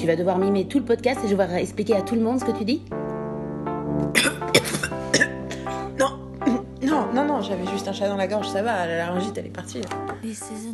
tu 0.00 0.06
vas 0.06 0.16
devoir 0.16 0.38
mimer 0.38 0.66
tout 0.66 0.78
le 0.78 0.84
podcast 0.84 1.20
et 1.22 1.28
je 1.28 1.34
vais 1.34 1.44
devoir 1.44 1.58
expliquer 1.58 1.94
à 1.94 2.00
tout 2.00 2.14
le 2.14 2.22
monde 2.22 2.40
ce 2.40 2.46
que 2.46 2.52
tu 2.52 2.64
dis 2.64 2.82
Non, 5.98 6.18
non, 6.82 7.06
non, 7.12 7.26
non, 7.26 7.42
j'avais 7.42 7.66
juste 7.66 7.86
un 7.86 7.92
chat 7.92 8.08
dans 8.08 8.16
la 8.16 8.26
gorge, 8.26 8.48
ça 8.48 8.62
va, 8.62 8.86
la 8.86 8.96
laryngite 8.96 9.36
elle 9.36 9.46
est 9.46 9.50
partie. 9.50 9.82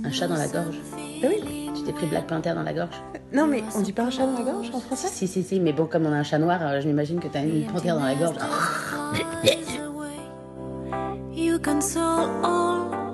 Un 0.04 0.12
chat 0.12 0.28
dans 0.28 0.36
la 0.36 0.46
gorge. 0.46 0.76
Ah 1.24 1.26
oui 1.28 1.70
Tu 1.74 1.82
t'es 1.82 1.92
pris 1.92 2.06
Black 2.06 2.28
Panther 2.28 2.52
dans 2.54 2.62
la 2.62 2.72
gorge 2.72 2.94
Non, 3.32 3.48
mais 3.48 3.64
on 3.76 3.80
dit 3.80 3.92
pas 3.92 4.04
un 4.04 4.10
chat 4.10 4.26
dans 4.26 4.38
la 4.38 4.44
gorge 4.52 4.70
en 4.72 4.78
français? 4.78 5.08
Si, 5.10 5.26
si, 5.26 5.42
si, 5.42 5.58
mais 5.58 5.72
bon, 5.72 5.86
comme 5.86 6.06
on 6.06 6.12
a 6.12 6.16
un 6.16 6.22
chat 6.22 6.38
noir, 6.38 6.60
euh, 6.62 6.80
je 6.80 6.86
m'imagine 6.86 7.18
que 7.18 7.26
t'as 7.26 7.42
une 7.42 7.66
panthère 7.66 7.96
dans 7.96 8.04
la 8.04 8.14
gorge. 8.14 8.36
You 11.34 11.58
console 11.58 12.30
all. 12.44 13.05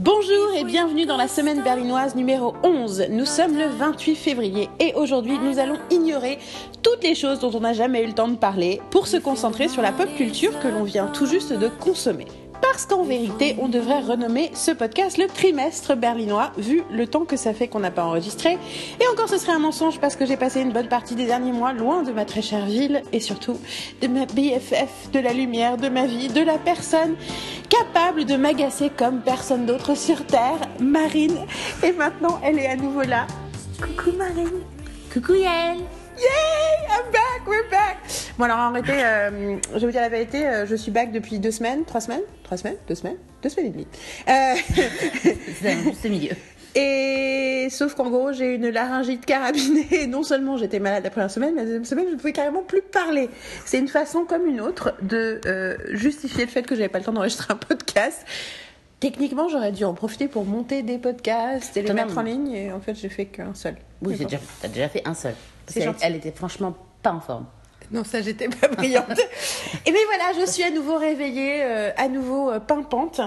Bonjour 0.00 0.54
et 0.56 0.62
bienvenue 0.62 1.06
dans 1.06 1.16
la 1.16 1.26
semaine 1.26 1.64
berlinoise 1.64 2.14
numéro 2.14 2.54
11. 2.62 3.06
Nous 3.10 3.24
sommes 3.24 3.58
le 3.58 3.66
28 3.66 4.14
février 4.14 4.70
et 4.78 4.94
aujourd'hui 4.94 5.36
nous 5.40 5.58
allons 5.58 5.76
ignorer 5.90 6.38
toutes 6.84 7.02
les 7.02 7.16
choses 7.16 7.40
dont 7.40 7.50
on 7.52 7.58
n'a 7.58 7.72
jamais 7.72 8.04
eu 8.04 8.06
le 8.06 8.12
temps 8.12 8.28
de 8.28 8.36
parler 8.36 8.80
pour 8.92 9.08
se 9.08 9.16
concentrer 9.16 9.66
sur 9.66 9.82
la 9.82 9.90
pop 9.90 10.08
culture 10.16 10.56
que 10.60 10.68
l'on 10.68 10.84
vient 10.84 11.08
tout 11.08 11.26
juste 11.26 11.52
de 11.52 11.66
consommer. 11.66 12.26
Parce 12.60 12.86
qu'en 12.86 13.02
vérité, 13.02 13.56
on 13.58 13.68
devrait 13.68 14.00
renommer 14.00 14.50
ce 14.54 14.70
podcast 14.70 15.18
le 15.18 15.26
trimestre 15.26 15.96
berlinois, 15.96 16.52
vu 16.58 16.82
le 16.90 17.06
temps 17.06 17.24
que 17.24 17.36
ça 17.36 17.52
fait 17.52 17.68
qu'on 17.68 17.80
n'a 17.80 17.90
pas 17.90 18.04
enregistré. 18.04 18.58
Et 19.00 19.08
encore, 19.12 19.28
ce 19.28 19.38
serait 19.38 19.52
un 19.52 19.58
mensonge 19.58 19.98
parce 20.00 20.16
que 20.16 20.26
j'ai 20.26 20.36
passé 20.36 20.60
une 20.60 20.72
bonne 20.72 20.88
partie 20.88 21.14
des 21.14 21.26
derniers 21.26 21.52
mois 21.52 21.72
loin 21.72 22.02
de 22.02 22.12
ma 22.12 22.24
très 22.24 22.42
chère 22.42 22.66
ville 22.66 23.02
et 23.12 23.20
surtout 23.20 23.58
de 24.00 24.08
ma 24.08 24.26
BFF, 24.26 25.10
de 25.12 25.18
la 25.18 25.32
lumière, 25.32 25.76
de 25.76 25.88
ma 25.88 26.06
vie, 26.06 26.28
de 26.28 26.40
la 26.40 26.58
personne 26.58 27.16
capable 27.68 28.24
de 28.24 28.36
m'agacer 28.36 28.90
comme 28.90 29.20
personne 29.20 29.66
d'autre 29.66 29.94
sur 29.96 30.24
Terre, 30.24 30.58
Marine. 30.80 31.38
Et 31.82 31.92
maintenant, 31.92 32.40
elle 32.42 32.58
est 32.58 32.68
à 32.68 32.76
nouveau 32.76 33.02
là. 33.02 33.26
Coucou 33.80 34.16
Marine. 34.16 34.62
Coucou 35.12 35.34
Yael 35.34 35.78
Yay! 36.18 36.86
I'm 36.90 37.12
back, 37.12 37.46
we're 37.46 37.68
back! 37.70 37.98
Bon, 38.38 38.44
alors 38.44 38.58
en 38.58 38.72
réalité, 38.72 38.92
euh, 39.04 39.56
je 39.74 39.78
vais 39.78 39.86
vous 39.86 39.92
dire 39.92 40.00
la 40.00 40.08
vérité, 40.08 40.46
euh, 40.46 40.66
je 40.66 40.74
suis 40.74 40.90
back 40.90 41.12
depuis 41.12 41.38
deux 41.38 41.50
semaines, 41.50 41.84
trois 41.84 42.00
semaines, 42.00 42.22
trois 42.42 42.56
semaines, 42.56 42.76
deux 42.88 42.94
semaines, 42.94 43.16
deux 43.42 43.48
semaines 43.48 43.66
et 43.66 43.70
demie. 43.70 43.86
Euh, 44.28 44.54
C'est 46.00 46.08
milieu. 46.08 46.32
et 46.74 47.68
sauf 47.70 47.94
qu'en 47.94 48.10
gros, 48.10 48.32
j'ai 48.32 48.54
une 48.54 48.68
laryngite 48.68 49.26
carabinée. 49.26 50.06
Non 50.08 50.22
seulement 50.22 50.56
j'étais 50.56 50.80
malade 50.80 51.04
la 51.04 51.10
première 51.10 51.30
semaine, 51.30 51.52
mais 51.54 51.60
la 51.60 51.66
deuxième 51.66 51.84
semaine, 51.84 52.06
je 52.08 52.14
ne 52.14 52.18
pouvais 52.18 52.32
carrément 52.32 52.62
plus 52.62 52.82
parler. 52.82 53.28
C'est 53.64 53.78
une 53.78 53.88
façon 53.88 54.24
comme 54.24 54.46
une 54.46 54.60
autre 54.60 54.94
de 55.02 55.40
euh, 55.46 55.76
justifier 55.90 56.44
le 56.44 56.50
fait 56.50 56.62
que 56.62 56.74
j'avais 56.74 56.88
pas 56.88 56.98
le 56.98 57.04
temps 57.04 57.12
d'enregistrer 57.12 57.52
un 57.52 57.56
podcast. 57.56 58.24
Techniquement, 59.00 59.48
j'aurais 59.48 59.70
dû 59.70 59.84
en 59.84 59.94
profiter 59.94 60.26
pour 60.26 60.44
monter 60.44 60.82
des 60.82 60.98
podcasts 60.98 61.76
et 61.76 61.82
les 61.82 61.92
mettre 61.92 62.18
en 62.18 62.22
ligne. 62.22 62.50
Et 62.50 62.72
en 62.72 62.80
fait, 62.80 62.94
j'ai 62.96 63.08
fait 63.08 63.26
qu'un 63.26 63.54
seul. 63.54 63.76
Oui, 64.02 64.16
bon. 64.16 64.24
déjà, 64.24 64.38
t'as 64.60 64.66
déjà 64.68 64.88
fait 64.88 65.02
un 65.04 65.14
seul. 65.14 65.34
Elle 66.00 66.16
était 66.16 66.32
franchement 66.32 66.74
pas 67.02 67.12
en 67.12 67.20
forme. 67.20 67.46
Non, 67.90 68.04
ça, 68.04 68.20
j'étais 68.20 68.48
pas 68.48 68.68
brillante. 68.68 69.08
et 69.86 69.90
bien 69.90 70.00
voilà, 70.06 70.38
je 70.44 70.50
suis 70.50 70.62
à 70.62 70.70
nouveau 70.70 70.98
réveillée, 70.98 71.62
euh, 71.62 71.90
à 71.96 72.08
nouveau 72.08 72.50
euh, 72.50 72.60
pimpante. 72.60 73.20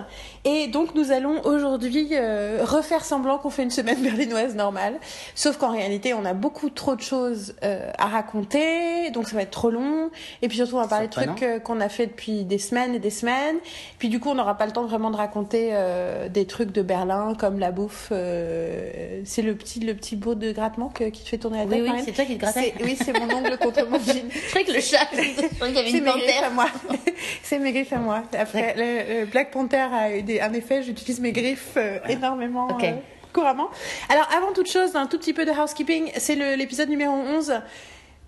Et 0.45 0.67
donc, 0.67 0.93
nous 0.95 1.11
allons 1.11 1.41
aujourd'hui 1.45 2.09
euh, 2.13 2.59
refaire 2.63 3.03
semblant 3.05 3.37
qu'on 3.39 3.49
fait 3.49 3.63
une 3.63 3.71
semaine 3.71 4.01
berlinoise 4.01 4.55
normale. 4.55 4.95
Sauf 5.35 5.57
qu'en 5.57 5.71
réalité, 5.71 6.13
on 6.13 6.25
a 6.25 6.33
beaucoup 6.33 6.69
trop 6.69 6.95
de 6.95 7.01
choses 7.01 7.55
euh, 7.63 7.89
à 7.97 8.05
raconter, 8.07 9.09
donc 9.11 9.27
ça 9.27 9.35
va 9.35 9.41
être 9.43 9.51
trop 9.51 9.69
long. 9.71 10.09
Et 10.41 10.47
puis 10.47 10.57
surtout, 10.57 10.75
on 10.75 10.81
va 10.81 10.87
parler 10.87 11.07
de 11.07 11.11
trucs 11.13 11.43
euh, 11.43 11.59
qu'on 11.59 11.79
a 11.81 11.89
fait 11.89 12.07
depuis 12.07 12.43
des 12.43 12.57
semaines 12.59 12.93
et 12.95 12.99
des 12.99 13.09
semaines. 13.09 13.57
Puis 13.99 14.09
du 14.09 14.19
coup, 14.19 14.29
on 14.29 14.35
n'aura 14.35 14.57
pas 14.57 14.65
le 14.65 14.71
temps 14.71 14.85
vraiment 14.85 15.11
de 15.11 15.17
raconter 15.17 15.69
euh, 15.73 16.29
des 16.29 16.45
trucs 16.45 16.71
de 16.71 16.81
Berlin, 16.81 17.35
comme 17.39 17.59
la 17.59 17.71
bouffe. 17.71 18.09
euh, 18.11 19.21
c'est 19.25 19.41
le 19.41 19.55
petit, 19.55 19.79
le 19.79 19.93
petit 19.95 20.15
bout 20.15 20.35
de 20.35 20.51
grattement 20.51 20.89
que- 20.89 21.05
qui 21.09 21.23
te 21.23 21.29
fait 21.29 21.37
tourner 21.37 21.59
la 21.59 21.65
tête. 21.65 21.81
Oui, 21.83 21.89
oui, 21.93 22.01
c'est 22.05 22.11
toi 22.11 22.25
qui 22.25 22.35
te 22.35 22.41
grattais. 22.41 22.73
Oui, 22.83 22.97
c'est 23.03 23.17
mon 23.17 23.29
ongle 23.33 23.57
contre 23.57 23.87
mon 23.87 23.99
jean. 24.03 24.27
Je 24.53 24.59
croyais 24.59 24.65
que 24.67 24.71
le 24.73 24.81
chat, 24.81 25.07
je 25.13 25.55
croyais 25.55 25.73
qu'il 25.73 25.75
y 25.75 25.79
avait 25.79 25.91
C'est 25.91 25.97
une 25.97 26.03
mes 26.03 26.11
griffes 26.11 26.29
à 26.37 26.41
panthère. 26.41 26.51
moi. 26.51 26.65
c'est 27.43 27.59
mes 27.59 27.71
griffes 27.71 27.93
à 27.93 27.97
moi. 27.97 28.23
Après, 28.37 28.73
le, 28.77 29.21
le 29.21 29.25
Black 29.25 29.51
Panther 29.51 29.87
a 29.93 30.15
eu 30.17 30.23
des- 30.23 30.41
un 30.41 30.51
effet, 30.53 30.83
j'utilise 30.83 31.19
mes 31.21 31.31
griffes 31.31 31.73
euh, 31.77 31.99
énormément. 32.09 32.67
Euh, 32.83 32.91
couramment. 33.33 33.69
Alors, 34.09 34.27
avant 34.35 34.51
toute 34.51 34.69
chose, 34.69 34.95
un 34.95 35.07
tout 35.07 35.17
petit 35.17 35.33
peu 35.33 35.45
de 35.45 35.51
housekeeping, 35.51 36.11
c'est 36.17 36.35
l'épisode 36.57 36.89
numéro 36.89 37.13
11. 37.13 37.61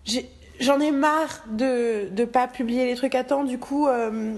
J'ai- 0.05 0.29
J'en 0.59 0.79
ai 0.79 0.91
marre 0.91 1.43
de 1.49 2.09
ne 2.15 2.25
pas 2.25 2.47
publier 2.47 2.85
les 2.85 2.95
trucs 2.95 3.15
à 3.15 3.23
temps, 3.23 3.43
du 3.43 3.57
coup, 3.57 3.87
euh, 3.87 4.33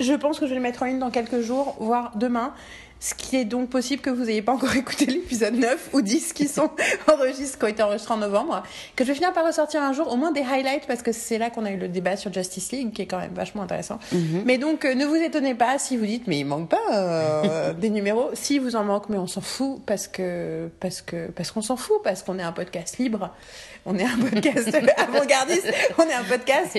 je 0.00 0.12
pense 0.12 0.38
que 0.40 0.44
je 0.46 0.50
vais 0.50 0.56
le 0.56 0.60
mettre 0.60 0.82
en 0.82 0.86
ligne 0.86 0.98
dans 0.98 1.10
quelques 1.12 1.40
jours, 1.40 1.76
voire 1.78 2.12
demain. 2.16 2.52
Ce 3.04 3.12
qui 3.12 3.36
est 3.36 3.44
donc 3.44 3.68
possible 3.68 4.00
que 4.00 4.08
vous 4.08 4.24
n'ayez 4.24 4.40
pas 4.40 4.52
encore 4.52 4.74
écouté 4.76 5.04
l'épisode 5.04 5.56
9 5.56 5.90
ou 5.92 6.00
10 6.00 6.32
qui 6.32 6.48
sont 6.48 6.70
enregistrés, 7.12 7.58
qui 7.58 7.64
ont 7.66 7.68
été 7.68 7.82
enregistrés 7.82 8.14
en 8.14 8.16
novembre. 8.16 8.62
Que 8.96 9.04
je 9.04 9.10
vais 9.10 9.14
finir 9.14 9.34
par 9.34 9.44
ressortir 9.46 9.82
un 9.82 9.92
jour, 9.92 10.10
au 10.10 10.16
moins 10.16 10.32
des 10.32 10.40
highlights, 10.40 10.86
parce 10.86 11.02
que 11.02 11.12
c'est 11.12 11.36
là 11.36 11.50
qu'on 11.50 11.66
a 11.66 11.70
eu 11.70 11.76
le 11.76 11.88
débat 11.88 12.16
sur 12.16 12.32
Justice 12.32 12.72
League, 12.72 12.94
qui 12.94 13.02
est 13.02 13.06
quand 13.06 13.18
même 13.18 13.34
vachement 13.34 13.60
intéressant. 13.60 13.98
Mais 14.46 14.56
donc, 14.56 14.86
euh, 14.86 14.94
ne 14.94 15.04
vous 15.04 15.16
étonnez 15.16 15.54
pas 15.54 15.78
si 15.78 15.98
vous 15.98 16.06
dites, 16.06 16.26
mais 16.28 16.38
il 16.38 16.44
manque 16.44 16.70
pas 16.70 16.80
euh, 16.94 17.74
des 17.78 17.90
numéros. 17.90 18.30
Si 18.32 18.58
vous 18.58 18.74
en 18.74 18.84
manque, 18.84 19.10
mais 19.10 19.18
on 19.18 19.26
s'en 19.26 19.42
fout, 19.42 19.82
parce 19.84 20.08
que 20.08 20.70
parce 20.80 21.02
que 21.02 21.30
parce 21.30 21.50
qu'on 21.50 21.60
s'en 21.60 21.76
fout, 21.76 22.00
parce 22.02 22.22
qu'on 22.22 22.38
est 22.38 22.42
un 22.42 22.52
podcast 22.52 22.96
libre. 22.96 23.34
On 23.86 23.98
est 23.98 24.04
un 24.04 24.16
podcast 24.18 24.74
avant-gardiste. 24.96 25.72
On 25.98 26.02
est 26.04 26.14
un 26.14 26.24
podcast 26.24 26.78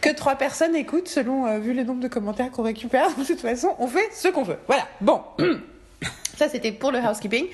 que 0.00 0.14
trois 0.14 0.34
personnes 0.34 0.76
écoutent 0.76 1.08
selon 1.08 1.46
euh, 1.46 1.58
vu 1.58 1.72
le 1.72 1.82
nombre 1.82 2.00
de 2.00 2.08
commentaires 2.08 2.50
qu'on 2.50 2.62
récupère. 2.62 3.08
De 3.16 3.24
toute 3.24 3.40
façon, 3.40 3.74
on 3.78 3.86
fait 3.86 4.08
ce 4.12 4.28
qu'on 4.28 4.42
veut. 4.42 4.58
Voilà. 4.66 4.86
Bon. 5.00 5.22
Ça, 6.36 6.48
c'était 6.48 6.72
pour 6.72 6.90
le 6.90 6.98
housekeeping. 6.98 7.46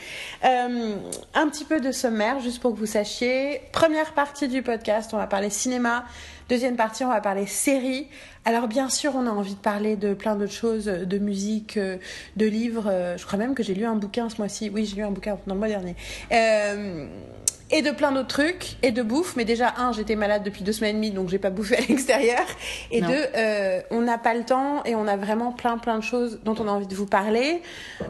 Euh, 0.45 0.95
un 1.35 1.49
petit 1.49 1.65
peu 1.65 1.81
de 1.81 1.93
sommaire, 1.93 2.41
juste 2.41 2.61
pour 2.61 2.73
que 2.73 2.79
vous 2.79 2.87
sachiez. 2.87 3.61
Première 3.73 4.15
partie 4.15 4.49
du 4.49 4.63
podcast, 4.63 5.11
on 5.13 5.17
va 5.17 5.27
parler 5.27 5.51
cinéma. 5.51 6.05
Deuxième 6.49 6.77
partie, 6.77 7.05
on 7.05 7.09
va 7.09 7.21
parler 7.21 7.47
série. 7.47 8.07
Alors, 8.45 8.67
bien 8.67 8.89
sûr, 8.89 9.13
on 9.15 9.27
a 9.27 9.31
envie 9.31 9.55
de 9.55 9.61
parler 9.61 9.97
de 9.97 10.15
plein 10.15 10.37
d'autres 10.37 10.53
choses, 10.53 10.87
de 10.87 11.19
musique, 11.19 11.77
euh, 11.77 11.99
de 12.37 12.47
livres. 12.47 13.15
Je 13.17 13.27
crois 13.27 13.39
même 13.39 13.55
que 13.55 13.63
j'ai 13.63 13.75
lu 13.75 13.85
un 13.85 13.97
bouquin 13.97 14.29
ce 14.29 14.39
mois-ci. 14.39 14.71
Oui, 14.73 14.87
j'ai 14.87 14.97
lu 14.97 15.03
un 15.03 15.11
bouquin 15.11 15.39
dans 15.47 15.55
le 15.55 15.61
mois 15.61 15.69
dernier. 15.69 15.95
Euh, 16.33 17.07
et 17.71 17.83
de 17.83 17.91
plein 17.91 18.13
d'autres 18.13 18.29
trucs 18.29 18.77
et 18.83 18.93
de 18.93 19.03
bouffe. 19.03 19.37
Mais 19.37 19.45
déjà 19.45 19.75
un 19.79 19.93
j'étais 19.93 20.17
malade 20.17 20.43
depuis 20.43 20.63
deux 20.65 20.73
semaines 20.73 20.97
et 20.97 20.99
demie 20.99 21.11
donc 21.11 21.29
j'ai 21.29 21.39
pas 21.39 21.51
bouffé 21.51 21.77
à 21.77 21.81
l'extérieur. 21.81 22.41
Et 22.91 23.01
Non. 23.01 23.09
deux 23.09 23.25
euh, 23.37 23.81
on 23.91 24.01
n'a 24.01 24.19
pas 24.19 24.35
le 24.35 24.45
temps 24.45 24.83
et 24.85 24.95
on 24.95 25.07
a 25.07 25.17
vraiment 25.17 25.53
plein 25.53 25.79
plein 25.79 25.99
de 25.99 26.03
choses 26.03 26.41
dont 26.45 26.55
on 26.59 26.67
a 26.69 26.71
envie 26.71 26.87
de 26.87 26.95
vous 26.95 27.07
parler 27.07 27.63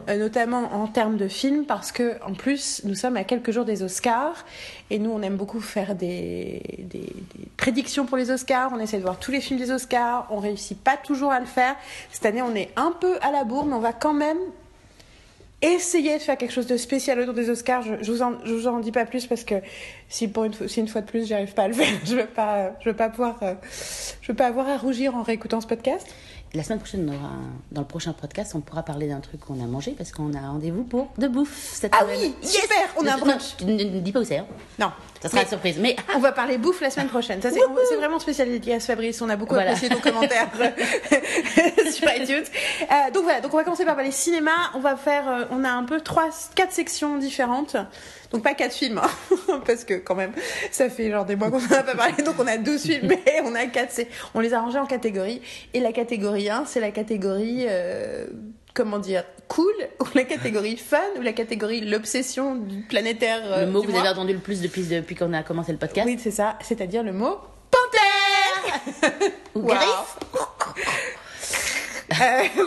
euh, 0.09 0.17
notamment 0.17 0.73
en 0.73 0.87
termes 0.87 1.17
de 1.17 1.27
films 1.27 1.65
parce 1.65 1.91
que 1.91 2.15
en 2.25 2.33
plus 2.33 2.81
nous 2.85 2.95
sommes 2.95 3.17
à 3.17 3.23
quelques 3.23 3.51
jours 3.51 3.65
des 3.65 3.83
Oscars 3.83 4.45
et 4.89 4.99
nous 4.99 5.11
on 5.11 5.21
aime 5.21 5.35
beaucoup 5.35 5.59
faire 5.61 5.95
des, 5.95 6.61
des, 6.79 6.99
des 6.99 7.45
prédictions 7.57 8.05
pour 8.05 8.17
les 8.17 8.31
Oscars. 8.31 8.71
On 8.73 8.79
essaie 8.79 8.97
de 8.97 9.03
voir 9.03 9.19
tous 9.19 9.31
les 9.31 9.41
films 9.41 9.59
des 9.59 9.71
Oscars. 9.71 10.25
On 10.31 10.37
réussit 10.39 10.81
pas 10.81 10.97
toujours 10.97 11.31
à 11.31 11.39
le 11.39 11.45
faire. 11.45 11.75
Cette 12.11 12.25
année 12.25 12.41
on 12.41 12.55
est 12.55 12.69
un 12.75 12.93
peu 12.99 13.17
à 13.21 13.31
la 13.31 13.43
bourre 13.43 13.65
mais 13.65 13.75
on 13.75 13.79
va 13.79 13.93
quand 13.93 14.13
même 14.13 14.37
essayer 15.61 16.17
de 16.17 16.21
faire 16.21 16.37
quelque 16.37 16.53
chose 16.53 16.67
de 16.67 16.77
spécial 16.77 17.19
autour 17.19 17.33
des 17.33 17.49
Oscars. 17.49 17.81
Je, 17.83 17.95
je 18.01 18.11
vous 18.53 18.67
en 18.67 18.79
dis 18.79 18.91
pas 18.91 19.05
plus 19.05 19.25
parce 19.25 19.43
que 19.43 19.55
si 20.09 20.27
pour 20.27 20.43
une, 20.43 20.53
fois- 20.53 20.67
si 20.67 20.79
une 20.79 20.87
fois 20.87 21.01
de 21.01 21.05
plus 21.07 21.27
j'arrive 21.27 21.53
pas 21.53 21.63
à 21.63 21.67
le 21.67 21.73
faire, 21.73 21.87
je 22.05 22.15
veux 22.15 22.25
pas, 22.25 22.71
je 22.81 22.89
veux 22.89 22.95
pas 22.95 23.09
pouvoir, 23.09 23.37
euh, 23.43 23.53
je 24.21 24.31
veux 24.31 24.35
pas 24.35 24.47
avoir 24.47 24.67
à 24.67 24.77
rougir 24.77 25.15
en 25.15 25.23
réécoutant 25.23 25.61
ce 25.61 25.67
podcast. 25.67 26.07
La 26.55 26.63
semaine 26.63 26.79
prochaine, 26.79 27.07
on 27.07 27.13
aura 27.15 27.27
un- 27.27 27.51
dans 27.71 27.81
le 27.81 27.87
prochain 27.87 28.11
podcast, 28.11 28.53
on 28.55 28.59
pourra 28.61 28.81
parler 28.81 29.07
d'un 29.07 29.19
truc 29.19 29.39
qu'on 29.39 29.61
a 29.63 29.67
mangé 29.67 29.91
parce 29.95 30.11
qu'on 30.11 30.33
a 30.33 30.39
rendez-vous 30.39 30.83
pour 30.83 31.09
de 31.19 31.27
bouffe 31.27 31.55
cette 31.73 31.93
Ah 31.95 31.99
semaine. 32.01 32.17
oui, 32.19 32.35
super, 32.41 32.77
on 32.97 33.05
a 33.05 33.13
un 33.13 33.17
brunch. 33.19 33.55
ne, 33.63 33.71
ne 33.83 33.99
dis 33.99 34.11
pas 34.11 34.21
où 34.21 34.23
c'est. 34.23 34.39
hein. 34.39 34.47
Non, 34.79 34.91
Ça 35.21 35.27
sera 35.29 35.37
Mais 35.37 35.43
la 35.43 35.47
surprise. 35.49 35.77
Mais 35.79 35.95
on 36.15 36.19
va 36.19 36.31
parler 36.31 36.57
bouffe 36.57 36.81
la 36.81 36.89
semaine 36.89 37.09
prochaine. 37.09 37.39
Ça 37.39 37.51
c'est 37.51 37.95
vraiment 37.97 38.17
spécial 38.17 38.47
dédicace 38.49 38.87
Fabrice. 38.87 39.21
On 39.21 39.29
a 39.29 39.35
beaucoup 39.35 39.53
Voilà. 39.53 39.73
apprécié 39.73 39.89
ton 39.95 40.01
commentaire 40.01 40.47
sur 41.91 42.07
iTunes. 42.15 42.43
Euh, 42.81 43.11
donc 43.13 43.23
voilà, 43.25 43.41
donc 43.41 43.53
on 43.53 43.57
va 43.57 43.63
commencer 43.63 43.85
par 43.85 43.93
parler 43.95 44.11
cinéma. 44.11 44.51
On 44.73 44.79
va 44.79 44.95
faire, 44.95 45.29
euh, 45.29 45.45
on 45.51 45.63
a 45.63 45.69
un 45.69 45.83
peu 45.83 46.01
trois, 46.01 46.29
quatre 46.55 46.71
sections 46.71 47.17
différentes. 47.19 47.75
Donc 48.31 48.43
pas 48.43 48.53
quatre 48.53 48.73
films, 48.73 48.99
hein, 49.03 49.61
parce 49.65 49.83
que 49.83 49.98
quand 50.03 50.15
même, 50.15 50.31
ça 50.71 50.89
fait 50.89 51.09
genre 51.11 51.25
des 51.25 51.35
mois 51.35 51.49
qu'on 51.51 51.57
en 51.59 51.71
a 51.71 51.83
pas 51.83 51.95
parlé. 51.95 52.23
Donc 52.23 52.35
on 52.39 52.47
a 52.47 52.57
12 52.57 52.81
films, 52.81 53.07
mais 53.25 53.41
on 53.43 53.55
a 53.55 53.65
quatre. 53.67 54.01
On 54.33 54.39
les 54.39 54.53
a 54.53 54.59
rangés 54.61 54.79
en 54.79 54.85
catégories. 54.85 55.41
Et 55.73 55.79
la 55.79 55.91
catégorie 55.91 56.49
1, 56.49 56.65
c'est 56.65 56.79
la 56.79 56.91
catégorie, 56.91 57.65
euh, 57.67 58.25
comment 58.73 58.99
dire, 58.99 59.23
cool, 59.47 59.73
ou 59.99 60.05
la 60.15 60.23
catégorie 60.23 60.77
fun, 60.77 60.97
ou 61.17 61.21
la 61.21 61.33
catégorie 61.33 61.81
l'obsession 61.81 62.55
du 62.55 62.81
planétaire. 62.83 63.41
euh, 63.45 63.65
le 63.65 63.71
mot 63.71 63.81
que 63.81 63.87
vous 63.87 63.91
mois. 63.93 64.01
avez 64.01 64.09
entendu 64.09 64.33
le 64.33 64.39
plus 64.39 64.61
depuis, 64.61 64.83
depuis 64.83 65.15
qu'on 65.15 65.33
a 65.33 65.43
commencé 65.43 65.71
le 65.71 65.77
podcast. 65.77 66.07
Oui, 66.07 66.17
c'est 66.21 66.31
ça, 66.31 66.57
c'est-à-dire 66.61 67.03
le 67.03 67.13
mot 67.13 67.37
panthère. 67.71 68.79
Ou 69.55 69.59
Wow. 69.61 69.67
griffe. 69.67 70.17
Euh, 72.21 72.41
bon. 72.57 72.63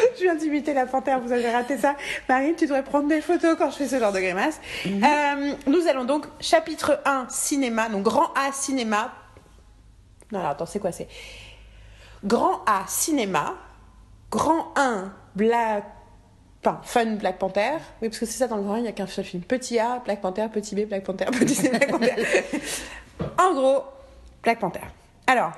je 0.16 0.22
viens 0.22 0.34
d'imiter 0.34 0.74
la 0.74 0.86
panthère, 0.86 1.20
vous 1.20 1.32
avez 1.32 1.50
raté 1.50 1.78
ça. 1.78 1.96
Marine, 2.28 2.54
tu 2.56 2.66
devrais 2.66 2.82
prendre 2.82 3.08
des 3.08 3.20
photos 3.20 3.56
quand 3.56 3.70
je 3.70 3.76
fais 3.76 3.88
ce 3.88 3.98
genre 3.98 4.12
de 4.12 4.20
grimace. 4.20 4.60
Euh, 4.86 5.52
nous 5.66 5.86
allons 5.88 6.04
donc, 6.04 6.26
chapitre 6.40 7.00
1, 7.04 7.26
cinéma, 7.28 7.88
donc 7.88 8.02
grand 8.02 8.32
A, 8.34 8.52
cinéma. 8.52 9.12
Non, 10.32 10.40
alors, 10.40 10.52
attends, 10.52 10.66
c'est 10.66 10.78
quoi 10.78 10.92
C'est 10.92 11.08
grand 12.24 12.62
A, 12.66 12.84
cinéma. 12.86 13.54
Grand 14.30 14.72
1, 14.76 15.12
Black 15.34 15.84
Enfin, 16.62 16.80
fun 16.82 17.16
Black 17.16 17.38
Panther. 17.38 17.78
Oui, 18.02 18.08
parce 18.08 18.18
que 18.18 18.26
c'est 18.26 18.38
ça 18.38 18.46
dans 18.46 18.56
le 18.56 18.62
grand, 18.62 18.76
il 18.76 18.82
n'y 18.82 18.88
a 18.88 18.92
qu'un 18.92 19.06
seul 19.06 19.24
film. 19.24 19.42
Petit 19.42 19.78
A, 19.78 19.98
Black 20.04 20.20
Panther, 20.20 20.46
petit 20.52 20.74
B, 20.74 20.86
Black 20.86 21.04
Panther, 21.04 21.24
petit 21.32 21.54
C, 21.54 21.70
Black 21.70 21.90
Panther. 21.90 22.14
en 23.38 23.54
gros, 23.54 23.84
Black 24.42 24.58
Panther. 24.58 24.80
Alors, 25.26 25.52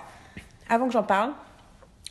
avant 0.69 0.87
que 0.87 0.93
j'en 0.93 1.03
parle, 1.03 1.33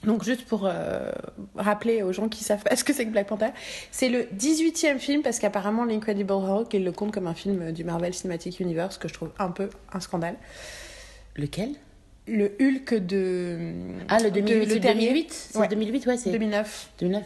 donc 0.04 0.24
juste 0.24 0.46
pour 0.46 0.66
euh, 0.66 1.12
rappeler 1.56 2.02
aux 2.04 2.12
gens 2.12 2.28
qui 2.28 2.44
savent 2.44 2.64
pas 2.64 2.76
ce 2.76 2.84
que 2.84 2.94
c'est 2.94 3.06
que 3.06 3.12
Black 3.12 3.28
Panther, 3.28 3.50
c'est 3.92 4.10
le 4.10 4.24
18e 4.24 4.98
film 4.98 5.22
parce 5.22 5.40
qu'apparemment 5.40 5.86
l'Incredible 5.86 6.32
Hulk, 6.34 6.74
il 6.74 6.84
le 6.84 6.92
compte 6.92 7.14
comme 7.14 7.28
un 7.28 7.34
film 7.36 7.72
du 7.72 7.84
Marvel 7.84 8.14
Cinematic 8.14 8.60
Universe, 8.60 8.98
que 8.98 9.08
je 9.08 9.14
trouve 9.14 9.32
un 9.40 9.52
peu 9.52 9.70
un 9.94 10.00
scandale. 10.00 10.36
Lequel? 11.36 11.72
Le 12.28 12.56
Hulk 12.60 12.94
de... 13.06 13.74
Ah, 14.08 14.20
le 14.20 14.32
2008. 14.32 14.66
de 14.68 14.74
Le 14.76 14.80
Terrier. 14.80 15.08
2008 15.10 15.34
C'est 15.34 15.58
Ouais. 15.60 15.68
2008, 15.68 16.06
ouais, 16.06 16.18
c'est 16.18 16.32
2009. 16.32 16.90
2009. 17.00 17.24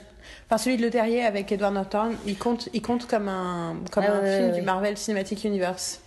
Enfin, 0.47 0.57
celui 0.57 0.77
de 0.77 0.81
Le 0.81 0.89
Terrier 0.89 1.23
avec 1.23 1.51
Edward 1.51 1.73
Norton, 1.73 2.11
il 2.25 2.37
compte, 2.37 2.69
il 2.73 2.81
compte 2.81 3.05
comme 3.07 3.27
un, 3.27 3.77
comme 3.91 4.05
Ah 4.07 4.13
un 4.13 4.21
ouais, 4.21 4.37
film 4.37 4.49
ouais, 4.51 4.59
du. 4.59 4.61
Marvel 4.61 4.97
Cinematic 4.97 5.43
Universe. 5.43 6.01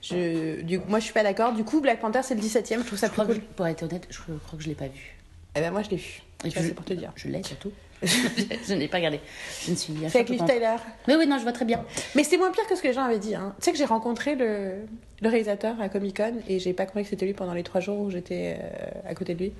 Je, 0.00 0.62
du, 0.62 0.78
moi, 0.78 0.98
je 0.98 1.04
suis 1.04 1.12
pas 1.12 1.22
d'accord. 1.22 1.52
Du 1.52 1.64
coup, 1.64 1.80
Black 1.80 2.00
Panther, 2.00 2.20
c'est 2.22 2.34
le 2.34 2.40
17 2.40 2.72
e 2.72 2.78
je 2.80 2.86
trouve 2.86 2.98
ça 2.98 3.08
Je 3.08 3.12
plus 3.12 3.22
crois 3.22 3.26
cool. 3.34 3.42
que, 3.42 3.54
pour 3.56 3.66
être 3.66 3.82
honnête, 3.82 4.06
je 4.10 4.18
crois 4.20 4.56
que 4.56 4.62
je 4.62 4.68
l'ai 4.68 4.74
pas 4.74 4.88
vu. 4.88 5.16
Eh 5.56 5.60
ben, 5.60 5.70
moi, 5.70 5.82
je 5.82 5.90
l'ai 5.90 5.96
vu. 5.96 6.22
Et 6.44 6.50
je- 6.50 6.58
c'est 6.58 6.74
pour 6.74 6.84
te 6.84 6.92
dire. 6.94 7.12
Je 7.16 7.28
l'ai 7.28 7.42
surtout. 7.42 7.72
je 8.02 8.72
n'ai 8.74 8.88
pas 8.88 8.96
regardé. 8.96 9.20
Je 9.66 9.70
ne 9.72 9.76
suis 9.76 9.92
bien 9.92 10.08
C'est 10.08 10.18
avec 10.20 10.30
Liv 10.30 10.42
Tyler. 10.46 10.76
Oui, 11.06 11.14
oui, 11.18 11.26
non, 11.26 11.36
je 11.38 11.42
vois 11.42 11.52
très 11.52 11.66
bien. 11.66 11.84
Mais 12.14 12.24
c'était 12.24 12.38
moins 12.38 12.50
pire 12.50 12.66
que 12.66 12.74
ce 12.74 12.80
que 12.82 12.88
les 12.88 12.94
gens 12.94 13.04
avaient 13.04 13.18
dit. 13.18 13.34
Hein. 13.34 13.54
Tu 13.58 13.64
sais 13.66 13.72
que 13.72 13.78
j'ai 13.78 13.84
rencontré 13.84 14.36
le, 14.36 14.76
le 15.20 15.28
réalisateur 15.28 15.78
à 15.80 15.88
Comic 15.90 16.16
Con 16.16 16.34
et 16.48 16.58
j'ai 16.60 16.72
pas 16.72 16.86
compris 16.86 17.02
que 17.02 17.10
c'était 17.10 17.26
lui 17.26 17.34
pendant 17.34 17.52
les 17.52 17.62
trois 17.62 17.80
jours 17.82 17.98
où 18.00 18.10
j'étais 18.10 18.56
euh, 18.58 19.10
à 19.10 19.14
côté 19.14 19.34
de 19.34 19.40
lui. 19.40 19.52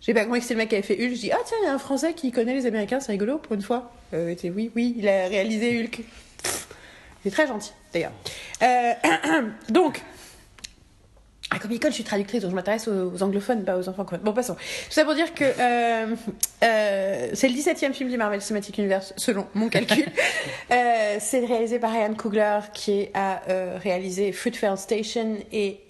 J'ai 0.00 0.14
pas 0.14 0.24
compris 0.24 0.38
que 0.40 0.44
c'était 0.44 0.54
le 0.54 0.58
mec 0.60 0.68
qui 0.70 0.74
avait 0.76 0.82
fait 0.82 0.94
Hulk. 0.94 1.14
Je 1.14 1.20
dis, 1.20 1.30
ah 1.30 1.38
tiens, 1.44 1.56
il 1.62 1.66
y 1.66 1.68
a 1.68 1.74
un 1.74 1.78
Français 1.78 2.14
qui 2.14 2.32
connaît 2.32 2.54
les 2.54 2.64
Américains, 2.66 2.98
c'est 3.00 3.12
rigolo 3.12 3.36
pour 3.38 3.52
une 3.54 3.62
fois. 3.62 3.92
Euh, 4.14 4.34
et 4.42 4.50
oui, 4.50 4.70
oui, 4.74 4.94
il 4.96 5.06
a 5.06 5.28
réalisé 5.28 5.78
Hulk. 5.78 6.00
Pff, 6.42 6.68
Il 7.24 7.28
est 7.28 7.30
très 7.32 7.46
gentil, 7.46 7.72
d'ailleurs. 7.92 8.12
Euh, 8.62 8.92
donc, 9.68 10.00
à 11.54 11.58
Comic 11.58 11.82
Con, 11.82 11.88
je 11.88 11.94
suis 11.94 12.04
traductrice, 12.04 12.42
donc 12.42 12.50
je 12.50 12.56
m'intéresse 12.56 12.88
aux, 12.88 13.12
aux 13.12 13.22
anglophones, 13.22 13.64
pas 13.64 13.76
aux 13.76 13.88
enfants. 13.88 14.06
Bon, 14.22 14.32
passons. 14.32 14.54
Tout 14.54 14.90
ça 14.90 15.04
pour 15.04 15.14
dire 15.14 15.34
que 15.34 15.44
euh, 15.44 16.14
euh, 16.64 17.28
c'est 17.34 17.48
le 17.48 17.54
17e 17.54 17.92
film 17.92 18.10
du 18.10 18.16
Marvel 18.16 18.40
Cinematic 18.40 18.78
Universe, 18.78 19.12
selon 19.16 19.46
mon 19.54 19.68
calcul. 19.68 20.06
Euh, 20.70 21.16
c'est 21.20 21.44
réalisé 21.44 21.78
par 21.78 21.92
Ryan 21.92 22.14
Coogler, 22.14 22.60
qui 22.72 23.08
a 23.12 23.42
réalisé 23.82 24.32
Fruitvale 24.32 24.78
Station 24.78 25.36
et 25.52 25.80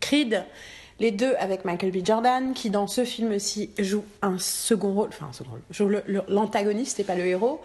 Creed. 0.00 0.44
Les 0.98 1.10
deux 1.10 1.34
avec 1.38 1.64
Michael 1.64 1.92
B. 1.92 2.04
Jordan, 2.04 2.54
qui 2.54 2.70
dans 2.70 2.86
ce 2.86 3.04
film-ci 3.04 3.70
joue 3.78 4.04
un 4.22 4.38
second 4.38 4.94
rôle, 4.94 5.08
enfin 5.08 5.26
un 5.28 5.32
second 5.32 5.50
rôle, 5.50 5.62
joue 5.70 5.90
l'antagoniste 6.28 7.00
et 7.00 7.04
pas 7.04 7.14
le 7.14 7.26
héros. 7.26 7.60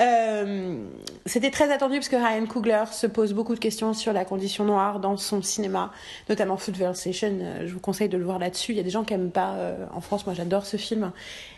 Euh, 0.00 0.86
C'était 1.26 1.50
très 1.50 1.70
attendu 1.70 1.96
parce 1.96 2.08
que 2.08 2.16
Ryan 2.16 2.46
Coogler 2.46 2.84
se 2.90 3.06
pose 3.06 3.34
beaucoup 3.34 3.54
de 3.54 3.60
questions 3.60 3.92
sur 3.92 4.12
la 4.12 4.24
condition 4.24 4.64
noire 4.64 4.98
dans 4.98 5.16
son 5.16 5.42
cinéma, 5.42 5.92
notamment 6.28 6.56
Fruitvale 6.56 6.96
Station. 6.96 7.38
Euh, 7.40 7.66
Je 7.66 7.72
vous 7.72 7.80
conseille 7.80 8.08
de 8.08 8.16
le 8.16 8.24
voir 8.24 8.38
là-dessus. 8.38 8.72
Il 8.72 8.76
y 8.76 8.80
a 8.80 8.82
des 8.82 8.90
gens 8.90 9.04
qui 9.04 9.14
aiment 9.14 9.30
pas 9.30 9.54
euh, 9.54 9.86
en 9.92 10.00
France. 10.00 10.24
Moi, 10.24 10.34
j'adore 10.34 10.64
ce 10.64 10.76
film 10.78 11.12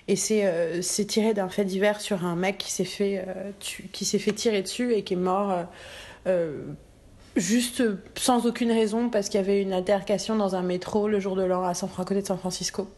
et 0.08 0.16
c'est 0.16 1.04
tiré 1.06 1.34
d'un 1.34 1.48
fait 1.48 1.64
divers 1.64 2.00
sur 2.00 2.24
un 2.26 2.34
mec 2.34 2.58
qui 2.58 2.72
s'est 2.72 2.84
fait 2.84 3.24
fait 3.60 4.32
tirer 4.32 4.62
dessus 4.62 4.92
et 4.94 5.04
qui 5.04 5.14
est 5.14 5.16
mort. 5.16 5.54
Juste 7.34 7.82
sans 8.16 8.44
aucune 8.44 8.70
raison 8.70 9.08
parce 9.08 9.28
qu'il 9.28 9.40
y 9.40 9.42
avait 9.42 9.62
une 9.62 9.72
altercation 9.72 10.36
dans 10.36 10.54
un 10.54 10.62
métro 10.62 11.08
le 11.08 11.18
jour 11.18 11.34
de 11.34 11.42
l'an 11.42 11.64
à, 11.64 11.72
San, 11.72 11.88
côté 11.88 12.20
de 12.20 12.26
San 12.26 12.36
Francisco 12.36 12.88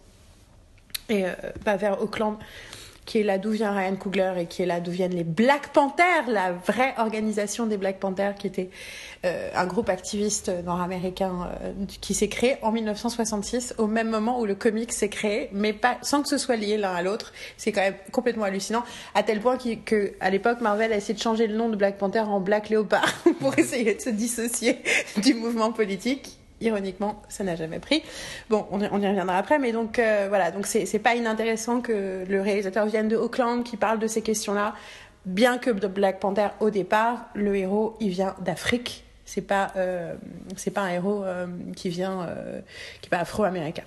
et 1.09 1.25
bah, 1.65 1.77
vers 1.77 2.03
Auckland 2.03 2.39
qui 3.07 3.19
est 3.19 3.23
là 3.23 3.39
d'où 3.39 3.51
vient 3.51 3.73
Ryan 3.73 3.97
Coogler 3.97 4.33
et 4.41 4.47
qui 4.47 4.63
est 4.63 4.67
là 4.67 4.81
d'où 4.81 4.91
viennent 4.91 5.15
les 5.15 5.25
Black 5.25 5.69
Panthers, 5.75 6.25
la 6.29 6.53
vraie 6.53 6.95
organisation 6.99 7.67
des 7.67 7.77
Black 7.77 8.01
Panthers, 8.01 8.35
qui 8.35 8.47
était 8.47 8.71
euh, 9.27 9.51
un 9.55 9.67
groupe 9.67 9.89
activiste 9.91 10.51
nord-américain 10.65 11.51
euh, 11.63 11.73
qui 12.01 12.15
s'est 12.15 12.29
créé 12.29 12.57
en 12.63 12.73
1966, 12.73 13.75
au 13.79 13.87
même 13.87 14.09
moment 14.09 14.41
où 14.41 14.47
le 14.47 14.55
comic 14.55 14.93
s'est 14.93 15.09
créé, 15.11 15.51
mais 15.53 15.73
pas 15.73 15.99
sans 16.03 16.23
que 16.23 16.29
ce 16.29 16.39
soit 16.39 16.57
lié 16.57 16.77
l'un 16.79 16.95
à 16.95 17.03
l'autre. 17.03 17.33
C'est 17.57 17.73
quand 17.73 17.83
même 17.83 17.95
complètement 18.13 18.45
hallucinant, 18.45 18.85
à 19.15 19.23
tel 19.23 19.41
point 19.41 19.57
qu'il- 19.59 19.83
que 19.83 20.13
à 20.21 20.31
l'époque 20.31 20.61
Marvel 20.61 20.93
a 20.93 20.97
essayé 20.97 21.15
de 21.15 21.21
changer 21.23 21.47
le 21.47 21.57
nom 21.57 21.69
de 21.69 21.77
Black 21.77 21.99
Panther 21.99 22.21
en 22.21 22.41
Black 22.41 22.71
Leopard 22.71 23.13
pour 23.41 23.59
essayer 23.59 23.95
de 23.95 24.01
se 24.01 24.11
dissocier 24.11 24.79
du 25.23 25.35
mouvement 25.35 25.73
politique. 25.73 26.39
Ironiquement, 26.61 27.21
ça 27.29 27.43
n'a 27.43 27.57
jamais 27.57 27.81
pris. 27.81 28.03
Bon, 28.49 28.67
on 28.71 28.81
y, 28.81 28.87
reviendra 28.87 29.37
après, 29.37 29.59
mais 29.59 29.73
donc 29.73 29.99
euh, 29.99 30.27
voilà, 30.29 30.53
donc 30.53 30.67
c'est 30.67 30.99
pas 31.01 31.17
inintéressant 31.17 31.81
que 31.81 32.25
le 32.29 32.41
réalisateur 32.41 32.87
vienne 32.87 33.09
de 33.09 33.17
Auckland, 33.17 33.65
qui 33.65 33.77
parle 33.77 33.99
de 33.99 34.07
ces 34.07 34.23
questions-là, 34.23 34.75
bien 35.27 35.59
que 35.59 35.71
Black 35.71 36.21
Panther 36.21 36.49
au 36.61 36.71
départ, 36.71 37.27
le 37.35 37.57
héros 37.57 37.97
il 38.01 38.11
vient 38.11 38.37
d'Afrique. 38.41 39.05
C'est 39.25 39.41
pas 39.41 39.73
euh, 39.77 40.15
pas 40.73 40.83
un 40.83 40.91
héros 40.91 41.25
euh, 41.25 41.47
qui 41.75 41.89
vient 41.89 42.29
qui 43.01 43.09
est 43.11 43.15
afro-américain. 43.15 43.85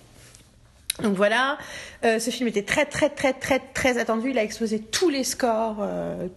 Donc 1.01 1.15
voilà, 1.15 1.59
ce 2.03 2.29
film 2.31 2.49
était 2.49 2.63
très 2.63 2.85
très 2.85 3.09
très 3.09 3.31
très 3.33 3.59
très 3.59 3.97
attendu. 3.97 4.31
Il 4.31 4.37
a 4.39 4.43
explosé 4.43 4.79
tous 4.79 5.09
les 5.09 5.23
scores, 5.23 5.87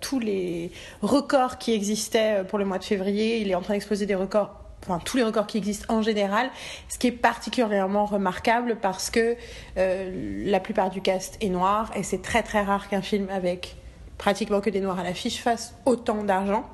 tous 0.00 0.20
les 0.20 0.70
records 1.02 1.58
qui 1.58 1.72
existaient 1.72 2.44
pour 2.46 2.58
le 2.58 2.66
mois 2.66 2.78
de 2.78 2.84
février. 2.84 3.38
Il 3.38 3.50
est 3.50 3.54
en 3.54 3.62
train 3.62 3.72
d'exploser 3.74 4.04
des 4.04 4.14
records, 4.14 4.54
enfin 4.82 4.98
tous 5.04 5.16
les 5.16 5.22
records 5.22 5.46
qui 5.46 5.58
existent 5.58 5.92
en 5.94 6.02
général. 6.02 6.50
Ce 6.88 6.98
qui 6.98 7.08
est 7.08 7.12
particulièrement 7.12 8.06
remarquable 8.06 8.78
parce 8.80 9.10
que 9.10 9.36
euh, 9.76 10.44
la 10.44 10.60
plupart 10.60 10.90
du 10.90 11.00
cast 11.00 11.36
est 11.40 11.48
noir 11.48 11.90
et 11.94 12.02
c'est 12.02 12.22
très 12.22 12.42
très 12.42 12.62
rare 12.62 12.88
qu'un 12.88 13.02
film 13.02 13.28
avec 13.30 13.76
pratiquement 14.18 14.60
que 14.60 14.70
des 14.70 14.80
noirs 14.80 14.98
à 14.98 15.04
l'affiche 15.04 15.40
fasse 15.40 15.74
autant 15.86 16.24
d'argent. 16.24 16.68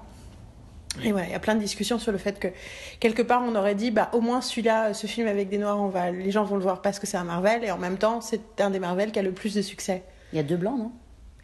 Et 1.04 1.12
voilà, 1.12 1.26
il 1.26 1.32
y 1.32 1.34
a 1.34 1.40
plein 1.40 1.54
de 1.54 1.60
discussions 1.60 1.98
sur 1.98 2.10
le 2.10 2.16
fait 2.18 2.38
que 2.38 2.48
quelque 3.00 3.20
part 3.20 3.42
on 3.42 3.54
aurait 3.54 3.74
dit 3.74 3.90
bah 3.90 4.08
au 4.14 4.20
moins 4.20 4.40
celui-là, 4.40 4.94
ce 4.94 5.06
film 5.06 5.28
avec 5.28 5.50
des 5.50 5.58
noirs, 5.58 5.78
on 5.78 5.88
va, 5.88 6.10
les 6.10 6.30
gens 6.30 6.44
vont 6.44 6.56
le 6.56 6.62
voir 6.62 6.80
parce 6.80 6.98
que 6.98 7.06
c'est 7.06 7.18
un 7.18 7.24
Marvel 7.24 7.64
et 7.64 7.70
en 7.70 7.78
même 7.78 7.98
temps 7.98 8.22
c'est 8.22 8.60
un 8.60 8.70
des 8.70 8.78
Marvel 8.78 9.12
qui 9.12 9.18
a 9.18 9.22
le 9.22 9.32
plus 9.32 9.54
de 9.54 9.62
succès. 9.62 10.04
Il 10.32 10.36
y 10.36 10.40
a 10.40 10.42
deux 10.42 10.56
blancs, 10.56 10.78
non? 10.78 10.92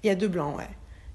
Il 0.02 0.06
y 0.06 0.10
a 0.10 0.14
deux 0.14 0.28
blancs, 0.28 0.56
ouais. 0.56 0.68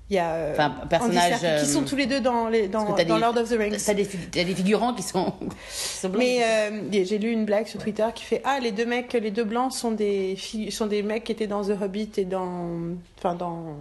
Il 0.09 0.15
y 0.15 0.19
a 0.19 0.33
euh, 0.33 0.51
Enfin, 0.54 0.69
personnages, 0.89 1.39
qui 1.39 1.45
euh, 1.45 1.65
sont 1.65 1.83
tous 1.83 1.98
les 1.98 2.06
deux 2.06 2.21
dans 2.21 2.48
les 2.48 2.69
dans, 2.69 2.86
Parce 2.86 2.92
que 2.94 2.98
t'as 2.98 3.06
dans 3.06 3.15
des- 3.15 3.21
Lord 3.21 3.38
of 3.38 3.50
the 3.50 3.57
Rings. 3.57 3.83
T'as 3.86 3.94
des, 3.94 4.07
t'as 4.07 4.44
des 4.45 4.56
figurants 4.56 4.94
qui 4.94 5.04
sont, 5.04 5.31
qui 5.69 5.77
sont 5.77 6.07
blancs. 6.09 6.24
Mais 6.24 6.44
euh, 6.44 7.04
j'ai 7.04 7.18
lu 7.18 7.30
une 7.31 7.44
blague 7.44 7.68
sur 7.68 7.81
Twitter 7.81 8.06
qui 8.15 8.24
fait 8.24 8.42
ah 8.45 8.59
les 8.62 8.71
deux 8.71 8.86
mecs, 8.86 9.12
les 9.13 9.31
deux 9.31 9.44
blancs 9.44 9.74
sont 9.74 9.92
des 9.92 10.38
sont 10.71 10.88
des 10.88 11.04
mecs 11.04 11.25
qui 11.25 11.33
étaient 11.33 11.48
dans 11.48 11.63
The 11.63 11.81
Hobbit 11.81 12.12
et 12.18 12.25
dans 12.25 12.95
enfin 13.18 13.36
dans 13.36 13.75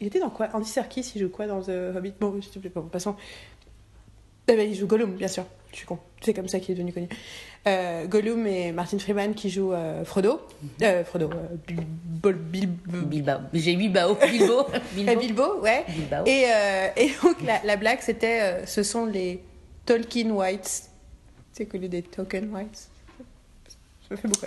il 0.00 0.08
était 0.08 0.18
dans 0.18 0.30
quoi? 0.30 0.48
Andy 0.52 0.68
Serkis 0.68 1.12
il 1.14 1.20
joue 1.22 1.28
quoi 1.28 1.46
dans 1.46 1.62
The 1.62 1.94
Hobbit? 1.96 2.14
Bon, 2.18 2.40
s'il 2.42 2.50
te 2.50 2.58
plaît, 2.58 2.72
bon, 2.74 2.82
passons. 2.82 3.14
Eh 4.48 4.56
ben, 4.56 4.68
il 4.68 4.74
joue 4.74 4.86
Gollum, 4.88 5.12
bien 5.14 5.28
sûr. 5.28 5.44
Je 5.72 5.76
suis 5.76 5.86
con. 5.86 5.98
C'est 6.22 6.34
comme 6.34 6.48
ça 6.48 6.58
qu'il 6.60 6.72
est 6.72 6.74
devenu 6.76 6.92
connu. 6.92 7.08
Euh, 7.66 8.06
Gollum 8.06 8.46
et 8.46 8.72
Martin 8.72 8.98
Freeman 8.98 9.34
qui 9.34 9.50
jouent 9.50 9.72
euh, 9.72 10.04
Frodo. 10.04 10.40
Euh, 10.82 11.04
Frodo. 11.04 11.30
Bil- 11.66 11.76
Bol- 12.22 12.34
Bil- 12.34 12.68
Bilbao. 12.86 13.40
J'ai. 13.52 13.76
Bilbo. 13.76 14.16
Bilbo. 14.30 14.64
Bilbo, 15.20 15.60
ouais. 15.62 15.84
Bilbao. 15.88 16.24
Et, 16.26 16.46
et 16.96 17.10
donc 17.22 17.36
la, 17.44 17.60
la 17.64 17.76
blague 17.76 17.98
c'était 18.00 18.64
ce 18.66 18.82
sont 18.82 19.04
les 19.06 19.42
Tolkien 19.86 20.30
Whites. 20.30 20.84
C'est 21.52 21.66
connu 21.66 21.88
des 21.88 22.02
Token 22.02 22.52
Whites. 22.54 22.88
Ça 24.10 24.14
me 24.24 24.32
beaucoup. 24.32 24.46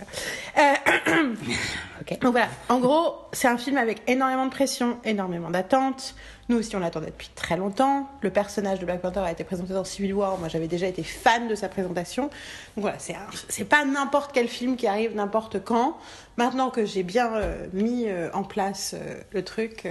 Euh, 0.57 1.33
Ok. 2.01 2.19
donc 2.19 2.31
voilà, 2.31 2.47
en 2.69 2.79
gros, 2.79 3.15
c'est 3.31 3.47
un 3.47 3.59
film 3.59 3.77
avec 3.77 4.01
énormément 4.07 4.45
de 4.47 4.51
pression, 4.51 4.97
énormément 5.05 5.51
d'attentes. 5.51 6.15
Nous 6.49 6.57
aussi, 6.57 6.75
on 6.75 6.79
l'attendait 6.79 7.11
depuis 7.11 7.29
très 7.35 7.57
longtemps. 7.57 8.09
Le 8.21 8.31
personnage 8.31 8.79
de 8.79 8.85
Black 8.85 9.01
Panther 9.01 9.19
a 9.19 9.31
été 9.31 9.43
présenté 9.43 9.73
dans 9.73 9.83
Civil 9.83 10.15
War. 10.15 10.37
Moi, 10.39 10.47
j'avais 10.47 10.67
déjà 10.67 10.87
été 10.87 11.03
fan 11.03 11.47
de 11.47 11.53
sa 11.53 11.69
présentation. 11.69 12.23
Donc 12.23 12.31
voilà, 12.77 12.97
c'est 12.97 13.65
pas 13.65 13.85
n'importe 13.85 14.31
quel 14.33 14.47
film 14.47 14.75
qui 14.77 14.87
arrive 14.87 15.15
n'importe 15.15 15.63
quand. 15.63 15.95
Maintenant 16.37 16.71
que 16.71 16.83
j'ai 16.85 17.03
bien 17.03 17.31
euh, 17.35 17.67
mis 17.71 18.05
euh, 18.07 18.29
en 18.33 18.43
place 18.43 18.95
le 19.31 19.43
truc, 19.43 19.87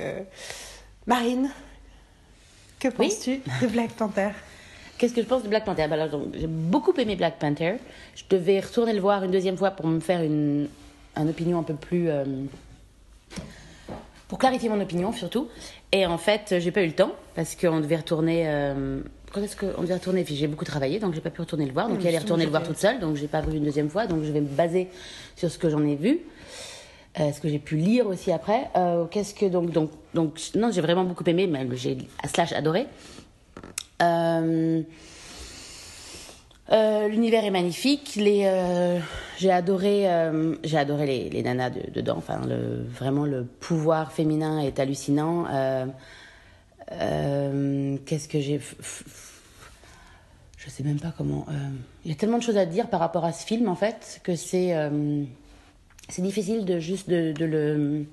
Marine, 1.07 1.51
que 2.81 2.89
Oui. 2.89 2.95
penses-tu 3.09 3.41
de 3.63 3.67
Black 3.69 3.91
Panther? 3.93 4.31
Qu'est-ce 5.01 5.15
que 5.15 5.23
je 5.23 5.27
pense 5.27 5.43
de 5.43 5.49
Black 5.49 5.65
Panther? 5.65 5.87
Bah 5.89 6.09
donc, 6.09 6.25
J'ai 6.39 6.47
beaucoup 6.47 6.93
aimé 6.99 7.17
Black 7.17 7.39
Panther. 7.39 7.77
Je 8.15 8.23
devais 8.29 8.61
retourner 8.61 8.93
le 8.93 9.01
voir 9.01 9.25
une 9.25 9.31
deuxième 9.31 9.57
fois 9.57 9.71
pour 9.71 9.87
me 9.87 9.99
faire 9.99 10.23
une, 10.23 10.69
une 11.17 11.29
opinion 11.31 11.59
un 11.59 11.63
peu 11.63 11.73
plus. 11.73 12.11
euh, 12.11 12.25
pour 14.29 14.39
clarifier 14.39 14.69
mon 14.69 14.79
opinion 14.81 15.11
surtout. 15.13 15.49
Et 15.91 16.05
en 16.05 16.19
fait, 16.19 16.55
j'ai 16.59 16.71
pas 16.71 16.83
eu 16.83 16.87
le 16.89 16.93
temps 16.93 17.13
parce 17.35 17.55
qu'on 17.57 17.81
devait 17.81 17.97
retourner. 17.97 18.43
euh, 18.47 19.01
quand 19.33 19.41
est-ce 19.43 19.57
qu'on 19.57 19.81
devait 19.81 19.95
retourner? 19.95 20.23
J'ai 20.29 20.47
beaucoup 20.49 20.67
travaillé 20.67 20.99
donc 20.99 21.15
j'ai 21.15 21.23
pas 21.23 21.31
pu 21.31 21.41
retourner 21.41 21.65
le 21.65 21.73
voir. 21.73 21.89
Donc 21.89 21.97
Oui, 21.97 22.03
il 22.05 22.09
allait 22.09 22.17
sinon, 22.19 22.25
retourner 22.27 22.45
le 22.45 22.51
voir 22.51 22.63
toute 22.63 22.77
seule 22.77 23.01
donc 23.01 23.17
j'ai 23.17 23.27
pas 23.27 23.41
vu 23.41 23.57
une 23.57 23.65
deuxième 23.65 23.89
fois. 23.89 24.07
Donc 24.07 24.23
je 24.25 24.31
vais 24.33 24.43
me 24.43 24.49
baser 24.49 24.89
sur 25.35 25.51
ce 25.51 25.57
que 25.59 25.71
j'en 25.71 25.83
ai 25.87 25.97
vu. 25.97 26.21
euh, 27.19 27.33
ce 27.33 27.41
que 27.41 27.49
j'ai 27.49 27.59
pu 27.59 27.77
lire 27.77 28.07
aussi 28.07 28.31
après. 28.33 28.69
Euh, 28.77 29.07
Qu'est-ce 29.07 29.33
que 29.35 29.47
donc 29.47 29.71
donc 29.73 29.91
donc 30.15 30.39
non 30.57 30.71
j'ai 30.71 30.83
vraiment 30.83 31.05
beaucoup 31.05 31.25
aimé, 31.27 31.47
mais 31.47 31.67
j'ai 31.75 31.97
slash 32.27 32.53
adoré. 32.53 32.87
Euh, 34.01 34.83
Euh, 36.73 37.09
L'univers 37.09 37.45
est 37.45 37.51
magnifique. 37.51 38.17
Euh, 38.17 39.01
j'ai 39.39 39.51
adoré, 39.51 40.07
j'ai 40.63 40.79
adoré 40.79 41.29
les, 41.31 41.43
nanas 41.43 41.71
de- 41.71 41.91
dedans. 41.91 42.15
Enfin, 42.19 42.41
vraiment 42.89 43.25
le 43.25 43.45
pouvoir 43.45 44.13
féminin 44.13 44.61
est 44.61 44.79
hallucinant. 44.79 45.47
Qu'est-ce 46.89 48.29
que 48.29 48.39
j'ai, 48.41 48.61
je 50.59 50.71
sais 50.71 50.85
même 50.85 51.01
pas 51.01 51.13
comment. 51.17 51.45
Il 52.05 52.11
y 52.11 52.15
a 52.15 52.17
tellement 52.17 52.39
de 52.39 52.43
choses 52.45 52.57
à 52.59 52.67
dire 52.67 52.87
par 52.87 53.01
rapport 53.01 53.25
à 53.25 53.33
ce 53.33 53.45
film 53.45 53.69
en 53.69 53.75
fait 53.75 54.21
que 54.23 54.37
c'est, 54.37 54.73
difficile 56.19 56.65
de 56.65 56.79
juste 56.79 57.11
de 57.11 57.45
le 57.45 58.05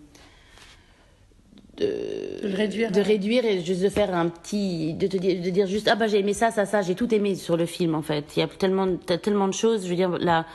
de, 1.77 2.55
réduire, 2.55 2.91
de 2.91 3.01
réduire 3.01 3.46
et 3.46 3.63
juste 3.63 3.84
de 3.84 3.89
faire 3.89 4.13
un 4.15 4.29
petit 4.29 4.93
de 4.93 5.07
te 5.07 5.17
dire 5.17 5.41
de 5.41 5.50
dire 5.50 5.67
juste 5.67 5.88
ah 5.88 5.96
bah 5.96 6.07
j'ai 6.07 6.19
aimé 6.19 6.34
ça 6.34 6.51
ça 6.51 6.65
ça 6.65 6.81
j'ai 6.81 6.96
tout 6.96 7.13
aimé 7.13 7.36
sur 7.36 7.55
le 7.55 7.65
film 7.65 7.93
en 7.96 8.01
fait 8.01 8.25
il 8.36 8.39
y 8.39 8.43
a 8.43 8.48
tellement 8.48 8.98
tellement 8.98 9.48
de 9.48 9.53
choses 9.53 9.84
je 9.84 9.89
veux 9.89 9.96
dire 9.96 10.17
là 10.17 10.46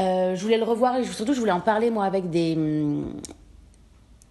euh, 0.00 0.34
je 0.34 0.42
voulais 0.42 0.56
le 0.56 0.64
revoir 0.64 0.96
et 0.96 1.04
surtout 1.04 1.34
je 1.34 1.40
voulais 1.40 1.52
en 1.52 1.60
parler 1.60 1.90
moi 1.90 2.04
avec 2.04 2.30
des 2.30 2.54
hum, 2.56 3.14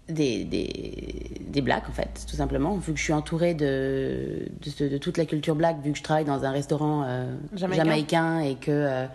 des, 0.07 0.43
des, 0.43 1.39
des 1.41 1.61
blacks 1.61 1.87
en 1.87 1.91
fait 1.93 2.25
tout 2.27 2.35
simplement 2.35 2.75
vu 2.77 2.93
que 2.93 2.97
je 2.97 3.03
suis 3.03 3.13
entourée 3.13 3.53
de, 3.53 4.47
de, 4.79 4.87
de 4.87 4.97
toute 4.97 5.17
la 5.17 5.25
culture 5.25 5.53
black 5.53 5.77
vu 5.83 5.91
que 5.91 5.97
je 5.99 6.03
travaille 6.03 6.25
dans 6.25 6.45
un 6.45 6.51
restaurant 6.51 7.03
euh, 7.05 7.31
Jamaïcain. 7.53 7.83
jamaïcain 7.83 8.39
et 8.39 8.55
que 8.55 8.71
euh, 8.71 9.05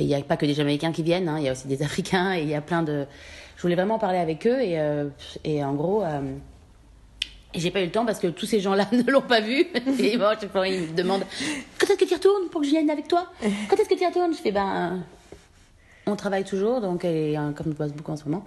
et 0.00 0.04
il 0.04 0.06
n'y 0.06 0.14
a 0.14 0.20
pas 0.20 0.36
que 0.36 0.46
des 0.46 0.54
jamaïcains 0.54 0.92
qui 0.92 1.02
viennent 1.02 1.28
hein, 1.28 1.38
il 1.38 1.44
y 1.44 1.48
a 1.48 1.52
aussi 1.52 1.66
des 1.66 1.82
africains 1.82 2.34
et 2.34 2.42
il 2.42 2.48
y 2.48 2.54
a 2.54 2.60
plein 2.60 2.84
de 2.84 3.04
je 3.58 3.62
voulais 3.62 3.74
vraiment 3.74 3.98
parler 3.98 4.18
avec 4.18 4.46
eux 4.46 4.60
et, 4.62 4.78
euh, 4.78 5.08
et 5.44 5.62
en 5.64 5.74
gros 5.74 6.02
euh, 6.04 6.20
et 7.52 7.58
j'ai 7.60 7.72
pas 7.72 7.80
eu 7.80 7.86
le 7.86 7.90
temps 7.90 8.06
parce 8.06 8.20
que 8.20 8.28
tous 8.28 8.46
ces 8.46 8.60
gens-là 8.60 8.86
ne 8.92 9.10
l'ont 9.10 9.20
pas 9.20 9.40
vu. 9.40 9.66
Et 9.98 10.16
bon, 10.16 10.62
ils 10.64 10.82
me 10.82 10.94
demandent 10.94 11.24
Quand 11.78 11.86
est-ce 11.88 11.98
que 11.98 12.04
tu 12.04 12.14
retournes 12.14 12.48
pour 12.50 12.60
que 12.60 12.66
je 12.66 12.72
vienne 12.72 12.90
avec 12.90 13.08
toi? 13.08 13.26
Quand 13.68 13.76
est-ce 13.76 13.88
que 13.88 13.98
tu 13.98 14.06
retournes? 14.06 14.32
Je 14.32 14.38
fais 14.38 14.52
Ben, 14.52 15.02
on 16.06 16.14
travaille 16.14 16.44
toujours, 16.44 16.80
donc, 16.82 17.04
et, 17.04 17.36
euh, 17.38 17.50
comme 17.52 17.72
je 17.72 17.76
bosse 17.76 17.92
beaucoup 17.92 18.12
en 18.12 18.16
ce 18.16 18.24
moment. 18.24 18.44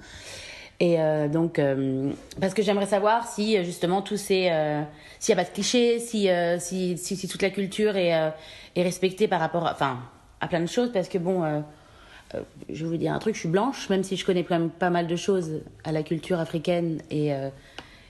Et 0.79 0.99
euh, 1.01 1.27
donc, 1.27 1.57
euh, 1.59 2.11
parce 2.39 2.53
que 2.53 2.61
j'aimerais 2.61 2.85
savoir 2.85 3.27
si 3.27 3.63
justement 3.65 4.01
tous 4.03 4.17
ces. 4.17 4.49
euh, 4.51 4.81
s'il 5.19 5.35
n'y 5.35 5.41
a 5.41 5.43
pas 5.43 5.49
de 5.49 5.53
clichés, 5.53 5.99
si, 5.99 6.29
si, 6.59 6.97
si, 6.97 7.15
si 7.17 7.27
toute 7.27 7.41
la 7.41 7.49
culture 7.49 7.97
est, 7.97 8.11
est 8.75 8.83
respectée 8.83 9.27
par 9.27 9.39
rapport 9.39 9.65
à, 9.67 9.73
enfin, 9.73 9.99
à 10.39 10.47
plein 10.47 10.61
de 10.61 10.67
choses. 10.67 10.91
Parce 10.91 11.09
que 11.09 11.17
bon. 11.17 11.63
Euh, 12.35 12.41
je 12.69 12.83
vais 12.85 12.89
vous 12.91 12.97
dire 12.97 13.13
un 13.13 13.19
truc, 13.19 13.35
je 13.35 13.39
suis 13.41 13.49
blanche, 13.49 13.89
même 13.89 14.03
si 14.03 14.15
je 14.17 14.25
connais 14.25 14.43
pas 14.43 14.89
mal 14.89 15.07
de 15.07 15.15
choses 15.15 15.61
à 15.83 15.91
la 15.91 16.03
culture 16.03 16.39
africaine 16.39 17.01
et, 17.09 17.33
euh, 17.33 17.49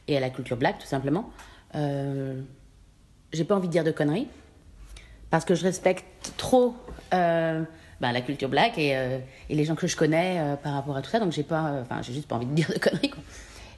et 0.07 0.17
à 0.17 0.19
la 0.19 0.29
culture 0.29 0.57
black, 0.57 0.79
tout 0.79 0.87
simplement. 0.87 1.29
Euh, 1.75 2.39
j'ai 3.33 3.43
pas 3.45 3.55
envie 3.55 3.67
de 3.67 3.71
dire 3.71 3.83
de 3.83 3.91
conneries, 3.91 4.27
parce 5.29 5.45
que 5.45 5.55
je 5.55 5.63
respecte 5.63 6.33
trop 6.37 6.75
euh, 7.13 7.63
ben, 8.01 8.11
la 8.11 8.21
culture 8.21 8.49
black 8.49 8.77
et, 8.77 8.89
et 9.49 9.55
les 9.55 9.63
gens 9.63 9.75
que 9.75 9.87
je 9.87 9.95
connais 9.95 10.41
par 10.63 10.73
rapport 10.73 10.97
à 10.97 11.01
tout 11.01 11.09
ça, 11.09 11.19
donc 11.19 11.31
j'ai 11.31 11.43
pas, 11.43 11.81
enfin, 11.81 12.01
j'ai 12.01 12.13
juste 12.13 12.27
pas 12.27 12.35
envie 12.35 12.45
de 12.47 12.53
dire 12.53 12.67
de 12.73 12.77
conneries. 12.79 13.09
Quoi. 13.11 13.23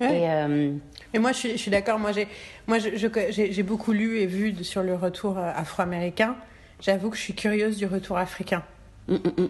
Ouais. 0.01 0.21
Et, 0.23 0.71
Mais 1.13 1.19
moi, 1.19 1.31
je 1.33 1.37
suis, 1.37 1.51
je 1.51 1.57
suis 1.57 1.69
d'accord. 1.71 1.99
Moi, 1.99 2.11
j'ai, 2.13 2.27
moi, 2.67 2.79
je- 2.79 2.95
je- 2.97 3.51
j'ai, 3.51 3.63
beaucoup 3.63 3.91
lu 3.91 4.19
et 4.19 4.25
vu 4.25 4.51
de- 4.51 4.63
sur 4.63 4.81
le 4.81 4.95
retour 4.95 5.37
afro-américain. 5.37 6.35
J'avoue 6.81 7.11
que 7.11 7.15
je 7.15 7.21
suis 7.21 7.35
curieuse 7.35 7.77
du 7.77 7.85
retour 7.85 8.17
africain. 8.17 8.63
mm, 9.07 9.13
mm. 9.15 9.47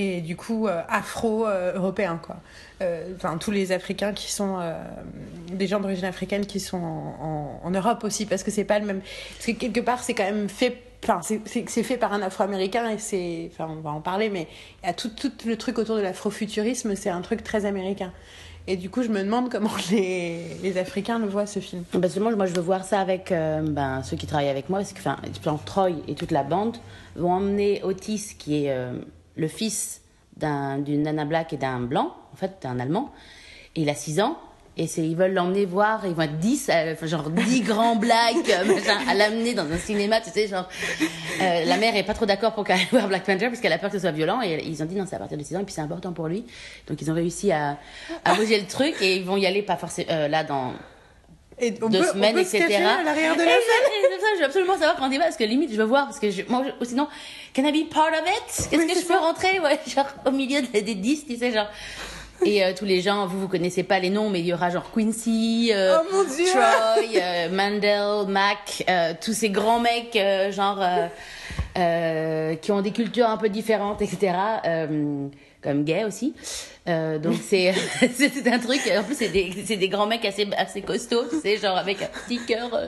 Et 0.00 0.20
du 0.20 0.36
coup, 0.36 0.68
euh, 0.68 0.80
afro-européen, 0.88 2.20
quoi. 2.22 2.36
Euh, 2.82 3.14
Enfin, 3.16 3.36
tous 3.36 3.50
les 3.50 3.72
Africains 3.72 4.12
qui 4.12 4.30
sont. 4.30 4.58
euh, 4.60 4.80
des 5.52 5.66
gens 5.66 5.80
d'origine 5.80 6.04
africaine 6.04 6.46
qui 6.46 6.60
sont 6.60 6.76
en, 6.80 7.70
Europe 7.72 8.04
aussi, 8.04 8.24
parce 8.24 8.44
que 8.44 8.52
c'est 8.52 8.64
pas 8.64 8.78
le 8.78 8.86
même. 8.86 9.00
Parce 9.00 9.46
que 9.46 9.52
quelque 9.52 9.80
part, 9.80 10.04
c'est 10.04 10.14
quand 10.14 10.24
même 10.24 10.48
fait. 10.48 10.78
Enfin, 11.02 11.20
c'est- 11.22 11.82
fait 11.82 11.96
par 11.96 12.12
un 12.12 12.22
afro-américain 12.22 12.88
et 12.90 12.98
c'est. 12.98 13.50
Enfin, 13.52 13.68
on 13.76 13.80
va 13.80 13.90
en 13.90 14.00
parler, 14.00 14.30
mais 14.30 14.46
tout, 14.96 15.10
le 15.44 15.56
truc 15.56 15.78
autour 15.78 15.96
de 15.96 16.00
l'afrofuturisme, 16.00 16.94
c'est 16.94 17.10
un 17.10 17.20
truc 17.20 17.42
très 17.42 17.64
américain. 17.64 18.12
Et 18.68 18.76
du 18.76 18.90
coup, 18.90 19.02
je 19.02 19.08
me 19.08 19.24
demande 19.24 19.50
comment 19.50 19.70
les, 19.90 20.78
Africains 20.78 21.18
le 21.18 21.26
voient, 21.26 21.46
ce 21.46 21.58
film. 21.58 21.82
Parce 22.00 22.14
que 22.14 22.20
moi, 22.20 22.46
je 22.46 22.54
veux 22.54 22.60
voir 22.60 22.84
ça 22.84 23.00
avec 23.00 23.30
ben, 23.30 24.02
ceux 24.04 24.16
qui 24.16 24.28
travaillent 24.28 24.48
avec 24.48 24.70
moi. 24.70 24.78
Parce 24.78 24.92
que, 24.92 25.00
enfin, 25.00 25.16
Troy 25.64 25.90
et 26.06 26.14
toute 26.14 26.30
la 26.30 26.44
bande 26.44 26.76
vont 27.16 27.32
emmener 27.32 27.80
Otis, 27.82 28.36
qui 28.38 28.66
est 28.66 28.76
le 29.38 29.48
fils 29.48 30.02
d'un- 30.36 30.78
d'une 30.78 31.02
nana 31.02 31.24
black 31.24 31.52
et 31.54 31.56
d'un 31.56 31.80
blanc, 31.80 32.14
en 32.32 32.36
fait, 32.36 32.58
d'un 32.62 32.78
allemand. 32.78 33.10
Et 33.76 33.82
il 33.82 33.88
a 33.90 33.94
6 33.94 34.20
ans. 34.20 34.36
Et 34.80 34.84
ils 34.96 35.16
veulent 35.16 35.32
l'emmener 35.34 35.64
voir, 35.64 36.06
ils 36.06 36.12
vont 36.14 36.22
être 36.22 36.38
10, 36.38 36.70
euh, 36.72 36.94
genre 37.02 37.30
10 37.30 37.62
grands 37.62 37.96
blacks, 37.96 38.36
machin, 38.66 38.98
à 39.08 39.14
l'amener 39.14 39.52
dans 39.52 39.68
un 39.72 39.76
cinéma, 39.76 40.20
tu 40.20 40.30
sais, 40.30 40.46
genre. 40.46 40.68
euh, 41.42 41.64
la 41.64 41.76
mère 41.78 41.96
est 41.96 42.04
pas 42.04 42.14
trop 42.14 42.26
d'accord 42.26 42.54
pour 42.54 42.62
qu'elle 42.62 42.78
voir 42.92 43.08
Black 43.08 43.24
Panther, 43.24 43.48
parce 43.48 43.58
qu'elle 43.60 43.72
a 43.72 43.78
peur 43.78 43.90
que 43.90 43.96
ce 43.96 44.02
soit 44.02 44.12
violent, 44.12 44.40
et 44.40 44.62
ils 44.64 44.80
ont 44.80 44.86
dit 44.86 44.94
non, 44.94 45.04
c'est 45.04 45.16
à 45.16 45.18
partir 45.18 45.36
de 45.36 45.42
6 45.42 45.56
ans, 45.56 45.60
et 45.60 45.64
puis 45.64 45.74
c'est 45.74 45.80
important 45.80 46.12
pour 46.12 46.28
lui. 46.28 46.44
Donc 46.86 47.02
ils 47.02 47.10
ont 47.10 47.14
réussi 47.14 47.50
à, 47.50 47.76
à 48.24 48.34
bouger 48.36 48.60
le 48.60 48.68
truc, 48.68 48.94
et 49.00 49.16
ils 49.16 49.24
vont 49.24 49.36
y 49.36 49.46
aller, 49.46 49.62
pas 49.62 49.76
forcément, 49.76 50.12
euh, 50.12 50.28
là, 50.28 50.44
dans, 50.44 50.72
Et 51.60 51.74
on 51.82 51.88
deux 51.88 51.98
peut, 52.00 52.06
on 52.08 52.12
semaines, 52.12 52.36
se 52.36 52.40
etc. 52.40 52.58
cacher 52.68 52.84
à 52.84 53.02
l'arrière 53.02 53.34
de 53.34 53.40
la 53.42 53.46
je- 53.46 54.20
ça 54.20 54.38
veux 54.38 54.44
absolument 54.44 54.72
savoir 54.74 54.96
quand 54.96 55.06
on 55.06 55.10
va, 55.10 55.18
parce 55.24 55.36
que 55.36 55.44
limite, 55.44 55.72
je 55.72 55.76
veux 55.76 55.84
voir, 55.84 56.04
parce 56.06 56.18
que 56.20 56.30
je, 56.30 56.42
moi, 56.48 56.62
je- 56.80 56.86
sinon, 56.86 57.08
can 57.54 57.64
I 57.64 57.72
be 57.84 57.88
part 57.92 58.08
of 58.08 58.20
it? 58.26 58.68
Qu'est-ce 58.70 58.76
Oui, 58.82 58.86
que 58.86 58.94
je 59.00 59.04
peux 59.06 59.14
ça. 59.14 59.18
rentrer, 59.20 59.58
ouais, 59.60 59.78
genre 59.86 60.06
au 60.26 60.30
milieu 60.30 60.62
des, 60.62 60.82
des 60.82 60.94
10, 60.94 61.26
tu 61.26 61.36
sais, 61.36 61.50
genre. 61.52 61.66
Et 62.44 62.64
euh, 62.64 62.72
tous 62.78 62.84
les 62.84 63.00
gens, 63.00 63.26
vous, 63.26 63.40
vous 63.40 63.48
connaissez 63.48 63.82
pas 63.82 63.98
les 63.98 64.10
noms, 64.10 64.30
mais 64.30 64.38
il 64.38 64.46
y 64.46 64.52
aura 64.52 64.70
genre 64.70 64.88
Quincy, 64.92 65.70
euh, 65.74 65.98
Oh. 66.12 66.22
Troy, 66.24 67.20
euh, 67.20 67.48
Mandel, 67.50 68.28
Mac, 68.32 68.84
tous 69.20 69.32
ces 69.32 69.50
grands 69.50 69.80
mecs, 69.80 70.16
genre, 70.52 70.80
qui 71.74 72.72
ont 72.72 72.80
des 72.80 72.92
cultures 72.92 73.28
un 73.28 73.36
peu 73.36 73.48
différentes, 73.48 74.02
etc. 74.02 74.32
Comme 75.60 75.82
gay 75.82 76.04
aussi. 76.04 76.34
Euh, 76.88 77.18
donc 77.18 77.34
c'est 77.46 77.74
c'est 78.14 78.30
c'est 78.32 78.50
un 78.52 78.58
truc. 78.58 78.80
En 78.98 79.02
plus 79.04 79.14
c'est 79.14 79.28
des 79.28 79.52
c'est 79.66 79.76
des 79.76 79.88
grands 79.88 80.06
mecs 80.06 80.24
assez 80.24 80.48
assez 80.56 80.80
costauds, 80.82 81.26
tu 81.28 81.38
sais, 81.40 81.58
genre 81.58 81.76
avec 81.76 82.00
un 82.02 82.08
petit 82.26 82.38
cœur 82.46 82.72
euh, 82.74 82.86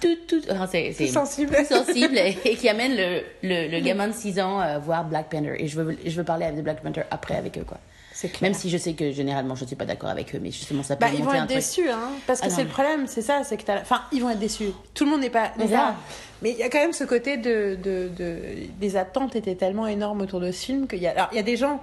tout 0.00 0.16
tout. 0.26 0.40
Enfin, 0.50 0.66
c'est 0.70 0.92
sensible. 1.06 1.54
tout 1.54 1.64
sensible 1.74 2.16
et, 2.16 2.36
et 2.44 2.56
qui 2.56 2.68
amène 2.68 2.96
le, 2.96 3.20
le 3.42 3.68
le 3.68 3.80
gamin 3.80 4.08
de 4.08 4.14
6 4.14 4.40
ans 4.40 4.60
euh, 4.60 4.78
voir 4.78 5.04
Black 5.04 5.28
Panther. 5.30 5.54
Et 5.58 5.66
je 5.68 5.80
veux 5.80 5.96
je 6.04 6.16
veux 6.16 6.24
parler 6.24 6.50
de 6.52 6.62
Black 6.62 6.82
Panther 6.82 7.02
après 7.10 7.36
avec 7.36 7.58
eux 7.58 7.64
quoi. 7.66 7.78
C'est 8.12 8.28
clair. 8.28 8.50
Même 8.50 8.58
si 8.58 8.70
je 8.70 8.78
sais 8.78 8.94
que 8.94 9.12
généralement 9.12 9.54
je 9.54 9.64
ne 9.64 9.66
suis 9.66 9.76
pas 9.76 9.84
d'accord 9.84 10.08
avec 10.08 10.34
eux, 10.34 10.38
mais 10.42 10.50
justement 10.50 10.82
ça 10.82 10.96
peut 10.96 11.04
Bah, 11.04 11.12
ils 11.14 11.22
vont 11.22 11.32
un 11.32 11.34
être 11.42 11.44
truc. 11.48 11.56
déçus, 11.58 11.90
hein, 11.90 12.12
parce 12.26 12.40
que 12.40 12.46
Ah 12.46 12.50
c'est 12.50 12.62
le 12.62 12.70
problème, 12.70 13.06
c'est 13.06 13.20
ça, 13.20 13.42
c'est 13.44 13.58
que 13.58 13.64
t'as... 13.64 13.82
Enfin, 13.82 14.00
ils 14.10 14.22
vont 14.22 14.30
être 14.30 14.38
déçus. 14.38 14.70
Tout 14.94 15.04
le 15.04 15.10
monde 15.10 15.20
n'est 15.20 15.28
pas... 15.28 15.52
Mais 15.58 15.66
pas- 15.66 15.94
Mais 16.40 16.52
il 16.52 16.56
y 16.56 16.62
a 16.62 16.70
quand 16.70 16.78
même 16.78 16.94
ce 16.94 17.04
côté 17.04 17.36
de, 17.36 17.74
de, 17.84 18.08
de... 18.16 18.38
Les 18.80 18.96
attentes 18.96 19.36
étaient 19.36 19.54
tellement 19.54 19.86
énormes 19.86 20.22
autour 20.22 20.40
de 20.40 20.50
ce 20.50 20.64
film 20.64 20.86
qu'il 20.86 21.00
y 21.00 21.06
a... 21.06 21.10
Alors, 21.10 21.28
il 21.32 21.36
y 21.36 21.40
a 21.40 21.42
des 21.42 21.58
gens 21.58 21.82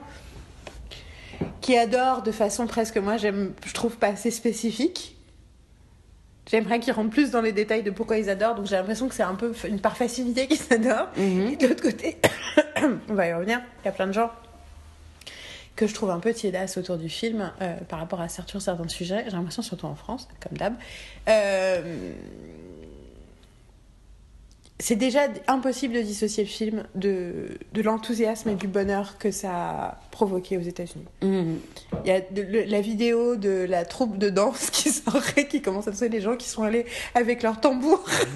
qui 1.61 1.77
adorent 1.77 2.23
de 2.23 2.31
façon 2.31 2.67
presque, 2.67 2.97
moi, 2.97 3.17
j'aime, 3.17 3.53
je 3.65 3.73
trouve 3.73 3.97
pas 3.97 4.07
assez 4.07 4.31
spécifique. 4.31 5.17
J'aimerais 6.49 6.79
qu'ils 6.79 6.93
rentrent 6.93 7.09
plus 7.09 7.31
dans 7.31 7.41
les 7.41 7.53
détails 7.53 7.83
de 7.83 7.91
pourquoi 7.91 8.17
ils 8.17 8.29
adorent, 8.29 8.55
donc 8.55 8.65
j'ai 8.65 8.75
l'impression 8.75 9.07
que 9.07 9.15
c'est 9.15 9.23
un 9.23 9.35
peu 9.35 9.53
une 9.67 9.79
par 9.79 9.95
facilité 9.95 10.47
qu'ils 10.47 10.73
adorent. 10.73 11.09
Mhm. 11.15 11.49
Et 11.53 11.55
de 11.55 11.67
l'autre 11.67 11.83
côté, 11.83 12.17
on 13.09 13.13
va 13.13 13.27
y 13.27 13.33
revenir, 13.33 13.61
il 13.81 13.85
y 13.85 13.89
a 13.89 13.91
plein 13.91 14.07
de 14.07 14.13
gens 14.13 14.29
que 15.75 15.87
je 15.87 15.93
trouve 15.93 16.11
un 16.11 16.19
peu 16.19 16.33
tiédasse 16.33 16.77
autour 16.77 16.97
du 16.97 17.09
film 17.09 17.51
euh, 17.61 17.75
par 17.89 17.99
rapport 17.99 18.21
à 18.21 18.29
certains, 18.29 18.59
certains 18.59 18.87
sujets. 18.87 19.23
J'ai 19.25 19.31
l'impression, 19.31 19.61
surtout 19.61 19.87
en 19.87 19.95
France, 19.95 20.27
comme 20.39 20.57
d'hab. 20.57 20.75
Euh, 21.27 22.13
c'est 24.79 24.95
déjà 24.95 25.27
impossible 25.47 25.93
de 25.93 26.01
dissocier 26.01 26.43
le 26.43 26.49
film 26.49 26.83
de, 26.95 27.47
de 27.73 27.81
l'enthousiasme 27.81 28.49
et 28.49 28.55
du 28.55 28.67
bonheur 28.67 29.17
que 29.17 29.29
ça 29.31 29.51
a 29.53 29.99
provoqué 30.11 30.57
aux 30.57 30.61
États-Unis. 30.61 31.05
Mhm. 31.21 31.59
Il 32.03 32.09
y 32.09 32.11
a 32.11 32.19
de- 32.21 32.41
le- 32.41 32.63
la 32.63 32.81
vidéo 32.81 33.35
de 33.35 33.65
la 33.69 33.85
troupe 33.85 34.17
de 34.17 34.29
danse 34.29 34.71
qui 34.71 34.89
sortait, 34.91 35.47
qui 35.47 35.61
commence 35.61 35.87
à 35.87 35.91
danser, 35.91 36.09
les 36.09 36.21
gens 36.21 36.35
qui 36.35 36.49
sont 36.49 36.63
allés 36.63 36.85
avec 37.15 37.43
leur 37.43 37.61
tambour. 37.61 38.03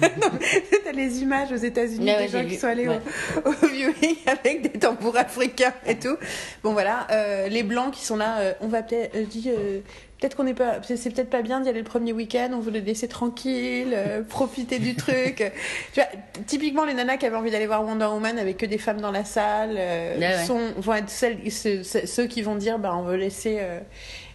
T'as 0.84 0.92
les 0.92 1.18
images 1.20 1.52
aux 1.52 1.56
États-Unis 1.56 2.06
des 2.06 2.12
ouais, 2.12 2.28
gens 2.28 2.42
qui 2.44 2.54
vu. 2.54 2.56
sont 2.56 2.66
allés 2.68 2.88
Ouais. 2.88 3.00
au, 3.44 3.50
au 3.50 3.68
viewing 3.68 4.16
avec 4.26 4.62
des 4.72 4.78
tambours 4.78 5.16
africains 5.16 5.74
et 5.86 5.98
tout. 5.98 6.16
Bon 6.62 6.72
voilà, 6.72 7.06
euh, 7.10 7.48
les 7.48 7.62
blancs 7.64 7.92
qui 7.92 8.04
sont 8.04 8.16
là, 8.16 8.38
euh, 8.38 8.52
on 8.60 8.68
va 8.68 8.82
peut-être, 8.82 9.14
euh, 9.16 9.80
peut-être 10.18 10.36
qu'on 10.36 10.44
n'est 10.44 10.54
pas, 10.54 10.82
c'est 10.82 11.10
peut-être 11.10 11.30
pas 11.30 11.42
bien 11.42 11.60
d'y 11.60 11.68
aller 11.68 11.78
le 11.78 11.84
premier 11.84 12.12
week-end, 12.12 12.50
on 12.52 12.60
veut 12.60 12.70
les 12.70 12.80
laisser 12.80 13.08
tranquilles, 13.08 13.92
euh, 13.94 14.22
profiter 14.28 14.78
du 14.78 14.94
truc. 14.94 15.52
tu 15.92 16.00
vois, 16.00 16.08
typiquement 16.46 16.84
les 16.84 16.94
nanas 16.94 17.16
qui 17.16 17.26
avaient 17.26 17.36
envie 17.36 17.50
d'aller 17.50 17.66
voir 17.66 17.84
Wonder 17.84 18.06
Woman 18.06 18.38
avec 18.38 18.56
que 18.56 18.66
des 18.66 18.78
femmes 18.78 19.00
dans 19.00 19.12
la 19.12 19.24
salle, 19.24 19.76
euh, 19.78 20.18
ouais. 20.18 20.44
sont, 20.44 20.60
vont 20.76 20.94
être 20.94 21.10
celles, 21.10 21.38
ceux, 21.50 22.26
qui 22.26 22.42
vont 22.42 22.56
dire, 22.56 22.78
bah 22.78 22.94
on 22.96 23.02
veut 23.02 23.16
laisser 23.16 23.58
euh, 23.60 23.80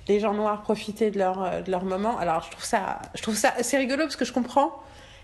les 0.08 0.20
gens 0.20 0.34
noirs 0.34 0.62
profiter 0.62 1.12
de 1.12 1.20
leur, 1.20 1.44
euh, 1.44 1.62
de 1.62 1.72
leur 1.72 1.86
moment. 1.86 2.18
Alors 2.18 2.44
je 2.44 2.52
trouve 2.52 2.66
ça, 2.66 3.00
je 3.16 3.22
trouve 3.22 3.36
ça 3.36 3.54
assez 3.58 3.78
rigolo 3.78 4.04
parce 4.04 4.16
que 4.16 4.26
je 4.26 4.34
comprends. 4.34 4.80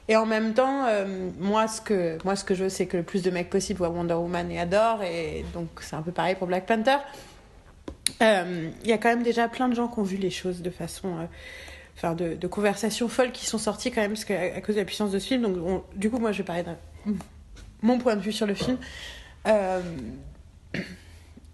Et 0.08 0.16
en 0.16 0.26
même 0.26 0.56
temps, 0.56 0.88
euh, 0.88 1.30
moi, 1.38 1.68
ce 1.68 1.82
que, 1.82 2.18
moi, 2.26 2.36
ce 2.36 2.44
que 2.44 2.56
je 2.56 2.64
veux, 2.64 2.70
c'est 2.70 2.88
que 2.88 2.98
le 2.98 3.04
plus 3.04 3.22
de 3.22 3.30
mecs 3.30 3.52
possible 3.52 3.78
voient 3.78 3.90
Wonder 3.90 4.16
Woman 4.16 4.50
et 4.50 4.60
adorent. 4.60 5.04
Et 5.04 5.46
donc, 5.54 5.68
c'est 5.82 5.96
un 5.96 6.02
peu 6.02 6.12
pareil 6.12 6.34
pour 6.34 6.48
Black 6.48 6.66
Panther. 6.66 6.98
Euh, 8.22 8.70
Il 8.84 8.90
y 8.90 8.94
a 8.94 8.98
quand 8.98 9.10
même 9.10 9.24
déjà 9.24 9.48
plein 9.48 9.68
de 9.70 9.76
gens 9.76 9.88
qui 9.88 10.00
ont 10.00 10.04
vu 10.04 10.18
les 10.18 10.30
choses 10.32 10.62
de 10.62 10.70
façon. 10.70 11.08
euh, 11.20 11.26
Enfin, 11.98 12.14
de, 12.16 12.34
de 12.36 12.48
conversations 12.48 13.10
folles 13.10 13.34
qui 13.34 13.46
sont 13.46 13.58
sorties 13.58 13.92
quand 13.92 14.00
même 14.02 14.12
parce 14.14 14.24
que, 14.24 14.32
à, 14.34 14.56
à 14.58 14.62
cause 14.62 14.76
de 14.76 14.80
la 14.80 14.86
puissance 14.86 15.12
de 15.12 15.20
ce 15.20 15.28
film. 15.28 15.42
Donc, 15.42 15.58
on- 15.58 15.84
du 15.98 16.10
coup, 16.10 16.18
moi, 16.18 16.32
je 16.32 16.38
vais 16.38 16.44
parler 16.46 16.64
d'un. 16.64 16.78
mon 17.82 17.98
point 17.98 18.16
de 18.16 18.22
vue 18.22 18.32
sur 18.32 18.48
le 18.48 18.54
film. 18.54 18.78
Euh, 19.48 19.82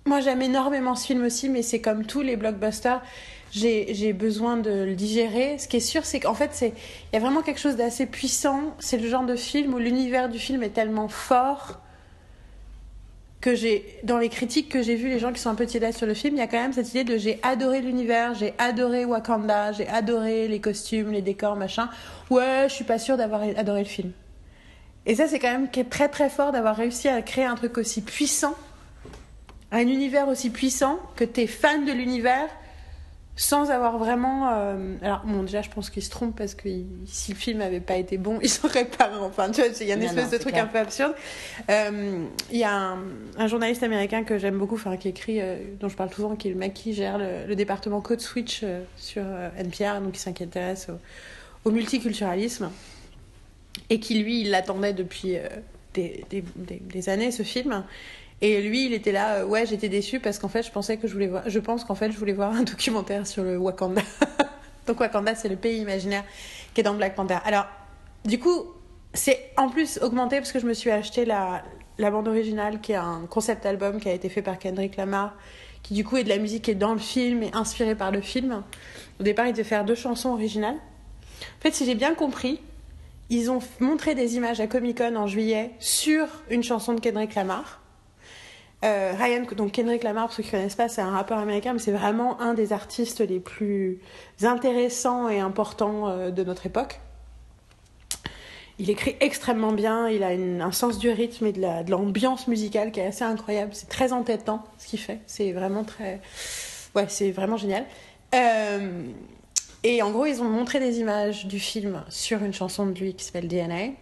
Moi, 0.05 0.19
j'aime 0.21 0.41
énormément 0.43 0.95
ce 0.95 1.07
film 1.07 1.23
aussi, 1.23 1.49
mais 1.49 1.63
c'est 1.63 1.81
comme 1.81 2.05
tous 2.05 2.21
les 2.21 2.35
blockbusters. 2.35 3.01
J'ai 3.51 3.93
j'ai 3.95 4.13
besoin 4.13 4.57
de 4.57 4.69
le 4.83 4.93
digérer. 4.95 5.57
Ce 5.57 5.67
qui 5.67 5.77
est 5.77 5.79
sûr, 5.79 6.05
c'est 6.05 6.19
qu'en 6.19 6.35
fait, 6.35 6.51
c'est 6.53 6.73
il 7.11 7.15
y 7.15 7.17
a 7.17 7.19
vraiment 7.19 7.41
quelque 7.41 7.59
chose 7.59 7.75
d'assez 7.75 8.05
puissant. 8.05 8.75
C'est 8.79 8.97
le 8.97 9.07
genre 9.09 9.25
de 9.25 9.35
film 9.35 9.73
où 9.73 9.79
l'univers 9.79 10.29
du 10.29 10.37
film 10.37 10.61
est 10.61 10.69
tellement 10.69 11.07
fort 11.07 11.79
que 13.45 13.53
j'ai 13.53 13.99
dans 14.01 14.17
les 14.17 14.29
critiques 14.29 14.69
que 14.69 14.81
j'ai 14.81 14.95
vues, 14.95 15.07
les 15.07 15.19
gens 15.19 15.31
qui 15.31 15.39
sont 15.39 15.51
un 15.51 15.55
peu 15.55 15.67
tièdes 15.67 15.95
sur 15.95 16.07
le 16.07 16.15
film, 16.15 16.33
il 16.35 16.39
y 16.39 16.41
a 16.41 16.47
quand 16.47 16.57
même 16.57 16.73
cette 16.73 16.89
idée 16.89 17.03
de 17.03 17.15
j'ai 17.15 17.39
adoré 17.43 17.79
l'univers, 17.79 18.33
j'ai 18.33 18.55
adoré 18.57 19.05
Wakanda, 19.05 19.71
j'ai 19.71 19.87
adoré 19.87 20.47
les 20.47 20.59
costumes, 20.59 21.11
les 21.11 21.21
décors, 21.21 21.55
machin. 21.55 21.87
Ouais, 22.31 22.65
je 22.67 22.73
suis 22.73 22.85
pas 22.85 22.97
sûre 22.97 23.17
d'avoir 23.17 23.43
adoré 23.55 23.81
le 23.81 23.87
film. 23.87 24.13
Et 25.05 25.13
ça, 25.13 25.27
c'est 25.27 25.37
quand 25.37 25.51
même 25.51 25.69
très 25.69 26.09
très 26.09 26.27
fort 26.27 26.53
d'avoir 26.53 26.75
réussi 26.75 27.07
à 27.07 27.21
créer 27.21 27.45
un 27.45 27.53
truc 27.53 27.77
aussi 27.77 28.01
puissant, 28.01 28.55
un 29.71 29.81
univers 29.81 30.27
aussi 30.27 30.49
puissant, 30.49 30.97
que 31.15 31.23
t'es 31.23 31.45
fan 31.45 31.85
de 31.85 31.91
l'univers, 31.91 32.49
sans 33.37 33.69
avoir 33.69 33.97
vraiment. 33.97 34.49
euh, 34.53 34.95
Alors, 35.01 35.23
bon, 35.25 35.43
déjà, 35.43 35.61
je 35.61 35.69
pense 35.69 35.89
qu'il 35.89 36.01
se 36.03 36.09
trompe 36.09 36.37
parce 36.37 36.55
que 36.55 36.69
si 37.05 37.33
le 37.33 37.37
film 37.37 37.61
avait 37.61 37.81
pas 37.81 37.95
été 37.97 38.17
bon, 38.17 38.39
il 38.43 38.49
serait 38.49 38.85
pas. 38.85 39.11
Enfin, 39.21 39.51
tu 39.51 39.61
vois, 39.61 39.69
il 39.81 39.87
y 39.87 39.91
a 39.91 39.95
une 39.95 40.01
Non, 40.01 40.05
espèce 40.07 40.25
non, 40.25 40.31
de 40.31 40.37
truc 40.37 40.53
clair. 40.53 40.63
un 40.63 40.67
peu 40.67 40.77
absurde. 40.79 41.13
Euh, 41.69 42.23
Il 42.51 42.57
y 42.57 42.63
a 42.63 42.73
un, 42.73 42.99
un 43.37 43.47
journaliste 43.47 43.83
américain 43.83 44.23
que 44.23 44.37
j'aime 44.37 44.57
beaucoup, 44.57 44.75
enfin, 44.75 44.95
qui 44.97 45.09
écrit, 45.09 45.41
euh, 45.41 45.57
dont 45.79 45.89
je 45.89 45.95
parle 45.95 46.13
souvent, 46.13 46.35
qui 46.35 46.47
est 46.47 46.51
le 46.51 46.57
mec 46.57 46.73
qui 46.73 46.93
gère 46.93 47.17
le, 47.17 47.45
le 47.47 47.55
département 47.55 47.99
Code 48.01 48.21
Switch 48.21 48.63
sur 48.95 49.23
NPR, 49.57 49.99
donc 50.01 50.13
qui 50.13 50.19
s'intéresse 50.21 50.87
au, 50.89 51.69
au 51.69 51.71
multiculturalisme. 51.71 52.71
Et 53.89 53.99
qui, 53.99 54.17
lui, 54.23 54.41
il 54.41 54.49
l'attendait 54.51 54.93
depuis 54.93 55.35
des, 55.93 56.23
des, 56.29 56.43
des- 56.55 56.79
des 56.81 57.09
années, 57.09 57.31
ce 57.31 57.43
film. 57.43 57.83
Et 58.41 58.61
lui, 58.61 58.85
il 58.85 58.93
était 58.93 59.11
là, 59.11 59.35
euh, 59.35 59.45
ouais, 59.45 59.65
j'étais 59.65 59.89
déçu 59.89 60.19
parce 60.19 60.39
qu'en 60.39 60.49
fait, 60.49 60.63
je 60.63 60.71
pensais 60.71 60.97
que 60.97 61.07
je 61.07 61.13
voulais 61.13 61.27
voir, 61.27 61.43
je 61.47 61.59
pense 61.59 61.83
qu'en 61.83 61.95
fait, 61.95 62.11
je 62.11 62.17
voulais 62.17 62.33
voir 62.33 62.51
un 62.55 62.63
documentaire 62.63 63.25
sur 63.25 63.43
le 63.43 63.57
Wakanda. 63.57 64.01
Donc 64.87 64.99
Wakanda, 64.99 65.35
c'est 65.35 65.49
le 65.49 65.55
pays 65.55 65.79
imaginaire 65.79 66.23
qui 66.73 66.81
est 66.81 66.83
dans 66.83 66.93
Black 66.93 67.15
Panther. 67.15 67.37
Alors, 67.45 67.65
du 68.25 68.39
coup, 68.39 68.65
c'est 69.13 69.51
en 69.57 69.69
plus 69.69 69.99
augmenté 70.01 70.37
parce 70.37 70.51
que 70.51 70.59
je 70.59 70.67
me 70.67 70.73
suis 70.73 70.91
acheté 70.91 71.25
la, 71.25 71.63
la 71.97 72.11
bande 72.11 72.27
originale 72.27 72.81
qui 72.81 72.91
est 72.91 72.95
un 72.97 73.25
concept 73.29 73.65
album 73.65 73.99
qui 73.99 74.09
a 74.09 74.13
été 74.13 74.29
fait 74.29 74.41
par 74.41 74.59
Kendrick 74.59 74.97
Lamar, 74.97 75.33
qui 75.81 75.93
du 75.93 76.03
coup 76.03 76.17
est 76.17 76.23
de 76.23 76.29
la 76.29 76.37
musique 76.37 76.63
qui 76.63 76.71
est 76.71 76.75
dans 76.75 76.93
le 76.93 76.99
film 76.99 77.43
et 77.43 77.51
inspirée 77.53 77.95
par 77.95 78.11
le 78.11 78.21
film. 78.21 78.63
Au 79.19 79.23
départ, 79.23 79.47
il 79.47 79.53
devait 79.53 79.63
faire 79.63 79.85
deux 79.85 79.95
chansons 79.95 80.29
originales. 80.29 80.75
En 80.75 81.61
fait, 81.61 81.73
si 81.73 81.85
j'ai 81.85 81.95
bien 81.95 82.13
compris, 82.15 82.59
ils 83.29 83.49
ont 83.49 83.59
montré 83.79 84.13
des 84.13 84.35
images 84.35 84.59
à 84.59 84.67
Comic 84.67 84.97
Con 84.97 85.15
en 85.15 85.27
juillet 85.27 85.71
sur 85.79 86.27
une 86.49 86.63
chanson 86.63 86.93
de 86.93 86.99
Kendrick 86.99 87.33
Lamar. 87.35 87.81
Euh, 88.83 89.13
Ryan, 89.17 89.43
donc 89.55 89.71
Kendrick 89.71 90.03
Lamar, 90.03 90.25
pour 90.25 90.35
ceux 90.35 90.43
qui 90.43 90.49
ne 90.49 90.57
connaissent 90.57 90.75
pas, 90.75 90.89
c'est 90.89 91.01
un 91.01 91.11
rappeur 91.11 91.37
américain, 91.37 91.73
mais 91.73 91.79
c'est 91.79 91.91
vraiment 91.91 92.39
un 92.41 92.53
des 92.53 92.73
artistes 92.73 93.21
les 93.21 93.39
plus 93.39 93.99
intéressants 94.43 95.29
et 95.29 95.39
importants 95.39 96.09
euh, 96.09 96.31
de 96.31 96.43
notre 96.43 96.65
époque. 96.65 96.99
Il 98.77 98.89
écrit 98.89 99.15
extrêmement 99.21 99.71
bien, 99.71 100.09
il 100.09 100.21
a 100.21 100.27
un 100.27 100.71
sens 100.73 100.99
du 100.99 101.09
rythme 101.09 101.45
et 101.45 101.53
de 101.53 101.89
l'ambiance 101.89 102.47
musicale 102.49 102.91
qui 102.91 102.99
est 102.99 103.05
assez 103.07 103.23
incroyable. 103.23 103.71
C'est 103.73 103.87
très 103.87 104.11
entêtant 104.11 104.65
ce 104.77 104.87
qu'il 104.87 104.99
fait. 104.99 105.19
C'est 105.27 105.53
vraiment 105.53 105.85
très. 105.85 106.19
Ouais, 106.93 107.05
c'est 107.07 107.31
vraiment 107.31 107.55
génial. 107.55 107.85
Euh, 108.33 109.05
et 109.83 110.01
en 110.01 110.11
gros, 110.11 110.25
ils 110.25 110.41
ont 110.41 110.49
montré 110.49 110.79
des 110.79 110.99
images 110.99 111.45
du 111.45 111.59
film 111.59 112.03
sur 112.09 112.43
une 112.43 112.53
chanson 112.53 112.85
de 112.85 112.99
lui 112.99 113.13
qui 113.13 113.23
s'appelle 113.23 113.47
DNA, 113.47 113.93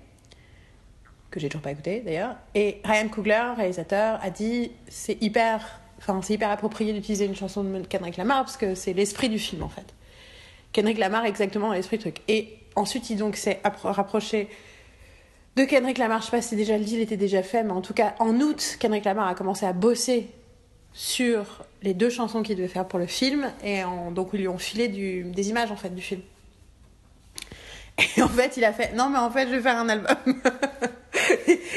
que 1.34 1.40
j'ai 1.40 1.50
toujours 1.50 1.63
pas 1.63 1.72
écouté 1.72 2.02
d'ailleurs. 2.06 2.36
Et 2.54 2.80
Ryan 2.86 3.10
Coogler, 3.10 3.44
réalisateur, 3.58 4.20
a 4.22 4.30
dit 4.30 4.72
c'est 4.88 5.22
hyper, 5.22 5.80
enfin 5.98 6.22
c'est 6.22 6.36
hyper 6.36 6.52
approprié 6.52 6.94
d'utiliser 6.94 7.25
une 7.25 7.36
chanson 7.36 7.63
de 7.63 7.80
Kendrick 7.88 8.18
Lamar 8.18 8.44
parce 8.44 8.56
que 8.56 8.75
c'est 8.75 8.94
l'esprit 8.94 9.30
du 9.30 9.40
film 9.40 9.63
en 9.63 9.70
fait. 9.70 9.94
Kendrick 10.72 10.98
Lamar 11.00 11.25
exactement 11.25 11.74
l'esprit 11.74 11.98
du 11.98 12.04
truc. 12.04 12.22
Et 12.28 12.60
ensuite, 12.75 13.10
il 13.10 13.18
donc 13.18 13.36
s'est 13.36 13.60
appro- 13.63 13.92
rapproché 13.92 14.48
de 15.56 15.65
Kendrick 15.65 15.98
Lamar. 15.98 16.22
Je 16.22 16.26
sais 16.26 16.32
pas 16.32 16.41
si 16.41 16.56
déjà 16.56 16.78
le 16.78 16.84
deal 16.84 17.00
était 17.00 17.17
déjà 17.17 17.43
fait, 17.43 17.63
mais 17.63 17.72
en 17.72 17.82
tout 17.82 17.93
cas, 17.93 18.15
en 18.19 18.39
août, 18.39 18.78
Kendrick 18.80 19.06
Lamar 19.06 19.28
a 19.28 19.36
commencé 19.36 19.65
à 19.65 19.74
bosser 19.74 20.28
sur 20.93 21.65
les 21.82 21.93
deux 21.96 22.10
chansons 22.10 22.43
qu'il 22.43 22.56
devait 22.56 22.67
faire 22.67 22.88
pour 22.88 23.00
le 23.00 23.08
film. 23.08 23.52
Et 23.63 23.82
donc, 24.12 24.30
ils 24.34 24.39
lui 24.39 24.48
ont 24.48 24.58
filé 24.60 24.88
des 24.88 25.50
images 25.50 25.72
en 25.72 25.76
fait 25.76 25.93
du 25.93 26.02
film. 26.02 26.22
Et 27.97 28.21
en 28.21 28.27
fait, 28.27 28.58
il 28.58 28.65
a 28.65 28.73
fait 28.73 28.93
non, 28.93 29.10
mais 29.10 29.19
en 29.19 29.29
fait, 29.29 29.47
je 29.47 29.56
vais 29.56 29.62
faire 29.62 29.77
un 29.77 29.89
album. 29.89 30.15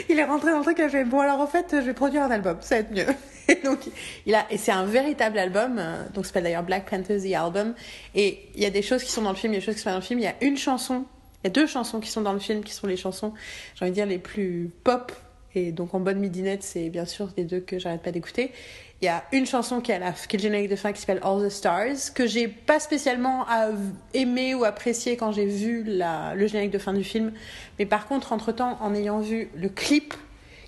il 0.09 0.18
est 0.18 0.24
rentré 0.24 0.50
dans 0.50 0.59
le 0.59 0.64
truc, 0.64 0.79
il 0.79 0.85
a 0.85 0.88
fait 0.88 1.05
bon, 1.05 1.20
alors 1.20 1.40
en 1.40 1.46
fait, 1.46 1.66
je 1.72 1.76
vais 1.85 1.94
produire 1.94 2.22
un 2.22 2.31
album, 2.31 2.57
ça 2.61 2.76
va 2.76 2.81
être 2.81 2.90
mieux. 2.90 3.07
Et 3.48 3.57
donc, 3.62 3.79
il 4.26 4.35
a, 4.35 4.44
et 4.50 4.59
c'est 4.59 4.72
un 4.72 4.85
véritable 4.85 5.38
album, 5.38 5.76
euh, 5.79 6.02
donc 6.12 6.24
ça 6.24 6.31
s'appelle 6.31 6.42
d'ailleurs 6.42 6.64
Black 6.64 6.90
Panther 6.90 7.20
The 7.20 7.33
Album. 7.35 7.74
Et 8.16 8.48
il 8.57 8.61
y 8.61 8.66
a 8.66 8.70
des 8.70 8.83
choses 8.83 9.05
qui 9.05 9.12
sont 9.12 9.22
dans 9.22 9.31
le 9.31 9.37
film, 9.37 9.52
il 9.52 9.57
y 9.57 9.59
a 9.59 9.61
des 9.61 9.64
choses 9.64 9.76
qui 9.76 9.83
sont 9.83 9.85
pas 9.85 9.92
dans 9.92 9.98
le 9.98 10.02
film. 10.02 10.18
Il 10.18 10.24
y 10.24 10.26
a 10.26 10.35
une 10.40 10.57
chanson, 10.57 11.05
il 11.44 11.46
y 11.46 11.50
a 11.50 11.50
deux 11.50 11.68
chansons 11.68 12.00
qui 12.00 12.11
sont 12.11 12.22
dans 12.22 12.33
le 12.33 12.40
film, 12.40 12.64
qui 12.64 12.72
sont 12.72 12.88
les 12.88 12.96
chansons, 12.96 13.33
j'ai 13.76 13.85
envie 13.85 13.92
de 13.92 13.94
dire, 13.94 14.07
les 14.07 14.18
plus 14.18 14.72
pop. 14.83 15.12
Et 15.57 15.73
donc 15.73 15.95
en 15.95 16.01
bonne 16.01 16.19
midinette, 16.19 16.62
c'est 16.62 16.90
bien 16.90 17.07
sûr 17.07 17.31
les 17.38 17.45
deux 17.45 17.61
que 17.61 17.79
j'arrête 17.79 18.03
pas 18.03 18.12
d'écouter. 18.12 18.53
Il 19.01 19.07
y 19.07 19.09
a 19.09 19.25
une 19.33 19.47
chanson 19.47 19.81
qui 19.81 19.90
à 19.90 19.99
la, 19.99 20.09
est 20.09 20.33
le 20.33 20.38
générique 20.38 20.71
de 20.71 20.77
fin 20.77 20.92
qui 20.92 21.01
s'appelle 21.01 21.21
All 21.23 21.42
the 21.42 21.49
Stars, 21.49 22.12
que 22.14 22.27
j'ai 22.27 22.47
pas 22.47 22.79
spécialement 22.79 23.47
aimé 24.12 24.55
ou 24.55 24.64
apprécié 24.64 25.16
quand 25.16 25.33
j'ai 25.33 25.47
vu 25.47 25.83
le 25.87 26.47
générique 26.47 26.73
de 26.73 26.79
fin 26.79 26.92
du 26.92 27.05
film. 27.05 27.33
Mais 27.79 27.87
par 27.87 28.07
contre, 28.07 28.33
entre-temps, 28.33 28.77
en 28.83 28.95
ayant 28.95 29.21
vu 29.21 29.49
le 29.57 29.71
clip, 29.71 30.12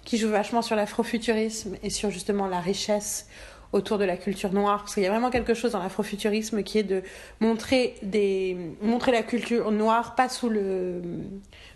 qui 0.09 0.17
joue 0.17 0.31
vachement 0.31 0.63
sur 0.63 0.75
l'afrofuturisme 0.75 1.77
et 1.83 1.91
sur 1.91 2.11
justement 2.11 2.47
la 2.47 2.61
richesse 2.61 3.29
autour 3.73 3.99
de 3.99 4.05
la 4.05 4.17
culture 4.17 4.53
noire, 4.53 4.79
parce 4.81 4.95
qu'il 4.95 5.03
y 5.03 5.07
a 5.07 5.11
vraiment 5.11 5.31
quelque 5.31 5.55
chose 5.55 5.73
dans 5.73 5.83
l'afrofuturisme 5.83 6.63
qui 6.63 6.79
est 6.79 6.83
de 6.85 7.03
montrer, 7.41 7.95
des, 8.03 8.57
montrer 8.81 9.13
la 9.13 9.23
culture 9.23 9.71
noire, 9.71 10.15
pas 10.15 10.29
sous 10.29 10.49
le 10.49 11.03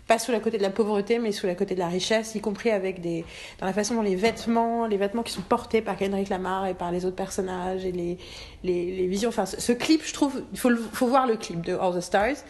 pas 0.05 0.19
sous 0.19 0.33
la 0.33 0.41
côté 0.41 0.57
de 0.57 0.63
la 0.63 0.69
pauvreté, 0.69 1.17
mais 1.17 1.31
sous 1.31 1.47
la 1.47 1.55
côté 1.55 1.75
de 1.75 1.79
la 1.79 1.87
richesse, 1.87 2.35
y 2.35 2.41
compris 2.41 2.71
avec 2.71 2.99
des 2.99 3.23
dans 3.59 3.65
la 3.65 3.73
façon 3.73 3.95
dont 3.95 4.01
les 4.01 4.15
vêtements, 4.15 4.85
les 4.85 4.97
vêtements 4.97 5.23
qui 5.23 5.31
sont 5.31 5.41
portés 5.41 5.81
par 5.81 5.95
Kendrick 5.95 6.29
Lamar 6.29 6.65
et 6.65 6.73
par 6.73 6.91
les 6.91 7.05
autres 7.05 7.15
personnages 7.15 7.85
et 7.85 7.91
les 7.91 8.17
les, 8.63 8.95
les 8.95 9.07
visions. 9.07 9.29
Enfin, 9.29 9.45
ce, 9.45 9.71
clip, 9.71 10.01
je 10.03 10.13
trouve, 10.13 10.43
il 10.51 10.59
faut 10.59 10.71
faut 10.91 11.07
voir 11.07 11.25
le 11.27 11.37
clip 11.37 11.61
de 11.61 11.73
All 11.75 11.95
the 11.95 12.01
Stars. 12.01 12.43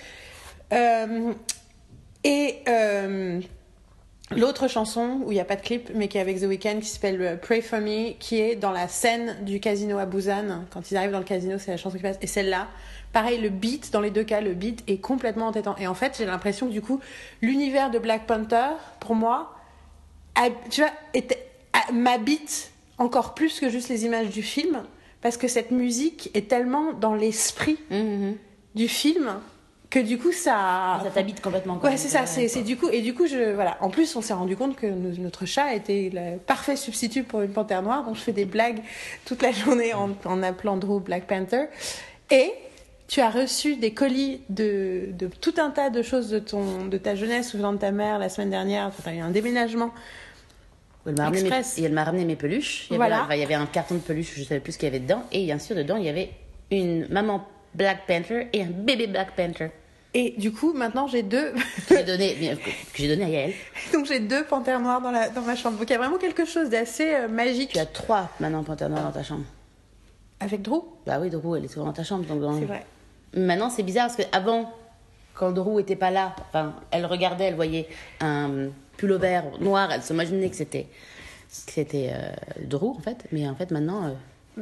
Euh, 0.72 1.34
et 2.24 2.60
euh, 2.68 3.42
L'autre 4.32 4.68
chanson 4.68 5.20
où 5.26 5.32
il 5.32 5.36
n'y 5.36 5.40
a 5.42 5.46
pas 5.46 5.56
de 5.58 5.62
clip, 5.62 5.92
mais 5.94 6.08
qui 6.08 6.18
est 6.18 6.22
avec 6.22 6.40
The 6.40 6.46
Weeknd, 6.46 6.80
qui 6.80 6.88
s'appelle 6.88 7.22
euh, 7.22 7.36
Pray 7.36 7.62
for 7.62 7.80
Me, 7.80 8.14
qui 8.18 8.40
est 8.40 8.56
dans 8.56 8.72
la 8.72 8.88
scène 8.88 9.38
du 9.44 9.60
casino 9.60 9.98
à 10.00 10.06
Busan. 10.06 10.66
Quand 10.72 10.90
ils 10.90 10.98
arrivent 10.98 11.12
dans 11.12 11.20
le 11.20 11.26
casino, 11.26 11.58
c'est 11.60 11.72
la 11.72 11.78
chanson 11.78 11.98
qui 11.98 12.02
passe. 12.02 12.18
Et 12.22 12.28
celle-là, 12.28 12.68
pareil, 13.12 13.40
le 13.40 13.50
beat, 13.50 13.92
dans 13.92 14.00
les 14.02 14.10
deux 14.12 14.24
cas, 14.24 14.42
le 14.42 14.54
beat 14.54 14.82
est 14.88 14.98
complètement 14.98 15.48
entêtant. 15.48 15.76
Et 15.78 15.88
en 15.88 15.94
fait, 15.94 16.16
j'ai 16.18 16.26
l'impression 16.26 16.68
que 16.68 16.72
du 16.72 16.82
coup, 16.82 17.00
l'univers 17.42 17.92
de 17.92 18.00
Black 18.00 18.26
Panther, 18.26 18.70
pour 19.02 19.14
moi, 19.14 19.54
a- 20.36 20.50
tu 20.70 20.82
vois, 20.82 20.92
était- 21.14 21.46
m'habite 21.92 22.72
encore 22.98 23.34
plus 23.36 23.60
que 23.60 23.70
juste 23.70 23.90
les 23.90 24.06
images 24.06 24.30
du 24.30 24.42
film, 24.42 24.84
parce 25.22 25.38
que 25.38 25.48
cette 25.48 25.70
musique 25.72 26.32
est 26.34 26.48
tellement 26.48 26.94
dans 26.94 27.14
l'esprit 27.14 27.78
Mhm. 27.92 28.36
du 28.74 28.88
film 28.88 29.36
que 29.94 30.00
du 30.00 30.18
coup, 30.18 30.32
ça. 30.32 31.00
Ça 31.04 31.12
t'habite 31.12 31.40
complètement. 31.40 31.78
quoi. 31.78 31.92
Ouais, 31.92 31.98
c'est 31.98 32.08
ça. 32.08 32.26
C'est, 32.26 32.64
du 32.64 32.78
coup 32.78 32.90
et 32.90 33.02
du 33.02 33.14
coup, 33.14 33.28
je 33.28 33.54
voilà. 33.54 33.78
En 33.80 33.92
plus, 33.92 34.16
on 34.16 34.22
s'est 34.22 34.34
rendu 34.34 34.58
compte 34.58 34.76
que 34.76 34.88
notre 34.88 35.46
chat 35.46 35.76
était 35.76 36.10
le 36.12 36.40
parfait 36.40 36.76
substitut 36.76 37.22
pour 37.22 37.42
une 37.42 37.52
panthère 37.52 37.84
noire. 37.84 38.04
Donc, 38.04 38.16
je 38.16 38.22
fais 38.22 38.32
des 38.32 38.46
blagues 38.46 38.80
toute 39.26 39.44
la 39.44 39.52
journée 39.52 39.94
en, 39.94 40.10
en 40.26 40.42
appelant 40.42 40.78
Drew 40.78 41.00
Black 41.00 41.28
Panther. 41.28 41.66
Et 42.32 42.52
tu 43.08 43.22
as 43.22 43.30
reçu 43.30 43.76
des 43.76 43.94
colis 43.94 44.42
de, 44.50 45.10
de 45.12 45.28
tout 45.28 45.54
un 45.58 45.70
tas 45.70 45.92
de 45.92 46.02
choses 46.02 46.32
de 46.32 46.40
ton 46.40 46.86
de 46.86 46.98
ta 46.98 47.14
jeunesse 47.14 47.54
ou 47.54 47.58
de 47.60 47.78
ta 47.78 47.92
mère 47.92 48.18
la 48.18 48.30
semaine 48.30 48.50
dernière. 48.50 48.90
Tu 49.04 49.08
as 49.08 49.14
eu 49.14 49.20
un 49.20 49.30
déménagement. 49.30 49.92
Elle 51.06 51.16
m'a 51.18 51.26
ramené, 51.26 51.44
mes... 51.44 52.02
Ramené 52.02 52.36
peluches. 52.36 52.88
Il 52.90 52.94
y, 52.94 52.96
avait, 52.96 52.98
Voilà. 53.10 53.26
enfin, 53.26 53.36
il 53.36 53.42
y 53.42 53.44
avait 53.44 53.54
un 53.54 53.68
carton 53.68 53.94
de 53.96 54.00
peluches, 54.00 54.34
je 54.38 54.44
savais 54.44 54.60
plus 54.62 54.72
ce 54.72 54.78
qu'il 54.80 54.88
y 54.88 54.90
avait 54.90 55.02
dedans. 55.02 55.22
Et 55.32 55.46
bien 55.46 55.60
sûr, 55.60 55.76
dedans, 55.76 55.98
il 55.98 56.06
y 56.06 56.10
avait 56.10 56.32
une 56.72 57.08
maman 57.10 57.46
Black 57.76 58.08
Panther 58.08 58.48
et 58.54 58.64
un 58.64 58.72
bébé 58.72 59.06
Black 59.06 59.36
Panther 59.36 59.70
Et 60.16 60.36
du 60.38 60.52
coup, 60.52 60.74
maintenant, 60.74 61.08
j'ai 61.08 61.24
deux. 61.24 61.52
que 61.88 61.96
j'ai 61.98 62.04
donné, 62.04 62.36
bien, 62.36 62.56
que 62.56 62.70
j'ai 62.96 63.08
donné 63.08 63.24
à 63.26 63.30
Yael. 63.30 63.54
Donc, 63.94 64.06
j'ai 64.06 64.20
deux 64.20 64.44
panthères 64.44 64.80
noires 64.80 65.02
dans 65.02 65.10
la 65.12 65.30
dans 65.30 65.42
ma 65.42 65.56
chambre. 65.56 65.78
Donc, 65.80 65.90
il 65.90 65.94
y 65.94 65.96
a 65.96 66.00
vraiment 66.00 66.18
quelque 66.20 66.46
chose 66.46 66.70
d'assez 66.70 67.14
euh, 67.16 67.28
magique 67.28 67.72
Tu 67.74 67.80
as 67.80 67.86
trois 67.88 68.30
maintenant 68.40 68.64
panthères 68.64 68.90
noires 68.90 69.06
dans 69.06 69.12
ta 69.12 69.24
chambre. 69.24 69.44
avec 70.40 70.62
Drew? 70.62 70.82
Bah 71.08 71.18
oui, 71.20 71.30
Drew, 71.32 71.56
elle 71.58 71.66
est 71.66 71.68
souvent 71.68 71.88
dans 71.88 71.94
ta 71.94 72.04
chambre. 72.04 72.26
Donc 72.26 72.42
dans- 72.42 72.60
C'est 72.60 72.66
vrai. 72.66 72.86
Maintenant, 73.36 73.70
c'est 73.72 73.82
bizarre 73.82 74.08
parce 74.08 74.18
qu'avant, 74.30 74.72
quand 75.34 75.52
Drew 75.52 75.80
était 75.80 75.96
pas 75.96 76.12
là, 76.12 76.36
enfin, 76.50 76.76
elle 76.92 77.08
regardait, 77.08 77.46
elle 77.46 77.56
voyait 77.56 77.88
un 78.22 78.68
pullover 78.98 79.42
noir, 79.62 79.90
elle 79.92 80.04
s'imaginait 80.04 80.50
que 80.50 80.56
c'était 80.56 80.84
que 81.66 81.72
c'était 81.72 82.12
euh, 82.14 82.32
Drew 82.66 82.90
en 82.90 83.00
fait. 83.02 83.18
Mais 83.32 83.48
en 83.50 83.56
fait, 83.56 83.72
maintenant, 83.72 84.06
euh, 84.06 84.12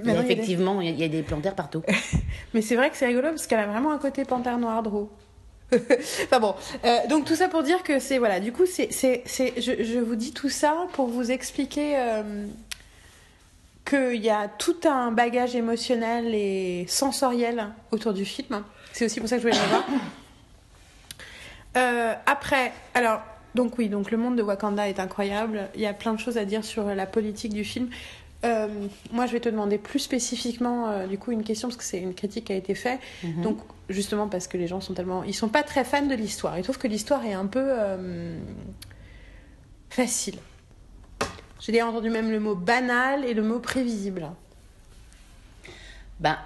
il 0.01 0.07
y 0.07 0.09
a 0.11 0.13
des- 0.13 0.19
effectivement, 0.31 0.79
il 0.79 0.97
y 0.97 1.03
a- 1.03 1.05
a 1.05 1.09
des 1.09 1.23
plantaires 1.23 1.55
partout. 1.55 1.83
Mais 2.53 2.61
c'est 2.61 2.77
vrai 2.77 2.89
que 2.89 2.95
c'est 2.95 3.07
rigolo 3.07 3.27
parce 3.29 3.47
qu'elle 3.47 3.59
a 3.59 3.67
vraiment 3.67 3.91
un 3.91 3.97
côté 3.97 4.23
panthère 4.23 4.57
noire, 4.57 4.81
Drew. 4.83 5.07
enfin 6.23 6.39
bon, 6.39 6.55
euh, 6.83 7.07
donc 7.07 7.25
tout 7.25 7.35
ça 7.35 7.47
pour 7.47 7.63
dire 7.63 7.83
que 7.83 7.99
c'est 7.99 8.17
voilà, 8.17 8.39
du 8.39 8.51
coup 8.51 8.65
c'est 8.65 8.91
c'est 8.91 9.23
je, 9.27 9.83
je 9.83 9.99
vous 9.99 10.15
dis 10.15 10.33
tout 10.33 10.49
ça 10.49 10.75
pour 10.93 11.07
vous 11.07 11.31
expliquer 11.31 11.97
euh, 11.97 12.45
qu'il 13.85 14.21
y 14.21 14.29
a 14.29 14.47
tout 14.47 14.77
un 14.85 15.11
bagage 15.11 15.55
émotionnel 15.55 16.33
et 16.35 16.85
sensoriel 16.87 17.69
autour 17.91 18.13
du 18.13 18.25
film. 18.25 18.63
C'est 18.93 19.05
aussi 19.05 19.19
pour 19.19 19.29
ça 19.29 19.37
que 19.37 19.43
je 19.43 19.47
voulais 19.47 19.59
le 19.61 19.69
voir. 19.69 19.85
Euh, 21.77 22.13
après, 22.25 22.73
alors 22.93 23.21
donc 23.55 23.77
oui, 23.77 23.87
donc 23.87 24.11
le 24.11 24.17
monde 24.17 24.35
de 24.35 24.43
Wakanda 24.43 24.89
est 24.89 24.99
incroyable. 24.99 25.69
Il 25.75 25.79
y 25.79 25.85
a 25.85 25.93
plein 25.93 26.13
de 26.13 26.19
choses 26.19 26.37
à 26.37 26.43
dire 26.43 26.65
sur 26.65 26.83
la 26.83 27.05
politique 27.05 27.53
du 27.53 27.63
film. 27.63 27.89
Euh, 28.43 28.67
moi, 29.11 29.27
je 29.27 29.33
vais 29.33 29.39
te 29.39 29.49
demander 29.49 29.77
plus 29.77 29.99
spécifiquement, 29.99 30.89
euh, 30.89 31.07
du 31.07 31.17
coup, 31.19 31.31
une 31.31 31.43
question 31.43 31.67
parce 31.67 31.77
que 31.77 31.83
c'est 31.83 31.99
une 31.99 32.13
critique 32.15 32.45
qui 32.45 32.53
a 32.53 32.55
été 32.55 32.73
faite. 32.73 32.99
Mhm. 33.23 33.43
Donc, 33.43 33.59
justement, 33.89 34.27
parce 34.27 34.47
que 34.47 34.57
les 34.57 34.67
gens 34.67 34.81
sont 34.81 34.93
tellement, 34.95 35.23
ils 35.23 35.33
sont 35.35 35.49
pas 35.49 35.61
très 35.63 35.83
fans 35.83 36.05
de 36.05 36.15
l'histoire. 36.15 36.57
Ils 36.57 36.63
trouvent 36.63 36.79
que 36.79 36.87
l'histoire 36.87 37.23
est 37.25 37.33
un 37.33 37.45
peu 37.45 37.63
euh, 37.63 38.37
facile. 39.89 40.35
J'ai 41.59 41.71
déjà 41.71 41.87
entendu 41.87 42.09
même 42.09 42.31
le 42.31 42.39
mot 42.39 42.55
banal 42.55 43.25
et 43.25 43.35
le 43.35 43.43
mot 43.43 43.59
prévisible. 43.59 44.27
Ben, 46.19 46.37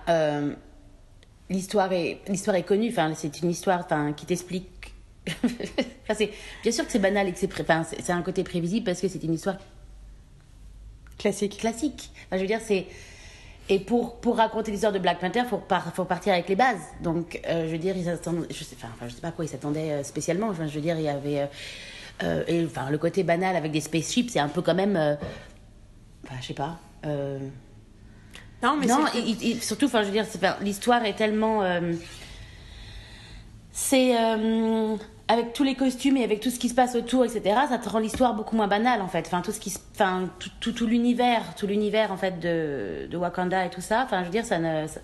l'histoire 1.50 1.92
est 1.94 2.20
l'histoire 2.28 2.56
est 2.58 2.64
connue. 2.64 2.90
Enfin, 2.90 3.14
c'est 3.16 3.42
une 3.42 3.50
histoire, 3.50 3.82
enfin, 3.86 4.12
qui 4.14 4.26
t'explique. 4.26 4.94
enfin, 5.28 6.14
c'est 6.16 6.32
bien 6.64 6.72
sûr 6.72 6.86
que 6.86 6.92
c'est 6.92 7.00
banal 7.00 7.28
et 7.28 7.32
que 7.32 7.40
c'est, 7.40 7.48
pré- 7.48 7.64
enfin, 7.68 7.84
un 8.10 8.22
côté 8.22 8.44
prévisible 8.44 8.86
parce 8.86 9.00
que 9.02 9.08
c'est 9.08 9.24
une 9.24 9.34
histoire 9.34 9.56
Classique. 11.18 11.58
classique. 11.58 12.10
Enfin, 12.28 12.38
je 12.38 12.42
veux 12.42 12.48
dire, 12.48 12.60
c'est 12.64 12.86
et 13.68 13.80
pour 13.80 14.18
pour 14.18 14.38
raconter 14.38 14.70
l'histoire 14.72 14.92
de 14.94 15.00
Black 15.00 15.20
Panther, 15.20 15.44
faut 15.50 15.58
par- 15.58 15.92
faut 15.96 16.06
partir 16.06 16.34
avec 16.34 16.48
les 16.50 16.56
bases. 16.56 16.78
Donc, 17.02 17.40
euh, 17.48 17.66
je 17.66 17.72
veux 17.72 17.78
dire, 17.80 17.98
ils 17.98 18.06
s'attendaient, 18.06 18.48
je 18.52 18.64
sais, 18.64 18.76
enfin, 18.78 18.90
je 19.08 19.14
sais 19.16 19.22
pas 19.22 19.30
à 19.30 19.32
quoi 19.32 19.44
ils 19.46 19.48
s'attendaient 19.48 19.92
euh, 19.92 20.04
spécialement. 20.04 20.50
Enfin, 20.50 20.68
je 20.68 20.76
veux 20.76 20.82
dire, 20.82 20.98
il 21.00 21.04
y 21.06 21.10
avait 21.10 21.48
euh, 22.24 22.44
et, 22.48 22.64
enfin 22.66 22.90
le 22.92 22.98
côté 22.98 23.24
banal 23.24 23.56
avec 23.56 23.72
des 23.72 23.82
spaceships, 23.82 24.30
c'est 24.30 24.40
un 24.40 24.50
peu 24.50 24.62
quand 24.62 24.76
même, 24.76 24.96
euh, 24.96 25.16
enfin, 26.26 26.36
je 26.42 26.48
sais 26.48 26.54
pas. 26.54 26.78
Non, 28.64 28.78
mais 28.78 28.86
non, 28.88 29.06
il- 29.16 29.42
il- 29.44 29.62
surtout, 29.64 29.86
enfin, 29.86 30.02
je 30.02 30.08
veux 30.08 30.12
dire, 30.14 30.26
l'histoire 30.62 31.04
est 31.06 31.14
tellement. 31.16 31.62
c'est. 33.72 34.14
Avec 35.28 35.54
tous 35.54 35.64
les 35.64 35.76
costumes 35.76 36.18
et 36.18 36.24
avec 36.24 36.40
tout 36.40 36.50
ce 36.52 36.60
qui 36.60 36.70
se 36.70 36.76
passe 36.76 36.96
autour, 36.96 37.26
etc., 37.26 37.42
ça 37.70 37.78
te 37.80 37.90
rend 37.90 38.00
l'histoire 38.00 38.36
beaucoup 38.36 38.56
moins 38.56 38.68
banale, 38.68 39.02
en 39.02 39.08
fait. 39.08 39.26
Enfin, 39.28 39.42
tout 39.42 39.52
ce 39.52 39.60
qui 39.60 39.72
se- 39.72 39.80
Enfin, 39.96 40.30
tout, 40.40 40.50
tout, 40.60 40.72
tout 40.72 40.86
l'univers, 40.86 41.56
tout 41.56 41.66
l'univers, 41.68 42.12
en 42.12 42.18
fait, 42.18 42.40
de, 42.40 43.08
de 43.10 43.18
Wakanda 43.18 43.66
et 43.66 43.70
tout 43.70 43.82
ça, 43.82 44.04
enfin, 44.06 44.20
je 44.22 44.26
veux 44.26 44.32
dire, 44.32 44.46
ça 44.46 44.60
ne. 44.60 44.88
Ça, 44.88 45.00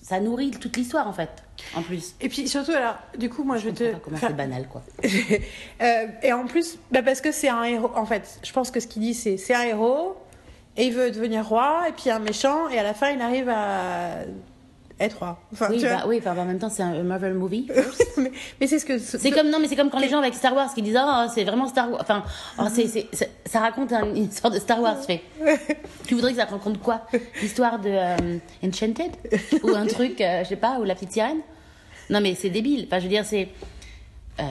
ça 0.00 0.20
nourrit 0.20 0.52
toute 0.52 0.74
l'histoire, 0.78 1.06
en 1.06 1.12
fait, 1.12 1.28
en 1.76 1.82
plus. 1.82 2.14
Et 2.22 2.30
puis 2.30 2.48
surtout, 2.48 2.70
alors, 2.70 2.94
du 3.18 3.28
coup, 3.28 3.44
moi, 3.44 3.58
je 3.58 3.68
vais 3.68 3.74
Je 3.76 3.84
te. 3.90 3.92
pas 3.92 3.98
comment 4.02 4.16
enfin, 4.16 4.28
c'est 4.28 4.36
banal, 4.36 4.66
quoi. 4.66 4.82
Euh, 5.82 6.06
et 6.22 6.32
en 6.32 6.46
plus, 6.46 6.78
bah 6.90 7.02
parce 7.02 7.20
que 7.20 7.30
c'est 7.30 7.50
un 7.50 7.64
héros. 7.64 7.90
En 7.94 8.06
fait, 8.06 8.40
je 8.42 8.50
pense 8.52 8.70
que 8.70 8.80
ce 8.80 8.86
qu'il 8.86 9.02
dit, 9.02 9.12
c'est 9.12 9.36
c'est 9.36 9.54
un 9.54 9.64
héros 9.64 10.16
et 10.78 10.86
il 10.86 10.94
veut 10.94 11.10
devenir 11.10 11.46
roi 11.46 11.82
et 11.88 11.92
puis 11.92 12.08
un 12.08 12.20
méchant 12.20 12.68
et 12.70 12.78
à 12.78 12.82
la 12.82 12.94
fin, 12.94 13.10
il 13.10 13.20
arrive 13.20 13.50
à 13.50 14.20
roi. 15.18 15.38
Enfin, 15.52 15.68
Oui, 15.70 15.78
tu 15.78 15.86
vois. 15.86 15.98
bah, 15.98 16.04
oui, 16.08 16.16
enfin, 16.18 16.36
en 16.36 16.44
même 16.44 16.58
temps, 16.58 16.68
c'est 16.70 16.82
un 16.82 17.02
Marvel 17.02 17.34
movie. 17.34 17.68
mais 18.18 18.32
mais 18.60 18.66
c'est 18.66 18.78
ce 18.78 18.84
que. 18.86 18.98
C'est 18.98 19.30
comme 19.30 19.48
non 19.50 19.58
mais 19.60 19.68
c'est 19.68 19.76
comme 19.76 19.90
quand 19.90 20.00
les 20.00 20.08
gens 20.08 20.18
avec 20.18 20.34
Star 20.34 20.54
Wars 20.54 20.72
qui 20.74 20.82
disent 20.82 20.98
oh 21.00 21.26
c'est 21.32 21.44
vraiment 21.44 21.68
Star 21.68 21.90
Wars 21.90 22.00
enfin 22.00 22.24
oh, 22.58 22.64
ça 23.46 23.60
raconte 23.60 23.92
un- 23.92 24.06
une 24.14 24.24
histoire 24.24 24.52
de 24.52 24.58
Star 24.58 24.80
Wars 24.80 24.96
fait 25.04 25.22
tu 26.06 26.14
voudrais 26.14 26.32
que 26.32 26.38
ça 26.38 26.46
raconte 26.46 26.80
quoi? 26.80 27.02
L'histoire 27.40 27.78
de 27.78 27.90
euh, 27.90 28.38
Enchanted? 28.64 29.12
Ou 29.62 29.68
un 29.70 29.86
truc 29.86 30.20
euh, 30.20 30.42
je 30.44 30.48
sais 30.50 30.56
pas 30.56 30.78
ou 30.80 30.84
la 30.84 30.94
petite 30.94 31.12
sirène? 31.12 31.38
Non 32.10 32.20
mais 32.20 32.34
c'est 32.34 32.50
débile 32.50 32.86
enfin 32.86 32.98
je 32.98 33.04
veux 33.04 33.10
dire 33.10 33.24
c'est 33.24 33.48
euh, 34.40 34.42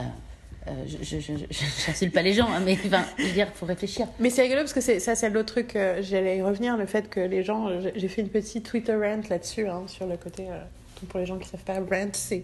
euh, 0.68 0.72
je, 1.02 1.18
je, 1.18 2.08
pas 2.08 2.22
les 2.22 2.32
gens 2.32 2.48
hein, 2.52 2.60
mais 2.64 2.76
enfin 2.86 3.04
je 3.18 3.44
faut 3.54 3.66
réfléchir 3.66 4.06
Mais 4.20 4.30
c'est 4.30 4.42
rigolo 4.42 4.60
parce 4.60 4.72
que 4.72 4.80
ça, 4.80 5.14
c'est 5.14 5.30
l'autre 5.30 5.52
truc, 5.52 5.74
euh, 5.76 6.00
j'allais 6.02 6.38
y 6.38 6.42
revenir, 6.42 6.76
le 6.76 6.86
fait 6.86 7.08
que 7.08 7.20
les 7.20 7.42
gens. 7.42 7.68
j'ai- 7.94 8.08
fait 8.08 8.22
une 8.22 8.28
petite 8.28 8.64
Twitter 8.68 8.94
rant 8.94 9.20
là-dessus, 9.28 9.66
hein, 9.68 9.82
sur 9.86 10.06
le 10.06 10.16
côté. 10.16 10.44
euh, 10.48 10.58
pour 11.08 11.20
les 11.20 11.26
gens 11.26 11.38
qui 11.38 11.48
savent 11.48 11.60
pas, 11.62 11.74
rant, 11.74 12.08
c'est 12.12 12.42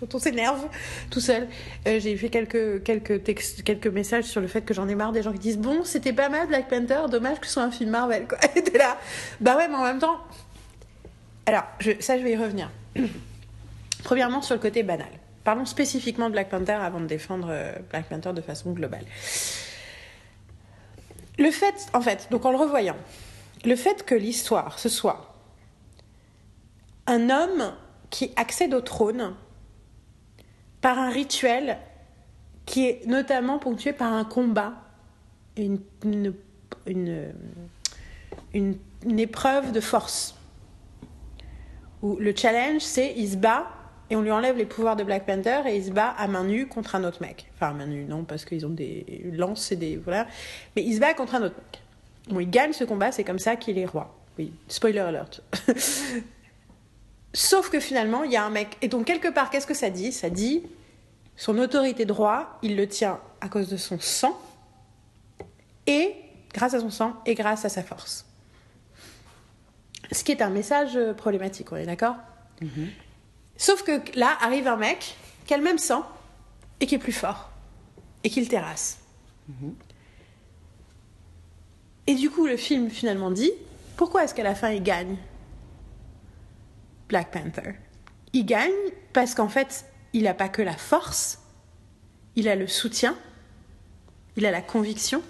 quand 0.00 0.14
on 0.14 0.18
s'énerve 0.18 0.66
tout 1.10 1.20
seul. 1.20 1.46
Euh, 1.86 2.00
j'ai 2.00 2.16
fait 2.16 2.28
quelques, 2.28 2.82
quelques, 2.82 3.22
textes, 3.22 3.62
quelques 3.62 3.86
messages 3.86 4.24
sur 4.24 4.40
le 4.40 4.48
fait 4.48 4.62
que 4.62 4.74
j'en 4.74 4.88
ai 4.88 4.96
marre 4.96 5.12
des 5.12 5.22
gens 5.22 5.32
qui 5.32 5.38
disent 5.38 5.58
Bon, 5.58 5.84
c'était 5.84 6.12
pas 6.12 6.28
mal 6.28 6.48
Black 6.48 6.68
Panther, 6.68 7.02
dommage 7.08 7.38
que 7.38 7.46
ce 7.46 7.52
soit 7.52 7.62
un 7.62 7.70
film 7.70 7.90
Marvel, 7.90 8.26
quoi. 8.26 8.38
Et 8.56 8.76
là. 8.76 8.98
Bah 9.40 9.56
ouais, 9.56 9.68
mais 9.68 9.76
en 9.76 9.84
même 9.84 10.00
temps. 10.00 10.18
Alors, 11.46 11.64
ça, 12.00 12.18
je 12.18 12.24
vais 12.24 12.32
y 12.32 12.36
revenir. 12.36 12.68
Premièrement, 14.04 14.42
sur 14.42 14.54
le 14.54 14.60
côté 14.60 14.82
banal. 14.82 15.08
Parlons 15.48 15.64
spécifiquement 15.64 16.26
de 16.26 16.32
Black 16.32 16.50
Panther 16.50 16.72
avant 16.72 17.00
de 17.00 17.06
défendre 17.06 17.48
euh, 17.50 17.72
Black 17.88 18.10
Panther 18.10 18.34
de 18.34 18.42
façon 18.42 18.72
globale. 18.72 19.06
Le 21.38 21.50
fait, 21.50 21.86
en 21.94 22.02
fait, 22.02 22.28
donc 22.30 22.44
en 22.44 22.50
le 22.50 22.58
revoyant, 22.58 22.98
le 23.64 23.74
fait 23.74 24.04
que 24.04 24.14
l'histoire, 24.14 24.78
ce 24.78 24.90
soit 24.90 25.34
un 27.06 27.30
homme 27.30 27.72
qui 28.10 28.30
accède 28.36 28.74
au 28.74 28.82
trône 28.82 29.34
par 30.82 30.98
un 30.98 31.08
rituel 31.08 31.78
qui 32.66 32.86
est 32.86 33.06
notamment 33.06 33.58
ponctué 33.58 33.94
par 33.94 34.12
un 34.12 34.26
combat, 34.26 34.74
une, 35.56 35.80
une, 36.04 36.34
une, 38.52 39.18
épreuve 39.18 39.72
de 39.72 39.80
force. 39.80 40.34
Où 42.02 42.16
le 42.16 42.36
challenge, 42.36 42.82
c'est 42.82 43.14
il 43.16 43.30
se 43.30 43.36
bat 43.38 43.77
et 44.10 44.16
on 44.16 44.22
lui 44.22 44.30
enlève 44.30 44.56
les 44.56 44.64
pouvoirs 44.64 44.96
de 44.96 45.04
Black 45.04 45.26
Panther 45.26 45.62
et 45.66 45.76
il 45.76 45.84
se 45.84 45.90
bat 45.90 46.08
à 46.16 46.26
main 46.28 46.44
nue 46.44 46.66
contre 46.66 46.94
un 46.94 47.04
autre 47.04 47.20
mec. 47.20 47.50
Enfin, 47.54 47.68
à 47.68 47.72
main 47.72 47.86
nue, 47.86 48.04
non, 48.04 48.24
parce 48.24 48.44
qu'ils 48.44 48.64
ont 48.64 48.70
des 48.70 49.22
lances 49.32 49.72
et 49.72 49.76
des. 49.76 49.96
Voilà. 49.96 50.26
Mais 50.76 50.82
il 50.82 50.94
se 50.94 51.00
bat 51.00 51.14
contre 51.14 51.34
un 51.34 51.42
autre 51.42 51.56
mec. 51.56 51.82
Bon, 52.28 52.40
il 52.40 52.50
gagne 52.50 52.72
ce 52.72 52.84
combat, 52.84 53.12
c'est 53.12 53.24
comme 53.24 53.38
ça 53.38 53.56
qu'il 53.56 53.78
est 53.78 53.86
roi. 53.86 54.14
Oui, 54.38 54.52
spoiler 54.68 55.00
alert. 55.00 55.42
Sauf 57.34 57.70
que 57.70 57.80
finalement, 57.80 58.24
il 58.24 58.32
y 58.32 58.36
a 58.36 58.44
un 58.44 58.50
mec. 58.50 58.76
Et 58.82 58.88
donc, 58.88 59.06
quelque 59.06 59.28
part, 59.28 59.50
qu'est-ce 59.50 59.66
que 59.66 59.74
ça 59.74 59.90
dit? 59.90 60.12
Ça 60.12 60.30
dit 60.30 60.62
son 61.36 61.56
autorité 61.58 62.04
de 62.04 62.12
roi, 62.12 62.58
il 62.62 62.76
le 62.76 62.88
tient 62.88 63.20
à 63.40 63.48
cause 63.48 63.68
de 63.68 63.76
son 63.76 64.00
sang, 64.00 64.36
et 65.86 66.14
grâce 66.52 66.74
à 66.74 66.80
son 66.80 66.90
sang, 66.90 67.14
et 67.26 67.34
grâce 67.34 67.64
à 67.64 67.68
sa 67.68 67.84
force. 67.84 68.26
Ce 70.10 70.24
qui 70.24 70.32
est 70.32 70.42
un 70.42 70.50
message 70.50 70.96
euh, 70.96 71.14
problématique, 71.14 71.70
on 71.70 71.76
est 71.76 71.86
d'accord? 71.86 72.16
Sauf 73.58 73.82
que 73.82 74.00
là 74.18 74.38
arrive 74.40 74.68
un 74.68 74.76
mec 74.76 75.16
qui 75.44 75.52
a 75.52 75.58
le 75.58 75.64
même 75.64 75.78
sang 75.78 76.06
et 76.80 76.86
qui 76.86 76.94
est 76.94 76.98
plus 76.98 77.12
fort 77.12 77.50
et 78.24 78.30
qui 78.30 78.40
le 78.40 78.46
terrasse. 78.46 79.00
Et 82.06 82.14
du 82.14 82.30
coup, 82.30 82.46
le 82.46 82.56
film 82.56 82.88
finalement 82.88 83.30
dit 83.30 83.50
pourquoi 83.96 84.24
est-ce 84.24 84.34
qu'à 84.34 84.44
la 84.44 84.54
fin 84.54 84.70
il 84.70 84.82
gagne 84.82 85.16
Black 87.08 87.32
Panther? 87.32 87.74
Il 88.32 88.46
gagne 88.46 88.70
parce 89.12 89.34
qu'en 89.34 89.48
fait, 89.48 89.86
il 90.12 90.22
n'a 90.22 90.34
pas 90.34 90.48
que 90.48 90.62
la 90.62 90.76
force, 90.76 91.40
il 92.36 92.48
a 92.48 92.54
le 92.54 92.68
soutien, 92.68 93.18
il 94.36 94.46
a 94.46 94.50
la 94.50 94.62
conviction. 94.62 95.22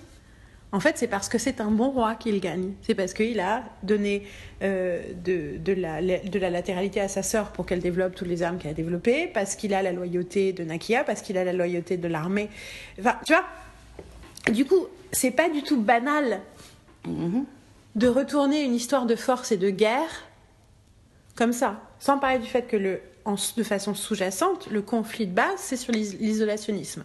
En 0.70 0.80
fait, 0.80 0.98
c'est 0.98 1.06
parce 1.06 1.30
que 1.30 1.38
c'est 1.38 1.62
un 1.62 1.70
bon 1.70 1.90
roi 1.90 2.14
qu'il 2.14 2.40
gagne. 2.40 2.72
C'est 2.82 2.94
parce 2.94 3.14
qu'il 3.14 3.40
a 3.40 3.62
donné 3.82 4.24
euh, 4.62 5.02
de, 5.24 5.72
la, 5.72 6.00
latéralité 6.50 7.00
à 7.00 7.08
sa 7.08 7.22
sœur 7.22 7.52
pour 7.52 7.64
qu'elle 7.64 7.80
développe 7.80 8.14
toutes 8.14 8.28
les 8.28 8.42
armes 8.42 8.58
qu'elle 8.58 8.72
a 8.72 8.74
développées, 8.74 9.28
parce 9.28 9.56
qu'il 9.56 9.72
a 9.72 9.80
la 9.82 9.92
loyauté 9.92 10.52
de 10.52 10.64
Nakia, 10.64 11.04
parce 11.04 11.22
qu'il 11.22 11.38
a 11.38 11.44
la 11.44 11.54
loyauté 11.54 11.96
de 11.96 12.06
l'armée. 12.06 12.50
Enfin, 13.00 13.16
tu 13.26 13.32
vois 13.32 13.44
Du 14.52 14.66
coup, 14.66 14.86
c'est 15.10 15.30
pas 15.30 15.48
du 15.48 15.62
tout 15.62 15.80
banal 15.80 16.40
de 17.94 18.08
retourner 18.08 18.62
une 18.62 18.74
histoire 18.74 19.06
de 19.06 19.16
force 19.16 19.52
et 19.52 19.56
de 19.56 19.70
guerre 19.70 20.26
comme 21.34 21.54
ça. 21.54 21.80
Sans 21.98 22.18
parler 22.18 22.40
du 22.40 22.46
fait 22.46 22.66
que, 22.66 22.76
le, 22.76 23.00
de 23.56 23.62
façon 23.62 23.94
sous-jacente, 23.94 24.68
le 24.70 24.82
conflit 24.82 25.26
de 25.26 25.32
base, 25.32 25.56
c'est 25.56 25.76
sur 25.76 25.92
l'is- 25.92 26.18
l'isolationnisme. 26.18 27.04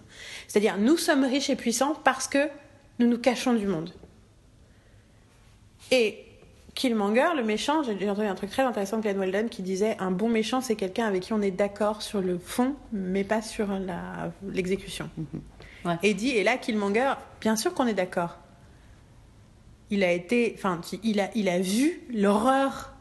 C'est-à-dire, 0.49 0.77
nous 0.77 0.97
sommes 0.97 1.23
riches 1.23 1.49
et 1.49 1.55
puissants 1.55 1.95
parce 2.03 2.27
que 2.27 2.49
nous 2.99 3.07
nous 3.07 3.17
cachons 3.17 3.53
du 3.53 3.67
monde. 3.67 3.91
Et 5.91 6.19
Killmonger, 6.75 7.35
le 7.35 7.43
méchant, 7.43 7.83
j'ai 7.83 8.09
entendu 8.09 8.27
un 8.27 8.35
truc 8.35 8.49
très 8.49 8.63
intéressant 8.63 8.97
de 8.97 9.03
Glenn 9.03 9.17
Weldon 9.19 9.47
qui 9.47 9.61
disait 9.61 9.95
un 9.99 10.11
bon 10.11 10.29
méchant, 10.29 10.59
c'est 10.61 10.75
quelqu'un 10.75 11.05
avec 11.05 11.23
qui 11.23 11.33
on 11.33 11.41
est 11.41 11.51
d'accord 11.51 12.01
sur 12.01 12.21
le 12.21 12.37
fond, 12.39 12.75
mais 12.91 13.23
pas 13.23 13.41
sur 13.41 13.67
l'exécution. 14.51 15.09
Ouais. 15.85 15.97
Et 16.01 16.13
dit, 16.13 16.29
et 16.29 16.43
là, 16.43 16.57
Killmonger, 16.57 17.13
bien 17.41 17.55
sûr 17.55 17.73
qu'on 17.73 17.85
est 17.87 17.93
d'accord. 17.93 18.37
Il 19.91 20.03
a 20.03 20.11
été, 20.11 20.53
enfin, 20.57 20.81
il 21.03 21.19
a, 21.19 21.29
il 21.35 21.47
a 21.49 21.59
vu 21.59 22.01
l'horreur 22.11 22.93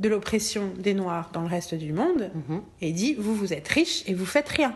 de 0.00 0.08
l'oppression 0.08 0.72
des 0.78 0.94
Noirs 0.94 1.30
dans 1.32 1.42
le 1.42 1.46
reste 1.48 1.74
du 1.74 1.92
monde 1.92 2.30
Mhm. 2.48 2.62
et 2.80 2.92
dit, 2.92 3.14
vous, 3.14 3.34
vous 3.34 3.52
êtes 3.52 3.68
riches 3.68 4.02
et 4.08 4.14
vous 4.14 4.26
faites 4.26 4.48
rien. 4.48 4.74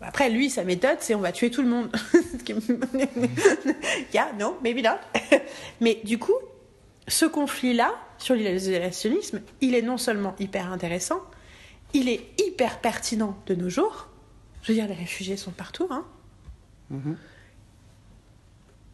Après, 0.00 0.28
lui, 0.30 0.50
sa 0.50 0.64
méthode, 0.64 0.98
c'est 1.00 1.14
on 1.14 1.20
va 1.20 1.32
tuer 1.32 1.50
tout 1.50 1.62
le 1.62 1.68
monde. 1.68 1.90
Yeah, 4.12 4.32
no, 4.38 4.58
maybe 4.62 4.82
not. 4.82 4.98
Mais 5.80 6.00
du 6.04 6.18
coup, 6.18 6.36
ce 7.08 7.24
conflit-là, 7.24 7.94
sur 8.18 8.34
l'isolationnisme, 8.34 9.40
il 9.60 9.74
est 9.74 9.82
non 9.82 9.96
seulement 9.96 10.34
hyper 10.38 10.70
intéressant, 10.72 11.20
il 11.92 12.08
est 12.08 12.26
hyper 12.40 12.80
pertinent 12.80 13.36
de 13.46 13.54
nos 13.54 13.68
jours. 13.68 14.08
Je 14.62 14.72
veux 14.72 14.78
dire, 14.78 14.88
les 14.88 14.94
réfugiés 14.94 15.36
sont 15.36 15.50
partout. 15.52 15.86
Hein. 15.90 16.04
Mhm. 16.90 17.16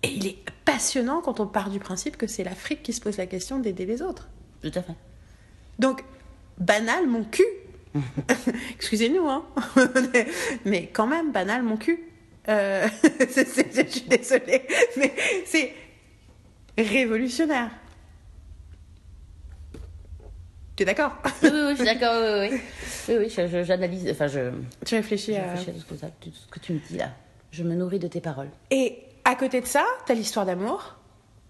Et 0.05 0.09
il 0.09 0.27
est 0.27 0.39
passionnant 0.65 1.21
quand 1.21 1.41
on 1.41 1.47
part 1.47 1.71
du 1.71 1.79
principe 1.79 2.17
que 2.17 2.27
c'est 2.27 2.45
l'Afrique 2.45 2.83
qui 2.83 2.93
se 2.93 3.01
pose 3.01 3.17
la 3.17 3.27
question 3.27 3.59
d'aider 3.59 3.87
les 3.87 4.03
autres. 4.03 4.29
Tout 4.63 4.73
à 4.75 4.83
fait. 4.83 4.95
Donc, 5.79 6.05
banal, 6.59 7.07
mon 7.07 7.25
cul. 7.25 7.45
Excusez-nous, 8.75 9.29
hein. 9.29 9.45
mais 10.65 10.87
quand 10.93 11.07
même, 11.07 11.33
banal, 11.33 11.63
mon 11.63 11.77
cul. 11.77 11.99
Euh, 12.49 12.89
c'est- 13.29 13.45
c'est- 13.47 13.75
je 13.75 13.91
suis 13.91 14.01
désolée, 14.03 14.63
mais 14.97 15.13
c'est 15.47 15.73
révolutionnaire. 16.79 17.71
Tu 20.75 20.83
es 20.85 20.87
d'accord? 20.87 21.13
Oui, 21.43 21.51
oui, 21.53 21.61
oui, 21.67 21.71
je 21.73 21.75
suis 21.77 21.85
d'accord, 21.85 22.15
oui, 22.23 22.49
oui. 22.51 22.61
Oui, 23.09 23.15
oui, 23.21 23.29
je- 23.37 23.47
je- 23.47 23.65
j'analyse, 23.65 24.09
enfin, 24.11 24.27
je, 24.27 24.51
Tu 24.87 24.95
réfléchis 24.95 25.35
je 25.35 25.39
à... 25.39 25.53
réfléchis 25.53 25.71
à 25.71 25.73
tout 25.75 25.81
ce, 25.97 26.01
que, 26.07 26.11
tout 26.21 26.31
ce 26.33 26.47
que 26.51 26.59
tu 26.61 26.73
me 26.73 26.79
dis 26.79 26.97
là. 26.97 27.11
Je 27.51 27.63
me 27.63 27.75
nourris 27.75 27.99
de 27.99 28.09
tes 28.09 28.21
paroles. 28.23 28.49
Et 28.71 28.99
à 29.25 29.35
côté 29.35 29.61
de 29.61 29.67
ça, 29.67 29.85
t'as 30.07 30.15
l'histoire 30.15 30.47
d'amour. 30.47 30.97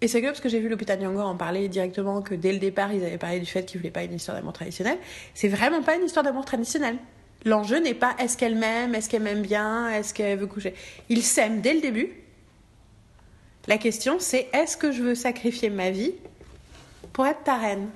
Et 0.02 0.08
c'est 0.08 0.20
que 0.20 0.26
parce 0.26 0.40
que 0.40 0.48
j'ai 0.48 0.58
vu 0.58 0.68
Lupita 0.68 0.96
Nyong'o 0.96 1.20
en 1.20 1.36
parler 1.36 1.68
directement, 1.68 2.22
que 2.22 2.34
dès 2.34 2.52
le 2.52 2.58
départ, 2.58 2.92
ils 2.92 3.04
avaient 3.04 3.18
parlé 3.18 3.38
du 3.38 3.46
fait 3.46 3.64
qu'ils 3.64 3.78
voulaient 3.80 3.92
pas 3.92 4.02
une 4.02 4.14
histoire 4.14 4.36
d'amour 4.36 4.52
traditionnelle. 4.52 4.98
C'est 5.32 5.46
vraiment 5.46 5.80
pas 5.82 5.94
une 5.94 6.04
histoire 6.04 6.24
d'amour 6.24 6.44
traditionnelle. 6.44 6.96
L'enjeu 7.44 7.78
n'est 7.78 7.94
pas 7.94 8.16
est-ce 8.18 8.36
qu'elle 8.36 8.56
m'aime, 8.56 8.96
est-ce 8.96 9.08
qu'elle 9.08 9.22
m'aime 9.22 9.42
bien, 9.42 9.88
est-ce 9.90 10.12
qu'elle 10.12 10.38
veut 10.38 10.48
coucher. 10.48 10.74
Ils 11.08 11.22
s'aiment 11.22 11.60
dès 11.60 11.74
le 11.74 11.80
début. 11.80 12.10
La 13.68 13.78
question, 13.78 14.16
c'est 14.18 14.48
est-ce 14.52 14.76
que 14.76 14.90
je 14.90 15.02
veux 15.02 15.14
sacrifier 15.14 15.70
ma 15.70 15.90
vie 15.90 16.14
pour 17.12 17.24
être 17.26 17.44
ta 17.44 17.56
reine? 17.56 17.88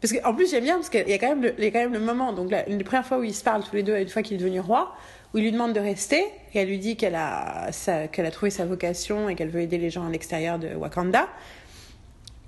Parce 0.00 0.14
qu'en 0.14 0.34
plus, 0.34 0.50
j'aime 0.50 0.64
bien, 0.64 0.76
parce 0.76 0.88
qu'il 0.88 1.06
y, 1.08 1.12
a 1.12 1.18
quand 1.18 1.28
même 1.28 1.42
le- 1.42 1.54
il 1.58 1.64
y 1.64 1.66
a 1.66 1.70
quand 1.70 1.78
même 1.78 1.92
le 1.92 2.00
moment, 2.00 2.32
donc 2.32 2.50
la, 2.50 2.66
une 2.70 2.82
premières 2.82 3.06
fois 3.06 3.18
où 3.18 3.22
ils 3.22 3.34
se 3.34 3.44
parlent 3.44 3.62
tous 3.62 3.76
les 3.76 3.82
deux, 3.82 3.96
une 3.98 4.08
fois 4.08 4.22
qu'il 4.22 4.34
est 4.34 4.38
devenu 4.38 4.60
roi, 4.60 4.96
où 5.32 5.38
il 5.38 5.44
lui 5.44 5.52
demande 5.52 5.72
de 5.72 5.80
rester, 5.80 6.24
et 6.54 6.58
elle 6.58 6.68
lui 6.68 6.78
dit 6.78 6.96
qu'elle 6.96 7.14
a, 7.14 7.68
a 7.68 8.30
trouvé 8.30 8.50
sa 8.50 8.66
vocation 8.66 9.28
et 9.28 9.34
qu'elle 9.34 9.48
veut 9.48 9.62
aider 9.62 9.78
les 9.78 9.90
gens 9.90 10.06
à 10.06 10.10
l'extérieur 10.10 10.58
de 10.58 10.74
Wakanda. 10.74 11.28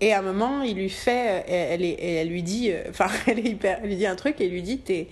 Et 0.01 0.13
à 0.13 0.19
un 0.19 0.23
moment, 0.23 0.63
il 0.63 0.77
lui 0.77 0.91
fait, 0.91 1.45
euh, 1.49 1.75
elle, 1.75 1.83
elle 1.83 2.29
lui 2.29 2.43
dit, 2.43 2.71
euh, 2.71 2.85
enfin, 2.91 3.09
elle, 3.27 3.39
est 3.39 3.51
hyper, 3.51 3.81
elle 3.83 3.89
lui 3.89 3.97
dit 3.97 4.07
un 4.07 4.17
truc, 4.17 4.41
et 4.41 4.49
lui 4.49 4.63
dit, 4.63 4.79
t'es, 4.79 5.09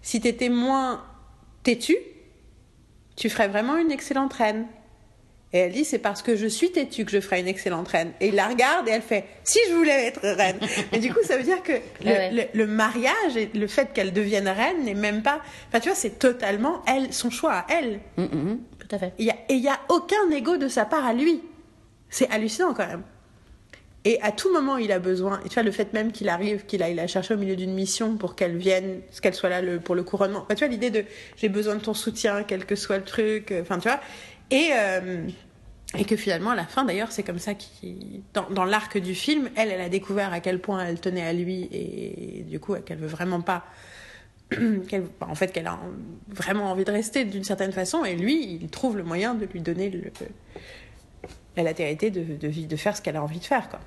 si 0.00 0.20
t'étais 0.20 0.48
moins 0.48 1.04
têtue, 1.62 1.98
tu 3.16 3.28
ferais 3.28 3.48
vraiment 3.48 3.76
une 3.76 3.90
excellente 3.90 4.32
reine. 4.32 4.66
Et 5.54 5.58
elle 5.58 5.72
dit, 5.72 5.84
c'est 5.84 5.98
parce 5.98 6.22
que 6.22 6.34
je 6.34 6.46
suis 6.46 6.72
têtue 6.72 7.04
que 7.04 7.10
je 7.10 7.20
ferais 7.20 7.40
une 7.40 7.46
excellente 7.48 7.86
reine. 7.88 8.12
Et 8.20 8.28
il 8.28 8.34
la 8.34 8.48
regarde 8.48 8.88
et 8.88 8.92
elle 8.92 9.02
fait, 9.02 9.24
si 9.44 9.58
je 9.68 9.74
voulais 9.74 10.06
être 10.06 10.20
reine. 10.22 10.58
Mais 10.92 10.98
du 10.98 11.12
coup, 11.12 11.20
ça 11.24 11.36
veut 11.36 11.42
dire 11.42 11.62
que 11.62 11.72
le, 12.04 12.06
Ouais, 12.06 12.12
ouais. 12.16 12.30
le- 12.54 12.58
le 12.58 12.66
mariage 12.66 13.36
et 13.36 13.50
le 13.54 13.66
fait 13.66 13.92
qu'elle 13.92 14.12
devienne 14.14 14.48
reine 14.48 14.84
n'est 14.84 14.94
même 14.94 15.22
pas. 15.22 15.40
Enfin, 15.68 15.80
tu 15.80 15.88
vois, 15.90 15.96
c'est 15.96 16.18
totalement 16.18 16.82
elle, 16.86 17.12
son 17.12 17.28
choix 17.30 17.52
à 17.52 17.66
elle. 17.68 18.00
Hum, 18.16 18.28
hum, 18.32 18.40
hum, 18.50 18.60
tout 18.78 18.88
à 18.94 18.98
fait. 18.98 19.12
Et 19.18 19.28
il 19.50 19.60
n'y 19.60 19.68
a 19.68 19.78
aucun 19.90 20.30
ego 20.30 20.56
de 20.56 20.68
sa 20.68 20.86
part 20.86 21.04
à 21.04 21.12
lui. 21.12 21.42
C'est 22.08 22.30
hallucinant 22.30 22.72
quand 22.72 22.86
même. 22.86 23.02
Et 24.04 24.20
à 24.20 24.32
tout 24.32 24.52
moment, 24.52 24.78
il 24.78 24.90
a 24.90 24.98
besoin. 24.98 25.40
Et 25.46 25.48
tu 25.48 25.54
vois, 25.54 25.62
le 25.62 25.70
fait 25.70 25.92
même 25.92 26.10
qu'il 26.10 26.28
arrive, 26.28 26.66
qu'il 26.66 26.82
aille 26.82 26.94
la 26.96 27.06
chercher 27.06 27.34
au 27.34 27.36
milieu 27.36 27.54
d'une 27.54 27.72
mission 27.72 28.16
pour 28.16 28.34
qu'elle 28.34 28.56
vienne, 28.56 29.00
qu'elle 29.22 29.32
soit 29.34 29.48
là 29.48 29.62
le- 29.62 29.78
pour 29.78 29.94
le 29.94 30.02
couronnement. 30.02 30.40
Enfin, 30.40 30.56
tu 30.56 30.64
vois, 30.64 30.68
l'idée 30.72 30.90
de 30.90 31.04
j'ai 31.36 31.48
besoin 31.48 31.76
de 31.76 31.80
ton 31.80 31.94
soutien, 31.94 32.42
quel 32.42 32.64
que 32.66 32.74
soit 32.74 32.96
le 32.98 33.04
truc. 33.04 33.52
euh, 33.52 33.62
Enfin, 33.62 33.78
tu 33.78 33.88
vois. 33.88 34.00
Et, 34.52 34.70
euh, 34.74 35.26
et 35.98 36.04
que 36.04 36.14
finalement, 36.14 36.50
à 36.50 36.54
la 36.54 36.66
fin, 36.66 36.84
d'ailleurs, 36.84 37.10
c'est 37.10 37.22
comme 37.22 37.38
ça 37.38 37.54
qu'il. 37.54 38.20
Dans, 38.34 38.64
l'arc 38.64 38.98
du 38.98 39.14
film, 39.14 39.50
elle, 39.56 39.70
elle 39.70 39.80
a 39.80 39.88
découvert 39.88 40.32
à 40.32 40.40
quel 40.40 40.60
point 40.60 40.84
elle 40.84 41.00
tenait 41.00 41.26
à 41.26 41.32
lui 41.32 41.68
et 41.72 42.44
du 42.48 42.60
coup, 42.60 42.74
qu'elle 42.76 42.98
veut 42.98 43.08
vraiment 43.08 43.40
pas. 43.40 43.64
qu'elle- 44.88 45.06
en 45.20 45.34
fait, 45.34 45.52
qu'elle 45.52 45.66
a 45.66 45.78
vraiment 46.28 46.70
envie 46.70 46.84
de 46.84 46.92
rester 46.92 47.24
d'une 47.24 47.44
certaine 47.44 47.72
façon. 47.72 48.04
Et 48.04 48.14
lui, 48.14 48.58
il 48.60 48.68
trouve 48.68 48.98
le 48.98 49.04
moyen 49.04 49.34
de 49.34 49.46
lui 49.46 49.60
donner 49.60 49.90
la 51.56 51.62
latérité 51.62 52.10
de, 52.10 52.36
de, 52.36 52.76
faire 52.76 52.94
ce 52.94 53.00
qu'elle 53.02 53.16
a 53.16 53.22
envie 53.22 53.38
de 53.38 53.44
faire. 53.44 53.70
Quoi. 53.70 53.80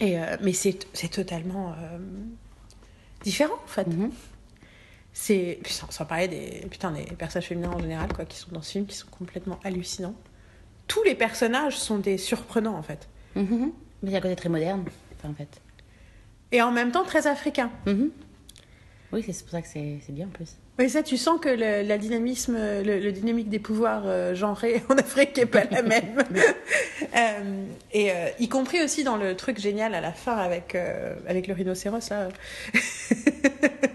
Et, 0.00 0.18
euh, 0.18 0.36
mais 0.42 0.52
c'est 0.52 0.78
totalement 1.10 1.70
euh, 1.70 1.98
différent, 3.22 3.58
en 3.64 3.68
fait. 3.68 3.86
Mhm. 3.86 4.10
C'est, 5.20 5.58
sans, 5.66 6.04
parler 6.04 6.28
des, 6.28 6.64
putain, 6.70 6.92
des 6.92 7.02
personnages 7.02 7.48
féminins 7.48 7.72
en 7.72 7.80
général, 7.80 8.12
quoi, 8.12 8.24
qui 8.24 8.36
sont 8.38 8.52
dans 8.52 8.62
ce 8.62 8.70
film, 8.70 8.86
qui 8.86 8.96
sont 8.96 9.08
complètement 9.08 9.58
hallucinants. 9.64 10.14
Tous 10.86 11.02
les 11.02 11.16
personnages 11.16 11.76
sont 11.76 11.98
des 11.98 12.18
surprenants, 12.18 12.76
en 12.76 12.84
fait. 12.84 13.08
Mhm, 13.34 13.42
mhm. 13.42 13.72
Mais 14.02 14.10
il 14.10 14.12
y 14.12 14.14
a 14.14 14.18
un 14.18 14.22
côté 14.22 14.36
très 14.36 14.48
moderne, 14.48 14.84
en 15.24 15.34
fait. 15.34 15.60
Et 16.52 16.62
en 16.62 16.70
même 16.70 16.92
temps, 16.92 17.02
très 17.02 17.26
africains. 17.26 17.72
Mhm. 17.86 18.12
Oui, 19.12 19.24
c'est 19.26 19.42
pour 19.42 19.50
ça 19.50 19.60
que 19.60 19.66
c'est 19.66 20.00
bien 20.10 20.26
en 20.26 20.30
plus. 20.30 20.56
Oui, 20.78 20.88
ça, 20.88 21.02
tu 21.02 21.16
sens 21.16 21.40
que 21.40 21.48
le, 21.48 21.86
la 21.86 21.98
dynamisme, 21.98 22.56
le, 22.56 23.00
le 23.00 23.10
dynamique 23.10 23.48
des 23.48 23.58
pouvoirs 23.58 24.04
euh, 24.06 24.36
genrés 24.36 24.84
en 24.88 24.94
Afrique 24.94 25.36
n'est 25.36 25.46
pas 25.46 25.64
la 25.64 25.82
même. 25.82 26.22
Euh, 27.16 27.64
et 27.92 28.10
euh, 28.10 28.28
y 28.38 28.48
compris 28.48 28.82
aussi 28.82 29.02
dans 29.02 29.16
le 29.16 29.34
truc 29.34 29.58
génial 29.58 29.94
à 29.94 30.00
la 30.00 30.12
fin 30.12 30.36
avec, 30.36 30.74
euh, 30.74 31.14
avec 31.26 31.46
le 31.46 31.54
rhinocéros, 31.54 32.10
là. 32.10 32.28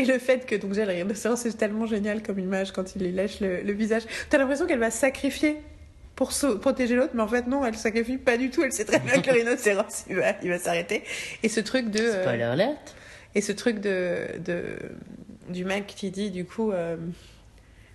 et 0.00 0.04
le 0.04 0.18
fait 0.18 0.46
que, 0.46 0.54
donc, 0.56 0.70
déjà, 0.72 0.84
le 0.86 0.92
rhinocéros, 0.92 1.36
c'est 1.36 1.56
tellement 1.56 1.86
génial 1.86 2.22
comme 2.22 2.38
image 2.38 2.72
quand 2.72 2.94
il 2.96 3.02
lui 3.02 3.12
lèche 3.12 3.40
le, 3.40 3.62
le 3.62 3.72
visage. 3.72 4.02
T'as 4.28 4.38
l'impression 4.38 4.66
qu'elle 4.66 4.78
va 4.78 4.90
sacrifier 4.90 5.56
pour 6.16 6.32
protéger 6.60 6.96
l'autre, 6.96 7.12
mais 7.14 7.22
en 7.22 7.28
fait, 7.28 7.46
non, 7.46 7.64
elle 7.64 7.76
sacrifie 7.76 8.18
pas 8.18 8.36
du 8.36 8.50
tout. 8.50 8.62
Elle 8.62 8.72
sait 8.72 8.84
très 8.84 8.98
bien 8.98 9.20
que 9.22 9.30
le 9.30 9.38
rhinocéros, 9.38 10.04
il 10.10 10.16
va, 10.16 10.32
il 10.42 10.50
va 10.50 10.58
s'arrêter. 10.58 11.02
Et 11.42 11.48
ce 11.48 11.60
truc 11.60 11.90
de. 11.90 12.00
euh, 12.00 12.22
Spoiler 12.22 12.42
alert. 12.42 12.94
et 13.34 13.40
ce 13.40 13.52
truc 13.52 13.80
de, 13.80 14.38
de 14.44 14.62
du 15.48 15.64
mec 15.64 15.86
qui 15.86 16.10
dit 16.10 16.30
du 16.30 16.44
coup 16.44 16.70
euh, 16.72 16.96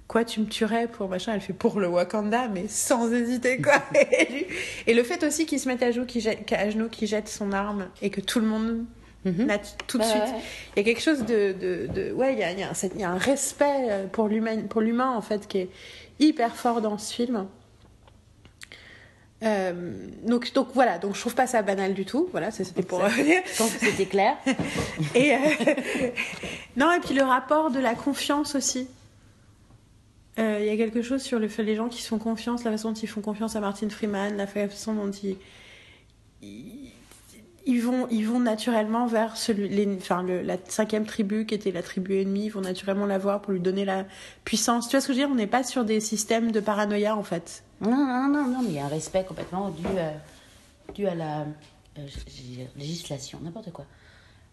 quoi 0.07 0.25
tu 0.25 0.41
me 0.41 0.45
tuerais 0.45 0.87
pour 0.87 1.07
machin 1.07 1.33
elle 1.33 1.39
fait 1.41 1.53
pour 1.53 1.79
le 1.79 1.87
Wakanda 1.87 2.47
mais 2.49 2.67
sans 2.67 3.13
hésiter 3.13 3.61
quoi 3.61 3.81
et, 4.87 4.93
le 4.93 5.03
fait 5.03 5.23
aussi 5.23 5.45
qu'il 5.45 5.59
se 5.59 5.67
mette 5.69 5.81
à 5.83 5.91
genoux 5.91 6.05
qu'il 6.05 6.21
jette, 6.21 6.51
à 6.51 6.69
genoux 6.69 6.89
qu'il 6.89 7.07
jette 7.07 7.29
son 7.29 7.53
arme 7.53 7.87
et 8.01 8.09
que 8.09 8.19
tout 8.21 8.39
le 8.41 8.45
monde 8.47 8.83
Mhm. 9.25 9.45
nat- 9.47 9.75
tout 9.87 9.97
de 9.97 10.03
suite 10.03 10.15
ouais. 10.21 10.41
il 10.75 10.79
y 10.79 10.81
a 10.81 10.83
quelque 10.83 11.01
chose 11.01 11.25
de, 11.25 11.53
de, 11.53 11.87
de- 11.87 12.11
ouais 12.13 12.33
il 12.33 12.39
y 12.39 12.43
a, 12.43 12.51
il 12.51 12.59
y 12.59 12.63
a 12.63 12.69
un- 12.69 12.89
il 12.93 13.01
y 13.01 13.03
a 13.03 13.09
un 13.09 13.17
respect 13.17 13.87
euh, 13.89 14.05
pour 14.07 14.27
l'humain 14.27 15.09
en 15.15 15.21
fait 15.21 15.47
qui 15.47 15.57
est 15.57 15.69
hyper 16.19 16.55
fort 16.55 16.79
dans 16.81 16.97
ce 16.97 17.13
film 17.13 17.47
Euh, 19.43 19.73
donc, 20.23 20.53
donc 20.53 20.69
voilà, 20.73 20.97
donc 20.97 21.13
je 21.13 21.19
trouve 21.19 21.35
pas 21.35 21.45
ça 21.45 21.61
banal 21.61 21.93
du 21.93 22.05
tout. 22.05 22.29
Voilà, 22.31 22.51
c'était 22.51 22.81
pour 22.81 22.99
dire. 23.03 23.41
Je 23.45 23.57
pense 23.57 23.73
que 23.73 23.85
c'était 23.85 24.05
clair. 24.05 24.37
Et 25.13 25.33
euh, 25.35 25.37
non, 26.77 26.91
et 26.93 26.99
puis 27.01 27.13
le 27.13 27.21
rapport 27.23 27.69
de 27.69 27.79
la 27.79 27.95
confiance 27.95 28.55
aussi. 28.55 28.87
Euh, 30.39 30.59
Il 30.61 30.65
y 30.65 30.69
a 30.69 30.77
quelque 30.77 31.01
chose 31.01 31.21
sur 31.21 31.37
le 31.37 31.47
fait 31.49 31.63
les 31.63 31.75
gens 31.75 31.89
qui 31.89 32.01
se 32.01 32.07
font 32.07 32.17
confiance, 32.17 32.63
la 32.63 32.71
façon 32.71 32.91
dont 32.93 32.99
ils 32.99 33.07
font 33.09 33.21
confiance 33.21 33.55
à 33.55 33.59
Martin 33.59 33.89
Freeman, 33.89 34.35
la 34.37 34.47
façon 34.47 34.93
dont 34.93 35.11
ils, 35.11 35.37
ils, 36.41 36.91
ils 37.65 37.81
vont, 37.81 38.07
ils 38.11 38.27
vont 38.27 38.39
naturellement 38.39 39.07
vers 39.07 39.37
celui, 39.37 39.69
les, 39.69 39.95
enfin, 39.97 40.21
le, 40.23 40.41
la 40.41 40.57
cinquième 40.67 41.05
tribu 41.05 41.45
qui 41.45 41.55
était 41.55 41.71
la 41.71 41.81
tribu 41.81 42.21
ennemie, 42.21 42.45
ils 42.45 42.49
vont 42.49 42.61
naturellement 42.61 43.05
la 43.05 43.17
voir 43.17 43.41
pour 43.41 43.53
lui 43.53 43.59
donner 43.59 43.85
la 43.85 44.05
puissance. 44.43 44.87
Tu 44.87 44.91
vois 44.91 45.01
ce 45.01 45.07
que 45.07 45.13
je 45.13 45.19
veux 45.19 45.25
dire? 45.25 45.31
On 45.31 45.35
n'est 45.35 45.47
pas 45.47 45.63
sur 45.63 45.83
des 45.83 45.99
systèmes 45.99 46.51
de 46.51 46.59
paranoïa 46.59 47.15
en 47.15 47.23
fait. 47.23 47.63
Non, 47.81 47.91
non, 47.91 48.27
non, 48.27 48.47
non, 48.47 48.61
mais 48.61 48.69
il 48.69 48.75
y 48.75 48.79
a 48.79 48.85
un 48.85 48.89
respect 48.89 49.25
complètement 49.25 49.69
dû, 49.69 49.83
euh, 49.85 50.11
dû 50.93 51.07
à 51.07 51.15
la 51.15 51.41
euh, 51.97 52.07
législation, 52.77 53.39
n'importe 53.41 53.71
quoi. 53.71 53.85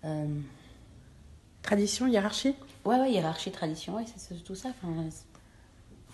Euh, 0.04 0.26
Tradition, 1.62 2.08
hiérarchie? 2.08 2.56
ouais, 2.84 2.98
ouais, 2.98 3.12
hiérarchie, 3.12 3.52
tradition, 3.52 3.94
ouais, 3.94 4.04
c'est 4.16 4.42
tout 4.42 4.56
ça. 4.56 4.70
Enfin, 4.70 4.92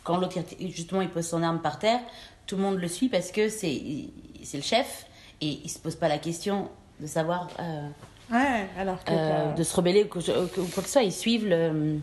quand 0.05 0.19
l'autre, 0.19 0.39
justement, 0.61 1.01
il 1.01 1.09
pose 1.09 1.27
son 1.27 1.43
arme 1.43 1.63
par 1.63 1.79
terre, 1.79 2.01
tout 2.47 2.57
le 2.57 2.63
monde 2.63 2.79
le 2.79 2.89
suit 2.89 3.09
parce 3.09 3.31
que 3.31 3.49
c'est 3.49 4.11
c'est 4.43 4.57
le 4.59 4.63
chef 4.63 5.07
et 5.41 5.61
il 5.65 5.69
se 5.71 5.79
pose 5.79 5.97
pas 5.97 6.09
la 6.09 6.19
question 6.19 6.71
de 7.01 7.07
savoir, 7.07 7.49
euh, 7.61 7.89
Ouais, 8.31 8.67
alors 8.77 9.03
que. 9.05 9.11
euh, 9.13 9.53
de 9.55 9.63
se 9.63 9.75
rebeller 9.77 10.05
ou, 10.05 10.09
que- 10.09 10.19
ou 10.61 10.67
quoi 10.67 10.83
que 10.83 10.89
ce 10.89 10.93
soit. 10.93 11.03
Ils 11.03 11.13
suivent 11.13 11.47
le, 11.49 11.99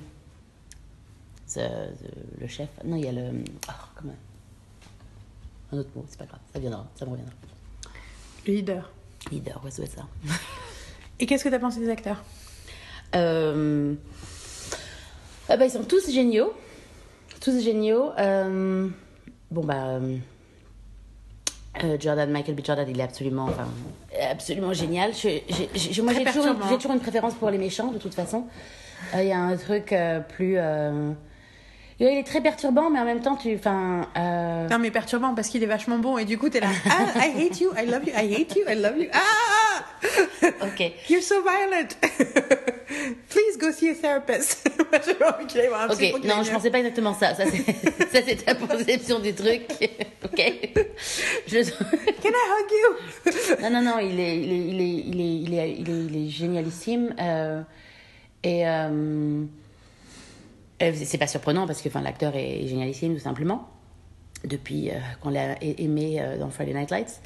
le 2.39 2.47
chef. 2.47 2.69
Non, 2.84 2.95
il 2.97 3.05
y 3.05 3.08
a 3.08 3.12
le. 3.12 3.43
oh, 3.69 3.71
comment 3.95 4.15
Un 5.71 5.77
autre 5.77 5.89
mot, 5.95 6.05
c'est 6.10 6.17
pas 6.17 6.25
grave, 6.25 6.39
ça 6.53 6.60
viendra, 6.60 6.86
ça 6.95 7.05
me 7.05 7.12
reviendra. 7.12 7.34
Le 8.47 8.53
leader. 8.53 8.91
Leader, 9.31 9.62
ouais, 9.63 9.71
c'est 9.71 9.86
ça. 9.88 10.05
Et 11.19 11.25
qu'est-ce 11.25 11.43
que 11.43 11.49
t'as 11.49 11.60
pensé 11.60 11.79
des 11.79 11.89
acteurs? 11.89 12.23
Euh, 13.15 13.93
ah 15.47 15.58
bah, 15.58 15.65
ils 15.65 15.71
sont 15.71 15.84
tous 15.84 16.12
géniaux. 16.12 16.53
Tous 17.41 17.62
géniaux. 17.63 18.12
Euh, 18.17 18.89
bon, 19.51 19.63
bah. 19.63 19.99
Euh, 21.83 21.88
euh, 21.93 21.97
Jordan, 21.99 22.29
Michael 22.31 22.55
B. 22.55 22.61
Jordan, 22.65 22.85
il 22.89 22.99
est 22.99 23.03
absolument, 23.03 23.45
enfin, 23.45 23.67
absolument 24.31 24.73
génial. 24.73 25.13
Je- 25.13 25.39
j'ai- 25.49 25.69
j'ai- 25.75 26.01
moi, 26.01 26.13
j'ai 26.13 26.23
toujours, 26.25 26.55
toujours 26.77 26.91
une 26.93 26.99
préférence 26.99 27.33
pour 27.35 27.49
les 27.49 27.57
méchants, 27.57 27.91
de 27.91 27.97
toute 27.97 28.13
façon. 28.13 28.45
Euh, 29.13 29.21
Il 29.21 29.27
y 29.27 29.33
a 29.33 29.39
un 29.39 29.55
truc 29.57 29.91
euh, 29.93 30.19
plus. 30.19 30.57
Il 31.99 32.08
est 32.08 32.23
très 32.23 32.41
perturbant, 32.41 32.89
mais 32.89 32.99
en 32.99 33.05
même 33.05 33.21
temps, 33.21 33.38
tu. 33.38 33.55
Enfin. 33.55 34.08
euh, 34.17 34.67
Non, 34.67 34.79
mais 34.79 34.91
perturbant 34.91 35.34
parce 35.34 35.47
qu'il 35.47 35.63
est 35.63 35.67
vachement 35.67 35.97
bon 35.97 36.17
et 36.17 36.25
du 36.25 36.38
coup, 36.38 36.49
t'es 36.49 36.60
là. 36.60 36.67
Ah, 36.89 37.25
I 37.25 37.45
hate 37.45 37.62
you, 37.62 37.71
I 37.77 37.86
love 37.86 38.01
you, 38.05 38.12
I 38.13 38.34
hate 38.36 38.53
you, 38.55 38.63
I 38.67 38.75
love 38.75 38.97
you. 38.97 39.08
Ah 39.13 39.86
ok. 40.62 40.91
You're 41.10 41.21
so 41.23 41.36
violent. 41.41 41.95
Please 43.29 43.58
go 43.60 43.71
see 43.71 43.89
a 43.89 43.95
therapist. 43.95 44.69
Moi, 44.91 44.99
j'avais 45.05 45.23
envie 45.25 45.45
qu'il 45.47 45.62
aille 45.62 45.67
voir 45.69 45.81
un 45.84 45.88
Ok, 45.89 45.97
psy 45.97 46.10
pour 46.12 46.19
qu'il 46.19 46.29
non, 46.29 46.43
je 46.43 46.51
pensais 46.51 46.69
pas 46.69 46.79
exactement 46.79 47.13
ça. 47.13 47.34
Ça, 47.34 47.43
c'est 48.12 48.43
ta 48.45 48.55
conception 48.55 49.19
du 49.19 49.34
truc. 49.34 49.63
ok. 50.23 50.53
Je... 51.47 51.58
Can 52.21 52.29
I 52.29 52.45
hug 52.51 52.71
you? 52.71 53.31
Non, 53.62 53.69
non, 53.69 53.81
non, 53.81 53.99
il 53.99 54.19
est, 54.19 54.38
il 54.38 54.51
est, 54.51 54.58
il 54.58 54.81
est, 54.81 55.03
il 55.08 55.21
est, 55.21 55.36
il 55.41 55.53
est, 55.60 55.75
il 55.79 55.89
est, 55.89 56.05
il 56.12 56.27
est 56.27 56.29
génialissime. 56.29 57.15
euh, 57.19 57.62
et 58.43 58.67
euh, 58.67 59.43
c'est 60.79 61.17
pas 61.17 61.27
surprenant 61.27 61.67
parce 61.67 61.81
que 61.81 61.89
enfin, 61.89 62.01
l'acteur 62.01 62.35
est 62.35 62.67
génialissime, 62.67 63.13
tout 63.15 63.21
simplement. 63.21 63.67
Depuis 64.43 64.89
euh, 64.91 64.95
qu'on 65.21 65.29
l'a 65.29 65.55
aimé 65.63 66.17
euh, 66.19 66.38
dans 66.38 66.49
Friday 66.49 66.73
Night 66.73 66.91
Lights. 66.91 67.21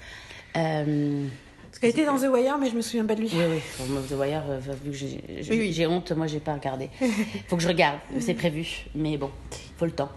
Euh, 0.55 1.27
Parce 1.69 1.79
qu'elle 1.79 1.89
était 1.89 2.05
dans 2.05 2.17
The 2.17 2.27
Wire, 2.31 2.57
mais 2.57 2.69
je 2.69 2.75
me 2.75 2.81
souviens 2.81 3.05
pas 3.05 3.15
de 3.15 3.21
lui. 3.21 3.29
oui, 3.33 3.59
oui, 3.79 3.87
The 4.09 4.13
Wire, 4.13 4.43
euh, 4.49 4.59
vu 4.83 4.91
que 4.91 4.95
j'ai 4.97 5.21
j'ai- 5.41 5.51
Oui, 5.51 5.59
oui. 5.59 5.73
j'ai 5.73 5.85
honte, 5.87 6.11
moi 6.13 6.27
j'ai 6.27 6.39
pas 6.39 6.53
regardé. 6.53 6.89
faut 7.47 7.57
que 7.57 7.61
je 7.63 7.67
regarde, 7.67 7.99
c'est 8.19 8.33
prévu, 8.35 8.85
mais 8.95 9.17
bon, 9.17 9.29
il 9.51 9.77
faut 9.77 9.85
le 9.85 9.91
temps. 9.91 10.09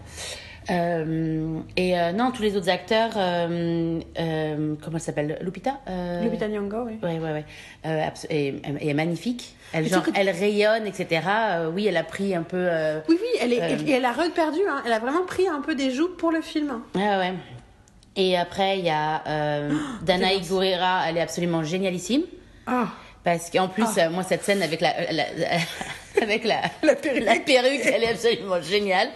Euh, 0.70 1.58
et 1.76 1.98
euh, 1.98 2.12
non, 2.12 2.30
tous 2.30 2.42
les 2.42 2.56
autres 2.56 2.68
acteurs, 2.68 3.10
euh, 3.16 4.00
comment 4.82 4.96
elle 4.96 5.00
s'appelle? 5.00 5.38
Lupita 5.42 5.80
Lupita 6.22 6.48
Nyong'o, 6.48 6.84
oui. 6.86 6.98
Ouais, 7.02 7.18
ouais, 7.18 7.44
ouais. 7.84 8.12
Et, 8.30 8.54
et 8.80 8.88
est 8.90 8.94
magnifique. 8.94 9.54
Elle, 9.72 9.88
genre, 9.88 10.04
elle 10.14 10.30
rayonne, 10.30 10.86
etc. 10.86 11.22
Oui, 11.74 11.86
elle 11.86 11.96
a 11.96 12.04
pris 12.04 12.34
un 12.34 12.42
peu. 12.42 12.68
Oui, 13.08 13.16
oui, 13.20 13.28
elle, 13.40 13.52
est, 13.52 13.90
elle 13.90 14.04
a 14.04 14.12
reperdu. 14.12 14.60
Hein. 14.68 14.82
Elle 14.86 14.92
a 14.92 14.98
vraiment 14.98 15.24
pris 15.26 15.48
un 15.48 15.60
peu 15.60 15.74
des 15.74 15.90
joues 15.90 16.10
pour 16.16 16.30
le 16.30 16.40
film. 16.42 16.70
hein. 16.70 16.82
Ouais, 16.94 17.16
ouais. 17.18 17.32
Et 18.14 18.36
après, 18.36 18.78
il 18.78 18.84
y 18.84 18.90
a 18.90 19.22
Danaï. 20.02 20.40
Gurira, 20.42 21.04
elle 21.08 21.16
est 21.16 21.22
absolument 21.22 21.62
génialissime. 21.64 22.22
Ah. 22.66 22.86
Parce 23.24 23.50
qu'en 23.50 23.68
plus, 23.68 23.86
euh, 23.98 24.10
moi, 24.10 24.24
cette 24.24 24.42
scène 24.42 24.62
avec 24.62 24.80
la, 24.80 24.92
la- 25.12 25.24
avec 26.22 26.44
la, 26.44 26.56
La 26.82 26.94
perruque. 26.96 27.24
la 27.24 27.36
perruque, 27.36 27.80
elle 27.86 28.02
est 28.02 28.08
absolument 28.10 28.60
géniale. 28.60 29.08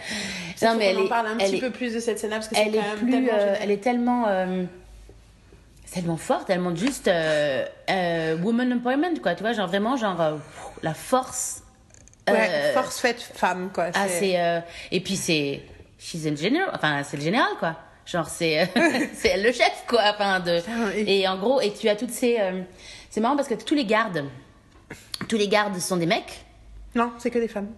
Non, 0.61 0.75
mais 0.75 0.85
elle 0.87 0.97
on 0.97 1.01
en 1.01 1.05
est, 1.05 1.09
parle 1.09 1.27
un 1.27 1.37
elle 1.39 1.45
petit 1.51 1.55
est, 1.57 1.59
peu 1.61 1.71
plus 1.71 1.93
de 1.93 1.99
cette 1.99 2.19
scène-là 2.19 2.37
parce 2.37 2.47
que 2.47 2.55
c'est 2.55 2.61
elle 2.61 2.73
quand 2.73 2.79
est 2.79 2.81
même 2.87 2.97
plus, 2.97 3.11
tellement 3.11 3.29
euh, 3.33 3.55
elle 3.61 3.71
est 3.71 3.77
tellement, 3.83 4.27
euh, 4.27 4.63
tellement 5.91 6.17
forte, 6.17 6.47
tellement 6.47 6.75
juste 6.75 7.07
euh, 7.07 7.65
euh, 7.89 8.37
woman 8.37 8.73
empowerment, 8.73 9.19
quoi. 9.21 9.35
Tu 9.35 9.43
vois, 9.43 9.53
genre 9.53 9.67
vraiment, 9.67 9.95
genre 9.97 10.39
la 10.83 10.93
force. 10.93 11.63
Ouais, 12.29 12.71
force 12.73 12.99
faite 12.99 13.21
femme, 13.21 13.69
quoi. 13.73 13.85
ah, 13.93 14.07
c'est 14.09 14.35
et 14.91 14.99
puis 14.99 15.15
c'est 15.15 15.61
she's 15.97 16.25
in 16.25 16.35
general, 16.35 16.69
enfin 16.73 17.01
c'est 17.03 17.15
le 17.17 17.23
général, 17.23 17.47
quoi. 17.59 17.75
Genre 18.05 18.27
c'est 18.27 18.69
c'est 19.13 19.29
elle 19.29 19.43
le 19.43 19.51
chef, 19.53 19.85
quoi. 19.87 20.01
Enfin 20.13 20.41
de 20.41 20.61
et- 20.95 21.25
en 21.27 21.37
gros 21.37 21.61
et 21.61 21.71
tu 21.73 21.87
as 21.87 21.95
toutes 21.95 22.11
ces, 22.11 22.37
c'est 23.09 23.21
marrant 23.21 23.37
parce 23.37 23.47
que 23.47 23.53
tous 23.53 23.75
les 23.75 23.85
gardes, 23.85 24.25
tous 25.29 25.37
les 25.37 25.47
gardes 25.47 25.77
sont 25.79 25.95
des 25.97 26.05
mecs. 26.05 26.43
Non, 26.95 27.13
c'est 27.17 27.29
que 27.31 27.39
des 27.39 27.47
femmes. 27.47 27.69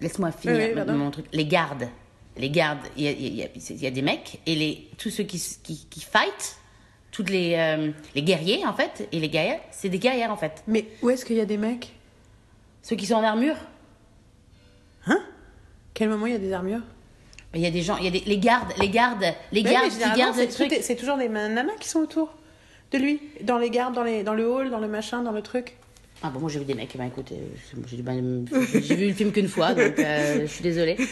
Laisse-moi 0.00 0.32
finir 0.32 0.56
Oui, 0.56 0.82
oui, 0.86 0.92
mon- 0.94 1.10
truc. 1.10 1.26
Les 1.32 1.44
gardes, 1.46 1.88
les 2.36 2.50
gardes, 2.50 2.78
il 2.96 3.04
y 3.04 3.08
a, 3.08 3.10
il 3.12 3.34
y 3.34 3.42
a- 3.42 3.48
il 3.70 3.76
y 3.82 3.86
a 3.86 3.90
des 3.90 4.02
mecs 4.02 4.40
et 4.46 4.54
les 4.54 4.88
tous 4.98 5.10
ceux 5.10 5.24
qui 5.24 5.38
qui, 5.62 5.86
qui 5.90 6.00
fight, 6.00 6.56
toutes 7.10 7.28
les 7.30 7.54
euh, 7.56 7.90
les 8.14 8.22
guerriers 8.22 8.64
en 8.66 8.72
fait 8.72 9.08
et 9.12 9.20
les 9.20 9.28
guerrières, 9.28 9.60
c'est 9.70 9.88
des 9.88 9.98
guerrières 9.98 10.30
en 10.32 10.36
fait. 10.36 10.62
Mais 10.66 10.86
où 11.02 11.10
est-ce 11.10 11.24
qu'il 11.24 11.36
y 11.36 11.40
a 11.40 11.44
des 11.46 11.58
mecs? 11.58 11.92
Ceux 12.82 12.96
qui 12.96 13.06
sont 13.06 13.14
en 13.16 13.24
armure, 13.24 13.56
Hein? 15.06 15.20
Quel 15.94 16.08
moment 16.08 16.26
il 16.26 16.32
y 16.32 16.36
a 16.36 16.38
des 16.38 16.52
armures? 16.52 16.82
Il 17.54 17.60
y 17.60 17.66
a 17.66 17.70
des 17.70 17.82
gens, 17.82 17.96
il 17.96 18.04
y 18.04 18.08
a 18.08 18.10
des 18.10 18.20
les 18.20 18.38
gardes, 18.38 18.72
les 18.78 18.88
gardes, 18.90 19.24
les 19.52 19.62
Ouais, 19.62 19.70
gardes 19.72 19.88
qui 19.90 19.98
gardent 20.18 20.38
le 20.38 20.48
truc. 20.48 20.72
c'est 20.82 20.94
toujours 20.96 21.16
des 21.16 21.28
nanas 21.28 21.64
qui 21.80 21.88
sont 21.88 21.98
autour 22.00 22.32
de 22.92 22.98
lui. 22.98 23.20
Dans 23.42 23.58
les 23.58 23.70
gardes, 23.70 23.94
dans, 23.94 24.04
les, 24.04 24.22
dans 24.22 24.34
le 24.34 24.48
hall, 24.48 24.70
dans 24.70 24.78
le 24.78 24.86
machin, 24.88 25.22
dans 25.22 25.32
le 25.32 25.42
truc. 25.42 25.76
Ah 26.22 26.28
bon, 26.30 26.40
moi 26.40 26.50
j'ai 26.50 26.58
vu 26.58 26.64
des 26.66 26.74
mecs, 26.74 26.94
bah 26.96 27.06
écoutez, 27.06 27.36
euh, 27.36 27.80
j'ai 27.86 28.02
ben, 28.02 28.44
vu 28.44 29.06
le 29.08 29.14
film 29.14 29.32
qu'une 29.32 29.48
fois, 29.48 29.72
donc 29.72 29.98
euh, 29.98 30.40
je 30.42 30.46
suis 30.46 30.62
désolée. 30.62 30.96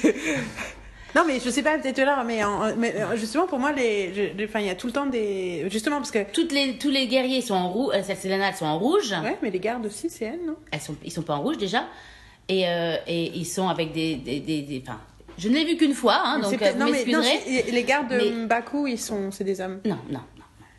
Non, 1.17 1.23
mais 1.27 1.41
je 1.43 1.49
sais 1.49 1.63
pas, 1.63 1.79
peut-être 1.79 1.99
là, 2.03 2.23
mais, 2.25 2.45
en- 2.45 2.77
mais 2.77 2.95
euh, 2.97 3.17
justement, 3.17 3.47
pour 3.47 3.59
moi, 3.59 3.73
les, 3.73 4.33
il 4.39 4.61
y 4.67 4.69
a 4.69 4.75
tout 4.75 4.87
le 4.89 4.93
temps 4.93 5.07
des. 5.07 5.65
Justement, 5.71 5.97
parce 5.97 6.11
que. 6.11 6.31
Toutes 6.33 6.53
les, 6.53 6.77
tous 6.77 6.91
les 6.91 7.07
guerriers 7.07 7.41
sont 7.41 7.55
en 7.55 7.71
rouge, 7.71 7.95
cette 8.05 8.19
Selena, 8.21 8.49
elles 8.51 8.55
sont 8.55 8.67
en 8.67 8.79
rouge. 8.79 9.13
Ouais, 9.25 9.39
mais 9.43 9.51
les 9.51 9.59
gardes 9.59 9.87
aussi, 9.87 10.11
c'est 10.11 10.27
elle, 10.27 10.41
non? 10.47 10.57
Elles 10.71 10.81
sont, 10.83 10.95
ils 11.03 11.11
sont 11.11 11.23
pas 11.23 11.35
en 11.37 11.41
rouge 11.41 11.57
déjà. 11.57 11.87
Et, 12.51 12.69
euh, 12.69 12.97
et 13.07 13.33
ils 13.35 13.47
sont 13.47 13.69
avec 13.69 13.93
des. 13.93 14.17
des, 14.17 14.41
des, 14.41 14.61
des- 14.61 14.83
enfin, 14.87 15.01
je 15.39 15.49
ne 15.49 15.55
l'ai 15.55 15.65
vu 15.65 15.77
qu'une 15.79 15.95
fois, 15.95 16.21
hein, 16.23 16.41
donc 16.41 16.53
vous 16.53 16.79
non, 16.79 16.91
mais, 16.93 17.05
les 17.73 17.85
gardes 17.85 18.11
de 18.13 18.17
Mais- 18.17 18.47
Baku, 18.47 18.87
ils 18.87 18.99
sont, 18.99 19.31
c'est 19.31 19.45
des 19.45 19.63
hommes. 19.63 19.81
Non, 19.87 19.99
non. 20.11 20.21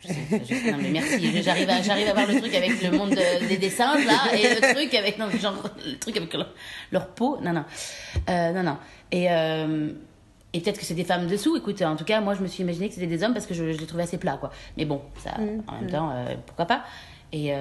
Je 0.02 0.08
sais, 0.08 0.14
je 0.48 0.54
sais, 0.54 0.72
non, 0.72 0.78
mais 0.80 0.90
merci. 0.90 1.42
J'arrive 1.42 1.68
à, 1.68 1.82
j'arrive 1.82 2.08
à 2.08 2.14
voir 2.14 2.26
le 2.26 2.40
truc 2.40 2.54
avec 2.54 2.82
le 2.82 2.90
monde 2.96 3.10
de- 3.10 3.46
des 3.48 3.58
dessins, 3.58 3.94
là, 4.04 4.34
et 4.34 4.54
le 4.54 4.74
truc 4.74 4.94
avec, 4.94 5.18
non, 5.18 5.30
genre, 5.30 5.62
le 5.86 5.98
truc 5.98 6.16
avec 6.16 6.32
leur, 6.32 6.52
leur 6.90 7.08
peau. 7.08 7.38
Non, 7.42 7.52
non. 7.52 7.64
Euh, 8.28 8.52
non, 8.52 8.62
non. 8.62 8.76
Et, 9.12 9.30
euh, 9.30 9.90
et 10.52 10.60
peut-être 10.60 10.78
que 10.78 10.84
c'est 10.86 10.94
des 10.94 11.04
femmes 11.04 11.26
dessous. 11.26 11.56
Écoute, 11.56 11.82
en 11.82 11.96
tout 11.96 12.04
cas, 12.04 12.20
moi, 12.20 12.34
je 12.34 12.40
me 12.42 12.46
suis 12.46 12.62
imaginé 12.62 12.88
que 12.88 12.94
c'était 12.94 13.06
des 13.06 13.22
hommes 13.22 13.34
parce 13.34 13.46
que 13.46 13.54
je, 13.54 13.72
je 13.72 13.78
les 13.78 13.86
trouvais 13.86 14.04
assez 14.04 14.18
plats, 14.18 14.38
quoi. 14.38 14.50
Mais 14.76 14.84
bon, 14.86 15.02
ça, 15.22 15.34
en 15.68 15.80
même 15.80 15.90
temps, 15.90 16.10
euh, 16.12 16.34
pourquoi 16.46 16.64
pas. 16.66 16.84
Et 17.32 17.52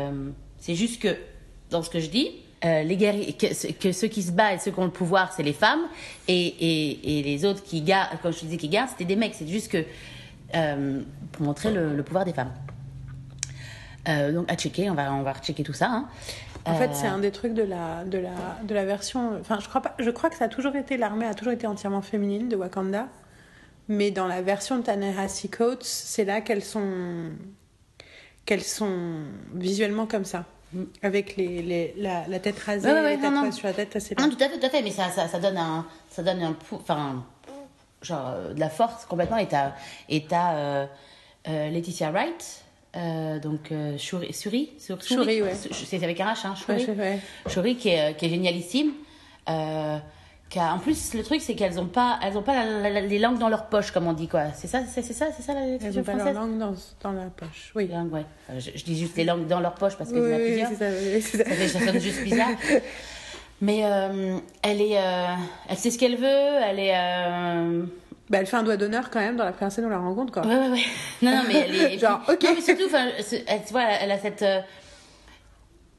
c'est 0.58 0.76
juste 0.76 1.02
que, 1.02 1.16
dans 1.70 1.84
ce 1.84 1.90
que 1.90 2.00
je 2.00 2.08
dis, 2.10 2.32
euh, 2.66 2.84
les 2.84 2.98
guerriers, 2.98 3.34
que, 3.34 3.72
que 3.74 3.92
ceux 3.92 4.08
qui 4.08 4.24
se 4.24 4.32
battent 4.32 4.56
et 4.56 4.60
ceux 4.60 4.72
qui 4.72 4.80
ont 4.80 4.86
le 4.86 4.92
pouvoir, 4.92 5.32
c'est 5.34 5.44
les 5.44 5.54
femmes, 5.54 5.82
et, 6.28 6.36
et, 6.48 7.20
et 7.20 7.24
les 7.24 7.46
autres 7.46 7.64
qui 7.64 7.82
gardent, 7.82 8.20
comme 8.22 8.34
je 8.34 8.40
te 8.40 8.46
disais, 8.46 8.58
qui 8.58 8.70
gardent, 8.70 8.90
c'était 8.90 9.06
des 9.06 9.16
mecs. 9.16 9.36
C'est 9.36 9.48
juste 9.48 9.72
que 9.72 9.84
euh, 10.56 11.02
pour 11.32 11.46
montrer 11.46 11.72
le, 11.72 11.96
le 11.96 12.04
pouvoir 12.04 12.26
des 12.26 12.34
femmes. 12.34 12.52
Euh, 14.08 14.32
donc 14.32 14.52
à 14.52 14.56
checker, 14.56 14.90
on 14.90 14.96
va 14.96 15.12
on 15.14 15.22
va 15.24 15.34
rechecker 15.34 15.64
tout 15.64 15.74
ça. 15.74 15.88
hein. 15.90 16.08
En 16.66 16.76
fait, 16.76 16.90
Euh, 16.90 16.94
c'est 16.94 17.08
un 17.08 17.20
des 17.20 17.32
trucs 17.32 17.54
de 17.54 17.64
la, 17.64 18.04
de 18.06 18.18
la, 18.18 18.32
de 18.64 18.74
la 18.74 18.86
version. 18.86 19.38
Enfin, 19.40 19.60
je 19.62 19.68
crois 19.68 19.82
pas. 19.82 19.96
Je 20.00 20.10
crois 20.10 20.30
que 20.30 20.36
ça 20.36 20.46
a 20.46 20.48
toujours 20.50 20.76
été 20.76 20.98
l'armée 20.98 21.26
a 21.26 21.34
toujours 21.34 21.54
été 21.54 21.68
entièrement 21.68 22.02
féminine 22.02 22.50
de 22.50 22.56
Wakanda, 22.56 23.08
mais 23.88 24.12
dans 24.12 24.28
la 24.28 24.42
version 24.42 24.78
de 24.78 24.84
Ta-Nehisi 24.84 25.50
Coates, 25.50 25.84
c'est 25.84 26.26
là 26.26 26.42
qu'elles 26.42 26.64
sont, 26.64 27.30
qu'elles 28.46 28.64
sont 28.64 29.22
visuellement 29.54 30.06
comme 30.06 30.26
ça, 30.26 30.46
avec 31.02 31.36
les, 31.38 31.62
les 31.62 31.94
la, 31.98 32.28
la 32.28 32.40
tête 32.40 32.60
rasée, 32.60 32.88
Mm. 32.90 32.92
Ouais, 32.94 33.00
ouais, 33.00 33.02
ouais, 33.04 33.10
les 33.16 33.18
non, 33.18 33.24
tatouages 33.30 33.46
non. 33.46 33.52
sur 33.52 33.68
la 33.68 33.74
tête, 33.74 33.98
c'est 34.00 34.20
Non, 34.20 34.30
tout 34.30 34.38
à 34.44 34.50
fait, 34.50 34.60
tout 34.60 34.66
à 34.66 34.70
fait, 34.70 34.82
mais 34.82 34.92
ça, 34.92 35.10
ça, 35.10 35.28
ça 35.28 35.40
donne 35.40 35.58
un, 35.58 35.86
ça 36.10 36.24
donne 36.24 36.42
un, 36.42 36.56
enfin, 36.74 37.24
genre 38.02 38.30
euh, 38.36 38.54
de 38.54 38.60
la 38.60 38.70
force 38.70 39.06
complètement. 39.06 39.38
Et 39.38 39.48
t'as, 39.48 39.74
et 40.10 40.24
t'as 40.26 40.56
euh, 40.56 40.86
euh, 41.48 41.70
Laetitia 41.70 42.12
Wright, 42.12 42.64
euh, 42.96 43.40
donc 43.40 43.72
euh, 43.72 43.98
Shuri, 43.98 44.34
Shuri, 44.34 44.72
Shuri, 44.80 45.02
Shuri, 45.02 45.42
ouais. 45.42 45.54
c'est 45.72 46.04
avec 46.04 46.20
un 46.22 46.34
H, 46.34 46.48
hein, 46.48 46.56
Shuri. 46.56 46.86
ouais. 46.98 47.20
Shuri 47.48 47.76
qui 47.76 47.90
est, 47.90 48.16
qui 48.18 48.26
est 48.26 48.30
génialissime. 48.30 48.92
Euh, 49.50 49.98
qui 50.50 50.58
a- 50.58 50.74
en 50.74 50.80
plus, 50.80 51.14
le 51.14 51.22
truc, 51.24 51.42
c'est 51.42 51.54
qu'elles 51.54 51.80
ont 51.80 51.86
pas, 51.86 52.20
elles 52.24 52.36
ont 52.36 52.42
pas 52.42 52.56
la- 52.66 52.82
la- 52.82 52.90
la- 52.90 53.02
les 53.02 53.20
langues 53.20 53.38
dans 53.38 53.50
leur 53.50 53.68
poche, 53.68 53.92
comme 53.92 54.08
on 54.08 54.14
dit, 54.14 54.28
quoi. 54.28 54.46
C'est 54.56 54.66
ça, 54.68 54.82
c'est 54.88 55.04
ça, 55.04 55.28
c'est 55.32 55.44
ça 55.44 55.54
la 55.54 55.60
Elles 55.62 55.70
l'expression 55.74 56.02
ont 56.02 56.04
pas 56.04 56.12
leur 56.14 56.22
française? 56.22 56.36
langue 56.36 56.58
dans, 56.58 56.74
dans 57.04 57.12
la 57.12 57.26
poche. 57.30 57.72
Oui. 57.76 57.88
Langues, 57.88 58.12
ouais. 58.14 58.26
Je, 58.58 58.72
je 58.76 58.84
dis 58.84 58.98
juste 58.98 59.16
les 59.16 59.26
langues 59.26 59.46
dans 59.46 59.60
leur 59.60 59.76
poche 59.76 59.96
parce 59.96 60.10
qu'il 60.10 60.20
Oui, 60.20 60.30
y 60.32 60.34
en 60.34 60.38
a 60.38 60.40
oui, 60.40 60.64
c'est 60.70 60.76
ça, 60.76 60.90
oui, 60.90 61.22
ça. 61.22 61.38
Ça, 61.38 61.46
fait, 61.46 61.68
ça 61.68 61.80
sonne 61.86 62.00
juste 62.02 62.24
bizarre. 62.24 62.50
Mais 63.62 63.82
euh, 63.84 64.38
elle 64.62 64.82
est, 64.82 64.98
euh, 64.98 65.26
elle 65.70 65.78
sait 65.78 65.92
ce 65.92 66.00
qu'elle 66.00 66.16
veut. 66.16 66.26
Elle 66.28 66.80
est. 66.80 66.94
euh, 66.96 67.84
Bah, 68.30 68.38
elle 68.40 68.46
fait 68.48 68.56
un 68.58 68.64
doigt 68.64 68.78
d'honneur 68.78 69.10
quand 69.10 69.20
même 69.20 69.36
dans 69.36 69.44
la 69.46 69.52
première 69.52 69.72
scène 69.72 69.84
où 69.86 69.88
on 69.88 69.92
la 69.92 69.98
rencontre, 70.00 70.32
quoi. 70.32 70.46
Ouais, 70.46 70.56
ouais, 70.56 70.70
ouais. 70.70 70.84
Non, 71.22 71.32
non, 71.32 71.42
mais 71.48 71.56
elle 71.68 71.76
est. 71.76 71.88
puis- 71.90 72.00
Genre, 72.00 72.22
ok. 72.30 72.44
Non, 72.44 72.50
mais 72.56 72.62
surtout, 72.62 72.96
elle, 73.48 73.64
tu 73.66 73.72
vois, 73.72 73.84
elle 74.02 74.12
a 74.12 74.18
cette. 74.18 74.42
euh, 74.44 74.62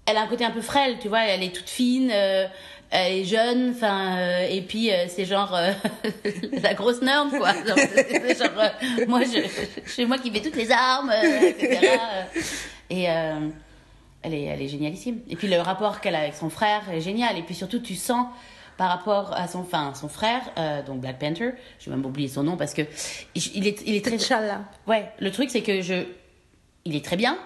Elle 0.07 0.16
a 0.16 0.23
un 0.23 0.27
côté 0.27 0.44
un 0.44 0.51
peu 0.51 0.62
frêle, 0.62 0.96
tu 1.01 1.09
vois. 1.09 1.25
Elle 1.25 1.42
est 1.42 1.55
toute 1.55 1.68
fine. 1.68 2.11
euh, 2.12 2.46
elle 2.92 3.12
est 3.18 3.25
jeune, 3.25 3.73
enfin, 3.77 4.16
euh, 4.18 4.46
et 4.51 4.62
puis 4.62 4.90
c'est 5.09 5.25
genre 5.25 5.57
la 6.62 6.75
grosse 6.75 7.01
norme, 7.03 7.31
quoi. 7.31 7.53
Genre, 7.53 7.77
c'est- 7.77 8.37
genre, 8.38 8.70
moi, 9.07 9.20
je, 9.23 9.46
c'est 9.87 10.07
moi 10.07 10.18
qui 10.18 10.31
fais 10.33 10.40
toutes 10.40 10.57
les 10.57 10.73
armes, 10.73 11.12
etc. 11.12 11.99
Et 12.90 13.07
elle 14.22 14.35
est, 14.35 14.44
elle 14.44 14.62
est 14.62 14.68
génialissime. 14.68 15.20
Et 15.28 15.37
puis 15.37 15.48
le 15.48 15.59
rapport 15.61 16.00
qu'elle 16.00 16.14
a 16.14 16.20
avec 16.20 16.35
son 16.35 16.50
frère 16.50 16.83
est 16.90 17.00
génial. 17.00 17.38
Et 17.38 17.42
puis 17.42 17.54
surtout, 17.54 17.78
tu 17.78 17.94
sens 17.94 18.26
par 18.76 18.88
rapport 18.88 19.35
à 19.35 19.46
son, 19.46 19.61
enfin, 19.61 19.92
son 19.94 20.09
frère, 20.09 20.40
euh, 20.56 20.83
donc 20.83 21.00
Black 21.00 21.18
Panther, 21.18 21.50
je 21.78 21.90
vais 21.90 21.96
même 21.96 22.06
oublier 22.06 22.28
son 22.28 22.42
nom 22.42 22.56
parce 22.56 22.72
que 22.72 22.83
il 23.35 23.66
est, 23.66 23.83
il 23.87 23.94
est 23.94 24.04
très, 24.04 24.16
T'Challa. 24.16 24.62
Ouais, 24.87 25.11
le 25.18 25.30
truc 25.30 25.51
c'est 25.51 25.61
que 25.61 25.82
je. 25.82 26.05
Il 26.86 26.97
est 26.97 27.05
très 27.05 27.16
bien, 27.16 27.36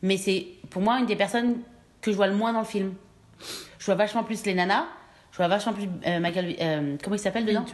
mais 0.00 0.16
c'est 0.16 0.46
pour 0.70 0.80
moi 0.80 0.98
une 0.98 1.04
des 1.04 1.16
personnes 1.16 1.58
que 2.00 2.10
je 2.10 2.16
vois 2.16 2.26
le 2.26 2.34
moins 2.34 2.54
dans 2.54 2.60
le 2.60 2.64
film. 2.66 2.94
Je 3.78 3.84
vois 3.84 3.96
vachement 3.96 4.24
plus 4.24 4.46
les 4.46 4.54
nanas, 4.54 4.86
je 5.30 5.36
vois 5.36 5.48
vachement 5.48 5.74
plus 5.74 5.88
euh, 6.06 6.20
Michael. 6.20 6.56
euh, 6.58 6.96
comment 7.04 7.16
il 7.16 7.18
s'appelle 7.18 7.44
dedans? 7.44 7.66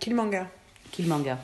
Killmonger. 0.00 0.46
Killmonger. 0.90 1.36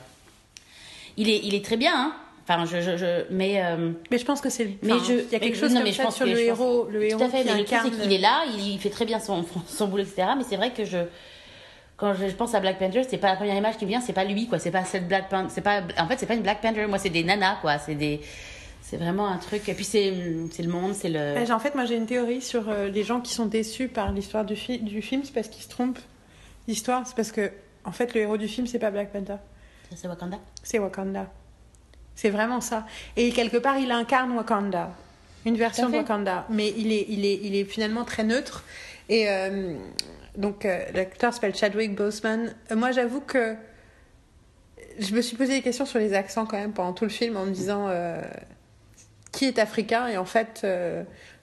Il 1.15 1.29
est, 1.29 1.39
il 1.43 1.55
est 1.55 1.63
très 1.63 1.77
bien, 1.77 1.93
hein. 1.95 2.15
Enfin, 2.55 2.65
je. 2.65 2.81
je, 2.81 2.97
je 2.97 3.25
mais. 3.29 3.63
euh, 3.63 3.91
Mais 4.11 4.17
je 4.17 4.25
pense 4.25 4.41
que 4.41 4.49
c'est. 4.49 4.77
mais 4.83 4.93
je, 5.07 5.13
il 5.13 5.31
y 5.31 5.35
a 5.35 5.39
quelque 5.39 5.57
chose 5.57 5.71
non, 5.71 5.77
comme 5.77 5.83
mais 5.85 5.91
je 5.91 5.97
ça 5.97 6.03
pense 6.03 6.15
sur 6.15 6.25
que- 6.25 6.31
le 6.31 6.37
je 6.37 6.49
pense- 6.49 6.59
héros, 6.59 6.87
le 6.89 7.03
héros 7.03 7.19
Tout 7.19 7.25
à 7.25 7.29
fait, 7.29 7.41
qui 7.43 7.47
mais 7.51 7.57
le 7.59 7.65
truc, 7.65 7.79
c'est 7.83 8.01
qu'il 8.01 8.13
est 8.13 8.17
là, 8.17 8.43
il, 8.57 8.79
fait 8.79 8.89
très 8.89 9.05
bien 9.05 9.19
son, 9.19 9.45
son 9.67 9.87
boulot, 9.87 10.03
etc. 10.03 10.29
Mais 10.37 10.43
c'est 10.47 10.57
vrai 10.57 10.71
que 10.71 10.85
je, 10.85 10.97
quand 11.97 12.13
je 12.13 12.25
pense 12.35 12.53
à 12.55 12.59
Black 12.59 12.79
Panther, 12.79 13.03
c'est 13.07 13.17
pas 13.17 13.27
la 13.29 13.35
première 13.35 13.55
image 13.55 13.77
qui 13.77 13.85
me 13.85 13.89
vient, 13.89 14.01
c'est 14.01 14.13
pas 14.13 14.23
lui, 14.25 14.47
quoi. 14.47 14.57
C'est 14.59 14.71
pas 14.71 14.83
cette 14.85 15.07
Black 15.07 15.29
Panther, 15.29 15.49
c'est 15.49 15.61
pas, 15.61 15.81
en 15.99 16.07
fait, 16.07 16.17
c'est 16.17 16.25
pas 16.25 16.33
une 16.35 16.41
Black 16.41 16.61
Panther. 16.61 16.85
Moi, 16.87 16.97
c'est 16.97 17.09
des 17.09 17.23
nanas, 17.23 17.57
quoi. 17.61 17.77
C'est 17.77 17.95
des, 17.95 18.21
C'est 18.81 18.97
vraiment 18.97 19.27
un 19.27 19.37
truc. 19.37 19.69
Et 19.69 19.73
puis 19.73 19.85
c'est 19.85 20.11
c'est 20.51 20.63
le 20.63 20.69
monde, 20.69 20.93
c'est 20.93 21.09
le. 21.09 21.45
J'ai- 21.45 21.53
En 21.53 21.59
fait, 21.59 21.75
moi 21.75 21.85
j'ai 21.85 21.95
une 21.95 22.07
théorie 22.07 22.41
sur 22.41 22.67
euh, 22.69 22.89
les 22.89 23.03
gens 23.03 23.21
qui 23.21 23.33
sont 23.33 23.45
déçus 23.45 23.87
par 23.87 24.11
l'histoire 24.11 24.43
du, 24.43 24.55
fi- 24.55 24.79
du 24.79 25.01
film, 25.01 25.21
c'est 25.23 25.33
parce 25.33 25.47
qu'ils 25.47 25.63
se 25.63 25.69
trompent 25.69 25.99
d'histoire, 26.67 27.05
c'est 27.07 27.15
parce 27.15 27.31
que 27.31 27.51
en 27.85 27.91
fait 27.91 28.13
le 28.13 28.21
héros 28.21 28.37
du 28.37 28.47
film 28.47 28.67
c'est 28.67 28.79
pas 28.79 28.91
Black 28.91 29.11
Panther, 29.13 29.37
C'est 29.95 30.07
Wakanda? 30.07 30.39
c'est 30.63 30.79
Wakanda. 30.79 31.27
C'est 32.21 32.29
vraiment 32.29 32.61
ça. 32.61 32.85
Et 33.17 33.31
quelque 33.31 33.57
part 33.57 33.79
il 33.79 33.89
incarne 33.89 34.33
Wakanda, 34.33 34.91
une 35.43 35.57
version 35.57 35.89
de. 35.89 35.97
Wakanda, 35.97 36.45
mais 36.51 36.71
il 36.77 36.91
est, 36.91 37.07
il 37.09 37.25
est, 37.25 37.39
il 37.41 37.55
est 37.55 37.63
finalement 37.63 38.05
très 38.05 38.23
neutre. 38.23 38.63
Et 39.09 39.27
euh, 39.27 39.73
donc 40.37 40.65
euh, 40.65 40.85
l'acteur 40.93 41.33
s'appelle 41.33 41.55
Chadwick 41.55 41.95
Boseman. 41.95 42.53
Euh, 42.69 42.75
moi 42.75 42.91
j'avoue 42.91 43.21
que 43.21 43.55
je 44.99 45.15
me 45.15 45.21
suis 45.21 45.35
posé 45.35 45.53
des 45.53 45.61
questions 45.63 45.87
sur 45.87 45.97
les 45.97 46.13
accents 46.13 46.45
quand 46.45 46.57
même 46.57 46.73
pendant 46.73 46.93
tout 46.93 47.05
le 47.05 47.09
film 47.09 47.37
en 47.37 47.45
me 47.47 47.51
disant 47.51 47.87
euh, 47.89 48.21
qui 49.31 49.45
est 49.45 49.57
africain? 49.57 50.07
Et 50.07 50.17
en 50.17 50.25
fait 50.25 50.63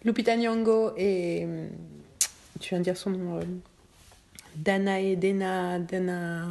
Lupita 0.04 0.36
Nyong'o 0.36 0.92
et 0.96 1.44
tu 2.60 2.68
viens 2.68 2.78
de 2.78 2.84
dire 2.84 2.96
son 2.96 3.10
nom 3.10 3.40
Dana 4.54 5.00
et 5.00 5.16
Dena 5.16 5.80
Dana 5.80 6.46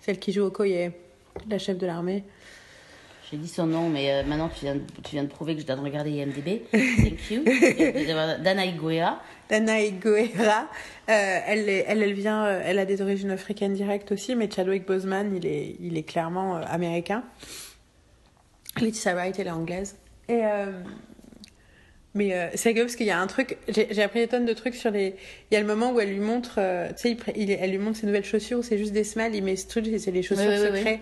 celle 0.00 0.18
qui 0.18 0.32
joue 0.32 0.42
au 0.42 0.50
Koye 0.50 0.90
la 1.48 1.58
chef 1.58 1.78
de 1.78 1.86
l'armée 1.86 2.24
J'ai 3.30 3.38
dit 3.38 3.48
son 3.48 3.66
nom, 3.66 3.88
mais 3.88 4.12
euh, 4.12 4.22
maintenant 4.24 4.48
tu 4.48 4.64
viens, 4.64 4.74
de, 4.74 4.82
tu 5.02 5.12
viens 5.12 5.24
de 5.24 5.28
prouver 5.28 5.54
que 5.54 5.62
je 5.62 5.66
dois 5.66 5.76
regarder 5.76 6.10
IMDb. 6.10 6.62
Thank 6.72 7.30
you. 7.30 7.42
Et 7.46 8.06
d'avoir 8.06 8.38
Dana 8.38 8.66
Iguera. 8.66 9.20
Dana 9.48 9.80
Iguera 9.80 10.68
euh, 11.08 11.40
elle, 11.46 11.68
elle 11.68 12.02
elle 12.02 12.12
vient 12.14 12.46
euh, 12.46 12.62
elle 12.64 12.78
a 12.78 12.86
des 12.86 13.02
origines 13.02 13.30
africaines 13.30 13.74
directes 13.74 14.10
aussi 14.10 14.34
mais 14.34 14.48
Chadwick 14.50 14.86
Boseman 14.86 15.36
il 15.36 15.44
est 15.44 15.76
il 15.80 15.98
est 15.98 16.02
clairement 16.02 16.56
américain 16.56 17.22
Letitia 18.80 19.12
Wright 19.14 19.38
elle 19.38 19.48
est 19.48 19.50
anglaise 19.50 19.96
et 20.30 20.40
Mais 22.14 22.32
euh, 22.32 22.48
c'est 22.54 22.68
rigolo 22.68 22.86
parce 22.86 22.94
qu'il 22.96 23.06
y 23.06 23.10
a 23.10 23.20
un 23.20 23.26
truc, 23.26 23.58
j'ai 23.68 24.02
appris 24.02 24.20
des 24.20 24.28
tonnes 24.28 24.44
de 24.44 24.52
trucs 24.52 24.76
sur 24.76 24.92
les. 24.92 25.16
Il 25.50 25.54
y 25.54 25.56
a 25.56 25.60
le 25.60 25.66
moment 25.66 25.92
où 25.92 25.98
elle 25.98 26.10
lui 26.10 26.20
montre, 26.20 26.56
euh, 26.58 26.88
tu 26.90 27.08
sais, 27.08 27.16
il 27.34 27.50
elle 27.50 27.72
lui 27.72 27.78
montre 27.78 27.98
ses 27.98 28.06
nouvelles 28.06 28.24
chaussures, 28.24 28.62
c'est 28.64 28.78
juste 28.78 28.92
des 28.92 29.02
semelles, 29.02 29.34
il 29.34 29.42
met 29.42 29.56
ce 29.56 29.66
truc, 29.66 29.86
c'est 29.98 30.12
les 30.12 30.22
chaussures 30.22 30.48
Oui, 30.48 30.56
oui, 30.60 30.68
oui, 30.70 30.78
secrets. 30.78 31.00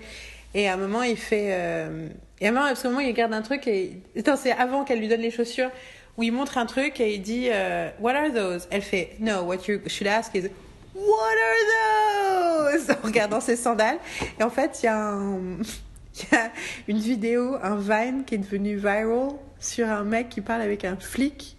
Et 0.54 0.68
à 0.68 0.74
un 0.74 0.76
moment, 0.76 1.02
il 1.02 1.16
fait. 1.16 1.48
Euh... 1.50 2.08
Et 2.40 2.46
à 2.46 2.50
un 2.50 2.52
moment, 2.52 2.72
qu'à 2.72 2.80
un 2.80 2.90
moment, 2.90 3.00
il 3.00 3.08
regarde 3.08 3.32
un 3.32 3.42
truc 3.42 3.66
et. 3.66 3.98
Attends, 4.18 4.36
c'est 4.36 4.52
avant 4.52 4.84
qu'elle 4.84 4.98
lui 4.98 5.08
donne 5.08 5.20
les 5.20 5.30
chaussures, 5.30 5.70
où 6.16 6.22
il 6.22 6.32
montre 6.32 6.58
un 6.58 6.66
truc 6.66 7.00
et 7.00 7.14
il 7.14 7.22
dit 7.22 7.48
euh, 7.50 7.88
What 8.00 8.14
are 8.14 8.32
those? 8.32 8.68
Elle 8.70 8.82
fait 8.82 9.16
No, 9.20 9.42
what 9.42 9.58
you 9.68 9.80
should 9.86 10.08
ask 10.08 10.34
is 10.34 10.48
What 10.94 11.06
are 11.06 12.72
those? 12.72 12.96
En 13.02 13.06
regardant 13.06 13.40
ses 13.40 13.56
sandales. 13.56 13.98
Et 14.38 14.42
en 14.42 14.50
fait. 14.50 14.80
Il 16.14 16.28
y 16.30 16.36
a 16.36 16.50
une 16.88 16.98
vidéo, 16.98 17.56
un 17.62 17.76
Vine 17.76 18.24
qui 18.26 18.34
est 18.34 18.38
devenu 18.38 18.76
viral 18.76 19.30
sur 19.58 19.88
un 19.88 20.04
mec 20.04 20.28
qui 20.28 20.42
parle 20.42 20.60
avec 20.60 20.84
un 20.84 20.96
flic, 20.96 21.56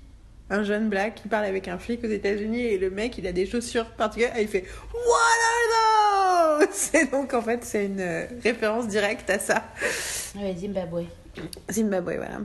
un 0.49 0.63
jeune 0.63 0.89
black 0.89 1.15
qui 1.15 1.27
parle 1.27 1.45
avec 1.45 1.67
un 1.67 1.77
flic 1.77 2.03
aux 2.03 2.07
États-Unis 2.09 2.61
et 2.61 2.77
le 2.77 2.89
mec 2.89 3.17
il 3.17 3.25
a 3.27 3.31
des 3.31 3.45
chaussures 3.45 3.85
particulières 3.91 4.37
et 4.37 4.41
il 4.43 4.47
fait 4.47 4.65
What 4.93 6.59
are 6.59 6.59
those? 6.59 6.89
Et 7.01 7.05
donc 7.05 7.33
en 7.33 7.41
fait 7.41 7.63
c'est 7.63 7.85
une 7.85 7.99
euh, 7.99 8.25
référence 8.43 8.87
directe 8.87 9.29
à 9.29 9.39
ça. 9.39 9.63
Ouais, 10.35 10.55
Zimbabwe. 10.57 11.05
Zimbabwe, 11.71 12.15
voilà. 12.17 12.39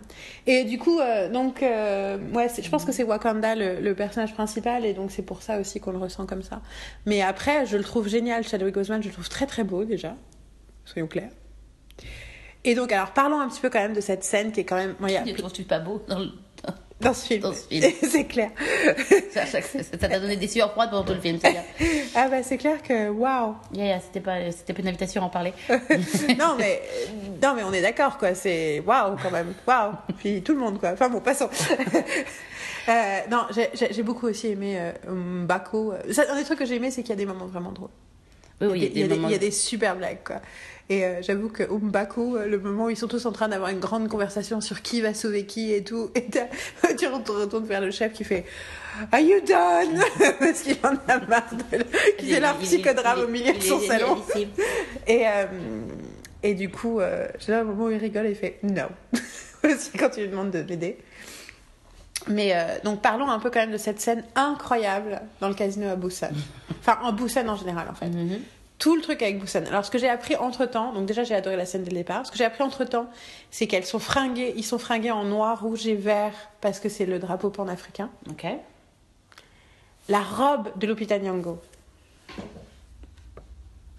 Et 0.47 0.65
du 0.65 0.79
coup, 0.79 0.99
euh, 0.99 1.29
donc, 1.29 1.63
euh, 1.63 2.17
ouais, 2.33 2.49
c'est- 2.49 2.63
je 2.63 2.71
pense 2.71 2.87
que 2.87 2.93
c'est 2.93 3.03
Wakanda 3.03 3.55
le, 3.55 3.81
le 3.81 3.95
personnage 3.95 4.33
principal, 4.33 4.87
et 4.87 4.95
donc 4.95 5.11
c'est 5.11 5.21
pour 5.23 5.43
ça 5.43 5.61
aussi 5.61 5.79
qu'on 5.79 5.91
le 5.93 5.99
ressent 5.99 6.25
comme 6.25 6.43
ça. 6.43 6.63
Mais 7.05 7.21
après, 7.21 7.67
je 7.67 7.77
le 7.77 7.83
trouve 7.85 8.09
génial, 8.09 8.47
Chadwick 8.49 8.75
Boseman, 8.75 9.03
je 9.03 9.09
le 9.09 9.13
trouve 9.13 9.29
très 9.29 9.45
très 9.45 9.63
beau 9.63 9.85
déjà, 9.85 10.17
soyons 10.87 11.07
clairs. 11.07 11.29
Et 12.65 12.75
donc, 12.75 12.91
alors, 12.93 13.11
parlons 13.13 13.41
un 13.41 13.49
petit 13.49 13.61
peu 13.61 13.69
quand 13.69 13.79
même 13.81 13.93
de 13.93 14.01
cette 14.01 14.25
scène 14.25 14.53
qui 14.53 14.61
est 14.61 14.65
quand 14.65 14.77
même. 14.77 14.95
Il 15.03 15.11
y 15.11 15.17
a- 15.19 15.23
Tu 15.23 15.35
trouves-tu 15.35 15.65
pas 15.65 15.81
beau 15.81 16.03
dans, 16.09 16.19
le... 16.21 16.29
dans 17.01 17.15
ce 17.15 17.27
film, 17.27 17.41
Dans 17.43 17.53
ce 17.53 17.67
film. 17.69 17.85
c'est 18.11 18.25
clair. 18.25 18.51
ça 19.33 19.99
t'a 19.99 20.19
donné 20.19 20.37
des 20.37 20.49
sueurs 20.49 20.73
froides 20.73 20.91
pendant 20.91 21.05
tout 21.05 21.15
le 21.15 21.21
film, 21.21 21.39
c'est 21.41 21.53
bien. 21.53 21.63
Ah 22.15 22.29
bah, 22.29 22.43
c'est 22.43 22.57
clair 22.59 22.83
que, 22.83 23.09
waouh! 23.09 23.55
Yeah, 23.73 23.87
yeah, 23.87 24.01
c'était 24.01 24.21
pas, 24.21 24.51
c'était 24.51 24.73
pas 24.73 24.81
une 24.83 24.89
invitation 24.89 25.23
à 25.23 25.27
en 25.27 25.29
parler. 25.29 25.53
non 26.39 26.57
mais 26.59 26.83
non 27.43 27.55
mais 27.55 27.63
on 27.63 27.73
est 27.73 27.83
d'accord 27.83 28.19
quoi 28.19 28.35
c'est 28.35 28.81
waouh 28.85 29.17
quand 29.23 29.31
même 29.31 29.55
waouh 29.67 29.93
puis 30.19 30.43
tout 30.43 30.53
le 30.55 30.59
monde 30.59 30.81
quoi 30.81 30.91
enfin 30.93 31.09
bon 31.09 31.21
passons 31.21 31.49
Euh, 32.89 33.19
non 33.31 33.43
j'ai- 33.53 34.03
beaucoup 34.03 34.29
aussi 34.29 34.47
aimé 34.49 34.79
euh, 34.79 34.93
Mbako 35.13 35.93
Ça, 36.11 36.23
un 36.31 36.37
des 36.39 36.45
trucs 36.45 36.59
que 36.59 36.65
j'ai 36.65 36.77
aimé 36.77 36.91
c'est 36.91 37.03
qu'il 37.03 37.11
y 37.11 37.13
a 37.13 37.17
des 37.17 37.27
moments 37.27 37.45
vraiment 37.47 37.71
drôles 37.71 37.91
Oui, 38.63 38.69
oui, 38.69 38.91
il 38.95 38.99
y 38.99 39.05
a, 39.05 39.07
des, 39.09 39.15
moments- 39.15 39.29
il 39.29 39.33
y 39.33 39.35
a 39.35 39.39
des 39.39 39.51
super 39.51 39.95
blagues 39.95 40.21
quoi 40.25 40.37
et 40.89 41.05
euh, 41.05 41.23
j'avoue 41.23 41.49
que 41.49 41.63
Mbako 41.65 42.39
le 42.47 42.59
moment 42.59 42.87
où 42.87 42.91
ils 42.91 42.97
sont 42.97 43.09
tous 43.09 43.27
en 43.27 43.33
train 43.33 43.49
d'avoir 43.49 43.71
une 43.71 43.81
grande 43.81 44.09
conversation 44.09 44.61
sur 44.61 44.83
qui 44.83 45.01
va 45.01 45.15
sauver 45.15 45.45
qui 45.47 45.73
et 45.73 45.85
tout 45.85 46.11
et 46.15 46.29
tu 46.97 47.07
retournes 47.07 47.67
vers 47.67 47.81
le 47.81 47.91
chef 47.91 48.13
qui 48.13 48.25
fait 48.25 48.45
Are 49.13 49.21
you 49.21 49.41
done? 49.41 50.03
Parce 50.39 50.63
qu'il 50.63 50.77
en 50.83 50.95
a 51.07 51.21
marre 51.27 51.51
de 51.53 51.79
qui 52.19 52.33
fait 52.33 52.41
leur 52.41 52.57
psychodrame 52.59 53.21
au 53.21 53.29
milieu 53.29 53.53
de 53.53 53.61
son 53.61 53.81
salon 53.81 54.19
et, 55.07 55.27
euh, 55.27 55.47
et 56.43 56.55
du 56.55 56.69
coup, 56.69 57.01
euh, 57.01 57.29
j'ai 57.39 57.53
là 57.53 57.61
un 57.61 57.65
moment 57.65 57.85
où 57.85 57.91
il 57.91 57.99
rigole 57.99 58.27
et 58.27 58.31
il 58.31 58.37
fait 58.37 58.59
no. 58.63 58.83
Aussi 59.65 59.91
quand 59.99 60.11
tu 60.11 60.21
lui 60.21 60.29
demandes 60.29 60.51
de 60.51 60.61
l'aider. 60.61 60.99
Mais 62.27 62.53
euh, 62.55 62.79
donc 62.85 63.01
parlons 63.01 63.31
un 63.31 63.39
peu 63.39 63.51
quand 63.51 63.61
même 63.61 63.73
de 63.73 63.79
cette 63.79 64.01
scène 64.01 64.25
incroyable 64.35 65.21
dans 65.41 65.49
le 65.49 65.55
casino 65.55 65.89
à 65.89 65.97
Busan. 65.97 66.31
Enfin, 66.81 66.99
en 67.03 67.13
Busan 67.13 67.49
en 67.49 67.57
général 67.57 67.89
en 67.91 67.95
fait. 67.95 68.09
Mhm. 68.09 68.41
Tout 68.79 68.95
le 68.95 69.03
truc 69.03 69.21
avec 69.23 69.41
Busan. 69.41 69.65
Alors 69.67 69.85
ce 69.85 69.91
que 69.91 69.99
j'ai 69.99 70.09
appris 70.09 70.37
entre 70.37 70.65
temps, 70.65 70.93
donc 70.93 71.07
déjà 71.07 71.25
j'ai 71.25 71.35
adoré 71.35 71.57
la 71.57 71.67
scène 71.67 71.83
dès 71.83 71.91
le 71.91 71.97
départ. 71.97 72.25
Ce 72.25 72.31
que 72.31 72.39
j'ai 72.39 72.45
appris 72.45 72.63
entre 72.63 72.85
temps, 72.85 73.11
c'est 73.51 73.67
qu'elles 73.67 73.85
sont 73.87 73.99
fringuées, 73.99 74.53
ils 74.57 74.63
sont 74.65 74.79
fringués 74.79 75.11
en 75.11 75.25
noir, 75.25 75.61
rouge 75.61 75.87
et 75.89 75.95
vert 75.97 76.33
parce 76.61 76.79
que 76.79 76.89
c'est 76.89 77.07
le 77.07 77.19
drapeau 77.19 77.51
panafricain. 77.51 78.09
Ok. 78.31 78.47
La 80.09 80.21
robe 80.23 80.69
de 80.79 80.87
Lupita 80.87 81.19
Nyong'o. 81.19 81.59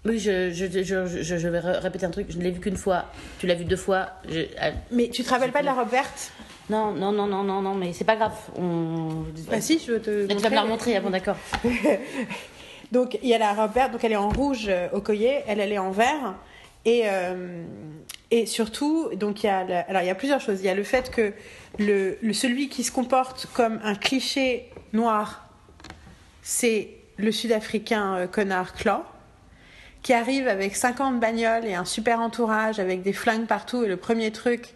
Oui, 0.06 0.18
je, 0.18 0.50
je, 0.50 0.64
je, 0.82 0.82
je, 1.22 1.36
je 1.36 1.48
vais 1.48 1.58
ré- 1.60 1.76
répéter 1.78 2.06
un 2.06 2.10
truc. 2.10 2.28
Je 2.30 2.38
ne 2.38 2.42
l'ai 2.42 2.50
vu 2.50 2.58
qu'une 2.60 2.78
fois. 2.78 3.04
Tu 3.38 3.46
l'as 3.46 3.54
vu 3.54 3.66
deux 3.66 3.76
fois. 3.76 4.06
Ah, 4.58 4.70
Mais 4.90 5.10
tu 5.10 5.22
te 5.22 5.28
rappelles 5.28 5.52
pas 5.52 5.60
de 5.60 5.66
la 5.66 5.74
robe 5.74 5.90
verte? 5.90 6.32
Non, 6.70 6.92
non, 6.92 7.12
non, 7.12 7.26
non, 7.26 7.44
non, 7.44 7.60
non, 7.60 7.74
mais 7.74 7.92
c'est 7.92 8.04
pas 8.04 8.16
grave. 8.16 8.32
On... 8.56 9.24
Bah 9.50 9.60
si, 9.60 9.78
je 9.78 9.92
veux 9.92 10.00
te. 10.00 10.26
Mais 10.26 10.36
tu 10.36 10.42
vas 10.42 10.48
me 10.48 10.54
la 10.54 10.64
montrer. 10.64 10.96
remontrer 10.96 10.96
avant, 10.96 11.10
d'accord. 11.10 11.36
Donc 12.92 13.18
il 13.22 13.28
y 13.28 13.34
a 13.34 13.38
la 13.38 13.52
robe 13.52 13.72
verte, 13.72 13.92
donc 13.92 14.02
elle 14.04 14.12
est 14.12 14.16
en 14.16 14.30
rouge 14.30 14.66
euh, 14.68 14.88
au 14.92 15.00
collier, 15.00 15.42
elle 15.46 15.60
elle 15.60 15.72
est 15.72 15.78
en 15.78 15.90
vert. 15.92 16.34
Et 16.84 17.02
euh, 17.04 17.62
et 18.30 18.46
surtout 18.46 19.10
donc 19.14 19.42
il 19.42 19.46
y 19.46 19.50
a 19.50 19.58
alors 19.88 20.02
il 20.02 20.06
y 20.06 20.10
a 20.10 20.14
plusieurs 20.14 20.40
choses. 20.40 20.60
Il 20.60 20.66
y 20.66 20.68
a 20.70 20.74
le 20.74 20.82
fait 20.84 21.10
que 21.10 21.32
le, 21.78 22.18
le- 22.22 22.32
celui 22.32 22.68
qui 22.68 22.82
se 22.84 22.90
comporte 22.92 23.46
comme 23.52 23.80
un 23.84 23.94
cliché 23.94 24.70
noir, 24.92 25.48
c'est 26.42 26.88
le 27.16 27.32
Sud-Africain 27.32 28.16
euh, 28.16 28.26
connard 28.26 28.74
Claw 28.74 29.02
qui 30.02 30.14
arrive 30.14 30.48
avec 30.48 30.74
50 30.76 31.20
bagnoles 31.20 31.66
et 31.66 31.74
un 31.74 31.84
super 31.84 32.20
entourage 32.20 32.78
avec 32.80 33.02
des 33.02 33.12
flingues 33.12 33.46
partout. 33.46 33.84
Et 33.84 33.88
le 33.88 33.98
premier 33.98 34.30
truc 34.30 34.68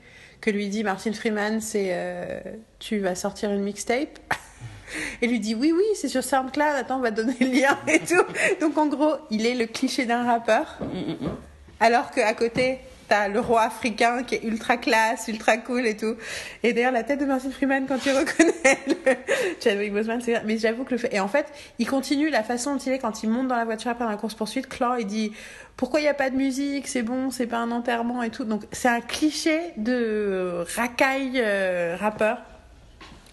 que 0.43 0.51
lui 0.51 0.69
dit 0.69 0.85
Martin 0.85 1.15
Freeman 1.15 1.61
c'est 1.62 1.89
euh, 1.93 2.41
tu 2.79 2.99
vas 2.99 3.15
sortir 3.15 3.51
une 3.51 3.62
mixtape? 3.62 4.19
et 5.23 5.27
lui 5.27 5.41
dit 5.41 5.55
oui 5.55 5.73
oui 5.75 5.85
c'est 5.95 6.09
sur 6.09 6.23
SoundCloud 6.23 6.75
attends 6.77 6.99
on 6.99 7.01
va 7.01 7.11
donner 7.11 7.37
le 7.41 7.47
lien 7.47 7.79
et 7.87 8.01
tout. 8.01 8.25
Donc 8.61 8.77
en 8.79 8.87
gros 8.87 9.15
il 9.31 9.47
est 9.47 9.55
le 9.55 9.67
cliché 9.67 10.07
d'un 10.07 10.25
rappeur. 10.25 10.79
Alors 11.81 12.11
qu'à 12.11 12.33
côté 12.35 12.79
t'as 13.07 13.29
le 13.29 13.39
roi 13.39 13.63
africain 13.63 14.23
qui 14.23 14.37
est 14.37 14.45
ultra 14.45 14.79
classe 14.79 15.29
ultra 15.29 15.59
cool 15.59 15.87
et 15.87 15.97
tout. 15.97 16.17
Et 16.63 16.73
d'ailleurs 16.73 16.93
la 16.93 17.03
tête 17.03 17.21
de 17.21 17.27
Martin 17.27 17.51
Freeman 17.51 17.85
quand 17.87 17.99
tu 17.99 18.11
reconnais 18.11 18.79
le 18.87 18.95
Chadwick 19.63 19.93
Boseman 19.93 20.21
c'est 20.23 20.43
mais 20.45 20.57
j'avoue 20.57 20.85
que 20.85 20.93
le 20.93 20.99
fait 20.99 21.15
et 21.15 21.21
en 21.21 21.29
fait 21.29 21.47
il 21.79 21.87
continue 21.87 22.31
la 22.31 22.43
façon 22.43 22.73
dont 22.75 22.79
il 22.79 22.93
est 22.93 22.99
quand 22.99 23.23
il 23.23 23.29
monte 23.29 23.49
dans 23.49 23.57
la 23.57 23.67
voiture 23.67 23.91
après 23.91 24.07
la 24.07 24.17
course 24.17 24.35
poursuite 24.35 24.69
Claw 24.69 24.97
il 24.99 25.07
dit 25.07 25.33
pourquoi 25.77 26.01
il 26.01 26.05
n'y 26.05 26.09
a 26.09 26.15
pas 26.15 26.31
de 26.31 26.37
musique? 26.37 26.89
C'est 26.89 27.03
bon 27.03 27.31
c'est 27.31 27.47
pas 27.47 27.59
un 27.59 27.73
enterrement 27.73 28.23
et 28.23 28.31
tout. 28.31 28.45
Donc 28.45 28.63
c'est 28.73 28.89
un 28.89 29.01
cliché 29.03 29.61
de 29.77 30.65
racaille 30.75 31.43
euh, 31.45 31.97
rappeur 31.99 32.39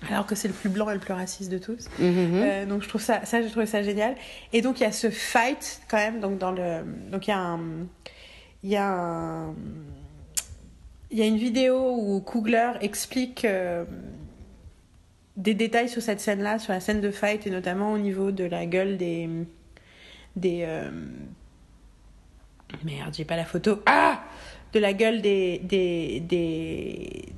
alors 0.09 0.25
que 0.25 0.35
c'est 0.35 0.47
le 0.47 0.53
plus 0.53 0.69
blanc 0.69 0.89
et 0.89 0.93
le 0.93 0.99
plus 0.99 1.13
raciste 1.13 1.51
de 1.51 1.57
tous. 1.57 1.87
Mhm. 1.99 2.31
Euh, 2.35 2.65
donc 2.65 2.81
je 2.81 2.89
trouve 2.89 3.01
ça, 3.01 3.23
ça 3.25 3.41
j'ai 3.41 3.49
trouvé 3.49 3.65
ça 3.65 3.83
génial. 3.83 4.15
Et 4.53 4.61
donc 4.61 4.79
il 4.79 4.83
y 4.83 4.85
a 4.85 4.91
ce 4.91 5.09
fight 5.09 5.81
quand 5.89 5.97
même, 5.97 6.19
donc 6.19 6.37
dans 6.37 6.51
le, 6.51 6.83
donc 7.11 7.27
il 7.27 7.29
y 7.29 7.33
a 7.33 7.39
un, 7.39 7.59
il 8.63 8.69
y 8.69 8.75
a 8.75 8.87
un, 8.87 9.53
il 11.11 11.17
y 11.17 11.21
a 11.21 11.25
une 11.25 11.37
vidéo 11.37 11.95
où 11.97 12.21
Kugler 12.21 12.71
explique 12.81 13.45
euh, 13.45 13.85
des 15.37 15.53
détails 15.53 15.89
sur 15.89 16.01
cette 16.01 16.19
scène-là, 16.19 16.57
sur 16.57 16.73
la 16.73 16.79
scène 16.79 17.01
de 17.01 17.11
fight 17.11 17.45
et 17.45 17.49
notamment 17.49 17.93
au 17.93 17.97
niveau 17.97 18.31
de 18.31 18.43
la 18.43 18.65
gueule 18.65 18.97
des, 18.97 19.29
des, 20.35 20.63
euh, 20.65 20.89
merde 22.83 23.13
j'ai 23.13 23.25
pas 23.25 23.35
la 23.35 23.45
photo, 23.45 23.81
ah, 23.85 24.23
de 24.73 24.79
la 24.79 24.93
gueule 24.93 25.21
des, 25.21 25.59
des, 25.59 26.21
des 26.21 27.33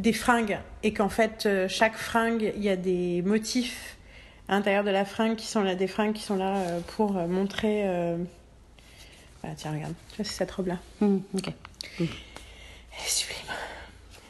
des 0.00 0.12
fringues 0.12 0.58
et 0.82 0.92
qu'en 0.92 1.08
fait 1.08 1.44
euh, 1.46 1.68
chaque 1.68 1.96
fringue 1.96 2.52
il 2.56 2.62
y 2.62 2.68
a 2.68 2.76
des 2.76 3.22
motifs 3.22 3.96
à 4.48 4.52
l'intérieur 4.54 4.84
de 4.84 4.90
la 4.90 5.04
fringue 5.04 5.36
qui 5.36 5.46
sont 5.46 5.62
là 5.62 5.74
des 5.74 5.86
fringues 5.86 6.12
qui 6.14 6.22
sont 6.22 6.36
là 6.36 6.56
euh, 6.56 6.80
pour 6.96 7.16
euh, 7.16 7.26
montrer 7.26 7.82
euh... 7.84 8.16
voilà, 9.42 9.54
tiens 9.56 9.72
regarde 9.72 9.94
tu 10.10 10.16
vois 10.16 10.24
c'est 10.24 10.36
cette 10.38 10.50
robe 10.50 10.68
là 10.68 10.78
Mhm, 11.00 11.22
ok. 11.34 11.48
elle 11.98 12.06
est 12.06 13.08
sublime 13.08 13.36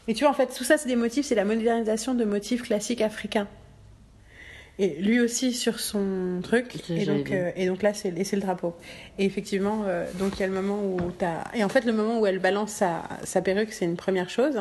Et 0.09 0.15
tu 0.15 0.25
vois, 0.25 0.31
en 0.31 0.35
fait, 0.35 0.49
tout 0.57 0.65
ça, 0.65 0.77
c'est 0.77 0.89
des 0.89 0.97
motifs, 0.97 1.27
c'est 1.27 1.37
la 1.37 1.45
modernisation 1.45 2.15
de 2.15 2.25
motifs 2.25 2.63
classiques 2.63 3.01
africains. 3.01 3.47
Et 4.79 4.97
lui 5.01 5.21
aussi 5.21 5.53
sur 5.53 5.79
son 5.79 6.41
truc. 6.43 6.75
Et 6.91 7.05
donc, 7.05 7.31
euh, 7.31 7.53
et 7.55 7.67
donc 7.67 7.83
là, 7.83 7.93
c'est 7.95 8.11
le 8.11 8.41
drapeau. 8.41 8.75
Et 9.19 9.25
effectivement, 9.25 9.83
euh, 9.87 10.07
donc 10.19 10.33
il 10.37 10.41
y 10.41 10.43
a 10.43 10.47
le 10.49 10.55
moment 10.55 10.83
où 10.83 10.99
t'as. 11.17 11.45
Et 11.55 11.63
en 11.63 11.69
fait, 11.69 11.85
le 11.85 11.93
moment 11.93 12.19
où 12.19 12.27
elle 12.27 12.39
balance 12.41 12.73
sa, 12.73 13.03
sa 13.25 13.41
perruque, 13.43 13.73
c'est 13.73 13.85
une 13.85 13.97
première 13.97 14.31
chose. 14.31 14.59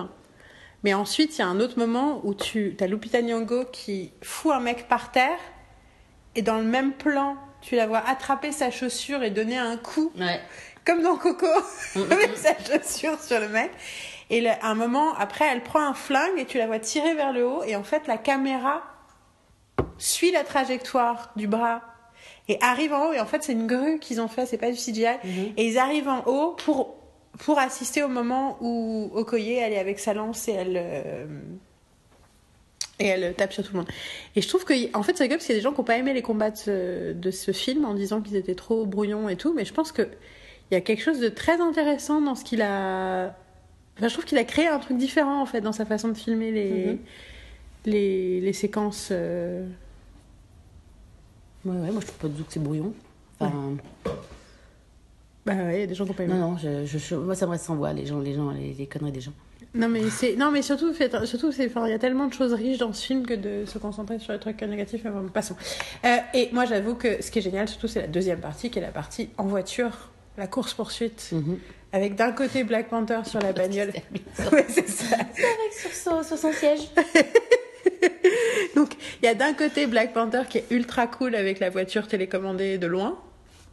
Mais 0.84 0.94
ensuite, 0.94 1.38
il 1.38 1.40
y 1.40 1.44
a 1.44 1.48
un 1.48 1.60
autre 1.60 1.78
moment 1.78 2.22
où 2.24 2.34
tu 2.34 2.76
as 2.80 2.88
Lupita 2.88 3.22
Nyong'o 3.22 3.66
qui 3.72 4.12
fout 4.24 4.54
un 4.54 4.60
mec 4.62 4.88
par 4.88 5.12
terre. 5.12 5.38
Et 6.36 6.42
dans 6.42 6.58
le 6.58 6.64
même 6.64 6.94
plan, 6.94 7.36
tu 7.62 7.76
la 7.76 7.86
vois 7.88 8.02
attraper 8.08 8.52
sa 8.52 8.72
chaussure 8.72 9.24
et 9.24 9.30
donner 9.30 9.58
un 9.58 9.76
coup 9.78 10.12
Ouais. 10.18 10.40
comme 10.86 11.02
dans 11.02 11.18
Coco, 11.18 11.48
avec 11.96 12.38
sa 12.38 12.54
chaussure 12.58 13.20
sur 13.22 13.40
le 13.40 13.50
mec. 13.50 13.72
Et 14.30 14.48
à 14.48 14.68
un 14.68 14.76
moment, 14.76 15.14
après, 15.16 15.46
elle 15.52 15.64
prend 15.64 15.82
un 15.86 15.94
flingue 15.94 16.38
et 16.38 16.46
tu 16.46 16.58
la 16.60 16.68
vois 16.68 16.80
tirer 16.80 17.14
vers 17.16 17.34
le 17.34 17.46
haut. 17.46 17.64
Et 17.64 17.76
en 17.76 17.84
fait, 17.84 18.08
la 18.08 18.18
caméra 18.18 18.84
suit 19.98 20.32
la 20.32 20.44
trajectoire 20.44 21.32
du 21.36 21.48
bras 21.48 21.82
et 22.48 22.58
arrive 22.62 22.94
en 22.94 23.08
haut. 23.10 23.14
Et 23.14 23.20
en 23.20 23.26
fait, 23.26 23.44
c'est 23.44 23.52
une 23.54 23.68
grue 23.68 24.00
qu'ils 24.00 24.22
ont 24.22 24.28
fait, 24.28 24.46
c'est 24.46 24.58
pas 24.58 24.72
du 24.72 24.78
CGI. 24.78 25.06
Et 25.58 25.68
ils 25.68 25.78
arrivent 25.78 26.08
en 26.10 26.24
haut 26.26 26.52
pour, 26.52 26.99
pour 27.38 27.58
assister 27.60 28.04
au 28.04 28.08
moment 28.10 28.58
où 28.62 29.12
Okoye, 29.14 29.54
elle 29.54 29.74
est 29.74 29.80
avec 29.80 30.00
sa 30.00 30.14
lance 30.14 30.48
et 30.48 30.54
elle. 30.54 30.74
euh, 30.76 31.26
et 33.02 33.06
elle 33.08 33.34
tape 33.34 33.54
sur 33.54 33.64
tout 33.64 33.72
le 33.72 33.80
monde. 33.80 33.88
Et 34.36 34.42
je 34.42 34.48
trouve 34.50 34.66
que, 34.66 34.74
en 34.98 35.04
fait, 35.04 35.16
c'est 35.16 35.24
rigolo 35.24 35.38
parce 35.38 35.46
qu'il 35.46 35.56
y 35.56 35.58
a 35.58 35.62
des 35.62 35.64
gens 35.64 35.72
qui 35.72 35.78
n'ont 35.80 35.86
pas 35.86 35.98
aimé 35.98 36.14
les 36.14 36.22
combats 36.22 36.52
de 36.52 36.58
ce, 36.58 37.14
de 37.14 37.32
ce 37.32 37.52
film 37.54 37.86
en 37.86 37.94
disant 37.94 38.20
qu'ils 38.20 38.36
étaient 38.36 38.56
trop 38.56 38.86
brouillons 38.86 39.30
et 39.30 39.38
tout. 39.38 39.54
Mais 39.54 39.64
je 39.64 39.74
pense 39.74 39.94
que 39.94 40.02
il 40.70 40.74
y 40.74 40.78
a 40.78 40.82
quelque 40.82 41.02
chose 41.02 41.20
de 41.20 41.30
très 41.30 41.62
intéressant 41.62 42.20
dans 42.22 42.36
ce 42.36 42.44
qu'il 42.44 42.62
a. 42.62 43.34
Enfin, 43.98 44.08
je 44.10 44.14
trouve 44.14 44.26
qu'il 44.26 44.38
a 44.38 44.44
créé 44.44 44.68
un 44.68 44.80
truc 44.80 44.98
différent 44.98 45.42
en 45.42 45.46
fait 45.46 45.62
dans 45.62 45.72
sa 45.72 45.86
façon 45.86 46.10
de 46.10 46.14
filmer 46.14 46.52
les, 46.52 46.86
Mhm. 46.88 46.98
les, 47.86 48.42
les 48.42 48.54
séquences. 48.54 49.10
euh, 49.12 49.66
Ouais, 51.66 51.76
ouais, 51.78 51.92
moi 51.92 52.02
je 52.02 52.06
trouve 52.08 52.20
pas 52.20 52.28
du 52.28 52.36
tout 52.36 52.44
que 52.46 52.54
c'est 52.54 52.62
brouillon. 52.64 52.94
Enfin, 53.40 53.78
Bah 55.56 55.64
ouais, 55.66 55.78
il 55.78 55.80
y 55.82 55.84
a 55.84 55.88
des 55.88 55.96
gens 55.96 56.04
qui 56.06 56.12
n'ont 56.12 56.16
pas 56.16 56.24
aimé. 56.24 56.34
non, 56.34 56.52
non, 56.52 56.58
je, 56.58 56.86
je- 56.86 56.98
je- 56.98 57.16
moi 57.16 57.36
ça 57.36 57.46
me 57.46 57.52
reste 57.52 57.66
sans 57.66 57.76
voix, 57.76 57.92
les 57.94 58.06
gens, 58.06 58.20
les 58.20 58.34
gens, 58.34 58.52
les, 58.52 58.74
les 58.74 58.86
conneries 58.88 59.12
des 59.12 59.22
gens. 59.22 59.34
Non 59.76 59.88
mais 59.88 60.10
c'est 60.10 60.36
non 60.36 60.50
mais 60.50 60.64
surtout 60.64 60.94
fait 60.94 61.14
surtout 61.26 61.52
c'est 61.52 61.66
il 61.86 61.90
y 61.90 61.94
a 61.94 62.00
tellement 62.00 62.26
de 62.28 62.34
choses 62.34 62.54
riches 62.54 62.80
dans 62.80 62.92
ce 62.92 63.06
film 63.06 63.24
que 63.26 63.36
de 63.36 63.66
se 63.68 63.78
concentrer 63.78 64.18
sur 64.18 64.34
les 64.34 64.40
trucs 64.40 64.60
négatifs 64.64 65.02
mais 65.04 65.12
bon, 65.12 65.28
passons. 65.28 65.56
Euh, 66.06 66.18
et 66.34 66.50
moi 66.54 66.66
j'avoue 66.66 66.96
que 66.96 67.22
ce 67.22 67.30
qui 67.30 67.38
est 67.38 67.42
génial 67.44 67.68
surtout 67.68 67.88
c'est 67.88 68.02
la 68.02 68.08
deuxième 68.08 68.40
partie 68.40 68.72
qui 68.72 68.80
est 68.80 68.82
la 68.82 68.88
partie 68.88 69.30
en 69.38 69.46
voiture, 69.46 70.10
la 70.40 70.48
course 70.48 70.74
poursuite 70.74 71.30
Mhm. 71.34 71.60
avec 71.92 72.16
d'un 72.16 72.32
côté 72.32 72.64
Black 72.64 72.90
Panther 72.90 73.20
sur 73.26 73.40
la 73.42 73.54
bagnole. 73.60 73.92
ouais, 74.52 74.66
c'est 74.70 74.90
ça. 74.90 75.18
Avec 75.18 75.74
sur 75.80 75.92
son, 75.92 76.24
sur 76.24 76.38
son 76.40 76.52
siège. 76.52 76.90
Donc 78.76 78.94
il 79.22 79.26
y 79.26 79.30
a 79.30 79.36
d'un 79.36 79.54
côté 79.54 79.86
Black 79.88 80.14
Panther 80.14 80.42
qui 80.50 80.60
est 80.60 80.66
ultra 80.72 81.06
cool 81.08 81.36
avec 81.36 81.60
la 81.60 81.70
voiture 81.70 82.08
télécommandée 82.08 82.78
de 82.80 82.88
loin 82.88 83.20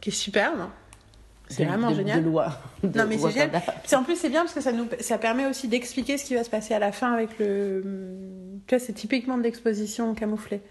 qui 0.01 0.09
est 0.09 0.13
superbe. 0.13 0.59
C'est 1.49 1.65
vraiment 1.65 1.91
de- 1.91 1.95
génial. 1.95 2.23
De 2.23 2.29
loi. 2.29 2.49
Non 2.83 3.05
mais 3.07 3.17
c'est 3.17 3.31
génial. 3.31 3.61
En 3.93 4.03
plus 4.03 4.15
c'est 4.15 4.29
bien 4.29 4.41
parce 4.41 4.53
que 4.53 4.61
ça 4.61 4.71
nous 4.71 4.87
ça 4.99 5.17
permet 5.17 5.45
aussi 5.47 5.67
d'expliquer 5.67 6.17
ce 6.17 6.25
qui 6.25 6.35
va 6.35 6.43
se 6.43 6.49
passer 6.49 6.73
à 6.73 6.79
la 6.79 6.91
fin 6.91 7.11
avec 7.13 7.37
le 7.39 7.83
tu 8.67 8.75
vois 8.75 8.83
c'est 8.83 8.93
typiquement 8.93 9.37
de 9.37 9.43
l'exposition 9.43 10.13
camouflée. 10.13 10.61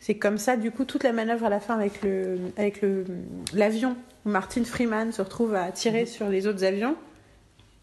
C'est 0.00 0.14
comme 0.16 0.38
ça 0.38 0.56
du 0.56 0.70
coup 0.70 0.84
toute 0.84 1.04
la 1.04 1.12
manœuvre 1.12 1.46
à 1.46 1.48
la 1.48 1.60
fin 1.60 1.74
avec 1.78 2.02
le 2.02 2.38
avec 2.56 2.82
le 2.82 3.04
l'avion 3.54 3.96
où 4.26 4.28
Martin 4.30 4.64
Freeman 4.64 5.12
se 5.12 5.22
retrouve 5.22 5.54
à 5.54 5.70
tirer 5.72 6.04
sur 6.06 6.28
les 6.28 6.46
autres 6.46 6.64
avions 6.64 6.94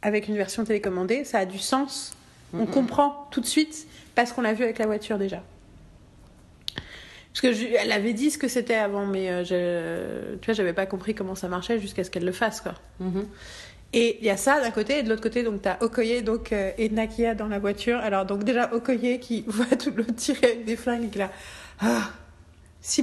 avec 0.02 0.28
une 0.28 0.36
version 0.38 0.64
télécommandée, 0.64 1.24
ça 1.24 1.40
a 1.40 1.46
du 1.46 1.58
sens. 1.60 2.16
On 2.54 2.66
comprend 2.68 3.28
tout 3.32 3.42
de 3.42 3.46
suite 3.46 3.88
parce 4.14 4.32
qu'on 4.32 4.42
l'a 4.42 4.54
vu 4.54 4.64
avec 4.64 4.78
la 4.78 4.86
voiture 4.86 5.18
déjà. 5.18 5.42
Parce 7.36 7.42
que 7.42 7.52
je- 7.54 7.66
elle 7.78 7.92
avait 7.92 8.14
dit 8.14 8.32
ce 8.32 8.38
que 8.38 8.48
c'était 8.48 8.76
avant, 8.76 9.06
mais 9.06 9.30
euh, 9.30 9.44
je, 9.44 10.36
tu 10.38 10.46
vois, 10.46 10.54
j'avais 10.54 10.72
pas 10.72 10.86
compris 10.86 11.14
comment 11.14 11.36
ça 11.36 11.50
marchait 11.50 11.80
jusqu'à 11.80 12.06
ce 12.06 12.10
qu'elle 12.10 12.24
le 12.24 12.32
fasse, 12.32 12.62
quoi. 12.62 12.76
Mhm. 13.02 13.26
Et 13.92 14.18
il 14.22 14.26
y 14.26 14.30
a 14.30 14.38
ça 14.38 14.62
d'un 14.62 14.72
côté, 14.72 15.00
et 15.00 15.04
de 15.04 15.10
l'autre 15.10 15.22
côté, 15.22 15.44
donc 15.44 15.62
t'as 15.62 15.78
Okoye 15.82 16.22
donc, 16.22 16.54
euh, 16.54 16.72
et 16.78 16.88
Nakia 16.90 17.36
dans 17.36 17.48
la 17.48 17.60
voiture. 17.60 17.98
Alors, 18.00 18.26
donc 18.26 18.46
déjà, 18.46 18.74
Okoye 18.74 19.20
qui 19.20 19.44
voit 19.48 19.66
tout 19.78 19.92
le 19.96 20.06
tirer 20.06 20.48
avec 20.48 20.66
des 20.66 20.78
flingues 20.78 21.04
et 21.06 21.10
qui 21.10 21.18
là. 21.20 21.30
Ah, 21.82 22.10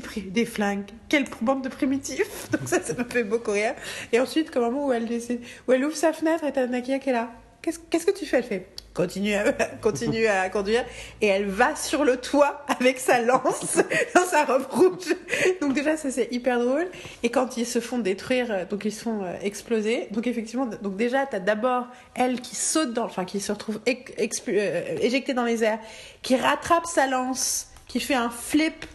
pris 0.02 0.22
des 0.22 0.46
flingues, 0.46 0.84
quelle 1.10 1.24
bande 1.42 1.64
de 1.64 1.68
primitifs 1.68 2.50
Donc 2.52 2.62
ça, 2.66 2.80
ça 2.80 2.94
me 2.94 3.04
fait 3.04 3.24
beaucoup 3.24 3.50
rire. 3.50 3.74
Et 4.12 4.20
ensuite, 4.20 4.50
comme 4.50 4.64
un 4.64 4.70
moment 4.70 4.86
où 4.88 4.92
elle, 4.92 5.06
décide, 5.06 5.40
où 5.68 5.72
elle 5.72 5.84
ouvre 5.84 5.96
sa 5.96 6.12
fenêtre 6.14 6.44
et 6.44 6.52
t'as 6.52 6.66
Nakia 6.66 6.98
qui 6.98 7.10
est 7.10 7.12
là. 7.12 7.30
Qu'est-ce 7.60 7.78
qu'est-ce 7.90 8.06
que 8.06 8.16
tu 8.16 8.24
fais 8.26 8.38
Elle 8.38 8.44
fait 8.44 8.66
continue 8.94 9.34
à, 9.34 9.52
continue 9.80 10.26
à 10.26 10.48
conduire 10.48 10.84
et 11.20 11.26
elle 11.26 11.46
va 11.46 11.76
sur 11.76 12.04
le 12.04 12.16
toit 12.16 12.64
avec 12.68 12.98
sa 12.98 13.20
lance 13.20 13.78
dans 14.14 14.24
sa 14.24 14.44
robe 14.44 14.66
rouge. 14.70 15.14
Donc 15.60 15.74
déjà 15.74 15.96
ça 15.96 16.10
c'est 16.10 16.28
hyper 16.30 16.60
drôle 16.60 16.86
et 17.22 17.30
quand 17.30 17.56
ils 17.56 17.66
se 17.66 17.80
font 17.80 17.98
détruire 17.98 18.46
euh, 18.50 18.64
donc 18.64 18.84
ils 18.84 18.92
se 18.92 19.02
font 19.02 19.24
euh, 19.24 19.34
exploser. 19.42 20.08
Donc 20.10 20.26
effectivement 20.26 20.66
donc 20.66 20.96
déjà 20.96 21.26
tu 21.26 21.36
as 21.36 21.40
d'abord 21.40 21.86
elle 22.14 22.40
qui 22.40 22.56
saute 22.56 22.92
dans 22.92 23.04
enfin 23.04 23.24
qui 23.24 23.40
se 23.40 23.52
retrouve 23.52 23.80
euh, 23.86 24.98
éjectée 25.00 25.34
dans 25.34 25.44
les 25.44 25.64
airs, 25.64 25.78
qui 26.22 26.36
rattrape 26.36 26.86
sa 26.86 27.06
lance, 27.06 27.68
qui 27.88 28.00
fait 28.00 28.14
un 28.14 28.30
flip 28.30 28.86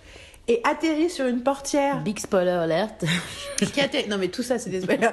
et 0.48 0.62
atterrit 0.64 1.10
sur 1.10 1.26
une 1.26 1.42
portière 1.42 2.02
Big 2.02 2.20
spoiler 2.20 2.52
alert. 2.52 3.04
qui 3.74 3.82
atterrit, 3.82 4.08
non 4.10 4.18
mais 4.18 4.30
tout 4.30 4.44
ça 4.44 4.58
c'est 4.60 4.70
des 4.70 4.82
spoilers, 4.82 5.10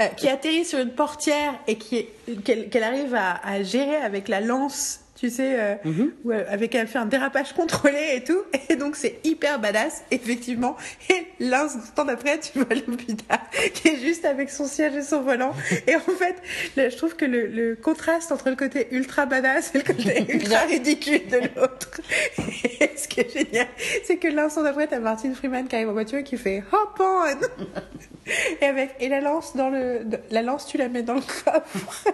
Euh, 0.00 0.06
qui 0.16 0.28
atterrit 0.28 0.64
sur 0.64 0.78
une 0.78 0.90
portière 0.92 1.54
et 1.66 1.76
qui 1.76 2.06
qu'elle 2.44 2.82
arrive 2.82 3.14
à, 3.14 3.40
à 3.44 3.62
gérer 3.62 3.96
avec 3.96 4.28
la 4.28 4.40
lance, 4.40 5.00
tu 5.18 5.30
sais, 5.30 5.58
euh, 5.58 5.74
Mhm. 5.84 6.12
où 6.24 6.32
elle- 6.32 6.46
avec 6.48 6.74
elle 6.74 6.86
fait 6.86 6.98
un 6.98 7.06
dérapage 7.06 7.52
contrôlé 7.52 7.98
et 8.14 8.22
tout, 8.24 8.40
et 8.68 8.76
donc 8.76 8.94
c'est 8.96 9.18
hyper 9.24 9.58
badass 9.58 10.02
effectivement. 10.10 10.76
Et 11.10 11.26
l'instant 11.40 12.04
d'après 12.04 12.38
tu 12.38 12.58
vois 12.60 12.74
Lupita 12.74 13.40
qui 13.74 13.88
est 13.88 13.96
juste 13.96 14.24
avec 14.24 14.50
son 14.50 14.66
siège 14.66 14.94
et 14.94 15.02
son 15.02 15.22
volant, 15.22 15.52
et 15.86 15.96
en 15.96 16.00
fait 16.00 16.36
là, 16.76 16.88
je 16.88 16.96
trouve 16.96 17.16
que 17.16 17.24
le, 17.24 17.46
le 17.46 17.74
contraste 17.76 18.30
entre 18.32 18.48
le 18.50 18.56
côté 18.56 18.88
ultra 18.92 19.26
badass 19.26 19.74
et 19.74 19.78
le 19.78 19.84
côté 19.84 20.24
ultra 20.32 20.60
ridicule 20.60 21.26
de 21.28 21.38
l'autre, 21.60 22.00
ce 22.96 23.08
qui 23.08 23.20
est 23.20 23.32
génial, 23.32 23.66
c'est 24.04 24.16
que 24.18 24.28
l'instant 24.28 24.62
d'après 24.62 24.86
t'as 24.86 25.00
Martin 25.00 25.34
Freeman 25.34 25.66
qui 25.66 25.74
arrive 25.76 25.88
en 25.88 25.92
voiture 25.94 26.18
et 26.18 26.24
qui 26.24 26.36
fait 26.36 26.62
hop 26.72 27.00
on 27.00 27.24
et 28.60 28.64
avec 28.66 28.90
et 29.00 29.08
la 29.08 29.20
lance 29.20 29.56
dans 29.56 29.70
le 29.70 30.00
la 30.30 30.42
lance 30.42 30.66
tu 30.66 30.76
la 30.78 30.88
mets 30.88 31.02
dans 31.02 31.14
le 31.14 31.20
coffre 31.20 32.12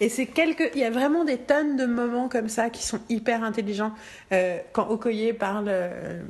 et 0.00 0.08
c'est 0.08 0.26
quelques 0.26 0.70
il 0.74 0.80
y 0.80 0.84
a 0.84 0.90
vraiment 0.90 1.24
des 1.24 1.38
tonnes 1.38 1.76
de 1.76 1.86
moments 1.86 2.28
comme 2.28 2.48
ça 2.48 2.70
qui 2.70 2.82
sont 2.82 3.00
hyper 3.08 3.44
intelligents. 3.44 3.92
Euh, 4.32 4.58
quand 4.72 4.88
Okoye 4.88 5.32
parle 5.32 5.66
euh, 5.68 6.22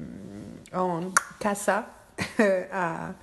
en 0.74 1.00
Kassa 1.40 1.88
euh, 2.40 2.64
à, 2.72 3.14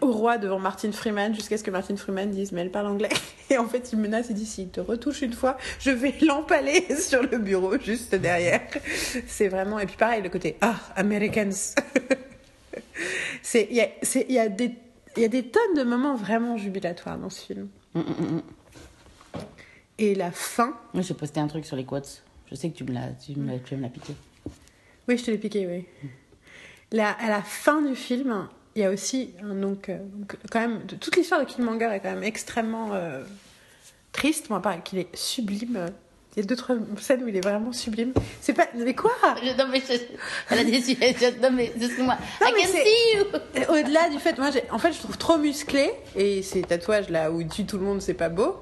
au 0.00 0.12
roi 0.12 0.38
devant 0.38 0.60
Martin 0.60 0.92
Freeman 0.92 1.34
jusqu'à 1.34 1.58
ce 1.58 1.64
que 1.64 1.72
Martin 1.72 1.96
Freeman 1.96 2.30
dise 2.30 2.52
mais 2.52 2.60
elle 2.60 2.70
parle 2.70 2.86
anglais. 2.86 3.08
Et 3.50 3.58
en 3.58 3.66
fait 3.66 3.92
il 3.92 3.98
menace 3.98 4.26
il 4.30 4.34
dit 4.34 4.46
s'il 4.46 4.70
te 4.70 4.80
retouche 4.80 5.22
une 5.22 5.32
fois 5.32 5.56
je 5.80 5.90
vais 5.90 6.14
l'empaler 6.22 6.86
sur 6.98 7.22
le 7.22 7.38
bureau 7.38 7.78
juste 7.78 8.14
derrière. 8.14 8.62
C'est 9.26 9.48
vraiment 9.48 9.78
et 9.78 9.86
puis 9.86 9.96
pareil 9.96 10.22
le 10.22 10.28
côté 10.28 10.56
ah 10.60 10.76
Americans. 10.96 11.50
Il 13.54 13.72
y 13.72 13.80
a 13.80 13.88
y 14.28 14.38
a 14.38 14.48
y 15.16 15.24
a 15.24 15.28
des 15.28 15.42
tonnes 15.42 15.74
de 15.76 15.82
moments 15.82 16.14
vraiment 16.14 16.56
jubilatoires 16.56 17.18
dans 17.18 17.30
ce 17.30 17.46
film 17.46 17.68
Mm, 17.94 18.00
mm, 18.00 18.34
mm. 18.36 18.42
et 19.98 20.14
la 20.14 20.30
fin 20.30 20.76
Moi 20.94 21.02
j'ai 21.02 21.14
posté 21.14 21.40
un 21.40 21.48
truc 21.48 21.66
sur 21.66 21.76
les 21.76 21.84
quotes. 21.84 22.22
Je 22.48 22.54
sais 22.54 22.70
que 22.70 22.76
tu 22.76 22.84
me 22.84 22.92
l'as, 22.92 23.12
tu 23.12 23.36
me 23.36 23.58
tu 23.58 23.76
piqué. 23.88 24.14
oui 25.08 25.18
je 25.18 25.24
te 25.24 25.30
l'ai 25.30 25.38
piqué 25.38 25.66
oui 25.66 25.86
la, 26.92 27.10
à 27.10 27.28
la 27.28 27.42
fin 27.42 27.82
du 27.82 27.94
film 27.94 28.48
il 28.76 28.82
y 28.82 28.84
a 28.84 28.90
aussi 28.90 29.34
un, 29.42 29.54
donc, 29.54 29.88
euh, 29.88 29.98
donc, 29.98 30.36
quand 30.50 30.60
même 30.60 30.86
toute 30.86 31.16
l'histoire 31.16 31.40
de 31.40 31.46
Killmonger 31.46 31.90
est 31.92 32.00
quand 32.00 32.12
même 32.12 32.22
extrêmement 32.22 32.94
euh, 32.94 33.24
triste 34.12 34.50
moi 34.50 34.62
pareil 34.62 34.82
qu'il 34.84 34.98
est 34.98 35.14
sublime 35.16 35.86
il 36.40 36.44
y 36.44 36.46
a 36.46 36.48
deux 36.48 36.56
trois 36.56 36.76
scènes 36.98 37.22
où 37.22 37.28
il 37.28 37.36
est 37.36 37.40
vraiment 37.40 37.72
sublime 37.72 38.12
c'est 38.40 38.52
pas 38.54 38.66
mais 38.74 38.94
quoi? 38.94 39.12
Je- 39.42 39.56
non 39.56 39.68
mais 39.70 39.80
je, 39.86 39.94
elle 40.50 40.58
a 40.58 40.64
des 40.64 40.80
je- 40.80 41.40
non 41.42 41.50
mais 41.52 41.66
excuse-moi. 41.76 42.16
Au-delà 43.68 44.08
du 44.10 44.18
fait, 44.18 44.38
moi, 44.38 44.48
en 44.70 44.78
fait, 44.78 44.92
je 44.92 44.98
trouve 44.98 45.18
trop 45.18 45.36
musclé 45.38 45.90
et 46.16 46.42
ces 46.42 46.62
tatouages 46.62 47.08
là 47.10 47.30
où 47.30 47.40
il 47.40 47.48
tue 47.48 47.64
tout 47.64 47.78
le 47.78 47.84
monde, 47.84 48.00
c'est 48.02 48.14
pas 48.14 48.28
beau. 48.28 48.56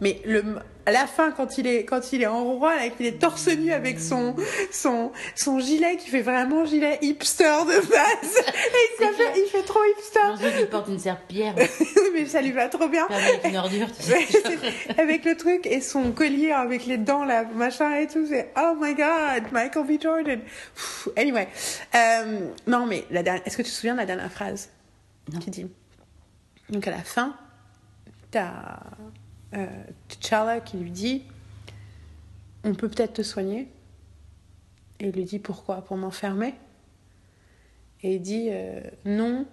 Mais 0.00 0.20
le, 0.24 0.42
à 0.86 0.92
la 0.92 1.06
fin, 1.06 1.30
quand 1.30 1.58
il 1.58 1.66
est, 1.66 1.84
quand 1.84 2.12
il 2.12 2.22
est 2.22 2.26
en 2.26 2.44
roi, 2.44 2.76
là, 2.76 2.88
qu'il 2.88 3.06
est 3.06 3.18
torse 3.18 3.48
nu 3.48 3.72
avec 3.72 4.00
son, 4.00 4.34
son, 4.70 5.12
son 5.34 5.58
gilet 5.58 5.96
qui 5.96 6.10
fait 6.10 6.22
vraiment 6.22 6.64
gilet 6.64 6.98
hipster 7.02 7.44
de 7.66 7.80
base. 7.88 8.36
Et 8.46 9.04
il, 9.04 9.14
fait, 9.14 9.32
il 9.36 9.48
fait 9.50 9.62
trop 9.62 9.80
hipster. 9.84 10.60
Il 10.60 10.66
porte 10.66 10.88
une 10.88 10.98
serpillère. 10.98 11.54
mais 12.14 12.26
ça 12.26 12.40
lui 12.40 12.52
va 12.52 12.68
trop 12.68 12.88
bien. 12.88 13.06
Avec 13.08 13.44
une 13.44 13.56
ordure. 13.56 13.88
Tu 13.96 14.02
sais. 14.02 14.26
Avec 14.98 15.24
le 15.24 15.36
truc 15.36 15.66
et 15.66 15.80
son 15.80 16.12
collier 16.12 16.52
avec 16.52 16.86
les 16.86 16.98
dents 16.98 17.24
là 17.24 17.44
machin 17.44 17.94
et 17.96 18.06
tout 18.06 18.26
c'est 18.26 18.52
oh 18.56 18.74
my 18.80 18.94
god 18.94 19.52
Michael 19.52 19.86
B 19.86 20.00
Jordan 20.00 20.40
Pff, 20.40 21.08
anyway 21.16 21.48
euh, 21.94 22.40
non 22.66 22.86
mais 22.86 23.04
la 23.10 23.22
dernière 23.22 23.42
est-ce 23.46 23.56
que 23.56 23.62
tu 23.62 23.70
te 23.70 23.74
souviens 23.74 23.94
de 23.94 23.98
la 24.00 24.06
dernière 24.06 24.30
phrase 24.30 24.70
Non. 25.32 25.38
qui 25.38 25.50
dit 25.50 25.66
donc 26.70 26.86
à 26.86 26.90
la 26.90 27.02
fin 27.02 27.34
t'as 28.30 28.80
euh, 29.54 29.66
T'Challa 30.08 30.60
qui 30.60 30.76
lui 30.76 30.90
dit 30.90 31.22
on 32.64 32.74
peut 32.74 32.88
peut-être 32.88 33.14
te 33.14 33.22
soigner. 33.22 33.68
Et 35.00 35.08
il 35.08 35.12
lui 35.12 35.24
dit 35.24 35.38
pourquoi? 35.38 35.82
Pour 35.82 35.96
m'enfermer? 35.96 36.54
Et 38.02 38.14
il 38.16 38.20
dit 38.22 38.48
euh, 38.50 38.80
non. 39.04 39.46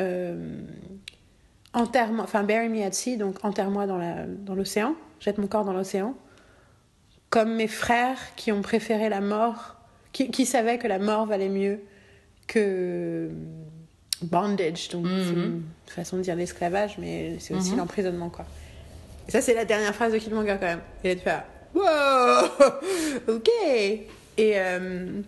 Euh, 0.00 0.62
enterre-moi, 1.74 2.24
enfin 2.24 2.42
bury 2.42 2.68
me 2.68 2.82
at 2.82 2.92
sea, 2.92 3.16
donc 3.16 3.44
enterre-moi 3.44 3.86
dans 3.86 4.54
l'océan, 4.54 4.94
jette 5.20 5.38
mon 5.38 5.46
corps 5.46 5.64
dans 5.64 5.72
l'océan, 5.72 6.14
comme 7.30 7.54
mes 7.54 7.68
frères 7.68 8.18
qui 8.36 8.52
ont 8.52 8.62
préféré 8.62 9.08
la 9.08 9.20
mort, 9.20 9.76
qui, 10.12 10.30
qui 10.30 10.44
savaient 10.46 10.78
que 10.78 10.88
la 10.88 10.98
mort 10.98 11.26
valait 11.26 11.48
mieux 11.48 11.80
que 12.46 13.30
bondage, 14.22 14.88
donc 14.90 15.06
Mhm. 15.06 15.22
c'est 15.24 15.32
une 15.32 15.62
façon 15.86 16.16
de 16.16 16.22
dire 16.22 16.36
l'esclavage, 16.36 16.96
mais 16.98 17.38
c'est 17.38 17.54
aussi 17.54 17.72
Mhm. 17.72 17.78
l'emprisonnement 17.78 18.28
quoi. 18.30 18.46
Ça 19.28 19.40
c'est 19.40 19.54
la 19.54 19.64
dernière 19.64 19.94
phrase 19.94 20.12
de 20.12 20.18
Killmonger 20.18 20.56
quand 20.60 20.66
même. 20.66 20.80
Il 21.04 21.10
est 21.10 21.14
de 21.16 21.20
faire 21.20 21.44
wow, 21.74 22.48
ok. 23.34 23.48
Et 24.38 24.58
euh, 24.58 25.22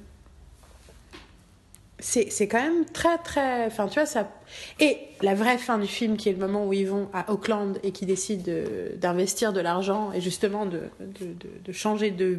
c'est 2.04 2.48
quand 2.48 2.62
même 2.62 2.84
très 2.84 3.16
très 3.18 3.64
enfin 3.66 3.86
tu 3.86 3.94
vois 3.94 4.06
ça 4.06 4.30
et 4.78 4.98
la 5.22 5.34
vraie 5.34 5.56
fin 5.56 5.78
du 5.78 5.86
film 5.86 6.16
qui 6.16 6.28
est 6.28 6.32
le 6.32 6.38
moment 6.38 6.66
où 6.66 6.72
ils 6.72 6.86
vont 6.86 7.08
à 7.14 7.32
Auckland 7.32 7.78
et 7.82 7.92
qui 7.92 8.04
décident 8.04 8.42
de- 8.44 8.92
d'investir 8.96 9.52
de, 9.52 9.60
l'argent 9.60 10.12
et 10.12 10.20
justement 10.20 10.66
de, 10.66 10.82
de, 11.00 11.72
changer 11.72 12.10
de, 12.10 12.38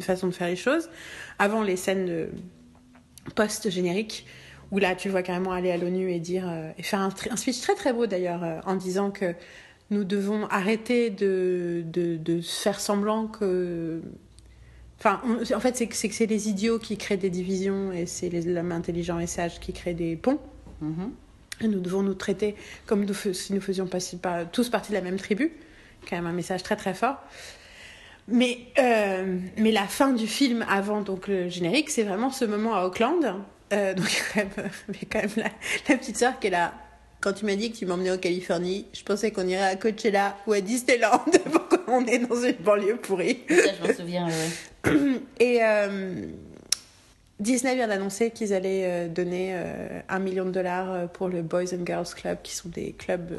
façon 0.00 0.28
de 0.28 0.32
faire 0.32 0.48
les 0.48 0.56
choses 0.56 0.88
avant 1.38 1.62
les 1.62 1.76
scènes 1.76 2.06
de 2.06 2.28
post 3.34 3.70
générique 3.70 4.26
où 4.70 4.78
là 4.78 4.94
tu 4.94 5.08
vois 5.08 5.22
carrément 5.22 5.52
aller 5.52 5.72
à 5.72 5.76
l'ONU 5.76 6.12
et 6.12 6.20
dire 6.20 6.48
euh, 6.48 6.70
et 6.78 6.82
faire 6.82 7.00
un, 7.00 7.10
un 7.30 7.36
speech 7.36 7.60
très 7.60 7.74
très 7.74 7.92
beau 7.92 8.06
d'ailleurs 8.06 8.44
euh, 8.44 8.60
en 8.66 8.76
disant 8.76 9.10
que 9.10 9.34
nous 9.90 10.04
devons 10.04 10.46
arrêter 10.48 11.10
de, 11.10 11.82
de, 11.86 12.16
de 12.16 12.40
faire 12.40 12.80
semblant 12.80 13.26
que 13.26 14.00
Enfin, 14.98 15.20
on- 15.26 15.54
en 15.54 15.60
fait, 15.60 15.76
c'est 15.76 15.86
que 15.88 15.94
c'est 16.14 16.24
les 16.26 16.48
idiots 16.48 16.78
qui 16.78 16.96
créent 16.96 17.18
des 17.18 17.28
divisions 17.28 17.92
et 17.92 18.06
c'est 18.06 18.30
les 18.30 18.48
hommes 18.56 18.72
intelligents 18.72 19.18
et 19.18 19.26
sages 19.26 19.60
qui 19.60 19.74
créent 19.74 19.92
des 19.94 20.16
ponts. 20.16 20.40
Mhm. 20.80 21.12
Et 21.60 21.68
nous 21.68 21.80
devons 21.80 22.02
nous 22.02 22.14
traiter 22.14 22.54
comme 22.86 23.04
nous 23.04 23.14
si 23.34 23.52
nous 23.52 23.60
faisions 23.60 23.86
pas, 23.86 23.98
pas- 24.22 24.46
tous 24.46 24.70
partie 24.70 24.90
de 24.92 24.96
la 24.96 25.02
même 25.02 25.18
tribu. 25.18 25.52
Quand 26.08 26.16
même 26.16 26.26
un 26.26 26.32
message 26.32 26.62
très 26.62 26.76
très 26.76 26.94
fort. 26.94 27.18
Mais, 28.28 28.58
euh, 28.78 29.38
mais 29.58 29.70
la 29.70 29.86
fin 29.86 30.12
du 30.12 30.26
film 30.26 30.64
avant 30.68 31.02
donc 31.02 31.28
le 31.28 31.48
générique, 31.50 31.90
c'est 31.90 32.02
vraiment 32.02 32.30
ce 32.30 32.44
moment 32.46 32.74
à 32.74 32.84
Auckland. 32.86 33.36
Euh, 33.74 33.92
donc 33.94 34.06
il 34.34 34.38
y 34.38 34.40
a 34.40 34.44
quand 34.46 34.56
même, 34.62 34.70
il 34.88 34.94
y 34.94 34.98
a 34.98 35.08
quand 35.12 35.20
même 35.22 35.30
la, 35.36 35.50
la 35.90 35.98
petite 35.98 36.16
sœur 36.16 36.38
qui 36.40 36.46
est 36.46 36.50
là. 36.50 36.72
Quand 37.20 37.32
tu 37.32 37.44
m'as 37.44 37.56
dit 37.56 37.72
que 37.72 37.76
tu 37.76 37.86
m'emmenais 37.86 38.10
en 38.12 38.18
Californie, 38.18 38.86
je 38.92 39.02
pensais 39.02 39.30
qu'on 39.30 39.46
irait 39.48 39.62
à 39.64 39.76
Coachella 39.76 40.36
ou 40.46 40.52
à 40.52 40.60
Disneyland. 40.60 41.24
Pourquoi 41.52 41.80
on 41.88 42.04
est 42.06 42.18
dans 42.18 42.40
une 42.40 42.56
banlieue 42.56 42.96
pourrie 42.96 43.40
Ça, 43.48 43.54
je 43.82 43.88
m'en 43.88 43.94
souviens, 43.94 44.26
ouais, 44.28 44.92
et 45.40 45.58
euh, 45.62 46.26
Disney 47.40 47.74
vient 47.74 47.88
d'annoncer 47.88 48.30
qu'ils 48.30 48.52
allaient 48.54 48.84
euh, 48.84 49.08
donner 49.08 49.50
euh, 49.54 50.00
un 50.08 50.18
million 50.18 50.44
de 50.44 50.50
dollars 50.50 51.08
pour 51.10 51.28
le 51.28 51.42
Boys 51.42 51.74
and 51.74 51.84
Girls 51.84 52.08
Club, 52.14 52.38
qui 52.42 52.54
sont 52.54 52.68
des 52.68 52.92
clubs 52.92 53.30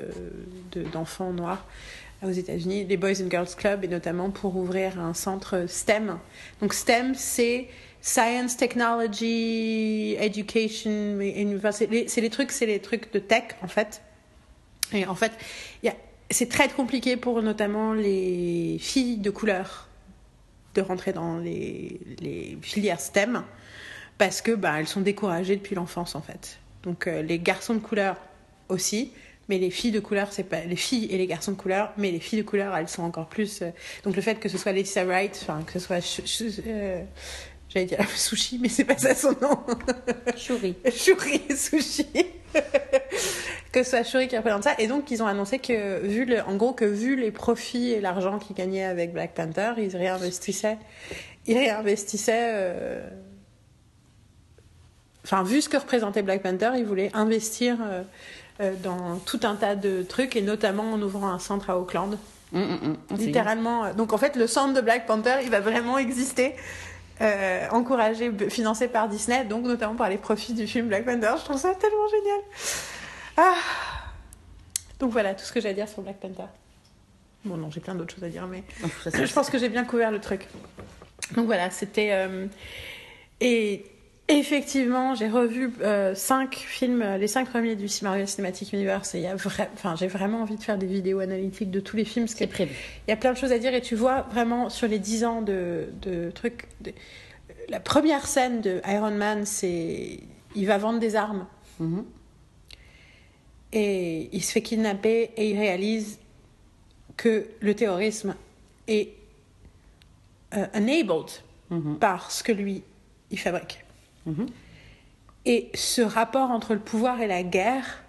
de- 0.71 0.83
d'enfants 0.83 1.31
noirs 1.31 1.65
aux 2.23 2.31
États-Unis, 2.31 2.85
les 2.85 2.97
Boys 2.97 3.21
and 3.23 3.29
Girls 3.29 3.55
Club, 3.55 3.83
et 3.83 3.87
notamment 3.87 4.31
pour 4.31 4.55
ouvrir 4.57 4.99
un 4.99 5.13
centre 5.13 5.65
STEM. 5.67 6.17
Donc 6.61 6.73
STEM, 6.73 7.13
c'est 7.15 7.67
Science, 8.07 8.55
Technology, 8.55 10.15
Education, 10.17 11.19
enfin, 11.57 11.73
c'est 11.73 11.87
les, 11.87 12.29
trucs, 12.29 12.51
c'est 12.51 12.65
les 12.65 12.79
trucs 12.79 13.11
de 13.11 13.19
tech 13.19 13.43
en 13.61 13.67
fait. 13.67 14.01
Et 14.93 15.05
en 15.05 15.15
fait, 15.15 15.33
c'est 16.29 16.47
très 16.47 16.69
compliqué 16.69 17.17
pour 17.17 17.41
notamment 17.41 17.93
les 17.93 18.77
filles 18.79 19.17
de 19.17 19.29
couleur 19.29 19.89
de 20.73 20.81
rentrer 20.81 21.11
dans 21.11 21.37
les, 21.37 21.99
les 22.21 22.57
filières 22.61 23.01
STEM 23.01 23.43
parce 24.17 24.41
que 24.41 24.51
bah, 24.51 24.79
elles 24.79 24.87
sont 24.87 25.01
découragées 25.01 25.57
depuis 25.57 25.75
l'enfance 25.75 26.15
en 26.15 26.21
fait. 26.21 26.59
Donc 26.83 27.07
euh, 27.07 27.21
les 27.21 27.39
garçons 27.39 27.73
de 27.73 27.79
couleur 27.79 28.15
aussi, 28.69 29.11
mais 29.49 29.57
les 29.57 29.69
filles 29.69 29.91
de 29.91 29.99
couleur 29.99 30.31
c'est 30.31 30.43
pas 30.43 30.61
les 30.61 30.75
filles 30.77 31.07
et 31.11 31.17
les 31.17 31.27
garçons 31.27 31.51
de 31.51 31.57
couleur, 31.57 31.91
mais 31.97 32.11
les 32.11 32.19
filles 32.19 32.39
de 32.39 32.45
couleur 32.47 32.75
elles 32.75 32.87
sont 32.87 33.03
encore 33.03 33.27
plus. 33.27 33.61
euh, 33.61 33.71
donc 34.03 34.15
le 34.15 34.21
fait 34.21 34.35
que 34.39 34.47
ce 34.47 34.57
soit 34.57 34.71
Laetitia 34.71 35.03
Wright, 35.03 35.37
enfin 35.41 35.61
que 35.63 35.73
ce 35.73 35.79
soit 35.79 36.21
euh, 36.67 37.03
j'allais 37.69 37.85
dire 37.85 37.99
Sushi, 38.15 38.59
mais 38.61 38.69
c'est 38.69 38.83
pas 38.85 38.97
ça 38.97 39.13
son 39.15 39.31
nom. 39.41 39.59
Chouri. 40.37 40.75
Shuri 40.91 41.41
Sushi. 41.55 42.07
que 43.71 43.83
ce 43.83 43.89
soit 43.89 44.03
Shuri 44.03 44.27
qui 44.27 44.37
représente 44.37 44.63
ça. 44.63 44.75
Et 44.79 44.87
donc, 44.87 45.11
ils 45.11 45.21
ont 45.21 45.27
annoncé 45.27 45.59
que, 45.59 45.99
vu 46.05 46.25
le, 46.25 46.41
en 46.43 46.55
gros, 46.55 46.73
que 46.73 46.85
vu 46.85 47.15
les 47.15 47.31
profits 47.31 47.91
et 47.91 47.99
l'argent 48.01 48.39
qu'ils 48.39 48.55
gagnaient 48.55 48.85
avec 48.85 49.13
Black 49.13 49.33
Panther, 49.33 49.73
ils 49.77 49.95
réinvestissaient. 49.95 50.77
Ils 51.45 51.57
réinvestissaient. 51.57 52.51
euh, 52.53 53.09
Enfin, 55.23 55.43
vu 55.43 55.61
ce 55.61 55.67
que 55.67 55.75
représentait 55.75 56.21
Black 56.21 56.41
Panther, 56.41 56.71
ils 56.77 56.85
voulaient 56.85 57.11
investir 57.13 57.75
euh, 57.81 58.01
euh, 58.61 58.73
dans 58.81 59.17
tout 59.17 59.41
un 59.43 59.55
tas 59.55 59.75
de 59.75 60.01
trucs, 60.03 60.37
et 60.37 60.41
notamment 60.41 60.93
en 60.93 61.01
ouvrant 61.01 61.27
un 61.27 61.39
centre 61.39 61.69
à 61.69 61.77
Auckland. 61.77 62.17
Hum. 62.53 62.95
C'est 63.09 63.17
Littéralement. 63.17 63.93
Donc 63.93 64.13
en 64.13 64.17
fait, 64.17 64.37
le 64.37 64.47
centre 64.47 64.73
de 64.73 64.79
Black 64.79 65.05
Panther, 65.05 65.39
il 65.43 65.49
va 65.49 65.59
vraiment 65.59 65.97
exister, 65.97 66.55
euh, 67.21 67.67
encouragé, 67.71 68.31
financé 68.49 68.87
par 68.87 69.09
Disney, 69.09 69.45
donc 69.45 69.65
notamment 69.65 69.95
par 69.95 70.09
les 70.09 70.17
profits 70.17 70.53
du 70.53 70.67
film 70.67 70.87
Black 70.87 71.05
Panther. 71.05 71.31
Je 71.39 71.43
trouve 71.43 71.57
ça 71.57 71.73
tellement 71.75 72.07
génial. 72.09 72.39
Ah. 73.37 73.55
Donc 74.99 75.11
voilà 75.11 75.33
tout 75.35 75.45
ce 75.45 75.51
que 75.51 75.61
j'ai 75.61 75.69
à 75.69 75.73
dire 75.73 75.87
sur 75.87 76.01
Black 76.01 76.17
Panther. 76.17 76.49
Bon 77.45 77.55
non, 77.57 77.69
j'ai 77.71 77.79
plein 77.79 77.95
d'autres 77.95 78.15
choses 78.15 78.23
à 78.23 78.29
dire, 78.29 78.47
mais 78.47 78.63
je 79.05 79.33
pense 79.33 79.49
que 79.49 79.57
j'ai 79.59 79.69
bien 79.69 79.85
couvert 79.85 80.11
le 80.11 80.19
truc. 80.19 80.47
Donc 81.35 81.45
voilà, 81.45 81.69
c'était. 81.69 82.09
euh, 82.11 82.47
Et 83.39 83.85
effectivement, 84.29 85.15
j'ai 85.15 85.29
revu 85.29 85.71
euh, 85.81 86.13
cinq 86.15 86.55
films, 86.55 87.01
euh, 87.01 87.17
les 87.17 87.27
cinq 87.27 87.49
premiers 87.49 87.75
du 87.75 87.87
Marvel 88.01 88.27
Cinematic 88.27 88.73
Universe, 88.73 89.15
et 89.15 89.19
il 89.19 89.23
y 89.23 89.27
a 89.27 89.35
vra- 89.35 89.67
enfin, 89.73 89.95
j'ai 89.95 90.07
vraiment 90.07 90.41
envie 90.41 90.57
de 90.57 90.63
faire 90.63 90.77
des 90.77 90.85
vidéos 90.87 91.19
analytiques 91.19 91.71
de 91.71 91.79
tous 91.79 91.95
les 91.95 92.05
films, 92.05 92.27
C'est 92.27 92.47
prévu. 92.47 92.75
il 93.07 93.11
y 93.11 93.13
a 93.13 93.17
plein 93.17 93.31
de 93.33 93.37
choses 93.37 93.51
à 93.51 93.59
dire 93.59 93.73
et 93.73 93.81
tu 93.81 93.95
vois 93.95 94.21
vraiment 94.31 94.69
sur 94.69 94.87
les 94.87 94.99
10 94.99 95.23
ans 95.23 95.41
de, 95.41 95.87
de 96.01 96.29
trucs. 96.31 96.65
de- 96.81 96.93
La 97.69 97.79
première 97.79 98.25
scène 98.27 98.61
de 98.61 98.81
Iron 98.87 99.11
Man, 99.11 99.45
c'est. 99.45 100.19
Il 100.55 100.65
va 100.67 100.77
vendre 100.77 100.99
des 100.99 101.15
armes 101.15 101.45
Mhm. 101.79 102.03
et 103.73 104.29
il 104.31 104.43
se 104.43 104.51
fait 104.51 104.61
kidnapper 104.61 105.31
et 105.37 105.49
il 105.51 105.57
réalise 105.57 106.19
que 107.17 107.45
le 107.59 107.73
terrorisme 107.75 108.35
est 108.87 109.09
euh, 110.55 110.65
enabled 110.73 111.29
Mhm. 111.69 111.97
par 111.99 112.31
ce 112.31 112.41
que 112.43 112.53
lui, 112.53 112.81
il 113.31 113.37
fabrique. 113.39 113.79
Mhm. 114.27 114.45
Et 115.45 115.71
ce 115.73 116.01
rapport 116.01 116.51
entre 116.51 116.73
le 116.73 116.79
pouvoir 116.79 117.21
et 117.21 117.27
la 117.27 117.41
guerre, 117.41 118.03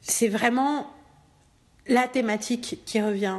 c'est 0.00 0.28
vraiment 0.28 0.90
la 1.86 2.08
thématique 2.08 2.80
qui 2.86 3.00
revient. 3.00 3.38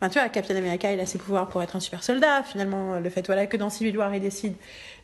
Enfin, 0.00 0.08
tu 0.08 0.18
vois, 0.18 0.28
Captain 0.30 0.56
America, 0.56 0.90
il 0.92 0.98
a 0.98 1.06
ses 1.06 1.18
pouvoirs 1.18 1.48
pour 1.48 1.62
être 1.62 1.76
un 1.76 1.80
super 1.80 2.02
soldat. 2.02 2.42
Finalement, 2.42 2.98
le 2.98 3.10
fait 3.10 3.24
voilà, 3.26 3.46
que 3.46 3.56
dans 3.56 3.68
Civil 3.68 3.96
War, 3.98 4.14
il 4.14 4.22
décide 4.22 4.54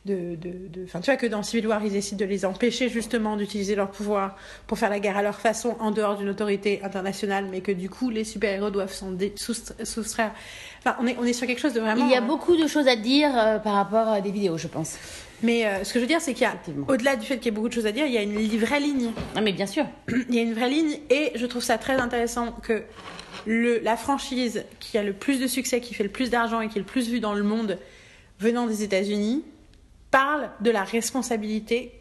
de, 0.07 0.37
de, 0.37 0.87
tu 0.87 1.01
vois, 1.05 1.17
que 1.17 1.27
dans 1.27 1.43
Civil 1.43 1.67
War, 1.67 1.85
ils 1.85 1.93
décident 1.93 2.19
de 2.19 2.25
les 2.25 2.45
empêcher 2.47 2.89
justement 2.89 3.37
d'utiliser 3.37 3.75
leur 3.75 3.91
pouvoir 3.91 4.37
pour 4.67 4.79
faire 4.79 4.89
la 4.89 4.99
guerre 5.01 5.19
à 5.19 5.23
leur 5.23 5.39
façon, 5.39 5.77
en 5.81 5.91
dehors 5.91 6.17
d'une 6.17 6.31
autorité 6.31 6.81
internationale, 6.83 7.47
mais 7.51 7.61
que 7.61 7.73
du 7.73 7.91
coup, 7.91 8.09
les 8.09 8.25
super-héros 8.25 8.71
doivent 8.71 8.93
s'en 8.93 9.17
soustraire. 9.85 10.33
Enfin, 10.81 10.97
on 11.01 11.07
est, 11.07 11.17
on 11.19 11.25
est 11.25 11.33
sur 11.33 11.47
quelque 11.47 11.61
chose 11.61 11.73
de 11.73 11.81
vraiment... 11.81 12.05
Il 12.07 12.11
y 12.13 12.15
a 12.15 12.19
euh, 12.23 12.25
beaucoup 12.27 12.57
de 12.57 12.67
choses 12.67 12.87
à 12.89 12.97
dire 12.97 13.31
euh, 13.37 13.59
par 13.59 13.75
rapport 13.75 14.09
à 14.09 14.21
des 14.21 14.31
vidéos, 14.31 14.57
je 14.59 14.69
pense. 14.69 14.97
Mais 15.43 15.67
euh, 15.67 15.85
ce 15.85 15.93
que 15.93 15.99
je 15.99 16.05
veux 16.05 16.09
dire, 16.09 16.21
c'est 16.21 16.33
qu'il 16.35 16.43
y 16.43 16.47
a, 16.47 16.55
au-delà 16.89 17.17
du 17.17 17.27
fait 17.27 17.37
qu'il 17.37 17.47
y 17.47 17.49
ait 17.49 17.51
beaucoup 17.51 17.69
de 17.69 17.75
choses 17.75 17.87
à 17.87 17.93
dire, 17.93 18.07
il 18.07 18.13
y 18.13 18.19
a 18.19 18.23
une 18.23 18.59
vraie 18.59 18.81
ligne. 18.81 19.11
Ah, 19.35 19.41
mais 19.41 19.53
bien 19.53 19.67
sûr. 19.67 19.85
Il 20.29 20.35
y 20.35 20.39
a 20.39 20.43
une 20.43 20.55
vraie 20.55 20.71
ligne 20.71 20.99
et 21.11 21.33
je 21.35 21.45
trouve 21.47 21.63
ça 21.63 21.77
très 21.79 21.97
intéressant 21.97 22.53
que 22.53 22.85
le, 23.47 23.79
la 23.81 23.97
franchise 23.97 24.65
qui 24.81 24.97
a 24.99 25.03
le 25.03 25.13
plus 25.13 25.39
de 25.41 25.47
succès, 25.47 25.81
qui 25.81 25.93
fait 25.95 26.05
le 26.05 26.09
plus 26.11 26.31
d'argent 26.31 26.61
et 26.61 26.69
qui 26.69 26.79
est 26.79 26.81
le 26.81 26.87
plus 26.87 27.09
vue 27.11 27.21
dans 27.21 27.35
le 27.35 27.43
monde 27.43 27.79
venant 28.39 28.67
des 28.67 28.83
États-Unis 28.83 29.45
parle 30.11 30.49
de 30.61 30.71
la 30.71 30.85
responsabilité 30.85 31.93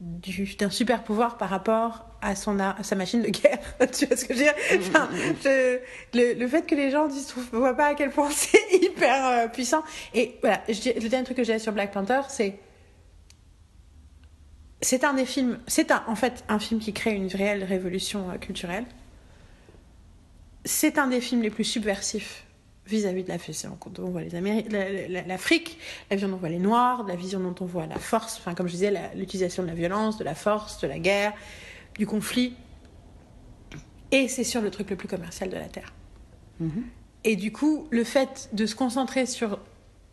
du- 0.00 0.56
d'un 0.58 0.70
super 0.70 1.04
pouvoir 1.04 1.36
par 1.38 1.48
rapport 1.48 2.06
à, 2.22 2.34
son, 2.36 2.56
sa 2.82 2.94
machine 2.94 3.20
de 3.22 3.28
guerre. 3.28 3.58
tu 3.92 4.06
vois 4.06 4.16
ce 4.16 4.24
que 4.24 4.32
je 4.34 4.38
veux 4.38 4.44
dire? 4.44 4.54
Le, 6.14 6.34
le 6.34 6.48
fait 6.48 6.62
que 6.66 6.74
les 6.74 6.90
gens 6.90 7.08
ne 7.08 7.58
voient 7.58 7.76
pas 7.76 7.86
à 7.88 7.94
quel 7.94 8.10
point 8.10 8.30
c'est 8.34 8.58
hyper 8.80 9.26
euh, 9.26 9.48
puissant. 9.48 9.82
Et 10.14 10.36
voilà, 10.40 10.62
je 10.68 10.98
le 11.00 11.08
dernier 11.08 11.24
truc 11.24 11.36
que 11.36 11.44
j'ai 11.44 11.58
sur 11.58 11.72
Black 11.72 11.92
Panther, 11.92 12.20
c'est 12.28 12.58
c'est 14.80 15.04
un 15.04 15.14
des 15.14 15.26
films, 15.26 15.60
c'est 15.68 15.92
en 15.92 16.16
fait 16.16 16.42
un 16.48 16.58
film 16.58 16.80
qui 16.80 16.92
crée 16.92 17.12
une 17.12 17.28
réelle 17.28 17.62
révolution 17.62 18.30
euh, 18.30 18.38
culturelle. 18.38 18.84
C'est 20.64 20.98
un 20.98 21.06
des 21.08 21.20
films 21.20 21.42
les 21.42 21.50
plus 21.50 21.64
subversifs 21.64 22.44
vis-à-vis 22.86 23.22
de 23.22 23.28
la 23.28 23.36
vision 23.36 23.78
dont 23.92 24.04
on 24.04 24.10
voit 24.10 24.22
Améri- 24.22 24.68
la- 24.70 24.88
la- 25.08 25.22
l'Afrique, 25.22 25.78
la 26.10 26.16
vision 26.16 26.28
dont 26.28 26.34
on 26.34 26.38
voit 26.38 26.48
les 26.48 26.58
Noirs, 26.58 27.04
la 27.06 27.14
vision 27.14 27.38
dont 27.38 27.54
on 27.60 27.64
voit 27.64 27.86
la 27.86 27.98
force, 27.98 28.38
enfin 28.38 28.54
comme 28.54 28.66
je 28.66 28.72
disais, 28.72 28.92
l'utilisation 29.14 29.62
de 29.62 29.68
la 29.68 29.74
violence, 29.74 30.18
de 30.18 30.24
la 30.24 30.34
force, 30.34 30.80
de 30.80 30.88
la 30.88 30.98
guerre, 30.98 31.32
du 31.98 32.06
conflit. 32.06 32.54
et 34.10 34.28
c'est 34.28 34.44
sur 34.44 34.60
le 34.60 34.70
truc 34.70 34.90
le 34.90 34.96
plus 34.96 35.08
commercial 35.08 35.48
de 35.48 35.56
la 35.56 35.68
Terre. 35.68 35.92
Et 37.24 37.34
du 37.34 37.50
coup, 37.50 37.88
le 37.90 38.04
fait 38.04 38.50
de 38.52 38.66
se 38.66 38.74
concentrer 38.74 39.26
sur 39.26 39.58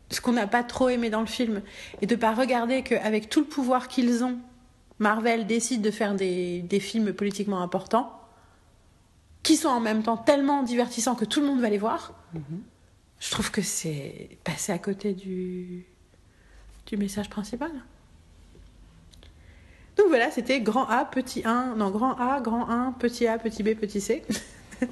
ce 0.09 0.21
qu'on 0.21 0.33
n'a 0.33 0.47
pas 0.47 0.63
trop 0.63 0.89
aimé 0.89 1.09
dans 1.09 1.19
le 1.19 1.27
film 1.27 1.61
et 2.01 2.07
de 2.07 2.15
pas 2.15 2.33
regarder 2.33 2.81
qu'avec 2.81 3.29
tout 3.29 3.41
le 3.41 3.45
pouvoir 3.45 3.87
qu'ils 3.87 4.23
ont, 4.23 4.39
Marvel 4.97 5.45
décide 5.45 5.81
de 5.81 5.91
faire 5.91 6.15
des, 6.15 6.61
des 6.61 6.79
films 6.79 7.13
politiquement 7.13 7.61
importants 7.61 8.19
qui 9.43 9.55
sont 9.55 9.69
en 9.69 9.79
même 9.79 10.03
temps 10.03 10.17
tellement 10.17 10.63
divertissants 10.63 11.15
que 11.15 11.25
tout 11.25 11.39
le 11.39 11.47
monde 11.47 11.61
va 11.61 11.69
les 11.69 11.77
voir, 11.77 12.13
je 13.19 13.31
trouve 13.31 13.51
que 13.51 13.61
c'est 13.61 14.37
passé 14.43 14.71
à 14.71 14.79
côté 14.79 15.13
du, 15.13 15.85
du 16.85 16.97
message 16.97 17.29
principal. 17.29 17.71
Donc 19.99 20.07
voilà, 20.07 20.31
c'était 20.31 20.61
grand 20.61 20.87
A, 20.87 21.03
petit 21.03 21.41
1, 21.43 21.75
non, 21.75 21.89
grand 21.89 22.13
A, 22.17 22.39
grand 22.39 22.69
1, 22.69 22.93
petit 22.93 23.27
A, 23.27 23.37
petit 23.37 23.63
B, 23.63 23.75
petit 23.75 23.99
C. 23.99 24.23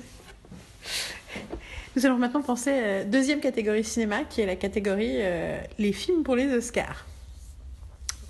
Nous 1.95 2.05
allons 2.05 2.17
maintenant 2.17 2.41
penser 2.41 2.71
à 2.71 3.03
deuxième 3.05 3.39
catégorie 3.39 3.85
cinéma, 3.85 4.25
qui 4.25 4.41
est 4.41 4.45
la 4.45 4.57
catégorie 4.57 5.19
euh, 5.19 5.61
les 5.79 5.93
films 5.93 6.23
pour 6.23 6.35
les 6.35 6.53
Oscars. 6.53 7.05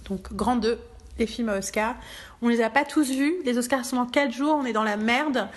Donc, 0.07 0.31
grand 0.33 0.57
2, 0.57 0.79
les 1.17 1.25
films 1.25 1.49
à 1.49 1.57
Oscars. 1.57 1.95
On 2.43 2.47
les 2.47 2.61
a 2.61 2.69
pas 2.69 2.85
tous 2.85 3.09
vus. 3.09 3.37
Les 3.43 3.57
Oscars 3.57 3.83
sont 3.83 3.95
dans 3.95 4.05
4 4.05 4.31
jours. 4.31 4.55
On 4.61 4.65
est 4.65 4.73
dans 4.73 4.83
la 4.83 4.97
merde. 4.97 5.47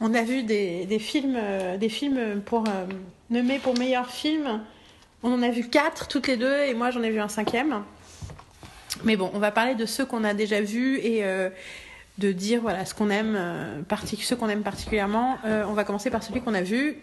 On 0.00 0.14
a 0.14 0.22
vu 0.22 0.44
des, 0.44 0.86
des 0.86 0.98
films, 0.98 1.36
euh, 1.36 1.76
des 1.76 1.90
films 1.90 2.40
pour 2.40 2.66
euh, 2.66 2.86
nommer 3.28 3.58
pour 3.58 3.76
meilleur 3.76 4.08
film. 4.08 4.62
On 5.22 5.30
en 5.30 5.42
a 5.42 5.50
vu 5.50 5.68
4 5.68 6.08
toutes 6.08 6.26
les 6.26 6.38
deux 6.38 6.60
et 6.60 6.72
moi 6.72 6.90
j'en 6.90 7.02
ai 7.02 7.10
vu 7.10 7.20
un 7.20 7.28
cinquième. 7.28 7.84
Mais 9.04 9.16
bon, 9.16 9.30
on 9.34 9.38
va 9.38 9.50
parler 9.50 9.74
de 9.74 9.86
ceux 9.86 10.04
qu'on 10.04 10.24
a 10.24 10.34
déjà 10.34 10.60
vus 10.60 10.98
et 10.98 11.24
euh, 11.24 11.50
de 12.18 12.32
dire 12.32 12.60
voilà 12.60 12.84
ce 12.84 12.94
qu'on 12.94 13.10
aime, 13.10 13.34
euh, 13.36 13.82
ceux 14.20 14.36
qu'on 14.36 14.48
aime 14.48 14.62
particulièrement. 14.62 15.38
Euh, 15.44 15.64
on 15.68 15.72
va 15.72 15.84
commencer 15.84 16.10
par 16.10 16.22
celui 16.22 16.40
qu'on 16.40 16.54
a 16.54 16.62
vu 16.62 16.98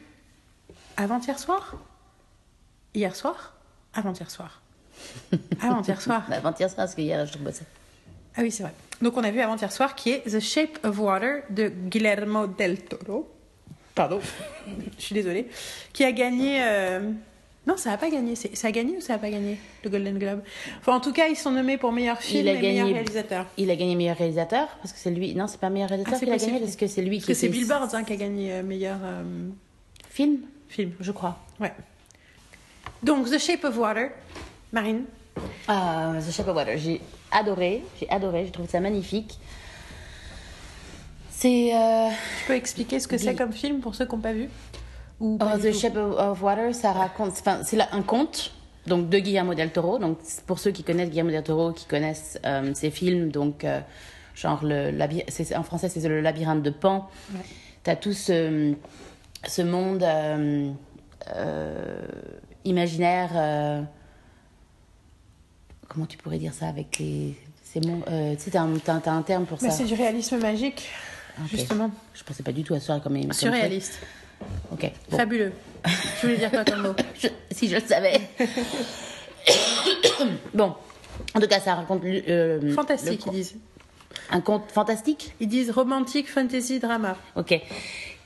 avant-hier 0.97 1.39
soir, 1.39 1.75
hier 2.93 3.15
soir, 3.15 3.55
avant-hier 3.93 4.29
soir, 4.29 4.61
avant-hier 5.61 6.01
soir. 6.01 6.23
Bah, 6.29 6.37
Avant-hier 6.37 6.69
soir, 6.69 6.77
parce 6.77 6.95
que 6.95 7.01
hier, 7.01 7.25
je 7.25 7.37
bossais. 7.37 7.65
Ah 8.35 8.41
oui, 8.41 8.51
c'est 8.51 8.63
vrai. 8.63 8.73
Donc 9.01 9.15
on 9.17 9.23
a 9.23 9.31
vu 9.31 9.39
avant-hier 9.41 9.71
soir 9.71 9.95
qui 9.95 10.11
est 10.11 10.21
The 10.21 10.39
Shape 10.39 10.79
of 10.83 10.99
Water 10.99 11.43
de 11.49 11.69
Guillermo 11.69 12.47
del 12.47 12.81
Toro. 12.81 13.31
Pardon, 13.95 14.19
je 14.97 15.03
suis 15.03 15.15
désolée. 15.15 15.47
Qui 15.93 16.03
a 16.03 16.11
gagné. 16.11 16.61
Non, 17.67 17.75
ça 17.75 17.89
n'a 17.89 17.97
pas 17.97 18.09
gagné. 18.09 18.35
Ça 18.35 18.67
a 18.69 18.71
gagné 18.71 18.95
ou 18.97 19.01
ça 19.01 19.13
n'a 19.13 19.19
pas 19.19 19.29
gagné 19.29 19.57
le 19.83 19.89
Golden 19.89 20.17
Globe? 20.17 20.41
Enfin, 20.79 20.95
en 20.95 20.99
tout 21.01 21.11
cas, 21.11 21.27
ils 21.27 21.35
sont 21.35 21.51
nommés 21.51 21.77
pour 21.77 21.91
meilleur 21.91 22.17
film 22.21 22.45
Il 22.45 22.47
a 22.49 22.53
et 22.53 22.61
meilleur 22.61 22.85
gagné- 22.87 22.93
réalisateur. 22.93 23.45
Il 23.57 23.69
a 23.69 23.75
gagné 23.75 23.95
meilleur 23.95 24.15
réalisateur, 24.17 24.69
parce 24.81 24.93
que 24.93 24.99
c'est 24.99 25.11
lui. 25.11 25.35
Non, 25.35 25.47
c'est 25.47 25.59
pas 25.59 25.69
meilleur 25.69 25.89
réalisateur 25.89 26.17
Ah, 26.21 26.23
qu'il 26.25 26.33
a 26.33 26.37
gagné, 26.37 26.59
parce 26.61 26.77
que 26.77 26.87
c'est 26.87 27.01
lui 27.01 27.17
Parce 27.17 27.25
qui 27.25 27.31
que 27.33 27.37
c'est 27.37 27.49
Billboard 27.49 27.93
hein, 27.93 28.03
qui 28.05 28.13
a 28.13 28.15
gagné 28.15 28.53
euh, 28.53 28.63
meilleur 28.63 28.97
euh, 29.03 29.23
Film, 30.09 30.37
film. 30.69 30.93
je 31.01 31.11
crois. 31.11 31.37
Ouais. 31.59 31.73
Donc, 33.03 33.29
The 33.29 33.37
Shape 33.37 33.65
of 33.65 33.77
Water, 33.77 34.11
Marine? 34.71 35.03
Ah, 35.67 36.13
The 36.25 36.31
Shape 36.31 36.47
of 36.47 36.55
Water, 36.55 36.77
j'ai 36.77 37.01
adoré, 37.31 37.83
j'ai 37.99 38.09
adoré, 38.09 38.45
j'ai 38.45 38.51
trouvé 38.51 38.69
ça 38.69 38.79
magnifique. 38.79 39.37
C'est 41.29 41.75
euh, 41.75 42.07
Tu 42.39 42.45
peux 42.47 42.55
expliquer 42.55 42.99
ce 42.99 43.07
que 43.07 43.17
c'est 43.17 43.35
comme 43.35 43.53
film 43.53 43.79
pour 43.81 43.93
ceux 43.93 44.05
qui 44.07 44.15
n'ont 44.15 44.21
pas 44.21 44.33
vu? 44.33 44.49
Ou 45.19 45.37
oh, 45.41 45.57
The 45.57 45.71
Shape 45.73 45.97
of 45.97 46.41
Water, 46.41 46.73
ça 46.75 46.91
raconte, 46.91 47.31
enfin, 47.31 47.61
c'est 47.63 47.79
un 47.79 48.01
conte, 48.03 48.53
donc 48.85 49.09
de 49.09 49.19
Guillermo 49.19 49.55
del 49.55 49.71
Toro. 49.71 49.97
Donc 49.97 50.19
c'est 50.23 50.43
pour 50.45 50.59
ceux 50.59 50.71
qui 50.71 50.83
connaissent 50.83 51.09
Guillermo 51.09 51.31
del 51.31 51.43
Toro, 51.43 51.71
qui 51.71 51.85
connaissent 51.85 52.39
euh, 52.45 52.73
ses 52.73 52.91
films, 52.91 53.31
donc 53.31 53.63
euh, 53.63 53.81
genre 54.35 54.59
le 54.63 54.91
c'est 55.29 55.55
en 55.55 55.63
français 55.63 55.89
c'est 55.89 56.07
le 56.07 56.21
labyrinthe 56.21 56.61
de 56.61 56.69
Pan. 56.69 57.09
Ouais. 57.33 57.39
T'as 57.83 57.95
tout 57.95 58.13
ce, 58.13 58.73
ce 59.47 59.61
monde 59.61 60.03
euh, 60.03 60.71
imaginaire. 62.65 63.87
comment 65.87 66.05
tu 66.05 66.17
pourrais 66.17 66.37
dire 66.37 66.53
ça 66.53 66.67
avec 66.67 66.99
les 66.99 67.35
ces 67.67 67.81
mondes 67.81 68.03
euh, 68.09 68.35
Tu 68.35 68.43
sais, 68.43 68.51
t'as 68.51 68.61
un, 68.61 69.21
terme 69.21 69.45
pour 69.45 69.57
Mais 69.61 69.69
ça. 69.69 69.77
c'est 69.77 69.83
du 69.83 69.93
réalisme 69.93 70.37
magique, 70.37 70.89
Ok. 71.39 71.49
justement. 71.49 71.91
Je 72.13 72.23
pensais 72.23 72.43
pas 72.43 72.51
du 72.51 72.63
tout 72.63 72.73
à 72.73 72.79
ça 72.79 72.99
comme 72.99 73.19
comme 73.19 73.33
Surréaliste. 73.33 73.99
Ok. 74.71 74.91
bon. 75.09 75.17
Fabuleux. 75.17 75.53
Je 75.85 76.21
voulais 76.21 76.37
dire 76.37 76.51
quoi 76.51 76.65
comme 76.65 76.81
mot 76.81 76.95
Je- 77.21 77.27
si 77.51 77.67
je 77.69 77.75
le 77.75 77.81
savais. 77.81 78.19
bon, 80.53 80.73
en 81.35 81.39
tout 81.39 81.47
cas, 81.47 81.59
ça 81.59 81.75
raconte 81.75 82.03
euh, 82.05 82.73
Fantastique, 82.73 83.25
le- 83.25 83.31
ils 83.31 83.35
disent. 83.35 83.55
un 84.31 84.41
conte 84.41 84.71
fantastique. 84.71 85.33
Ils 85.39 85.47
disent 85.47 85.71
romantique, 85.71 86.29
fantasy, 86.29 86.79
drama. 86.79 87.15
Ok. 87.35 87.59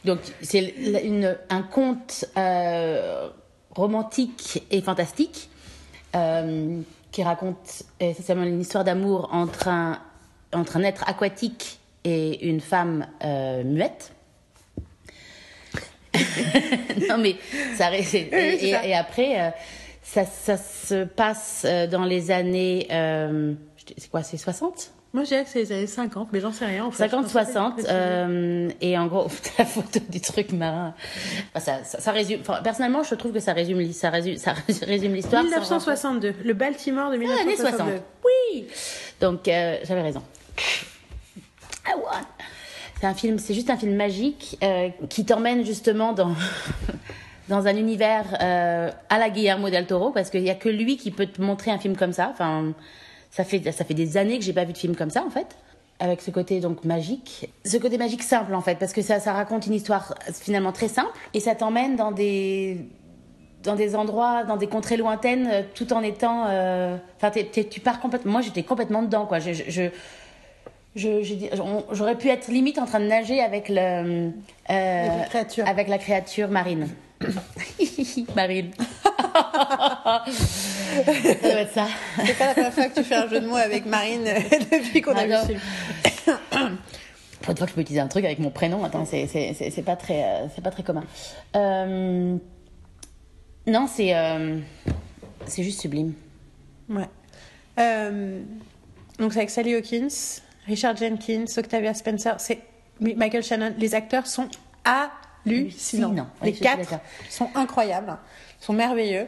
Donc 0.04 0.20
c'est 0.42 0.74
un 1.50 1.62
conte 1.62 2.26
euh, 2.38 3.30
romantique 3.76 4.64
et 4.72 4.82
fantastique 4.82 5.50
euh, 6.16 6.80
qui 7.12 7.22
raconte 7.22 7.84
essentiellement 8.00 8.46
une 8.46 8.62
histoire 8.62 8.84
d'amour 8.84 9.30
entre 9.32 9.68
un 9.68 10.00
entre 10.54 10.78
un 10.78 10.84
être 10.84 11.08
aquatique 11.08 11.80
et 12.04 12.50
une 12.50 12.62
femme 12.62 13.06
euh, 13.24 13.64
muette. 13.64 14.12
non 17.10 17.18
mais 17.18 17.36
ça 17.78 17.90
Oui, 17.92 18.04
c'est 18.04 18.30
et, 18.32 18.72
ça. 18.72 18.86
et 18.86 18.94
après 18.94 19.40
euh, 19.42 19.50
ça, 20.04 20.26
ça 20.26 20.58
se 20.58 21.04
passe 21.06 21.64
euh, 21.66 21.88
dans 21.88 22.04
les 22.06 22.32
années 22.32 22.88
euh, 22.92 23.54
c'est 23.98 24.10
quoi 24.10 24.24
c'est 24.24 24.38
60 24.38 24.92
Moi, 25.14 25.24
je 25.24 25.30
dirais 25.30 25.44
que 25.44 25.50
c'est 25.50 25.60
les 25.60 25.72
années 25.72 25.88
50, 25.88 26.30
mais 26.32 26.40
j'en 26.40 26.52
sais 26.54 26.66
rien. 26.66 26.86
En 26.86 26.92
fait. 26.92 27.06
Je 27.08 27.12
pense 27.12 27.32
pas 27.34 27.44
50-60 27.44 27.76
que 27.76 27.82
c'est- 27.82 27.88
euh, 27.92 28.70
et 28.82 28.98
en 28.98 29.08
gros 29.08 29.28
la 29.58 29.66
photo 29.66 30.00
du 30.10 30.22
truc 30.22 30.52
marin 30.54 30.94
Enfin, 31.54 31.60
ça, 31.80 31.84
ça, 31.84 32.00
ça 32.00 32.12
résume 32.12 32.40
enfin, 32.42 32.62
personnellement 32.64 33.04
je 33.04 33.16
trouve 33.16 33.32
que 33.34 33.40
ça 33.40 33.54
résume 33.54 33.92
ça 33.94 34.10
résume 34.10 34.38
ça 34.38 34.54
résume 34.86 35.14
l'histoire 35.14 35.42
sans 35.44 35.48
1962, 35.50 36.36
le 36.44 36.54
Baltimore 36.54 37.10
de 37.12 37.18
rentrer- 37.18 37.28
Ah, 37.38 37.42
années 37.42 37.56
60 37.58 37.80
1962. 37.88 38.02
oui 38.26 38.68
donc 39.22 39.48
euh, 39.48 39.78
j'avais 39.84 40.02
raison 40.02 40.22
I 41.88 41.94
won. 41.96 42.26
C'est 43.02 43.08
un 43.08 43.14
film 43.16 43.40
c'est 43.40 43.56
juste 43.56 43.72
un 43.72 43.78
film 43.78 43.96
magique 43.96 44.60
euh, 44.64 44.90
qui 45.10 45.26
t'emmène 45.26 45.66
justement 45.66 46.14
dans 46.14 46.36
dans 47.50 47.66
un 47.66 47.76
univers 47.76 48.38
euh, 48.40 48.92
à 49.10 49.18
la 49.18 49.30
Guillermo 49.32 49.72
del 49.72 49.88
Toro 49.88 50.12
parce 50.12 50.30
qu'il 50.30 50.44
y 50.44 50.52
a 50.52 50.56
que 50.56 50.70
lui 50.70 50.98
qui 50.98 51.10
peut 51.10 51.26
te 51.26 51.42
montrer 51.42 51.72
un 51.72 51.80
film 51.80 51.98
comme 51.98 52.14
ça 52.14 52.30
enfin 52.32 52.74
ça 53.32 53.44
fait 53.44 53.72
ça 53.72 53.86
fait 53.86 53.96
des 53.96 54.18
années 54.18 54.38
que 54.38 54.46
j'ai 54.46 54.54
pas 54.54 54.66
vu 54.66 54.74
de 54.74 54.78
film 54.78 54.96
comme 54.96 55.10
ça 55.10 55.24
en 55.26 55.32
fait 55.32 55.58
avec 56.00 56.22
ce 56.22 56.30
côté 56.30 56.60
donc 56.60 56.86
magique 56.86 57.50
ce 57.66 57.78
côté 57.78 57.98
magique 57.98 58.22
simple 58.22 58.54
en 58.54 58.62
fait 58.62 58.76
parce 58.76 58.94
que 58.94 59.02
ça 59.02 59.20
ça 59.20 59.34
raconte 59.34 59.66
une 59.66 59.74
histoire 59.74 60.14
finalement 60.32 60.72
très 60.72 60.88
simple 60.88 61.10
et 61.34 61.40
ça 61.40 61.56
t'emmène 61.56 61.96
dans 61.96 62.12
des 62.12 62.86
dans 63.64 63.76
des 63.76 63.96
endroits, 63.96 64.44
dans 64.44 64.58
des 64.58 64.66
contrées 64.66 64.98
lointaines, 64.98 65.48
euh, 65.52 65.62
tout 65.76 65.94
en 65.94 66.02
étant. 66.02 66.46
Enfin, 67.18 67.30
tu 67.70 67.80
pars 67.80 68.00
complètement. 68.00 68.32
Moi, 68.32 68.42
j'étais 68.42 68.64
complètement 68.64 69.04
dedans, 69.04 69.28
quoi. 69.28 69.38
J'aurais 70.96 72.18
pu 72.18 72.30
être 72.30 72.48
limite 72.50 72.78
en 72.78 72.86
train 72.86 73.00
de 73.00 73.06
nager 73.06 73.42
avec 73.42 73.70
le. 73.70 73.78
euh, 73.78 74.30
Avec 74.68 75.18
la 75.18 75.26
créature. 75.26 75.68
Avec 75.68 75.88
la 75.88 75.98
créature 75.98 76.50
marine. 76.50 76.88
marine. 78.36 78.72
ça 78.76 80.24
doit 81.42 81.62
être 81.62 81.74
ça. 81.74 81.88
C'est 82.26 82.38
pas 82.38 82.48
la 82.48 82.54
première 82.54 82.74
fois 82.74 82.86
que 82.88 82.96
tu 82.96 83.04
fais 83.04 83.16
un 83.16 83.28
jeu 83.28 83.40
de 83.40 83.48
mots 83.48 83.56
avec 83.56 83.86
Marine 83.86 84.28
euh, 84.28 84.40
depuis 84.72 85.02
qu'on 85.02 85.16
a 85.16 85.26
vu 85.26 85.34
film. 85.48 85.60
Pour 87.42 87.52
une 87.52 87.58
fois 87.58 87.66
que 87.66 87.72
je 87.72 87.76
peux 87.76 87.82
utiliser 87.82 88.02
un 88.02 88.08
truc 88.08 88.26
avec 88.26 88.40
mon 88.40 88.52
prénom, 88.52 88.84
attends, 88.84 89.06
c'est, 89.06 89.84
pas 89.86 89.96
très, 89.96 90.24
euh, 90.24 90.48
c'est 90.54 90.64
pas 90.64 90.70
très 90.72 90.84
commun. 90.84 91.04
Euh, 91.56 92.36
non, 93.68 93.88
c'est, 93.88 94.14
c'est 95.46 95.64
juste 95.64 95.82
sublime. 95.82 96.14
Ouais. 96.90 97.08
Donc 99.18 99.34
c'est 99.34 99.40
avec 99.40 99.50
Sally 99.50 99.76
Hawkins, 99.76 100.42
Richard 100.72 100.96
Jenkins, 100.96 101.46
Octavia 101.58 101.94
Spencer, 101.94 102.36
c'est 102.40 102.60
Michael 103.00 103.44
Shannon. 103.44 103.74
Les 103.78 103.94
acteurs 103.94 104.26
sont 104.26 104.48
hallucinants. 104.86 106.28
Les 106.44 106.54
je 106.54 106.60
quatre 106.62 107.00
sont 107.30 107.50
incroyables, 107.56 108.18
sont 108.60 108.74
merveilleux. 108.74 109.28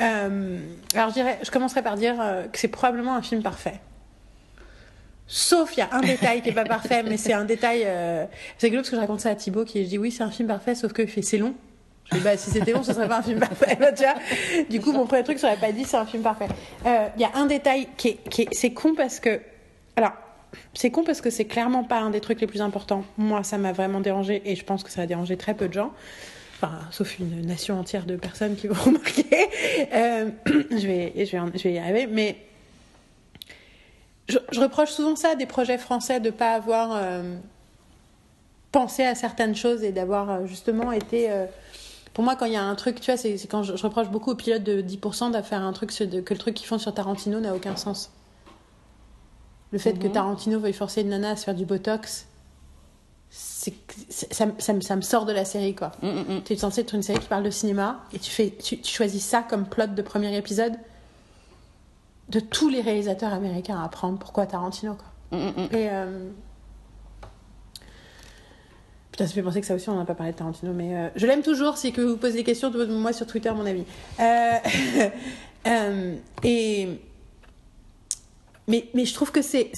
Euh, 0.00 0.58
alors 0.94 1.08
je 1.10 1.14
dirais, 1.14 1.38
je 1.42 1.50
commencerai 1.50 1.82
par 1.82 1.96
dire 1.96 2.16
euh, 2.20 2.44
que 2.48 2.58
c'est 2.58 2.68
probablement 2.68 3.14
un 3.14 3.22
film 3.22 3.42
parfait. 3.42 3.80
Sauf 5.26 5.76
il 5.76 5.80
y 5.80 5.82
a 5.82 5.88
un 5.92 6.00
détail 6.00 6.42
qui 6.42 6.48
est 6.50 6.54
pas 6.54 6.64
parfait, 6.64 7.02
mais 7.02 7.16
c'est 7.16 7.32
un 7.32 7.44
détail. 7.44 7.82
euh, 7.86 8.26
C'est 8.58 8.66
rigolo 8.66 8.82
parce 8.82 8.90
que 8.90 8.96
je 8.96 9.00
raconte 9.00 9.20
ça 9.20 9.30
à 9.30 9.34
Thibaut 9.34 9.64
qui 9.64 9.84
je 9.84 9.88
dis 9.88 9.98
oui 9.98 10.10
c'est 10.10 10.22
un 10.24 10.30
film 10.30 10.48
parfait, 10.48 10.74
sauf 10.74 10.92
que 10.92 11.06
c'est 11.22 11.38
long. 11.38 11.54
Je 12.10 12.16
dis 12.18 12.22
bah 12.24 12.36
si 12.36 12.50
c'était 12.50 12.72
long 12.72 12.82
ce 12.82 12.92
serait 12.92 13.08
pas 13.08 13.18
un 13.18 13.22
film 13.22 13.38
parfait. 13.38 13.76
Bah, 13.78 13.92
tu 13.92 14.02
vois 14.02 14.14
du 14.68 14.80
coup 14.80 14.92
mon 14.92 15.06
premier 15.06 15.22
truc 15.22 15.38
j'aurais 15.38 15.56
pas 15.56 15.72
dit 15.72 15.84
c'est 15.84 15.96
un 15.96 16.04
film 16.06 16.22
parfait. 16.22 16.48
Euh, 16.86 17.08
Il 17.16 17.22
y 17.22 17.24
a 17.24 17.30
un 17.34 17.46
détail 17.46 17.88
qui 17.96 18.08
est, 18.08 18.28
qui 18.28 18.42
est- 18.42 18.48
c'est 18.52 18.72
con 18.72 18.94
parce 18.96 19.20
que 19.20 19.40
alors 19.96 20.12
c'est 20.74 20.90
con 20.90 21.04
parce 21.04 21.20
que 21.20 21.30
c'est 21.30 21.44
clairement 21.44 21.84
pas 21.84 22.00
un 22.00 22.10
des 22.10 22.20
trucs 22.20 22.40
les 22.40 22.46
plus 22.46 22.60
importants. 22.60 23.04
Moi 23.18 23.42
ça 23.42 23.58
m'a 23.58 23.72
vraiment 23.72 24.00
dérangé 24.00 24.42
et 24.44 24.56
je 24.56 24.64
pense 24.64 24.82
que 24.82 24.90
ça 24.90 25.02
a 25.02 25.06
dérangé 25.06 25.36
très 25.36 25.54
peu 25.54 25.68
de 25.68 25.72
gens. 25.72 25.92
Enfin, 26.62 26.78
sauf 26.92 27.18
une 27.18 27.44
nation 27.44 27.78
entière 27.78 28.06
de 28.06 28.14
personnes 28.16 28.54
qui 28.54 28.68
vont 28.68 28.74
remarquer. 28.84 29.24
Euh, 29.92 30.30
je, 30.46 30.86
vais, 30.86 31.12
je, 31.16 31.36
vais, 31.36 31.58
je 31.58 31.62
vais 31.62 31.72
y 31.72 31.78
arriver. 31.78 32.06
Mais 32.06 32.36
je, 34.28 34.38
reproche 34.60 34.90
souvent 34.90 35.16
ça 35.16 35.30
à 35.30 35.34
des 35.34 35.46
projets 35.46 35.78
français 35.78 36.20
de 36.20 36.30
pas 36.30 36.52
avoir 36.52 36.92
euh, 36.94 37.36
pensé 38.70 39.02
à 39.02 39.16
certaines 39.16 39.56
choses 39.56 39.82
et 39.82 39.90
d'avoir 39.90 40.30
euh, 40.30 40.46
justement 40.46 40.92
été. 40.92 41.28
pour 42.14 42.22
moi, 42.22 42.36
quand 42.36 42.46
il 42.46 42.52
y 42.52 42.56
a 42.56 42.62
un 42.62 42.76
truc, 42.76 43.00
tu 43.00 43.10
vois, 43.10 43.16
c'est 43.16 43.34
quand 43.48 43.64
je, 43.64 43.74
je 43.74 43.82
reproche 43.82 44.08
beaucoup 44.08 44.30
aux 44.30 44.36
pilotes 44.36 44.62
de 44.62 44.80
10% 44.80 45.32
de 45.36 45.42
faire 45.42 45.62
un 45.62 45.72
truc 45.72 45.90
que 45.90 46.04
le 46.04 46.38
truc 46.38 46.54
qu'ils 46.54 46.68
font 46.68 46.78
sur 46.78 46.94
Tarantino 46.94 47.40
n'a 47.40 47.56
aucun 47.56 47.74
sens. 47.74 48.12
Le 49.72 49.78
fait 49.78 49.94
que 49.98 50.06
Tarantino 50.06 50.58
veuille 50.60 50.72
forcer 50.74 51.00
une 51.00 51.08
nana 51.08 51.30
à 51.30 51.36
se 51.36 51.44
faire 51.44 51.54
du 51.54 51.64
botox, 51.64 52.26
c'est 53.30 53.72
ça, 54.10 54.44
me- 54.46 54.52
ça, 54.58 54.72
me- 54.74 54.80
ça 54.82 54.96
me 54.96 55.00
sort 55.00 55.24
de 55.24 55.32
la 55.32 55.44
série, 55.46 55.74
quoi. 55.74 55.92
Mm, 56.02 56.08
mm, 56.08 56.34
mm. 56.36 56.42
Tu 56.44 56.52
es 56.52 56.56
censé 56.56 56.82
être 56.82 56.94
une 56.94 57.02
série 57.02 57.18
qui 57.20 57.28
parle 57.28 57.42
de 57.44 57.50
cinéma 57.50 58.00
et 58.12 58.18
tu, 58.18 58.30
fais, 58.30 58.50
tu, 58.62 58.78
tu 58.80 58.94
choisis 58.94 59.24
ça 59.24 59.42
comme 59.42 59.66
plot 59.66 59.86
de 59.88 60.02
premier 60.02 60.36
épisode 60.36 60.74
de 62.28 62.40
tous 62.40 62.68
les 62.68 62.80
réalisateurs 62.82 63.32
américains 63.32 63.78
à 63.80 63.84
apprendre 63.84 64.18
pourquoi 64.18 64.44
Tarantino, 64.46 64.94
quoi? 64.94 65.38
Mm. 65.38 65.46
Et. 65.72 65.88
euh, 65.90 66.28
Putain, 69.10 69.26
ça 69.26 69.34
fait 69.34 69.42
penser 69.42 69.60
que 69.60 69.66
ça 69.66 69.74
aussi, 69.74 69.88
on 69.90 69.96
n'a 69.96 70.06
pas 70.06 70.14
parlé 70.14 70.32
de 70.32 70.38
Tarantino, 70.38 70.72
mais 70.72 70.96
euh, 70.96 71.08
je 71.16 71.26
l'aime 71.26 71.42
toujours. 71.42 71.76
Si 71.76 71.92
que 71.92 72.00
vous 72.00 72.16
posez 72.16 72.34
des 72.38 72.44
questions, 72.44 72.70
moi 72.88 73.12
sur 73.12 73.26
Twitter, 73.26 73.50
mon 73.52 73.66
ami. 73.66 73.84
Euh, 75.64 76.16
et. 76.42 76.88
Mais, 78.68 78.88
je 78.94 79.12
trouve 79.12 79.32
que 79.32 79.42
c'est, 79.42 79.72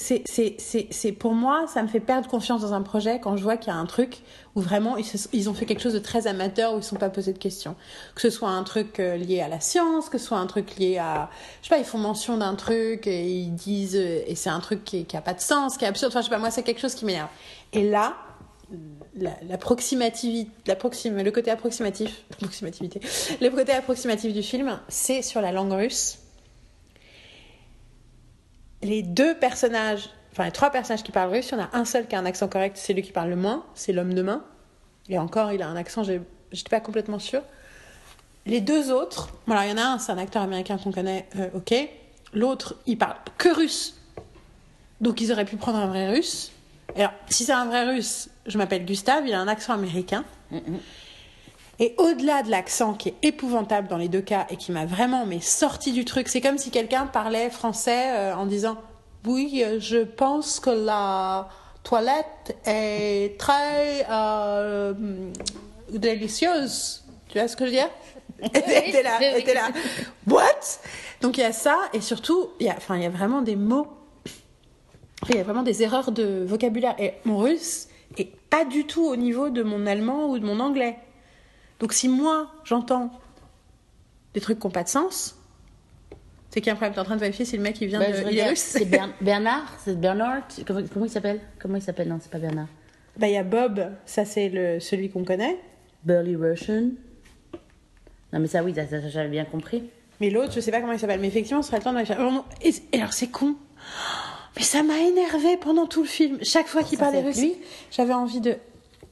pour 1.17 1.33
moi, 1.33 1.65
ça 1.67 1.81
me 1.81 1.87
fait 1.87 1.99
perdre 1.99 2.29
confiance 2.29 2.61
dans 2.61 2.73
un 2.73 2.83
projet 2.83 3.19
quand 3.19 3.35
je 3.35 3.41
vois 3.41 3.57
qu'il 3.57 3.73
y 3.73 3.75
a 3.75 3.79
un 3.79 3.85
truc 3.87 4.21
où 4.53 4.61
vraiment 4.61 4.95
ils, 5.33 5.49
ont 5.49 5.53
fait 5.55 5.65
quelque 5.65 5.81
chose 5.81 5.93
de 5.93 5.99
très 5.99 6.27
amateur 6.27 6.71
où 6.73 6.75
ils 6.75 6.79
ne 6.79 6.83
sont 6.83 6.95
pas 6.95 7.09
posés 7.09 7.33
de 7.33 7.39
questions. 7.39 7.75
Que 8.13 8.21
ce 8.21 8.29
soit 8.29 8.49
un 8.49 8.63
truc 8.63 8.99
euh, 8.99 9.17
lié 9.17 9.41
à 9.41 9.47
la 9.47 9.59
science, 9.59 10.07
que 10.09 10.19
ce 10.19 10.25
soit 10.25 10.37
un 10.37 10.45
truc 10.45 10.77
lié 10.77 10.99
à. 10.99 11.29
Je 11.61 11.67
sais 11.67 11.75
pas, 11.75 11.79
ils 11.79 11.85
font 11.85 11.97
mention 11.97 12.37
d'un 12.37 12.53
truc 12.53 13.07
et 13.07 13.27
ils 13.27 13.55
disent. 13.55 13.95
euh, 13.95 14.21
Et 14.27 14.35
c'est 14.35 14.51
un 14.51 14.59
truc 14.59 14.83
qui 14.83 15.05
n'a 15.11 15.21
pas 15.21 15.33
de 15.33 15.41
sens, 15.41 15.77
qui 15.77 15.85
est 15.85 15.87
absurde. 15.87 16.11
Enfin, 16.11 16.21
je 16.21 16.25
sais 16.25 16.29
pas, 16.29 16.37
moi, 16.37 16.51
c'est 16.51 16.63
quelque 16.63 16.81
chose 16.81 16.93
qui 16.93 17.05
m'énerve. 17.05 17.29
Et 17.73 17.89
là, 17.89 18.15
la, 19.15 19.31
le 19.41 19.57
côté 21.31 21.51
approximatif, 21.51 22.23
approximativité, 22.33 22.99
le 23.41 23.49
côté 23.49 23.71
approximatif 23.71 24.31
du 24.31 24.43
film, 24.43 24.79
c'est 24.87 25.21
sur 25.23 25.41
la 25.41 25.51
langue 25.51 25.73
russe. 25.73 26.19
Les 28.81 29.01
deux 29.01 29.35
personnages, 29.35 30.09
enfin 30.31 30.45
les 30.45 30.51
trois 30.51 30.69
personnages 30.69 31.03
qui 31.03 31.11
parlent 31.11 31.31
russe, 31.31 31.49
il 31.51 31.57
y 31.57 31.61
en 31.61 31.63
a 31.63 31.69
un 31.73 31.85
seul 31.85 32.07
qui 32.07 32.15
a 32.15 32.19
un 32.19 32.25
accent 32.25 32.47
correct, 32.47 32.77
c'est 32.77 32.93
lui 32.93 33.01
qui 33.01 33.11
parle 33.11 33.29
le 33.29 33.35
moins, 33.35 33.65
c'est 33.73 33.93
l'homme 33.93 34.13
de 34.13 34.21
main. 34.21 34.43
Et 35.09 35.17
encore, 35.17 35.51
il 35.51 35.61
a 35.61 35.67
un 35.67 35.75
accent, 35.75 36.03
j'étais 36.03 36.69
pas 36.69 36.79
complètement 36.79 37.19
sûre. 37.19 37.41
Les 38.45 38.61
deux 38.61 38.91
autres, 38.91 39.29
voilà, 39.47 39.65
il 39.65 39.71
y 39.71 39.73
en 39.73 39.77
a 39.77 39.85
un, 39.85 39.99
c'est 39.99 40.11
un 40.11 40.17
acteur 40.17 40.41
américain 40.41 40.77
qu'on 40.77 40.91
connaît, 40.91 41.27
euh, 41.37 41.49
ok. 41.55 41.73
L'autre, 42.33 42.75
il 42.85 42.97
parle 42.97 43.15
que 43.37 43.49
russe. 43.49 43.99
Donc 45.01 45.21
ils 45.21 45.31
auraient 45.31 45.45
pu 45.45 45.57
prendre 45.57 45.77
un 45.77 45.87
vrai 45.87 46.11
russe. 46.11 46.51
Alors, 46.95 47.11
si 47.29 47.43
c'est 47.43 47.53
un 47.53 47.65
vrai 47.65 47.85
russe, 47.89 48.29
je 48.45 48.57
m'appelle 48.57 48.85
Gustave, 48.85 49.27
il 49.27 49.33
a 49.33 49.39
un 49.39 49.47
accent 49.47 49.73
américain. 49.73 50.23
Et 51.79 51.93
au-delà 51.97 52.41
de 52.43 52.49
l'accent 52.49 52.93
qui 52.93 53.09
est 53.09 53.15
épouvantable 53.21 53.87
dans 53.87 53.97
les 53.97 54.07
deux 54.07 54.21
cas 54.21 54.47
et 54.49 54.55
qui 54.55 54.71
m'a 54.71 54.85
vraiment 54.85 55.25
mais 55.25 55.41
sorti 55.41 55.91
du 55.91 56.05
truc, 56.05 56.29
c'est 56.29 56.41
comme 56.41 56.57
si 56.57 56.71
quelqu'un 56.71 57.05
parlait 57.05 57.49
français 57.49 58.11
euh, 58.11 58.35
en 58.35 58.45
disant 58.45 58.77
oui, 59.25 59.63
euh, 59.65 59.79
je 59.79 59.97
pense 59.97 60.59
que 60.59 60.69
la 60.69 61.49
toilette 61.83 62.57
est 62.65 63.37
très 63.39 64.05
euh, 64.09 64.93
délicieuse. 65.89 67.03
Tu 67.27 67.39
vois 67.39 67.47
ce 67.47 67.57
que 67.57 67.65
je 67.65 67.71
veux 67.71 67.75
dire? 67.75 67.89
Était 68.53 69.01
là, 69.01 69.37
était 69.37 69.53
là. 69.53 69.69
What? 70.27 70.79
Donc 71.21 71.37
il 71.37 71.41
y 71.41 71.45
a 71.45 71.53
ça 71.53 71.77
et 71.93 72.01
surtout 72.01 72.49
il 72.59 72.65
y 72.65 72.69
a, 72.69 72.75
enfin 72.75 72.97
il 72.97 73.03
y 73.03 73.05
a 73.05 73.09
vraiment 73.09 73.41
des 73.41 73.55
mots 73.55 73.87
il 75.29 75.35
y 75.35 75.39
a 75.39 75.43
vraiment 75.43 75.63
des 75.63 75.83
erreurs 75.83 76.11
de 76.11 76.45
vocabulaire. 76.45 76.95
Et 76.99 77.13
mon 77.25 77.37
russe 77.37 77.87
est 78.17 78.29
pas 78.49 78.65
du 78.65 78.85
tout 78.85 79.05
au 79.05 79.15
niveau 79.15 79.49
de 79.49 79.63
mon 79.63 79.87
allemand 79.87 80.29
ou 80.29 80.39
de 80.39 80.45
mon 80.45 80.59
anglais. 80.59 80.97
Donc 81.79 81.93
si 81.93 82.07
moi, 82.09 82.51
j'entends 82.63 83.11
des 84.33 84.41
trucs 84.41 84.59
qui 84.59 84.67
n'ont 84.67 84.71
pas 84.71 84.83
de 84.83 84.89
sens, 84.89 85.37
c'est 86.49 86.61
qu'il 86.61 86.67
y 86.67 86.69
a 86.69 86.73
un 86.73 86.75
problème. 86.75 86.93
T'es 86.93 86.99
en 86.99 87.03
train 87.05 87.15
de 87.15 87.19
vérifier 87.21 87.43
si 87.45 87.57
le 87.57 87.63
mec 87.63 87.79
il 87.81 87.87
vient 87.87 87.99
Bah, 87.99 88.11
de... 88.11 88.31
Il 88.31 88.37
est 88.37 88.47
russe 88.49 88.59
C'est 88.59 88.85
Bern- 88.85 89.11
Bernard 89.21 89.73
C'est 89.83 89.99
Bernard 89.99 90.43
comment, 90.65 90.81
comment 90.93 91.05
il 91.05 91.11
s'appelle? 91.11 91.41
Comment 91.59 91.75
il 91.75 91.81
s'appelle? 91.81 92.07
Non, 92.07 92.17
c'est 92.21 92.31
pas 92.31 92.39
Bernard. 92.39 92.67
Bah 93.17 93.27
il 93.27 93.33
y 93.33 93.37
a 93.37 93.43
Bob, 93.43 93.91
ça 94.05 94.25
c'est 94.25 94.49
le... 94.49 94.79
celui 94.79 95.09
qu'on 95.09 95.23
connaît. 95.23 95.57
Burly 96.03 96.35
Russian 96.35 96.89
Non, 98.33 98.39
mais 98.39 98.47
ça, 98.47 98.63
oui, 98.63 98.73
ça, 98.75 98.87
ça, 98.87 99.07
j'avais 99.09 99.29
bien 99.29 99.45
compris. 99.45 99.83
Mais 100.21 100.29
l'autre, 100.29 100.53
je 100.53 100.59
sais 100.59 100.71
pas 100.71 100.79
comment 100.81 100.93
il 100.93 100.99
s'appelle. 100.99 101.19
Mais 101.19 101.27
effectivement, 101.27 101.61
ce 101.61 101.67
serait 101.69 101.77
le 101.79 101.83
temps 101.83 101.93
de. 101.93 102.65
Et, 102.65 102.73
et 102.93 102.99
alors 102.99 103.13
c'est 103.13 103.27
con. 103.27 103.55
Mais 104.55 104.63
ça 104.63 104.83
m'a 104.83 104.97
énervé 104.99 105.57
pendant 105.57 105.87
tout 105.87 106.01
le 106.03 106.07
film. 106.07 106.37
Chaque 106.41 106.67
fois 106.67 106.83
qu'il 106.83 106.97
parlait 106.97 107.21
russe, 107.21 107.37
lui? 107.39 107.55
j'avais 107.91 108.13
envie 108.13 108.39
de... 108.39 108.55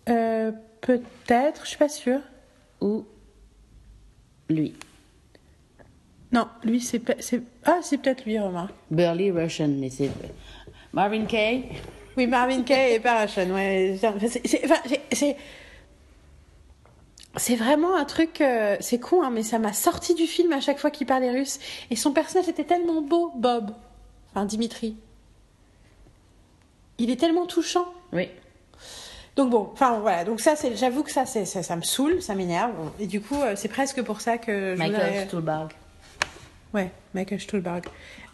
Euh, 0.09 0.51
Peut-être, 0.81 1.61
je 1.63 1.69
suis 1.69 1.77
pas 1.77 1.87
sûre. 1.89 2.19
Ou 2.83 3.05
lui? 4.49 4.73
Non, 6.33 6.47
lui 6.63 6.81
c'est... 6.81 6.99
pas- 6.99 7.15
c'est- 7.19 7.41
Ah, 7.63 7.79
c'est 7.81 7.97
peut-être 7.97 8.25
lui, 8.25 8.37
remarque. 8.37 8.73
Burly 8.91 9.31
Russian, 9.31 9.69
mais 9.69 9.89
c'est. 9.89 10.09
Marvin 10.91 11.25
Kaye 11.25 11.63
Oui, 12.17 12.27
Marvin 12.27 12.59
Gaye 12.61 12.95
et 12.95 12.99
Parachon, 12.99 13.49
ouais. 13.51 13.97
C'est 17.35 17.55
vraiment 17.55 17.95
un 17.95 18.05
truc, 18.05 18.41
euh, 18.41 18.77
c'est 18.79 18.99
con, 18.99 19.23
hein, 19.23 19.31
mais 19.31 19.41
ça 19.43 19.57
m'a 19.57 19.73
sorti 19.73 20.13
du 20.13 20.27
film 20.27 20.51
à 20.53 20.59
chaque 20.59 20.77
fois 20.77 20.91
qu'il 20.91 21.07
parlait 21.07 21.31
russe. 21.31 21.59
Et 21.89 21.95
son 21.95 22.11
personnage 22.11 22.47
était 22.47 22.63
tellement 22.65 23.01
beau, 23.01 23.31
Bob. 23.35 23.71
Enfin, 24.31 24.45
Dimitri. 24.45 24.95
Il 26.99 27.09
est 27.09 27.15
tellement 27.19 27.47
touchant. 27.47 27.87
Oui. 28.11 28.27
Donc 29.35 29.49
bon, 29.49 29.69
enfin 29.73 29.97
voilà, 29.99 30.23
donc 30.25 30.39
ça, 30.39 30.55
c'est, 30.55 30.75
j'avoue 30.75 31.01
que 31.03 31.11
ça, 31.11 31.25
c'est, 31.25 31.45
ça, 31.45 31.63
ça 31.63 31.75
me 31.75 31.81
saule, 31.81 32.21
ça 32.21 32.35
m'énerve. 32.35 32.71
Et 32.99 33.07
du 33.07 33.19
coup, 33.19 33.41
euh, 33.41 33.53
c'est 33.55 33.67
presque 33.67 34.01
pour 34.03 34.21
ça 34.21 34.37
que 34.37 34.73
je 34.75 34.79
Michael 34.79 34.93
voudrais- 35.07 35.25
Stuhlbarg. 35.25 35.71
Ouais, 36.73 36.91
Michael 37.13 37.39
Stuhlbarg. 37.39 37.85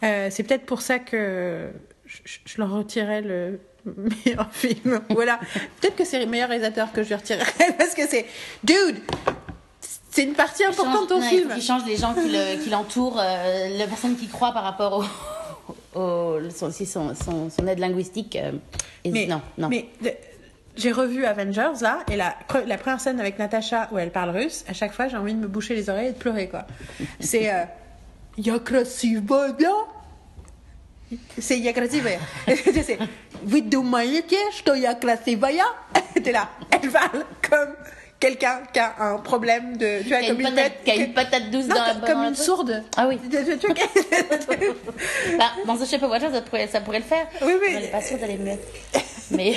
Euh, 0.02 0.28
c'est 0.30 0.42
peut-être 0.42 0.66
pour 0.66 0.82
ça 0.82 0.98
que 0.98 1.70
je, 2.06 2.18
je- 2.24 2.38
je 2.44 2.58
leur 2.60 2.70
retirais 2.70 3.22
le 3.22 3.60
meilleur 3.86 4.48
film. 4.52 5.00
Voilà. 5.10 5.40
peut-être 5.80 5.96
que 5.96 6.04
c'est 6.04 6.18
le 6.18 6.26
meilleur 6.26 6.48
réalisateur 6.50 6.92
que 6.92 7.02
je 7.02 7.08
lui 7.08 7.14
retirerais 7.14 7.72
parce 7.78 7.94
que 7.94 8.06
c'est. 8.06 8.26
Dude! 8.62 8.98
C'est 10.12 10.24
une 10.24 10.34
partie 10.34 10.64
importante 10.64 11.04
de 11.08 11.14
ton 11.14 11.20
Ouais, 11.20 11.28
film. 11.28 11.48
Qu'il 11.54 11.62
change 11.62 11.86
les 11.86 11.96
gens 11.96 12.12
qui 12.14 12.28
le- 12.28 12.62
qui 12.62 12.68
l'entourent, 12.68 13.18
euh, 13.20 13.78
la 13.78 13.86
personne 13.86 14.16
qui 14.16 14.26
croit 14.28 14.52
par 14.52 14.64
rapport 14.64 15.04
au, 15.94 15.98
au- 16.00 16.50
son, 16.50 16.70
son, 16.72 17.66
aide 17.66 17.78
linguistique. 17.78 18.36
euh, 18.36 18.52
Mais, 19.06 19.26
non, 19.26 19.40
non. 19.56 19.68
mais 19.68 19.86
j'ai 20.76 20.92
revu 20.92 21.24
Avengers 21.24 21.80
là, 21.80 22.00
et 22.10 22.16
la, 22.16 22.34
la 22.66 22.78
première 22.78 23.00
scène 23.00 23.20
avec 23.20 23.38
Natasha 23.38 23.88
où 23.92 23.98
elle 23.98 24.10
parle 24.10 24.30
russe, 24.30 24.64
à 24.68 24.72
chaque 24.72 24.92
fois 24.92 25.08
j'ai 25.08 25.16
envie 25.16 25.34
de 25.34 25.38
me 25.38 25.48
boucher 25.48 25.74
les 25.74 25.90
oreilles 25.90 26.08
et 26.08 26.12
de 26.12 26.18
pleurer 26.18 26.48
quoi. 26.48 26.66
C'est 27.18 27.52
euh, 27.52 27.64
bien 28.36 28.60
C'est 31.38 31.58
Yakrasivaya. 31.58 32.18
C'est 32.46 32.98
Yakrasivaya. 34.76 35.64
T'es 36.22 36.32
là, 36.32 36.48
elle 36.70 36.90
parle 36.90 37.24
comme 37.48 37.74
quelqu'un 38.20 38.60
qui 38.72 38.78
a 38.78 38.94
un 39.00 39.18
problème 39.18 39.76
de. 39.76 40.02
Tu 40.02 40.08
vois, 40.08 40.20
comme 40.20 40.40
une, 40.40 40.42
patate, 40.42 40.54
bête, 40.54 40.84
qui 40.84 40.90
a 40.90 40.94
une 40.96 41.14
patate 41.14 41.50
douce 41.50 41.66
non, 41.66 41.74
dans 41.74 41.86
la 41.86 41.94
bouche. 41.94 42.08
Comme 42.08 42.22
une 42.22 42.34
truc. 42.34 42.44
sourde. 42.44 42.84
Ah 42.96 43.08
oui. 43.08 43.18
Tu 43.30 43.68
bah, 45.38 45.52
dans 45.66 45.76
The 45.76 45.86
Shape 45.86 46.02
of 46.02 46.10
Water, 46.10 46.30
ça 46.30 46.42
pourrait, 46.42 46.68
ça 46.68 46.80
pourrait 46.80 46.98
le 46.98 47.04
faire. 47.04 47.26
Oui, 47.42 47.52
oui. 47.54 47.58
Mais... 47.60 47.74
Elle 47.74 47.82
n'est 47.82 47.88
pas 47.88 48.02
sûre 48.02 48.18
d'aller 48.18 48.36
me 48.36 48.44
mettre. 48.44 48.66
Mais. 49.30 49.54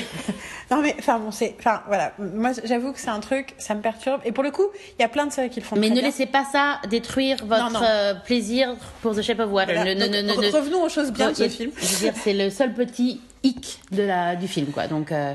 Non 0.71 0.81
mais 0.81 0.95
enfin 0.99 1.19
bon 1.19 1.31
c'est 1.31 1.55
enfin 1.59 1.83
voilà 1.87 2.13
moi 2.17 2.51
j'avoue 2.63 2.93
que 2.93 2.99
c'est 2.99 3.09
un 3.09 3.19
truc 3.19 3.53
ça 3.57 3.75
me 3.75 3.81
perturbe 3.81 4.21
et 4.25 4.31
pour 4.31 4.43
le 4.43 4.51
coup 4.51 4.65
il 4.97 5.01
y 5.01 5.05
a 5.05 5.09
plein 5.09 5.25
de 5.25 5.31
séries 5.31 5.49
qui 5.49 5.59
le 5.59 5.65
font 5.65 5.75
Mais 5.75 5.89
ne 5.89 5.93
bien. 5.95 6.03
laissez 6.03 6.25
pas 6.25 6.45
ça 6.51 6.79
détruire 6.89 7.37
votre 7.45 7.71
Non, 7.71 7.79
non. 7.79 7.85
euh, 7.85 8.13
plaisir 8.13 8.75
pour 9.01 9.15
The 9.15 9.21
Shape 9.21 9.39
of 9.39 9.51
Water. 9.51 9.75
Voilà. 9.75 9.93
Ne- 9.95 9.99
ne- 9.99 10.27
Donc, 10.27 10.37
ne- 10.37 10.47
ne- 10.47 10.51
revenons 10.51 10.83
aux 10.83 10.89
choses 10.89 11.11
bien 11.11 11.29
de 11.31 11.35
ce 11.35 11.49
film. 11.49 11.71
Je 11.77 11.85
veux 11.85 11.99
dire, 11.99 12.13
c'est 12.23 12.33
le 12.33 12.49
seul 12.49 12.73
petit 12.73 13.21
hic 13.43 13.79
de 13.91 14.03
la, 14.03 14.35
du 14.35 14.47
film, 14.47 14.67
quoi. 14.71 14.87
Donc, 14.87 15.11
euh, 15.11 15.33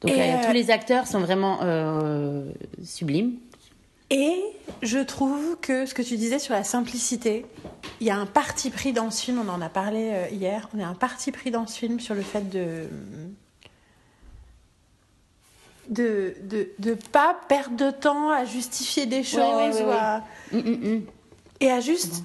donc 0.00 0.12
euh, 0.12 0.36
tous 0.46 0.52
les 0.52 0.70
acteurs 0.70 1.06
sont 1.06 1.20
vraiment 1.20 1.60
sublimes. 2.84 3.34
Et 4.10 4.34
je 4.82 4.98
trouve 4.98 5.56
que 5.62 5.86
ce 5.86 5.94
que 5.94 6.02
tu 6.02 6.16
disais 6.16 6.38
sur 6.38 6.52
la 6.54 6.64
simplicité, 6.64 7.46
il 8.00 8.06
y 8.06 8.10
a 8.10 8.16
un 8.16 8.26
parti 8.26 8.68
pris 8.70 8.92
dans 8.92 9.10
ce 9.10 9.22
film, 9.22 9.40
on 9.46 9.50
en 9.50 9.62
a 9.62 9.68
parlé 9.70 10.12
hier, 10.32 10.68
on 10.76 10.82
a 10.82 10.86
un 10.86 10.94
parti 10.94 11.32
pris 11.32 11.50
dans 11.50 11.66
ce 11.66 11.78
film 11.78 11.98
sur 12.00 12.14
le 12.14 12.20
fait 12.22 12.48
de 12.50 12.88
de 15.88 16.34
de, 16.44 16.68
de 16.78 16.94
pas 17.12 17.36
perdre 17.48 17.76
de 17.76 17.90
temps 17.90 18.30
à 18.30 18.44
justifier 18.44 19.06
des 19.06 19.22
choses 19.22 19.40
ouais, 19.40 19.72
ouais, 19.72 19.82
ou 19.84 19.90
à- 19.90 20.22
Mm, 20.52 20.58
mm, 20.58 20.94
mm. 20.94 21.02
et 21.60 21.70
à 21.70 21.80
juste 21.80 22.22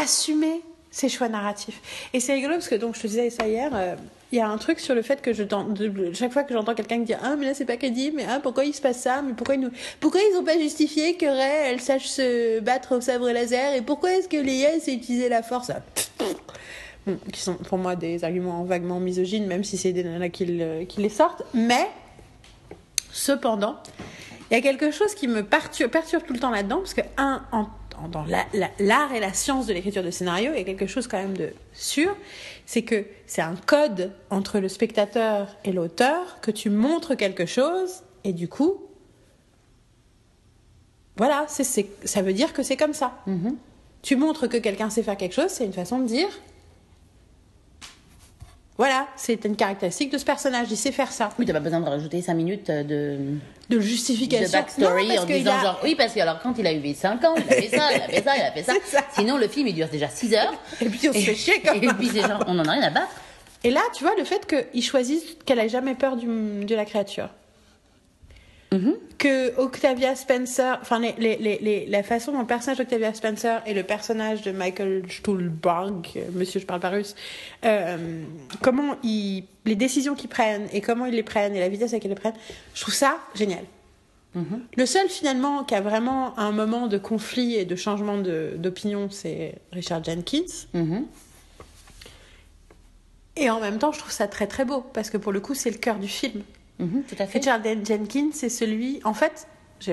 assumer 0.00 0.60
ses 0.90 1.08
choix 1.08 1.28
narratifs. 1.28 1.80
Et 2.12 2.20
c'est 2.20 2.34
rigolo 2.34 2.54
parce 2.54 2.68
que 2.68 2.74
donc 2.74 2.94
je 2.96 3.00
te 3.02 3.06
disais 3.06 3.30
ça 3.30 3.46
hier, 3.48 3.70
euh, 3.74 3.94
il 4.30 4.38
y 4.38 4.40
a 4.40 4.48
un 4.48 4.56
truc 4.58 4.78
sur 4.80 4.94
le 4.94 5.02
fait 5.02 5.20
que 5.22 5.32
je 5.32 5.42
de- 5.42 6.12
chaque 6.14 6.32
fois 6.32 6.42
que 6.42 6.52
j'entends 6.54 6.74
quelqu'un 6.74 6.98
dit 6.98 7.14
ah 7.14 7.34
mais 7.36 7.46
là 7.46 7.54
c'est 7.54 7.64
pas 7.64 7.76
crédible, 7.76 8.16
mais 8.16 8.26
ah 8.28 8.40
pourquoi 8.42 8.64
il 8.64 8.74
se 8.74 8.80
passe 8.80 9.00
ça, 9.00 9.22
mais 9.22 9.32
pourquoi 9.34 9.54
ils 9.56 9.60
nous, 9.60 9.70
pourquoi 10.00 10.20
ils 10.20 10.36
ont 10.38 10.44
pas 10.44 10.58
justifié 10.58 11.16
que 11.16 11.26
Ray 11.26 11.70
elle 11.72 11.80
sache 11.80 12.06
se 12.06 12.60
battre 12.60 12.96
au 12.96 13.00
sabre 13.00 13.30
laser 13.30 13.74
et 13.74 13.82
pourquoi 13.82 14.12
est-ce 14.12 14.28
que 14.28 14.36
Leia 14.36 14.78
sait 14.80 14.94
utiliser 14.94 15.28
la 15.28 15.42
force 15.42 15.70
Bon, 17.06 17.16
qui 17.32 17.40
sont 17.40 17.54
pour 17.54 17.78
moi 17.78 17.96
des 17.96 18.22
arguments 18.22 18.62
vaguement 18.64 19.00
misogynes, 19.00 19.46
même 19.46 19.64
si 19.64 19.76
c'est 19.76 19.92
des 19.92 20.04
nanas 20.04 20.28
qui, 20.28 20.44
le- 20.46 20.84
qui 20.84 21.00
les 21.02 21.08
sortent, 21.08 21.42
mais 21.52 21.88
Cependant, 23.12 23.76
il 24.50 24.54
y 24.54 24.56
a 24.56 24.60
quelque 24.62 24.90
chose 24.90 25.14
qui 25.14 25.28
me 25.28 25.42
perturbe, 25.44 25.90
perturbe 25.90 26.24
tout 26.26 26.32
le 26.32 26.38
temps 26.40 26.50
là-dedans, 26.50 26.78
parce 26.78 26.94
que, 26.94 27.02
un, 27.16 27.42
en- 27.52 27.68
en- 28.02 28.08
dans 28.08 28.24
la- 28.24 28.46
la- 28.54 28.70
l'art 28.80 29.12
et 29.14 29.20
la 29.20 29.32
science 29.32 29.66
de 29.66 29.72
l'écriture 29.74 30.02
de 30.02 30.10
scénario, 30.10 30.52
il 30.54 30.58
y 30.58 30.60
a 30.60 30.64
quelque 30.64 30.86
chose 30.86 31.06
quand 31.06 31.18
même 31.18 31.36
de 31.36 31.52
sûr, 31.72 32.16
c'est 32.66 32.82
que 32.82 33.04
c'est 33.26 33.42
un 33.42 33.54
code 33.66 34.12
entre 34.30 34.58
le 34.58 34.68
spectateur 34.68 35.48
et 35.64 35.72
l'auteur, 35.72 36.40
que 36.40 36.50
tu 36.50 36.70
montres 36.70 37.16
quelque 37.16 37.46
chose, 37.46 38.02
et 38.24 38.32
du 38.32 38.48
coup, 38.48 38.80
voilà, 41.16 41.46
ça 41.48 42.22
veut 42.22 42.32
dire 42.32 42.52
que 42.52 42.62
c'est 42.62 42.76
comme 42.76 42.94
ça. 42.94 43.12
Mhm. 43.26 43.56
Tu 44.00 44.16
montres 44.16 44.48
que 44.48 44.56
quelqu'un 44.56 44.90
sait 44.90 45.02
faire 45.02 45.16
quelque 45.16 45.34
chose, 45.34 45.48
c'est 45.50 45.64
une 45.64 45.72
façon 45.72 46.00
de 46.00 46.06
dire. 46.06 46.28
Voilà, 48.78 49.06
c'est 49.16 49.44
une 49.44 49.54
caractéristique 49.54 50.10
de 50.10 50.18
ce 50.18 50.24
personnage, 50.24 50.68
il 50.70 50.76
sait 50.76 50.92
faire 50.92 51.12
ça. 51.12 51.28
Oui, 51.38 51.44
t'as 51.44 51.52
pas 51.52 51.60
besoin 51.60 51.80
de 51.80 51.84
rajouter 51.88 52.22
5 52.22 52.34
minutes 52.34 52.68
de, 52.70 52.82
De 52.82 53.76
de 53.76 53.80
justification. 53.80 54.58
backstory 54.58 55.02
Non, 55.02 55.08
parce 55.14 55.20
en 55.24 55.26
qu'il 55.26 55.36
disant 55.38 55.58
a- 55.58 55.62
genre, 55.62 55.80
oui, 55.84 55.94
parce 55.94 56.14
que 56.14 56.20
alors 56.20 56.40
quand 56.42 56.54
il 56.58 56.66
a 56.66 56.72
eu 56.72 56.94
5 56.94 57.22
ans, 57.24 57.34
il 57.36 57.42
a 57.42 57.56
fait 57.60 57.68
ça, 57.68 57.92
il 57.92 58.00
a 58.00 58.08
fait 58.08 58.22
ça, 58.24 58.36
il 58.36 58.42
a 58.42 58.50
fait 58.50 58.62
ça. 58.62 58.72
Sinon, 59.14 59.36
le 59.36 59.46
film, 59.46 59.66
il 59.68 59.74
dure 59.74 59.88
déjà 59.88 60.08
6 60.08 60.34
heures. 60.34 60.54
Et 60.80 60.86
puis 60.86 61.08
on 61.08 61.12
se 61.12 61.18
fait 61.18 61.34
chier 61.34 61.60
quand 61.64 61.74
Et 61.74 61.80
même. 61.80 61.96
puis 61.96 62.08
c'est 62.12 62.22
genre, 62.22 62.42
on 62.46 62.58
en 62.58 62.64
a 62.64 62.72
rien 62.72 62.82
à 62.82 62.90
battre. 62.90 63.12
Et 63.62 63.70
là, 63.70 63.82
tu 63.94 64.04
vois, 64.04 64.14
le 64.16 64.24
fait 64.24 64.46
qu'ils 64.46 64.82
choisissent 64.82 65.36
qu'elle 65.44 65.58
ait 65.60 65.68
jamais 65.68 65.94
peur 65.94 66.16
du- 66.16 66.64
de 66.64 66.74
la 66.74 66.84
créature. 66.86 67.28
Mhm. 68.72 68.94
Que 69.18 69.54
Octavia 69.60 70.16
Spencer, 70.16 70.78
enfin, 70.80 70.98
les, 70.98 71.12
les, 71.18 71.36
les, 71.60 71.86
la 71.86 72.02
façon 72.02 72.32
dont 72.32 72.40
le 72.40 72.46
personnage 72.46 72.78
d'Octavia 72.78 73.12
Spencer 73.14 73.60
et 73.66 73.74
le 73.74 73.82
personnage 73.82 74.42
de 74.42 74.50
Michael 74.50 75.04
Stuhlbarg, 75.08 76.08
euh, 76.16 76.20
monsieur, 76.32 76.58
je 76.58 76.66
parle 76.66 76.80
pas 76.80 76.88
russe, 76.90 77.14
euh, 77.64 78.22
comment 78.62 78.96
ils, 79.04 79.44
les 79.66 79.76
décisions 79.76 80.14
qu'ils 80.14 80.30
prennent 80.30 80.66
et 80.72 80.80
comment 80.80 81.04
ils 81.06 81.14
les 81.14 81.22
prennent 81.22 81.54
et 81.54 81.60
la 81.60 81.68
vitesse 81.68 81.92
à 81.92 81.96
laquelle 81.96 82.10
ils 82.10 82.14
les 82.14 82.20
prennent, 82.20 82.34
je 82.74 82.80
trouve 82.80 82.94
ça 82.94 83.18
génial. 83.34 83.64
Le 84.78 84.86
seul 84.86 85.10
finalement 85.10 85.62
qui 85.62 85.74
a 85.74 85.82
vraiment 85.82 86.38
un 86.38 86.52
moment 86.52 86.86
de 86.86 86.96
conflit 86.96 87.56
et 87.56 87.66
de 87.66 87.76
changement 87.76 88.16
de- 88.16 88.54
d'opinion, 88.56 89.10
c'est 89.10 89.56
Richard 89.72 90.02
Jenkins. 90.02 90.46
Mhm. 90.72 91.04
Et 93.36 93.50
en 93.50 93.60
même 93.60 93.78
temps, 93.78 93.92
je 93.92 93.98
trouve 93.98 94.10
ça 94.12 94.28
très 94.28 94.46
très 94.46 94.64
beau 94.64 94.80
parce 94.94 95.10
que 95.10 95.18
pour 95.18 95.32
le 95.32 95.40
coup, 95.40 95.54
c'est 95.54 95.70
le 95.70 95.76
cœur 95.76 95.96
du 95.98 96.08
film. 96.08 96.42
Mhm, 96.78 97.02
tout 97.04 97.16
à 97.18 97.26
fait. 97.26 97.38
Richard 97.38 97.60
Jenkins, 97.84 98.30
c'est 98.32 98.48
celui. 98.48 99.00
En 99.04 99.14
fait, 99.14 99.46
je 99.80 99.92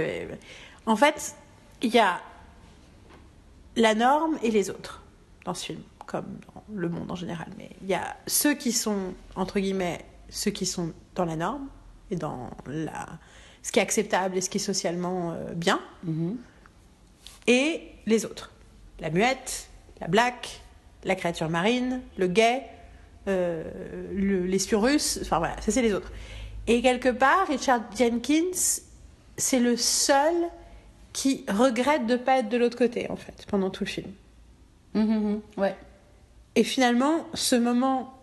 en 0.86 0.96
fait, 0.96 1.36
il 1.82 1.94
y 1.94 2.00
a 2.00 2.20
la 3.76 3.96
norme 3.96 4.38
et 4.44 4.52
les 4.52 4.70
autres 4.70 5.04
dans 5.46 5.54
ce 5.54 5.66
film, 5.68 5.82
comme 6.06 6.26
dans 6.54 6.64
le 6.74 6.90
monde 6.90 7.12
en 7.12 7.16
général. 7.16 7.48
Mais 7.58 7.70
il 7.82 7.88
y 7.88 7.94
a 7.94 8.16
ceux 8.28 8.54
qui 8.56 8.72
sont 8.72 9.14
entre 9.36 9.60
guillemets 9.60 10.04
ceux 10.30 10.52
qui 10.52 10.66
sont 10.66 10.94
dans 11.16 11.26
la 11.26 11.36
norme 11.36 11.68
et 12.12 12.16
dans 12.16 12.50
la 12.68 13.08
ce 13.62 13.72
qui 13.72 13.80
est 13.80 13.82
acceptable 13.82 14.38
et 14.38 14.42
ce 14.42 14.50
qui 14.50 14.58
est 14.58 14.62
socialement 14.62 15.32
euh, 15.34 15.54
bien, 15.54 15.80
Mhm. 16.04 16.38
et 17.48 17.82
les 18.06 18.26
autres. 18.26 18.52
La 19.00 19.10
muette, 19.10 19.70
la 20.02 20.08
black, 20.08 20.62
la 21.04 21.16
créature 21.16 21.50
marine, 21.50 22.02
le 22.18 22.28
gay, 22.28 22.64
euh, 23.28 23.64
le- 24.14 24.46
l'espion 24.46 24.80
russe, 24.80 25.20
enfin 25.22 25.40
voilà, 25.40 25.60
ça 25.62 25.72
c'est 25.72 25.82
les 25.82 25.94
autres. 25.94 26.12
Et 26.70 26.84
quelque 26.84 27.10
part, 27.10 27.48
Richard 27.48 27.82
Jenkins, 27.98 28.82
c'est 29.38 29.60
le 29.60 29.76
seul 29.76 30.36
qui 31.14 31.44
regrette 31.50 32.06
de 32.06 32.16
pas 32.16 32.38
être 32.38 32.50
de 32.50 32.58
l'autre 32.58 32.78
côté, 32.78 33.10
en 33.10 33.16
fait, 33.16 33.48
pendant 33.48 33.72
tout 33.72 33.86
le 33.86 33.90
film. 33.90 34.12
Mhm, 34.94 35.04
mhm. 35.04 35.42
Ouais. 35.58 35.76
Et 36.56 36.64
finalement, 36.64 37.26
ce 37.34 37.56
moment 37.56 38.14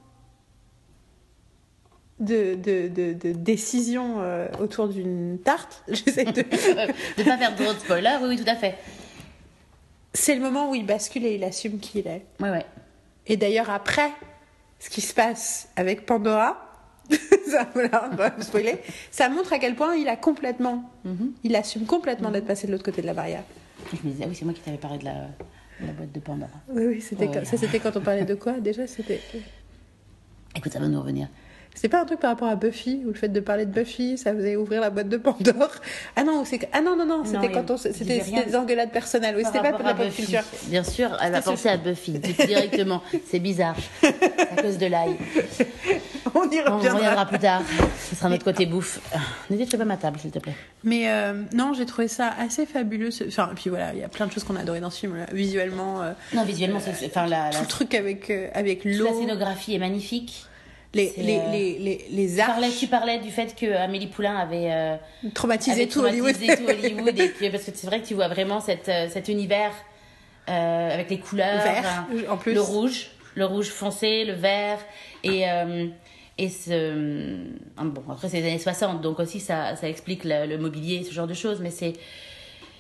de, 2.20 2.54
de, 2.54 2.86
de, 2.86 3.14
de 3.14 3.32
décision 3.32 4.20
euh, 4.20 4.46
autour 4.60 4.86
d'une 4.86 5.40
tarte, 5.40 5.82
j'essaie 5.88 6.24
de... 6.24 6.30
de 6.42 7.24
pas 7.24 7.38
faire 7.38 7.56
trop 7.56 7.72
de 7.72 7.78
spoilers, 7.80 8.18
oui, 8.22 8.28
oui, 8.28 8.36
tout 8.36 8.48
à 8.48 8.54
fait. 8.54 8.78
c'est 10.14 10.36
le 10.36 10.40
moment 10.40 10.70
où 10.70 10.76
il 10.76 10.86
bascule 10.86 11.26
et 11.26 11.34
il 11.34 11.42
assume 11.42 11.80
qui 11.80 11.98
il 11.98 12.06
est. 12.06 12.24
Ouais, 12.38 12.50
ouais. 12.50 12.66
Et 13.26 13.36
d'ailleurs, 13.36 13.70
après, 13.70 14.12
ce 14.78 14.88
qui 14.88 15.00
se 15.00 15.14
passe 15.14 15.68
avec 15.74 16.06
Pandora, 16.06 16.65
ça, 17.50 17.66
voilà, 17.74 18.08
on 18.12 18.16
va 18.16 18.30
pas 18.30 18.42
spoiler, 18.42 18.76
ça 19.10 19.28
montre 19.28 19.52
à 19.52 19.58
quel 19.58 19.74
point 19.74 19.94
il 19.96 20.08
a 20.08 20.16
complètement, 20.16 20.90
il 21.44 21.54
assume 21.56 21.84
complètement 21.86 22.30
d'être 22.30 22.46
passé 22.46 22.66
de 22.66 22.72
l'autre 22.72 22.84
côté 22.84 23.02
de 23.02 23.06
la 23.06 23.14
barrière. 23.14 23.42
Je 23.92 24.06
me 24.06 24.12
disais, 24.12 24.24
ah 24.24 24.28
oui, 24.28 24.34
c'est 24.34 24.44
moi 24.44 24.54
qui 24.54 24.60
t'avais 24.60 24.78
parlé 24.78 24.98
de 24.98 25.04
la, 25.04 25.12
de 25.80 25.86
la 25.86 25.92
boîte 25.92 26.12
de 26.12 26.20
Pandora. 26.20 26.50
Oui, 26.68 26.86
oui, 26.86 27.00
c'était 27.00 27.26
Ouais. 27.28 27.34
quand- 27.34 27.44
ça 27.46 27.56
c'était 27.56 27.78
quand 27.78 27.96
on 27.96 28.00
parlait 28.00 28.24
de 28.24 28.34
quoi 28.34 28.54
Déjà, 28.60 28.86
c'était. 28.86 29.20
Écoute, 30.56 30.72
ça 30.72 30.78
va 30.80 30.88
nous 30.88 31.00
revenir. 31.00 31.28
C'est 31.78 31.88
pas 31.88 32.00
un 32.00 32.04
truc 32.06 32.18
par 32.20 32.30
rapport 32.30 32.48
à 32.48 32.56
Buffy, 32.56 33.02
ou 33.04 33.08
le 33.08 33.14
fait 33.14 33.28
de 33.28 33.38
parler 33.38 33.66
de 33.66 33.70
Buffy, 33.70 34.16
ça 34.18 34.32
faisait 34.34 34.56
ouvrir 34.56 34.80
la 34.80 34.90
boîte 34.90 35.08
de 35.10 35.18
Pandore. 35.18 35.70
Ah 36.16 36.24
non, 36.24 36.44
c'est 36.44 36.68
ah 36.72 36.80
non 36.80 36.96
non 36.96 37.04
non, 37.06 37.22
c'était 37.24 37.52
quand 37.52 37.70
on 37.70 37.76
c'était 37.76 38.04
des 38.20 38.56
engueulades 38.56 38.90
personnelles. 38.90 39.34
Oui, 39.36 39.42
c'était 39.44 39.60
pas 39.60 39.72
de 39.72 39.82
la 39.82 39.94
pop 39.94 40.10
culture. 40.14 40.42
Bien 40.64 40.82
sûr, 40.82 41.16
elle 41.22 41.34
C'était 41.34 41.44
penser 41.44 41.68
à 41.68 41.76
Buffy 41.76 42.12
di- 42.12 42.32
directement. 42.46 43.02
C'est 43.30 43.38
bizarre. 43.40 43.76
À 44.02 44.62
cause 44.62 44.78
de 44.78 44.86
l'ail. 44.86 45.16
On 46.34 46.50
y 46.50 46.60
On 46.66 46.78
reviendra. 46.78 47.24
plus 47.26 47.38
tard. 47.38 47.62
Ce 48.10 48.14
sera 48.16 48.28
notre 48.28 48.44
côté 48.44 48.66
bouffe. 48.66 49.00
Ne 49.50 49.56
détruis 49.56 49.78
pas 49.78 49.84
ma 49.84 49.96
table, 49.96 50.18
s'il 50.18 50.30
te 50.30 50.38
plaît. 50.38 50.54
Mais 50.82 51.08
euh, 51.08 51.42
non, 51.54 51.72
j'ai 51.72 51.86
trouvé 51.86 52.08
ça 52.08 52.30
assez 52.38 52.66
fabuleux. 52.66 53.10
Enfin, 53.28 53.48
et 53.52 53.54
puis 53.54 53.70
voilà, 53.70 53.92
il 53.94 54.00
y 54.00 54.02
a 54.04 54.08
plein 54.08 54.26
de 54.26 54.32
choses 54.32 54.44
qu'on 54.44 54.56
a 54.56 54.60
adoré 54.60 54.80
dans 54.80 54.90
ce 54.90 54.98
film. 55.00 55.16
là. 55.16 55.26
Visuellement, 55.32 56.02
euh, 56.02 56.12
Non, 56.34 56.42
visuellement, 56.44 56.80
c'est- 56.80 56.94
c'est- 56.94 57.06
enfin, 57.06 57.26
la, 57.26 57.50
tout 57.50 57.60
le 57.60 57.66
truc 57.66 57.94
avec 57.94 58.30
euh, 58.30 58.48
avec 58.54 58.82
toute 58.82 58.90
la 58.92 58.98
l'eau, 58.98 59.20
scénographie 59.20 59.74
est 59.74 59.78
magnifique. 59.78 60.46
Les 60.94 61.12
les, 61.18 61.36
euh, 61.38 61.50
les 61.52 61.78
les 61.78 62.06
les 62.10 62.28
Tu 62.30 62.36
parlais, 62.36 62.66
arches 62.66 62.78
tu 62.78 62.86
parlais 62.86 63.18
du 63.18 63.30
fait 63.30 63.54
que 63.54 63.66
Amélie 63.74 64.06
Poulain 64.06 64.36
avait, 64.36 64.72
euh, 64.72 64.96
traumatisé 65.34 65.72
avait 65.82 65.86
tout 65.86 66.00
Hollywood. 66.00 66.34
traumatisé 66.34 66.64
tout 66.64 66.70
Hollywood. 66.70 67.18
et 67.20 67.30
que- 67.30 67.50
parce 67.50 67.64
que 67.64 67.70
c'est 67.74 67.86
vrai 67.86 68.00
que 68.00 68.06
tu 68.06 68.14
vois 68.14 68.28
vraiment 68.28 68.60
cette, 68.60 68.88
euh, 68.88 69.08
cet 69.10 69.28
univers 69.28 69.72
euh, 70.48 70.94
avec 70.94 71.10
les 71.10 71.18
couleurs. 71.18 71.62
Vert, 71.62 71.84
hein, 71.86 72.06
en 72.30 72.36
plus. 72.36 72.54
Le 72.54 72.60
rouge, 72.60 73.08
le 73.34 73.44
rouge 73.44 73.68
foncé, 73.68 74.24
le 74.24 74.32
vert. 74.34 74.78
Et, 75.24 75.48
euh, 75.50 75.86
et 76.38 76.48
ce. 76.48 77.36
ah, 77.76 77.82
Bon, 77.84 78.02
après, 78.10 78.28
c'est 78.28 78.40
les 78.40 78.46
années 78.48 78.58
60, 78.58 79.00
donc 79.02 79.18
aussi 79.18 79.40
ça, 79.40 79.74
ça 79.76 79.88
explique 79.88 80.22
le, 80.24 80.46
le 80.46 80.56
mobilier, 80.58 81.02
ce 81.04 81.12
genre 81.12 81.26
de 81.26 81.34
choses. 81.34 81.58
Mais 81.60 81.70
c'est. 81.70 81.94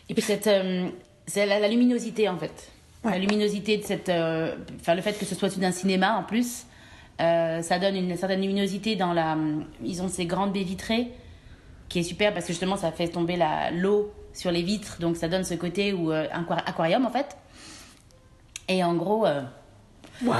Et 0.08 0.14
puis, 0.14 0.22
cette, 0.22 0.46
euh, 0.46 0.86
c'est 1.26 1.44
la, 1.44 1.58
la 1.58 1.66
luminosité, 1.68 2.28
en 2.28 2.38
fait. 2.38 2.70
Ouais. 3.04 3.10
La 3.12 3.18
luminosité 3.18 3.76
de 3.78 3.82
cette. 3.84 4.08
euh, 4.08 4.54
Enfin, 4.80 4.94
le 4.94 5.02
fait 5.02 5.18
que 5.18 5.24
ce 5.24 5.34
soit 5.34 5.58
d'un 5.58 5.72
cinéma, 5.72 6.16
en 6.18 6.22
plus. 6.22 6.64
Euh, 7.20 7.62
ça 7.62 7.78
donne 7.78 7.96
une 7.96 8.16
certaine 8.16 8.40
luminosité 8.42 8.94
dans 8.96 9.12
la. 9.12 9.36
Ils 9.82 10.02
ont 10.02 10.08
ces 10.08 10.26
grandes 10.26 10.52
baies 10.52 10.62
vitrées 10.64 11.08
qui 11.88 12.00
est 12.00 12.02
super 12.02 12.32
parce 12.34 12.46
que 12.46 12.52
justement 12.52 12.76
ça 12.76 12.90
fait 12.92 13.08
tomber 13.08 13.38
l'eau 13.72 14.12
sur 14.32 14.50
les 14.50 14.62
vitres 14.62 14.98
donc 15.00 15.16
ça 15.16 15.28
donne 15.28 15.44
ce 15.44 15.54
côté 15.54 15.92
où 15.92 16.10
euh, 16.10 16.26
un 16.32 16.42
aqua- 16.42 16.62
aquarium 16.66 17.06
en 17.06 17.10
fait 17.10 17.36
et 18.68 18.82
en 18.82 18.94
gros 18.94 19.24
euh, 19.26 19.42
Waouh, 20.24 20.36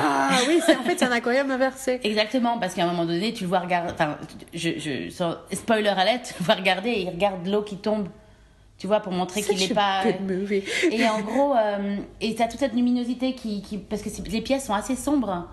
oui, 0.48 0.60
c'est 0.64 0.76
en 0.76 0.82
fait 0.82 0.98
c'est 0.98 1.04
un 1.04 1.12
aquarium 1.12 1.50
inversé. 1.50 2.00
exactement 2.04 2.58
parce 2.58 2.74
qu'à 2.74 2.82
un 2.84 2.86
moment 2.88 3.04
donné 3.04 3.32
tu 3.32 3.44
le 3.44 3.48
vois 3.48 3.60
regarder 3.60 3.92
enfin 3.92 4.16
je, 4.54 4.70
je 4.78 5.08
sans- 5.10 5.36
spoiler 5.52 5.88
alert 5.88 6.24
tu 6.26 6.34
le 6.40 6.44
vois 6.46 6.54
regarder 6.56 6.90
et 6.90 7.02
il 7.02 7.08
regarde 7.10 7.46
l'eau 7.46 7.62
qui 7.62 7.76
tombe 7.76 8.08
tu 8.78 8.86
vois 8.88 9.00
pour 9.00 9.12
montrer 9.12 9.42
qu'il 9.42 9.56
n'est 9.58 9.68
pas 9.74 10.02
et 10.90 11.08
en 11.08 11.20
gros 11.20 11.54
euh, 11.54 11.96
et 12.20 12.34
t'as 12.34 12.48
toute 12.48 12.58
cette 12.60 12.74
luminosité 12.74 13.34
qui, 13.34 13.62
qui 13.62 13.78
parce 13.78 14.02
que 14.02 14.08
les 14.30 14.40
pièces 14.40 14.66
sont 14.66 14.74
assez 14.74 14.96
sombres 14.96 15.46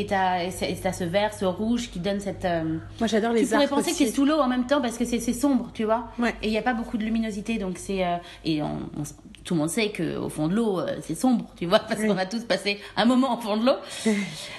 et 0.00 0.06
t'as 0.06 0.50
t'as 0.82 0.92
ce 0.92 1.04
vert 1.04 1.34
ce 1.34 1.44
rouge 1.44 1.90
qui 1.90 1.98
donne 1.98 2.20
cette 2.20 2.44
euh, 2.44 2.78
Moi 3.00 3.06
j'adore 3.08 3.32
les 3.32 3.42
tu 3.44 3.48
pourrais 3.50 3.66
penser 3.68 3.90
que 3.90 3.96
aussi. 3.96 4.06
c'est 4.06 4.12
sous 4.12 4.24
l'eau 4.24 4.38
en 4.38 4.46
même 4.48 4.66
temps 4.66 4.80
parce 4.80 4.96
que 4.96 5.04
c'est 5.04 5.18
sombre, 5.32 5.70
tu 5.74 5.84
vois. 5.84 6.08
Ouais. 6.18 6.34
Et 6.42 6.46
il 6.48 6.50
n'y 6.50 6.58
a 6.58 6.62
pas 6.62 6.74
beaucoup 6.74 6.96
de 6.98 7.04
luminosité, 7.04 7.58
donc 7.58 7.78
c'est 7.78 8.04
euh, 8.04 8.16
et 8.44 8.62
on- 8.62 8.88
on 8.98 9.02
s- 9.02 9.16
tout 9.44 9.54
le 9.54 9.60
monde 9.60 9.70
sait 9.70 9.90
que 9.90 10.16
au 10.18 10.28
fond 10.28 10.48
de 10.48 10.54
l'eau 10.54 10.78
euh, 10.80 10.96
c'est 11.02 11.14
sombre, 11.14 11.46
tu 11.56 11.66
vois, 11.66 11.78
parce 11.80 12.00
Oui. 12.00 12.06
qu'on 12.08 12.18
a 12.18 12.26
tous 12.26 12.44
passé 12.44 12.78
un 12.96 13.04
moment 13.06 13.36
au 13.36 13.40
fond 13.40 13.56
de 13.56 13.66
l'eau. 13.66 13.76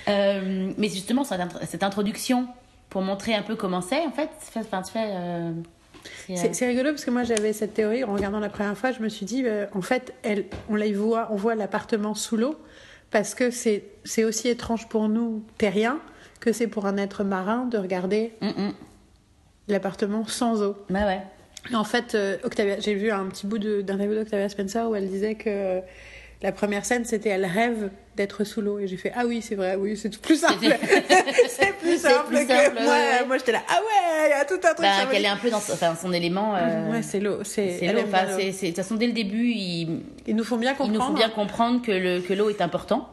Euh, 0.08 0.72
mais 0.78 0.90
justement 0.90 1.24
cette, 1.24 1.40
int- 1.42 1.66
cette 1.68 1.84
introduction 1.84 2.48
pour 2.90 3.02
montrer 3.04 3.36
un 3.36 3.44
peu 3.44 3.56
comment 3.56 3.82
c'est, 3.82 4.04
en 4.06 4.12
fait, 4.12 4.30
enfin 4.58 4.82
tu 4.82 4.92
fais. 4.92 5.14
c'est, 6.54 6.66
rigolo 6.68 6.90
parce 6.90 7.06
que 7.06 7.12
moi 7.12 7.24
j'avais 7.24 7.54
cette 7.54 7.74
théorie 7.76 8.04
en 8.04 8.14
regardant 8.14 8.40
la 8.40 8.50
première 8.50 8.78
fois, 8.78 8.92
je 8.92 9.00
me 9.02 9.10
suis 9.10 9.26
dit 9.26 9.44
euh, 9.46 9.66
en 9.76 9.82
fait 9.82 10.14
elle, 10.24 10.46
on 10.70 10.76
la 10.76 10.92
voit, 10.92 11.28
on 11.32 11.36
voit 11.36 11.56
l'appartement 11.56 12.16
sous 12.16 12.38
l'eau 12.38 12.56
parce 13.12 13.36
que 13.36 13.50
c'est 13.52 14.24
aussi 14.24 14.48
étrange 14.48 14.88
pour 14.88 15.10
nous 15.10 15.44
terriens 15.58 16.00
que 16.40 16.54
c'est 16.54 16.68
pour 16.68 16.86
un 16.86 16.98
être 16.98 17.24
marin 17.24 17.66
de 17.66 17.78
regarder 17.78 18.34
hum, 18.42 18.54
hum. 18.58 18.74
l'appartement 19.68 20.26
sans 20.26 20.62
eau. 20.62 20.78
Bah 20.90 21.06
ouais. 21.06 21.22
En 21.74 21.84
fait, 21.84 22.16
euh, 22.16 22.38
Octavia, 22.44 22.80
j'ai 22.80 22.94
vu 22.94 23.12
un 23.12 23.26
petit 23.26 23.46
bout 23.46 23.58
d'interview 23.58 24.16
d'Octavia 24.16 24.48
Spencer 24.48 24.90
où 24.90 24.96
elle 24.96 25.10
disait 25.10 25.36
que 25.36 25.82
la 26.42 26.52
première 26.52 26.86
scène 26.86 27.04
c'était 27.06 27.30
elle 27.30 27.46
rêve 27.46 27.90
d'être 28.16 28.44
sous 28.46 28.62
l'eau 28.62 28.80
et 28.80 28.88
j'ai 28.88 28.96
fait 28.98 29.12
ah 29.16 29.26
oui 29.26 29.42
c'est 29.42 29.56
vrai 29.56 29.76
oui 29.76 29.98
c'est 29.98 30.16
plus 30.22 30.38
simple 30.40 30.54
c'est 31.50 31.74
plus 31.78 31.98
simple 31.98 32.28
plus 32.28 32.46
que 32.46 32.54
simple, 32.54 32.78
moi 32.82 32.94
ouais. 32.94 33.26
moi 33.28 33.38
j'étais 33.38 33.52
là 33.52 33.62
ah 33.68 33.80
ouais 33.80 34.28
il 34.28 34.30
y 34.30 34.34
a 34.34 34.46
tout 34.46 34.56
un 34.56 34.74
truc 34.74 34.80
Bah, 34.82 35.06
qu'elle 35.12 35.26
est 35.26 35.28
un 35.28 35.38
peu 35.38 35.50
dans 35.50 35.60
son, 35.60 35.74
enfin, 35.74 35.96
son 35.96 36.14
élément. 36.14 36.56
euh, 36.56 36.92
ouais 36.92 37.02
c'est 37.02 37.20
l'eau 37.20 37.44
c'est 37.44 37.80
l'eau. 37.88 38.02
l'eau. 38.02 38.08
de 38.08 38.66
toute 38.68 38.76
façon, 38.76 38.96
dès 38.96 39.08
le 39.08 39.14
début, 39.14 39.50
ils, 39.50 40.02
Ils 40.28 40.36
nous 40.36 40.44
font 40.44 40.58
bien 40.58 40.72
ils 40.74 40.78
comprendre. 40.78 41.00
nous 41.00 41.06
font 41.08 41.14
bien 41.14 41.30
comprendre 41.30 41.82
que 41.82 41.92
le 41.92 42.22
que 42.22 42.34
l'eau 42.34 42.50
est 42.50 42.62
important. 42.62 43.10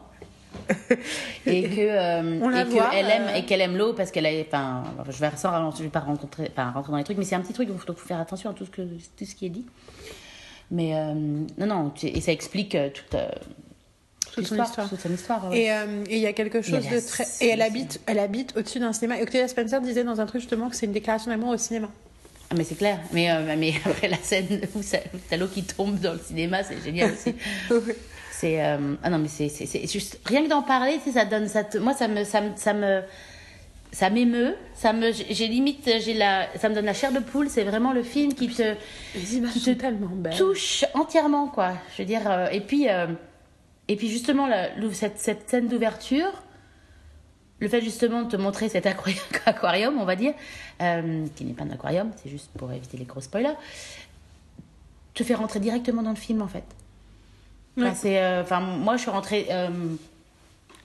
et 1.45 1.63
que 1.63 1.79
euh, 1.79 2.39
On 2.41 2.49
la 2.49 2.61
et 2.61 2.65
que 2.65 2.69
voit, 2.71 2.89
elle 2.93 3.09
aime 3.09 3.27
euh, 3.29 3.35
et 3.35 3.45
qu'elle 3.45 3.61
aime 3.61 3.77
l'eau 3.77 3.93
parce 3.93 4.11
qu'elle 4.11 4.25
a 4.25 4.29
enfin 4.41 4.83
je 5.09 5.19
vais 5.19 5.29
sans 5.37 5.71
je 5.75 5.83
vais 5.83 5.89
pas 5.89 5.99
rencontrer 5.99 6.49
enfin, 6.51 6.71
rentrer 6.71 6.91
dans 6.91 6.97
les 6.97 7.03
trucs 7.03 7.17
mais 7.17 7.25
c'est 7.25 7.35
un 7.35 7.41
petit 7.41 7.53
truc 7.53 7.69
il 7.71 7.77
faut, 7.77 7.93
faut 7.93 8.07
faire 8.07 8.19
attention 8.19 8.49
à 8.49 8.53
tout 8.53 8.65
ce 8.65 8.71
que 8.71 8.81
tout 8.81 9.25
ce 9.25 9.35
qui 9.35 9.45
est 9.45 9.49
dit 9.49 9.65
mais 10.71 10.95
euh, 10.95 11.13
non 11.57 11.65
non 11.65 11.93
et 12.03 12.21
ça 12.21 12.31
explique 12.31 12.75
euh, 12.75 12.89
toute 12.89 13.15
euh, 13.15 13.29
Toute 14.33 14.47
son 14.47 14.61
histoire. 14.61 14.89
toute 14.89 14.99
son 14.99 15.13
histoire 15.13 15.49
ouais. 15.49 15.61
Et 15.61 15.71
euh, 15.71 16.03
il 16.09 16.17
y 16.19 16.27
a 16.27 16.33
quelque 16.33 16.61
chose 16.61 16.85
a 16.87 16.95
de 16.95 17.07
très. 17.07 17.25
Et 17.41 17.47
elle 17.49 17.61
habite, 17.61 17.99
elle 18.05 18.19
habite 18.19 18.55
au-dessus 18.57 18.79
d'un 18.79 18.93
cinéma. 18.93 19.17
Et 19.19 19.23
Octavia 19.23 19.47
Spencer 19.47 19.79
disait 19.81 20.03
dans 20.03 20.19
un 20.21 20.25
truc 20.25 20.41
justement 20.41 20.69
que 20.69 20.75
c'est 20.75 20.85
une 20.85 20.91
déclaration 20.91 21.31
d'amour 21.31 21.49
au 21.49 21.57
cinéma. 21.57 21.89
Ah, 22.49 22.55
mais 22.57 22.63
c'est 22.63 22.75
clair 22.75 22.99
mais 23.11 23.29
euh, 23.31 23.55
mais 23.57 23.73
après 23.85 24.07
la 24.07 24.17
scène 24.17 24.61
où 24.75 24.79
t'as 25.29 25.35
l'eau 25.37 25.47
qui 25.47 25.63
tombe 25.63 25.99
dans 25.99 26.13
le 26.13 26.19
cinéma 26.19 26.63
c'est 26.63 26.81
génial 26.81 27.11
aussi 27.11 27.35
C'est 28.31 28.63
euh, 28.63 28.93
ah 29.03 29.09
non 29.09 29.17
mais 29.17 29.27
c'est 29.27 29.87
juste 29.91 30.19
rien 30.25 30.43
que 30.43 30.47
d'en 30.49 30.61
parler, 30.61 30.99
ça 31.11 31.25
donne 31.25 31.47
ça 31.47 31.63
te- 31.63 31.77
moi 31.79 31.93
ça 31.93 32.07
me 32.07 32.23
ça 32.23 32.39
me 32.41 32.51
ça 32.55 32.73
me 32.73 33.01
ça 33.91 34.09
m'émeut, 34.09 34.55
ça 34.75 34.93
me 34.93 35.11
j'ai 35.11 35.47
limite 35.47 35.89
j'ai 36.01 36.13
la 36.13 36.47
ça 36.57 36.69
me 36.69 36.75
donne 36.75 36.85
la 36.85 36.93
chair 36.93 37.11
de 37.11 37.19
poule, 37.19 37.49
c'est 37.49 37.63
vraiment 37.63 37.93
le 37.93 38.03
film 38.03 38.33
qui 38.33 38.47
te 38.49 38.75
qui 39.15 39.61
te 39.61 39.71
tellement 39.71 40.09
touche 40.37 40.85
entièrement 40.93 41.47
quoi. 41.47 41.73
Je 41.95 42.01
veux 42.01 42.05
dire 42.07 42.29
euh, 42.29 42.47
et 42.51 42.61
puis 42.61 42.89
euh, 42.89 43.07
et 43.87 43.95
puis 43.95 44.09
justement 44.09 44.45
la- 44.47 44.69
cette 44.93 45.17
cette 45.19 45.49
scène 45.49 45.67
d'ouverture 45.67 46.31
le 47.59 47.67
fait 47.69 47.81
justement 47.81 48.21
de 48.23 48.29
te 48.29 48.35
montrer 48.37 48.69
cet 48.69 48.85
aquari- 48.85 49.19
aquarium, 49.47 49.97
on 49.99 50.05
va 50.05 50.15
dire, 50.15 50.33
euh, 50.81 51.25
qui 51.35 51.43
n'est 51.43 51.53
pas 51.53 51.63
un 51.63 51.71
aquarium, 51.71 52.11
c'est 52.21 52.29
juste 52.29 52.51
pour 52.55 52.71
éviter 52.71 52.97
les 52.97 53.05
gros 53.05 53.19
spoilers, 53.21 53.55
te 55.15 55.23
fait 55.23 55.33
rentrer 55.33 55.59
directement 55.59 56.03
dans 56.03 56.11
le 56.11 56.15
film 56.17 56.41
en 56.43 56.47
fait. 56.47 56.63
Enfin, 57.77 57.87
Ouais. 57.89 57.95
c'est, 57.95 58.39
enfin, 58.39 58.59
moi 58.59 58.95
je 58.97 59.01
suis 59.01 59.09
rentrée. 59.11 59.47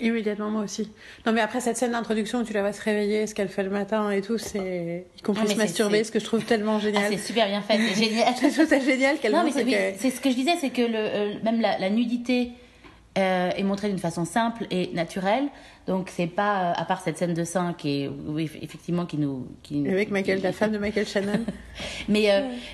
Immédiatement, 0.03 0.51
moi 0.51 0.63
aussi. 0.65 0.91
Non, 1.25 1.33
mais 1.33 1.41
après 1.41 1.61
cette 1.61 1.77
scène 1.77 1.93
d'introduction 1.93 2.41
où 2.41 2.45
tu 2.45 2.53
la 2.53 2.61
vois 2.63 2.73
se 2.73 2.83
réveiller, 2.83 3.27
ce 3.27 3.35
qu'elle 3.35 3.49
fait 3.49 3.63
le 3.63 3.71
matin 3.71 4.11
et 4.11 4.21
tout, 4.21 4.37
c'est. 4.37 5.07
Y 5.19 5.23
compris 5.23 5.45
Ah, 5.47 5.51
se 5.53 5.57
masturber, 5.57 6.05
ce 6.05 6.11
que 6.13 6.19
je 6.19 6.25
trouve 6.25 6.45
tellement 6.45 6.77
ah, 6.77 6.81
génial. 6.81 7.05
c'est 7.13 7.19
super 7.19 7.47
bien 7.49 7.63
fait, 7.63 7.79
c'est 7.79 8.05
génial. 8.09 8.35
je 8.43 8.49
trouve 8.53 8.67
ça 8.69 8.81
génial 8.81 9.19
qu'elle 9.19 9.33
Non, 9.33 9.45
mais 9.45 9.53
c'est, 9.53 9.65
que- 9.65 10.15
ce 10.17 10.21
que 10.21 10.31
je 10.31 10.35
disais, 10.35 10.53
c'est 10.61 10.71
que 10.71 10.83
le, 10.83 10.95
euh, 10.97 11.35
même 11.45 11.61
la, 11.61 11.79
la 11.79 11.89
nudité 11.91 12.51
euh, 13.19 13.51
est 13.57 13.63
montrée 13.63 13.89
d'une 13.89 13.99
façon 13.99 14.25
simple 14.25 14.67
et 14.71 14.91
naturelle. 14.95 15.45
Donc 15.87 16.11
c'est 16.15 16.27
pas, 16.29 16.71
euh, 16.71 16.73
à 16.77 16.85
part 16.85 17.01
cette 17.03 17.19
scène 17.19 17.35
de 17.35 17.45
sein 17.45 17.75
qui 17.77 18.05
est, 18.05 18.09
oui, 18.27 18.49
effectivement, 18.63 19.05
qui 19.05 19.19
nous. 19.19 19.47
Qui, 19.63 19.87
Avec 19.89 20.11
Michael, 20.11 20.39
qui- 20.39 20.43
la 20.45 20.53
femme 20.53 20.73
de 20.73 20.79
Michael 20.79 21.07
Shannon, 21.07 21.41
Mais, 22.09 22.29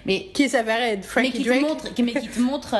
mais 0.06 0.26
qui 0.32 0.48
s'avérait 0.48 0.92
être 0.94 0.98
mais 1.16 1.28
Frankie 1.28 1.42
te 1.42 1.48
Drake. 1.48 1.60
montre, 1.62 1.84
mais 2.02 2.12
qui 2.12 2.28
te 2.28 2.40
montre, 2.40 2.74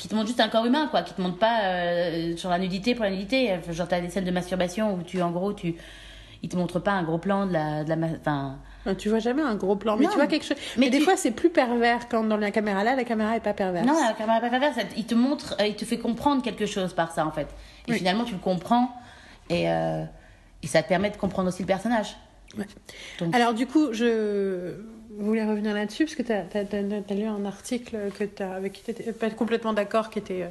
qui 0.00 0.08
te 0.08 0.14
montre 0.14 0.26
juste 0.28 0.40
un 0.40 0.48
corps 0.48 0.64
humain, 0.66 0.88
quoi. 0.90 1.02
Qui 1.02 1.12
te 1.14 1.20
montre 1.20 1.38
pas 1.38 1.60
euh, 1.64 2.36
sur 2.36 2.48
la 2.50 2.58
nudité 2.58 2.94
pour 2.94 3.04
la 3.04 3.10
nudité. 3.10 3.54
Genre 3.70 3.86
t'as 3.86 4.00
des 4.00 4.08
scènes 4.10 4.24
de 4.24 4.30
masturbation 4.30 4.94
où 4.94 5.02
tu, 5.02 5.20
en 5.22 5.30
gros, 5.30 5.52
tu, 5.52 5.74
il 6.42 6.48
te 6.48 6.56
montre 6.56 6.80
pas 6.80 6.92
un 6.92 7.02
gros 7.02 7.18
plan 7.18 7.46
de 7.46 7.52
la, 7.52 7.84
de 7.84 7.90
la, 7.90 7.96
enfin. 8.18 8.58
Tu 8.96 9.10
vois 9.10 9.18
jamais 9.18 9.42
un 9.42 9.56
gros 9.56 9.76
plan, 9.76 9.96
mais 9.98 10.04
Non. 10.06 10.10
tu 10.10 10.16
vois 10.16 10.26
quelque 10.26 10.46
chose. 10.46 10.56
Mais, 10.78 10.86
Mais 10.86 10.90
des 10.90 10.98
tu- 10.98 11.04
fois, 11.04 11.14
c'est 11.18 11.32
plus 11.32 11.50
pervers 11.50 12.08
quand 12.08 12.24
dans 12.24 12.38
la 12.38 12.50
caméra 12.50 12.82
là, 12.82 12.96
la 12.96 13.04
caméra 13.04 13.36
est 13.36 13.40
pas 13.40 13.52
perverse. 13.52 13.86
Non, 13.86 13.92
la 14.02 14.14
caméra 14.14 14.40
pas 14.40 14.48
perverse, 14.48 14.78
il 14.96 15.04
te 15.04 15.14
montre, 15.14 15.54
euh, 15.60 15.66
il 15.66 15.76
te 15.76 15.84
fait 15.84 15.98
comprendre 15.98 16.42
quelque 16.42 16.64
chose 16.64 16.94
par 16.94 17.12
ça, 17.12 17.26
en 17.26 17.30
fait. 17.30 17.48
Et 17.86 17.92
Oui. 17.92 17.98
finalement, 17.98 18.24
tu 18.24 18.32
le 18.32 18.38
comprends 18.40 18.90
et, 19.50 19.70
euh, 19.70 20.02
et 20.62 20.66
ça 20.66 20.82
te 20.82 20.88
permet 20.88 21.10
de 21.10 21.16
comprendre 21.18 21.48
aussi 21.48 21.62
le 21.62 21.66
personnage. 21.66 22.16
Ouais. 22.56 22.64
Donc- 23.18 23.34
Alors 23.34 23.52
du 23.52 23.66
coup, 23.66 23.92
je 23.92 24.76
voulais 25.18 25.44
revenir 25.44 25.74
là-dessus 25.74 26.04
parce 26.04 26.14
que 26.16 26.22
tu 26.22 26.32
as, 26.32 27.14
lu 27.14 27.24
un 27.24 27.44
article 27.44 27.96
que 28.18 28.24
t'as- 28.24 28.54
avec 28.54 28.72
qui 28.72 28.82
tu 28.82 28.90
n'étais 28.90 29.12
pas 29.12 29.30
complètement 29.30 29.72
d'accord, 29.72 30.10
qui, 30.10 30.18
était, 30.18 30.42
euh, 30.42 30.48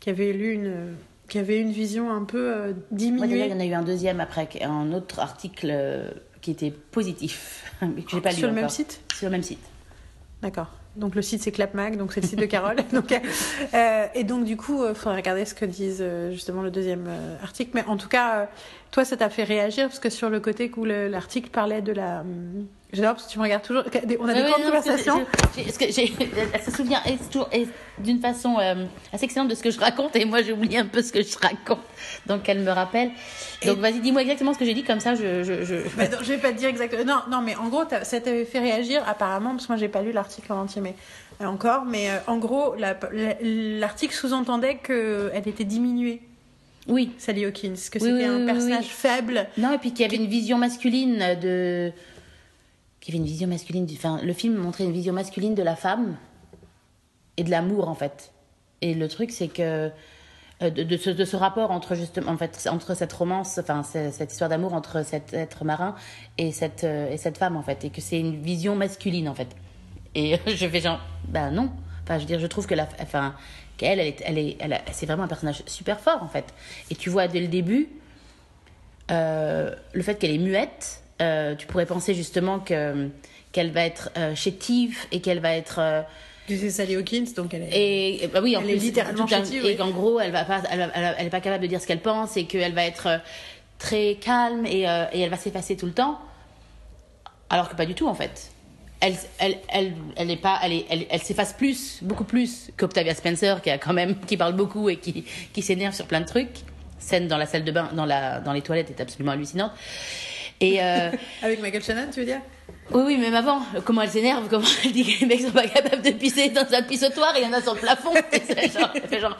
qui 0.00 0.10
avait 0.10 0.32
lu 0.32 0.52
une, 0.52 0.94
qui 1.28 1.38
avait 1.38 1.60
une 1.60 1.72
vision 1.72 2.12
un 2.12 2.24
peu 2.24 2.52
euh, 2.52 2.66
Moi, 2.72 2.74
diminuée. 2.92 3.28
déjà, 3.28 3.46
il 3.46 3.50
y 3.52 3.54
en 3.54 3.60
a 3.60 3.64
eu 3.66 3.74
un 3.74 3.82
deuxième 3.82 4.20
après, 4.20 4.48
un 4.62 4.92
autre 4.92 5.18
article 5.20 5.68
euh, 5.70 6.08
qui 6.40 6.50
était 6.52 6.70
positif, 6.70 7.72
mais 7.82 8.02
que 8.02 8.10
j'ai 8.10 8.20
pas 8.20 8.30
lu 8.30 8.36
Sur 8.36 8.48
le 8.48 8.54
même 8.54 8.68
site 8.68 9.00
Sur 9.14 9.26
le 9.26 9.32
même 9.32 9.42
site. 9.42 9.58
D'accord. 10.42 10.70
Donc 10.96 11.14
le 11.14 11.20
site 11.20 11.42
c'est 11.42 11.50
Clapmag, 11.52 11.98
donc 11.98 12.12
c'est 12.14 12.22
le 12.22 12.26
site 12.26 12.38
de 12.38 12.46
Carole. 12.46 12.76
donc, 12.92 13.12
euh, 13.12 14.06
et 14.14 14.24
donc 14.24 14.44
du 14.44 14.56
coup, 14.56 14.82
il 14.88 14.94
faudrait 14.94 15.16
regarder 15.16 15.44
ce 15.44 15.54
que 15.54 15.66
disent 15.66 16.04
justement 16.30 16.62
le 16.62 16.70
deuxième 16.70 17.06
article. 17.42 17.72
Mais 17.74 17.84
en 17.86 17.98
tout 17.98 18.08
cas, 18.08 18.48
toi, 18.92 19.04
ça 19.04 19.16
t'a 19.18 19.28
fait 19.28 19.44
réagir 19.44 19.88
parce 19.88 19.98
que 19.98 20.08
sur 20.08 20.30
le 20.30 20.40
côté 20.40 20.70
où 20.74 20.84
le- 20.86 21.08
l'article 21.08 21.50
parlait 21.50 21.82
de 21.82 21.92
la... 21.92 22.24
J'adore 22.96 23.14
parce 23.14 23.26
que 23.26 23.32
tu 23.32 23.38
me 23.38 23.44
regardes 23.44 23.62
toujours. 23.62 23.84
On 23.84 24.28
a 24.28 24.34
des 24.34 24.40
grandes 24.42 24.60
non, 24.60 24.66
conversations. 24.66 25.24
parce 25.54 25.78
que 25.78 25.84
Elle 25.84 26.62
se 26.62 26.70
souvient 26.70 27.00
et 27.06 27.16
toujours- 27.30 27.48
et 27.52 27.66
d'une 27.98 28.20
façon 28.20 28.56
euh, 28.58 28.84
assez 29.12 29.24
excellente 29.26 29.48
de 29.48 29.54
ce 29.54 29.62
que 29.62 29.70
je 29.70 29.78
raconte 29.78 30.16
et 30.16 30.24
moi 30.24 30.42
j'oublie 30.42 30.76
un 30.76 30.86
peu 30.86 31.02
ce 31.02 31.12
que 31.12 31.22
je 31.22 31.36
raconte. 31.38 31.80
Donc 32.26 32.48
elle 32.48 32.60
me 32.60 32.70
rappelle. 32.70 33.10
Donc 33.64 33.78
vas-y, 33.78 34.00
dis-moi 34.00 34.22
exactement 34.22 34.54
ce 34.54 34.58
que 34.58 34.64
j'ai 34.64 34.74
dit, 34.74 34.82
comme 34.84 35.00
ça 35.00 35.14
je. 35.14 35.42
je, 35.44 35.64
je... 35.64 35.74
Bah, 35.96 36.08
non, 36.08 36.18
je 36.22 36.32
vais 36.32 36.38
pas 36.38 36.52
te 36.52 36.58
dire 36.58 36.68
exactement. 36.68 37.04
Non, 37.04 37.20
non, 37.30 37.42
mais 37.42 37.54
en 37.56 37.68
gros, 37.68 37.82
ça 38.02 38.20
t'avait 38.20 38.44
fait 38.44 38.58
réagir 38.60 39.02
apparemment, 39.06 39.50
parce 39.50 39.66
que 39.66 39.72
moi 39.72 39.78
j'ai 39.78 39.88
pas 39.88 40.02
lu 40.02 40.12
l'article 40.12 40.52
en 40.52 40.62
entier, 40.62 40.80
mais 40.82 40.94
euh, 41.42 41.46
encore. 41.46 41.84
Mais 41.84 42.10
euh, 42.10 42.16
en 42.26 42.38
gros, 42.38 42.74
la- 42.76 42.96
la- 43.12 43.36
l'article 43.42 44.14
sous-entendait 44.14 44.76
qu'elle 44.76 45.42
était 45.46 45.64
diminuée, 45.64 46.22
Oui. 46.88 47.12
Sally 47.18 47.44
Hawkins, 47.44 47.74
que 47.90 47.98
Oui, 47.98 48.10
c'était 48.10 48.28
oui, 48.28 48.42
un 48.42 48.46
personnage 48.46 48.86
faible. 48.86 49.46
Non, 49.58 49.72
et 49.72 49.78
puis 49.78 49.90
qu'il 49.92 50.00
y 50.02 50.04
avait 50.04 50.16
une 50.22 50.28
vision 50.30 50.56
masculine 50.58 51.36
de. 51.42 51.90
Qu'il 53.06 53.14
y 53.14 53.18
avait 53.18 53.24
une 53.24 53.30
vision 53.30 53.46
masculine. 53.46 53.86
Du... 53.86 53.94
Enfin, 53.94 54.18
le 54.20 54.32
film 54.32 54.56
montrait 54.56 54.82
une 54.82 54.90
vision 54.90 55.12
masculine 55.12 55.54
de 55.54 55.62
la 55.62 55.76
femme 55.76 56.16
et 57.36 57.44
de 57.44 57.50
l'amour, 57.52 57.88
en 57.88 57.94
fait. 57.94 58.32
Et 58.82 58.94
le 58.94 59.06
truc, 59.06 59.30
c'est 59.30 59.46
que. 59.46 59.62
euh, 59.62 60.70
De, 60.70 60.82
de 60.82 60.96
ce, 60.96 61.10
de 61.10 61.24
ce 61.24 61.36
rapport 61.36 61.70
entre 61.70 61.94
justement 61.94 62.32
en 62.32 62.38
fait 62.38 62.66
entre 62.72 62.94
cette 62.94 63.12
romance 63.12 63.58
enfin 63.58 63.82
cette 63.82 64.32
histoire 64.32 64.48
d'amour 64.48 64.72
entre 64.72 65.04
cet 65.04 65.34
être 65.34 65.64
marin 65.66 65.94
et 66.38 66.50
cette 66.50 66.82
euh, 66.84 67.10
et 67.12 67.18
cette 67.18 67.36
femme 67.36 67.58
en 67.58 67.62
fait 67.62 67.84
et 67.84 67.90
que 67.90 68.00
c'est 68.00 68.18
une 68.18 68.40
vision 68.40 68.74
masculine 68.74 69.28
en 69.28 69.34
fait 69.34 69.48
et 70.14 70.38
je 70.46 70.66
fais 70.66 70.80
genre 70.80 70.98
ben 71.28 71.50
non 71.50 71.70
enfin 72.02 72.14
je 72.16 72.20
veux 72.20 72.26
dire 72.26 72.40
je 72.40 72.46
trouve 72.46 72.66
que 72.66 72.74
la 72.74 72.88
enfin 73.02 73.34
qu'elle 73.76 74.00
elle 74.00 74.06
est 74.08 74.22
elle 74.24 74.38
est 74.38 74.56
elle 74.58 74.80
c'est 74.92 75.04
vraiment 75.04 75.24
un 75.24 75.28
personnage 75.28 75.62
super 75.66 76.00
fort 76.00 76.22
en 76.22 76.28
fait 76.28 76.54
et 76.90 76.94
tu 76.94 77.10
vois 77.10 77.28
dès 77.28 77.40
le 77.40 77.48
début 77.48 77.90
euh, 79.10 79.74
le 79.92 80.02
fait 80.02 80.14
qu'elle 80.18 80.32
est 80.32 80.38
muette, 80.38 81.02
euh, 81.22 81.54
tu 81.54 81.66
pourrais 81.66 81.86
penser 81.86 82.14
justement 82.14 82.58
que 82.58 83.08
qu'elle 83.52 83.70
va 83.70 83.82
être 83.84 84.10
euh, 84.18 84.34
chétive 84.34 84.98
et 85.12 85.20
qu'elle 85.20 85.40
va 85.40 85.52
être 85.54 85.76
euh, 85.78 86.02
C'est 86.48 86.70
Sally 86.70 86.94
Hawkins, 86.96 87.24
donc 87.36 87.54
elle 87.54 87.62
est. 87.72 88.22
et, 88.24 88.26
bah 88.28 88.40
oui 88.42 88.56
en 88.56 88.60
Elle 88.62 88.70
est 88.70 88.74
littéralement 88.76 89.24
tout 89.26 89.34
un- 89.34 89.38
chétive, 89.44 89.64
et 89.64 89.76
qu'en 89.76 89.90
gros 89.90 90.20
elle 90.20 90.30
va 90.32 90.44
pas 90.44 90.62
elle, 90.70 90.78
va- 90.78 90.90
elle 91.18 91.26
est 91.26 91.30
pas 91.30 91.40
capable 91.40 91.62
de 91.62 91.68
dire 91.68 91.80
ce 91.80 91.86
qu'elle 91.86 92.00
pense 92.02 92.36
et 92.36 92.44
qu'elle 92.44 92.74
va 92.74 92.84
être 92.84 93.06
euh, 93.06 93.18
très 93.78 94.16
calme 94.20 94.66
et, 94.66 94.88
euh, 94.88 95.04
et 95.12 95.20
elle 95.20 95.30
va 95.30 95.36
s'effacer 95.38 95.76
tout 95.76 95.86
le 95.86 95.92
temps 95.92 96.18
alors 97.48 97.68
que 97.68 97.76
pas 97.76 97.86
du 97.86 97.94
tout 97.94 98.08
en 98.08 98.14
fait. 98.14 98.50
Elle 99.00 99.14
elle 99.38 99.58
elle 99.68 99.92
elle 100.16 100.30
est 100.30 100.36
pas 100.40 100.58
elle 100.62 100.72
est 100.72 100.86
elle, 100.88 101.06
elle 101.10 101.20
s'efface 101.22 101.52
plus 101.52 101.98
beaucoup 102.02 102.24
plus 102.24 102.70
qu'Octavia 102.76 103.14
Spencer 103.14 103.60
qui 103.62 103.70
a 103.70 103.76
quand 103.78 103.92
même 103.92 104.16
qui 104.20 104.36
parle 104.36 104.54
beaucoup 104.54 104.88
et 104.88 104.96
qui 104.96 105.24
qui 105.52 105.62
s'énerve 105.62 105.94
sur 105.94 106.06
plein 106.06 106.20
de 106.20 106.26
trucs. 106.26 106.48
Scène 106.98 107.28
dans 107.28 107.36
la 107.36 107.44
salle 107.46 107.62
de 107.64 107.70
bain 107.72 107.90
dans 107.92 108.06
la 108.06 108.40
dans 108.40 108.52
les 108.54 108.62
toilettes 108.62 108.90
est 108.90 109.00
absolument 109.02 109.32
hallucinante 109.32 109.72
et 110.60 110.82
euh, 110.82 111.10
Avec 111.42 111.60
Michael 111.60 111.82
Shannon, 111.82 112.08
tu 112.12 112.20
veux 112.20 112.26
dire? 112.26 112.40
Oui, 112.92 113.02
oui, 113.04 113.16
même 113.18 113.34
avant, 113.34 113.62
comment 113.84 114.02
elle 114.02 114.10
s'énerve, 114.10 114.46
comment 114.48 114.66
elle 114.84 114.92
dit 114.92 115.04
que 115.04 115.20
les 115.20 115.26
mecs 115.26 115.40
sont 115.40 115.50
pas 115.50 115.66
capables 115.66 116.02
de 116.02 116.10
pisser 116.10 116.50
dans 116.50 116.66
un 116.72 116.82
pissoir 116.82 117.34
et 117.36 117.40
il 117.40 117.44
y 117.44 117.48
en 117.48 117.52
a 117.52 117.60
sur 117.60 117.74
le 117.74 117.80
plafond. 117.80 118.12
C'est 118.32 118.72
genre, 118.72 118.92
genre, 119.20 119.38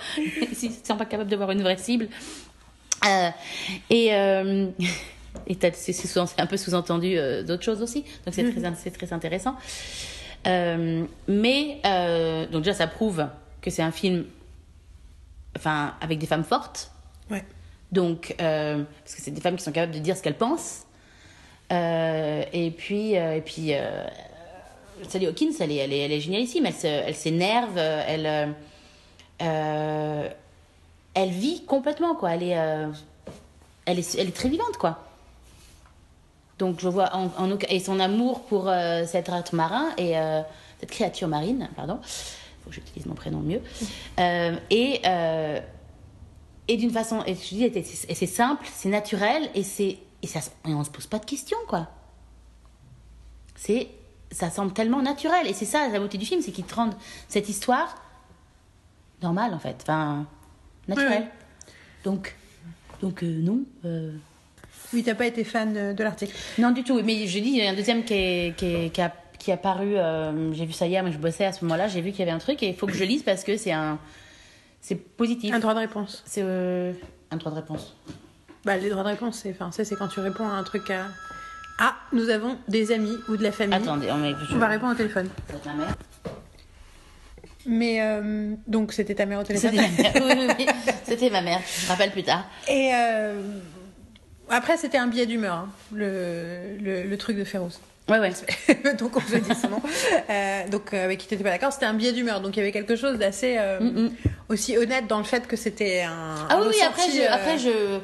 s'ils 0.53 0.73
sont 0.73 0.97
pas 0.97 1.05
capables 1.05 1.31
de 1.31 1.37
voir 1.37 1.53
une 1.53 1.63
vraie 1.63 1.77
cible. 1.77 2.09
Euh, 3.07 3.31
et 3.91 4.15
euh, 4.15 4.67
et 5.47 5.59
c'est 5.73 6.41
un 6.41 6.47
peu 6.47 6.57
sous-entendu 6.57 7.17
euh, 7.17 7.43
d'autres 7.43 7.63
choses 7.63 7.83
aussi, 7.83 8.05
donc 8.25 8.35
c'est 8.35 8.51
très, 8.51 8.75
c'est 8.75 8.91
très 8.91 9.13
intéressant. 9.13 9.55
Euh, 10.47 11.05
mais, 11.29 11.81
donc 12.51 12.63
déjà, 12.63 12.75
ça 12.75 12.87
prouve 12.87 13.27
que 13.61 13.71
c'est 13.71 13.83
un 13.83 13.93
film 13.93 14.25
enfin, 15.57 15.95
avec 16.01 16.19
des 16.19 16.27
femmes 16.27 16.45
fortes. 16.45 16.91
Ouais. 17.31 17.45
Donc, 17.93 18.35
parce 18.39 19.15
que 19.15 19.21
c'est 19.21 19.31
des 19.31 19.41
femmes 19.41 19.57
qui 19.57 19.63
sont 19.63 19.73
capables 19.73 19.93
de 19.93 19.99
dire 19.99 20.17
ce 20.17 20.23
qu'elles 20.23 20.39
pensent. 20.39 20.86
Euh, 21.73 22.45
et 22.53 22.71
puis, 22.71 23.17
euh, 23.17 23.37
et 23.37 23.41
puis 23.41 23.75
euh, 23.75 24.07
Sally 25.09 25.27
Hawkins, 25.27 25.53
elle 25.61 25.73
est, 25.73 25.77
elle 25.77 25.93
est, 25.93 25.99
elle 26.01 26.13
est 26.13 26.21
génialissime. 26.21 26.67
Elle, 26.67 26.75
elle 26.85 27.15
s'énerve, 27.15 27.77
elle, 27.79 28.55
euh, 29.43 30.29
elle 31.15 31.31
vit 31.31 31.65
complètement, 31.65 32.15
quoi. 32.15 32.35
Elle 32.35 32.45
est, 32.45 32.57
elle 33.87 33.99
est, 33.99 34.15
elle 34.19 34.29
est 34.29 34.37
très 34.37 34.49
vivante, 34.49 34.77
quoi. 34.79 35.03
Donc, 36.59 36.81
je 36.81 36.89
vois 36.89 37.15
en, 37.15 37.31
en 37.37 37.59
et 37.69 37.81
son 37.81 38.01
amour 38.01 38.43
pour 38.43 38.69
euh, 38.69 39.05
cet 39.07 39.53
marin 39.53 39.91
et 39.99 40.17
euh, 40.17 40.41
cette 40.81 40.91
créature 40.91 41.29
marine, 41.29 41.69
pardon. 41.77 41.99
Faut 42.03 42.71
que 42.71 42.75
j'utilise 42.77 43.07
mon 43.07 43.15
prénom 43.15 43.41
mieux. 43.41 43.61
Euh, 44.19 44.57
et 44.71 45.03
et 46.69 46.77
d'une 46.77 46.91
façon, 46.91 47.23
et 47.27 47.35
je 47.35 47.55
dis, 47.55 47.85
c'est 48.13 48.27
simple, 48.27 48.67
c'est 48.75 48.89
naturel 48.89 49.49
et 49.55 49.63
c'est 49.63 49.99
et 50.23 50.27
ça, 50.27 50.41
et 50.67 50.75
on 50.75 50.83
se 50.85 50.91
pose 50.91 51.07
pas 51.07 51.19
de 51.19 51.25
questions, 51.25 51.59
quoi. 51.69 51.89
C'est, 53.55 53.89
ça 54.31 54.51
semble 54.51 54.73
tellement 54.73 55.03
naturel 55.03 55.47
et 55.47 55.53
c'est 55.55 55.65
ça 55.65 55.89
la 55.89 55.99
beauté 55.99 56.19
du 56.19 56.27
film, 56.27 56.41
c'est 56.43 56.53
qu'ils 56.53 56.65
te 56.67 56.75
rendent 56.75 56.95
cette 57.29 57.49
histoire 57.49 58.03
normale 59.23 59.55
en 59.55 59.59
fait, 59.59 59.77
enfin 59.83 60.27
naturelle. 60.89 61.23
Oui, 61.25 61.73
Donc 62.05 62.37
Donc 63.01 63.23
euh, 63.23 63.41
non. 63.41 63.61
euh, 63.85 64.13
Oui, 64.93 65.03
t'as 65.03 65.15
pas 65.15 65.27
été 65.27 65.43
fan 65.45 65.95
de 65.95 66.05
l'article. 66.05 66.35
Non, 66.59 66.71
du 66.73 66.85
tout. 66.85 67.01
Mais 67.03 67.27
je 67.27 67.39
dis, 67.39 67.49
il 67.51 67.57
y 67.57 67.67
a 67.67 67.71
un 67.71 67.75
deuxième 67.75 68.05
qui 68.05 68.15
est, 68.15 68.57
qui 68.57 68.67
est, 68.67 68.91
qui 68.93 69.01
a, 69.01 69.13
qui 69.39 69.53
a 69.53 69.57
paru. 69.57 69.97
euh, 69.97 70.53
j'ai 70.53 70.67
vu 70.67 70.73
ça 70.73 70.87
hier, 70.87 71.03
mais 71.03 71.13
je 71.13 71.19
bossais 71.19 71.47
à 71.47 71.53
ce 71.53 71.65
moment-là. 71.65 71.89
J'ai 71.89 72.01
vu 72.03 72.11
qu'il 72.11 72.21
y 72.21 72.23
avait 72.23 72.31
un 72.33 72.39
truc 72.39 72.63
et 72.63 72.69
il 72.69 72.75
faut 72.77 72.87
que 72.87 72.93
je 72.95 73.05
lise 73.05 73.23
parce 73.23 73.43
que 73.45 73.57
c'est 73.57 73.73
un. 73.73 73.99
C'est 74.83 74.97
positif. 74.97 75.53
Un 75.55 75.59
droit 75.61 75.75
de 75.75 75.81
réponse. 75.81 76.23
C'est 76.27 76.43
euh, 76.45 76.93
un 77.31 77.37
droit 77.39 77.51
de 77.53 77.57
réponse. 77.57 77.97
Bah, 78.67 78.77
les 78.77 78.91
droits 78.91 79.05
de 79.05 79.09
réponse, 79.09 79.39
c'est 79.43 79.51
enfin, 79.51 79.71
ça, 79.73 79.85
c'est 79.85 79.95
quand 79.97 80.09
tu 80.09 80.21
réponds 80.21 80.47
à 80.49 80.53
un 80.53 80.63
truc 80.65 80.91
à. 80.91 81.07
Ah, 81.79 81.95
nous 82.13 82.29
avons 82.31 82.59
des 82.69 82.91
amis 82.93 83.17
ou 83.29 83.37
de 83.37 83.43
la 83.45 83.53
famille. 83.53 83.75
Attendez, 83.77 84.09
on, 84.11 84.17
met, 84.17 84.35
je- 84.51 84.55
On 84.57 84.59
va 84.59 84.67
répondre 84.67 84.93
au 84.93 84.97
téléphone. 84.97 85.29
C'est 85.49 85.65
ma 85.71 85.75
mère. 85.75 85.95
Mais 87.67 87.99
euh, 88.01 88.55
donc, 88.67 88.93
c'était 88.93 89.15
ta 89.15 89.27
mère 89.27 89.41
au 89.41 89.43
téléphone. 89.45 89.71
C'était 89.73 89.83
ma 89.83 90.03
mère. 90.03 90.13
Oui, 90.37 90.47
oui, 90.49 90.55
oui. 90.59 90.67
C'était 91.05 91.31
ma 91.31 91.41
mère. 91.43 91.61
Je 91.81 91.85
me 91.87 91.91
rappelle 91.91 92.11
plus 92.13 92.23
tard. 92.23 92.45
Et 92.69 92.91
euh, 92.95 93.41
après, 94.49 94.77
c'était 94.77 94.99
un 94.99 95.07
billet 95.09 95.27
d'humeur, 95.27 95.55
hein, 95.55 95.69
le, 95.93 96.77
le, 96.81 97.03
le 97.05 97.19
truc 97.19 97.37
de 97.37 97.45
Férouz. 97.45 97.81
Ouais, 98.09 98.21
ouais. 98.21 98.33
donc, 98.99 99.17
on 99.17 99.21
se 99.21 99.37
dit 99.37 99.55
son 99.61 99.69
nom. 99.69 99.83
Euh, 100.31 100.69
donc, 100.69 100.95
euh, 100.95 101.05
avec 101.05 101.19
qui 101.19 101.27
t'étais 101.27 101.43
pas 101.43 101.51
d'accord, 101.51 101.73
c'était 101.73 101.87
un 101.87 101.95
billet 101.95 102.13
d'humeur. 102.13 102.41
Donc, 102.41 102.57
il 102.57 102.61
y 102.61 102.63
avait 102.63 102.73
quelque 102.73 102.95
chose 102.97 103.19
d'assez 103.19 103.59
Mm, 103.81 103.85
mm. 104.05 104.11
aussi 104.49 104.77
honnête 104.79 105.07
dans 105.09 105.19
le 105.19 105.25
fait 105.25 105.47
que 105.49 105.57
c'était 105.57 106.03
un. 106.03 106.35
Ah 106.49 106.55
un 106.57 106.61
oui, 106.63 106.69
oui, 106.71 106.83
après, 106.87 107.11
je, 107.11 107.23
après 107.31 107.59
je. 107.59 107.99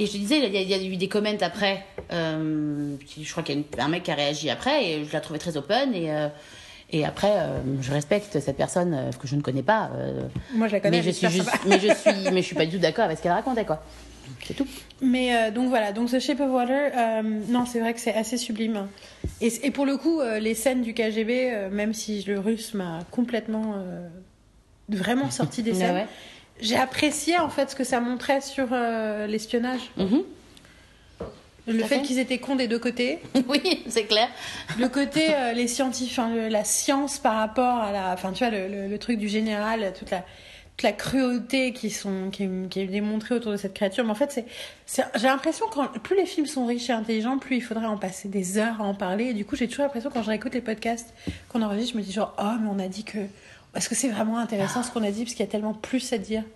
Et 0.00 0.06
je 0.06 0.12
disais, 0.12 0.38
il 0.38 0.52
y, 0.52 0.56
a, 0.56 0.60
il 0.60 0.68
y 0.68 0.74
a 0.74 0.82
eu 0.92 0.96
des 0.96 1.08
comments 1.08 1.36
après. 1.40 1.84
euh, 2.12 2.96
je 3.20 3.30
crois 3.30 3.42
qu'il 3.42 3.54
y 3.54 3.58
a 3.58 3.60
une- 3.60 3.80
un 3.80 3.88
mec 3.88 4.02
qui 4.02 4.10
a 4.10 4.14
réagi 4.14 4.50
après 4.50 4.84
et 4.84 5.04
je 5.04 5.12
la 5.12 5.20
trouvais 5.20 5.38
très 5.38 5.56
open. 5.56 5.94
Et, 5.94 6.10
euh, 6.10 6.28
et 6.90 7.04
après, 7.04 7.30
euh, 7.32 7.58
je 7.80 7.92
respecte 7.92 8.38
cette 8.40 8.56
personne 8.56 9.10
que 9.20 9.26
je 9.28 9.36
ne 9.36 9.40
connais 9.40 9.62
pas. 9.62 9.90
Moi, 10.52 10.66
je 10.68 10.72
la 10.74 10.80
connais. 10.80 10.98
mais, 10.98 11.02
je 11.02 11.10
suis 11.10 11.28
juste, 11.28 11.50
mais, 11.66 11.78
je 11.78 11.94
suis, 11.94 12.30
mais 12.32 12.42
je 12.42 12.46
suis 12.46 12.56
pas 12.56 12.66
du 12.66 12.72
tout 12.72 12.78
d'accord 12.82 13.04
avec 13.04 13.18
ce 13.18 13.22
qu'elle 13.22 13.32
racontait, 13.32 13.64
quoi. 13.64 13.82
C'est 14.42 14.54
tout. 14.54 14.66
Mais 15.02 15.36
euh, 15.36 15.50
donc 15.50 15.68
voilà, 15.68 15.92
donc 15.92 16.10
The 16.10 16.18
Shape 16.18 16.40
of 16.40 16.50
Water, 16.50 16.90
euh, 16.96 17.22
non, 17.48 17.64
c'est 17.66 17.78
vrai 17.80 17.92
que 17.94 18.00
c'est 18.00 18.14
assez 18.14 18.36
sublime. 18.38 18.88
Et, 19.40 19.52
et 19.66 19.70
pour 19.70 19.86
le 19.86 19.96
coup, 19.96 20.20
euh, 20.20 20.38
les 20.40 20.54
scènes 20.54 20.82
du 20.82 20.92
KGB, 20.94 21.68
même 21.70 21.92
si 21.94 22.22
le 22.24 22.38
russe 22.40 22.74
m'a 22.74 23.00
complètement 23.10 23.74
vraiment 24.88 25.30
sorti 25.30 25.62
des 25.62 25.72
Ouais, 25.72 25.78
scènes, 25.78 25.94
ouais. 25.94 26.06
J'ai 26.60 26.76
apprécié 26.76 27.38
en 27.38 27.48
fait 27.48 27.70
ce 27.70 27.76
que 27.76 27.84
ça 27.84 28.00
montrait 28.00 28.40
sur 28.40 28.68
euh, 28.72 29.26
l'espionnage. 29.26 29.80
Mhm. 29.96 30.22
Le 31.66 31.78
fait 31.78 31.96
fait. 31.96 32.02
qu'ils 32.02 32.18
étaient 32.18 32.38
cons 32.38 32.56
des 32.56 32.68
deux 32.68 32.78
côtés. 32.78 33.20
oui, 33.48 33.82
c'est 33.88 34.04
clair. 34.04 34.28
Le 34.78 34.86
côté, 34.88 35.34
euh, 35.34 35.52
les 35.52 35.66
scientifiques, 35.66 36.20
la 36.50 36.62
science 36.64 37.18
par 37.18 37.36
rapport 37.36 37.78
à 37.78 37.90
la. 37.90 38.12
Enfin, 38.12 38.32
tu 38.32 38.44
vois, 38.44 38.50
le, 38.50 38.68
le- 38.68 38.86
le 38.86 38.98
truc 38.98 39.18
du 39.18 39.28
général, 39.28 39.94
toute 39.98 40.10
la, 40.10 40.18
toute 40.18 40.82
la 40.82 40.92
cruauté 40.92 41.72
qui, 41.72 41.88
sont, 41.88 42.28
qui, 42.30 42.42
est- 42.44 42.68
qui 42.68 42.80
est 42.80 42.86
démontrée 42.86 43.34
autour 43.34 43.50
de 43.52 43.56
cette 43.56 43.72
créature. 43.72 44.04
Mais 44.04 44.10
en 44.10 44.14
fait, 44.14 44.30
c'est, 44.30 44.44
c'est- 44.84 45.06
j'ai 45.14 45.26
l'impression 45.26 45.64
que 45.68 45.98
plus 46.00 46.16
les 46.16 46.26
films 46.26 46.44
sont 46.46 46.66
riches 46.66 46.90
et 46.90 46.92
intelligents, 46.92 47.38
plus 47.38 47.56
il 47.56 47.62
faudrait 47.62 47.86
en 47.86 47.96
passer 47.96 48.28
des 48.28 48.58
heures 48.58 48.82
à 48.82 48.84
en 48.84 48.94
parler. 48.94 49.26
Et 49.28 49.32
du 49.34 49.46
coup, 49.46 49.56
j'ai 49.56 49.66
toujours 49.66 49.84
l'impression, 49.84 50.10
quand 50.12 50.22
je 50.22 50.28
réécoute 50.28 50.52
les 50.52 50.60
podcasts 50.60 51.14
qu'on 51.48 51.62
enregistre, 51.62 51.92
je 51.94 51.98
me 51.98 52.02
dis 52.02 52.12
genre, 52.12 52.36
oh, 52.38 52.56
mais 52.60 52.68
on 52.70 52.78
a 52.78 52.88
dit 52.88 53.04
que. 53.04 53.20
Est-ce 53.74 53.88
que 53.88 53.94
c'est 53.94 54.08
vraiment 54.08 54.38
intéressant 54.38 54.82
ce 54.82 54.90
qu'on 54.90 55.02
a 55.02 55.10
dit 55.10 55.24
Parce 55.24 55.34
qu'il 55.34 55.44
y 55.44 55.48
a 55.48 55.50
tellement 55.50 55.74
plus 55.74 56.12
à 56.12 56.18
dire. 56.18 56.42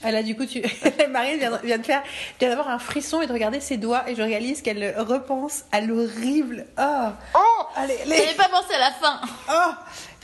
Ah 0.00 0.12
là, 0.12 0.22
du 0.22 0.36
coup, 0.36 0.46
tu... 0.46 0.62
Marie 1.10 1.38
vient, 1.38 1.50
de- 1.50 1.66
vient 1.66 1.76
de 1.78 1.84
faire, 1.84 2.04
vient 2.38 2.48
d'avoir 2.50 2.68
un 2.68 2.78
frisson 2.78 3.20
et 3.20 3.26
de 3.26 3.32
regarder 3.32 3.58
ses 3.58 3.78
doigts 3.78 4.08
et 4.08 4.14
je 4.14 4.22
réalise 4.22 4.62
qu'elle 4.62 4.94
repense 4.96 5.64
à 5.72 5.80
l'horrible. 5.80 6.66
Oh, 6.78 7.06
Oh 7.34 7.64
Allez, 7.74 7.96
les... 8.06 8.16
J'avais 8.18 8.36
pas 8.36 8.48
pensé 8.48 8.74
à 8.74 8.78
la 8.78 8.92
fin. 8.92 9.20
Oh 9.50 9.72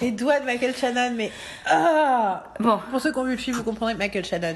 Les 0.01 0.13
doigts 0.13 0.39
de 0.39 0.45
Michael 0.47 0.77
Shannon, 0.77 1.13
mais. 1.17 1.33
Ah 1.67 2.45
Bon. 2.61 2.79
Pour 2.93 3.01
ceux 3.01 3.11
qui 3.11 3.19
ont 3.19 3.25
vu 3.25 3.33
le 3.33 3.37
film, 3.37 3.57
vous 3.57 3.65
comprendrez 3.65 3.95
Michael 3.97 4.25
Shannon. 4.25 4.55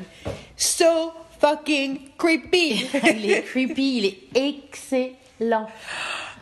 So 0.57 0.85
fucking 1.41 2.11
creepy 2.17 2.87
il 3.17 3.31
est 3.33 3.43
creepy, 3.43 3.97
il 3.99 4.05
est 4.07 4.19
excellent. 4.37 5.67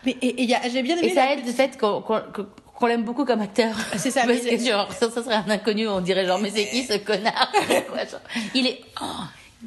Mais 0.04 0.16
et, 0.20 0.42
et 0.42 0.44
y 0.44 0.54
a- 0.54 0.68
j'ai 0.68 0.82
bien 0.82 0.98
aimé. 0.98 1.06
Et 1.08 1.14
ça 1.14 1.24
la- 1.24 1.32
aide 1.32 1.46
le 1.46 1.52
fait 1.52 1.78
qu'on 1.78 2.02
qu'on- 2.02 2.20
qu'on 2.32 2.46
l'aime 2.86 3.04
beaucoup 3.04 3.24
comme 3.24 3.40
acteur. 3.40 3.74
C'est 3.96 4.10
ça, 4.10 4.24
Parce 4.26 4.42
mais- 4.44 4.58
que 4.58 4.62
genre, 4.62 4.92
ça, 4.92 5.10
ça 5.10 5.22
serait 5.22 5.36
un 5.36 5.48
inconnu, 5.48 5.88
on 5.88 6.00
dirait 6.02 6.26
genre, 6.26 6.38
mais 6.38 6.50
c'est 6.50 6.66
qui 6.66 6.84
ce 6.84 6.98
connard 6.98 7.50
Quoi, 7.88 8.04
genre, 8.04 8.20
Il 8.54 8.66
est 8.66 8.80
oh, 9.00 9.04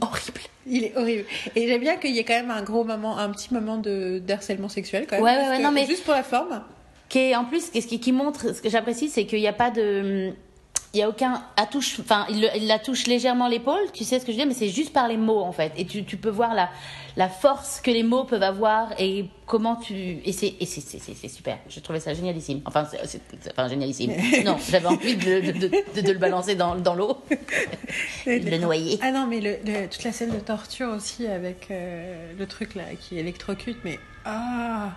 horrible. 0.02 0.40
Il 0.68 0.84
est 0.84 0.96
horrible. 0.96 1.26
Et 1.56 1.68
j'aime 1.68 1.82
bien 1.82 1.98
qu'il 1.98 2.12
y 2.12 2.20
ait 2.20 2.24
quand 2.24 2.36
même 2.36 2.52
un 2.52 2.62
gros 2.62 2.84
moment, 2.84 3.18
un 3.18 3.30
petit 3.32 3.52
moment 3.52 3.78
de 3.78 4.20
d'harcèlement 4.20 4.70
sexuel 4.70 5.08
quand 5.10 5.16
même. 5.16 5.26
Ouais, 5.26 5.36
ouais, 5.36 5.50
ouais, 5.50 5.60
non, 5.60 5.72
mais- 5.72 5.88
Juste 5.88 6.04
pour 6.04 6.14
la 6.14 6.22
forme. 6.24 6.62
Qui 7.08 7.18
est, 7.32 7.36
en 7.36 7.46
plus, 7.46 7.72
ce 7.74 7.80
qui, 7.88 8.00
qui 8.00 8.12
montre, 8.12 8.54
ce 8.54 8.62
que 8.62 8.70
j'apprécie, 8.70 9.10
c'est 9.10 9.26
qu'il 9.26 9.40
n'y 9.40 9.48
a 9.48 9.54
pas 9.54 9.72
de. 9.72 10.32
Il 10.94 10.98
n'y 10.98 11.04
a 11.04 11.10
aucun 11.10 11.44
attouche, 11.56 12.00
enfin, 12.00 12.26
il, 12.32 12.42
le- 12.42 12.50
il 12.56 12.66
la 12.66 12.80
touche 12.80 13.06
légèrement 13.06 13.48
l'épaule, 13.48 13.92
tu 13.94 14.04
sais 14.04 14.20
ce 14.20 14.26
que 14.26 14.32
je 14.32 14.38
veux 14.38 14.44
dire, 14.44 14.48
mais 14.48 14.56
c'est 14.56 14.70
juste 14.70 14.92
par 14.92 15.08
les 15.08 15.18
mots 15.18 15.42
en 15.42 15.52
fait. 15.52 15.72
Et 15.78 15.86
tu, 15.86 16.04
tu 16.04 16.18
peux 16.18 16.32
voir 16.32 16.56
la, 16.56 16.68
la 17.16 17.30
force 17.30 17.80
que 17.80 17.92
les 17.92 18.02
mots 18.02 18.24
peuvent 18.24 18.42
avoir 18.42 19.00
et 19.00 19.26
comment 19.46 19.76
tu. 19.76 19.94
Et 20.26 20.32
c'est 20.32 20.56
c'est- 20.66 21.28
super. 21.28 21.60
J'ai 21.70 21.82
trouvé 21.82 22.00
ça 22.00 22.16
génialissime. 22.16 22.62
Enfin, 22.66 22.86
c'est- 22.86 23.22
enfin 23.52 23.68
génialissime. 23.68 24.14
non, 24.44 24.58
j'avais 24.68 24.88
envie 24.88 25.16
de, 25.16 25.42
de, 25.42 25.52
de, 25.60 25.68
de- 25.96 26.02
de 26.02 26.12
le 26.12 26.18
balancer 26.18 26.56
dans, 26.56 26.74
dans 26.76 26.96
l'eau, 26.96 27.22
de 28.26 28.50
le 28.50 28.58
noyer. 28.58 28.98
Ah 29.04 29.12
non, 29.12 29.28
mais 29.28 29.42
le, 29.42 29.58
le- 29.64 29.88
toute 29.88 30.04
la 30.04 30.12
scène 30.12 30.32
de 30.32 30.40
torture 30.40 30.90
aussi 30.90 31.28
avec 31.28 31.68
euh, 31.70 32.34
le 32.36 32.48
truc 32.48 32.74
là 32.74 32.86
qui 33.00 33.20
électrocute, 33.20 33.78
mais. 33.84 34.00
Ah 34.26 34.90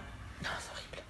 Non, 0.42 0.48
c'est 0.58 0.70
horrible. 0.72 1.02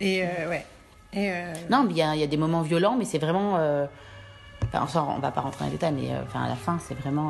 Et 0.00 0.22
euh, 0.24 0.50
ouais. 0.50 0.66
Et 1.12 1.30
euh, 1.32 1.52
Non, 1.70 1.84
mais 1.84 1.92
il 1.92 1.96
y 1.96 2.02
a, 2.02 2.14
il 2.14 2.20
y 2.20 2.24
a 2.24 2.26
des 2.26 2.36
moments 2.36 2.62
violents, 2.62 2.96
mais 2.96 3.04
c'est 3.04 3.18
vraiment. 3.18 3.56
euh, 3.58 3.86
Enfin, 4.64 4.80
on 4.82 4.86
s'en- 4.88 5.16
on 5.16 5.20
va 5.20 5.30
pas 5.30 5.40
rentrer 5.40 5.60
dans 5.60 5.66
les 5.66 5.72
détails, 5.72 5.92
mais 5.94 6.12
euh, 6.12 6.22
enfin, 6.26 6.42
à 6.42 6.48
la 6.48 6.56
fin, 6.56 6.78
c'est 6.80 6.94
vraiment. 6.94 7.28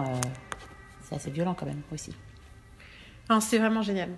C'est 1.03 1.15
assez 1.17 1.31
violent 1.31 1.55
quand 1.55 1.67
même 1.67 1.83
aussi. 1.93 2.13
Non, 3.31 3.41
c'était 3.41 3.59
vraiment 3.59 3.83
génial. 3.83 4.09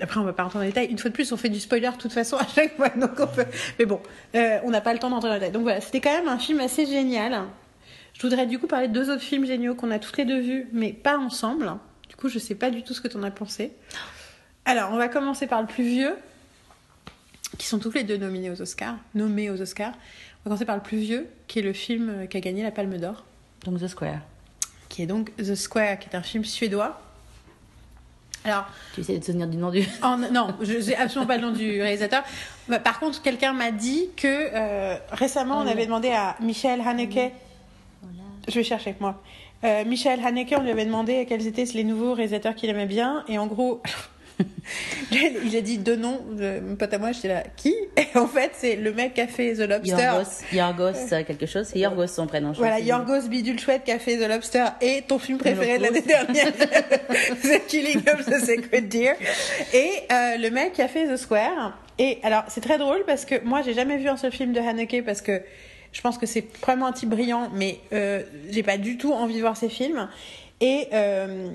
Après, 0.00 0.18
on 0.20 0.24
va 0.24 0.32
pas 0.32 0.44
rentrer 0.44 0.58
dans 0.58 0.62
les 0.64 0.68
détails. 0.68 0.86
Une 0.86 0.98
fois 0.98 1.10
de 1.10 1.14
plus, 1.14 1.30
on 1.32 1.36
fait 1.36 1.48
du 1.48 1.60
spoiler 1.60 1.90
de 1.90 1.96
toute 1.96 2.12
façon 2.12 2.36
à 2.36 2.46
chaque 2.46 2.76
fois. 2.76 2.88
Donc 2.96 3.10
on 3.18 3.26
peut... 3.26 3.44
Mais 3.78 3.84
bon, 3.84 4.00
on 4.34 4.70
n'a 4.70 4.80
pas 4.80 4.92
le 4.92 4.98
temps 4.98 5.10
d'entrer 5.10 5.28
dans 5.28 5.34
les 5.34 5.40
détails. 5.40 5.52
Donc 5.52 5.62
voilà, 5.62 5.80
c'était 5.80 6.00
quand 6.00 6.12
même 6.12 6.28
un 6.28 6.38
film 6.38 6.60
assez 6.60 6.86
génial. 6.86 7.42
Je 8.14 8.22
voudrais 8.22 8.46
du 8.46 8.58
coup 8.58 8.66
parler 8.66 8.88
de 8.88 8.92
deux 8.92 9.10
autres 9.10 9.22
films 9.22 9.44
géniaux 9.44 9.74
qu'on 9.74 9.90
a 9.90 9.98
toutes 9.98 10.16
les 10.16 10.24
deux 10.24 10.40
vus, 10.40 10.68
mais 10.72 10.92
pas 10.92 11.18
ensemble. 11.18 11.72
Du 12.08 12.16
coup, 12.16 12.28
je 12.28 12.38
sais 12.38 12.54
pas 12.54 12.70
du 12.70 12.82
tout 12.82 12.94
ce 12.94 13.00
que 13.00 13.08
tu 13.08 13.16
en 13.16 13.22
as 13.22 13.30
pensé. 13.30 13.72
Alors, 14.64 14.90
on 14.92 14.96
va 14.96 15.08
commencer 15.08 15.46
par 15.46 15.60
le 15.60 15.66
plus 15.66 15.84
vieux, 15.84 16.16
qui 17.56 17.66
sont 17.66 17.78
tous 17.78 17.92
les 17.92 18.04
deux 18.04 18.16
nominés 18.18 18.50
aux 18.50 18.60
Oscars, 18.60 18.96
nommés 19.14 19.50
aux 19.50 19.60
Oscars. 19.60 19.92
On 19.94 19.94
va 19.94 20.44
commencer 20.44 20.64
par 20.64 20.76
le 20.76 20.82
plus 20.82 20.98
vieux, 20.98 21.28
qui 21.46 21.58
est 21.58 21.62
le 21.62 21.72
film 21.72 22.08
euh, 22.10 22.26
qui 22.26 22.36
a 22.36 22.40
gagné 22.40 22.62
la 22.62 22.70
Palme 22.70 22.98
d'Or, 22.98 23.24
Donc 23.64 23.80
The 23.80 23.88
Square. 23.88 24.20
qui 24.88 25.02
est 25.02 25.06
donc 25.06 25.34
The 25.36 25.54
Square, 25.54 25.98
qui 25.98 26.08
est 26.10 26.16
un 26.16 26.22
film 26.22 26.44
suédois. 26.44 27.00
Alors, 28.44 28.66
Tu 28.94 29.00
essaies 29.00 29.14
de 29.14 29.18
te 29.20 29.26
souvenir 29.26 29.48
du 29.48 29.56
nom 29.56 29.70
du. 29.70 29.80
Oh, 30.04 30.14
non, 30.32 30.54
je 30.62 30.80
sais 30.80 30.94
absolument 30.96 31.26
pas 31.26 31.36
le 31.36 31.42
nom 31.42 31.50
du 31.52 31.82
réalisateur. 31.82 32.22
Bah, 32.68 32.78
Par 32.78 33.00
contre, 33.00 33.20
quelqu'un 33.20 33.52
m'a 33.52 33.72
dit 33.72 34.10
que 34.16 34.26
euh, 34.28 34.96
récemment, 35.10 35.58
on 35.58 35.66
avait 35.66 35.86
demandé 35.86 36.10
à 36.10 36.36
Michel 36.40 36.80
Haneke. 36.80 37.32
Je 38.46 38.54
vais 38.54 38.62
chercher 38.64 38.94
moi. 39.00 39.20
Euh, 39.64 39.84
Michel 39.84 40.24
Haneke, 40.24 40.54
on 40.56 40.62
lui 40.62 40.70
avait 40.70 40.86
demandé 40.86 41.26
quels 41.28 41.46
étaient 41.48 41.64
les 41.64 41.82
nouveaux 41.84 42.14
réalisateurs 42.14 42.54
qu'il 42.54 42.70
aimait 42.70 42.86
bien, 42.86 43.24
et 43.28 43.38
en 43.38 43.46
gros, 43.48 43.82
il 45.12 45.56
a 45.56 45.60
dit 45.60 45.78
deux 45.78 45.96
noms. 45.96 46.20
Mon 46.30 46.76
pote 46.76 46.92
à 46.92 46.98
moi, 46.98 47.12
j'étais 47.12 47.28
là, 47.28 47.44
qui? 47.56 47.74
Et 47.96 48.16
en 48.16 48.26
fait, 48.26 48.52
c'est 48.54 48.76
le 48.76 48.92
mec 48.92 49.14
qui 49.14 49.20
a 49.20 49.26
fait 49.26 49.54
The 49.54 49.68
Lobster. 49.68 49.96
Yorgos. 49.96 50.30
Yorgos, 50.52 51.12
euh, 51.12 51.24
quelque 51.24 51.46
chose. 51.46 51.66
C'est 51.72 51.78
Yorgos 51.78 52.06
son 52.08 52.26
prénom. 52.26 52.52
je 52.52 52.58
Voilà. 52.58 52.80
Yorgos 52.80 53.28
Bidule 53.28 53.58
Chouette 53.58 53.84
qui 53.84 53.92
a 53.92 53.98
fait 53.98 54.16
The 54.16 54.28
Lobster 54.28 54.64
et 54.80 55.02
ton 55.06 55.18
film 55.18 55.38
préféré 55.38 55.78
de 55.78 55.84
l'année 55.84 56.02
dernière, 56.02 56.52
The 57.42 57.66
Killing 57.66 58.02
of 58.08 58.26
the 58.26 58.44
Sacred 58.44 58.88
Deer. 58.88 59.14
Et 59.72 59.90
euh, 60.12 60.36
le 60.36 60.50
mec 60.50 60.74
qui 60.74 60.82
a 60.82 60.88
fait 60.88 61.06
The 61.06 61.16
Square. 61.16 61.78
Et 61.98 62.18
alors, 62.22 62.44
c'est 62.48 62.60
très 62.60 62.78
drôle 62.78 63.02
parce 63.06 63.24
que 63.24 63.42
moi, 63.44 63.62
j'ai 63.62 63.74
jamais 63.74 63.96
vu 63.96 64.08
un 64.08 64.16
seul 64.16 64.32
film 64.32 64.52
de 64.52 64.60
Haneke 64.60 65.04
parce 65.04 65.20
que 65.20 65.42
je 65.92 66.00
pense 66.00 66.18
que 66.18 66.26
c'est 66.26 66.42
probablement 66.42 66.88
un 66.88 66.92
type 66.92 67.08
brillant, 67.08 67.50
mais 67.54 67.78
euh, 67.92 68.22
j'ai 68.50 68.62
pas 68.62 68.76
du 68.76 68.98
tout 68.98 69.12
envie 69.12 69.34
de 69.34 69.40
voir 69.40 69.56
ses 69.56 69.68
films. 69.68 70.08
Et 70.60 70.88
euh, 70.92 71.48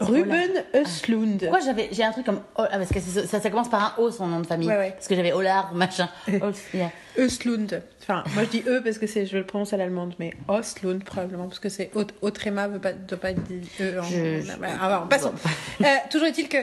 Ruben 0.00 0.50
Östlund. 0.74 1.40
Pourquoi 1.40 1.58
j'avais 1.60 1.88
j'ai 1.90 2.04
un 2.04 2.12
truc 2.12 2.24
comme 2.24 2.40
oh, 2.56 2.62
ah, 2.70 2.78
parce 2.78 2.90
que 2.90 3.00
ça, 3.00 3.40
ça 3.40 3.50
commence 3.50 3.68
par 3.68 3.82
un 3.98 4.02
O 4.02 4.10
son 4.12 4.28
nom 4.28 4.38
de 4.40 4.46
famille 4.46 4.68
Ouais, 4.68 4.76
ouais. 4.76 4.90
parce 4.92 5.08
que 5.08 5.16
j'avais 5.16 5.32
Olar 5.32 5.74
machin 5.74 6.08
Oh, 6.40 6.50
yeah. 6.72 6.92
Östlund. 7.16 7.82
Enfin, 8.02 8.22
moi 8.34 8.44
je 8.44 8.48
dis 8.50 8.62
E 8.68 8.80
parce 8.80 8.98
que 8.98 9.08
c'est, 9.08 9.26
je 9.26 9.36
le 9.36 9.44
prononce 9.44 9.72
à 9.72 9.76
l'allemande, 9.76 10.14
mais 10.20 10.34
Östlund 10.48 11.02
probablement 11.02 11.46
parce 11.48 11.58
que 11.58 11.68
c'est 11.68 11.90
Autrema 12.22 12.68
veut 12.68 12.78
pas, 12.78 12.92
doit 12.92 13.18
pas 13.18 13.32
dire 13.32 13.60
E 13.80 13.98
en. 13.98 14.04
Je- 14.04 14.40
je- 14.42 14.56
Voilà, 14.56 14.82
alors, 14.82 15.08
passons. 15.08 15.32
Euh, 15.80 15.84
toujours 16.10 16.28
est-il 16.28 16.48
que 16.48 16.58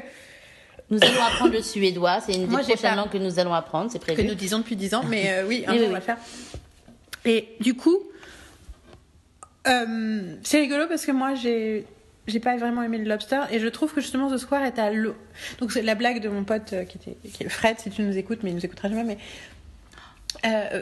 nous 0.90 1.00
allons 1.02 1.24
apprendre 1.28 1.52
le 1.54 1.62
suédois 1.62 2.22
c'est 2.22 2.34
une 2.36 2.42
des 2.46 2.48
Moi, 2.48 2.62
prochaines 2.62 2.96
langues 2.96 3.10
que 3.10 3.18
nous 3.18 3.38
allons 3.38 3.54
apprendre 3.54 3.92
c'est 3.92 4.00
que 4.00 4.04
prévu 4.06 4.24
nous 4.28 4.36
disons 4.36 4.60
depuis 4.60 4.76
10 4.78 4.94
ans, 4.96 5.04
mais 5.10 5.26
euh, 5.34 5.46
oui, 5.48 5.66
un 5.68 5.74
jour 5.74 5.82
oui, 5.82 5.88
on 5.90 5.92
va 5.92 5.98
le 6.00 6.04
faire. 6.06 6.18
Et 7.26 7.50
du 7.60 7.74
coup, 7.74 8.00
euh, 9.68 10.36
c'est 10.44 10.60
rigolo 10.60 10.86
parce 10.88 11.06
que 11.06 11.12
moi 11.12 11.34
j'ai 11.36 11.86
j'ai 12.28 12.40
pas 12.40 12.56
vraiment 12.58 12.82
aimé 12.82 12.98
le 12.98 13.06
lobster 13.06 13.42
et 13.52 13.60
je 13.60 13.68
trouve 13.68 13.94
que 13.94 14.02
justement 14.02 14.32
The 14.32 14.38
Square 14.38 14.64
est 14.64 14.80
à 14.80 14.92
l'eau. 14.92 15.16
Donc 15.60 15.72
c'est 15.72 15.82
la 15.82 15.96
blague 15.96 16.22
de 16.22 16.30
mon 16.30 16.44
pote 16.44 16.74
euh, 16.74 16.84
qui 16.86 16.98
était 16.98 17.18
qui 17.30 17.44
est 17.44 17.50
Fred 17.50 17.80
si 17.80 17.90
tu 17.90 18.02
nous 18.02 18.18
écoutes, 18.18 18.40
mais 18.44 18.50
il 18.50 18.56
nous 18.56 18.66
écoutera 18.66 18.90
jamais. 18.90 19.04
Mais 19.04 19.18
euh, 20.46 20.82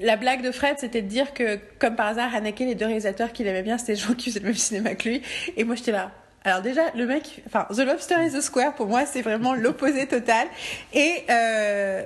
la 0.00 0.16
blague 0.16 0.42
de 0.42 0.50
Fred, 0.50 0.76
c'était 0.78 1.02
de 1.02 1.08
dire 1.08 1.34
que, 1.34 1.58
comme 1.78 1.96
par 1.96 2.06
hasard, 2.06 2.34
Haneke, 2.34 2.60
les 2.60 2.74
deux 2.74 2.86
réalisateurs 2.86 3.32
qu'il 3.32 3.46
aimait 3.46 3.62
bien, 3.62 3.78
c'était 3.78 3.94
des 3.94 4.00
gens 4.00 4.14
qui 4.14 4.30
faisaient 4.30 4.40
le 4.40 4.46
même 4.46 4.54
cinéma 4.54 4.94
que 4.94 5.08
lui. 5.08 5.22
Et 5.56 5.64
moi, 5.64 5.74
j'étais 5.76 5.92
là. 5.92 6.10
Alors 6.44 6.60
déjà, 6.60 6.82
le 6.94 7.06
mec, 7.06 7.42
enfin, 7.46 7.66
The 7.70 7.80
Lobster 7.80 8.16
is 8.26 8.32
the 8.32 8.40
Square, 8.40 8.74
pour 8.74 8.86
moi, 8.86 9.06
c'est 9.06 9.22
vraiment 9.22 9.54
l'opposé 9.54 10.06
total. 10.06 10.46
Et, 10.92 11.24
euh, 11.30 12.02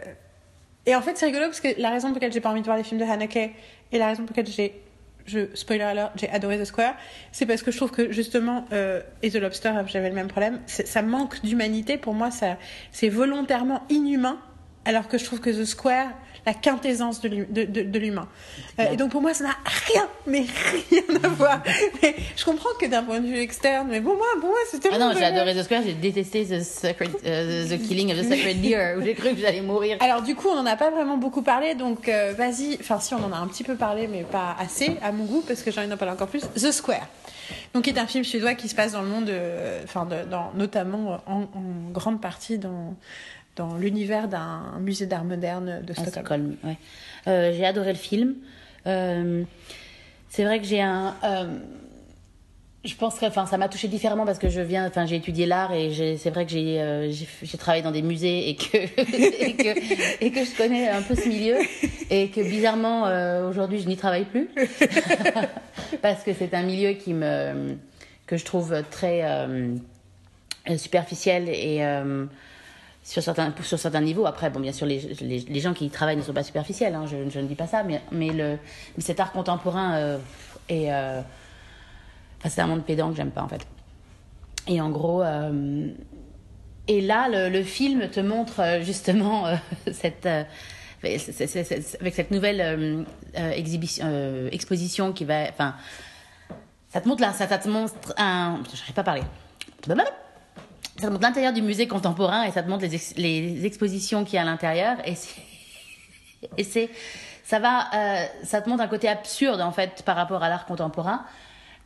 et 0.86 0.94
en 0.94 1.02
fait, 1.02 1.16
c'est 1.16 1.26
rigolo 1.26 1.46
parce 1.46 1.60
que 1.60 1.68
la 1.78 1.90
raison 1.90 2.08
pour 2.08 2.16
laquelle 2.16 2.32
j'ai 2.32 2.40
pas 2.40 2.50
envie 2.50 2.60
de 2.60 2.66
voir 2.66 2.76
les 2.76 2.84
films 2.84 3.00
de 3.00 3.06
Haneke 3.06 3.36
et 3.90 3.98
la 3.98 4.06
raison 4.06 4.24
pour 4.24 4.36
laquelle 4.36 4.52
j'ai, 4.52 4.80
je, 5.28 5.54
spoiler 5.54 5.84
alert, 5.84 6.12
j'ai 6.16 6.28
adoré 6.30 6.58
The 6.58 6.64
Square, 6.64 6.94
c'est 7.32 7.46
parce 7.46 7.62
que 7.62 7.70
je 7.70 7.76
trouve 7.76 7.90
que 7.90 8.10
justement, 8.12 8.64
euh, 8.72 9.00
et 9.22 9.30
The 9.30 9.36
Lobster, 9.36 9.72
j'avais 9.86 10.08
le 10.08 10.14
même 10.14 10.28
problème, 10.28 10.60
ça 10.66 11.02
manque 11.02 11.42
d'humanité. 11.42 11.96
Pour 11.98 12.14
moi, 12.14 12.30
ça, 12.30 12.56
c'est 12.90 13.08
volontairement 13.08 13.82
inhumain, 13.90 14.38
alors 14.84 15.08
que 15.08 15.18
je 15.18 15.24
trouve 15.24 15.40
que 15.40 15.50
The 15.50 15.64
Square, 15.64 16.08
la 16.48 16.54
quintessence 16.54 17.20
de 17.20 17.28
l'hu- 17.28 17.46
de, 17.50 17.64
de, 17.64 17.82
de 17.82 17.98
l'humain. 17.98 18.26
Euh, 18.80 18.92
et 18.92 18.96
donc 18.96 19.10
pour 19.10 19.20
moi, 19.22 19.34
ça 19.34 19.44
n'a 19.44 19.56
rien, 19.92 20.08
mais 20.26 20.44
rien 20.90 21.02
à 21.22 21.28
voir. 21.28 21.62
Mais 22.02 22.14
je 22.36 22.44
comprends 22.44 22.70
que 22.80 22.86
d'un 22.86 23.02
point 23.02 23.20
de 23.20 23.26
vue 23.26 23.38
externe, 23.38 23.88
mais 23.90 24.00
pour 24.00 24.16
moi, 24.16 24.26
pour 24.40 24.48
moi, 24.48 24.58
c'était 24.70 24.88
Ah 24.92 24.98
non, 24.98 25.12
j'ai 25.16 25.24
adoré 25.24 25.54
The 25.54 25.62
Square, 25.64 25.82
j'ai 25.84 25.92
détesté 25.94 26.44
The, 26.46 26.60
Sacred, 26.62 27.10
euh, 27.26 27.66
the 27.68 27.80
Killing 27.86 28.12
of 28.12 28.18
the 28.18 28.28
Sacred 28.28 28.60
Deer, 28.62 28.96
où 28.98 29.02
j'ai 29.02 29.14
cru 29.14 29.30
que 29.34 29.40
j'allais 29.40 29.60
mourir. 29.60 29.96
Alors 30.00 30.22
du 30.22 30.34
coup, 30.34 30.48
on 30.48 30.56
n'en 30.56 30.66
a 30.66 30.76
pas 30.76 30.90
vraiment 30.90 31.16
beaucoup 31.18 31.42
parlé, 31.42 31.74
donc 31.74 32.08
euh, 32.08 32.32
vas-y. 32.36 32.76
Enfin, 32.80 32.98
si 33.00 33.14
on 33.14 33.22
en 33.24 33.32
a 33.32 33.36
un 33.36 33.46
petit 33.46 33.64
peu 33.64 33.74
parlé, 33.76 34.06
mais 34.08 34.22
pas 34.22 34.56
assez 34.58 34.96
à 35.02 35.12
mon 35.12 35.24
goût, 35.24 35.44
parce 35.46 35.62
que 35.62 35.70
j'ai 35.70 35.80
envie 35.80 35.88
d'en 35.88 35.96
parler 35.96 36.14
encore 36.14 36.28
plus. 36.28 36.42
The 36.54 36.70
Square, 36.72 37.06
donc 37.74 37.84
qui 37.84 37.90
est 37.90 37.98
un 37.98 38.06
film 38.06 38.24
suédois 38.24 38.54
qui 38.54 38.68
se 38.68 38.74
passe 38.74 38.92
dans 38.92 39.02
le 39.02 39.08
monde, 39.08 39.28
euh, 39.28 39.80
enfin, 39.84 40.06
dans, 40.30 40.52
notamment 40.54 41.12
euh, 41.12 41.16
en, 41.26 41.40
en 41.42 41.90
grande 41.92 42.20
partie 42.20 42.58
dans 42.58 42.94
dans 43.58 43.76
l'univers 43.76 44.28
d'un 44.28 44.78
musée 44.80 45.06
d'art 45.06 45.24
moderne 45.24 45.82
de 45.84 45.92
Stockholm. 45.92 46.12
Stockholm, 46.12 46.56
ouais. 46.64 46.76
Euh, 47.26 47.52
j'ai 47.54 47.66
adoré 47.66 47.92
le 47.92 47.98
film. 47.98 48.36
Euh, 48.86 49.42
c'est 50.28 50.44
vrai 50.44 50.60
que 50.60 50.66
j'ai 50.66 50.80
un. 50.80 51.16
euh, 51.24 51.58
je 52.84 52.94
pense 52.94 53.18
que, 53.18 53.26
enfin, 53.26 53.44
ça 53.44 53.58
m'a 53.58 53.68
touché 53.68 53.88
différemment 53.88 54.24
parce 54.24 54.38
que 54.38 54.48
je 54.48 54.60
viens, 54.60 54.86
enfin, 54.86 55.04
j'ai 55.04 55.16
étudié 55.16 55.46
l'art 55.46 55.74
et 55.74 56.16
c'est 56.16 56.30
vrai 56.30 56.46
que 56.46 56.52
j'ai, 56.52 56.80
j'ai, 57.42 57.58
travaillé 57.58 57.82
dans 57.82 57.90
des 57.90 58.02
musées 58.02 58.48
et 58.48 58.56
que, 58.56 58.76
et 58.76 59.56
que, 59.56 60.24
et 60.24 60.30
que 60.30 60.44
je 60.44 60.56
connais 60.56 60.88
un 60.88 61.02
peu 61.02 61.16
ce 61.16 61.28
milieu 61.28 61.56
et 62.08 62.28
que 62.28 62.40
bizarrement 62.40 63.02
aujourd'hui 63.48 63.80
je 63.80 63.88
n'y 63.88 63.96
travaille 63.96 64.24
plus 64.26 64.48
parce 66.02 66.22
que 66.22 66.32
c'est 66.32 66.54
un 66.54 66.62
milieu 66.62 66.92
qui 66.92 67.14
me, 67.14 67.76
que 68.26 68.36
je 68.36 68.44
trouve 68.44 68.82
très 68.90 69.24
superficiel 70.78 71.48
et 71.48 71.82
sur 73.08 73.22
certains, 73.22 73.54
sur 73.62 73.78
certains 73.78 74.02
niveaux. 74.02 74.26
Après, 74.26 74.50
bon, 74.50 74.60
bien 74.60 74.72
sûr, 74.72 74.86
les, 74.86 75.00
les, 75.20 75.38
les 75.40 75.60
gens 75.60 75.72
qui 75.72 75.86
y 75.86 75.90
travaillent 75.90 76.16
ne 76.18 76.22
sont 76.22 76.34
pas 76.34 76.42
superficiels, 76.42 76.94
hein, 76.94 77.06
je, 77.06 77.30
je 77.30 77.40
ne 77.40 77.46
dis 77.46 77.54
pas 77.54 77.66
ça, 77.66 77.82
mais, 77.82 78.02
mais, 78.12 78.28
le, 78.28 78.58
mais 78.96 79.02
cet 79.02 79.18
art 79.18 79.32
contemporain 79.32 79.94
euh, 79.96 80.18
est. 80.68 80.92
euh, 80.92 81.22
c'est 82.46 82.60
un 82.60 82.66
monde 82.66 82.84
pédant 82.84 83.10
que 83.10 83.16
j'aime 83.16 83.30
pas, 83.30 83.42
en 83.42 83.48
fait. 83.48 83.66
Et 84.66 84.80
en 84.80 84.90
gros. 84.90 85.22
euh, 85.22 85.88
et 86.86 87.00
là, 87.00 87.28
le, 87.30 87.48
le 87.48 87.62
film 87.62 88.08
te 88.10 88.20
montre 88.20 88.60
euh, 88.60 88.82
justement 88.82 89.46
euh, 89.46 89.56
cette. 89.92 90.26
avec 91.02 92.14
cette 92.14 92.30
nouvelle 92.30 93.06
exhibition, 93.34 94.06
exposition 94.52 95.12
qui 95.12 95.24
va. 95.24 95.44
Enfin. 95.48 95.74
Ça 96.90 97.00
te 97.02 97.08
montre 97.08 97.20
là, 97.22 97.32
ça, 97.32 97.46
ça 97.46 97.58
te 97.58 97.68
montre 97.68 98.14
un. 98.16 98.60
Je 98.70 98.76
n'arrive 98.78 98.94
pas 98.94 99.00
à 99.00 99.04
parler. 99.04 99.22
Ça 100.98 101.06
te 101.06 101.12
montre 101.12 101.22
l'intérieur 101.22 101.52
du 101.52 101.62
musée 101.62 101.86
contemporain 101.86 102.42
et 102.44 102.50
ça 102.50 102.62
te 102.62 102.68
montre 102.68 102.82
les, 102.82 102.94
ex- 102.94 103.14
les 103.16 103.64
expositions 103.66 104.24
qu'il 104.24 104.34
y 104.34 104.38
a 104.38 104.42
à 104.42 104.44
l'intérieur. 104.44 104.96
Et 105.04 105.14
c'est. 105.14 105.40
Et 106.56 106.64
c'est. 106.64 106.90
Ça 107.44 107.58
va. 107.58 107.86
euh, 107.94 108.24
ça 108.44 108.60
te 108.60 108.68
montre 108.68 108.82
un 108.82 108.88
côté 108.88 109.08
absurde, 109.08 109.60
en 109.60 109.72
fait, 109.72 110.02
par 110.04 110.16
rapport 110.16 110.42
à 110.42 110.48
l'art 110.48 110.66
contemporain. 110.66 111.24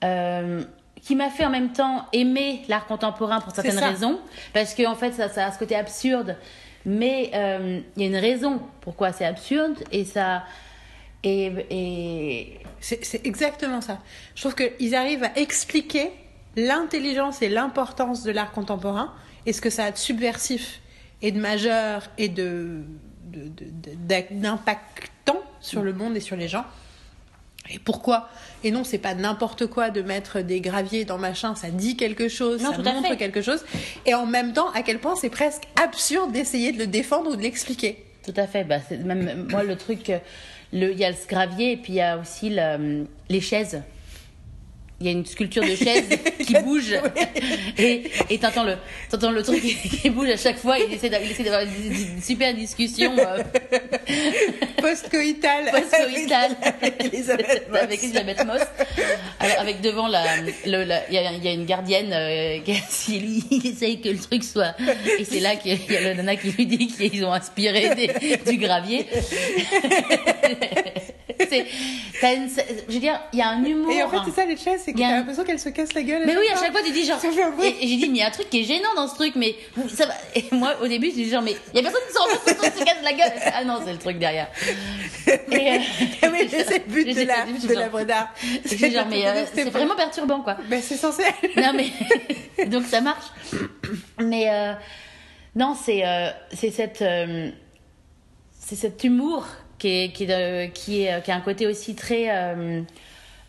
euh, 0.04 0.62
qui 1.02 1.16
m'a 1.16 1.30
fait 1.30 1.44
en 1.44 1.50
même 1.50 1.72
temps 1.72 2.06
aimer 2.12 2.62
l'art 2.68 2.86
contemporain 2.86 3.40
pour 3.40 3.52
certaines 3.52 3.78
raisons. 3.90 4.20
Parce 4.52 4.72
que, 4.74 4.86
en 4.86 4.94
fait, 4.94 5.12
ça, 5.12 5.28
ça 5.28 5.46
a 5.46 5.52
ce 5.52 5.58
côté 5.58 5.74
absurde. 5.74 6.36
Mais 6.84 7.30
euh, 7.34 7.80
il 7.96 8.02
y 8.02 8.04
a 8.04 8.08
une 8.08 8.16
raison 8.16 8.60
pourquoi 8.82 9.12
c'est 9.12 9.24
absurde. 9.26 9.76
Et 9.90 10.04
ça. 10.04 10.44
Et. 11.24 11.52
et 11.70 12.60
C'est 12.80 13.04
c'est 13.04 13.24
exactement 13.26 13.80
ça. 13.80 13.98
Je 14.34 14.42
trouve 14.42 14.54
qu'ils 14.54 14.94
arrivent 14.94 15.24
à 15.24 15.36
expliquer 15.38 16.10
l'intelligence 16.56 17.42
et 17.42 17.48
l'importance 17.48 18.22
de 18.22 18.30
l'art 18.32 18.52
contemporain 18.52 19.12
et 19.46 19.52
ce 19.52 19.60
que 19.60 19.70
ça 19.70 19.84
a 19.86 19.90
de 19.90 19.96
subversif 19.98 20.80
et 21.22 21.32
de 21.32 21.40
majeur 21.40 22.08
et 22.18 22.28
de 22.28 22.82
d'impactant 24.30 25.40
sur 25.60 25.82
le 25.82 25.92
monde 25.92 26.16
et 26.16 26.20
sur 26.20 26.36
les 26.36 26.48
gens? 26.48 26.64
Et 27.70 27.78
pourquoi? 27.78 28.28
Et 28.64 28.70
non, 28.72 28.82
c'est 28.84 28.98
pas 28.98 29.14
n'importe 29.14 29.66
quoi 29.66 29.90
de 29.90 30.02
mettre 30.02 30.40
des 30.40 30.60
graviers 30.60 31.04
dans 31.04 31.16
machin, 31.18 31.54
ça 31.54 31.70
dit 31.70 31.96
quelque 31.96 32.28
chose, 32.28 32.60
Non, 32.62 32.72
ça 32.72 32.78
montre 32.92 33.08
fait. 33.08 33.16
quelque 33.16 33.40
chose. 33.40 33.64
Et 34.04 34.14
en 34.14 34.26
même 34.26 34.52
temps, 34.52 34.70
à 34.72 34.82
quel 34.82 34.98
point 34.98 35.14
c'est 35.14 35.30
presque 35.30 35.62
absurde 35.82 36.32
d'essayer 36.32 36.72
de 36.72 36.78
le 36.78 36.86
défendre 36.88 37.30
ou 37.30 37.36
de 37.36 37.42
l'expliquer. 37.42 38.04
Tout 38.24 38.34
à 38.36 38.46
fait. 38.48 38.64
Bah, 38.64 38.78
même 39.04 39.46
moi 39.50 39.62
le 39.62 39.76
truc, 39.76 40.10
euh, 40.10 40.18
le 40.72 40.90
il 40.92 40.98
y 40.98 41.04
a 41.04 41.10
le 41.10 41.16
gravier 41.28 41.72
et 41.72 41.76
puis 41.76 41.92
il 41.94 41.96
y 41.96 42.00
a 42.00 42.18
aussi 42.18 42.50
le- 42.50 43.06
les 43.28 43.40
chaises. 43.40 43.80
Il 45.02 45.06
y 45.06 45.08
a 45.08 45.12
une 45.12 45.26
sculpture 45.26 45.64
de 45.64 45.74
chaise 45.74 46.04
qui 46.46 46.54
bouge 46.60 46.94
et 47.76 48.04
et 48.30 48.38
t'entends 48.38 48.62
le 48.62 48.76
t'entends 49.10 49.32
le 49.32 49.42
truc 49.42 49.60
qui 49.60 50.10
bouge 50.10 50.28
à 50.30 50.36
chaque 50.36 50.58
fois. 50.58 50.78
Il 50.78 50.94
essaie 50.94 51.08
d'avoir 51.08 51.62
une, 51.62 52.22
super 52.22 52.54
discussion 52.54 53.12
euh, 53.18 53.42
Post-coïtal. 54.80 55.70
post-coïtale 55.72 56.56
Avec 56.80 57.04
Elisabeth 57.12 57.68
Moss. 57.68 57.80
avec 57.80 58.02
Elisabeth 58.04 58.44
Moss. 58.46 58.60
Alors, 59.40 59.58
avec 59.58 59.80
devant 59.80 60.06
la 60.06 60.22
il 60.64 60.70
y, 60.70 61.18
a, 61.18 61.32
il 61.32 61.44
y 61.44 61.48
a 61.48 61.52
une 61.52 61.66
gardienne 61.66 62.12
euh, 62.12 62.58
qui 62.64 63.16
il, 63.16 63.42
il 63.50 63.66
essaye 63.66 64.00
que 64.00 64.08
le 64.08 64.18
truc 64.18 64.44
soit 64.44 64.74
et 65.18 65.24
c'est 65.24 65.40
là 65.40 65.56
qu'il 65.56 65.72
y 65.90 65.96
a 65.96 66.00
le 66.00 66.14
nana 66.14 66.36
qui 66.36 66.50
lui 66.52 66.66
dit 66.66 66.86
qu'ils 66.86 67.24
ont 67.24 67.32
inspiré 67.32 67.94
des- 67.96 68.36
du 68.52 68.58
gravier. 68.58 69.06
c'est, 71.48 71.66
t'as 72.20 72.34
une- 72.34 72.48
je 72.88 72.94
veux 72.94 73.00
dire, 73.00 73.20
il 73.32 73.38
y 73.38 73.42
a 73.42 73.48
un 73.48 73.64
humour. 73.64 73.90
Et 73.92 74.02
en 74.02 74.08
fait, 74.10 74.18
c'est 74.26 74.34
ça 74.40 74.46
les 74.46 74.56
chaises, 74.56 74.82
c'est 74.92 74.98
que 74.98 74.98
t'as 75.08 75.16
l'impression 75.16 75.44
qu'elles 75.44 75.58
se 75.58 75.68
cassent 75.70 75.94
la 75.94 76.02
gueule. 76.02 76.22
Mais 76.26 76.36
oui, 76.36 76.44
à 76.54 76.58
chaque 76.58 76.72
fois 76.72 76.82
tu 76.84 76.92
dis 76.92 77.04
genre. 77.06 77.18
Et, 77.62 77.84
et 77.84 77.88
j'ai 77.88 77.96
dit, 77.96 78.08
mais 78.08 78.16
il 78.16 78.16
y 78.18 78.22
a 78.22 78.26
un 78.28 78.30
truc 78.30 78.48
qui 78.50 78.60
est 78.60 78.64
gênant 78.64 78.94
dans 78.96 79.08
ce 79.08 79.14
truc, 79.14 79.34
mais 79.36 79.56
ça 79.88 80.06
va. 80.06 80.14
Et 80.34 80.44
moi, 80.52 80.74
au 80.82 80.86
début, 80.86 81.08
je 81.10 81.14
dis 81.14 81.30
genre, 81.30 81.42
mais 81.42 81.56
il 81.72 81.76
y 81.76 81.80
a 81.80 81.82
personne 81.82 82.00
qui 82.08 82.12
s'en 82.14 82.22
rend 82.24 82.28
compte 82.30 82.56
quand 82.58 82.66
on 82.76 82.78
se 82.80 82.84
casse 82.84 83.02
la 83.02 83.12
gueule. 83.12 83.32
Ah 83.54 83.64
non, 83.64 83.80
c'est 83.84 83.92
le 83.92 83.98
truc 83.98 84.18
derrière. 84.18 84.48
Et, 85.26 85.30
euh, 85.30 85.78
oui, 86.24 86.28
mais 86.32 86.48
c'est 86.48 86.86
le 86.86 86.92
but 86.92 87.04
de 87.14 87.22
la, 87.22 87.44
de 87.46 87.52
je 88.64 88.74
dis 88.74 88.90
genre, 88.92 89.06
mais 89.08 89.26
euh, 89.26 89.44
c'est 89.54 89.64
vraiment 89.64 89.96
perturbant, 89.96 90.40
quoi. 90.40 90.56
Ben, 90.68 90.80
c'est 90.82 90.96
censé. 90.96 91.24
Non, 91.56 91.72
mais. 91.74 92.66
Donc 92.66 92.84
ça 92.86 93.00
marche. 93.00 93.26
Mais. 94.20 94.48
euh, 94.50 94.72
non, 95.54 95.74
c'est 95.80 96.06
euh, 96.06 96.30
c'est 96.54 96.70
cette. 96.70 97.02
euh, 97.02 97.50
c'est 98.58 98.76
cet 98.76 99.04
humour 99.04 99.46
qui, 99.78 99.88
est, 100.04 100.12
qui, 100.12 100.24
est, 100.24 100.30
euh, 100.30 100.66
qui, 100.68 101.02
est, 101.02 101.22
qui 101.22 101.30
a 101.30 101.34
un 101.36 101.40
côté 101.40 101.66
aussi 101.66 101.94
très. 101.94 102.26
euh, 102.30 102.82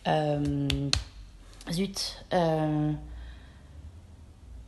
euh, 0.06 0.68
zut. 1.70 2.24
euh, 2.32 2.92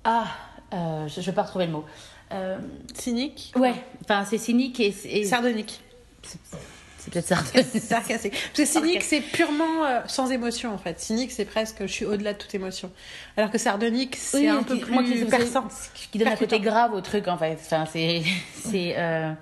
ah, 0.04 0.26
euh, 0.72 1.08
je 1.08 1.20
ne 1.20 1.24
vais 1.26 1.32
pas 1.32 1.42
retrouver 1.42 1.66
le 1.66 1.72
mot. 1.72 1.84
Euh, 2.32 2.58
Cynique. 2.94 3.52
ouais, 3.56 3.74
enfin, 4.04 4.24
c'est 4.24 4.38
cynique 4.38 4.80
et. 4.80 4.94
et- 5.04 5.24
Sardonique. 5.24 5.80
C'est 6.22 7.12
peut-être 7.12 7.26
ça. 7.26 7.36
Sarcastique. 7.80 8.32
Parce 8.32 8.52
que 8.56 8.64
cynique, 8.64 9.02
c'est 9.04 9.20
purement 9.20 9.84
euh, 9.84 10.00
sans 10.08 10.30
émotion, 10.32 10.74
en 10.74 10.78
fait. 10.78 10.98
Cynique, 10.98 11.30
c'est 11.30 11.44
presque, 11.44 11.82
je 11.82 11.86
suis 11.92 12.04
au-delà 12.04 12.32
de 12.32 12.38
toute 12.38 12.52
émotion. 12.56 12.90
Alors 13.36 13.52
que 13.52 13.58
sardonique, 13.58 14.16
c'est 14.16 14.38
Oui, 14.40 14.48
un 14.48 14.58
qui- 14.64 14.74
peu 14.74 14.78
plus 14.80 14.92
moi, 14.92 15.04
qui- 15.04 15.24
perçant. 15.24 15.68
qui 16.10 16.18
donne 16.18 16.28
un 16.28 16.36
côté 16.36 16.58
grave 16.58 16.92
au 16.94 17.00
truc 17.00 17.28
en 17.28 17.38
fait. 17.38 17.58
Enfin, 17.60 17.86
c'est 17.86 18.24
c'est 18.54 18.94
euh, 18.98 19.32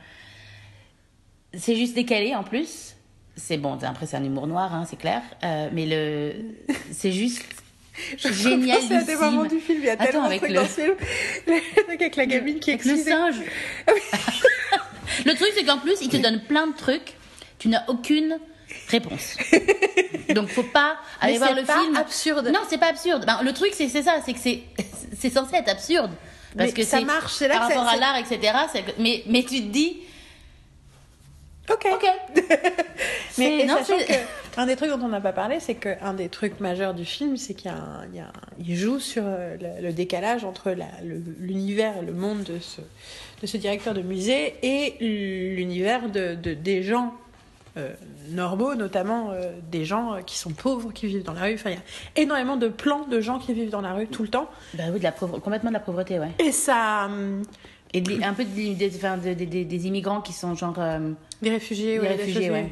c'est 1.54 1.74
juste 1.76 1.94
décalé 1.94 2.34
en 2.34 2.42
plus. 2.44 2.93
C'est 3.36 3.56
bon, 3.56 3.78
après 3.82 4.06
c'est 4.06 4.16
un 4.16 4.24
humour 4.24 4.46
noir, 4.46 4.72
hein, 4.74 4.86
c'est 4.88 4.96
clair. 4.98 5.20
Euh, 5.42 5.68
mais 5.72 5.86
le 5.86 6.34
c'est 6.92 7.12
juste 7.12 7.42
Je 8.16 8.32
génial. 8.32 8.78
repense 8.78 9.02
à 9.02 9.04
des 9.04 9.16
moments 9.16 9.44
du 9.44 9.58
film, 9.60 9.78
il 9.80 9.86
y 9.86 9.90
a 9.90 9.94
Attends, 9.94 10.04
tellement 10.04 10.22
de 10.22 10.26
avec 10.26 10.40
trucs 10.40 10.52
le- 10.52 10.56
dans 10.60 10.66
ce 10.68 10.80
film. 10.80 10.94
Le 11.46 11.84
truc 11.84 12.00
avec 12.02 12.16
la 12.16 12.26
gamine 12.26 12.60
qui 12.60 12.70
avec 12.70 12.84
le 12.84 12.96
singe. 12.96 13.36
le 15.26 15.34
truc 15.34 15.48
c'est 15.56 15.64
qu'en 15.64 15.78
plus 15.78 15.96
il 16.02 16.08
te 16.08 16.16
donne 16.16 16.40
plein 16.42 16.66
de 16.68 16.74
trucs, 16.76 17.14
tu 17.58 17.68
n'as 17.68 17.84
aucune 17.88 18.38
réponse. 18.88 19.36
Donc 20.34 20.48
faut 20.48 20.62
pas 20.62 20.96
aller 21.20 21.38
voir 21.38 21.50
c'est 21.50 21.60
le 21.60 21.66
pas 21.66 21.80
film. 21.80 21.96
absurde. 21.96 22.48
Non, 22.52 22.60
c'est 22.68 22.78
pas 22.78 22.88
absurde. 22.88 23.24
Ben, 23.26 23.40
le 23.42 23.52
truc 23.52 23.70
c'est 23.74 23.88
c'est 23.88 24.02
ça, 24.02 24.16
c'est 24.24 24.32
que 24.32 24.38
c'est 24.40 24.62
c'est 25.18 25.30
censé 25.30 25.56
être 25.56 25.68
absurde. 25.68 26.10
Parce 26.56 26.70
Mais 26.70 26.74
que 26.74 26.82
ça 26.84 26.98
c'est- 26.98 27.04
marche, 27.04 27.32
c'est 27.34 27.48
là 27.48 27.58
par 27.58 27.68
que 27.68 27.74
ça- 27.74 27.80
rapport 27.80 27.92
à 27.92 27.94
c'est- 27.94 28.00
l'art, 28.00 28.16
etc. 28.16 28.52
c'est 28.72 28.84
Mais, 28.98 29.24
mais 29.26 29.42
tu 29.42 29.60
te 29.60 29.66
dis, 29.68 29.96
Ok. 31.70 31.86
Mais 33.38 33.64
non, 33.66 33.76
sachant 33.78 33.98
que 33.98 34.12
un 34.60 34.66
des 34.66 34.76
trucs 34.76 34.90
dont 34.90 35.00
on 35.02 35.08
n'a 35.08 35.20
pas 35.20 35.32
parlé, 35.32 35.58
c'est 35.60 35.74
qu'un 35.74 36.14
des 36.14 36.28
trucs 36.28 36.60
majeurs 36.60 36.94
du 36.94 37.04
film, 37.04 37.36
c'est 37.36 37.54
qu'il 37.54 37.70
y 37.70 37.74
a 37.74 37.76
un- 37.76 38.06
il 38.12 38.16
y 38.16 38.20
a 38.20 38.26
un- 38.26 38.32
il 38.64 38.76
joue 38.76 38.98
sur 39.00 39.22
euh, 39.26 39.56
le, 39.80 39.86
le 39.88 39.92
décalage 39.92 40.44
entre 40.44 40.70
la- 40.70 40.84
le- 41.02 41.22
l'univers, 41.40 41.94
le 42.02 42.12
monde 42.12 42.42
de 42.44 42.58
ce, 42.60 42.80
de 43.42 43.46
ce 43.46 43.56
directeur 43.56 43.94
de 43.94 44.02
musée 44.02 44.54
et 44.62 44.94
l'univers 45.00 46.08
de, 46.10 46.34
de- 46.34 46.54
des 46.54 46.82
gens 46.82 47.14
euh, 47.76 47.92
normaux, 48.30 48.76
notamment 48.76 49.30
euh, 49.32 49.50
des 49.72 49.84
gens 49.84 50.14
euh, 50.14 50.20
qui 50.20 50.38
sont 50.38 50.50
pauvres, 50.52 50.92
qui 50.92 51.08
vivent 51.08 51.24
dans 51.24 51.32
la 51.32 51.40
rue. 51.42 51.54
Enfin, 51.54 51.70
il 51.70 51.74
y 51.74 51.78
a 51.78 52.22
énormément 52.22 52.56
de 52.56 52.68
plans 52.68 53.04
de 53.08 53.20
gens 53.20 53.40
qui 53.40 53.52
vivent 53.52 53.70
dans 53.70 53.80
la 53.80 53.94
rue 53.94 54.06
tout 54.06 54.22
le 54.22 54.28
temps. 54.28 54.48
Bah 54.74 54.84
oui, 54.92 54.98
de 55.00 55.02
la 55.04 55.10
pauvre- 55.10 55.40
complètement 55.40 55.70
de 55.70 55.74
la 55.74 55.80
pauvreté, 55.80 56.20
ouais. 56.20 56.30
Et 56.38 56.52
ça, 56.52 57.06
hum, 57.06 57.42
Et 57.94 58.00
de- 58.00 58.22
un 58.22 58.34
peu 58.34 58.44
de- 58.44 59.34
de- 59.34 59.62
des- 59.64 59.86
immigrants 59.86 60.20
qui 60.20 60.32
sont 60.34 60.54
genre. 60.54 60.74
euh, 60.78 61.12
des 61.40 61.50
réfugiés, 61.50 61.94
Des 61.98 62.00
ouais, 62.00 62.08
réfugiés, 62.14 62.50
ouais. 62.50 62.68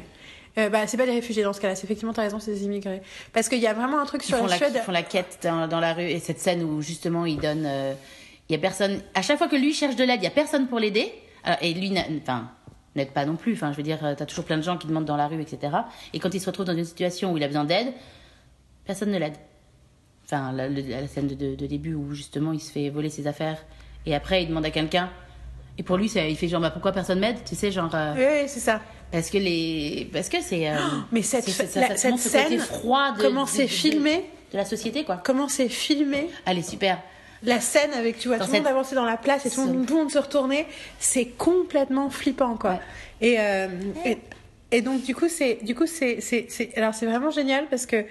Euh, 0.59 0.69
bah, 0.69 0.85
c'est 0.85 0.97
pas 0.97 1.05
des 1.07 1.13
réfugiés 1.13 1.41
dans 1.41 1.53
ce 1.53 1.59
cas-là, 1.61 1.73
c'est 1.75 1.85
effectivement, 1.85 2.13
t'as 2.13 2.21
raison, 2.23 2.39
c'est 2.39 2.51
des 2.51 2.65
immigrés. 2.65 3.01
Parce 3.31 3.49
qu'il 3.49 3.57
y 3.59 3.65
a 3.65 3.73
vraiment 3.73 3.99
un 3.99 4.05
truc 4.05 4.21
qui 4.21 4.27
sur 4.27 4.37
font, 4.37 4.45
la 4.45 4.55
Suède. 4.57 4.73
qui 4.73 4.79
font 4.79 4.91
la 4.91 5.01
quête 5.01 5.39
dans, 5.41 5.67
dans 5.67 5.79
la 5.79 5.93
rue 5.95 6.03
et 6.03 6.19
cette 6.19 6.39
scène 6.39 6.61
où 6.61 6.81
justement 6.81 7.25
il 7.25 7.37
donne. 7.39 7.63
euh, 7.65 7.93
Il 8.49 8.51
y 8.53 8.55
a 8.55 8.59
personne. 8.59 9.01
À 9.15 9.21
chaque 9.23 9.37
fois 9.39 9.47
que 9.47 9.55
lui 9.55 9.73
cherche 9.73 9.95
de 9.95 10.03
l'aide, 10.03 10.19
il 10.19 10.25
y 10.25 10.27
a 10.27 10.31
personne 10.31 10.67
pour 10.67 10.77
l'aider. 10.79 11.11
Et 11.61 11.73
lui, 11.73 11.91
enfin, 12.21 12.51
n'aide 12.95 13.11
pas 13.11 13.25
non 13.25 13.35
plus. 13.37 13.53
Enfin, 13.53 13.71
je 13.71 13.77
veux 13.77 13.83
dire, 13.83 14.03
euh, 14.05 14.13
t'as 14.15 14.25
toujours 14.25 14.43
plein 14.45 14.57
de 14.57 14.61
gens 14.63 14.77
qui 14.77 14.85
demandent 14.87 15.05
dans 15.05 15.15
la 15.17 15.27
rue, 15.27 15.41
etc. 15.41 15.73
Et 16.13 16.19
quand 16.19 16.33
il 16.33 16.39
se 16.41 16.45
retrouve 16.45 16.65
dans 16.65 16.75
une 16.77 16.85
situation 16.85 17.31
où 17.31 17.37
il 17.37 17.43
a 17.43 17.47
besoin 17.47 17.63
d'aide, 17.63 17.87
personne 18.85 19.09
ne 19.11 19.17
l'aide. 19.17 19.35
Enfin, 20.25 20.51
la, 20.51 20.67
scène 21.07 21.27
de, 21.27 21.35
de- 21.35 21.55
de 21.55 21.65
début 21.65 21.95
où 21.95 22.13
justement 22.13 22.51
il 22.53 22.59
se 22.59 22.71
fait 22.71 22.89
voler 22.89 23.09
ses 23.09 23.27
affaires 23.27 23.57
et 24.05 24.15
après 24.15 24.43
il 24.43 24.47
demande 24.49 24.65
à 24.65 24.71
quelqu'un. 24.71 25.09
Et 25.77 25.81
pour 25.83 25.97
lui, 25.97 26.05
il 26.05 26.35
fait 26.37 26.47
genre, 26.47 26.61
bah, 26.61 26.69
pourquoi 26.69 26.91
personne 26.91 27.19
m'aide? 27.19 27.37
Tu 27.45 27.55
sais, 27.55 27.71
genre. 27.71 27.89
euh, 27.95 28.13
Oui, 28.43 28.47
c'est 28.47 28.59
ça. 28.59 28.79
Parce 29.11 29.31
que 29.31 29.39
les. 29.39 30.07
Parce 30.13 30.29
que 30.29 30.37
c'est. 30.41 30.69
euh, 30.69 30.75
mais 31.11 31.23
cette- 31.23 31.45
c'est- 31.45 31.51
c'est- 31.51 31.67
ça- 31.67 31.79
la- 31.89 31.97
cette 31.97 32.17
scène, 32.19 32.59
froid 32.59 33.13
de, 33.13 33.21
comment 33.21 33.47
c'est 33.47 33.63
de- 33.63 33.67
filmé? 33.69 34.25
de 34.51 34.57
la 34.57 34.65
société, 34.65 35.03
quoi. 35.03 35.19
Comment 35.25 35.47
c'est 35.47 35.69
filmé? 35.69 36.29
Allez, 36.45 36.61
super. 36.61 36.99
La 37.41 37.59
scène 37.59 37.91
avec, 37.93 38.19
tu 38.19 38.27
vois, 38.27 38.37
Dans 38.37 38.45
tout 38.45 38.51
le 38.51 38.59
monde 38.59 38.67
avancer 38.67 38.93
dans 38.93 39.03
la 39.03 39.17
place 39.17 39.47
et 39.47 39.49
tout, 39.49 39.65
le 39.65 39.73
monde- 39.73 40.11
se 40.11 40.17
retourner, 40.19 40.67
c'est 40.99 41.25
complètement 41.25 42.09
flippant, 42.11 42.55
quoi. 42.55 42.73
Ouais. 42.73 42.79
Et, 43.21 43.39
euh, 43.39 43.67
et, 44.05 44.17
et 44.71 44.81
donc, 44.81 45.01
du 45.03 45.13
coup, 45.15 45.27
c'est, 45.27 45.57
du 45.63 45.73
coup, 45.75 45.87
c'est, 45.87 46.21
c'est, 46.21 46.45
c'est, 46.49 46.69
alors 46.77 46.93
c'est 46.93 47.05
vraiment 47.07 47.31
génial 47.31 47.65
parce 47.69 47.85
que, 47.87 48.05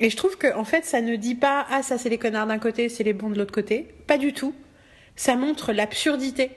et 0.00 0.10
je 0.10 0.16
trouve 0.16 0.36
que, 0.36 0.54
en 0.56 0.64
fait, 0.64 0.84
ça 0.84 1.00
ne 1.00 1.16
dit 1.16 1.34
pas, 1.34 1.66
ah, 1.70 1.82
ça 1.82 1.98
c'est 1.98 2.08
les 2.08 2.18
connards 2.18 2.46
d'un 2.46 2.58
côté, 2.58 2.88
c'est 2.88 3.04
les 3.04 3.12
bons 3.12 3.30
de 3.30 3.38
l'autre 3.38 3.52
côté. 3.52 3.88
Pas 4.06 4.18
du 4.18 4.32
tout. 4.32 4.54
Ça 5.16 5.36
montre 5.36 5.72
l'absurdité 5.72 6.50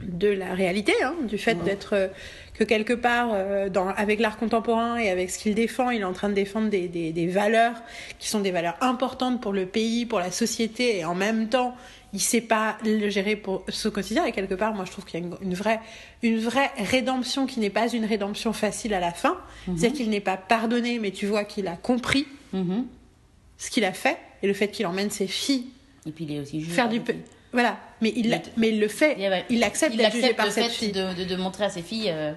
de 0.00 0.28
la 0.28 0.54
réalité, 0.54 0.94
hein, 1.04 1.14
du 1.28 1.38
fait 1.38 1.54
d'être 1.62 1.94
euh, 1.94 2.08
que 2.54 2.64
quelque 2.64 2.92
part, 2.92 3.30
euh, 3.32 3.68
dans, 3.68 3.88
avec 3.88 4.18
l'art 4.18 4.36
contemporain 4.36 4.96
et 4.96 5.10
avec 5.10 5.30
ce 5.30 5.38
qu'il 5.38 5.54
défend, 5.54 5.90
il 5.90 6.00
est 6.00 6.04
en 6.04 6.12
train 6.12 6.28
de 6.28 6.34
défendre 6.34 6.70
des, 6.70 6.88
des, 6.88 7.12
des 7.12 7.26
valeurs 7.28 7.76
qui 8.18 8.28
sont 8.28 8.40
des 8.40 8.50
valeurs 8.50 8.76
importantes 8.80 9.40
pour 9.40 9.52
le 9.52 9.66
pays, 9.66 10.06
pour 10.06 10.18
la 10.18 10.32
société, 10.32 10.98
et 10.98 11.04
en 11.04 11.14
même 11.14 11.48
temps, 11.48 11.76
il 12.12 12.20
sait 12.20 12.40
pas 12.42 12.76
le 12.84 13.08
gérer 13.08 13.36
pour 13.36 13.64
ce 13.68 13.88
quotidien. 13.88 14.24
Et 14.26 14.32
quelque 14.32 14.54
part, 14.54 14.74
moi, 14.74 14.84
je 14.84 14.90
trouve 14.90 15.04
qu'il 15.04 15.18
y 15.20 15.22
a 15.22 15.26
une, 15.26 15.34
une 15.40 15.54
vraie, 15.54 15.80
une 16.22 16.38
vraie 16.38 16.70
rédemption 16.78 17.46
qui 17.46 17.58
n'est 17.60 17.70
pas 17.70 17.88
une 17.88 18.04
rédemption 18.04 18.52
facile 18.52 18.92
à 18.94 19.00
la 19.00 19.12
fin. 19.12 19.36
C'est-à-dire 19.64 19.92
qu'il 19.92 20.10
n'est 20.10 20.20
pas 20.20 20.36
pardonné, 20.36 20.98
mais 20.98 21.10
tu 21.10 21.26
vois 21.26 21.44
qu'il 21.44 21.66
a 21.68 21.76
compris 21.76 22.26
Mhm. 22.52 22.86
ce 23.56 23.70
qu'il 23.70 23.84
a 23.84 23.92
fait 23.92 24.18
et 24.42 24.46
le 24.46 24.52
fait 24.52 24.68
qu'il 24.68 24.86
emmène 24.86 25.10
ses 25.10 25.26
filles 25.26 25.66
Et 26.06 26.10
puis 26.10 26.24
il 26.24 26.32
est 26.36 26.40
aussi 26.40 26.60
juge. 26.60 26.74
faire 26.74 26.88
du 26.90 27.00
peu. 27.00 27.14
Voilà, 27.54 27.78
mais 28.00 28.12
il, 28.16 28.40
mais 28.56 28.68
il 28.70 28.80
le 28.80 28.88
fait. 28.88 29.16
Il, 29.50 29.62
accepte 29.64 29.96
d'être 29.96 30.12
jugé 30.12 30.34
par 30.34 30.46
le 30.46 30.52
cette 30.52 30.64
fait 30.64 30.70
fille. 30.70 30.92
de, 30.92 31.14
de, 31.14 31.24
de 31.24 31.36
montrer 31.36 31.64
à 31.64 31.70
ses 31.70 31.82
filles 31.82 32.10
euh, 32.10 32.32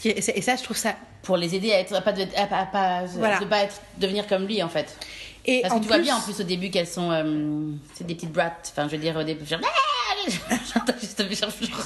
qui 0.00 0.08
et 0.10 0.20
ça, 0.20 0.56
je 0.56 0.62
trouve 0.62 0.76
ça. 0.76 0.94
pour 1.22 1.36
les 1.36 1.54
aider 1.54 1.72
à 1.72 1.80
être 1.80 1.94
à 1.94 2.00
pas 2.00 2.12
de, 2.12 2.22
à, 2.36 3.04
Voilà. 3.16 3.38
de 3.40 3.44
pas 3.46 3.64
être 3.64 3.80
devenir 3.98 4.26
comme 4.26 4.46
lui 4.46 4.62
en 4.62 4.68
fait. 4.68 4.96
Et 5.46 5.62
Parce 5.62 5.74
que 5.74 5.78
tu 5.80 5.86
plus, 5.86 5.88
vois 5.88 5.98
bien 6.02 6.16
en 6.16 6.20
plus 6.20 6.40
au 6.40 6.44
début 6.44 6.70
qu'elles 6.70 6.86
sont 6.86 7.10
euh, 7.10 7.70
c'est 7.94 8.06
des 8.06 8.14
petites 8.14 8.32
brats. 8.32 8.56
Enfin 8.70 8.86
je 8.88 8.92
veux 8.92 9.02
dire 9.02 9.16
au 9.16 9.22
début 9.22 9.44
genre 9.44 9.60
Ah 9.62 10.30
j'entends 10.74 10.98
juste 10.98 11.18
genre, 11.38 11.50
genre, 11.50 11.82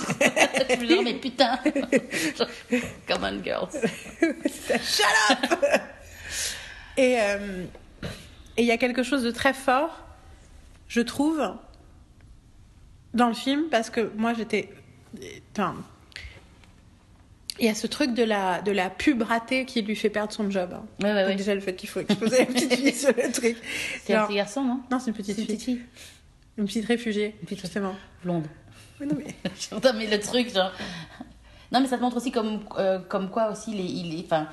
je 0.71 0.77
me 0.77 0.87
dis, 0.87 1.03
mais 1.03 1.15
putain 1.15 1.59
Genre, 2.37 2.49
come 3.09 3.25
on 3.25 3.43
girls. 3.43 3.71
Shut 4.21 5.05
up 5.31 5.65
Et 6.97 7.21
euh, 7.21 7.65
et 8.59 8.63
il 8.63 8.67
y 8.67 8.73
a 8.73 8.77
quelque 8.77 9.05
chose 9.05 9.23
de 9.23 9.31
très 9.31 9.55
fort, 9.55 10.05
je 10.89 11.01
trouve, 11.01 11.55
dans 13.15 13.29
le 13.29 13.35
film, 13.35 13.69
parce 13.71 13.89
que 13.89 14.11
moi 14.17 14.35
j'étais. 14.35 14.69
Enfin. 15.53 15.77
Il 17.61 17.67
y 17.67 17.69
a 17.69 17.75
ce 17.75 17.87
truc 17.89 18.15
de 18.15 18.23
la, 18.23 18.63
de 18.63 18.71
la 18.71 18.89
pub 18.89 19.23
ratée 19.23 19.65
qui 19.65 19.83
lui 19.83 19.97
fait 19.97 20.11
perdre 20.11 20.33
son 20.33 20.49
job. 20.51 20.71
hein. 20.73 20.85
Ouais 21.03 21.13
ouais 21.13 21.21
Donc 21.23 21.31
ouais. 21.31 21.37
Déjà 21.37 21.55
le 21.55 21.61
fait 21.61 21.75
qu'il 21.75 21.89
faut 21.89 22.01
exposer 22.01 22.39
la 22.39 22.47
petite 22.47 22.73
fille 22.75 22.93
sur 22.95 23.09
le 23.09 23.33
truc. 23.33 23.57
C'est 24.05 24.15
un 24.15 24.27
petit 24.27 24.37
garçon 24.37 24.63
non? 24.63 24.81
Non, 24.91 24.99
c'est 25.01 25.11
une 25.11 25.17
petite 25.17 25.35
C'est 25.37 25.43
une 25.43 25.47
fille. 25.49 25.57
petite 25.57 25.65
fille 25.65 25.81
Une 26.57 26.67
petite 26.67 26.85
réfugiée, 26.87 27.35
petite- 27.43 27.61
justement. 27.61 27.95
blonde. 28.23 28.47
Oui, 29.01 29.07
non, 29.09 29.17
mais- 29.19 29.93
mais 29.97 30.07
le 30.07 30.21
truc, 30.21 30.53
genre. 30.55 30.73
Non, 31.73 31.81
mais 31.81 31.87
ça 31.89 31.97
te 31.97 32.03
montre 32.03 32.17
aussi 32.17 32.31
comme, 32.33 32.61
euh, 32.79 32.99
comme 33.01 33.29
quoi 33.31 33.51
aussi, 33.51 33.73
il 33.73 33.81
est. 33.81 33.85
Il 33.85 34.19
est 34.21 34.25
enfin. 34.25 34.49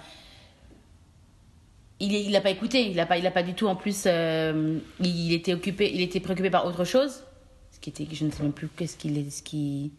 Il, 2.00 2.14
est, 2.14 2.24
il 2.26 2.36
a 2.36 2.42
pas 2.42 2.50
écouté, 2.50 2.90
il 2.90 3.00
a 3.00 3.06
pas, 3.06 3.18
il 3.18 3.26
a 3.26 3.32
pas 3.32 3.42
du 3.44 3.54
tout. 3.54 3.68
En 3.68 3.76
plus, 3.76 4.04
euh, 4.06 4.80
il 5.00 5.32
était 5.32 5.54
occupé, 5.54 5.90
il 5.94 6.02
était 6.02 6.20
préoccupé 6.20 6.50
par 6.50 6.66
autre 6.66 6.84
chose. 6.84 7.24
Ce 7.72 7.80
qui 7.80 7.90
était, 7.90 8.06
je 8.12 8.26
ne 8.26 8.32
sais 8.32 8.44
même 8.44 8.52
plus 8.52 8.68
qu'est-ce 8.68 8.98
qu'il 8.98 9.18
est, 9.18 9.30
ce 9.30 9.42
qui. 9.42 9.92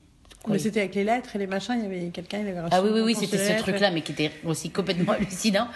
Quoi, 0.46 0.54
Mais 0.54 0.58
c'était 0.58 0.80
avec 0.80 0.94
les 0.94 1.04
lettres 1.04 1.36
et 1.36 1.38
les 1.38 1.46
machins, 1.46 1.74
il 1.78 1.82
y 1.82 1.86
avait 1.86 2.10
quelqu'un, 2.10 2.38
il 2.40 2.48
avait 2.48 2.60
reçu 2.60 2.70
Ah 2.72 2.82
oui, 2.82 2.90
oui, 2.92 3.00
oui, 3.02 3.14
c'était 3.14 3.38
ce 3.38 3.58
truc-là, 3.62 3.90
mais 3.90 4.00
qui 4.02 4.12
était 4.12 4.30
aussi 4.44 4.70
complètement 4.70 5.12
hallucinant. 5.18 5.68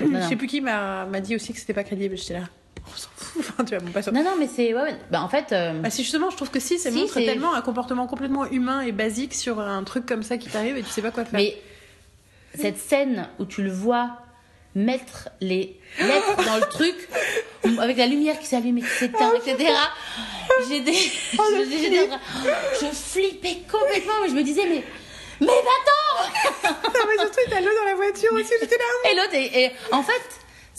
Non, 0.00 0.20
Je 0.22 0.28
sais 0.28 0.36
plus 0.36 0.46
qui 0.46 0.60
m'a 0.60 1.06
dit 1.20 1.34
aussi 1.34 1.52
que 1.52 1.58
c'était 1.58 1.74
pas 1.74 1.82
crédible. 1.84 2.16
J'étais 2.16 2.34
là, 2.34 2.44
on 2.86 2.96
s'en 2.96 3.08
fout. 3.16 3.42
Enfin, 3.50 3.64
tu 3.64 3.74
vois, 3.76 3.84
bon, 3.84 3.90
pas. 3.92 4.00
Non, 4.12 4.22
non, 4.24 4.34
mais 4.38 4.46
c'est. 4.46 4.74
Ouais. 4.74 4.94
Bah, 5.10 5.22
en 5.22 5.28
fait. 5.28 5.52
euh, 5.52 5.80
Bah, 5.80 5.90
si 5.90 6.02
justement, 6.02 6.30
je 6.30 6.36
trouve 6.36 6.50
que 6.50 6.60
si, 6.60 6.78
ça 6.78 6.90
Si, 6.90 6.98
montre 6.98 7.14
tellement 7.14 7.54
un 7.54 7.60
comportement 7.62 8.06
complètement 8.06 8.46
humain 8.46 8.80
et 8.82 8.92
basique 8.92 9.34
sur 9.34 9.60
un 9.60 9.82
truc 9.84 10.06
comme 10.06 10.22
ça 10.22 10.36
qui 10.36 10.48
t'arrive 10.48 10.76
et 10.76 10.82
tu 10.82 10.90
sais 10.90 11.02
pas 11.02 11.10
quoi 11.10 11.24
faire. 11.24 11.38
Mais 11.40 11.56
cette 12.54 12.78
scène 12.78 13.28
où 13.38 13.44
tu 13.44 13.62
le 13.62 13.70
vois 13.70 14.18
mettre 14.74 15.28
les 15.40 15.76
lettres 15.98 16.36
dans 16.44 16.56
le 16.56 16.62
truc, 16.70 16.94
avec 17.80 17.96
la 17.96 18.06
lumière 18.06 18.38
qui 18.38 18.46
s'allume 18.46 18.78
et 18.78 18.82
qui 18.82 18.88
s'éteint, 18.88 19.32
etc. 19.34 19.72
J'ai 20.68 20.80
des... 20.80 20.92
je, 20.92 21.70
j'ai 21.70 21.90
des- 21.90 22.08
je 22.80 22.86
flippais 22.86 23.58
complètement, 23.70 24.14
mais 24.22 24.28
je 24.28 24.34
me 24.34 24.42
disais, 24.42 24.64
mais. 24.68 24.82
Mais 25.40 25.46
va-t'en 25.46 26.70
Non, 26.70 27.00
mais 27.08 27.16
surtout, 27.22 27.40
t'as 27.48 27.60
l'eau 27.60 27.70
dans 27.74 27.86
la 27.86 27.94
voiture 27.94 28.32
aussi, 28.34 28.52
j'étais 28.60 28.76
là. 28.76 29.10
Et 29.10 29.14
l'autre, 29.16 29.34
et, 29.34 29.64
et 29.64 29.70
en 29.90 30.02
fait, 30.02 30.22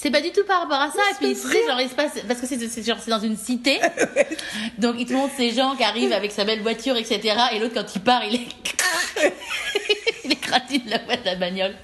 c'est 0.01 0.09
pas 0.09 0.21
du 0.21 0.31
tout 0.31 0.43
par 0.45 0.61
rapport 0.61 0.81
à 0.81 0.89
ça. 0.89 0.99
Et 1.11 1.15
puis, 1.19 1.39
tu 1.39 1.47
sais, 1.47 1.63
genre, 1.67 1.79
il 1.79 1.87
se 1.87 1.93
passe. 1.93 2.13
Parce 2.27 2.41
que 2.41 2.47
c'est 2.47 2.57
c'est 2.67 2.83
genre, 2.83 2.97
c'est 2.99 3.11
dans 3.11 3.19
une 3.19 3.37
cité. 3.37 3.79
Donc, 4.79 4.95
il 4.97 5.05
te 5.05 5.13
montre 5.13 5.31
ces 5.37 5.51
gens 5.51 5.75
qui 5.75 5.83
arrivent 5.83 6.11
avec 6.11 6.31
sa 6.31 6.43
belle 6.43 6.61
voiture, 6.61 6.97
etc. 6.97 7.35
Et 7.53 7.59
l'autre, 7.59 7.75
quand 7.75 7.95
il 7.95 8.01
part, 8.01 8.23
il 8.25 8.33
est. 8.33 8.47
il 10.25 10.31
écratine 10.31 10.81
la 10.87 10.97
voie 11.03 11.17
de 11.17 11.25
la 11.25 11.35
bagnole. 11.35 11.75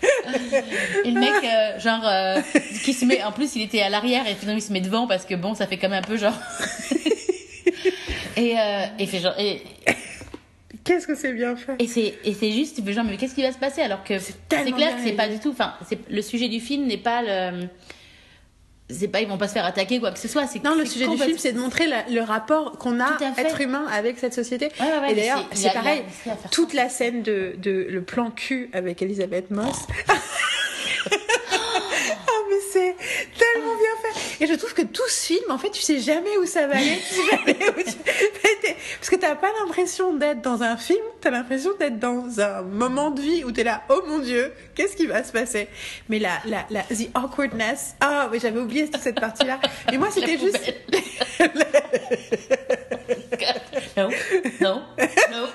Et 1.06 1.11
le 1.11 1.19
mec, 1.19 1.31
euh, 1.44 1.80
genre, 1.80 2.02
euh, 2.06 2.41
qui 2.84 2.94
se 2.94 3.06
met. 3.06 3.22
En 3.22 3.31
plus, 3.31 3.56
il 3.56 3.61
était 3.61 3.84
à 3.84 3.89
l'arrière 3.89 4.27
et 4.27 4.34
finalement, 4.34 4.60
il 4.60 4.65
se 4.65 4.73
met 4.73 4.81
devant 4.81 5.06
parce 5.06 5.23
que 5.23 5.35
bon, 5.35 5.53
ça 5.53 5.68
fait 5.68 5.77
quand 5.77 5.89
même 5.89 6.03
un 6.03 6.07
peu 6.07 6.18
genre. 6.18 6.34
et, 8.35 8.60
euh, 8.60 8.85
et 8.98 9.06
fait 9.06 9.19
genre. 9.19 9.35
Et, 9.38 9.61
Qu'est-ce 10.84 11.06
que 11.06 11.14
c'est 11.15 11.34
bien 11.34 11.56
fait. 11.57 11.76
et 11.80 11.88
c'est 11.88 12.18
et 12.23 12.34
c'est 12.34 12.52
juste 12.53 12.77
tu 12.77 12.81
fais 12.81 12.94
genre 12.94 13.03
mais 13.03 13.18
qu'est-ce 13.18 13.35
qui 13.35 13.41
va 13.41 13.52
se 13.52 13.57
passer 13.57 13.81
alors 13.81 14.06
que 14.06 14.19
c'est 14.19 14.38
clair 14.48 14.95
que 14.95 15.03
c'est 15.03 15.18
pas 15.18 15.27
du 15.27 15.38
tout 15.38 15.49
enfin 15.49 15.73
c'est 15.85 15.99
le 16.10 16.22
sujet 16.22 16.48
du 16.48 16.61
film 16.61 16.88
n'est 16.88 16.95
pas 16.95 17.22
le 17.22 17.68
c'est 18.90 19.08
pas 19.10 19.22
ils 19.22 19.28
vont 19.28 19.38
pas 19.38 19.48
se 19.48 19.54
faire 19.54 19.66
attaquer 19.66 20.00
quoi 20.00 20.12
que 20.12 20.20
ce 20.20 20.28
soit 20.28 20.48
c'est 20.48 20.64
Non, 20.64 20.76
le 20.76 20.86
sujet 20.86 21.08
du 21.08 21.18
film, 21.18 21.38
c'est 21.38 21.52
de 21.54 21.60
montrer 21.60 21.88
la- 21.88 22.08
le 22.10 22.22
rapport 22.22 22.78
qu'on 22.78 23.00
a, 23.02 23.18
être 23.38 23.60
humain, 23.62 23.86
avec 23.92 24.18
cette 24.20 24.34
société. 24.34 24.70
Ouais, 24.80 24.86
ouais, 24.86 25.00
ouais, 25.00 25.12
et 25.12 25.16
d'ailleurs, 25.16 25.46
c'est- 25.54 25.68
a- 25.70 25.74
pareil, 25.74 26.04
toute 26.52 26.74
la 26.74 26.88
scène 26.90 27.22
de, 27.22 27.54
de 27.58 27.86
le 27.90 28.02
plan 28.02 28.32
cul 28.32 28.70
avec 28.74 29.02
Elisabeth 29.02 29.52
Moss. 29.52 29.88
Mais 32.78 32.95
c'est 32.99 33.28
tellement 33.38 33.76
bien 33.76 34.12
fait. 34.12 34.44
Et 34.44 34.48
je 34.48 34.54
trouve 34.54 34.74
que 34.74 34.82
tout 34.84 35.08
ce 35.08 35.26
film, 35.28 35.49
en 35.49 35.58
fait, 35.58 35.72
tu 35.72 35.82
sais 35.82 35.99
jamais 35.99 36.38
où 36.38 36.45
ça 36.45 36.68
va 36.68 36.76
aller. 36.78 36.98
tu 37.08 37.16
sais 37.16 37.70
où 37.70 37.84
tu- 37.84 38.74
Parce 38.99 39.10
que 39.10 39.16
t'as 39.16 39.36
pas 39.36 39.52
l'impression 39.62 40.14
d'être 40.14 40.41
dans 40.41 40.62
un 40.64 40.78
film, 40.78 41.04
t'as 41.22 41.30
l'impression 41.32 41.72
d'être 41.80 41.99
dans 41.99 42.40
un 42.40 42.62
moment 42.62 43.10
de 43.12 43.22
vie 43.22 43.44
où 43.44 43.52
t'es 43.52 43.64
là, 43.64 43.84
oh 43.90 44.02
mon 44.08 44.20
dieu, 44.20 44.54
qu'est-ce 44.76 44.95
qui 44.95 45.08
va 45.08 45.24
se 45.24 45.32
passer? 45.32 45.68
Mais 46.10 46.20
la, 46.20 46.40
la, 46.45 46.66
la, 46.70 46.84
the 46.84 47.10
awkwardness. 47.16 47.95
Ah, 47.99 48.30
oui, 48.32 48.40
j'avais 48.41 48.60
oublié 48.60 48.90
toute 48.90 49.02
cette 49.02 49.20
partie-là. 49.20 49.60
Et 49.91 49.98
moi, 49.98 50.10
c'était 50.12 50.38
juste. 50.38 50.58
non 53.98 54.10
non 54.62 54.82
non 55.32 55.48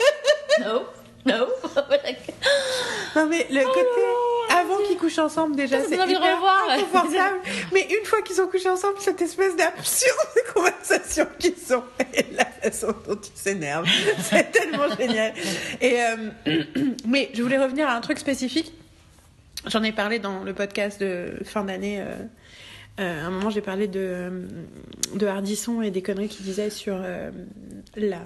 non 0.61 0.87
non 1.27 1.47
Non 3.17 3.27
mais 3.27 3.47
le 3.51 3.65
côté 3.65 4.57
avant 4.59 4.79
qu'ils 4.87 4.97
couchent 4.99 5.19
ensemble 5.19 5.55
déjà 5.57 5.81
c'est 5.81 5.95
hyper 5.95 6.21
revoir. 6.35 6.67
inconfortable. 6.71 7.39
mais 7.73 7.83
une 7.99 8.05
fois 8.05 8.23
qu'ils 8.23 8.41
ont 8.41 8.49
couché 8.49 8.69
ensemble 8.69 8.97
cette 8.99 9.21
espèce 9.23 9.55
d'absurde 9.57 10.17
conversation 10.55 11.27
qu'ils 11.39 11.75
ont 11.75 11.85
et 12.15 12.27
la 12.35 12.45
façon 12.45 12.95
dont 13.07 13.19
ils 13.21 13.39
s'énervent 13.39 13.87
c'est 14.21 14.51
tellement 14.53 14.95
génial. 14.97 15.33
Et 15.81 16.01
euh, 16.01 16.31
mais 17.07 17.31
je 17.35 17.43
voulais 17.43 17.59
revenir 17.59 17.89
à 17.89 17.95
un 17.95 18.01
truc 18.01 18.19
spécifique. 18.19 18.73
J'en 19.67 19.83
ai 19.85 19.93
parlé 19.93 20.19
dans 20.19 20.43
le 20.43 20.53
podcast 20.55 21.01
de 21.01 21.35
fin 21.45 21.65
d'année. 21.65 22.01
euh, 22.01 22.15
euh, 23.01 23.25
à 23.25 23.27
un 23.27 23.31
moment, 23.31 23.49
j'ai 23.49 23.61
parlé 23.63 23.87
de, 23.89 24.47
de 25.15 25.27
Hardisson 25.27 25.81
et 25.83 25.91
des 25.91 26.03
conneries 26.03 26.29
qu'il 26.29 26.45
disait 26.45 26.69
sur 26.69 26.99
la. 27.97 28.19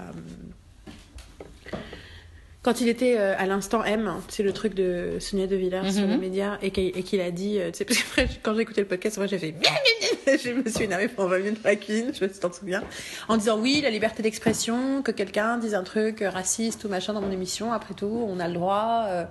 Quand 2.66 2.80
il 2.80 2.88
était 2.88 3.16
euh, 3.16 3.34
à 3.38 3.47
l'instant 3.47 3.84
M, 3.84 4.09
hein, 4.09 4.20
c'est 4.28 4.43
le 4.43 4.52
truc 4.52 4.74
de 4.74 5.18
Sonia 5.20 5.47
De 5.47 5.55
Villers 5.55 5.93
sur 5.93 6.02
Mhm. 6.02 6.10
les 6.10 6.16
médias, 6.16 6.59
et 6.62 6.72
qu'il 6.72 6.93
qu'il 7.05 7.20
a 7.20 7.30
dit, 7.30 7.60
euh, 7.60 7.70
tu 7.70 7.78
sais, 7.78 7.84
parce 7.86 7.98
qu'après, 8.02 8.28
quand 8.43 8.55
j'ai 8.56 8.62
écouté 8.62 8.80
le 8.80 8.88
podcast, 8.88 9.16
moi 9.18 9.28
j'ai 9.28 9.38
fait, 9.38 9.55
je 10.26 10.51
me 10.51 10.68
suis 10.68 10.82
énervée 10.84 11.06
pendant 11.06 11.28
20 11.28 11.38
minutes 11.38 11.62
dans 11.62 11.70
la 11.70 11.76
cuisine, 11.76 12.10
je 12.12 12.26
t'en 12.26 12.52
souviens, 12.52 12.82
en 13.28 13.36
disant 13.36 13.56
oui, 13.60 13.80
la 13.82 13.90
liberté 13.90 14.22
d'expression, 14.24 15.01
que 15.02 15.12
quelqu'un 15.12 15.59
dise 15.59 15.74
un 15.76 15.84
truc 15.84 16.22
euh, 16.22 16.28
raciste 16.28 16.84
ou 16.84 16.88
machin 16.88 17.12
dans 17.12 17.20
mon 17.20 17.30
émission, 17.30 17.72
après 17.72 17.94
tout, 17.94 18.26
on 18.28 18.40
a 18.40 18.48
le 18.48 18.55
droit. 18.55 19.05
euh. 19.10 19.24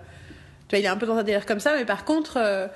Tu 0.69 0.75
vois, 0.75 0.79
il 0.79 0.85
est 0.85 0.87
un 0.87 0.97
peu 0.97 1.05
dans 1.05 1.17
un 1.17 1.23
délire 1.23 1.45
comme 1.45 1.59
ça, 1.59 1.75
mais 1.77 1.85
par 1.85 2.05
contre, 2.05 2.37
euh, 2.37 2.67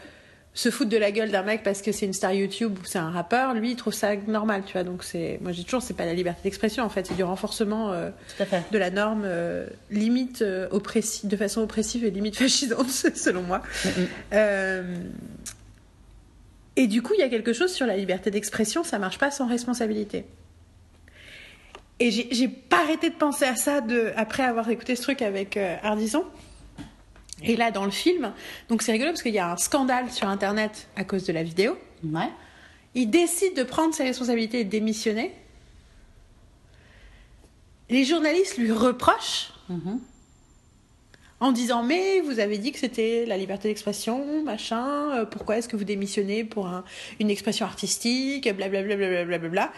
se 0.60 0.72
foutre 0.72 0.90
de 0.90 0.98
la 0.98 1.12
gueule 1.12 1.32
d'un 1.32 1.44
mec 1.44 1.64
parce 1.64 1.82
que 1.82 1.94
c'est 1.94 2.06
une 2.06 2.12
star 2.12 2.34
YouTube 2.34 2.78
ou 2.82 2.86
c'est 2.86 3.00
un 3.00 3.12
rappeur, 3.12 3.54
lui, 3.54 3.72
il 3.72 3.76
trouve 3.78 3.94
ça 3.94 4.14
normal, 4.18 4.64
tu 4.66 4.74
vois. 4.74 4.84
Donc 4.84 5.06
c'est, 5.06 5.40
moi, 5.42 5.54
j'ai 5.54 5.64
toujours, 5.64 5.82
c'est 5.82 5.94
pas 5.94 6.06
la 6.06 6.14
liberté 6.14 6.42
d'expression, 6.44 6.84
en 6.84 6.90
fait, 6.90 7.08
c'est 7.08 7.14
du 7.16 7.24
renforcement. 7.24 7.94
euh, 7.94 8.10
de 8.72 8.78
la 8.78 8.90
norme 8.90 9.24
euh, 9.24 9.68
limite 9.90 10.42
euh, 10.42 10.68
oppressi- 10.70 11.28
de 11.28 11.38
façon 11.38 11.62
oppressive 11.62 12.04
et 12.04 12.12
limite 12.12 12.36
fascisante 12.44 12.90
selon 12.90 13.42
moi. 13.44 13.62
Et 16.76 16.88
du 16.88 17.02
coup, 17.02 17.14
il 17.14 17.20
y 17.20 17.24
a 17.24 17.30
quelque 17.30 17.54
chose 17.54 17.74
sur 17.74 17.86
la 17.86 17.96
liberté 17.96 18.30
d'expression, 18.32 18.84
ça 18.84 19.00
marche 19.00 19.18
pas 19.18 19.32
sans 19.32 19.48
responsabilité. 19.48 20.26
Et 22.02 22.12
j'ai 22.12 22.48
pas 22.48 22.82
arrêté 22.84 23.10
de 23.10 23.16
penser 23.16 23.46
à 23.46 23.56
ça 23.56 23.82
de, 23.82 24.12
après 24.16 24.44
avoir 24.44 24.70
écouté 24.70 24.96
ce 24.96 25.02
truc 25.02 25.22
avec 25.22 25.58
Ardisson. 25.84 26.24
Et 27.44 27.56
là, 27.56 27.72
dans 27.72 27.86
le 27.86 27.92
film, 27.92 28.34
donc 28.68 28.82
c'est 28.82 28.92
rigolo 28.92 29.12
parce 29.12 29.24
qu'il 29.24 29.34
y 29.34 29.40
a 29.40 29.52
un 29.52 29.58
scandale 29.58 30.12
sur 30.12 30.28
Internet 30.28 30.88
à 30.96 31.04
cause 31.04 31.24
de 31.26 31.34
la 31.34 31.44
vidéo. 31.44 31.78
Ouais. 32.04 32.30
Il 32.96 33.10
décide 33.10 33.56
de 33.56 33.64
prendre 33.64 33.94
ses 33.94 34.04
responsabilités 34.04 34.62
et 34.62 34.64
de 34.66 34.70
démissionner. 34.70 35.32
Les 37.90 38.04
journalistes 38.06 38.58
lui 38.58 38.72
reprochent 38.72 39.52
Mhm. 39.70 40.00
en 41.40 41.52
disant 41.52 41.84
mais 41.84 42.20
vous 42.22 42.40
avez 42.40 42.58
dit 42.58 42.72
que 42.72 42.80
c'était 42.80 43.26
la 43.26 43.38
liberté 43.38 43.68
d'expression, 43.70 44.44
machin, 44.44 45.12
euh, 45.20 45.26
pourquoi 45.26 45.58
est-ce 45.58 45.68
que 45.70 45.78
vous 45.78 45.84
démissionnez 45.86 46.44
pour 46.44 46.68
un- 46.68 46.84
une 47.20 47.30
expression 47.30 47.66
artistique, 47.66 48.44
blablabla. 48.54 48.96
Bla, 48.96 49.38
bla, 49.38 49.50
bla, 49.50 49.72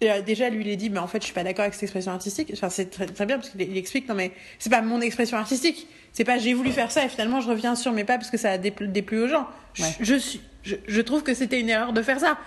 déjà, 0.00 0.48
lui, 0.48 0.62
il 0.62 0.68
est 0.68 0.76
dit, 0.76 0.88
mais 0.90 0.98
en 0.98 1.06
fait, 1.06 1.18
je 1.20 1.26
suis 1.26 1.34
pas 1.34 1.44
d'accord 1.44 1.62
avec 1.62 1.74
cette 1.74 1.82
expression 1.84 2.12
artistique. 2.12 2.50
Enfin, 2.54 2.70
c'est 2.70 2.86
très, 2.90 3.06
très 3.06 3.26
bien 3.26 3.38
parce 3.38 3.50
qu'il 3.50 3.60
il 3.62 3.76
explique, 3.76 4.08
non 4.08 4.14
mais 4.14 4.32
c'est 4.58 4.70
pas 4.70 4.80
mon 4.82 5.00
expression 5.00 5.36
artistique. 5.36 5.86
C'est 6.12 6.24
pas 6.24 6.38
j'ai 6.38 6.54
voulu 6.54 6.72
faire 6.72 6.90
ça 6.90 7.04
et 7.04 7.08
finalement 7.08 7.40
je 7.40 7.48
reviens 7.48 7.74
sur 7.74 7.92
mes 7.92 8.04
pas 8.04 8.16
parce 8.16 8.30
que 8.30 8.38
ça 8.38 8.52
a 8.52 8.58
déplu, 8.58 8.88
déplu 8.88 9.22
aux 9.22 9.28
gens. 9.28 9.46
Je, 9.74 9.82
Ouais. 9.82 9.96
je 10.00 10.14
suis, 10.16 10.40
je, 10.62 10.76
je 10.88 11.00
trouve 11.02 11.22
que 11.22 11.34
c'était 11.34 11.60
une 11.60 11.68
erreur 11.68 11.92
de 11.92 12.02
faire 12.02 12.18
ça. 12.18 12.38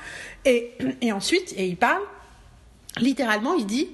Et, 0.45 0.71
et 1.01 1.11
ensuite, 1.11 1.53
et 1.55 1.67
il 1.67 1.77
parle, 1.77 2.01
littéralement, 2.97 3.53
il 3.53 3.65
dit, 3.65 3.89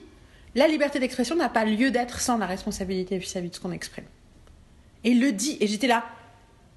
la 0.56 0.68
liberté 0.68 0.99
d'expression 0.99 1.36
n'a 1.36 1.49
pas 1.49 1.65
lieu 1.65 1.91
d'être 1.91 2.19
sans 2.22 2.38
la 2.38 2.45
responsabilité 2.45 3.18
vis-à-vis 3.18 3.49
de 3.49 3.56
ce 3.56 3.60
qu'on 3.60 3.72
exprime. 3.72 4.06
Et 5.03 5.11
il 5.11 5.22
le 5.22 5.31
dit, 5.31 5.57
et 5.60 5.68
j'étais 5.68 5.88
là. 5.88 6.06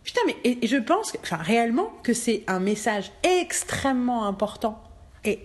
Putain, 0.05 0.21
mais 0.27 0.37
et, 0.45 0.59
et 0.65 0.67
je 0.67 0.77
pense, 0.77 1.13
que, 1.13 1.19
enfin, 1.23 1.37
réellement, 1.37 1.91
que 2.03 2.13
c'est 2.13 2.43
un 2.49 2.59
message 2.61 3.13
extrêmement 3.23 4.27
important 4.27 4.83
et, 5.25 5.39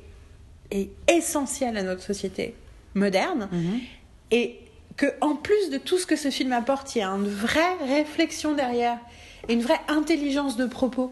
et 0.72 0.90
essentiel 1.08 1.78
à 1.78 1.84
notre 1.84 2.02
société 2.02 2.56
moderne. 2.96 3.50
Et 4.32 4.60
que, 4.98 5.06
en 5.22 5.36
plus 5.36 5.70
de 5.70 5.78
tout 5.78 5.98
ce 5.98 6.06
que 6.06 6.16
ce 6.16 6.30
film 6.32 6.52
apporte, 6.54 6.96
il 6.96 7.00
y 7.00 7.02
a 7.02 7.08
une 7.10 7.28
vraie 7.28 7.76
réflexion 7.88 8.54
derrière 8.56 8.98
et 9.48 9.54
une 9.54 9.62
vraie 9.62 9.80
intelligence 9.88 10.58
de 10.58 10.66
propos. 10.66 11.12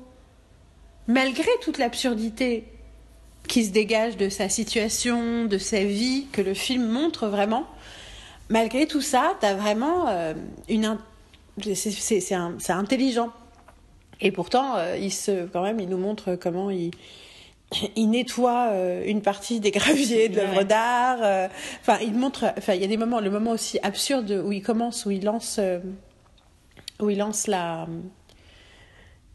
Malgré 1.07 1.49
toute 1.61 1.77
l'absurdité 1.77 2.63
qui 3.47 3.63
se 3.63 3.71
dégage 3.71 4.17
de 4.17 4.27
sa 4.29 4.49
situation, 4.49 5.45
de 5.45 5.57
sa 5.59 5.83
vie, 5.83 6.25
que 6.31 6.41
le 6.41 6.55
film 6.55 6.87
montre 6.87 7.27
vraiment, 7.27 7.67
malgré 8.49 8.87
tout 8.87 9.01
ça, 9.01 9.35
t'as 9.39 9.53
vraiment 9.53 10.07
euh, 10.07 10.33
une. 10.67 10.85
in- 10.85 10.99
c'est- 11.61 11.75
C'est 11.91 12.19
c'est 12.19 12.33
un- 12.35 12.55
c'est 12.57 12.73
intelligent. 12.73 13.31
Et 14.19 14.31
pourtant, 14.31 14.77
euh, 14.77 14.97
il 14.97 15.11
se, 15.13 15.45
quand 15.45 15.61
même, 15.61 15.79
il 15.79 15.89
nous 15.89 15.97
montre 15.99 16.35
comment 16.35 16.71
il, 16.71 16.89
il 17.95 18.09
nettoie 18.09 18.67
euh, 18.71 19.03
une 19.05 19.21
partie 19.21 19.59
des 19.59 19.71
graviers 19.71 20.29
de 20.29 20.37
l'œuvre 20.37 20.63
d'art. 20.63 21.19
euh, 21.21 21.47
Enfin, 21.81 21.97
il 22.01 22.13
montre. 22.13 22.45
Enfin, 22.57 22.73
il 22.73 22.81
y 22.81 22.85
a 22.85 22.87
des 22.87 22.97
moments, 22.97 23.19
le 23.19 23.29
moment 23.31 23.51
aussi 23.51 23.79
absurde 23.83 24.43
où 24.45 24.51
il 24.51 24.61
commence, 24.61 25.05
où 25.05 25.11
il 25.11 25.23
lance, 25.23 25.57
euh, 25.59 25.79
où 26.99 27.09
il 27.09 27.17
lance 27.17 27.47
la 27.47 27.87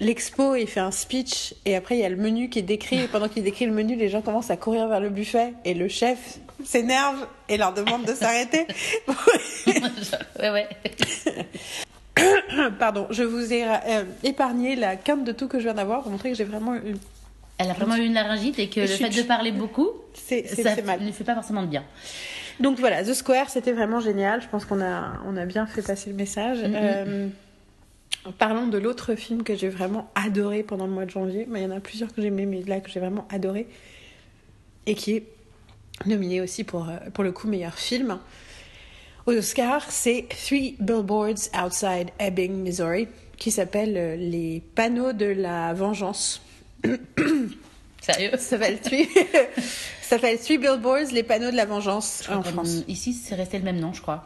l'expo 0.02 0.55
et 0.55 0.62
il 0.62 0.66
fait 0.66 0.81
un 0.81 0.90
speech 0.93 1.52
et 1.66 1.77
après 1.77 1.94
il 1.97 2.01
y 2.01 2.05
a 2.07 2.09
le 2.09 2.16
menu 2.16 2.48
qui 2.48 2.59
est 2.59 2.62
décrit 2.62 3.01
et 3.02 3.07
pendant 3.07 3.28
qu'il 3.28 3.43
décrit 3.43 3.66
le 3.66 3.73
menu 3.73 3.97
les 3.97 4.09
gens 4.09 4.23
commencent 4.23 4.51
à 4.51 4.57
courir 4.57 4.89
vers 4.89 4.98
le 4.98 5.11
buffet 5.11 5.52
et 5.66 5.74
le 5.74 5.89
chef 5.89 6.39
s'énerve 6.65 7.27
et 7.51 7.59
leur 7.59 7.74
demande 7.74 8.07
de 8.07 8.15
s'arrêter 8.15 8.66
ouais, 10.39 10.51
ouais. 10.51 10.69
pardon 12.78 13.09
je 13.11 13.23
vous 13.24 13.52
ai 13.52 13.66
épargné 14.24 14.74
la 14.74 14.97
quinte 14.97 15.24
de 15.24 15.32
tout 15.32 15.48
que 15.48 15.59
je 15.59 15.65
viens 15.65 15.74
d'avoir 15.74 16.01
pour 16.01 16.12
montrer 16.12 16.31
que 16.31 16.36
j'ai 16.36 16.44
vraiment 16.44 16.77
eu 16.77 16.97
Elle 17.61 17.70
a 17.70 17.74
vraiment 17.74 17.97
eu 17.97 18.05
une 18.07 18.15
laryngite 18.15 18.59
et 18.59 18.69
que 18.69 18.81
le 18.81 18.87
fait 18.87 19.11
de 19.11 19.23
parler 19.23 19.53
beaucoup, 19.53 19.91
c'est 20.15 20.47
c'est- 20.49 20.62
ça 20.62 20.74
c'est 20.74 20.82
mal 20.82 21.01
ne 21.03 21.12
fait 21.12 21.24
pas 21.24 21.35
forcément 21.35 21.62
de 21.62 21.69
bien. 21.69 21.85
Donc 22.59 22.78
voilà, 22.78 23.03
The 23.05 23.15
Square, 23.15 23.49
c'était 23.51 23.73
vraiment 23.73 24.01
génial. 24.01 24.43
Je 24.43 24.49
pense 24.49 24.65
qu'on 24.65 24.81
a, 24.82 25.15
on 25.27 25.37
a 25.37 25.47
bien 25.47 25.66
fait 25.66 25.82
passer 25.82 26.11
le 26.11 26.16
message. 26.16 26.59
Euh, 26.65 27.28
parlons 28.39 28.66
de 28.66 28.77
l'autre 28.77 29.15
film 29.15 29.43
que 29.45 29.55
j'ai 29.55 29.69
vraiment 29.70 30.11
adoré 30.15 30.62
pendant 30.62 30.87
le 30.87 30.93
mois 30.93 31.07
de 31.07 31.11
janvier. 31.11 31.47
Mais 31.49 31.61
il 31.61 31.62
y 31.62 31.66
en 31.66 31.74
a 31.77 31.81
plusieurs 31.81 32.12
que 32.15 32.20
j'ai 32.20 32.28
aimé, 32.28 32.45
mais 32.47 32.62
là 32.62 32.81
que 32.81 32.91
j'ai 32.91 33.01
vraiment 33.01 33.27
adoré. 33.31 33.66
Et 34.87 34.95
qui 34.95 35.12
est 35.16 35.24
nominé 36.07 36.41
aussi 36.43 36.65
pour, 36.65 36.89
euh, 36.89 36.97
pour 37.15 37.24
le 37.24 37.32
coup 37.32 37.49
meilleur 37.49 37.74
film. 37.78 38.19
Aux 39.27 39.32
Oscars, 39.32 39.91
c'est 39.91 40.27
Three 40.47 40.77
Billboards 40.81 41.49
Outside 41.65 42.11
Ebbing, 42.19 42.53
Missouri, 42.62 43.09
qui 43.39 43.51
s'appelle 43.51 43.95
euh, 43.97 44.16
Les 44.16 44.62
panneaux 44.74 45.12
de 45.15 45.27
la 45.27 45.73
vengeance. 45.73 46.43
Sérieux? 48.01 48.31
Ça 48.32 48.39
s'appelle 48.39 48.81
Three, 48.81 49.07
ça 50.01 50.16
s'appelle 50.16 50.39
Three 50.39 50.59
Billboards, 50.59 51.12
les 51.12 51.23
panneaux 51.23 51.51
de 51.51 51.57
la 51.57 51.66
vengeance 51.66 52.23
en 52.31 52.43
France. 52.43 52.78
Ici, 52.89 53.12
c'est 53.12 53.35
resté 53.35 53.59
le 53.59 53.65
même 53.65 53.78
nom, 53.78 53.93
je 53.93 54.01
crois. 54.01 54.24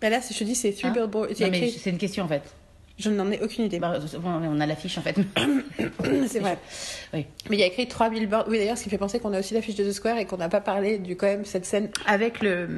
Bah 0.00 0.10
là, 0.10 0.20
si 0.20 0.34
je 0.34 0.38
te 0.40 0.44
dis, 0.44 0.54
c'est 0.54 0.72
Three 0.72 0.88
Hein? 0.88 0.92
Billboards. 0.92 1.28
Mais 1.40 1.46
écrit- 1.48 1.78
c'est 1.82 1.90
une 1.90 1.98
question 1.98 2.24
en 2.24 2.28
fait. 2.28 2.42
Je 2.98 3.10
n'en 3.10 3.30
ai 3.30 3.40
aucune 3.40 3.64
idée. 3.66 3.78
Bah, 3.78 3.96
on 4.24 4.60
a 4.60 4.66
l'affiche 4.66 4.98
en 4.98 5.02
fait. 5.02 5.16
c'est 6.28 6.40
vrai. 6.40 6.58
Oui. 7.14 7.26
Mais 7.48 7.56
il 7.56 7.60
y 7.60 7.62
a 7.62 7.66
écrit 7.66 7.86
trois 7.86 8.10
billboards. 8.10 8.46
Oui, 8.48 8.58
d'ailleurs, 8.58 8.76
ce 8.76 8.82
qui 8.82 8.90
fait 8.90 8.98
penser 8.98 9.20
qu'on 9.20 9.32
a 9.32 9.38
aussi 9.38 9.54
l'affiche 9.54 9.76
de 9.76 9.84
The 9.84 9.92
Square 9.92 10.18
et 10.18 10.26
qu'on 10.26 10.36
n'a 10.36 10.48
pas 10.48 10.60
parlé 10.60 10.98
du 10.98 11.16
quand 11.16 11.26
même 11.28 11.44
cette 11.44 11.64
scène 11.64 11.90
avec 12.06 12.42
le 12.42 12.68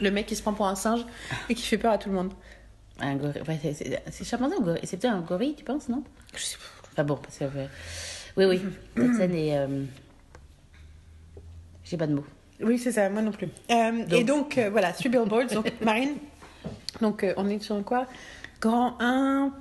le 0.00 0.10
mec 0.10 0.26
qui 0.26 0.34
se 0.36 0.42
prend 0.42 0.54
pour 0.54 0.66
un 0.66 0.74
singe 0.76 1.04
et 1.50 1.54
qui 1.54 1.62
fait 1.64 1.76
peur 1.78 1.92
à 1.92 1.98
tout 1.98 2.08
le 2.08 2.14
monde. 2.14 2.32
Un 3.00 3.14
gorille. 3.16 3.42
Ouais, 3.46 3.58
c'est- 3.62 3.74
c'est 3.74 4.02
c'est 4.10 4.24
chimpanzé 4.24 4.56
ou 4.56 4.62
gorille 4.62 4.80
C'est 4.84 4.96
peut-être 4.96 5.12
un 5.12 5.20
gorille, 5.20 5.54
tu 5.54 5.62
penses, 5.64 5.88
non? 5.90 6.02
Je 6.34 6.42
sais 6.42 6.56
pas. 6.56 6.77
Enfin 6.98 7.04
bon, 7.04 7.14
parce 7.16 7.38
que. 7.38 7.44
euh, 7.44 7.66
Oui, 8.36 8.44
oui. 8.46 8.60
Cette 8.96 9.14
scène 9.14 9.34
est. 9.36 9.56
euh, 9.56 9.84
J'ai 11.84 11.96
pas 11.96 12.08
de 12.08 12.14
mots. 12.14 12.24
Oui, 12.60 12.76
c'est 12.76 12.90
ça, 12.90 13.08
moi 13.08 13.22
non 13.22 13.30
plus. 13.30 13.46
Euh, 13.70 14.04
Et 14.10 14.24
donc, 14.24 14.58
euh, 14.58 14.68
voilà, 14.68 14.90
Three 14.92 15.08
Billboards. 15.08 15.46
Donc, 15.54 15.72
Marine, 15.80 16.16
donc 17.00 17.22
euh, 17.22 17.32
on 17.36 17.48
est 17.48 17.60
sur 17.62 17.80
quoi? 17.84 18.08
Grand 18.60 18.96
1, 19.00 19.52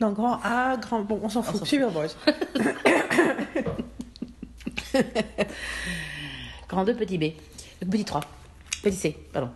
non, 0.00 0.10
grand 0.10 0.40
A, 0.42 0.76
grand. 0.78 1.02
Bon, 1.02 1.20
on 1.22 1.28
s'en 1.28 1.44
fout. 1.44 1.62
Three 1.64 1.78
Billboards. 1.78 2.16
Grand 6.68 6.84
2, 6.84 6.94
petit 6.94 7.18
B. 7.18 7.24
Petit 7.88 8.04
3. 8.04 8.20
Petit 8.82 8.96
C, 8.96 9.16
pardon. 9.32 9.50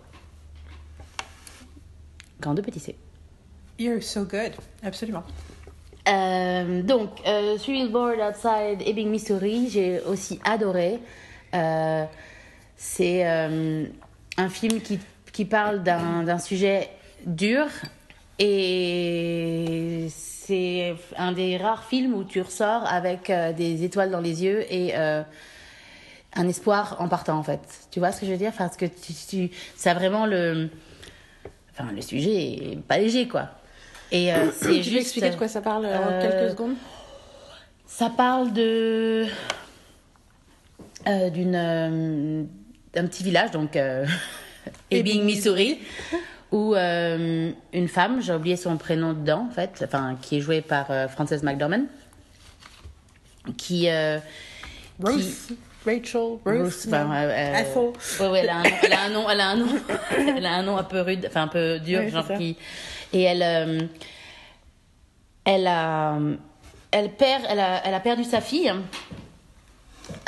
Grand 2.41 2.55
2, 2.55 2.63
petit 2.63 2.79
C. 2.81 2.95
You're 3.79 4.01
so 4.03 4.25
good. 4.25 4.53
Absolument. 4.85 5.25
Euh, 6.07 6.83
donc, 6.83 7.11
euh, 7.27 7.57
Three 7.57 7.85
Billboards 7.85 8.21
Outside 8.29 8.87
Ebbing, 8.87 9.09
Missouri, 9.09 9.69
j'ai 9.71 10.01
aussi 10.01 10.39
adoré. 10.45 10.99
Euh, 11.55 12.05
c'est 12.77 13.27
euh, 13.27 13.87
un 14.37 14.49
film 14.49 14.81
qui, 14.81 14.99
qui 15.33 15.45
parle 15.45 15.83
d'un 15.83 16.39
sujet 16.39 16.91
dur 17.25 17.67
et 18.39 20.09
c'est 20.11 20.95
un 21.17 21.33
des 21.33 21.57
rares 21.57 21.85
films 21.85 22.15
où 22.15 22.25
tu 22.25 22.43
ressors 22.43 22.85
avec 22.87 23.33
des 23.57 23.85
étoiles 23.85 24.11
dans 24.11 24.21
les 24.21 24.43
yeux 24.45 24.65
et 24.71 24.95
un 24.95 26.49
espoir 26.49 26.97
en 26.99 27.09
partant 27.09 27.39
en 27.39 27.45
fait. 27.45 27.61
Tu 27.93 28.01
vois 28.01 28.11
ce 28.11 28.21
que 28.21 28.27
je 28.27 28.33
veux 28.33 28.37
dire? 28.37 28.53
Parce 28.59 28.77
que 28.77 28.87
tu, 28.87 29.51
ça 29.77 29.93
a 29.93 29.95
vraiment 29.95 30.27
le... 30.27 30.69
Enfin, 31.71 31.91
le 31.93 32.03
sujet 32.03 32.73
est 32.73 32.83
pas 32.83 32.99
léger 32.99 33.29
quoi. 33.29 33.51
Et 34.15 34.33
euh, 34.33 34.51
c'est 34.53 34.67
Tu 34.69 34.75
peux 34.75 34.83
juste... 34.83 34.97
expliquer 34.97 35.31
de 35.31 35.37
quoi 35.37 35.49
ça 35.49 35.61
parle 35.61 35.85
euh, 35.85 35.99
en 35.99 36.09
euh, 36.13 36.23
quelques 36.23 36.51
secondes? 36.53 36.77
Ça 37.87 38.11
parle 38.11 38.53
de 38.53 39.27
euh, 41.07 41.31
d'une 41.31 42.49
d'un 42.95 43.07
petit 43.07 43.25
village 43.25 43.51
donc 43.51 43.77
Ebbing, 44.91 45.25
Missouri, 45.25 45.81
où 46.51 46.75
une 46.75 47.89
femme, 47.89 48.23
j'ai 48.23 48.33
oublié 48.33 48.57
son 48.57 48.77
prénom 48.79 49.13
dedans 49.13 49.47
en 49.51 49.53
fait, 49.53 49.85
enfin 49.85 50.17
qui 50.23 50.39
est 50.39 50.41
jouée 50.41 50.61
par 50.63 50.87
Frances 51.11 51.43
McDormand, 51.43 51.85
qui, 53.57 53.81
qui- 53.81 53.91
Ruth. 55.03 55.53
Rachel, 55.87 56.39
Ruth, 56.47 56.63
Ruth, 56.65 56.85
enfin, 56.87 57.05
non. 57.05 57.13
euh, 57.13 57.55
Ethel. 57.61 58.21
Ouais, 58.21 58.29
ouais, 58.31 58.41
elle 58.41 58.49
a 58.49 58.57
un 58.57 58.63
nom, 58.63 58.71
elle 58.83 58.93
a 58.93 59.01
un 59.03 59.09
nom, 59.11 59.29
elle 59.29 59.41
a 59.41 59.49
un 59.51 59.57
nom, 59.57 59.67
elle 60.37 60.47
a 60.47 60.53
un 60.55 60.63
nom 60.63 60.77
un 60.79 60.85
peu 60.85 61.01
rude, 61.03 61.27
enfin 61.29 61.43
un 61.43 61.49
peu 61.49 61.79
dur, 61.79 62.01
c'est 62.05 62.11
genre 62.11 62.27
qui. 62.39 62.57
Et 63.15 63.23
elle, 63.23 63.43
euh, 63.43 63.81
elle 65.45 65.67
a, 65.67 66.19
elle 66.91 67.11
perd, 67.11 67.45
elle 67.49 67.61
a, 67.61 67.81
elle 67.87 67.95
a 67.95 68.01
perdu 68.01 68.25
sa 68.25 68.41
fille. 68.43 68.73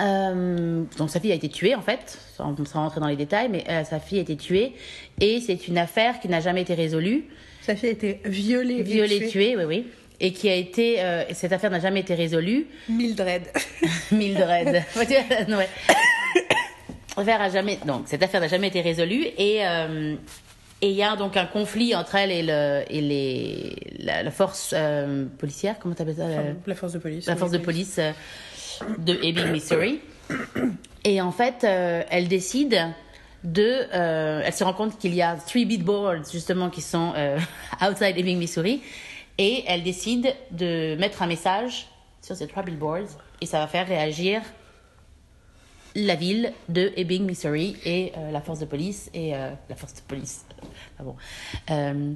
Euh, 0.01 0.85
donc 0.97 1.11
sa 1.11 1.21
fille 1.21 1.33
a 1.33 1.35
été 1.35 1.49
tuée 1.51 1.75
en 1.75 1.83
fait, 1.83 2.19
sans, 2.35 2.57
sans 2.65 2.81
rentrer 2.85 3.01
dans 3.01 3.09
les 3.09 3.17
détails, 3.17 3.49
mais 3.51 3.65
euh, 3.69 3.85
sa 3.85 4.01
fille 4.01 4.19
a 4.19 4.23
été 4.23 4.37
tuée 4.37 4.73
et 5.21 5.41
c'est 5.41 5.69
une 5.69 5.77
affaire 5.77 6.19
qui 6.19 6.29
n'a 6.29 6.41
jamais 6.41 6.63
été 6.63 6.73
résolue, 6.75 7.27
Sa 7.61 7.77
fille 7.77 7.91
a 7.91 7.93
été 7.93 8.21
violée. 8.25 8.77
et 8.79 8.83
violée, 8.83 9.19
tuée. 9.19 9.29
tuée, 9.29 9.57
oui, 9.59 9.65
oui, 9.65 9.87
et 10.19 10.33
qui 10.33 10.49
a 10.49 10.55
été, 10.55 11.03
euh, 11.03 11.25
cette 11.35 11.53
affaire 11.53 11.71
n'a 11.71 11.81
jamais 11.81 12.01
été 12.01 12.15
résolue. 12.15 12.67
Mildred. 12.89 13.43
Mildred. 14.13 14.83
Ouais. 14.97 15.69
L'affaire 17.19 17.41
a 17.43 17.49
jamais, 17.51 17.79
donc 17.87 18.03
cette 18.07 18.23
affaire 18.23 18.41
n'a 18.41 18.49
jamais 18.49 18.69
été 18.69 18.81
résolue 18.83 19.27
et 19.39 19.61
et 20.83 20.91
il 20.91 20.97
y 20.97 21.03
a 21.03 21.17
donc 21.17 21.37
un 21.37 21.47
conflit 21.47 21.95
entre 21.95 22.15
elle 22.17 22.31
et 22.31 22.43
le 22.43 22.83
et 22.89 23.01
les 23.01 23.77
la, 24.05 24.23
la 24.23 24.31
force 24.31 24.73
euh, 24.77 25.25
policière, 25.39 25.77
comment 25.79 25.95
t'appelles 25.95 26.17
ça 26.17 26.29
la- 26.29 26.43
la 26.67 26.75
force 26.75 26.93
de 26.93 26.99
police. 26.99 27.27
la 27.27 27.37
force 27.37 27.51
de 27.53 27.59
police 27.59 27.99
euh, 27.99 28.13
de 28.99 29.15
Ebbing, 29.23 29.51
Missouri. 29.53 30.01
Et 31.05 31.21
en 31.21 31.33
fait, 31.33 31.65
euh, 31.65 32.03
elle 32.11 32.29
décide 32.29 32.79
de. 33.45 33.87
euh, 33.95 34.43
elle 34.45 34.53
se 34.53 34.65
rend 34.65 34.73
compte 34.75 34.99
qu'il 34.99 35.15
y 35.15 35.23
a 35.23 35.37
three 35.37 35.65
billboards 35.65 36.31
justement 36.31 36.69
qui 36.69 36.83
sont 36.83 37.13
euh, 37.17 37.39
outside 37.83 38.19
Ebbing, 38.19 38.39
Missouri, 38.39 38.83
et 39.39 39.65
elle 39.67 39.83
décide 39.83 40.35
de 40.51 40.97
mettre 40.97 41.23
un 41.23 41.27
message 41.27 41.87
sur 42.23 42.35
ces 42.37 42.47
trois 42.49 42.63
billboards 42.65 43.09
et 43.41 43.47
ça 43.47 43.61
va 43.61 43.67
faire 43.69 43.87
réagir 43.87 44.43
la 45.99 46.15
ville 46.15 46.53
de 46.69 46.93
Ebbing, 46.97 47.25
Missouri 47.25 47.77
et 47.85 48.13
euh, 48.17 48.31
la 48.31 48.41
force 48.43 48.61
de 48.61 48.67
police 48.67 49.11
et 49.15 49.35
euh, 49.35 49.51
la 49.71 49.75
force 49.77 49.95
de 49.95 50.01
police. 50.03 50.45
Ah 50.99 51.03
bon. 51.03 51.17
Euh, 51.71 52.13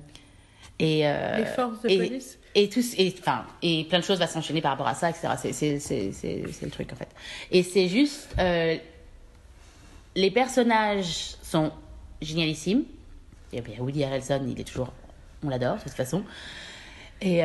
et 0.78 1.02
Les 1.02 1.44
forces 1.46 1.82
de 1.82 1.88
et- 1.88 1.96
police 1.98 2.38
et 2.54 2.68
tout 2.68 2.80
et 2.98 3.14
enfin 3.20 3.44
et 3.62 3.84
plein 3.84 3.98
de 4.00 4.04
choses 4.04 4.18
va 4.18 4.26
s'enchaîner 4.26 4.60
par 4.60 4.72
rapport 4.72 4.88
à 4.88 4.94
ça 4.94 5.08
etc 5.10 5.28
c'est 5.36 6.62
le 6.62 6.70
truc 6.70 6.92
en 6.92 6.96
fait 6.96 7.08
et 7.52 7.62
c'est 7.62 7.86
juste 7.86 8.28
les 10.16 10.30
personnages 10.32 11.36
sont 11.42 11.70
génialissimes 12.20 12.82
et 13.52 13.62
puis 13.62 13.74
Woody 13.78 14.02
Harrelson 14.04 14.42
il 14.48 14.58
est 14.60 14.64
toujours 14.64 14.92
on 15.44 15.48
l'adore 15.48 15.76
de 15.76 15.82
toute 15.82 15.92
façon 15.92 16.24
et 17.20 17.42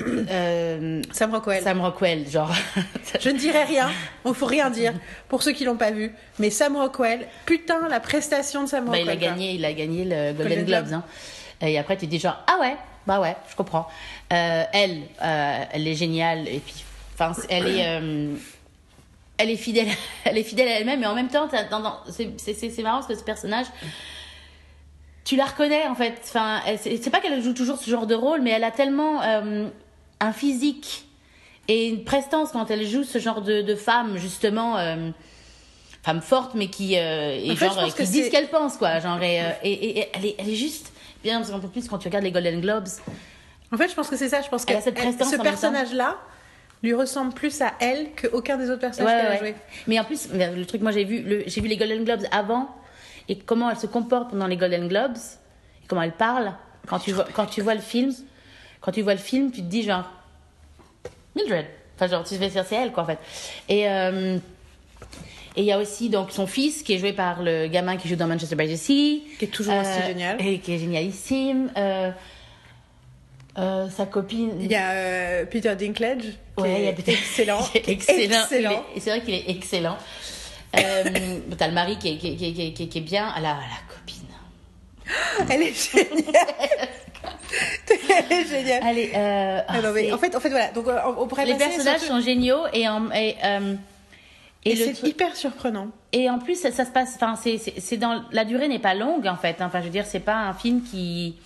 euh, 0.00 1.02
Sam 1.12 1.32
Rockwell. 1.34 1.62
Sam 1.62 1.80
Rockwell 1.80 2.28
genre 2.28 2.52
Je 3.20 3.30
ne 3.30 3.38
dirai 3.38 3.64
rien, 3.64 3.90
il 4.26 4.34
faut 4.34 4.46
rien 4.46 4.68
dire 4.70 4.92
pour 5.28 5.42
ceux 5.42 5.52
qui 5.52 5.64
l'ont 5.64 5.76
pas 5.76 5.90
vu. 5.90 6.12
Mais 6.38 6.50
Sam 6.50 6.76
Rockwell, 6.76 7.26
putain, 7.46 7.88
la 7.88 8.00
prestation 8.00 8.64
de 8.64 8.68
Sam 8.68 8.84
Bah, 8.84 8.92
Rockwell. 8.92 9.06
il 9.06 9.10
a 9.10 9.16
gagné, 9.16 9.52
il 9.54 9.64
a 9.64 9.72
gagné 9.72 10.04
le 10.04 10.32
Golden, 10.34 10.64
Globes. 10.64 10.86
Globe. 10.88 11.02
hein. 11.62 11.66
Et 11.66 11.78
après, 11.78 11.96
tu 11.96 12.06
dis 12.06 12.18
genre, 12.18 12.36
ah 12.46 12.58
ouais, 12.60 12.76
bah 13.06 13.20
ouais, 13.20 13.34
je 13.50 13.56
comprends. 13.56 13.88
Euh, 14.32 14.64
elle, 14.72 15.02
euh, 15.22 15.64
elle 15.72 15.88
est 15.88 15.94
géniale. 15.94 16.46
Et 16.48 16.58
puis, 16.60 16.84
enfin, 17.18 17.32
elle 17.48 17.66
est, 17.68 18.00
elle 19.38 19.50
est 19.50 19.56
fidèle, 19.56 19.88
elle 20.24 20.36
est 20.36 20.42
fidèle 20.42 20.68
à 20.68 20.78
elle-même. 20.80 21.00
Mais 21.00 21.06
en 21.06 21.14
même 21.14 21.28
temps, 21.28 21.48
c'est- 21.50 21.70
marrant 22.82 22.96
parce 22.98 23.06
que 23.08 23.14
ce 23.14 23.24
personnage, 23.24 23.66
tu 25.24 25.36
la 25.36 25.46
reconnais 25.46 25.86
en 25.88 25.94
fait. 25.94 26.14
Enfin, 26.22 26.60
c'est 26.78 27.10
pas 27.10 27.20
qu'elle 27.20 27.40
joue 27.42 27.54
toujours 27.54 27.78
ce 27.78 27.90
genre 27.90 28.06
de 28.06 28.14
rôle, 28.14 28.42
mais 28.42 28.50
elle 28.50 28.64
a 28.64 28.70
tellement 28.70 29.20
un 30.20 30.32
physique 30.32 31.04
et 31.68 31.88
une 31.88 32.04
prestance 32.04 32.52
quand 32.52 32.70
elle 32.70 32.86
joue 32.86 33.04
ce 33.04 33.18
genre 33.18 33.42
de, 33.42 33.62
de 33.62 33.74
femme, 33.74 34.16
justement. 34.16 34.78
euh, 34.78 35.10
femme 36.02 36.22
forte 36.22 36.54
mais 36.54 36.68
qui 36.68 36.96
euh, 36.96 37.36
et 37.36 37.50
En 37.50 37.56
fait, 37.56 37.66
genre 37.66 37.92
qui 37.92 38.04
dit 38.04 38.24
ce 38.24 38.30
qu'elle 38.30 38.46
pense 38.48 38.76
quoi 38.76 39.00
genre 39.00 39.20
et, 39.20 39.40
euh, 39.42 39.48
et, 39.64 39.72
et- 39.72 39.98
et 39.98 40.08
elle 40.14 40.24
est 40.26 40.34
elle 40.38 40.48
est 40.48 40.54
juste 40.54 40.92
bien 41.24 41.38
parce 41.40 41.50
qu'en 41.50 41.58
plus 41.58 41.88
quand 41.88 41.98
tu 41.98 42.06
regardes 42.06 42.22
les 42.22 42.30
Golden 42.30 42.60
Globes 42.60 42.86
En 43.72 43.76
fait, 43.76 43.88
je 43.88 43.94
pense 43.96 44.08
que 44.08 44.16
c'est 44.16 44.28
ça. 44.28 44.40
Je 44.40 44.48
pense 44.48 44.64
que 44.64 44.72
cette 44.80 44.94
prestance 44.94 45.32
ce 45.32 45.36
personnage-là 45.36 46.16
lui 46.84 46.94
ressemble 46.94 47.34
plus 47.34 47.60
à 47.60 47.72
elle 47.80 48.10
qu'aucun 48.14 48.56
des 48.56 48.66
autres 48.70 48.74
ouais, 48.74 48.78
personnages 48.88 49.20
qu'elle 49.20 49.30
ouais, 49.30 49.36
a 49.36 49.38
joué. 49.38 49.54
mais 49.88 49.98
en 49.98 50.04
plus 50.04 50.28
le 50.32 50.64
truc 50.64 50.80
moi 50.82 50.92
j'ai 50.92 51.02
vu 51.04 51.42
j'ai 51.44 51.60
vu 51.60 51.66
les 51.66 51.76
Golden 51.76 52.04
Globes 52.04 52.22
avant 52.30 52.68
et 53.28 53.36
comment 53.36 53.68
elle 53.68 53.76
se 53.78 53.88
comporte 53.88 54.30
pendant 54.30 54.46
les 54.46 54.56
Golden 54.56 54.86
Globes 54.86 55.16
et 55.82 55.86
comment 55.88 56.02
elle 56.02 56.12
parle 56.12 56.52
quand 56.86 57.00
tu 57.00 57.10
vois 57.10 57.26
quand 57.34 57.46
tu 57.46 57.62
vois 57.62 57.74
le 57.74 57.80
film 57.80 58.12
quand 58.80 58.92
tu 58.92 59.02
vois 59.02 59.14
le 59.14 59.20
film 59.20 59.50
tu 59.50 59.58
te 59.62 59.66
dis 59.66 59.82
genre 59.82 60.10
Mildred 61.34 61.66
enfin 61.96 62.06
genre 62.08 62.24
tu 62.24 62.34
te 62.34 62.38
fais 62.40 62.48
dire 62.48 62.64
c'est 62.68 62.76
elle 62.76 62.92
quoi 62.92 63.02
en 63.02 63.06
fait 63.06 63.18
et 63.68 63.88
euh, 63.88 64.38
et 65.56 65.60
il 65.62 65.64
y 65.64 65.72
a 65.72 65.78
aussi 65.78 66.10
donc 66.10 66.30
son 66.32 66.46
fils 66.46 66.82
qui 66.82 66.92
est 66.94 66.98
joué 66.98 67.12
par 67.14 67.42
le 67.42 67.66
gamin 67.68 67.96
qui 67.96 68.08
joue 68.08 68.16
dans 68.16 68.26
Manchester 68.26 68.56
by 68.56 68.68
the 68.72 68.76
Sea 68.76 69.22
Qui 69.38 69.46
est 69.46 69.48
toujours 69.48 69.74
aussi 69.76 70.02
génial. 70.06 70.36
et 70.46 70.58
qui 70.58 70.74
est 70.74 70.78
génialissime 70.78 71.70
euh, 71.78 72.10
euh, 73.58 73.88
sa 73.88 74.04
copine 74.04 74.52
Il 74.60 74.70
y 74.70 74.74
a 74.74 74.90
euh, 74.92 75.44
Peter 75.46 75.74
Dinklage 75.74 76.24
qui 76.56 76.62
Ouais, 76.62 76.80
il 76.80 76.84
y 76.84 76.88
a 76.88 76.92
peut-être- 76.92 77.08
excellent. 77.08 77.60
est 77.74 77.88
excellent. 77.88 78.42
excellent. 78.42 78.84
Et 78.94 79.00
C'est 79.00 79.10
vrai 79.10 79.20
qu'il 79.22 79.32
est 79.34 79.48
excellent. 79.48 79.96
Euh, 80.78 81.04
T'as 81.56 81.68
le 81.68 81.72
mari 81.74 81.96
qui 81.98 82.08
est, 82.08 82.16
qui, 82.18 82.28
est- 82.32 82.36
qui, 82.36 82.44
est- 82.82 82.88
qui 82.88 82.98
est- 82.98 83.00
bien. 83.02 83.32
La, 83.36 83.42
la 83.42 83.58
copine. 83.88 84.26
Elle 85.50 85.62
est 85.62 85.72
géniale. 85.92 86.88
Elle 88.30 88.32
est 88.38 88.46
géniale. 88.46 88.82
Allez, 88.84 89.12
euh, 89.14 89.60
Ah 89.68 89.80
non, 89.82 89.92
mais 89.92 90.12
en 90.12 90.18
fait, 90.18 90.34
en 90.34 90.40
fait, 90.40 90.48
voilà. 90.50 90.68
Donc, 90.72 90.86
euh, 90.88 90.98
on 91.06 91.22
on 91.22 91.26
pourrait 91.26 91.46
les 91.46 91.54
personnages 91.54 92.00
surtout- 92.00 92.14
sont 92.18 92.20
géniaux 92.20 92.62
et 92.72 92.88
en 92.88 93.10
et, 93.12 93.36
euh, 93.44 93.74
et, 94.64 94.70
Et 94.72 94.74
le 94.76 94.84
c'est 94.86 94.92
truc- 94.94 95.10
hyper 95.10 95.36
surprenant. 95.36 95.88
et 96.12 96.28
en 96.28 96.38
plus 96.38 96.56
ça, 96.60 96.72
ça 96.72 96.84
se 96.84 96.90
passe. 96.90 97.14
Enfin, 97.16 97.34
c'est 97.36 97.96
dans 97.96 98.24
la 98.32 98.44
durée 98.44 98.68
n'est 98.68 98.78
pas 98.80 98.94
longue 98.94 99.26
en 99.26 99.36
fait. 99.36 99.60
hein. 99.60 99.66
Enfin, 99.66 99.78
je 99.80 99.84
veux 99.84 99.90
dire, 99.90 100.06
c'est 100.06 100.20
pas 100.20 100.36
un 100.36 100.54
film 100.54 100.82
qui 100.82 101.36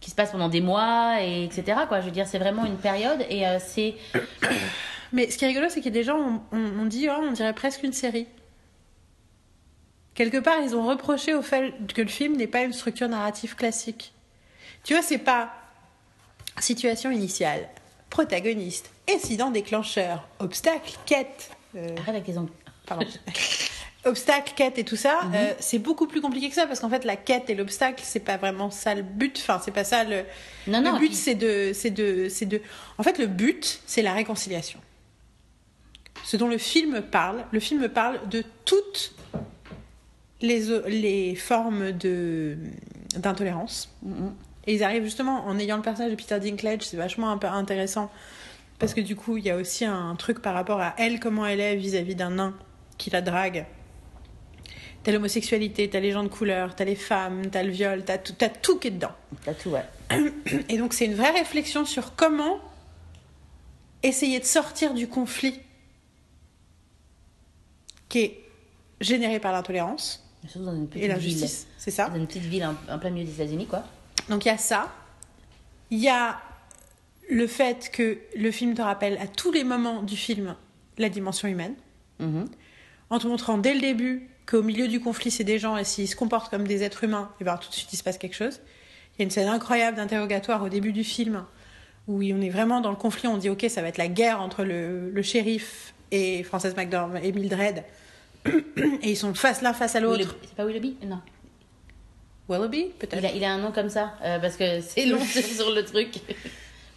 qui 0.00 0.10
se 0.10 0.14
passe 0.14 0.30
pendant 0.30 0.48
des 0.48 0.60
mois 0.60 1.16
et 1.22 1.44
etc. 1.44 1.76
Quoi. 1.88 2.00
Je 2.00 2.06
veux 2.06 2.12
dire, 2.12 2.26
c'est 2.26 2.38
vraiment 2.38 2.64
une 2.64 2.76
période 2.76 3.24
et 3.28 3.46
euh, 3.46 3.58
c'est 3.64 3.94
Mais 5.12 5.30
ce 5.30 5.38
qui 5.38 5.44
est 5.44 5.48
rigolo, 5.48 5.68
c'est 5.70 5.80
qu'il 5.80 5.86
y 5.92 5.96
a 5.96 6.00
des 6.00 6.04
gens 6.04 6.18
ont- 6.18 6.40
ont 6.52 6.84
dit, 6.84 7.08
oh, 7.10 7.20
on 7.22 7.32
dirait 7.32 7.52
presque 7.54 7.82
une 7.82 7.92
série. 7.94 8.26
Quelque 10.14 10.38
part, 10.38 10.56
ils 10.64 10.74
ont 10.76 10.84
reproché 10.86 11.32
au 11.34 11.42
fait 11.42 11.72
que 11.94 12.02
le 12.02 12.08
film 12.08 12.36
n'est 12.36 12.46
pas 12.48 12.62
une 12.62 12.72
structure 12.72 13.08
narrative 13.08 13.54
classique. 13.54 14.12
Tu 14.88 14.94
vois, 14.94 15.02
c'est 15.02 15.18
pas 15.18 15.52
situation 16.60 17.10
initiale, 17.10 17.68
protagoniste, 18.08 18.90
incident 19.14 19.50
déclencheur, 19.50 20.26
obstacle, 20.38 20.94
quête. 21.04 21.50
euh, 21.76 21.94
arrête 21.98 22.08
avec 22.08 22.26
les 22.26 22.38
ongles. 22.38 22.48
pardon. 22.86 23.06
obstacle, 24.06 24.54
quête 24.56 24.78
et 24.78 24.84
tout 24.84 24.96
ça, 24.96 25.20
Mhm. 25.24 25.34
euh, 25.34 25.52
c'est 25.60 25.78
beaucoup 25.78 26.06
plus 26.06 26.22
compliqué 26.22 26.48
que 26.48 26.54
ça 26.54 26.66
parce 26.66 26.80
qu'en 26.80 26.88
fait, 26.88 27.04
la 27.04 27.16
quête 27.16 27.50
et 27.50 27.54
l'obstacle, 27.54 28.02
c'est 28.02 28.20
pas 28.20 28.38
vraiment 28.38 28.70
ça 28.70 28.94
le 28.94 29.02
but. 29.02 29.38
Enfin, 29.38 29.60
c'est 29.62 29.72
pas 29.72 29.84
ça 29.84 30.04
le. 30.04 30.24
Non, 30.66 30.80
non, 30.80 30.94
le 30.94 30.98
but, 31.00 31.12
c'est 31.12 31.34
de, 31.34 31.72
c'est 31.74 31.90
de, 31.90 32.30
c'est 32.30 32.46
de. 32.46 32.62
En 32.96 33.02
fait, 33.02 33.18
le 33.18 33.26
but, 33.26 33.82
c'est 33.84 34.00
la 34.00 34.14
réconciliation. 34.14 34.80
Ce 36.24 36.38
dont 36.38 36.48
le 36.48 36.56
film 36.56 37.02
parle, 37.02 37.44
le 37.52 37.60
film 37.60 37.90
parle 37.90 38.26
de 38.30 38.42
toutes 38.64 39.12
les, 40.40 41.34
formes 41.36 41.92
de 41.92 42.56
d'intolérance. 43.16 43.94
Et 44.68 44.74
ils 44.74 44.84
arrivent 44.84 45.04
justement 45.04 45.46
en 45.46 45.58
ayant 45.58 45.76
le 45.76 45.82
personnage 45.82 46.10
de 46.10 46.16
Peter 46.16 46.38
Dinklage, 46.38 46.82
c'est 46.82 46.98
vachement 46.98 47.30
un 47.30 47.38
peu 47.38 47.46
intéressant 47.46 48.10
parce 48.78 48.92
que 48.92 49.00
du 49.00 49.16
coup, 49.16 49.38
il 49.38 49.44
y 49.44 49.50
a 49.50 49.56
aussi 49.56 49.86
un 49.86 50.14
truc 50.14 50.42
par 50.42 50.52
rapport 50.52 50.78
à 50.78 50.94
elle, 50.98 51.20
comment 51.20 51.46
elle 51.46 51.60
est 51.60 51.74
vis-à-vis 51.74 52.14
d'un 52.14 52.32
nain 52.32 52.54
qui 52.98 53.08
la 53.08 53.22
drague. 53.22 53.64
T'as 55.02 55.12
l'homosexualité, 55.12 55.88
t'as 55.88 56.00
les 56.00 56.12
gens 56.12 56.22
de 56.22 56.28
couleur, 56.28 56.74
t'as 56.76 56.84
les 56.84 56.96
femmes, 56.96 57.46
t'as 57.50 57.62
le 57.62 57.70
viol, 57.70 58.04
t'as 58.04 58.18
tout, 58.18 58.34
t'as 58.36 58.50
tout 58.50 58.78
qui 58.78 58.88
est 58.88 58.90
dedans. 58.90 59.12
T'as 59.42 59.54
tout, 59.54 59.70
ouais. 59.70 59.86
Et 60.68 60.76
donc 60.76 60.92
c'est 60.92 61.06
une 61.06 61.14
vraie 61.14 61.30
réflexion 61.30 61.86
sur 61.86 62.14
comment 62.14 62.58
essayer 64.02 64.38
de 64.38 64.44
sortir 64.44 64.92
du 64.92 65.08
conflit 65.08 65.58
qui 68.10 68.18
est 68.18 68.40
généré 69.00 69.40
par 69.40 69.52
l'intolérance 69.52 70.28
et 70.44 70.58
ville. 70.98 71.08
l'injustice, 71.08 71.66
c'est 71.78 71.90
ça 71.90 72.10
Dans 72.10 72.16
une 72.16 72.26
petite 72.26 72.42
ville 72.42 72.68
en 72.90 72.98
plein 72.98 73.08
milieu 73.08 73.24
des 73.24 73.32
États-Unis, 73.32 73.66
quoi. 73.66 73.82
Donc 74.28 74.44
il 74.44 74.48
y 74.48 74.50
a 74.50 74.58
ça. 74.58 74.92
Il 75.90 75.98
y 75.98 76.08
a 76.08 76.40
le 77.30 77.46
fait 77.46 77.90
que 77.92 78.18
le 78.36 78.50
film 78.50 78.74
te 78.74 78.82
rappelle 78.82 79.18
à 79.18 79.26
tous 79.26 79.52
les 79.52 79.64
moments 79.64 80.02
du 80.02 80.16
film 80.16 80.54
la 80.98 81.08
dimension 81.08 81.46
humaine, 81.48 81.74
Mhm. 82.18 82.46
en 83.10 83.18
te 83.18 83.26
montrant 83.28 83.58
dès 83.58 83.74
le 83.74 83.80
début 83.80 84.28
qu'au 84.46 84.62
milieu 84.62 84.88
du 84.88 84.98
conflit, 85.00 85.30
c'est 85.30 85.44
des 85.44 85.58
gens 85.58 85.76
et 85.76 85.84
s'ils 85.84 86.08
se 86.08 86.16
comportent 86.16 86.50
comme 86.50 86.66
des 86.66 86.82
êtres 86.82 87.04
humains, 87.04 87.30
et 87.40 87.44
ben 87.44 87.56
tout 87.58 87.68
de 87.68 87.74
suite 87.74 87.92
il 87.92 87.96
se 87.96 88.02
passe 88.02 88.18
quelque 88.18 88.34
chose. 88.34 88.60
Il 89.14 89.20
y 89.20 89.22
a 89.22 89.24
une 89.24 89.30
scène 89.30 89.48
incroyable 89.48 89.96
d'interrogatoire 89.98 90.62
au 90.62 90.68
début 90.68 90.92
du 90.92 91.04
film 91.04 91.44
où 92.08 92.22
on 92.22 92.40
est 92.40 92.48
vraiment 92.50 92.80
dans 92.80 92.90
le 92.90 92.96
conflit. 92.96 93.28
On 93.28 93.36
dit 93.36 93.50
ok, 93.50 93.66
ça 93.68 93.82
va 93.82 93.88
être 93.88 93.98
la 93.98 94.08
guerre 94.08 94.40
entre 94.40 94.64
le, 94.64 95.10
le 95.10 95.22
shérif 95.22 95.92
et 96.10 96.42
Frances 96.42 96.64
McDormand 96.76 97.16
et 97.22 97.30
Mildred, 97.32 97.84
et 98.46 99.10
ils 99.10 99.16
sont 99.16 99.34
face 99.34 99.60
l'un 99.62 99.74
face 99.74 99.94
à 99.94 100.00
l'autre. 100.00 100.36
C'est 100.42 100.54
pas 100.54 100.64
Willoughby? 100.64 100.96
Non. 101.04 101.20
Willoughby, 102.48 102.86
peut-être. 102.98 103.18
Il 103.18 103.26
a, 103.26 103.32
il 103.32 103.44
a 103.44 103.52
un 103.52 103.58
nom 103.58 103.72
comme 103.72 103.90
ça, 103.90 104.14
euh, 104.24 104.38
parce 104.38 104.56
que 104.56 104.80
c'est 104.80 105.06
long 105.06 105.22
sur 105.24 105.70
le 105.70 105.84
truc. 105.84 106.14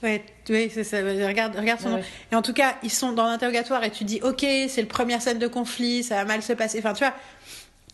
Ouais, 0.04 0.24
oui, 0.50 0.72
c'est 0.74 0.84
ça. 0.84 0.98
Regarde, 1.00 1.56
regarde 1.56 1.80
son 1.80 1.88
Ouais, 1.88 1.92
nom. 1.92 1.98
ouais. 2.00 2.06
Et 2.32 2.36
en 2.36 2.42
tout 2.42 2.54
cas, 2.54 2.76
ils 2.84 2.90
sont 2.92 3.12
dans 3.12 3.26
l'interrogatoire 3.28 3.84
et 3.84 3.92
tu 3.92 4.04
dis, 4.04 4.20
ok, 4.24 4.40
c'est 4.68 4.82
le 4.82 4.88
première 4.88 5.22
scène 5.22 5.38
de 5.40 5.48
conflit, 5.48 6.04
ça 6.04 6.16
va 6.16 6.26
mal 6.26 6.42
se 6.42 6.54
passer. 6.54 6.80
Enfin, 6.80 6.94
tu 6.94 7.04
vois, 7.04 7.14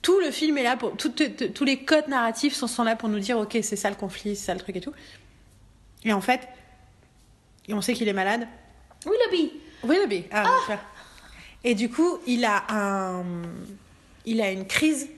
tout 0.01 0.19
le 0.19 0.31
film 0.31 0.57
est 0.57 0.63
là 0.63 0.77
pour, 0.77 0.95
tout- 0.95 1.09
tous 1.11 1.65
les 1.65 1.77
codes 1.79 2.07
narratifs 2.07 2.53
sont, 2.53 2.67
sont 2.67 2.83
là 2.83 2.95
pour 2.95 3.09
nous 3.09 3.19
dire, 3.19 3.37
ok, 3.37 3.57
c'est 3.61 3.75
ça 3.75 3.89
le 3.89 3.95
conflit, 3.95 4.35
c'est 4.35 4.45
ça 4.45 4.53
le 4.53 4.59
truc 4.61 4.75
et 4.77 4.81
tout. 4.81 4.93
Et 6.05 6.13
en 6.13 6.21
fait, 6.21 6.47
et 7.67 7.73
on 7.73 7.81
sait 7.81 7.93
qu'il 7.93 8.07
est 8.07 8.13
malade. 8.13 8.47
Willoughby 9.05 9.51
Willoughby. 9.83 10.23
Ah, 10.31 10.45
vois. 10.67 10.79
Et 11.65 11.75
du 11.75 11.89
coup, 11.89 12.19
il 12.25 12.45
a 12.45 12.63
un, 12.69 13.23
il 14.25 14.39
a 14.41 14.51
une 14.51 14.65
crise 14.65 15.09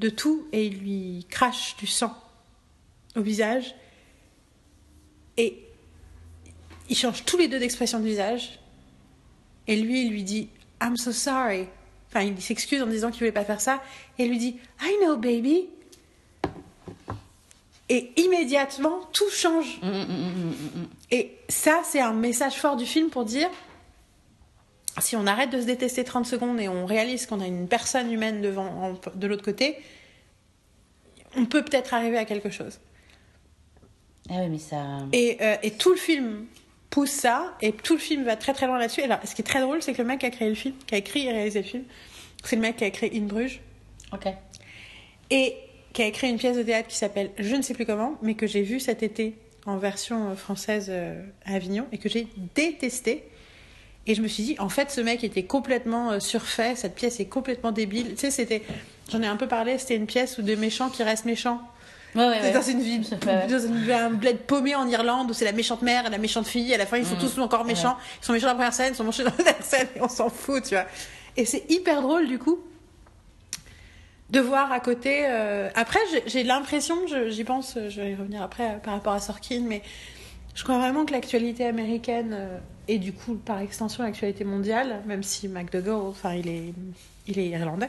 de 0.00 0.08
tout 0.08 0.46
et 0.52 0.66
il 0.66 0.78
lui 0.78 1.26
crache 1.28 1.76
du 1.76 1.86
sang 1.86 2.16
au 3.14 3.20
visage. 3.20 3.74
Et 5.36 5.62
ils 6.88 6.96
changent 6.96 7.24
tous 7.24 7.36
les 7.36 7.48
deux 7.48 7.58
d'expression 7.58 8.00
de 8.00 8.04
visage. 8.04 8.58
Et 9.68 9.76
lui, 9.76 10.06
il 10.06 10.10
lui 10.10 10.24
dit 10.24 10.48
I'm 10.82 10.96
so 10.96 11.12
sorry. 11.12 11.68
Enfin, 12.08 12.22
il 12.22 12.40
s'excuse 12.40 12.82
en 12.82 12.86
disant 12.86 13.10
qu'il 13.10 13.20
voulait 13.20 13.30
pas 13.30 13.44
faire 13.44 13.60
ça. 13.60 13.82
Et 14.18 14.24
il 14.24 14.30
lui 14.30 14.38
dit 14.38 14.58
I 14.82 14.96
know, 15.02 15.16
baby. 15.16 15.68
Et 17.88 18.12
immédiatement, 18.16 19.00
tout 19.12 19.30
change. 19.30 19.80
Et 21.10 21.36
ça, 21.48 21.82
c'est 21.84 22.00
un 22.00 22.12
message 22.12 22.54
fort 22.54 22.76
du 22.76 22.86
film 22.86 23.10
pour 23.10 23.24
dire 23.24 23.50
si 24.98 25.16
on 25.16 25.26
arrête 25.26 25.50
de 25.50 25.60
se 25.60 25.66
détester 25.66 26.04
30 26.04 26.26
secondes 26.26 26.60
et 26.60 26.68
on 26.68 26.86
réalise 26.86 27.26
qu'on 27.26 27.40
a 27.40 27.46
une 27.46 27.68
personne 27.68 28.10
humaine 28.12 28.40
devant, 28.42 28.66
en- 28.66 29.00
de 29.14 29.26
l'autre 29.26 29.44
côté, 29.44 29.76
on 31.36 31.46
peut 31.46 31.62
peut-être 31.64 31.94
arriver 31.94 32.18
à 32.18 32.24
quelque 32.24 32.50
chose. 32.50 32.80
Ah 34.28 34.34
oui, 34.40 34.48
mais 34.48 34.58
ça. 34.58 34.98
Et, 35.12 35.38
euh, 35.40 35.56
et 35.62 35.72
tout 35.72 35.90
le 35.90 35.96
film 35.96 36.46
pousse 36.90 37.10
ça, 37.10 37.54
et 37.60 37.72
tout 37.72 37.94
le 37.94 37.98
film 38.00 38.24
va 38.24 38.36
très 38.36 38.52
très 38.52 38.66
loin 38.66 38.78
là-dessus. 38.78 39.00
Et 39.00 39.04
Alors, 39.04 39.20
ce 39.24 39.34
qui 39.34 39.42
est 39.42 39.44
très 39.44 39.60
drôle, 39.60 39.82
c'est 39.82 39.92
que 39.92 40.02
le 40.02 40.08
mec 40.08 40.20
qui 40.20 40.26
a 40.26 40.30
créé 40.30 40.48
le 40.48 40.54
film, 40.56 40.74
qui 40.86 40.94
a 40.94 40.98
écrit 40.98 41.26
et 41.26 41.32
réalisé 41.32 41.60
le 41.62 41.66
film, 41.68 41.84
c'est 42.44 42.56
le 42.56 42.62
mec 42.62 42.76
qui 42.76 42.84
a 42.84 42.90
créé 42.90 43.16
In 43.16 43.26
Bruges, 43.26 43.60
Ok. 44.12 44.26
et 45.30 45.56
qui 45.92 46.02
a 46.02 46.06
écrit 46.06 46.28
une 46.30 46.36
pièce 46.38 46.56
de 46.56 46.62
théâtre 46.62 46.88
qui 46.88 46.96
s'appelle 46.96 47.30
Je 47.38 47.54
ne 47.54 47.62
sais 47.62 47.74
plus 47.74 47.86
comment, 47.86 48.16
mais 48.22 48.34
que 48.34 48.46
j'ai 48.46 48.62
vue 48.62 48.80
cet 48.80 49.02
été 49.02 49.34
en 49.66 49.76
version 49.76 50.30
euh, 50.30 50.34
française 50.34 50.86
euh, 50.90 51.22
à 51.44 51.54
Avignon, 51.54 51.86
et 51.92 51.98
que 51.98 52.08
j'ai 52.08 52.26
détesté. 52.56 53.24
Et 54.10 54.16
je 54.16 54.22
me 54.22 54.26
suis 54.26 54.42
dit, 54.42 54.56
en 54.58 54.68
fait, 54.68 54.90
ce 54.90 55.00
mec 55.00 55.22
était 55.22 55.44
complètement 55.44 56.10
euh, 56.10 56.18
surfait, 56.18 56.74
cette 56.74 56.96
pièce 56.96 57.20
est 57.20 57.26
complètement 57.26 57.70
débile. 57.70 58.08
Tu 58.14 58.16
sais, 58.22 58.32
c'était, 58.32 58.62
j'en 59.08 59.22
ai 59.22 59.26
un 59.28 59.36
peu 59.36 59.46
parlé, 59.46 59.78
c'était 59.78 59.94
une 59.94 60.06
pièce 60.06 60.36
où 60.38 60.42
des 60.42 60.56
méchants 60.56 60.88
qui 60.88 61.04
restent 61.04 61.26
méchants. 61.26 61.60
Ouais, 62.16 62.26
ouais, 62.26 62.38
C'est 62.40 62.46
ouais. 62.48 62.52
dans 62.54 62.62
une 62.62 62.80
ville, 62.80 63.02
dans 63.48 63.58
une- 63.60 63.88
un 63.92 64.10
bled 64.10 64.38
paumé 64.38 64.74
en 64.74 64.88
Irlande 64.88 65.30
où 65.30 65.32
c'est 65.32 65.44
la 65.44 65.52
méchante 65.52 65.82
mère 65.82 66.06
et 66.06 66.10
la 66.10 66.18
méchante 66.18 66.48
fille. 66.48 66.74
À 66.74 66.76
la 66.76 66.86
fin, 66.86 66.96
ils 66.96 67.06
sont 67.06 67.14
tous 67.14 67.38
encore 67.38 67.64
méchants. 67.64 67.96
Ils 68.20 68.26
sont 68.26 68.32
méchants 68.32 68.46
dans 68.46 68.52
la 68.54 68.56
première 68.56 68.74
scène, 68.74 68.94
ils 68.94 68.96
sont 68.96 69.04
méchants 69.04 69.22
dans 69.22 69.30
la 69.38 69.44
dernière 69.44 69.62
scène 69.64 69.86
et 69.94 70.00
on 70.02 70.08
s'en 70.08 70.28
fout, 70.28 70.64
tu 70.64 70.74
vois. 70.74 70.86
Et 71.36 71.44
c'est 71.44 71.70
hyper 71.70 72.02
drôle 72.02 72.26
du 72.26 72.40
coup 72.40 72.58
de 74.30 74.40
voir 74.40 74.72
à 74.72 74.80
côté. 74.80 75.20
euh, 75.26 75.68
Après, 75.76 76.00
j'ai- 76.26 76.42
l'impression, 76.42 76.96
j'y 77.28 77.44
pense, 77.44 77.76
euh, 77.76 77.88
je 77.90 78.00
vais 78.00 78.10
y 78.10 78.14
revenir 78.16 78.42
après 78.42 78.80
par 78.82 78.94
rapport 78.94 79.12
à 79.12 79.20
Sorkin, 79.20 79.62
mais 79.64 79.82
je 80.56 80.64
crois 80.64 80.78
vraiment 80.78 81.04
que 81.04 81.12
l'actualité 81.12 81.64
américaine 81.64 82.32
euh, 82.34 82.58
et 82.92 82.98
du 82.98 83.12
coup 83.12 83.34
par 83.36 83.58
extension 83.60 84.02
l'actualité 84.02 84.44
mondiale, 84.44 85.02
même 85.06 85.22
si 85.22 85.48
McDougall, 85.48 85.94
enfin 86.08 86.34
il 86.34 86.48
est, 86.48 86.74
il 87.26 87.38
est 87.38 87.48
irlandais, 87.48 87.88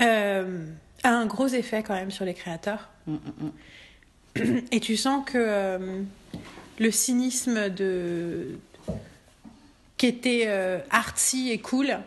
euh, 0.00 0.64
a 1.02 1.10
un 1.10 1.26
gros 1.26 1.48
effet 1.48 1.82
quand 1.82 1.94
même 1.94 2.10
sur 2.10 2.24
les 2.24 2.34
créateurs. 2.34 2.88
Mm, 3.06 3.12
mm, 3.14 3.18
mm. 4.36 4.58
Et 4.72 4.80
tu 4.80 4.96
sens 4.96 5.24
que 5.26 5.36
euh, 5.38 6.02
le 6.78 6.90
cynisme 6.90 7.68
de 7.68 8.58
qui 9.96 10.06
était 10.06 10.44
euh, 10.46 10.78
artsy 10.90 11.50
et 11.50 11.58
cool, 11.58 11.98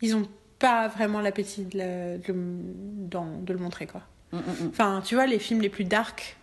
ils 0.00 0.14
ont 0.14 0.28
pas 0.58 0.88
vraiment 0.88 1.20
l'appétit 1.20 1.64
de, 1.64 1.78
le- 1.78 2.18
de 2.18 2.32
le- 2.32 3.08
d'en- 3.08 3.38
de 3.40 3.52
le 3.52 3.58
montrer 3.58 3.86
quoi. 3.86 4.02
Enfin, 4.68 5.02
tu 5.04 5.14
vois, 5.14 5.26
les 5.26 5.38
films 5.38 5.60
les 5.60 5.68
plus 5.68 5.84
dark 5.84 6.36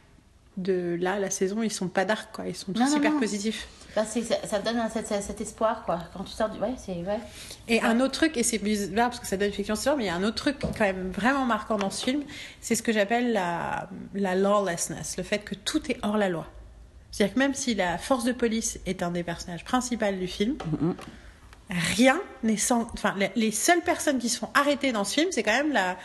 de 0.61 0.97
là, 0.99 1.19
la 1.19 1.29
saison, 1.29 1.61
ils 1.63 1.71
sont 1.71 1.87
pas 1.87 2.05
dark 2.05 2.29
quoi, 2.33 2.45
ils 2.47 2.55
sont 2.55 2.71
tous 2.73 2.79
Non, 2.79 2.95
hyper 2.97 3.11
non. 3.13 3.19
positifs. 3.19 3.67
Bah, 3.95 4.03
ça, 4.05 4.59
donne 4.59 4.77
un- 4.77 4.87
cet, 4.89 5.07
cet 5.07 5.41
espoir, 5.41 5.83
quoi. 5.83 5.99
Quand 6.13 6.23
tu 6.23 6.31
sors 6.31 6.47
du. 6.49 6.59
Ouais, 6.59 6.73
c'est. 6.77 6.91
Ouais. 6.93 7.17
Et 7.67 7.81
un 7.81 7.99
autre 7.99 8.11
truc, 8.13 8.37
et 8.37 8.43
c'est 8.43 8.59
bizarre 8.59 9.09
parce 9.09 9.19
que 9.19 9.25
ça 9.25 9.35
donne 9.35 9.51
fiction 9.51 9.75
sur, 9.75 9.97
mais 9.97 10.03
il 10.03 10.07
y 10.07 10.09
a 10.11 10.15
un 10.15 10.23
autre 10.23 10.35
truc 10.35 10.57
quand 10.61 10.79
même 10.81 11.09
vraiment 11.09 11.43
marquant 11.45 11.77
dans 11.77 11.89
ce 11.89 12.03
film, 12.05 12.21
c'est 12.61 12.75
ce 12.75 12.83
que 12.83 12.93
j'appelle 12.93 13.33
la, 13.33 13.89
la 14.13 14.35
lawlessness, 14.35 15.17
le 15.17 15.23
fait 15.23 15.39
que 15.39 15.55
tout 15.55 15.91
est 15.91 15.97
hors 16.03 16.17
la 16.17 16.29
loi. 16.29 16.45
C'est-à-dire 17.11 17.33
que 17.33 17.39
même 17.39 17.55
si 17.55 17.73
la 17.73 17.97
force 17.97 18.23
de 18.25 18.31
police 18.31 18.79
est 18.85 19.01
un 19.01 19.09
des 19.09 19.23
personnages 19.23 19.65
principaux 19.65 20.05
du 20.11 20.27
film, 20.27 20.55
rien 21.69 22.19
n'est 22.43 22.57
sans. 22.57 22.83
Enfin, 22.93 23.15
les- 23.17 23.31
les 23.35 23.51
seules 23.51 23.81
personnes 23.81 24.19
qui 24.19 24.29
se 24.29 24.37
font 24.39 24.49
arrêter 24.53 24.91
dans 24.91 25.03
ce 25.03 25.15
film, 25.15 25.27
c'est 25.31 25.43
quand 25.43 25.51
même 25.55 25.71
la, 25.73 25.97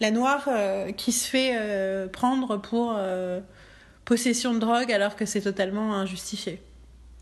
la 0.00 0.10
noire 0.10 0.44
euh, 0.48 0.92
qui 0.92 1.12
se 1.12 1.28
fait 1.28 1.52
euh, 1.54 2.08
prendre 2.08 2.56
pour 2.56 2.94
euh, 2.96 3.40
possession 4.16 4.52
de 4.54 4.58
drogue 4.58 4.92
alors 4.92 5.16
que 5.16 5.24
c'est 5.26 5.40
totalement 5.40 5.94
injustifié. 5.94 6.60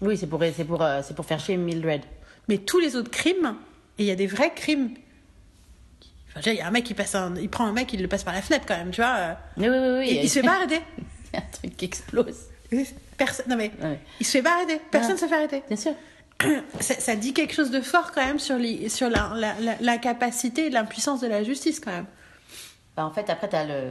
Oui, 0.01 0.17
c'est 0.17 0.27
pour, 0.27 0.43
c'est 0.57 0.65
pour, 0.65 0.83
euh, 0.83 1.01
c'est 1.05 1.15
pour 1.15 1.25
faire 1.25 1.39
chier 1.39 1.57
Mildred. 1.57 2.03
Mais 2.49 2.59
tous 2.59 2.81
les 2.81 2.97
autres 2.97 3.11
crimes, 3.11 3.55
et 3.99 4.03
il 4.05 4.07
y 4.07 4.11
a 4.11 4.17
des 4.17 4.27
vrais 4.27 4.53
crimes. 4.55 4.91
Enfin, 6.37 6.51
il 6.53 6.57
y 6.57 6.61
a 6.61 6.67
un 6.67 6.71
mec 6.71 6.85
qui 6.85 6.95
passe 6.95 7.15
un, 7.15 7.35
il 7.37 7.49
prend 7.49 7.67
un 7.67 7.73
mec, 7.73 7.93
il 7.93 8.03
le 8.03 8.09
passe 8.09 8.25
par 8.25 8.35
la 8.35 8.43
fenêtre 8.43 8.65
quand 8.67 8.77
même, 8.77 8.91
tu 8.91 9.01
vois. 9.03 9.15
euh, 9.17 9.35
Oui, 9.59 9.69
oui, 9.69 9.77
oui. 9.79 9.99
oui. 9.99 10.07
il, 10.19 10.25
il 10.25 10.29
se 10.29 10.41
fait 10.41 10.47
pas 10.47 10.55
arrêter. 10.57 10.81
Il 11.33 11.37
y 11.37 11.37
a 11.37 11.45
un 11.45 11.51
truc 11.53 11.77
qui 11.77 11.85
explose. 11.85 12.37
Personne, 13.17 13.47
non 13.49 13.57
mais, 13.57 13.71
Ouais. 13.81 14.01
il 14.19 14.27
se 14.27 14.33
fait 14.33 14.43
pas 14.43 14.55
arrêter. 14.55 14.81
Personne 14.91 15.11
Ah. 15.13 15.15
ne 15.15 15.19
se 15.21 15.27
fait 15.29 15.35
arrêter. 15.37 15.63
Bien 15.69 15.77
sûr. 15.77 15.95
Ça, 16.81 16.95
ça 16.95 17.15
dit 17.15 17.33
quelque 17.35 17.55
chose 17.55 17.71
de 17.71 17.81
fort 17.81 18.11
quand 18.13 18.25
même 18.25 18.39
sur, 18.41 18.57
les, 18.57 18.89
sur 18.89 19.09
la, 19.11 19.33
la, 19.37 19.55
la, 19.61 19.77
la 19.81 19.99
capacité 19.99 20.67
et 20.67 20.71
l'impuissance 20.71 21.21
de 21.21 21.29
la 21.29 21.45
justice 21.45 21.79
quand 21.79 21.93
même. 21.93 22.07
Bah, 22.97 23.05
en 23.05 23.13
fait, 23.13 23.29
après, 23.31 23.49
t'as 23.49 23.65
le. 23.65 23.91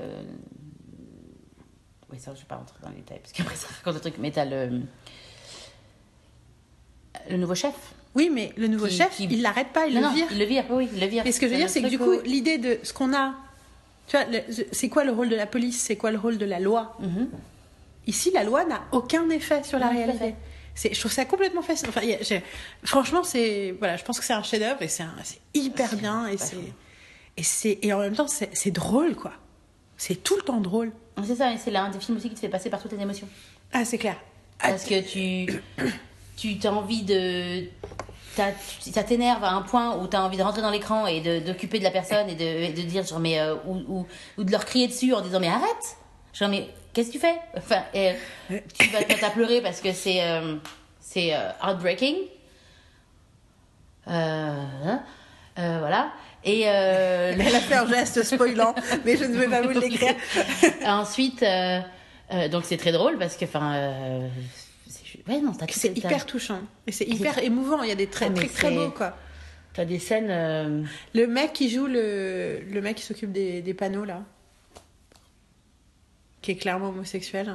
Oui, 2.11 2.19
ça, 2.19 2.34
je 2.34 2.40
vais 2.40 2.45
pas 2.48 2.56
rentrer 2.56 2.77
dans 2.81 2.90
les 2.90 2.95
détails, 2.98 3.19
parce 3.19 3.31
qu'après, 3.34 3.56
ça 3.57 3.68
raconte 3.77 3.94
le 3.95 3.99
truc. 4.02 4.15
Mais 4.19 4.31
t'as 4.31 4.45
le. 4.45 4.81
Le 7.30 7.38
nouveau 7.38 7.56
chef. 7.56 7.73
Oui, 8.15 8.30
mais 8.34 8.52
le 8.57 8.68
nouveau 8.68 8.88
Qui- 8.88 8.98
chef, 8.98 9.15
qui- 9.18 9.26
il 9.26 9.41
l'arrête 9.41 9.69
pas, 9.69 9.86
il 9.88 9.94
non, 9.94 10.02
le 10.02 10.07
non, 10.07 10.14
vire. 10.14 10.27
il 10.31 10.40
le 10.40 10.45
vire, 10.45 10.65
oui, 10.72 10.90
il 10.94 10.99
le 10.99 11.07
vire. 11.07 11.26
Et 11.26 11.31
ce 11.31 11.40
que 11.40 11.48
je 11.48 11.52
veux 11.52 11.57
dire, 11.57 11.69
c'est 11.69 11.81
que 11.81 11.88
du 11.88 11.99
coup, 11.99 12.19
l'idée 12.26 12.57
de 12.57 12.80
ce 12.84 12.91
qu'on 12.94 13.14
a, 13.14 13.36
tu 14.07 14.18
vois, 14.18 14.26
c'est 14.72 14.90
quoi 14.90 15.03
le 15.03 15.11
rôle 15.11 15.30
de 15.30 15.36
la 15.36 15.45
police, 15.45 15.80
c'est 15.80 15.95
quoi 15.95 16.10
le 16.11 16.18
rôle 16.18 16.38
de 16.38 16.45
la 16.45 16.60
loi? 16.60 16.98
Mhm. 16.99 17.30
Ici, 18.07 18.31
la 18.34 18.44
loi 18.44 18.65
n'a 18.65 18.81
aucun 18.91 19.30
effet 19.30 19.64
sur 19.64 19.77
la 19.77 19.86
Non, 19.88 19.91
à 19.91 19.95
réalité. 20.06 20.36
je 20.91 20.99
trouve 20.99 21.11
ça 21.11 21.26
complètement 21.26 21.61
fascinant. 21.61 21.90
Enfin, 21.95 22.02
franchement, 22.84 23.23
c'est, 23.23 23.76
voilà, 23.77 23.98
je 23.98 24.03
pense 24.03 24.18
que 24.19 24.26
c'est 24.26 24.34
un 24.34 24.41
chef-d'œuvre 24.41 24.81
et 24.81 24.88
c'est, 24.88 25.03
hyper 25.53 25.95
bien 25.95 26.27
et 26.27 26.38
c'est, 26.38 27.69
et 27.69 27.88
et 27.88 27.94
en 27.94 27.99
même 27.99 28.15
temps, 28.15 28.27
c'est 28.27 28.72
drôle, 28.72 29.15
quoi. 29.15 29.34
C'est 29.98 30.15
tout 30.23 30.36
le 30.38 30.41
temps 30.41 30.61
drôle. 30.61 30.91
C'est 31.26 31.36
ça, 31.36 31.52
et 31.54 31.58
c'est 31.58 31.72
l'un 31.72 31.90
des 31.90 32.00
films 32.00 32.18
aussi 32.18 32.30
qui 32.30 32.36
te 32.36 32.40
fait 32.40 32.50
passer 32.50 32.70
par 32.70 32.82
toutes 32.82 32.91
les 32.94 33.02
émotions. 33.02 33.28
Ah, 33.74 33.86
c'est 33.86 33.98
clair. 33.98 34.16
Parce 34.60 34.86
que 34.86 35.02
tu. 35.02 35.62
Tu 36.38 36.58
as 36.66 36.72
envie 36.74 37.04
de. 37.04 37.66
Ça 38.36 39.04
t'énerve 39.04 39.44
à 39.44 39.52
un 39.52 39.62
point 39.62 39.98
où 39.98 40.08
tu 40.08 40.16
as 40.16 40.24
envie 40.24 40.38
de 40.38 40.44
rentrer 40.44 40.62
dans 40.62 40.70
l'écran 40.70 41.06
et 41.08 41.41
d'occuper 41.41 41.80
de 41.80 41.84
la 41.84 41.91
personne 41.91 42.30
et 42.30 42.36
de, 42.36 42.76
de 42.76 42.88
dire, 42.88 43.06
genre, 43.06 43.20
mais. 43.20 43.40
euh, 43.40 43.56
ou, 43.66 43.76
ou, 43.88 44.08
ou 44.38 44.44
de 44.44 44.52
leur 44.52 44.66
crier 44.66 44.88
dessus 44.88 45.14
en 45.14 45.22
disant, 45.22 45.40
mais 45.40 45.50
arrête 45.50 45.98
Genre, 46.34 46.48
mais 46.50 46.70
qu'est-ce 46.94 47.08
que 47.10 47.14
tu 47.14 47.20
fais? 47.20 47.36
Enfin, 47.58 47.82
tu 47.91 48.88
vas 48.90 49.04
te 49.04 49.08
mettre 49.10 49.24
à 49.26 49.30
pleurer 49.32 49.62
parce 49.62 49.82
que 49.82 49.91
c'est. 49.94 50.24
euh, 50.24 50.56
c'est 51.02 51.34
euh, 51.34 51.50
heartbreaking. 51.64 52.16
Hein, 54.08 55.02
voilà. 55.56 56.12
Et. 56.44 56.64
euh, 56.68 57.34
Elle 57.38 57.56
a 57.56 57.60
fait 57.60 57.76
un 57.76 57.88
geste 57.88 58.24
spoilant, 58.24 58.74
mais 59.06 59.18
je 59.18 59.26
ne 59.26 59.38
vais 59.38 59.48
pas 59.48 59.61
vous 59.61 59.70
le 59.70 59.80
décrire. 59.82 60.16
Ensuite, 60.86 61.44
euh, 61.44 61.80
euh, 62.34 62.48
donc 62.48 62.64
c'est 62.66 62.78
très 62.78 62.91
drôle 62.91 63.18
parce 63.18 63.36
que, 63.36 63.45
enfin, 63.45 63.74
euh, 63.76 64.28
c'est 64.88 65.28
ouais, 65.32 65.41
non, 65.41 65.52
t'as 65.53 65.66
tout- 65.66 65.74
C'est 65.78 65.98
hyper 65.98 66.26
touchant. 66.26 66.61
Et 66.88 66.91
c'est 66.91 67.06
hyper 67.07 67.38
émouvant. 67.44 67.84
Il 67.84 67.90
y 67.90 67.91
a 67.91 67.95
des 67.95 68.07
Ah, 68.11 68.14
traits 68.14 68.32
mais 68.32 68.48
très, 68.48 68.48
très 68.48 68.72
beaux, 68.72 68.90
quoi. 68.91 69.16
T'as 69.74 69.86
des 69.86 69.99
scènes. 69.99 70.30
euh, 70.30 70.84
Le 71.14 71.28
mec 71.28 71.53
qui 71.53 71.70
joue 71.70 71.86
le, 71.88 72.60
le 72.72 72.82
mec 72.82 72.95
qui 72.98 73.03
s'occupe 73.03 73.32
des, 73.32 73.61
des 73.61 73.74
panneaux, 73.74 74.06
là. 74.06 74.24
Qui 76.41 76.52
est 76.52 76.56
clairement 76.56 76.90
homosexuel. 76.90 77.53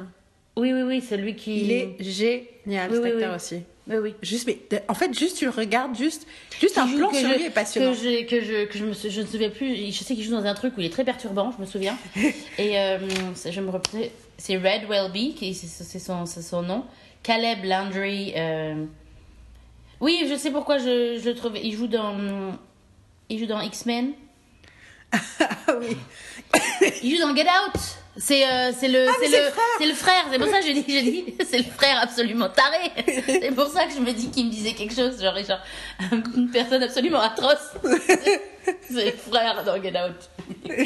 Oui, 0.57 0.71
oui, 0.73 0.83
oui, 0.83 1.03
c'est 1.05 1.17
lui 1.17 1.35
qui. 1.35 1.61
Il 1.65 1.71
est 1.71 1.95
génial, 1.99 2.89
Oui, 2.91 2.95
cet 2.97 3.03
oui, 3.03 3.11
acteur 3.11 3.29
oui. 3.31 3.35
aussi. 3.35 3.63
Oui, 3.87 3.97
oui. 3.97 4.15
Juste, 4.23 4.47
mais 4.47 4.59
en 4.87 4.95
fait, 4.95 5.13
juste 5.17 5.37
tu 5.37 5.45
le 5.45 5.51
regardes, 5.51 5.95
juste, 5.95 6.25
juste 6.59 6.77
un 6.79 6.87
plan 6.87 7.11
sur 7.13 7.19
je- 7.29 7.35
lui 7.35 7.43
est 7.43 7.49
passionnant. 7.51 7.91
Que 7.91 7.97
je, 7.97 8.23
que 8.25 8.41
je, 8.41 8.65
que 8.65 8.77
je 8.79 8.85
me, 8.85 8.93
je 8.93 9.19
ne 9.19 9.25
me 9.25 9.29
souviens 9.29 9.49
plus. 9.51 9.91
Je 9.91 10.03
sais 10.03 10.15
qu'il 10.15 10.23
joue 10.23 10.31
dans 10.31 10.43
un 10.45 10.55
truc 10.55 10.75
où 10.75 10.81
il 10.81 10.87
est 10.87 10.89
très 10.89 11.03
perturbant, 11.05 11.51
je 11.55 11.61
me 11.61 11.67
souviens. 11.67 11.95
Et 12.57 12.79
euh, 12.79 12.97
je 13.45 13.61
me. 13.61 13.71
C'est 14.37 14.57
Red 14.57 14.89
Welby, 14.89 15.35
qui 15.35 15.53
c'est 15.53 15.99
son, 15.99 16.25
son 16.25 16.61
nom. 16.63 16.83
Caleb 17.21 17.63
Landry. 17.63 18.33
euh, 18.35 18.85
Oui, 20.01 20.25
je 20.29 20.35
sais 20.35 20.49
pourquoi 20.51 20.77
je, 20.79 21.19
je 21.23 21.29
le 21.29 21.35
trouve. 21.35 21.53
Il 21.61 21.73
joue 21.75 21.87
dans. 21.87 22.15
Il 23.29 23.39
joue 23.39 23.45
dans 23.47 23.61
X-Men. 23.61 24.13
Ah 25.67 25.73
oui. 25.79 25.95
Il 27.03 27.15
joue 27.15 27.21
dans 27.21 27.35
Get 27.35 27.43
Out. 27.43 27.79
C'est 28.17 28.47
euh, 28.47 28.71
c'est 28.77 28.87
le 28.87 29.07
Ah, 29.09 29.13
c'est 29.19 29.27
le 29.27 29.43
c'est 29.79 29.85
le 29.87 29.93
frère. 29.93 30.25
C'est 30.31 30.39
pour 30.39 30.47
ça 30.47 30.59
que 30.61 30.65
je 30.67 30.71
dis 30.71 30.85
j'ai 30.87 31.01
dit 31.01 31.35
c'est 31.49 31.57
le 31.57 31.63
frère 31.65 31.99
absolument 32.01 32.47
taré. 32.49 32.91
C'est 33.27 33.53
pour 33.53 33.67
ça 33.67 33.85
que 33.85 33.93
je 33.93 33.99
me 33.99 34.13
dis 34.13 34.29
qu'il 34.31 34.45
me 34.45 34.51
disait 34.51 34.71
quelque 34.73 34.95
chose 34.95 35.21
genre 35.21 35.37
genre 35.43 35.59
une 36.37 36.49
personne 36.49 36.81
absolument 36.81 37.19
atroce. 37.19 37.73
C'est 38.89 39.05
le 39.05 39.11
frère 39.11 39.63
dans 39.65 39.81
Get 39.81 39.93
Out. 39.99 40.29
Le. 40.65 40.85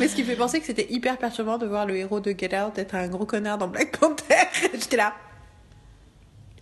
Mais 0.00 0.08
ce 0.08 0.14
qui 0.16 0.22
me 0.22 0.26
fait 0.26 0.36
penser 0.36 0.58
que 0.60 0.66
c'était 0.66 0.86
hyper 0.90 1.16
perturbant 1.16 1.58
de 1.58 1.66
voir 1.66 1.86
le 1.86 1.96
héros 1.96 2.20
de 2.20 2.34
Get 2.36 2.58
Out 2.58 2.76
être 2.78 2.94
un 2.96 3.06
gros 3.08 3.24
connard 3.24 3.58
dans 3.58 3.68
Black 3.68 3.96
Panther. 3.98 4.34
J'étais 4.72 4.96
là. 4.96 5.14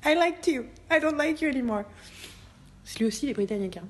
I 0.04 0.14
liked 0.14 0.46
you. 0.46 0.64
I 0.92 1.00
don't 1.00 1.16
like 1.16 1.40
you 1.40 1.48
anymore. 1.48 1.84
C'est 2.84 2.98
lui 2.98 3.06
aussi, 3.06 3.26
il 3.26 3.30
est 3.30 3.34
britannique. 3.34 3.78
hein. 3.78 3.88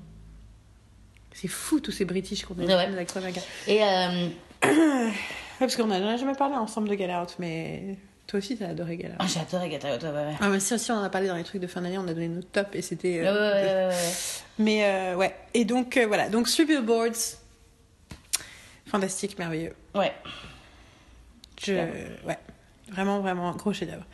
C'est 1.37 1.49
fou 1.49 1.79
tous 1.81 1.91
ces 1.91 2.05
British 2.05 2.45
qu'on 2.45 2.53
a 2.59 2.65
Ouais. 2.65 2.89
l'accent 2.91 3.17
américain. 3.17 3.41
Et 3.67 3.83
euh, 3.83 4.29
Ouais, 4.63 5.11
parce 5.59 5.75
qu'on 5.75 5.87
n'a 5.87 6.17
jamais 6.17 6.33
parlé 6.33 6.55
ensemble 6.55 6.89
de 6.89 6.95
Get 6.95 7.13
Out, 7.15 7.35
mais 7.39 7.97
toi 8.27 8.39
aussi 8.39 8.57
t'as 8.57 8.69
adoré 8.69 8.97
Get 8.97 9.07
Out. 9.09 9.15
oh, 9.21 9.25
j'ai 9.33 9.39
adoré 9.41 9.69
Get 9.69 9.77
Out. 9.85 10.01
Ouais, 10.03 10.09
ouais. 10.09 10.33
Ah, 10.41 10.49
mais 10.49 10.59
si 10.59 10.73
aussi 10.73 10.91
on 10.91 10.95
en 10.95 11.03
a 11.03 11.09
parlé 11.09 11.27
dans 11.27 11.35
les 11.35 11.43
trucs 11.43 11.61
de 11.61 11.67
fin 11.67 11.81
d'année, 11.81 11.97
on 11.97 12.07
a 12.07 12.13
donné 12.13 12.27
notre 12.29 12.49
top 12.49 12.73
et 12.73 12.81
c'était. 12.81 13.21
Ouais, 13.21 13.27
euh, 13.27 13.33
ouais, 13.33 13.85
ouais, 13.87 13.93
ouais. 13.95 14.13
Mais 14.59 14.83
euh, 14.85 15.15
ouais. 15.15 15.35
Et 15.53 15.63
donc 15.65 15.97
euh, 15.97 16.07
voilà. 16.07 16.29
Donc 16.29 16.47
Three 16.47 16.65
Billboards. 16.65 17.37
Fantastique, 18.87 19.37
merveilleux. 19.39 19.73
Ouais. 19.93 20.13
Je... 21.63 21.73
Ouais. 21.73 22.37
Vraiment, 22.91 23.19
vraiment, 23.19 23.51
gros 23.53 23.73
chef-d'œuvre. 23.73 24.05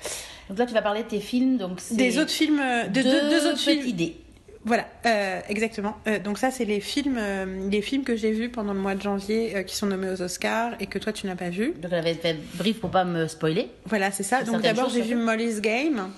Donc 0.50 0.58
là, 0.58 0.66
tu 0.66 0.74
vas 0.74 0.82
parler 0.82 1.04
de 1.04 1.08
tes 1.10 1.20
films. 1.20 1.58
Donc 1.58 1.80
Des 1.92 2.18
autres 2.20 2.32
films. 2.32 2.58
De, 2.58 2.90
deux, 2.90 3.04
deux, 3.04 3.30
deux 3.30 3.48
autres 3.48 3.60
films. 3.60 3.86
idées. 3.86 4.16
Voilà, 4.64 4.86
euh, 5.08 5.42
exactement. 5.50 5.98
Euh, 6.08 6.20
donc 6.20 6.38
ça, 6.38 6.52
c'est 6.52 6.66
les 6.66 6.80
films, 6.80 7.18
euh, 7.20 7.70
les 7.70 7.82
films 7.82 8.04
que 8.04 8.16
j'ai 8.16 8.32
vus 8.32 8.50
pendant 8.50 8.74
le 8.74 8.80
mois 8.80 8.94
de 8.94 9.02
janvier 9.02 9.56
euh, 9.56 9.64
qui 9.64 9.76
sont 9.76 9.88
nommés 9.88 10.10
aux 10.10 10.22
Oscars 10.22 10.74
et 10.80 10.86
que 10.86 11.00
toi 11.00 11.12
tu 11.12 11.26
n'as 11.26 11.36
pas 11.36 11.50
vu. 11.50 11.74
Donc 11.82 11.90
j'avais 11.90 12.14
fait 12.14 12.38
brief 12.56 12.80
pour 12.80 12.92
pas 12.92 13.04
me 13.04 13.28
spoiler. 13.28 13.70
Voilà, 13.86 14.12
c'est 14.12 14.24
ça. 14.24 14.44
Donc 14.44 14.62
d'abord, 14.62 14.90
j'ai 14.90 15.02
vu. 15.02 15.16
Molly's 15.16 15.62
Game. 15.62 16.10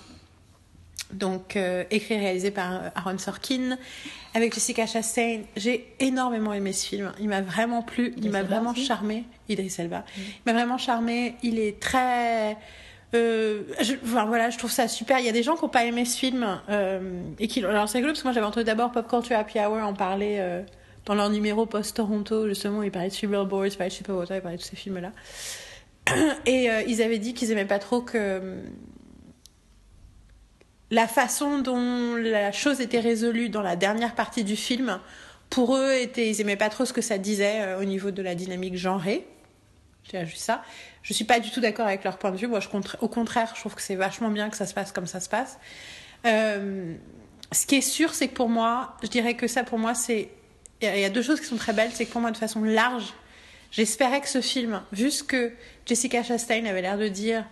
Donc 1.14 1.56
euh, 1.56 1.84
écrit 1.92 2.16
et 2.16 2.20
réalisé 2.20 2.52
par 2.52 2.74
euh, 2.74 2.90
Aaron 2.96 3.18
Sorkin 3.18 3.78
avec 4.34 4.54
Jessica 4.54 4.88
Chastain. 4.88 5.42
J'ai 5.56 5.94
énormément 6.00 6.54
aimé 6.54 6.74
ce 6.74 6.88
film. 6.88 7.12
Il 7.20 7.30
m'a 7.30 7.42
vraiment 7.42 7.82
plu. 7.82 8.14
Il 8.18 8.32
m'a 8.32 8.44
vraiment 8.44 8.74
charmé. 8.74 9.24
Idris 9.48 9.76
Elba. 9.78 10.04
Il 10.18 10.24
m'a 10.46 10.54
vraiment 10.54 10.78
charmé. 10.78 11.36
Il 11.44 11.60
est 11.60 11.80
très 11.80 12.58
euh, 13.14 13.64
je, 13.80 13.94
enfin, 14.04 14.26
voilà, 14.26 14.50
je 14.50 14.58
trouve 14.58 14.72
ça 14.72 14.88
super. 14.88 15.20
Il 15.20 15.26
y 15.26 15.30
a 15.30 15.34
des 15.34 15.44
gens 15.44 15.56
qui 15.56 15.64
n'ont 15.64 15.70
pas 15.70 15.86
aimé 15.86 16.06
ce 16.06 16.18
film 16.18 16.60
euh, 16.70 17.22
et 17.40 17.48
qui. 17.48 17.64
Alors 17.64 17.88
c'est 17.88 18.00
rigolo 18.00 18.14
parce 18.14 18.22
que 18.22 18.28
moi 18.28 18.34
j'avais 18.34 18.46
entendu 18.46 18.66
d'abord 18.66 18.92
Pop 18.92 19.08
Culture 19.08 19.38
Happy 19.38 19.60
Hour 19.60 19.78
en 19.78 19.94
parler 19.94 20.38
euh, 20.40 20.64
dans 21.06 21.14
leur 21.14 21.30
numéro 21.30 21.66
post 21.66 21.96
Toronto 21.96 22.48
justement. 22.48 22.82
Ils 22.82 22.92
parlaient 22.92 23.10
de 23.10 23.28
Billboards, 23.28 23.68
ils 23.68 23.78
parlaient 23.78 23.90
de 23.90 23.94
Superwater, 23.94 24.38
ils 24.38 24.42
parlaient 24.42 24.58
de 24.58 24.62
ces 24.62 24.76
films 24.76 25.00
là. 25.00 25.12
Et 26.46 26.70
ils 26.88 27.02
avaient 27.02 27.20
dit 27.20 27.34
qu'ils 27.34 27.52
aimaient 27.52 27.66
pas 27.66 27.80
trop 27.80 28.02
que 28.02 28.58
la 30.92 31.08
façon 31.08 31.60
dont 31.60 32.16
la 32.16 32.52
chose 32.52 32.82
était 32.82 33.00
résolue 33.00 33.50
dans 33.50 33.62
la 33.62 33.76
dernière 33.76 34.14
partie 34.16 34.44
du 34.44 34.56
film, 34.56 35.00
pour 35.50 35.78
eux, 35.78 35.94
était, 35.94 36.30
ils 36.30 36.42
aimaient 36.42 36.58
pas 36.58 36.70
trop 36.70 36.84
ce 36.84 36.92
que 36.92 37.02
ça 37.02 37.18
disait 37.18 37.76
au 37.76 37.86
niveau 37.86 38.12
de 38.12 38.22
la 38.22 38.36
dynamique 38.36 38.76
genrée. 38.76 39.26
J'ai 40.12 40.26
juste 40.26 40.42
ça. 40.42 40.62
Je 41.04 41.14
suis 41.14 41.26
pas 41.26 41.40
du 41.40 41.52
tout 41.52 41.60
d'accord 41.60 41.86
avec 41.86 42.04
leur 42.04 42.18
point 42.18 42.32
de 42.32 42.38
vue. 42.38 42.48
Moi, 42.48 42.60
je 42.62 42.70
contra- 42.70 42.98
au 43.02 43.08
contraire, 43.10 43.52
je 43.56 43.60
trouve 43.60 43.76
que 43.76 43.82
c'est 43.82 43.96
vachement 43.96 44.30
bien 44.32 44.50
que 44.50 44.58
ça 44.58 44.66
se 44.66 44.74
passe 44.74 44.92
comme 44.92 45.06
ça 45.06 45.20
se 45.20 45.30
passe. 45.30 45.60
Euh, 46.26 46.96
ce 47.52 47.66
qui 47.68 47.76
est 47.76 47.82
sûr, 47.82 48.14
c'est 48.14 48.30
que 48.30 48.34
pour 48.34 48.50
moi, 48.50 48.96
je 49.04 49.08
dirais 49.10 49.36
que 49.36 49.48
ça, 49.48 49.64
pour 49.64 49.78
moi, 49.80 49.94
c'est. 49.94 50.30
Il 50.82 50.98
y 51.00 51.06
a- 51.06 51.10
deux 51.10 51.22
choses 51.22 51.40
qui 51.40 51.46
sont 51.46 51.58
très 51.58 51.74
belles. 51.74 51.92
C'est 51.94 52.06
que 52.06 52.12
pour 52.12 52.22
moi, 52.22 52.32
de 52.32 52.38
façon 52.38 52.64
large, 52.64 53.14
j'espérais 53.72 54.22
que 54.22 54.28
ce 54.30 54.42
film, 54.42 54.82
vu 54.92 55.12
ce 55.12 55.24
que 55.24 55.52
Jessica 55.86 56.24
Chastain 56.24 56.66
avait 56.66 56.82
l'air 56.82 56.98
de 56.98 57.08
dire 57.10 57.46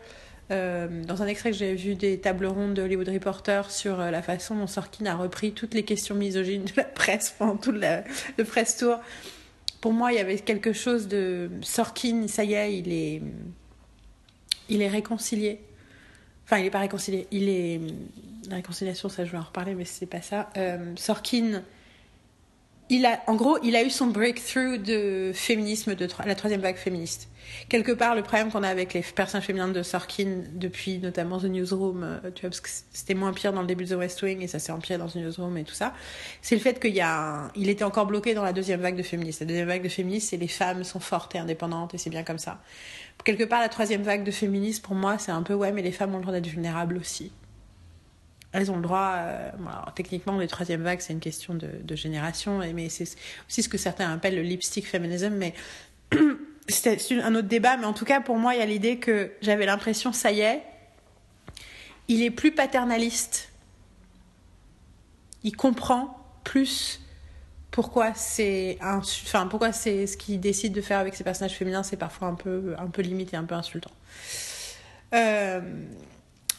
euh, 0.51 0.87
dans 1.05 1.21
un 1.21 1.27
extrait 1.27 1.51
que 1.51 1.57
j'avais 1.57 1.75
vu 1.75 1.95
des 1.95 2.19
tables 2.19 2.45
rondes 2.45 2.73
de 2.73 2.81
Hollywood 2.81 3.07
Reporter 3.07 3.69
sur 3.71 4.01
euh, 4.01 4.11
la 4.11 4.21
façon 4.21 4.55
dont 4.55 4.67
Sorkin 4.67 5.05
a 5.05 5.15
repris 5.15 5.53
toutes 5.53 5.73
les 5.73 5.83
questions 5.83 6.13
misogynes 6.15 6.65
de 6.65 6.73
la 6.75 6.83
presse 6.83 7.33
pendant 7.37 7.55
tout 7.55 7.71
le 7.71 8.43
press 8.43 8.75
tour. 8.77 8.97
Pour 9.81 9.93
moi, 9.93 10.13
il 10.13 10.15
y 10.15 10.19
avait 10.19 10.37
quelque 10.37 10.73
chose 10.73 11.07
de 11.07 11.49
Sorkin, 11.61 12.27
ça 12.27 12.43
y 12.43 12.53
est, 12.53 12.77
il 12.77 12.91
est, 12.93 13.21
il 14.69 14.81
est 14.81 14.87
réconcilié. 14.87 15.59
Enfin, 16.45 16.59
il 16.59 16.63
n'est 16.63 16.69
pas 16.69 16.79
réconcilié. 16.79 17.27
Il 17.31 17.49
est 17.49 17.81
la 18.49 18.57
réconciliation, 18.57 19.09
ça, 19.09 19.25
je 19.25 19.31
vais 19.31 19.37
en 19.37 19.43
reparler, 19.43 19.73
mais 19.73 19.85
c'est 19.85 20.05
pas 20.05 20.21
ça. 20.21 20.49
Euh, 20.57 20.93
Sorkin, 20.95 21.63
il 22.89 23.05
a, 23.05 23.21
en 23.27 23.35
gros, 23.35 23.57
il 23.63 23.75
a 23.75 23.83
eu 23.83 23.89
son 23.89 24.07
breakthrough 24.07 24.77
de 24.77 25.31
féminisme, 25.33 25.95
de 25.95 26.07
la 26.25 26.35
troisième 26.35 26.61
vague 26.61 26.75
féministe. 26.75 27.27
Quelque 27.69 27.91
part, 27.91 28.15
le 28.15 28.21
problème 28.23 28.51
qu'on 28.51 28.63
a 28.63 28.67
avec 28.69 28.93
les 28.93 29.01
personnages 29.01 29.45
féminines 29.47 29.73
de 29.73 29.83
Sorkin 29.83 30.41
depuis 30.53 30.99
notamment 30.99 31.39
The 31.39 31.45
Newsroom, 31.45 32.03
euh, 32.03 32.31
tu 32.33 32.41
vois, 32.41 32.49
parce 32.49 32.61
que 32.61 32.69
c'était 32.91 33.13
moins 33.13 33.33
pire 33.33 33.53
dans 33.53 33.61
le 33.61 33.67
début 33.67 33.85
de 33.85 33.95
The 33.95 33.97
West 33.97 34.21
Wing 34.21 34.41
et 34.41 34.47
ça 34.47 34.59
s'est 34.59 34.71
empiré 34.71 34.97
dans 34.97 35.07
The 35.07 35.15
Newsroom 35.15 35.57
et 35.57 35.63
tout 35.63 35.73
ça, 35.73 35.93
c'est 36.41 36.55
le 36.55 36.61
fait 36.61 36.79
qu'il 36.79 36.93
y 36.95 37.01
a, 37.01 37.45
un- 37.45 37.51
il 37.55 37.69
était 37.69 37.83
encore 37.83 38.05
bloqué 38.05 38.33
dans 38.33 38.43
la 38.43 38.53
deuxième 38.53 38.81
vague 38.81 38.95
de 38.95 39.03
féministes. 39.03 39.41
La 39.41 39.45
deuxième 39.47 39.67
vague 39.67 39.83
de 39.83 39.89
féministes, 39.89 40.29
c'est 40.31 40.37
les 40.37 40.47
femmes 40.47 40.83
sont 40.83 40.99
fortes 40.99 41.35
et 41.35 41.39
indépendantes 41.39 41.93
et 41.93 41.97
c'est 41.97 42.09
bien 42.09 42.23
comme 42.23 42.39
ça. 42.39 42.61
Quelque 43.23 43.43
part, 43.43 43.59
la 43.61 43.69
troisième 43.69 44.01
vague 44.03 44.23
de 44.23 44.31
féministes, 44.31 44.83
pour 44.83 44.95
moi, 44.95 45.17
c'est 45.17 45.31
un 45.31 45.43
peu 45.43 45.53
ouais, 45.53 45.71
mais 45.71 45.81
les 45.81 45.91
femmes 45.91 46.13
ont 46.13 46.17
le 46.17 46.23
droit 46.23 46.33
d'être 46.33 46.47
vulnérables 46.47 46.97
aussi. 46.97 47.31
Elles 48.53 48.69
ont 48.69 48.75
le 48.75 48.81
droit. 48.81 49.13
euh, 49.17 49.49
alors, 49.65 49.93
techniquement, 49.95 50.37
les 50.37 50.47
troisième 50.47 50.81
vagues, 50.83 50.99
c'est 50.99 51.13
une 51.13 51.19
question 51.21 51.53
de, 51.53 51.69
de 51.83 51.95
génération, 51.95 52.59
mais 52.73 52.89
c'est 52.89 53.05
aussi 53.47 53.63
ce 53.63 53.69
que 53.69 53.77
certains 53.77 54.11
appellent 54.11 54.35
le 54.35 54.41
lipstick 54.41 54.85
feminism. 54.87 55.29
Mais 55.35 55.53
c'était 56.67 56.97
un 57.21 57.35
autre 57.35 57.47
débat. 57.47 57.77
Mais 57.77 57.85
en 57.85 57.93
tout 57.93 58.05
cas, 58.05 58.21
pour 58.21 58.37
moi, 58.37 58.55
il 58.55 58.59
y 58.59 58.63
a 58.63 58.65
l'idée 58.65 58.97
que 58.97 59.31
j'avais 59.41 59.65
l'impression, 59.65 60.13
ça 60.13 60.31
y 60.31 60.41
est, 60.41 60.61
il 62.07 62.21
est 62.21 62.31
plus 62.31 62.51
paternaliste. 62.51 63.49
Il 65.43 65.55
comprend 65.55 66.17
plus 66.43 67.01
pourquoi 67.71 68.13
c'est 68.13 68.77
un, 68.81 68.97
enfin 68.97 69.47
pourquoi 69.47 69.71
c'est 69.71 70.05
ce 70.05 70.17
qu'il 70.17 70.39
décide 70.39 70.73
de 70.73 70.81
faire 70.81 70.99
avec 70.99 71.15
ses 71.15 71.23
personnages 71.23 71.53
féminins, 71.53 71.83
c'est 71.83 71.97
parfois 71.97 72.27
un 72.27 72.35
peu 72.35 72.75
un 72.77 72.87
peu 72.87 73.01
limite 73.01 73.33
et 73.33 73.37
un 73.37 73.45
peu 73.45 73.55
insultant. 73.55 73.91
Euh, 75.13 75.61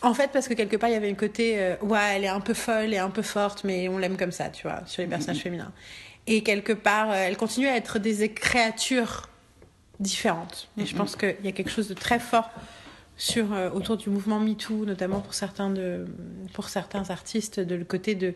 en 0.01 0.15
fait, 0.15 0.33
parce 0.33 0.49
que 0.49 0.55
quelque 0.55 0.77
part, 0.77 0.89
il 0.89 0.95
y 0.95 0.97
avait 0.97 1.11
un 1.11 1.15
côté, 1.15 1.61
euh, 1.61 1.77
ouais, 1.83 2.16
elle 2.16 2.24
est 2.24 2.29
un 2.29 2.41
peu 2.41 2.55
folle 2.55 2.93
et 2.93 2.99
un 2.99 3.11
peu 3.11 3.23
forte, 3.23 3.62
mais 3.65 3.89
on 3.89 3.99
l'aime 3.99 4.16
comme 4.16 4.33
ça, 4.33 4.49
tu 4.49 4.66
vois, 4.66 4.83
sur 4.87 5.03
les 5.03 5.09
personnages 5.09 5.43
féminins. 5.43 5.73
Et 6.27 6.43
quelque 6.43 6.73
part, 6.73 7.11
euh, 7.11 7.15
elle 7.27 7.37
continue 7.37 7.69
à 7.69 7.77
être 7.77 7.99
des 7.99 8.33
créatures 8.33 9.29
différentes. 10.03 10.69
Et 10.79 10.85
je 10.87 10.95
pense 10.95 11.16
qu'il 11.16 11.37
y 11.45 11.49
a 11.49 11.53
quelque 11.53 11.70
chose 11.70 11.89
de 11.89 11.95
très 11.95 12.19
fort 12.19 12.51
sur, 13.16 13.53
euh, 13.53 13.70
autour 13.70 13.97
du 13.97 14.11
mouvement 14.11 14.41
MeToo, 14.41 14.85
notamment 14.85 15.20
pour 15.20 15.35
certains, 15.35 15.70
de, 15.70 16.07
pour 16.55 16.69
certains 16.69 17.09
artistes, 17.11 17.61
de 17.61 17.74
le 17.74 17.85
côté 17.85 18.15
de 18.15 18.35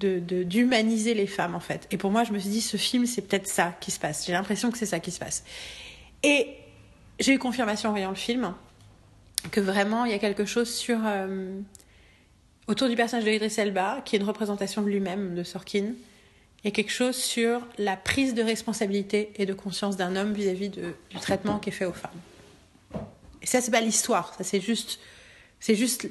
de- 0.00 0.18
de- 0.18 0.42
d'humaniser 0.42 1.14
les 1.14 1.28
femmes, 1.28 1.54
en 1.54 1.60
fait. 1.60 1.86
Et 1.92 1.96
pour 1.98 2.10
moi, 2.10 2.24
je 2.24 2.32
me 2.32 2.38
suis 2.40 2.50
dit, 2.50 2.60
ce 2.60 2.76
film, 2.76 3.06
c'est 3.06 3.22
peut-être 3.22 3.46
ça 3.46 3.76
qui 3.80 3.92
se 3.92 4.00
passe. 4.00 4.26
J'ai 4.26 4.32
l'impression 4.32 4.72
que 4.72 4.76
c'est 4.76 4.86
ça 4.86 4.98
qui 4.98 5.12
se 5.12 5.20
passe. 5.20 5.44
Et 6.24 6.48
j'ai 7.20 7.32
eu 7.34 7.38
confirmation 7.38 7.90
en 7.90 7.92
voyant 7.92 8.10
le 8.10 8.16
film 8.16 8.54
que 9.52 9.60
vraiment 9.60 10.04
il 10.04 10.10
y 10.10 10.14
a 10.14 10.18
quelque 10.18 10.46
chose 10.46 10.68
sur 10.68 10.98
euh, 11.04 11.60
autour 12.66 12.88
du 12.88 12.96
personnage 12.96 13.24
de 13.24 13.30
Idris 13.30 13.54
Elba 13.56 14.02
qui 14.04 14.16
est 14.16 14.18
une 14.18 14.24
représentation 14.26 14.82
de 14.82 14.88
lui-même 14.88 15.36
de 15.36 15.44
Sorkin 15.44 15.92
il 16.64 16.68
y 16.68 16.70
a 16.70 16.70
quelque 16.70 16.92
chose 16.92 17.16
sur 17.16 17.60
la 17.76 17.94
prise 17.94 18.32
de 18.32 18.42
responsabilité 18.42 19.32
et 19.36 19.44
de 19.44 19.52
conscience 19.52 19.98
d'un 19.98 20.16
homme 20.16 20.32
vis-à-vis 20.32 20.70
du 20.70 20.82
traitement 21.20 21.58
qui 21.58 21.68
est 21.68 21.72
fait 21.72 21.84
aux 21.84 21.92
femmes. 21.92 22.10
Et 23.42 23.46
ça 23.46 23.60
c'est 23.60 23.70
pas 23.70 23.82
l'histoire 23.82 24.34
ça 24.34 24.44
c'est 24.44 24.60
juste 24.60 24.98
c'est 25.60 25.74
juste 25.74 26.08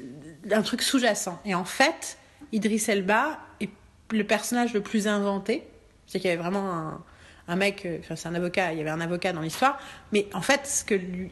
un 0.51 0.61
truc 0.61 0.83
sous-jacent. 0.83 1.41
Et 1.45 1.55
en 1.55 1.65
fait 1.65 2.17
Idris 2.51 2.83
Elba 2.87 3.39
est 3.59 3.69
le 4.11 4.23
personnage 4.23 4.73
le 4.73 4.81
plus 4.81 5.07
inventé. 5.07 5.63
C'est 6.05 6.19
qu'il 6.19 6.29
y 6.29 6.33
avait 6.33 6.41
vraiment 6.41 7.01
un, 7.47 7.55
mec, 7.55 7.85
euh, 7.85 7.97
enfin 7.99 8.15
c'est 8.15 8.27
un 8.27 8.35
avocat, 8.35 8.73
il 8.73 8.77
y 8.77 8.81
avait 8.81 8.91
un 8.91 9.01
avocat 9.01 9.33
dans 9.33 9.41
l'histoire, 9.41 9.79
mais 10.11 10.27
en 10.33 10.41
fait 10.41 10.67
ce 10.67 10.83
que 10.83 10.93
lui, 10.93 11.31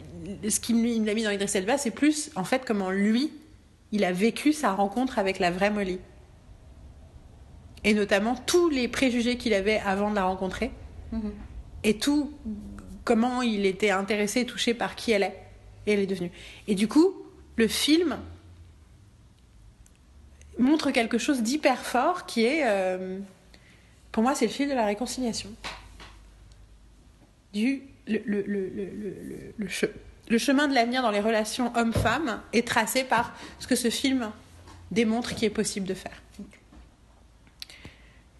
ce 0.49 0.59
il 0.69 0.75
mis 0.75 1.23
dans 1.23 1.29
Idris 1.29 1.51
Elba, 1.53 1.77
c'est 1.77 1.91
plus 1.91 2.31
en 2.35 2.43
fait 2.43 2.63
comment 2.65 2.89
lui, 2.89 3.31
il 3.91 4.03
a 4.03 4.11
vécu 4.11 4.51
sa 4.51 4.71
rencontre 4.71 5.19
avec 5.19 5.37
la 5.37 5.51
vraie 5.51 5.69
Molly, 5.69 5.99
et 7.83 7.93
notamment 7.93 8.35
tous 8.35 8.69
les 8.69 8.87
préjugés 8.87 9.37
qu'il 9.37 9.53
avait 9.53 9.79
avant 9.79 10.09
de 10.11 10.15
la 10.15 10.23
rencontrer, 10.25 10.71
et 11.83 11.97
tout 11.97 12.31
comment 13.03 13.41
il 13.41 13.65
était 13.65 13.89
intéressé, 13.89 14.45
touché 14.45 14.73
par 14.73 14.95
qui 14.95 15.11
elle 15.11 15.23
est, 15.23 15.37
et 15.87 15.93
elle 15.93 15.99
est 15.99 16.07
devenue. 16.07 16.31
Et 16.67 16.75
du 16.75 16.87
coup, 16.87 17.13
le 17.57 17.67
film 17.67 18.17
montre 20.59 20.91
quelque 20.91 21.17
chose 21.17 21.41
d'hyper 21.41 21.79
fort 21.83 22.25
qui 22.25 22.45
est, 22.45 22.61
euh, 22.65 23.17
pour 24.11 24.21
moi, 24.23 24.35
c'est 24.35 24.45
le 24.45 24.51
fil 24.51 24.69
de 24.69 24.73
la 24.75 24.85
réconciliation 24.85 25.49
du 27.53 27.81
le, 28.07 28.21
le, 28.25 28.41
le, 28.47 29.53
le, 29.57 29.67
che- 29.67 29.89
le 30.29 30.37
chemin 30.37 30.67
de 30.67 30.73
l'avenir 30.73 31.01
dans 31.01 31.11
les 31.11 31.19
relations 31.19 31.71
hommes-femmes 31.75 32.41
est 32.53 32.67
tracé 32.67 33.03
par 33.03 33.33
ce 33.59 33.67
que 33.67 33.75
ce 33.75 33.89
film 33.89 34.31
démontre 34.91 35.33
qu'il 35.35 35.45
est 35.45 35.49
possible 35.49 35.85
de 35.87 35.93
faire. 35.93 36.21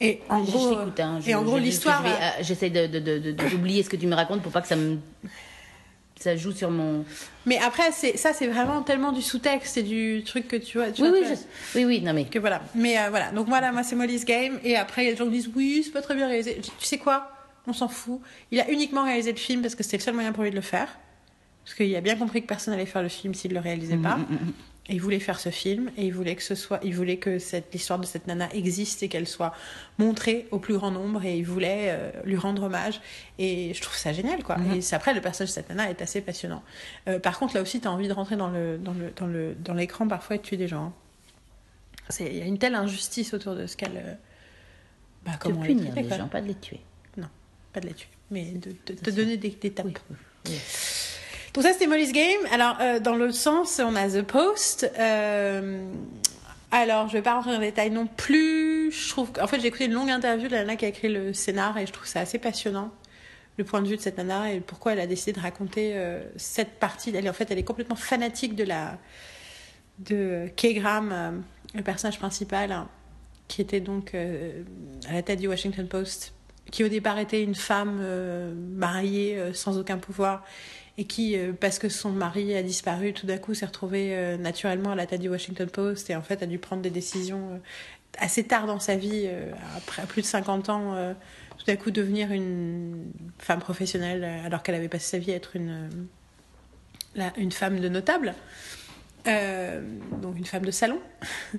Et 0.01 0.19
en 0.29 0.43
Je- 0.43 0.51
gros, 0.51 0.69
je 0.69 0.75
t'écoute, 0.79 0.99
hein. 0.99 1.19
Je- 1.23 1.29
et 1.29 1.35
en 1.35 1.43
gros 1.43 1.57
l'histoire. 1.57 2.03
J'essaie 2.41 2.69
de, 2.69 2.87
de, 2.87 2.99
de- 2.99 3.19
de- 3.19 3.49
d'oublier 3.49 3.83
ce 3.83 3.89
que 3.89 3.95
tu 3.95 4.07
me 4.07 4.15
racontes 4.15 4.41
pour 4.41 4.51
pas 4.51 4.61
que 4.61 4.67
ça 4.67 4.75
me. 4.75 4.97
Ça 6.19 6.35
joue 6.35 6.51
sur 6.51 6.69
mon. 6.69 7.03
Mais 7.47 7.57
après, 7.57 7.91
c'est 7.91 8.15
ça, 8.15 8.31
c'est 8.31 8.45
vraiment 8.47 8.83
tellement 8.83 9.11
du 9.11 9.21
sous-texte 9.23 9.77
et 9.77 9.83
du 9.83 10.23
truc 10.23 10.47
que 10.47 10.55
tu 10.55 10.77
vois. 10.77 10.91
tu 10.91 11.01
Oui, 11.01 11.09
vois, 11.09 11.17
oui, 11.19 11.25
tu 11.25 11.29
je- 11.31 11.35
vois, 11.35 11.45
oui, 11.75 11.85
oui, 11.85 12.01
non 12.01 12.13
mais. 12.13 12.25
que 12.25 12.37
voilà. 12.37 12.61
Mais 12.75 12.99
euh, 12.99 13.09
voilà. 13.09 13.31
Donc 13.31 13.47
voilà, 13.47 13.71
moi 13.71 13.81
c'est 13.81 13.95
Molly's 13.95 14.23
Game. 14.25 14.59
Et 14.63 14.75
après, 14.75 15.03
il 15.03 15.05
y 15.05 15.07
a 15.09 15.11
des 15.13 15.17
gens 15.17 15.25
qui 15.25 15.31
disent 15.31 15.49
oui, 15.55 15.81
c'est 15.83 15.91
pas 15.91 16.01
très 16.03 16.13
bien 16.15 16.27
réalisé. 16.27 16.57
Dis, 16.61 16.71
Tu 16.79 16.85
sais 16.85 16.99
quoi? 16.99 17.31
On 17.67 17.73
s'en 17.73 17.87
fout. 17.87 18.19
Il 18.51 18.59
a 18.59 18.69
uniquement 18.69 19.03
réalisé 19.03 19.31
le 19.31 19.37
film 19.37 19.61
parce 19.61 19.73
que 19.75 19.83
c'était 19.83 19.97
le 19.97 20.03
seul 20.03 20.13
moyen 20.13 20.31
pour 20.31 20.43
lui 20.43 20.51
de 20.51 20.55
le 20.55 20.61
faire. 20.61 20.87
Parce 21.63 21.75
qu'il 21.75 21.95
a 21.95 22.01
bien 22.01 22.15
compris 22.15 22.41
que 22.41 22.47
personne 22.47 22.73
allait 22.73 22.85
faire 22.87 23.03
le 23.03 23.09
film 23.09 23.33
s'il 23.35 23.53
le 23.53 23.59
réalisait 23.59 23.97
Mm, 23.97 24.01
pas. 24.03 24.17
Et 24.91 24.95
il 24.95 25.01
voulait 25.01 25.21
faire 25.21 25.39
ce 25.39 25.49
film 25.49 25.89
et 25.97 26.05
il 26.05 26.13
voulait 26.13 26.35
que 26.35 26.43
ce 26.43 26.53
soit, 26.53 26.79
il 26.83 26.93
voulait 26.93 27.15
que 27.17 27.39
cette 27.39 27.71
l'histoire 27.73 27.97
de 27.97 28.05
cette 28.05 28.27
nana 28.27 28.53
existe 28.53 29.01
et 29.03 29.07
qu'elle 29.07 29.25
soit 29.27 29.53
montrée 29.97 30.47
au 30.51 30.59
plus 30.59 30.73
grand 30.75 30.91
nombre 30.91 31.23
et 31.23 31.37
il 31.37 31.45
voulait 31.45 31.87
euh, 31.91 32.11
lui 32.25 32.35
rendre 32.35 32.63
hommage 32.63 32.99
et 33.39 33.73
je 33.73 33.81
trouve 33.81 33.95
ça 33.95 34.11
génial 34.11 34.43
quoi. 34.43 34.57
Mhm. 34.57 34.79
Et 34.81 34.93
après 34.93 35.13
le 35.13 35.21
personnage 35.21 35.49
de 35.49 35.53
cette 35.53 35.69
nana 35.69 35.89
est 35.89 36.01
assez 36.01 36.19
passionnant. 36.21 36.61
Euh, 37.07 37.19
par 37.19 37.39
contre 37.39 37.55
là 37.55 37.61
aussi 37.61 37.79
tu 37.79 37.87
as 37.87 37.91
envie 37.91 38.09
de 38.09 38.13
rentrer 38.13 38.35
dans 38.35 38.49
le 38.49 38.77
dans 38.77 38.93
le 38.93 39.11
dans 39.15 39.27
le 39.27 39.55
dans 39.55 39.73
l'écran 39.73 40.07
parfois 40.09 40.35
et 40.35 40.39
de 40.39 40.43
tuer 40.43 40.57
des 40.57 40.67
gens. 40.67 40.85
hein. 40.87 40.93
Il 42.19 42.35
y 42.37 42.41
a 42.41 42.45
une 42.45 42.57
telle 42.59 42.75
injustice 42.75 43.33
autour 43.33 43.55
de 43.55 43.67
ce 43.67 43.77
qu'elle 43.77 43.95
euh, 43.95 44.13
bah 45.25 45.31
De 45.33 45.37
comment 45.39 45.63
est 45.63 45.67
punir 45.67 45.95
les 45.95 46.09
gens, 46.09 46.27
pas 46.27 46.41
de 46.41 46.47
les 46.47 46.55
tuer. 46.55 46.81
pas 47.71 47.79
de 47.79 47.87
la 47.87 47.93
tuer, 47.93 48.09
mais 48.29 48.51
de 48.51 48.71
de- 48.87 48.93
te 48.93 49.09
donner 49.11 49.37
des, 49.37 49.51
des 49.51 49.71
tapes. 49.71 49.85
Oui, 49.85 49.93
oui. 50.49 50.59
Donc 51.53 51.65
ça 51.65 51.73
c'était 51.73 51.87
Molly's 51.87 52.13
Game. 52.13 52.39
Alors 52.51 52.77
euh, 52.79 52.99
dans 52.99 53.15
l'autre 53.15 53.35
sens, 53.35 53.81
on 53.83 53.95
a 53.95 54.07
The 54.07 54.21
Post. 54.21 54.89
Euh, 54.97 55.85
alors 56.71 57.09
je 57.09 57.13
vais 57.13 57.21
pas 57.21 57.33
rentrer 57.33 57.51
dans 57.51 57.59
les 57.59 57.67
détails 57.67 57.91
non 57.91 58.07
plus. 58.07 58.91
Je 58.91 59.09
trouve 59.09 59.33
qu'en 59.33 59.47
fait 59.47 59.59
j'ai 59.59 59.67
écouté 59.67 59.85
une 59.85 59.93
longue 59.93 60.09
interview 60.09 60.47
de 60.47 60.53
la 60.53 60.61
nana 60.61 60.77
qui 60.77 60.85
a 60.85 60.87
écrit 60.87 61.09
le 61.09 61.33
scénar 61.33 61.77
et 61.77 61.85
je 61.85 61.91
trouve 61.91 62.07
ça 62.07 62.21
assez 62.21 62.37
passionnant 62.37 62.89
le 63.57 63.65
point 63.65 63.81
de 63.81 63.87
vue 63.87 63.97
de 63.97 64.01
cette 64.01 64.17
nana 64.17 64.53
et 64.53 64.61
pourquoi 64.61 64.93
elle 64.93 65.01
a 65.01 65.07
décidé 65.07 65.33
de 65.33 65.41
raconter 65.41 65.91
euh, 65.95 66.23
cette 66.37 66.79
partie. 66.79 67.13
Elle 67.13 67.29
en 67.29 67.33
fait 67.33 67.51
elle 67.51 67.59
est 67.59 67.63
complètement 67.63 67.97
fanatique 67.97 68.55
de 68.55 68.63
la 68.63 68.97
de 69.99 70.49
euh, 70.63 71.31
le 71.75 71.83
personnage 71.83 72.17
principal, 72.17 72.71
hein, 72.71 72.87
qui 73.49 73.61
était 73.61 73.81
donc 73.81 74.15
à 74.15 75.13
la 75.13 75.21
tête 75.21 75.39
du 75.39 75.49
Washington 75.49 75.85
Post, 75.85 76.33
qui 76.71 76.85
au 76.85 76.87
départ 76.87 77.19
était 77.19 77.43
une 77.43 77.55
femme 77.55 78.01
mariée 78.77 79.37
sans 79.53 79.77
aucun 79.77 79.97
pouvoir 79.97 80.45
et 81.01 81.05
qui, 81.05 81.35
euh, 81.35 81.51
parce 81.59 81.79
que 81.79 81.89
son 81.89 82.11
mari 82.11 82.55
a 82.55 82.61
disparu, 82.61 83.11
tout 83.11 83.25
d'un 83.25 83.39
coup 83.39 83.55
s'est 83.55 83.65
retrouvée 83.65 84.15
euh, 84.15 84.37
naturellement 84.37 84.91
à 84.91 84.95
la 84.95 85.07
tête 85.07 85.19
du 85.19 85.29
Washington 85.29 85.67
Post 85.67 86.11
et 86.11 86.15
en 86.15 86.21
fait 86.21 86.43
a 86.43 86.45
dû 86.45 86.59
prendre 86.59 86.83
des 86.83 86.91
décisions 86.91 87.49
euh, 87.53 87.57
assez 88.19 88.43
tard 88.43 88.67
dans 88.67 88.79
sa 88.79 88.95
vie, 88.95 89.27
après 89.77 90.03
plus 90.03 90.21
de 90.21 90.27
50 90.27 90.69
ans, 90.69 91.15
tout 91.57 91.65
d'un 91.65 91.77
coup 91.77 91.91
devenir 91.91 92.33
une 92.33 93.09
femme 93.39 93.59
professionnelle 93.59 94.25
alors 94.45 94.63
qu'elle 94.63 94.75
avait 94.75 94.89
passé 94.89 95.11
sa 95.11 95.17
vie 95.17 95.31
à 95.31 95.35
être 95.37 95.55
une, 95.55 95.89
une 97.37 97.53
femme 97.53 97.79
de 97.79 97.87
notable. 97.87 98.35
Donc 99.25 100.37
une 100.37 100.45
femme 100.45 100.65
de 100.65 100.71
salon. 100.71 100.99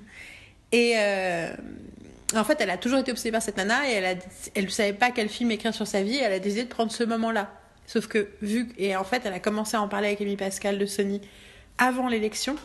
Et 0.71 0.95
en 2.35 2.43
fait, 2.43 2.61
elle 2.61 2.69
a 2.69 2.77
toujours 2.77 2.99
été 2.99 3.09
obsédée 3.09 3.31
par 3.31 3.41
cette 3.41 3.57
nana 3.57 3.89
et 3.89 4.19
elle 4.53 4.65
ne 4.65 4.69
savait 4.69 4.93
pas 4.93 5.09
quel 5.09 5.29
film 5.29 5.49
écrire 5.49 5.73
sur 5.73 5.87
sa 5.87 6.03
vie. 6.03 6.17
Elle 6.17 6.33
a 6.33 6.39
décidé 6.39 6.65
de 6.65 6.69
prendre 6.69 6.91
ce 6.91 7.03
moment-là. 7.03 7.62
Sauf 7.85 8.07
que 8.07 8.29
vu 8.41 8.69
et 8.77 8.95
en 8.95 9.03
fait, 9.03 9.21
elle 9.25 9.33
a 9.33 9.39
commencé 9.39 9.75
à 9.77 9.81
en 9.81 9.87
parler 9.87 10.07
avec 10.07 10.21
Amy 10.21 10.37
Pascal 10.37 10.77
de 10.79 10.85
Sony 10.85 11.21
avant 11.77 12.07
l'élection. 12.07 12.55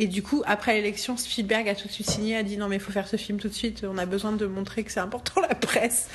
Et 0.00 0.06
du 0.06 0.22
coup, 0.22 0.42
après 0.46 0.74
l'élection, 0.74 1.16
Spielberg 1.16 1.68
a 1.68 1.74
tout 1.74 1.88
de 1.88 1.92
suite 1.92 2.08
signé, 2.08 2.36
a 2.36 2.42
dit 2.44 2.56
non 2.56 2.68
mais 2.68 2.76
il 2.76 2.80
faut 2.80 2.92
faire 2.92 3.08
ce 3.08 3.16
film 3.16 3.38
tout 3.40 3.48
de 3.48 3.52
suite. 3.54 3.84
On 3.88 3.98
a 3.98 4.06
besoin 4.06 4.32
de 4.32 4.46
montrer 4.46 4.84
que 4.84 4.92
c'est 4.92 5.00
important 5.00 5.40
la 5.40 5.54
presse. 5.56 6.08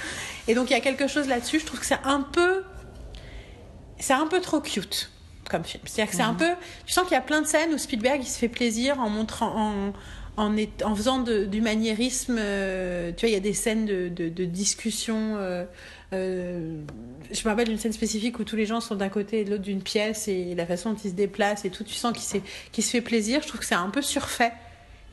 Et 0.48 0.56
donc 0.56 0.70
il 0.70 0.74
y 0.74 0.76
a 0.76 0.80
quelque 0.80 1.08
chose 1.08 1.28
là-dessus. 1.28 1.60
Je 1.60 1.66
trouve 1.66 1.80
que 1.82 1.86
c'est 1.86 2.00
un 2.06 2.22
peu, 2.22 2.64
c'est 4.00 4.14
un 4.14 4.28
peu 4.28 4.40
trop 4.40 4.62
cute 4.62 5.10
comme 5.50 5.66
film. 5.66 5.84
C'est-à-dire 5.86 6.10
que 6.12 6.16
c'est 6.16 6.24
un 6.24 6.34
peu, 6.34 6.50
tu 6.86 6.94
sens 6.94 7.04
qu'il 7.04 7.14
y 7.16 7.18
a 7.18 7.22
plein 7.22 7.42
de 7.42 7.48
scènes 7.48 7.74
où 7.74 7.78
Spielberg 7.78 8.22
il 8.24 8.28
se 8.28 8.40
fait 8.40 8.48
plaisir 8.48 9.00
en 9.02 9.10
montrant, 9.10 9.54
en, 9.54 9.94
en, 10.42 10.56
est- 10.56 10.82
en 10.84 10.96
faisant 10.96 11.20
de- 11.20 11.44
du 11.44 11.60
maniérisme. 11.60 12.38
euh, 12.40 13.12
tu 13.12 13.26
vois, 13.26 13.30
il 13.30 13.34
y 13.34 13.38
a 13.38 13.42
des 13.42 13.54
scènes 13.54 13.86
de, 13.86 14.08
de, 14.08 14.30
de 14.30 14.46
discussion. 14.46 15.36
euh, 15.36 15.66
euh, 16.14 16.84
je 17.32 17.42
me 17.44 17.50
rappelle 17.50 17.68
d'une 17.68 17.78
scène 17.78 17.94
spécifique 17.94 18.40
où 18.40 18.44
tous 18.44 18.56
les 18.56 18.66
gens 18.66 18.80
sont 18.80 18.96
d'un 18.96 19.10
côté 19.10 19.42
et 19.42 19.46
de 19.46 19.52
l'autre 19.52 19.64
d'une 19.64 19.82
pièce 19.82 20.28
et 20.28 20.54
la 20.56 20.66
façon 20.66 20.92
dont 20.92 21.00
ils 21.04 21.10
se 21.10 21.16
déplacent 21.16 21.66
et 21.66 21.70
tout, 21.70 21.84
tu 21.84 21.94
sens 21.94 22.14
qu'il 22.72 22.84
se 22.84 22.90
fait 22.90 23.02
plaisir. 23.02 23.42
Je 23.42 23.48
trouve 23.48 23.60
que 23.60 23.66
c'est 23.66 23.76
un 23.76 23.90
peu 23.90 24.02
surfait 24.02 24.54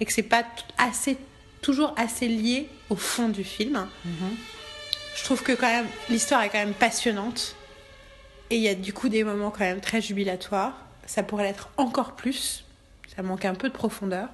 et 0.01 0.05
que 0.05 0.13
c'est 0.13 0.23
pas 0.23 0.45
assez, 0.79 1.17
toujours 1.63 1.95
assez 1.97 2.29
lié 2.29 2.69
au 2.91 2.97
fond 2.97 3.29
du 3.29 3.45
film. 3.45 3.87
Je 5.17 5.25
trouve 5.25 5.43
que 5.43 5.53
quand 5.53 5.69
même 5.69 5.87
l'histoire 6.09 6.43
est 6.43 6.51
quand 6.51 6.59
même 6.59 6.75
passionnante 6.75 7.57
et 8.51 8.57
il 8.57 8.63
y 8.63 8.69
a 8.69 8.75
du 8.75 8.93
coup 8.93 9.09
des 9.09 9.25
moments 9.25 9.51
quand 9.51 9.61
même 9.61 9.81
très 9.81 10.01
jubilatoires. 10.01 10.87
Ça 11.07 11.23
pourrait 11.23 11.45
l'être 11.45 11.71
encore 11.77 12.17
plus. 12.17 12.65
Ça 13.15 13.23
manque 13.23 13.45
un 13.45 13.55
peu 13.55 13.69
de 13.69 13.75
profondeur 13.75 14.29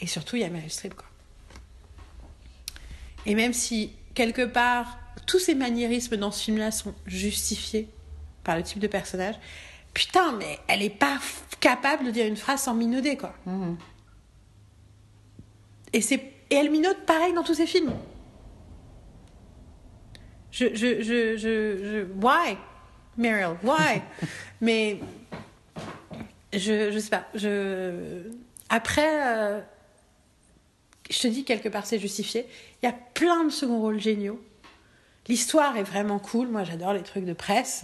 et 0.00 0.06
surtout 0.06 0.36
il 0.36 0.42
y 0.42 0.44
a 0.44 0.50
Meryl 0.50 0.70
Streep 0.70 0.94
quoi. 0.94 1.06
Et 3.26 3.34
même 3.34 3.52
si 3.52 3.92
quelque 4.14 4.44
part 4.44 4.98
tous 5.26 5.38
ces 5.38 5.54
maniérismes 5.54 6.16
dans 6.16 6.30
ce 6.30 6.44
film-là 6.44 6.70
sont 6.70 6.94
justifiés 7.06 7.88
par 8.42 8.56
le 8.56 8.62
type 8.62 8.78
de 8.78 8.86
personnage, 8.86 9.36
putain 9.92 10.32
mais 10.32 10.58
elle 10.68 10.82
est 10.82 10.90
pas 10.90 11.18
capable 11.60 12.04
de 12.04 12.10
dire 12.10 12.26
une 12.26 12.36
phrase 12.36 12.62
sans 12.62 12.74
minauder 12.74 13.16
quoi. 13.16 13.34
Mhm. 13.46 13.76
Et, 15.92 16.00
c'est... 16.00 16.32
et 16.50 16.54
elle 16.56 16.70
minaude 16.70 16.98
pareil 17.06 17.32
dans 17.32 17.44
tous 17.44 17.54
ses 17.54 17.66
films. 17.66 17.92
Je, 20.50 20.66
je, 20.74 21.02
je, 21.02 21.36
je, 21.36 21.36
je... 21.36 22.06
Why, 22.20 22.56
Meryl? 23.16 23.56
Why? 23.62 24.02
Mais 24.60 25.00
je, 26.52 26.90
je 26.90 26.98
sais 26.98 27.10
pas. 27.10 27.26
Je... 27.34 28.30
Après, 28.68 29.26
euh, 29.26 29.60
je 31.10 31.18
te 31.20 31.26
dis 31.26 31.44
quelque 31.44 31.68
part 31.68 31.86
c'est 31.86 31.98
justifié. 31.98 32.46
Il 32.82 32.86
y 32.86 32.88
a 32.88 32.92
plein 32.92 33.44
de 33.44 33.50
second 33.50 33.80
rôles 33.80 34.00
géniaux. 34.00 34.40
L'histoire 35.28 35.76
est 35.76 35.82
vraiment 35.82 36.18
cool. 36.18 36.48
Moi, 36.48 36.64
j'adore 36.64 36.92
les 36.92 37.02
trucs 37.02 37.24
de 37.24 37.32
presse. 37.32 37.82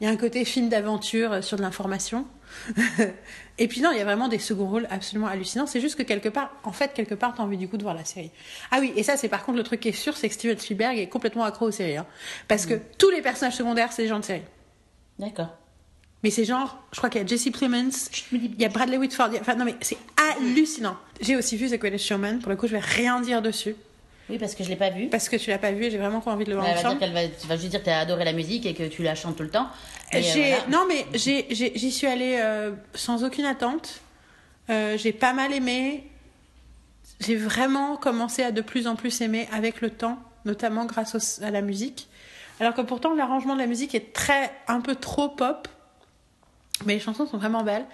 Il 0.00 0.04
y 0.04 0.06
a 0.08 0.10
un 0.10 0.16
côté 0.16 0.44
film 0.44 0.68
d'aventure 0.68 1.32
euh, 1.34 1.42
sur 1.42 1.56
de 1.56 1.62
l'information. 1.62 2.26
et 3.58 3.68
puis 3.68 3.80
non, 3.80 3.90
il 3.92 3.98
y 3.98 4.00
a 4.00 4.04
vraiment 4.04 4.26
des 4.28 4.38
second 4.40 4.66
rôles 4.68 4.86
absolument 4.90 5.28
hallucinants. 5.28 5.66
C'est 5.66 5.80
juste 5.80 5.96
que 5.96 6.02
quelque 6.02 6.28
part, 6.28 6.50
en 6.64 6.72
fait, 6.72 6.92
quelque 6.92 7.14
part, 7.14 7.34
t'as 7.36 7.42
envie 7.44 7.56
du 7.56 7.68
coup 7.68 7.76
de 7.76 7.82
voir 7.82 7.94
la 7.94 8.04
série. 8.04 8.30
Ah 8.72 8.78
oui, 8.80 8.92
et 8.96 9.02
ça, 9.04 9.16
c'est 9.16 9.28
par 9.28 9.44
contre 9.44 9.58
le 9.58 9.62
truc 9.64 9.80
qui 9.80 9.88
est 9.88 9.92
sûr, 9.92 10.16
c'est 10.16 10.28
que 10.28 10.34
Steven 10.34 10.58
Spielberg 10.58 10.98
est 10.98 11.08
complètement 11.08 11.44
accro 11.44 11.66
aux 11.66 11.70
séries. 11.70 11.96
hein. 11.96 12.06
Parce 12.48 12.66
que 12.66 12.74
tous 12.98 13.10
les 13.10 13.22
personnages 13.22 13.54
secondaires, 13.56 13.92
c'est 13.92 14.02
des 14.02 14.08
gens 14.08 14.18
de 14.18 14.24
série. 14.24 14.42
D'accord. 15.18 15.56
Mais 16.22 16.30
c'est 16.30 16.44
genre, 16.44 16.82
je 16.92 16.98
crois 16.98 17.08
qu'il 17.08 17.20
y 17.20 17.24
a 17.24 17.26
Jesse 17.26 17.50
Plemons, 17.50 17.90
il 18.32 18.60
y 18.60 18.64
a 18.64 18.68
Bradley 18.68 18.98
Whitford, 18.98 19.26
a- 19.34 19.40
enfin 19.40 19.54
non 19.54 19.64
mais 19.64 19.74
c'est 19.80 19.96
hallucinant. 20.36 20.96
J'ai 21.20 21.34
aussi 21.36 21.56
vu 21.56 21.70
The 21.70 21.78
Greatest 21.78 22.04
Showman, 22.04 22.40
pour 22.40 22.50
le 22.50 22.56
coup 22.56 22.66
je 22.66 22.72
vais 22.72 22.78
rien 22.78 23.20
dire 23.22 23.40
dessus, 23.40 23.74
Oui, 24.30 24.38
parce 24.38 24.54
que 24.54 24.62
je 24.64 24.68
l'ai 24.68 24.76
pas 24.76 24.90
vu. 24.90 25.08
parce 25.08 25.28
que 25.28 25.36
tu 25.36 25.50
l'as 25.50 25.58
pas 25.58 25.72
vu 25.72 25.84
et 25.84 25.90
j'ai 25.90 25.98
vraiment 25.98 26.22
envie 26.24 26.44
de 26.44 26.50
le 26.50 26.56
voir 26.56 26.66
Elle 26.68 26.82
va 26.82 26.94
dire 26.94 27.12
va, 27.12 27.28
tu 27.28 27.46
vas 27.46 27.56
juste 27.56 27.68
dire 27.70 27.80
que 27.80 27.84
t'as 27.86 27.98
adoré 28.00 28.24
la 28.24 28.32
musique 28.32 28.64
et 28.66 28.74
que 28.74 28.84
tu 28.84 29.02
la 29.02 29.14
chantes 29.14 29.36
tout 29.36 29.42
le 29.42 29.50
temps. 29.50 29.68
Et, 30.12 30.18
euh, 30.18 30.22
voilà. 30.34 30.66
Non 30.68 30.86
mais 30.88 31.04
j'y 31.14 31.90
suis 31.90 32.06
allée 32.06 32.38
euh, 32.40 32.72
sans 32.94 33.24
aucune 33.24 33.44
attente, 33.46 34.00
Euh, 34.70 34.96
j'ai 34.96 35.12
pas 35.12 35.32
mal 35.32 35.52
aimé, 35.52 36.04
j'ai 37.18 37.34
vraiment 37.36 37.96
commencé 37.96 38.42
à 38.44 38.52
de 38.52 38.60
plus 38.60 38.86
en 38.86 38.94
plus 38.94 39.20
aimer 39.20 39.48
avec 39.52 39.80
le 39.80 39.90
temps, 39.90 40.18
notamment 40.44 40.84
grâce 40.86 41.14
au- 41.16 41.44
à 41.44 41.50
la 41.50 41.60
musique. 41.60 42.08
Alors 42.60 42.74
que 42.74 42.82
pourtant 42.82 43.14
l'arrangement 43.14 43.54
de 43.54 43.60
la 43.60 43.66
musique 43.66 43.94
est 43.94 44.12
très 44.12 44.52
un 44.68 44.80
peu 44.80 44.94
trop 44.94 45.28
pop, 45.28 45.66
mais 46.86 46.94
les 46.94 47.00
chansons 47.00 47.26
sont 47.26 47.38
vraiment 47.38 47.62
belles. 47.64 47.86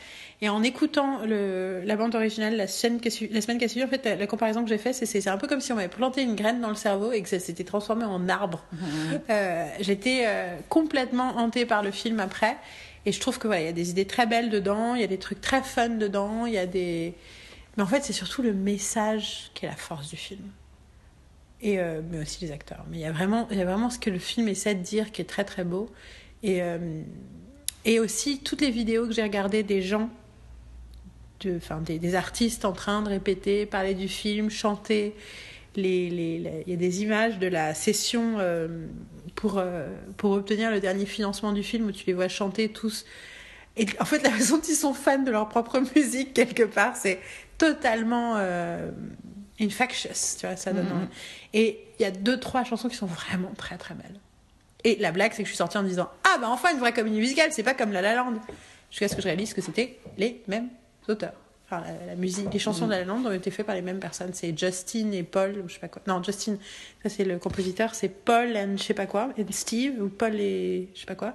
Et 0.42 0.50
en 0.50 0.62
écoutant 0.62 1.24
le, 1.24 1.80
la 1.84 1.96
bande 1.96 2.14
originale 2.14 2.56
la, 2.56 2.66
semaine 2.66 3.00
qui 3.00 3.08
a 3.08 3.10
suivi, 3.10 3.32
la 3.32 3.40
semaine 3.40 3.56
qui 3.58 3.64
a 3.64 3.68
suivi, 3.68 3.84
en 3.84 3.88
fait, 3.88 4.04
la, 4.04 4.26
comparaison 4.26 4.62
que 4.62 4.68
j'ai 4.68 4.76
faite, 4.76 4.94
c'est- 4.94 5.06
c'est 5.06 5.28
un 5.30 5.38
peu 5.38 5.46
comme 5.46 5.60
si 5.62 5.72
on 5.72 5.76
m'avait 5.76 5.88
planté 5.88 6.22
une 6.22 6.34
graine 6.34 6.60
dans 6.60 6.68
le 6.68 6.74
cerveau 6.74 7.12
et 7.12 7.22
que 7.22 7.28
ça 7.28 7.38
s'était 7.38 7.64
transformé 7.64 8.04
en 8.04 8.28
arbre. 8.28 8.62
Euh, 9.30 9.66
J'étais 9.80 10.24
euh, 10.26 10.54
complètement 10.68 11.38
hantée 11.38 11.64
par 11.64 11.82
le 11.82 11.90
film 11.90 12.20
après. 12.20 12.56
Et 13.06 13.12
je 13.12 13.20
trouve 13.20 13.38
que 13.38 13.46
voilà, 13.46 13.62
il 13.62 13.66
y 13.66 13.68
a 13.68 13.72
des 13.72 13.88
idées 13.90 14.04
très 14.04 14.26
belles 14.26 14.50
dedans, 14.50 14.94
il 14.94 15.00
y 15.00 15.04
a 15.04 15.06
des 15.06 15.18
trucs 15.18 15.40
très 15.40 15.62
fun 15.62 15.88
dedans, 15.90 16.44
il 16.44 16.52
y 16.52 16.58
a 16.58 16.66
des. 16.66 17.14
Mais 17.76 17.82
en 17.82 17.86
fait, 17.86 18.04
c'est 18.04 18.12
surtout 18.12 18.42
le 18.42 18.52
message 18.52 19.50
qui 19.54 19.64
est 19.64 19.68
la 19.68 19.76
force 19.76 20.08
du 20.10 20.16
film. 20.16 20.42
Et 21.62 21.78
euh, 21.80 22.02
mais 22.10 22.18
aussi 22.20 22.44
les 22.44 22.52
acteurs. 22.52 22.84
Mais 22.90 22.98
il 22.98 23.00
y 23.00 23.06
a 23.06 23.12
vraiment, 23.12 23.48
il 23.50 23.56
y 23.58 23.62
a 23.62 23.64
vraiment 23.64 23.88
ce 23.88 23.98
que 23.98 24.10
le 24.10 24.18
film 24.18 24.48
essaie 24.48 24.74
de 24.74 24.82
dire 24.82 25.12
qui 25.12 25.22
est 25.22 25.26
très 25.26 25.44
très 25.44 25.64
beau. 25.64 25.88
Et 26.42 26.60
et 27.84 28.00
aussi 28.00 28.40
toutes 28.40 28.60
les 28.60 28.70
vidéos 28.70 29.06
que 29.06 29.12
j'ai 29.12 29.22
regardées 29.22 29.62
des 29.62 29.80
gens, 29.80 30.10
de, 31.40 31.56
enfin 31.56 31.78
des, 31.80 31.98
des 31.98 32.14
artistes 32.14 32.64
en 32.64 32.72
train 32.72 33.02
de 33.02 33.08
répéter, 33.08 33.66
parler 33.66 33.94
du 33.94 34.08
film, 34.08 34.50
chanter. 34.50 35.14
Les, 35.74 36.08
les, 36.08 36.38
les- 36.38 36.62
il 36.66 36.70
y 36.70 36.72
a 36.74 36.76
des 36.78 37.02
images 37.02 37.38
de 37.38 37.46
la 37.46 37.74
session 37.74 38.36
euh, 38.38 38.86
pour, 39.34 39.58
euh, 39.58 39.86
pour 40.16 40.30
obtenir 40.32 40.70
le 40.70 40.80
dernier 40.80 41.04
financement 41.04 41.52
du 41.52 41.62
film 41.62 41.86
où 41.86 41.92
tu 41.92 42.04
les 42.06 42.14
vois 42.14 42.28
chanter 42.28 42.70
tous. 42.70 43.04
Et 43.76 43.84
en 44.00 44.06
fait, 44.06 44.22
la 44.22 44.30
façon 44.30 44.56
dont 44.56 44.62
ils 44.62 44.74
sont 44.74 44.94
fans 44.94 45.18
de 45.22 45.30
leur 45.30 45.48
propre 45.50 45.78
musique, 45.96 46.32
quelque 46.32 46.62
part, 46.62 46.96
c'est 46.96 47.18
totalement. 47.58 48.34
euh, 48.38 48.90
Infectious, 49.58 50.36
tu 50.38 50.46
vois, 50.46 50.54
ça 50.56 50.72
donne 50.74 50.84
Mhm. 50.86 50.92
envie. 50.92 51.06
Et 51.54 51.80
il 51.98 52.02
y 52.02 52.04
a 52.04 52.10
deux, 52.10 52.38
trois 52.38 52.62
chansons 52.64 52.90
qui 52.90 52.96
sont 52.96 53.06
vraiment 53.06 53.52
très 53.56 53.78
très 53.78 53.94
belles. 53.94 54.20
Et 54.84 54.96
la 54.96 55.12
blague, 55.12 55.32
c'est 55.32 55.42
que 55.42 55.48
je 55.48 55.52
suis 55.52 55.56
sortie 55.56 55.78
en 55.78 55.82
me 55.82 55.88
disant 55.88 56.10
Ah 56.24 56.36
bah 56.38 56.48
enfin 56.50 56.72
une 56.74 56.78
vraie 56.78 56.92
comédie 56.92 57.18
musicale, 57.18 57.50
c'est 57.52 57.62
pas 57.62 57.72
comme 57.72 57.90
La 57.90 58.02
La 58.02 58.14
Land. 58.16 58.34
Jusqu'à 58.90 59.08
ce 59.08 59.16
que 59.16 59.22
je 59.22 59.26
réalise 59.28 59.54
que 59.54 59.62
c'était 59.62 59.98
les 60.18 60.42
mêmes 60.46 60.68
auteurs. 61.08 61.34
Enfin, 61.68 61.82
la, 61.82 62.06
la 62.06 62.14
musique, 62.14 62.52
les 62.52 62.60
chansons 62.60 62.86
de 62.86 62.92
La 62.92 63.00
La 63.00 63.04
Land 63.06 63.24
ont 63.24 63.32
été 63.32 63.50
faites 63.50 63.66
par 63.66 63.74
les 63.74 63.82
mêmes 63.82 63.98
personnes. 63.98 64.30
C'est 64.32 64.56
Justin 64.56 65.10
et 65.10 65.24
Paul, 65.24 65.62
ou 65.64 65.68
je 65.68 65.74
sais 65.74 65.80
pas 65.80 65.88
quoi. 65.88 66.00
Non, 66.06 66.22
Justin, 66.22 66.58
ça 67.02 67.08
c'est 67.08 67.24
le 67.24 67.38
compositeur, 67.38 67.94
c'est 67.94 68.08
Paul 68.08 68.56
et 68.56 68.76
je 68.76 68.82
sais 68.82 68.94
pas 68.94 69.06
quoi, 69.06 69.30
et 69.36 69.44
Steve, 69.50 70.00
ou 70.00 70.08
Paul 70.08 70.36
et 70.36 70.88
je 70.94 71.00
sais 71.00 71.06
pas 71.06 71.16
quoi. 71.16 71.34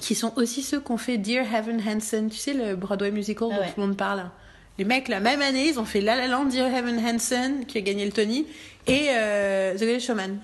Qui 0.00 0.14
sont 0.14 0.32
aussi 0.36 0.62
ceux 0.62 0.80
qui 0.80 0.90
ont 0.92 0.98
fait 0.98 1.18
Dear 1.18 1.52
Heaven 1.52 1.80
Hansen, 1.86 2.30
tu 2.30 2.36
sais, 2.36 2.54
le 2.54 2.76
Broadway 2.76 3.10
musical 3.10 3.48
Ah 3.52 3.56
dont 3.56 3.64
tout 3.66 3.80
le 3.80 3.86
monde 3.88 3.96
parle. 3.96 4.30
Les 4.78 4.84
mecs, 4.84 5.08
la 5.08 5.20
même 5.20 5.42
année, 5.42 5.68
ils 5.68 5.80
ont 5.80 5.84
fait 5.84 6.00
La 6.00 6.16
La 6.16 6.28
Land, 6.28 6.46
Dear 6.46 6.72
Heaven 6.72 6.98
Hansen, 6.98 7.66
qui 7.66 7.78
a 7.78 7.80
gagné 7.80 8.06
le 8.06 8.12
Tony, 8.12 8.46
et 8.86 9.08
euh, 9.10 9.74
The 9.74 9.82
Greatest 9.82 10.06
Showman. 10.06 10.38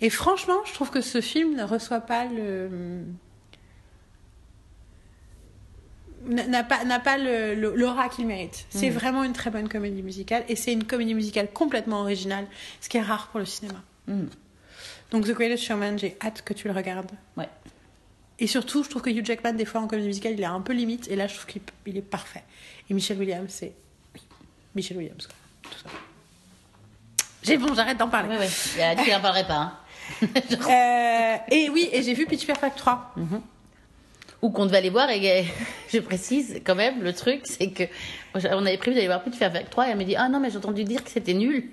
Et 0.00 0.10
franchement, 0.10 0.58
je 0.64 0.72
trouve 0.72 0.90
que 0.90 1.00
ce 1.00 1.20
film 1.20 1.54
ne 1.54 1.62
reçoit 1.62 2.00
pas 2.00 2.24
le. 2.24 3.04
N'a 6.26 6.62
pas, 6.64 6.84
n'a 6.84 7.00
pas 7.00 7.18
le- 7.18 7.54
le- 7.54 7.74
l'aura 7.74 8.08
qu'il 8.08 8.26
mérite. 8.26 8.66
C'est 8.70 8.88
Mhm. 8.90 8.94
vraiment 8.94 9.24
une 9.24 9.32
très 9.32 9.50
bonne 9.50 9.68
comédie 9.68 10.02
musicale 10.02 10.44
et 10.48 10.56
c'est 10.56 10.72
une 10.72 10.84
comédie 10.84 11.14
musicale 11.14 11.48
complètement 11.52 12.00
originale, 12.00 12.46
ce 12.80 12.88
qui 12.88 12.96
est 12.98 13.02
rare 13.02 13.28
pour 13.28 13.40
le 13.40 13.46
cinéma. 13.46 13.80
Mhm. 14.06 14.28
Donc 15.10 15.26
The 15.26 15.32
Greatest 15.32 15.64
Showman, 15.64 15.98
j'ai 15.98 16.16
hâte 16.24 16.42
que 16.42 16.54
tu 16.54 16.68
le 16.68 16.74
regardes. 16.74 17.10
Ouais. 17.36 17.48
Et 18.38 18.46
surtout, 18.46 18.82
je 18.82 18.88
trouve 18.88 19.02
que 19.02 19.10
Hugh 19.10 19.24
Jackman, 19.24 19.52
des 19.52 19.64
fois 19.64 19.80
en 19.80 19.86
comédie 19.86 20.08
musicale, 20.08 20.32
il 20.32 20.40
est 20.40 20.44
un 20.46 20.60
peu 20.60 20.72
limite 20.72 21.08
et 21.08 21.16
là, 21.16 21.26
je 21.26 21.34
trouve 21.34 21.46
qu'il 21.46 21.62
il 21.86 21.96
est 21.96 22.02
parfait. 22.02 22.42
Et 22.90 22.94
Michelle 22.94 23.18
Williams, 23.18 23.50
c'est. 23.52 23.72
Michelle 24.74 24.96
Williams, 24.96 25.26
quoi. 25.26 25.36
Tout 25.70 25.78
ça. 25.78 25.90
J'ai 27.42 27.58
bon, 27.58 27.74
j'arrête 27.74 27.98
d'en 27.98 28.08
parler. 28.08 28.36
Qu'elle 28.76 28.96
n'en 29.14 29.20
parlerait 29.20 29.46
pas. 29.46 29.54
hein. 29.54 29.78
Euh, 30.22 31.36
et 31.50 31.68
oui, 31.70 31.88
et 31.92 32.02
j'ai 32.02 32.14
vu 32.14 32.26
Pitch 32.26 32.44
Perfect 32.46 32.76
3. 32.76 33.14
Ou 34.42 34.50
qu'on 34.50 34.66
devait 34.66 34.78
aller 34.78 34.90
voir, 34.90 35.08
et 35.10 35.44
je 35.92 35.98
précise 36.00 36.60
quand 36.64 36.74
même, 36.74 37.02
le 37.02 37.12
truc, 37.12 37.42
c'est 37.44 37.68
que 37.70 37.84
on 38.34 38.66
avait 38.66 38.76
prévu 38.76 38.94
d'aller 38.96 39.06
voir 39.06 39.22
Pitch 39.22 39.38
Perfect 39.38 39.70
3, 39.70 39.86
et 39.86 39.90
elle 39.92 39.96
m'a 39.98 40.04
dit 40.04 40.16
Ah 40.16 40.28
non, 40.28 40.40
mais 40.40 40.50
j'ai 40.50 40.56
entendu 40.58 40.82
dire 40.84 41.02
que 41.04 41.10
c'était 41.10 41.34
nul. 41.34 41.64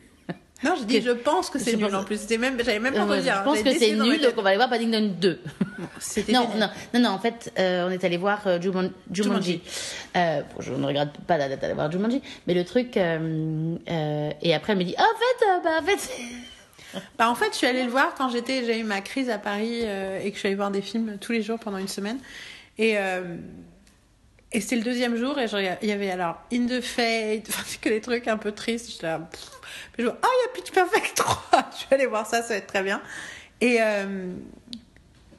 Non, 0.62 0.76
dit 0.86 1.00
Que- 1.00 1.06
je 1.06 1.12
pense 1.12 1.50
que 1.50 1.58
c'est 1.58 1.72
je 1.72 1.78
nul 1.78 1.86
pense- 1.88 1.94
en 2.02 2.04
plus. 2.04 2.30
Même, 2.38 2.58
j'avais 2.64 2.80
même 2.80 2.94
pas 2.94 3.00
Euh, 3.00 3.04
entendu 3.04 3.20
je 3.20 3.24
dire. 3.24 3.44
pense 3.46 3.62
que 3.64 3.72
c'est 3.72 3.94
nul, 3.94 4.20
donc 4.22 4.34
on 4.38 4.42
va 4.42 4.50
aller 4.50 4.58
voir 4.58 4.70
Paddington 4.70 5.14
2. 5.20 5.40
C'était 6.00 6.34
Non, 6.34 6.50
non, 6.58 6.70
non, 6.94 7.00
non, 7.00 7.10
en 7.12 7.18
fait, 7.20 7.52
euh, 7.58 7.88
on 7.88 7.92
est 7.92 8.04
allé 8.04 8.18
voir 8.18 8.42
euh, 8.46 8.60
Juman- 8.60 8.92
Jumanji. 9.10 9.62
Euh, 10.18 10.42
bon, 10.42 10.62
je 10.62 10.74
ne 10.74 10.86
regrette 10.86 11.14
pas 11.26 11.38
d'aller 11.38 11.74
voir 11.74 11.90
Jumanji, 11.90 12.22
mais 12.46 12.54
le 12.54 12.66
truc. 12.66 12.98
euh, 12.98 13.76
euh, 13.90 14.30
et 14.42 14.54
après, 14.54 14.74
elle 14.74 14.80
me 14.80 14.84
dit 14.84 14.96
Ah, 14.98 15.04
en 15.04 15.18
fait, 15.18 15.46
euh, 15.46 15.60
bah, 15.64 15.70
en 15.82 15.86
fait. 15.86 16.10
Bah, 17.20 17.30
en 17.30 17.36
fait, 17.36 17.50
je 17.52 17.58
suis 17.58 17.68
allée 17.68 17.84
le 17.84 17.90
voir 17.92 18.16
quand 18.18 18.30
j'étais, 18.30 18.66
j'ai 18.66 18.80
eu 18.80 18.84
ma 18.84 19.02
crise 19.02 19.30
à 19.30 19.38
Paris 19.38 19.82
euh, 19.84 20.20
et 20.24 20.30
que 20.32 20.34
je 20.36 20.40
suis 20.40 20.48
allée 20.48 20.56
voir 20.56 20.72
des 20.72 20.82
films 20.82 21.18
tous 21.22 21.32
les 21.32 21.44
jours 21.44 21.60
pendant 21.60 21.78
une 21.78 21.88
semaine. 21.88 22.18
Et, 22.80 22.98
euh, 22.98 23.36
et 24.52 24.62
c'était 24.62 24.78
le 24.78 24.84
deuxième 24.84 25.16
jour 25.16 25.38
et 25.38 25.46
il 25.84 25.88
y 25.88 25.92
avait 25.92 26.10
alors 26.10 26.42
In 26.52 26.66
the 26.66 26.82
Fate, 26.82 27.46
enfin, 27.50 27.64
que 27.82 27.90
des 27.90 28.02
trucs 28.02 28.28
un 28.28 28.38
peu 28.38 28.52
tristes. 28.52 28.90
J'étais 28.90 29.06
là, 29.06 29.20
pff. 29.20 29.52
Je 30.00 30.06
vois, 30.06 30.18
ah, 30.22 30.28
il 30.28 30.48
y 30.48 30.50
a 30.50 30.54
Pitch 30.54 30.72
Perfect 30.72 31.16
3. 31.16 31.70
je 31.72 31.78
suis 31.78 31.88
allée 31.92 32.08
voir 32.08 32.26
ça, 32.26 32.42
ça 32.42 32.50
va 32.50 32.56
être 32.56 32.68
très 32.68 32.82
bien. 32.82 33.02
Et 33.62 33.78
euh, 33.82 34.32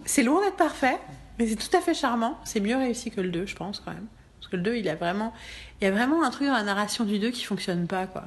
c'est 0.05 0.23
loin 0.23 0.45
d'être 0.45 0.57
parfait, 0.57 0.99
mais 1.39 1.47
c'est 1.47 1.57
tout 1.57 1.75
à 1.75 1.81
fait 1.81 1.95
charmant. 1.95 2.39
C'est 2.45 2.61
mieux 2.61 2.77
réussi 2.77 3.11
que 3.11 3.23
le 3.23 3.31
2, 3.31 3.47
je 3.47 3.57
pense, 3.57 3.81
quand 3.81 3.93
même. 3.93 4.07
Parce 4.39 4.51
que 4.51 4.57
le 4.57 4.63
2, 4.63 4.77
il 4.77 4.89
a 4.89 4.95
vraiment, 4.95 5.33
il 5.81 5.85
y 5.85 5.87
a 5.89 5.91
vraiment 5.91 6.23
un 6.23 6.31
truc 6.31 6.47
dans 6.47 6.55
la 6.55 6.63
narration 6.63 7.05
du 7.05 7.19
2 7.19 7.31
qui 7.31 7.45
fonctionne 7.45 7.87
pas, 7.87 8.07
quoi. 8.07 8.25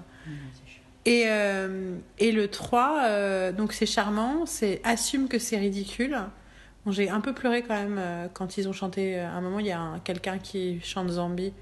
Et, 1.06 1.26
euh, 1.28 1.98
et 2.18 2.32
le 2.32 2.48
3, 2.48 3.04
euh, 3.04 3.52
donc 3.52 3.74
c'est 3.74 3.86
charmant, 3.86 4.46
c'est 4.46 4.82
assume 4.84 5.28
que 5.28 5.38
c'est 5.38 5.58
ridicule. 5.58 6.18
Bon, 6.86 6.92
j'ai 6.92 7.10
un 7.10 7.22
peu 7.22 7.34
pleuré 7.34 7.62
quand 7.64 7.76
même 7.76 7.98
euh, 8.00 8.28
quand 8.34 8.58
ils 8.58 8.68
ont 8.68 8.74
chanté. 8.74 9.18
euh, 9.20 9.26
À 9.28 9.32
un 9.32 9.42
moment, 9.42 9.60
il 9.60 9.68
y 9.68 9.72
a 9.72 9.80
un- 9.80 10.00
quelqu'un 10.00 10.38
qui 10.38 10.80
chante 10.82 11.10
Zombie 11.10 11.54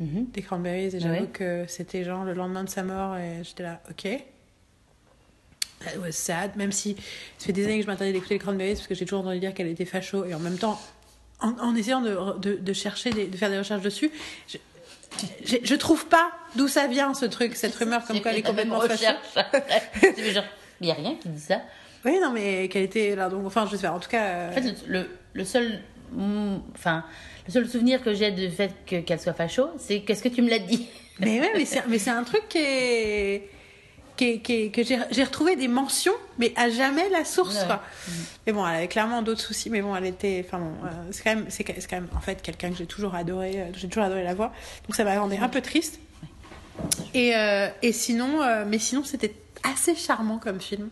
Mhm. 0.00 0.26
des 0.32 0.42
Cranberries 0.42 0.94
et 0.96 1.00
j'avoue 1.00 1.14
Ouais. 1.24 1.28
que 1.32 1.64
c'était 1.68 2.04
genre 2.04 2.24
le 2.24 2.32
lendemain 2.34 2.64
de 2.64 2.68
sa 2.70 2.82
mort 2.82 3.16
et 3.16 3.42
j'étais 3.42 3.62
là, 3.62 3.80
ok. 3.90 4.08
That 5.84 5.98
was 5.98 6.12
sad, 6.12 6.56
même 6.56 6.72
si 6.72 6.94
ça 7.38 7.46
fait 7.46 7.52
des 7.52 7.64
années 7.64 7.78
que 7.78 7.82
je 7.84 7.86
m'interdis 7.86 8.12
d'écouter 8.12 8.34
les 8.34 8.38
Cranberries 8.38 8.74
parce 8.74 8.86
que 8.86 8.94
j'ai 8.94 9.06
toujours 9.06 9.20
entendu 9.20 9.40
dire 9.40 9.54
qu'elle 9.54 9.66
était 9.68 9.86
facho 9.86 10.24
et 10.26 10.34
en 10.34 10.38
même 10.38 10.58
temps, 10.58 10.78
en, 11.40 11.52
en 11.58 11.74
essayant 11.74 12.02
de, 12.02 12.38
de, 12.38 12.56
de 12.56 12.72
chercher, 12.74 13.10
des- 13.10 13.26
de 13.28 13.36
faire 13.36 13.48
des 13.48 13.56
recherches 13.58 13.80
dessus, 13.82 14.10
je, 14.46 14.58
je, 15.44 15.56
je 15.62 15.74
trouve 15.74 16.06
pas 16.06 16.30
d'où 16.56 16.68
ça 16.68 16.86
vient 16.86 17.14
ce 17.14 17.24
truc, 17.24 17.54
cette 17.56 17.74
rumeur 17.76 18.04
comme 18.04 18.20
quoi 18.20 18.30
elle 18.32 18.38
est 18.38 18.42
complètement 18.42 18.78
genre, 20.32 20.44
il 20.82 20.84
n'y 20.84 20.90
a 20.90 20.94
rien 20.94 21.14
qui 21.16 21.28
dit 21.30 21.40
ça. 21.40 21.62
Oui, 22.04 22.18
non, 22.20 22.30
mais 22.32 22.68
qu'elle 22.68 22.84
était 22.84 23.14
là, 23.14 23.28
donc 23.28 23.44
enfin, 23.46 23.68
je 23.70 23.76
sais 23.76 23.86
pas, 23.86 23.92
en 23.92 24.00
tout 24.00 24.08
cas. 24.08 24.24
euh, 24.24 24.50
En 24.50 24.52
fait, 24.52 24.74
le, 24.86 25.06
le- 25.34 25.44
seul, 25.44 25.80
mm, 26.12 26.56
enfin, 26.74 27.04
le 27.46 27.52
seul 27.52 27.68
souvenir 27.68 28.02
que 28.02 28.14
j'ai 28.14 28.30
du 28.30 28.48
fait 28.50 28.72
que- 28.86 29.00
qu'elle 29.00 29.20
soit 29.20 29.34
facho, 29.34 29.68
c'est 29.78 30.00
qu'est-ce 30.00 30.22
que 30.22 30.28
tu 30.28 30.40
me 30.42 30.48
l'as 30.50 30.58
dit? 30.60 30.88
Mais 31.20 31.38
ouais, 31.40 31.50
mais 31.54 31.98
c'est, 31.98 32.10
un 32.10 32.22
truc 32.24 32.48
qui 32.48 32.56
est. 32.58 33.48
qui 34.16 34.40
qui 34.40 34.70
que 34.70 34.82
j'ai, 34.82 35.22
retrouvé 35.24 35.54
des 35.56 35.68
mentions, 35.68 36.14
mais 36.38 36.54
à 36.56 36.70
jamais 36.70 37.10
la 37.10 37.26
source, 37.26 37.56
Ouais. 37.60 37.66
quoi. 37.66 37.82
Mais 38.46 38.54
bon, 38.54 38.66
elle 38.66 38.76
avait 38.76 38.88
clairement 38.88 39.20
d'autres 39.20 39.42
soucis, 39.42 39.68
mais 39.68 39.82
bon, 39.82 39.94
elle 39.94 40.06
était. 40.06 40.42
Enfin 40.46 40.58
bon, 40.58 40.72
euh, 40.86 40.88
c'est 41.10 41.22
quand 41.22 41.34
même, 41.34 41.46
quand 41.90 41.96
même, 41.96 42.08
en 42.16 42.20
fait, 42.22 42.40
quelqu'un 42.40 42.70
que 42.70 42.76
j'ai 42.76 42.86
toujours 42.86 43.14
adoré, 43.14 43.60
euh, 43.60 43.64
j'ai 43.74 43.88
toujours 43.88 44.04
adoré 44.04 44.24
la 44.24 44.32
voix. 44.32 44.50
Donc 44.88 44.96
ça 44.96 45.04
m'a 45.04 45.20
rendu 45.20 45.36
un 45.36 45.48
peu 45.50 45.60
triste. 45.60 46.00
Et, 47.12 47.36
euh, 47.36 47.68
et 47.82 47.92
sinon, 47.92 48.40
mais 48.66 48.78
sinon, 48.78 49.04
c'était 49.04 49.34
assez 49.62 49.94
charmant 49.94 50.38
comme 50.38 50.58
film. 50.60 50.88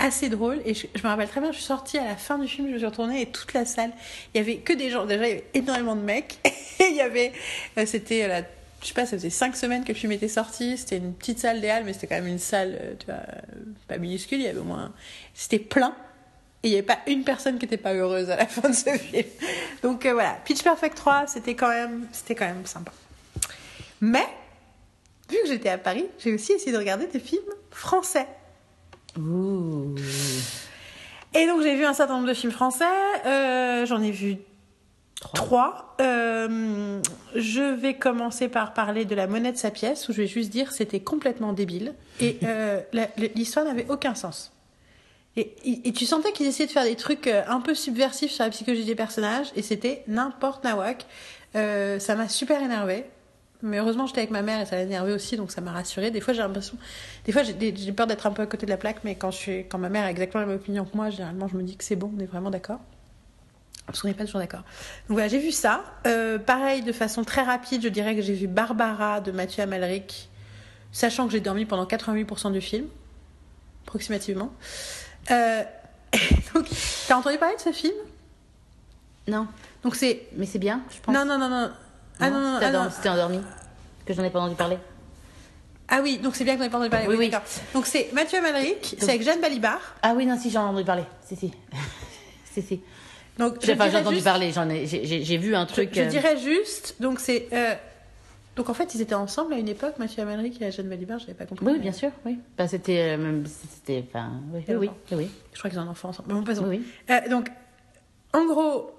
Assez 0.00 0.28
drôle. 0.28 0.60
Et 0.64 0.74
je, 0.74 0.86
me 1.02 1.08
rappelle 1.08 1.28
très 1.28 1.40
bien, 1.40 1.52
je 1.52 1.56
suis 1.58 1.66
sortie 1.66 1.98
à 1.98 2.04
la 2.04 2.16
fin 2.16 2.38
du 2.38 2.48
film, 2.48 2.66
je 2.68 2.72
me 2.72 2.78
suis 2.78 2.86
retournée 2.86 3.22
et 3.22 3.26
toute 3.26 3.52
la 3.52 3.64
salle, 3.64 3.92
il 4.34 4.38
y 4.38 4.40
avait 4.40 4.56
que 4.56 4.72
des 4.72 4.90
gens. 4.90 5.04
Déjà, 5.04 5.26
il 5.26 5.28
y 5.28 5.32
avait 5.32 5.44
énormément 5.54 5.94
de 5.94 6.02
mecs. 6.02 6.38
Et 6.80 6.86
il 6.88 6.96
y 6.96 7.02
avait. 7.02 7.32
euh, 7.76 7.84
c'était 7.86 8.26
la. 8.26 8.42
Je 8.80 8.86
sais 8.86 8.94
pas, 8.94 9.04
ça 9.04 9.12
faisait 9.18 9.28
cinq 9.28 9.54
semaines 9.56 9.84
que 9.84 9.92
le 9.92 9.94
film 9.94 10.10
était 10.12 10.28
sorti. 10.28 10.78
C'était 10.78 10.96
une 10.96 11.12
petite 11.12 11.38
salle 11.38 11.60
des 11.60 11.68
Halles, 11.68 11.84
mais 11.84 11.92
c'était 11.92 12.06
quand 12.06 12.14
même 12.14 12.26
une 12.26 12.38
salle, 12.38 12.78
euh, 12.80 12.94
tu 12.98 13.04
vois, 13.04 13.16
euh, 13.16 13.40
pas 13.86 13.98
minuscule. 13.98 14.38
Il 14.38 14.44
y 14.44 14.48
avait 14.48 14.58
au 14.58 14.64
moins. 14.64 14.90
C'était 15.34 15.58
plein. 15.58 15.94
Et 16.62 16.68
il 16.68 16.70
n'y 16.72 16.76
avait 16.76 16.86
pas 16.86 16.98
une 17.06 17.24
personne 17.24 17.58
qui 17.58 17.64
n'était 17.64 17.78
pas 17.78 17.94
heureuse 17.94 18.28
à 18.30 18.36
la 18.36 18.46
fin 18.46 18.68
de 18.68 18.74
ce 18.74 18.90
film. 18.90 19.26
Donc 19.82 20.04
euh, 20.04 20.12
voilà, 20.12 20.38
Pitch 20.44 20.62
Perfect 20.62 20.96
3, 20.96 21.26
c'était 21.26 21.54
quand 21.54 21.68
même, 21.68 22.06
quand 22.28 22.46
même 22.46 22.66
sympa. 22.66 22.92
Mais, 24.00 24.26
vu 25.30 25.36
que 25.42 25.48
j'étais 25.48 25.70
à 25.70 25.78
Paris, 25.78 26.06
j'ai 26.18 26.34
aussi 26.34 26.52
essayé 26.52 26.72
de 26.72 26.78
regarder 26.78 27.06
des 27.06 27.20
films 27.20 27.42
français. 27.70 28.26
Ouh. 29.28 29.94
Et 31.34 31.46
donc 31.46 31.62
j'ai 31.62 31.76
vu 31.76 31.84
un 31.84 31.92
certain 31.94 32.14
nombre 32.14 32.28
de 32.28 32.34
films 32.34 32.52
français. 32.52 32.84
Euh, 33.26 33.86
J'en 33.86 34.02
ai 34.02 34.10
vu 34.10 34.36
trois. 35.20 35.94
Euh, 36.00 37.00
je 37.34 37.60
vais 37.74 37.94
commencer 37.94 38.48
par 38.48 38.72
parler 38.74 39.04
de 39.04 39.14
la 39.14 39.26
monnaie 39.26 39.52
de 39.52 39.56
sa 39.56 39.70
pièce, 39.70 40.08
où 40.08 40.12
je 40.12 40.22
vais 40.22 40.26
juste 40.26 40.50
dire 40.50 40.72
c'était 40.72 41.00
complètement 41.00 41.52
débile. 41.52 41.94
Et 42.20 42.38
euh, 42.44 42.80
l'histoire 43.36 43.64
n'avait 43.64 43.86
aucun 43.88 44.14
sens. 44.14 44.52
Et, 45.36 45.54
et- 45.64 45.88
et 45.88 45.92
tu 45.92 46.06
sentais 46.06 46.32
qu'ils 46.32 46.46
essayaient 46.46 46.66
de 46.66 46.72
faire 46.72 46.84
des 46.84 46.96
trucs 46.96 47.28
un 47.28 47.60
peu 47.60 47.74
subversifs 47.74 48.32
sur 48.32 48.42
la 48.44 48.50
psychologie 48.50 48.84
des 48.84 48.96
personnages, 48.96 49.46
et 49.54 49.62
c'était 49.62 50.02
n'importe 50.08 50.64
nawak. 50.64 51.06
Ça 51.54 52.14
m'a 52.16 52.28
super 52.28 52.60
énervé. 52.62 53.04
Mais 53.62 53.78
heureusement, 53.78 54.06
j'étais 54.06 54.20
avec 54.20 54.30
ma 54.30 54.42
mère 54.42 54.60
et 54.60 54.66
ça 54.66 54.76
l'a 54.76 54.82
énervé 54.82 55.12
aussi, 55.12 55.36
donc 55.36 55.50
ça 55.50 55.60
m'a 55.60 55.72
rassurée. 55.72 56.10
Des 56.10 56.20
fois, 56.20 56.32
j'ai 56.32 56.40
l'impression. 56.40 56.76
Des 57.24 57.32
fois, 57.32 57.42
j'ai 57.42 57.92
peur 57.92 58.06
d'être 58.06 58.26
un 58.26 58.30
peu 58.30 58.42
à 58.42 58.46
côté 58.46 58.64
de 58.64 58.70
la 58.70 58.78
plaque, 58.78 59.04
mais 59.04 59.16
quand, 59.16 59.30
je 59.30 59.36
suis, 59.36 59.66
quand 59.68 59.78
ma 59.78 59.88
mère 59.88 60.04
a 60.04 60.10
exactement 60.10 60.40
la 60.40 60.46
même 60.46 60.56
opinion 60.56 60.84
que 60.84 60.96
moi, 60.96 61.10
généralement, 61.10 61.46
je 61.48 61.56
me 61.56 61.62
dis 61.62 61.76
que 61.76 61.84
c'est 61.84 61.96
bon, 61.96 62.10
on 62.16 62.20
est 62.20 62.26
vraiment 62.26 62.50
d'accord. 62.50 62.80
Parce 63.86 64.02
qu'on 64.02 64.08
n'est 64.08 64.14
pas 64.14 64.24
toujours 64.24 64.40
d'accord. 64.40 64.60
Donc 64.60 65.16
voilà, 65.16 65.28
j'ai 65.28 65.40
vu 65.40 65.50
ça. 65.50 65.84
Euh, 66.06 66.38
pareil, 66.38 66.82
de 66.82 66.92
façon 66.92 67.24
très 67.24 67.42
rapide, 67.42 67.82
je 67.82 67.88
dirais 67.88 68.14
que 68.14 68.22
j'ai 68.22 68.34
vu 68.34 68.46
Barbara 68.46 69.20
de 69.20 69.32
Mathieu 69.32 69.62
Amalric, 69.62 70.30
sachant 70.92 71.26
que 71.26 71.32
j'ai 71.32 71.40
dormi 71.40 71.66
pendant 71.66 71.84
88% 71.84 72.52
du 72.52 72.60
film, 72.60 72.86
approximativement. 73.84 74.52
Euh, 75.30 75.62
donc, 76.54 76.66
t'as 77.08 77.16
entendu 77.16 77.36
parler 77.36 77.56
de 77.56 77.60
ce 77.60 77.72
film? 77.72 77.94
Non, 79.28 79.46
Donc 79.82 79.96
c'est. 79.96 80.28
mais 80.36 80.46
c'est 80.46 80.58
bien, 80.58 80.82
je 80.90 81.00
pense. 81.00 81.14
Non, 81.14 81.24
non, 81.24 81.38
non, 81.38 81.48
non. 81.48 81.70
Ah 82.20 82.30
non, 82.30 82.40
non, 82.40 82.90
c'était 82.90 83.08
ah, 83.08 83.12
endormi-. 83.14 83.42
Que 84.06 84.14
j'en 84.14 84.24
ai 84.24 84.30
pas 84.30 84.40
entendu 84.40 84.56
parler. 84.56 84.78
Ah 85.88 86.00
oui, 86.02 86.18
donc 86.18 86.36
c'est 86.36 86.44
bien 86.44 86.54
que 86.54 86.60
t'en 86.60 86.66
aies 86.66 86.70
pas 86.70 86.76
entendu 86.78 86.90
parler. 86.90 87.06
Oui, 87.08 87.16
Oui. 87.18 87.30
Donc 87.74 87.86
c'est 87.86 88.12
Mathieu 88.12 88.38
Amalric, 88.38 88.94
c'est 88.98 89.08
avec 89.08 89.22
Jeanne 89.22 89.40
Balibar. 89.40 89.80
Ah 90.02 90.14
oui, 90.16 90.24
non, 90.24 90.38
si, 90.38 90.50
j'en 90.50 90.66
ai 90.66 90.68
entendu 90.68 90.84
parler. 90.84 91.02
Si, 91.26 91.34
si. 91.36 91.52
si, 92.52 92.62
si. 92.62 92.80
Donc 93.38 93.56
je 93.60 93.66
J'ai 93.66 93.72
entendu 93.74 94.14
juste- 94.16 94.24
parler, 94.24 94.52
j'en 94.52 94.68
ai, 94.68 94.86
j'ai- 94.86 95.38
vu 95.38 95.54
un 95.54 95.66
Je, 95.66 95.72
truc. 95.72 95.90
je 95.92 96.02
euh, 96.02 96.06
dirais 96.06 96.36
juste, 96.38 96.96
donc 97.00 97.18
c'est. 97.20 97.48
euh, 97.52 97.74
donc 98.54 98.68
en 98.68 98.74
fait, 98.74 98.94
ils 98.94 99.00
étaient 99.00 99.14
ensemble 99.14 99.54
à 99.54 99.56
une 99.58 99.68
époque, 99.68 99.94
Mathieu 99.98 100.22
Amalric 100.22 100.60
et 100.60 100.70
Jeanne 100.70 100.88
Balibar, 100.88 101.18
j'avais 101.18 101.34
pas 101.34 101.46
compris. 101.46 101.64
Oui, 101.66 101.78
bien 101.78 101.92
sûr, 101.92 102.10
oui. 102.26 102.38
Bah, 102.58 102.68
c'était. 102.68 103.14
euh, 103.14 103.16
même- 103.16 103.44
c'était. 103.46 104.04
Enfin, 104.08 104.30
oui, 104.52 104.62
oui, 104.68 104.90
oui. 105.12 105.30
Je 105.54 105.58
crois 105.58 105.70
qu'ils 105.70 105.78
ont 105.78 105.82
un 105.82 105.88
enfant 105.88 106.10
ensemble. 106.10 106.28
Bon, 106.32 106.42
passons. 106.44 106.64
oui, 106.66 106.82
oui. 107.08 107.14
Euh, 107.14 107.28
donc, 107.30 107.48
en 108.34 108.44
gros, 108.44 108.90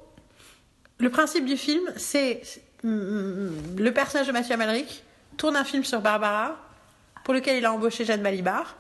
le 0.98 1.10
principe 1.10 1.46
du 1.46 1.56
film, 1.58 1.84
c'est 1.96 2.42
le 2.84 3.90
personnage 3.92 4.28
de 4.28 4.32
Mathieu 4.32 4.54
Amalric 4.54 5.04
tourne 5.38 5.56
un 5.56 5.64
film 5.64 5.84
sur 5.84 6.02
Barbara 6.02 6.58
pour 7.24 7.34
lequel 7.34 7.58
il 7.58 7.66
a 7.66 7.74
embauché 7.74 8.06
Jeanne 8.06 8.22
Balibar. 8.22 8.76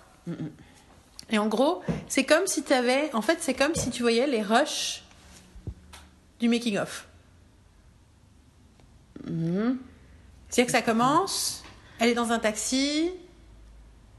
Et 1.30 1.38
en 1.38 1.48
gros, 1.48 1.82
c'est 2.08 2.26
comme 2.26 2.48
si 2.48 2.64
tu 2.64 2.74
avais. 2.74 3.14
En 3.14 3.22
fait, 3.22 3.38
c'est 3.42 3.54
comme 3.54 3.76
si 3.76 3.90
tu 3.90 4.02
voyais 4.02 4.28
les 4.28 4.42
rushs 4.42 5.04
du 6.40 6.50
making-of. 6.50 7.08
C'est-à-dire 9.26 10.66
que 10.66 10.72
ça 10.72 10.82
commence, 10.82 11.64
elle 12.00 12.10
est 12.10 12.16
dans 12.16 12.32
un 12.32 12.40
taxi, 12.40 13.12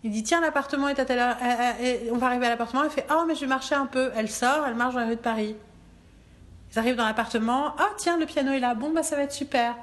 il 0.04 0.10
dit 0.10 0.22
Tiens, 0.22 0.40
l'appartement 0.40 0.88
est 0.88 0.98
à 0.98 1.04
telle 1.04 1.18
heure. 1.18 1.36
Euh, 1.42 1.72
euh, 1.80 2.10
on 2.12 2.18
va 2.18 2.28
arriver 2.28 2.46
à 2.46 2.50
l'appartement, 2.50 2.84
elle 2.84 2.90
fait 2.90 3.06
Oh, 3.10 3.24
mais 3.26 3.34
je 3.34 3.40
vais 3.40 3.46
marcher 3.46 3.74
un 3.74 3.86
peu. 3.86 4.10
Elle 4.16 4.30
sort, 4.30 4.66
elle 4.66 4.74
marche 4.74 4.94
dans 4.94 5.00
la 5.00 5.06
rue 5.06 5.16
de 5.16 5.20
Paris. 5.20 5.56
Ils 6.72 6.78
arrivent 6.78 6.96
dans 6.96 7.04
l'appartement. 7.06 7.74
Ah, 7.78 7.88
tiens, 7.98 8.18
le 8.18 8.26
piano 8.26 8.52
est 8.52 8.60
là. 8.60 8.74
Bon, 8.74 8.90
bah, 8.92 9.02
ça 9.02 9.16
va 9.16 9.22
être 9.22 9.32
super. 9.32 9.74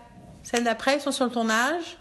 Scène 0.44 0.64
d'après, 0.64 0.96
ils 0.98 1.02
sont 1.02 1.12
sur 1.12 1.26
le 1.26 1.32
tournage. 1.32 1.98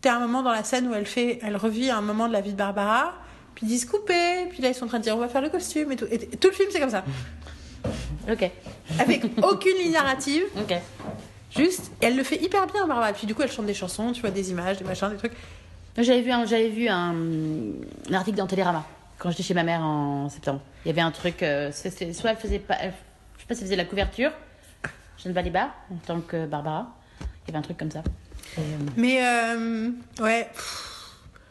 T'as 0.00 0.14
un 0.16 0.20
moment 0.20 0.42
dans 0.42 0.52
la 0.52 0.64
scène 0.64 0.88
où 0.88 0.94
elle 0.94 1.06
fait, 1.06 1.38
elle 1.42 1.56
revit 1.56 1.90
un 1.90 2.00
moment 2.00 2.28
de 2.28 2.32
la 2.32 2.40
vie 2.40 2.52
de 2.52 2.56
Barbara. 2.56 3.12
Puis 3.54 3.66
ils 3.66 3.68
disent 3.68 3.84
couper. 3.84 4.46
Puis 4.50 4.62
là, 4.62 4.68
ils 4.68 4.74
sont 4.74 4.84
en 4.84 4.88
train 4.88 4.98
de 4.98 5.04
dire 5.04 5.16
on 5.16 5.20
va 5.20 5.28
faire 5.28 5.40
le 5.42 5.48
costume 5.50 5.92
et 5.92 5.96
tout. 5.96 6.06
Et 6.10 6.18
tout 6.18 6.48
le 6.48 6.54
film, 6.54 6.68
c'est 6.72 6.80
comme 6.80 6.90
ça. 6.90 7.04
Ok. 8.28 8.50
Avec 8.98 9.22
aucune 9.40 9.76
ligne 9.76 9.92
narrative. 9.92 10.42
Ok. 10.58 10.74
Juste, 11.56 11.92
elle 12.00 12.16
le 12.16 12.24
fait 12.24 12.42
hyper 12.42 12.66
bien, 12.66 12.84
Barbara. 12.86 13.12
Puis 13.12 13.24
du 13.26 13.36
coup, 13.36 13.42
elle 13.42 13.50
chante 13.52 13.66
des 13.66 13.74
chansons, 13.74 14.10
tu 14.10 14.20
vois, 14.20 14.30
des 14.30 14.50
images, 14.50 14.78
des 14.78 14.84
machins, 14.84 15.08
des 15.10 15.16
trucs. 15.16 15.32
J'avais 15.96 16.22
vu, 16.22 16.32
un, 16.32 16.44
j'avais 16.44 16.68
vu 16.68 16.88
un, 16.88 17.14
un 18.10 18.14
article 18.14 18.36
dans 18.36 18.48
Télérama 18.48 18.84
quand 19.18 19.30
j'étais 19.30 19.44
chez 19.44 19.54
ma 19.54 19.62
mère 19.62 19.80
en 19.82 20.28
septembre. 20.28 20.60
Il 20.84 20.88
y 20.88 20.90
avait 20.90 21.00
un 21.02 21.12
truc, 21.12 21.40
euh, 21.44 21.70
soit 21.72 22.30
elle 22.30 22.36
faisait 22.36 22.58
pas, 22.58 22.74
elle- 22.80 22.92
sais 23.46 23.48
pas 23.48 23.54
si 23.54 23.60
elle 23.60 23.66
faisait 23.66 23.76
la 23.76 23.84
couverture, 23.84 24.32
Jeanne 25.22 25.32
Balibar, 25.32 25.68
en 25.90 25.96
tant 26.06 26.20
que 26.20 26.46
Barbara. 26.46 26.94
Il 27.20 27.48
y 27.48 27.50
avait 27.50 27.58
un 27.58 27.62
truc 27.62 27.76
comme 27.78 27.90
ça. 27.90 28.02
Et, 28.58 28.60
euh, 28.60 28.62
Mais, 28.96 29.24
euh, 29.24 29.90
ouais, 30.20 30.48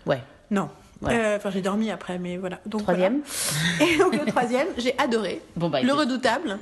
ouais. 0.05 0.21
non. 0.51 0.69
Ouais. 1.01 1.13
Euh, 1.13 1.37
Enfin, 1.37 1.49
j'ai 1.51 1.61
dormi 1.61 1.91
après, 1.91 2.17
mais 2.19 2.37
voilà. 2.37 2.59
Donc, 2.65 2.83
Troisième. 2.83 3.21
voilà. 3.77 3.91
Et 3.93 3.97
donc, 3.97 4.15
le 4.15 4.25
troisième, 4.25 4.67
j'ai 4.77 4.97
adoré. 4.97 5.41
Bon, 5.55 5.69
bah, 5.69 5.81
le. 5.81 5.93
Redoutable, 5.93 6.57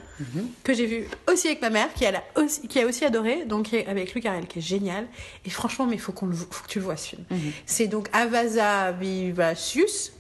que 0.64 0.74
j'ai 0.74 0.86
vu 0.88 1.06
aussi 1.32 1.48
avec 1.48 1.62
ma 1.62 1.70
mère, 1.70 1.94
qui 1.94 2.06
a, 2.06 2.24
aussi, 2.36 2.68
qui 2.68 2.80
a 2.80 2.86
aussi 2.86 3.06
adoré, 3.06 3.46
donc 3.46 3.74
avec 3.74 4.14
Luc 4.14 4.24
Carrel, 4.24 4.48
qui 4.48 4.60
est 4.60 4.64
génial. 4.64 5.06
Et 5.46 5.50
franchement, 5.50 5.86
mais 5.86 5.96
il 5.96 6.00
faut, 6.02 6.12
qu'on 6.14 6.26
le 6.26 6.34
faut 6.36 6.46
que 6.64 6.68
tu 6.68 6.80
le 6.80 6.86
vois 6.86 6.98
ce 6.98 7.10
film. 7.10 7.24
Mhm. 7.30 7.52
C'est 7.66 7.88
donc 7.88 8.10
Avasa 8.12 8.92
Vivacius, 8.92 10.14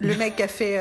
le 0.00 0.14
mec 0.16 0.36
qui 0.36 0.42
a 0.42 0.48
fait 0.48 0.78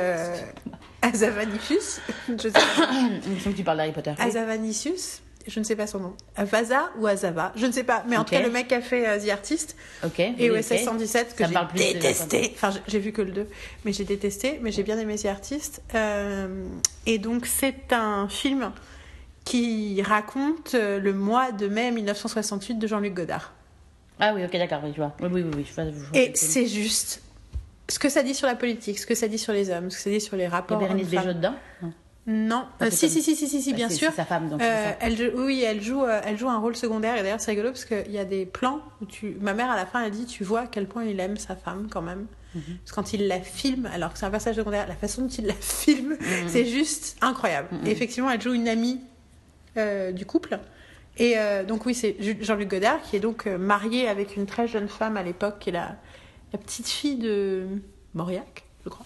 Azavanicius. 1.02 2.02
Je 2.28 2.38
sais 2.38 2.52
pas. 2.52 2.60
Que 3.44 3.50
tu 3.50 3.64
parles 3.64 3.78
d'Harry 3.78 3.92
Potter. 3.92 4.14
Azavanicius 4.20 5.22
je 5.48 5.60
ne 5.60 5.64
sais 5.66 5.76
pas 5.76 5.88
son 5.88 6.00
nom. 6.00 6.14
Vaza 6.38 6.92
ou 7.00 7.08
Azava, 7.08 7.52
je 7.56 7.66
ne 7.66 7.72
sais 7.72 7.84
pas. 7.84 8.04
Mais 8.08 8.18
en 8.18 8.24
tout 8.24 8.32
cas, 8.32 8.42
le 8.42 8.52
mec 8.52 8.72
a 8.72 8.82
fait 8.82 9.08
euh, 9.08 9.20
The 9.20 9.30
Artist 9.30 9.76
Ok. 10.06 10.20
et 10.20 10.52
OSS 10.52 10.72
ok. 10.74 10.80
117 10.80 11.36
que 11.36 11.44
j'ai 11.46 11.94
détesté. 11.94 12.52
Enfin, 12.56 12.72
j'ai- 12.88 13.00
vu 13.00 13.12
que 13.12 13.22
le 13.22 13.32
2, 13.32 13.48
mais 13.86 13.94
j'ai 13.94 14.04
détesté. 14.04 14.60
Mais 14.62 14.72
j'ai 14.72 14.84
bien 14.84 15.00
aimé 15.00 15.16
The 15.16 15.26
Artist. 15.28 15.82
Euh, 15.96 16.66
et 17.06 17.18
donc, 17.18 17.46
c'est 17.46 17.94
un 17.94 18.28
film 18.28 18.72
qui 19.46 20.02
raconte 20.04 20.76
euh, 20.76 21.00
le 21.00 21.14
mois 21.14 21.52
de 21.52 21.68
mai 21.68 21.92
1968 21.92 22.76
de 22.76 22.88
Jean-Luc 22.88 23.14
Godard. 23.14 23.54
Ah 24.20 24.34
oui, 24.36 24.44
ok, 24.44 24.52
d'accord, 24.52 24.82
oui, 24.84 24.92
je 24.92 24.98
vois. 25.02 25.16
Oui, 25.22 25.30
oui, 25.32 25.46
oui, 25.56 25.66
je 25.68 25.74
vois. 25.74 25.86
je 25.86 25.92
vois 25.98 26.10
Et 26.14 26.32
c'est 26.36 26.68
juste 26.68 27.22
ce 27.90 28.00
que 28.00 28.10
ça 28.10 28.24
dit 28.24 28.34
sur 28.36 28.48
la 28.48 28.56
politique, 28.56 29.00
ce 29.00 29.06
que 29.08 29.16
ça 29.16 29.28
dit 29.28 29.38
sur 29.40 29.52
les 29.54 29.70
hommes, 29.70 29.90
ce 29.90 29.98
que 29.98 30.04
ça 30.04 30.10
dit 30.10 30.22
sur 30.22 30.38
les 30.38 30.48
rapports. 30.48 30.78
Bérénice 30.80 31.08
hommes-femmes. 31.08 31.24
Bejo 31.26 31.34
dedans 31.38 31.56
Non. 32.28 32.66
Euh, 32.82 32.90
si, 32.92 33.10
si, 33.10 33.22
si, 33.24 33.36
si, 33.36 33.48
si, 33.48 33.62
si, 33.62 33.74
bien 33.74 33.90
sûr. 33.90 34.12
Sa 34.14 34.26
femme, 34.26 34.50
donc 34.50 34.62
Euh, 34.62 34.92
elle 35.00 35.18
joue- 35.18 35.32
oui, 35.46 35.64
elle 35.64 35.82
joue, 35.82 36.04
euh, 36.04 36.22
elle 36.26 36.38
joue 36.38 36.50
un 36.50 36.60
rôle 36.60 36.76
secondaire. 36.76 37.18
Et 37.18 37.24
d'ailleurs, 37.24 37.42
c'est 37.42 37.52
rigolo 37.52 37.70
parce 37.70 37.86
qu'il 37.86 38.12
y 38.12 38.20
a 38.20 38.26
des 38.26 38.46
plans 38.46 38.82
où 39.02 39.06
tu. 39.06 39.36
Ma 39.42 39.54
mère, 39.54 39.72
à 39.72 39.76
la 39.76 39.86
fin, 39.88 40.04
elle 40.04 40.12
dit 40.12 40.26
Tu 40.26 40.44
vois 40.44 40.62
à 40.62 40.68
quel 40.68 40.86
point 40.88 41.04
il 41.06 41.20
aime 41.20 41.38
sa 41.38 41.56
femme 41.56 41.88
quand 41.90 42.02
même. 42.04 42.28
Mhm. 42.56 42.62
Parce 42.84 42.92
que 42.92 42.96
quand 42.96 43.14
il 43.14 43.28
la 43.28 43.40
filme, 43.42 43.88
alors 43.94 44.14
que 44.14 44.20
c'est 44.20 44.26
un 44.26 44.32
personnage 44.32 44.58
secondaire, 44.58 44.88
la 44.88 44.96
façon 44.96 45.24
dont 45.24 45.28
il 45.28 45.46
la 45.48 45.54
filme, 45.60 46.12
Mhm. 46.20 46.48
c'est 46.50 46.66
juste 46.66 47.18
incroyable. 47.22 47.70
Et 47.86 47.92
effectivement, 47.92 48.30
elle 48.30 48.42
joue 48.42 48.54
une 48.54 48.68
amie 48.68 49.00
du 50.14 50.26
couple. 50.26 50.60
Et 51.18 51.36
donc, 51.68 51.86
oui, 51.86 51.94
c'est 51.96 52.16
Jean-Luc 52.42 52.68
Godard 52.70 53.02
qui 53.02 53.16
est 53.16 53.20
donc 53.20 53.46
marié 53.46 54.08
avec 54.08 54.36
une 54.36 54.46
très 54.46 54.68
jeune 54.68 54.88
femme 54.88 55.16
à 55.18 55.24
l'époque, 55.24 55.56
qui 55.60 55.70
est 55.70 55.74
la, 55.74 55.96
la 56.54 56.60
petite 56.60 56.88
fille 56.88 57.18
de 57.18 57.68
Mauriac, 58.14 58.64
je 58.84 58.90
crois. 58.90 59.06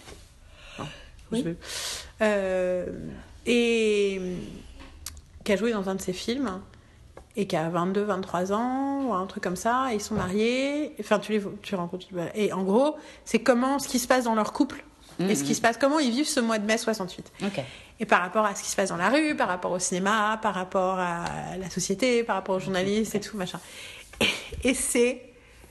Non, 0.78 0.84
je 0.86 1.36
Oui. 1.36 1.38
sais 1.38 1.44
plus. 1.44 1.56
Euh, 2.22 2.86
et 3.46 4.20
qui 5.44 5.52
a 5.52 5.56
joué 5.56 5.72
dans 5.72 5.88
un 5.88 5.94
de 5.94 6.00
ses 6.00 6.12
films 6.12 6.60
et 7.36 7.46
qui 7.46 7.56
a 7.56 7.68
22, 7.68 8.02
23 8.04 8.52
ans 8.52 9.02
ou 9.06 9.12
un 9.14 9.26
truc 9.26 9.42
comme 9.42 9.56
ça. 9.56 9.88
Et 9.92 9.96
ils 9.96 10.00
sont 10.00 10.14
mariés. 10.14 10.94
Enfin, 11.00 11.18
tu 11.18 11.32
les 11.32 11.42
tu 11.62 11.74
rencontres. 11.74 12.06
Et 12.34 12.52
en 12.52 12.62
gros, 12.62 12.96
c'est 13.24 13.40
comment 13.40 13.78
ce 13.78 13.88
qui 13.88 13.98
se 13.98 14.06
passe 14.06 14.24
dans 14.24 14.34
leur 14.34 14.52
couple 14.52 14.84
et 15.20 15.36
ce 15.36 15.44
qui 15.44 15.54
se 15.54 15.60
passe, 15.60 15.76
comment 15.76 16.00
ils 16.00 16.10
vivent 16.10 16.26
ce 16.26 16.40
mois 16.40 16.58
de 16.58 16.66
mai 16.66 16.76
68. 16.76 17.30
Ok. 17.44 17.60
Et 18.00 18.04
par 18.06 18.20
rapport 18.20 18.44
à 18.44 18.56
ce 18.56 18.64
qui 18.64 18.68
se 18.68 18.74
passe 18.74 18.88
dans 18.88 18.96
la 18.96 19.10
rue, 19.10 19.36
par 19.36 19.46
rapport 19.46 19.70
au 19.70 19.78
cinéma, 19.78 20.40
par 20.42 20.54
rapport 20.54 20.98
à 20.98 21.56
la 21.56 21.70
société, 21.70 22.24
par 22.24 22.34
rapport 22.34 22.56
aux 22.56 22.60
journalistes 22.60 23.14
et 23.14 23.20
tout 23.20 23.36
machin. 23.36 23.60
Et, 24.20 24.70
et 24.70 24.74
c'est 24.74 25.22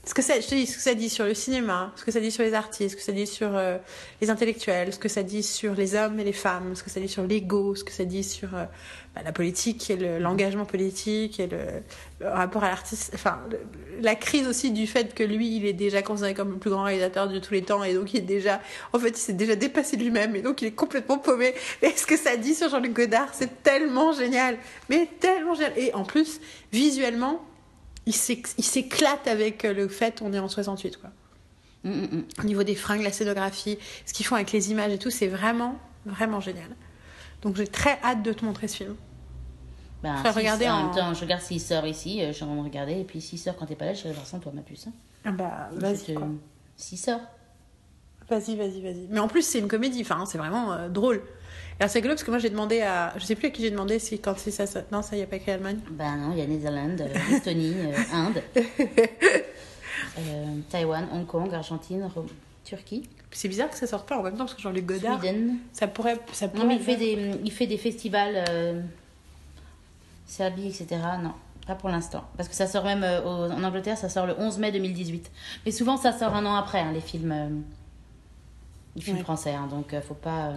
ce 0.05 0.13
que 0.13 0.21
ça, 0.21 0.37
je 0.41 0.45
te 0.47 0.53
dis, 0.53 0.65
ce 0.67 0.75
que 0.75 0.81
ça 0.83 0.93
dit 0.95 1.09
sur 1.09 1.23
le 1.23 1.33
cinéma, 1.33 1.93
ce 1.95 2.03
que 2.03 2.11
ça 2.11 2.19
dit 2.19 2.29
sur 2.31 2.43
les 2.43 2.53
artistes, 2.53 2.91
ce 2.91 2.95
que 2.97 3.01
ça 3.01 3.13
dit 3.13 3.25
sur 3.25 3.55
euh, 3.55 3.77
les 4.19 4.29
intellectuels, 4.29 4.91
ce 4.93 4.99
que 4.99 5.07
ça 5.07 5.23
dit 5.23 5.43
sur 5.43 5.73
les 5.75 5.95
hommes 5.95 6.19
et 6.19 6.25
les 6.25 6.33
femmes, 6.33 6.75
ce 6.75 6.83
que 6.83 6.89
ça 6.89 6.99
dit 6.99 7.07
sur 7.07 7.23
l'ego, 7.25 7.73
ce 7.73 7.85
que 7.85 7.91
ça 7.93 8.03
dit 8.03 8.21
sur 8.25 8.53
euh, 8.53 8.65
bah, 9.15 9.21
la 9.23 9.31
politique 9.31 9.89
et 9.89 9.95
le- 9.95 10.19
l'engagement 10.19 10.65
politique 10.65 11.39
et 11.39 11.47
le, 11.47 11.59
rapport 12.19 12.65
à 12.65 12.69
l'artiste. 12.69 13.11
Enfin, 13.15 13.39
la 14.01 14.15
crise 14.15 14.45
aussi 14.45 14.71
du 14.71 14.87
fait 14.87 15.13
que 15.13 15.23
lui, 15.23 15.55
il 15.55 15.65
est 15.65 15.71
déjà 15.73 16.01
considéré 16.01 16.33
comme 16.33 16.51
le 16.51 16.57
plus 16.57 16.69
grand 16.69 16.83
réalisateur 16.83 17.29
de 17.29 17.39
tous 17.39 17.53
les 17.53 17.61
temps 17.63 17.81
et 17.83 17.93
donc 17.93 18.13
il 18.13 18.17
est 18.17 18.21
déjà, 18.21 18.59
en 18.91 18.99
fait, 18.99 19.09
il 19.09 19.17
s'est 19.17 19.31
déjà 19.33 19.55
dépassé 19.55 19.95
lui-même 19.95 20.35
et 20.35 20.41
donc 20.41 20.61
il 20.61 20.65
est 20.67 20.71
complètement 20.71 21.17
paumé. 21.17 21.53
Et 21.81 21.91
ce 21.95 22.05
que 22.05 22.17
ça 22.17 22.35
dit 22.35 22.55
sur 22.55 22.67
Jean-Luc 22.69 22.91
Godard, 22.91 23.29
c'est 23.31 23.63
tellement 23.63 24.11
génial, 24.11 24.57
mais 24.89 25.07
tellement 25.21 25.53
génial. 25.53 25.77
Et 25.77 25.93
en 25.93 26.03
plus, 26.03 26.41
visuellement, 26.73 27.41
il 28.05 28.13
s'éc- 28.13 28.53
il 28.57 28.63
s'éclate 28.63 29.27
avec 29.27 29.65
euh, 29.65 29.73
le 29.73 29.87
fait 29.87 30.19
qu'on 30.19 30.33
est 30.33 30.39
en 30.39 30.47
68, 30.49 30.97
quoi. 30.97 31.09
Mm, 31.83 31.89
mm, 31.91 32.03
mm. 32.17 32.23
Au 32.39 32.43
niveau 32.43 32.63
des 32.63 32.75
fringues, 32.75 33.01
la 33.03 33.11
scénographie, 33.11 33.77
ce 34.05 34.13
qu'ils 34.13 34.25
font 34.25 34.35
avec 34.35 34.51
les 34.51 34.71
images 34.71 34.91
et 34.91 34.97
tout, 34.97 35.09
c'est 35.09 35.27
vraiment, 35.27 35.77
vraiment 36.05 36.39
génial. 36.39 36.69
Donc 37.41 37.57
j'ai 37.57 37.67
très 37.67 37.99
hâte 38.03 38.23
de 38.23 38.31
te 38.33 38.45
montrer 38.45 38.67
ce 38.67 38.77
film. 38.77 38.95
Si, 40.03 40.29
regarder 40.37 40.67
en 40.67 40.73
en- 40.79 40.83
même 40.87 40.95
temps, 40.95 41.13
je 41.13 41.21
regarde 41.21 41.41
s'il 41.41 41.61
sort 41.61 41.85
ici, 41.85 42.21
euh, 42.21 42.33
je 42.33 42.39
train 42.39 42.53
de 42.55 42.61
regarder, 42.61 42.93
et 42.99 43.03
puis 43.05 43.21
s'il 43.21 43.39
sort 43.39 43.55
quand 43.55 43.65
t'es 43.65 43.75
pas 43.75 43.85
là, 43.85 43.93
je 43.93 44.03
vais 44.03 44.11
voir 44.11 44.25
sans 44.25 44.39
toi, 44.39 44.51
ma 44.53 44.61
puce. 44.61 44.87
hein. 44.87 44.91
Ah 45.25 45.31
bah, 45.31 45.69
vas-y. 45.73 46.15
S'il 46.75 46.97
sort. 46.97 47.21
Vas-y, 48.29 48.55
vas-y, 48.57 48.81
vas-y. 48.81 49.07
Mais 49.09 49.19
en 49.19 49.27
plus, 49.29 49.43
c'est 49.43 49.59
une 49.59 49.67
comédie, 49.69 50.01
enfin, 50.01 50.25
c'est 50.25 50.37
vraiment 50.37 50.73
euh, 50.73 50.89
drôle. 50.89 51.21
Alors 51.79 51.89
c'est 51.89 51.99
rigolo 51.99 52.13
parce 52.13 52.23
que 52.23 52.29
moi 52.31 52.39
j'ai 52.39 52.49
demandé 52.49 52.81
à. 52.81 53.13
Je 53.17 53.25
sais 53.25 53.35
plus 53.35 53.47
à 53.47 53.51
qui 53.51 53.61
j'ai 53.61 53.71
demandé 53.71 53.99
si 53.99 54.19
quand 54.19 54.37
c'est 54.37 54.51
ça, 54.51 54.65
ça. 54.65 54.81
Non, 54.91 55.01
ça 55.01 55.17
y 55.17 55.21
a 55.21 55.25
pas 55.25 55.35
écrit 55.37 55.51
Allemagne. 55.51 55.79
Ben 55.91 56.15
non, 56.17 56.31
il 56.33 56.39
y 56.39 56.41
a 56.41 56.47
Netherlands, 56.47 56.97
euh, 56.99 57.35
Estonie, 57.35 57.73
euh, 57.77 57.95
Inde, 58.13 58.41
euh, 60.19 60.45
Taïwan, 60.69 61.07
Hong 61.11 61.25
Kong, 61.25 61.53
Argentine, 61.53 62.09
Ro- 62.15 62.25
Turquie, 62.63 63.03
C'est 63.31 63.49
bizarre 63.49 63.69
que 63.69 63.75
ça 63.75 63.87
sorte 63.87 64.07
pas 64.07 64.17
en 64.17 64.23
même 64.23 64.33
temps 64.33 64.45
parce 64.45 64.53
que 64.53 64.61
Jean-Luc 64.61 64.85
Godard, 64.85 65.19
Sweden. 65.19 65.57
ça 65.73 65.87
pourrait. 65.87 66.17
Ça 66.31 66.47
pourrait 66.47 66.63
Non, 66.63 66.67
mais 66.69 66.75
il 66.75 66.81
fait 66.81 66.95
des, 66.95 67.31
il 67.43 67.51
fait 67.51 67.67
des 67.67 67.77
festivals 67.77 68.45
euh, 68.49 68.81
Serbie, 70.25 70.67
etc. 70.67 70.87
Non, 71.21 71.33
pas 71.67 71.75
pour 71.75 71.89
l'instant. 71.89 72.23
Parce 72.37 72.47
que 72.47 72.55
ça 72.55 72.67
sort 72.67 72.85
même 72.85 73.03
euh, 73.03 73.21
au- 73.21 73.51
en 73.51 73.63
Angleterre, 73.63 73.97
ça 73.97 74.07
sort 74.09 74.25
le 74.27 74.35
11 74.39 74.59
mai 74.59 74.71
2018. 74.71 75.29
Mais 75.65 75.71
souvent, 75.71 75.97
ça 75.97 76.13
sort 76.17 76.33
un 76.35 76.45
an 76.45 76.55
après, 76.55 76.79
hein, 76.79 76.91
les 76.93 77.01
films, 77.01 77.31
euh, 77.33 77.49
les 78.95 79.01
films 79.01 79.17
Ouais. 79.17 79.23
français. 79.23 79.53
hein, 79.53 79.67
donc, 79.69 79.93
euh, 79.93 80.01
faut 80.01 80.13
pas. 80.13 80.53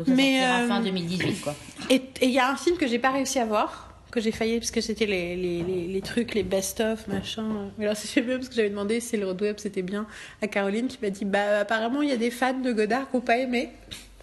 Euh, 0.00 0.04
Donc, 0.04 0.08
ça 0.08 0.14
Mais, 0.14 0.40
sortira 0.40 0.60
euh, 0.62 0.68
fin 0.68 0.80
2018, 0.80 1.40
quoi. 1.42 1.54
Et 1.90 2.02
il 2.22 2.30
y 2.30 2.38
a 2.38 2.50
un 2.50 2.56
film 2.56 2.76
que 2.76 2.86
j'ai 2.86 2.98
pas 2.98 3.10
réussi 3.10 3.38
à 3.38 3.44
voir, 3.44 3.94
que 4.10 4.20
j'ai 4.20 4.32
failli, 4.32 4.58
parce 4.58 4.70
que 4.70 4.80
c'était 4.80 5.06
les, 5.06 5.36
les, 5.36 5.62
les, 5.62 5.86
les 5.86 6.00
trucs, 6.00 6.34
les 6.34 6.42
best-of, 6.42 7.06
machin. 7.08 7.70
Mais 7.78 7.84
alors, 7.84 7.96
c'est 7.98 8.20
bien 8.22 8.36
parce 8.36 8.48
que 8.48 8.54
j'avais 8.54 8.70
demandé 8.70 9.00
si 9.00 9.16
le 9.16 9.26
road 9.26 9.40
web 9.42 9.56
c'était 9.58 9.82
bien 9.82 10.06
à 10.42 10.46
Caroline, 10.48 10.88
qui 10.88 10.98
m'a 11.02 11.10
dit 11.10 11.24
Bah, 11.24 11.60
apparemment, 11.60 12.02
il 12.02 12.08
y 12.08 12.12
a 12.12 12.16
des 12.16 12.30
fans 12.30 12.58
de 12.58 12.72
Godard 12.72 13.08
qui 13.10 13.16
n'ont 13.16 13.22
pas 13.22 13.38
aimé, 13.38 13.70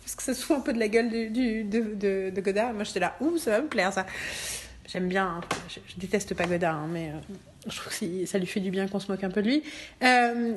parce 0.04 0.16
que 0.16 0.24
ça 0.24 0.34
se 0.34 0.44
fout 0.46 0.58
un 0.58 0.62
peu 0.62 0.74
de 0.74 0.80
la 0.80 0.88
gueule 0.88 1.10
du- 1.10 1.64
de, 1.64 1.80
de, 1.96 2.30
de 2.36 2.42
Godard. 2.42 2.74
Moi, 2.74 2.84
j'étais 2.84 3.00
là 3.00 3.16
Ouh, 3.22 3.38
ça 3.38 3.52
va 3.52 3.62
me 3.62 3.68
plaire, 3.68 3.94
ça. 3.94 4.06
J'aime 4.90 5.08
bien, 5.10 5.26
hein. 5.26 5.42
je, 5.70 5.80
je 5.88 6.00
déteste 6.00 6.34
pas 6.34 6.46
Godard, 6.46 6.76
hein, 6.76 6.88
mais 6.90 7.10
euh, 7.10 7.34
je 7.70 7.76
trouve 7.76 7.92
que 7.98 8.26
ça 8.26 8.38
lui 8.40 8.46
fait 8.48 8.62
du 8.62 8.72
bien 8.72 8.88
qu'on 8.88 9.00
se 9.02 9.12
moque 9.12 9.24
un 9.24 9.30
peu 9.30 9.42
de 9.42 9.48
lui. 9.48 9.64
Euh, 10.02 10.54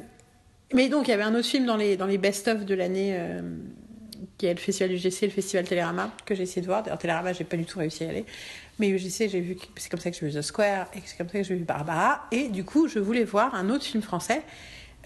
mais 0.72 0.88
donc, 0.88 1.08
il 1.08 1.10
y 1.10 1.14
avait 1.14 1.24
un 1.24 1.34
autre 1.34 1.48
film 1.48 1.66
dans 1.66 1.76
les, 1.76 1.96
dans 1.96 2.06
les 2.06 2.16
best-of 2.18 2.64
de 2.64 2.74
l'année. 2.76 3.10
euh, 3.14 3.40
qui 4.38 4.46
est 4.46 4.54
le 4.54 4.60
festival 4.60 4.92
UGC, 4.92 5.22
le 5.22 5.30
festival 5.30 5.64
Télérama, 5.66 6.10
que 6.24 6.34
j'ai 6.34 6.42
essayé 6.44 6.60
de 6.62 6.66
voir. 6.66 6.82
D'ailleurs, 6.82 6.98
Télérama, 6.98 7.32
j'ai 7.32 7.44
pas 7.44 7.56
du 7.56 7.64
tout 7.64 7.78
réussi 7.78 8.04
à 8.04 8.06
y 8.06 8.10
aller. 8.10 8.24
Mais 8.78 8.88
UGC, 8.88 9.28
j'ai 9.28 9.40
vu, 9.40 9.56
c'est 9.76 9.90
comme 9.90 10.00
ça 10.00 10.10
que 10.10 10.16
j'ai 10.16 10.26
vu 10.26 10.32
The 10.32 10.42
Square, 10.42 10.86
et 10.94 10.98
c'est 11.04 11.16
comme 11.18 11.28
ça 11.28 11.38
que 11.38 11.44
j'ai 11.44 11.54
vu 11.54 11.64
Barbara. 11.64 12.26
Et 12.32 12.48
du 12.48 12.64
coup, 12.64 12.88
je 12.88 12.98
voulais 12.98 13.24
voir 13.24 13.54
un 13.54 13.68
autre 13.70 13.84
film 13.84 14.02
français, 14.02 14.42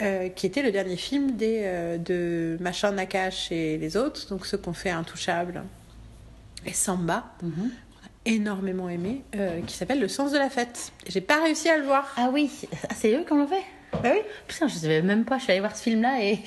euh, 0.03 0.29
qui 0.29 0.47
était 0.47 0.63
le 0.63 0.73
dernier 0.73 0.97
film 0.97 1.33
des, 1.33 1.61
euh, 1.65 1.99
de 1.99 2.57
Machin, 2.61 2.93
Nakash 2.93 3.51
et 3.53 3.79
les 3.79 3.97
autres, 3.97 4.29
donc 4.29 4.47
ceux 4.47 4.59
qu'on 4.59 4.73
fait 4.73 4.91
Intouchable 4.91 5.63
et 6.67 6.73
Samba, 6.73 7.25
Mhm. 7.43 7.71
énormément 8.27 8.89
aimé, 8.89 9.23
euh, 9.37 9.61
qui 9.67 9.77
s'appelle 9.77 10.01
Le 10.01 10.09
sens 10.09 10.33
de 10.33 10.39
la 10.39 10.51
fête. 10.51 10.93
J'ai 11.07 11.21
pas 11.21 11.43
réussi 11.43 11.69
à 11.69 11.77
le 11.77 11.85
voir. 11.85 12.13
Ah 12.17 12.31
oui, 12.33 12.51
c'est 12.97 13.15
eux 13.15 13.23
qui 13.25 13.31
l'ont 13.35 13.47
fait? 13.47 13.63
Bah 13.93 14.11
oui. 14.13 14.21
Putain, 14.49 14.67
je 14.67 14.75
savais 14.75 15.03
même 15.03 15.25
pas, 15.25 15.39
je 15.39 15.45
suis 15.45 15.53
allée 15.53 15.61
voir 15.61 15.77
ce 15.77 15.83
film-là 15.83 16.23
et. 16.23 16.39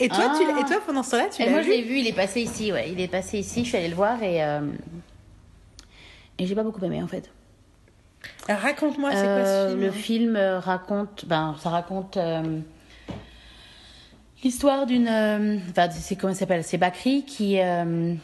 Et 0.00 0.08
toi, 0.08 0.30
Ah. 0.32 0.34
tu, 0.38 0.42
et 0.44 0.64
toi 0.64 0.76
pendant 0.86 1.02
ce 1.02 1.10
temps-là, 1.12 1.28
tu 1.34 1.42
l'as 1.42 1.50
moi, 1.50 1.62
je 1.62 1.68
l'ai 1.68 1.82
vu 1.82 1.88
vu, 1.94 1.98
il 2.00 2.06
est 2.06 2.12
passé 2.12 2.40
ici, 2.40 2.72
ouais. 2.72 2.90
Il 2.90 3.00
est 3.00 3.08
passé 3.08 3.38
ici, 3.38 3.64
je 3.64 3.68
suis 3.68 3.76
allée 3.76 3.88
le 3.88 3.94
voir 3.96 4.22
et. 4.22 4.42
euh, 4.44 4.60
Et 6.38 6.46
j'ai 6.46 6.54
pas 6.54 6.62
beaucoup 6.62 6.84
aimé 6.84 7.02
en 7.02 7.08
fait. 7.08 7.30
Raconte-moi, 8.48 9.10
c'est 9.12 9.26
Euh, 9.26 9.36
quoi 9.36 9.44
ce 9.44 9.68
film 9.76 9.80
Le 9.86 9.90
film 9.90 10.36
euh, 10.36 10.58
raconte, 10.60 11.24
ben, 11.26 11.54
ça 11.60 11.70
raconte 11.70 12.16
euh, 12.16 12.60
l'histoire 14.44 14.86
d'une, 14.86 15.08
euh, 15.08 15.58
enfin, 15.70 15.88
c'est 15.90 16.16
comment 16.16 16.32
ça 16.32 16.40
s'appelle, 16.40 16.64
c'est 16.64 16.78
Bakri 16.78 17.24
qui 17.24 17.60
euh, 17.60 18.14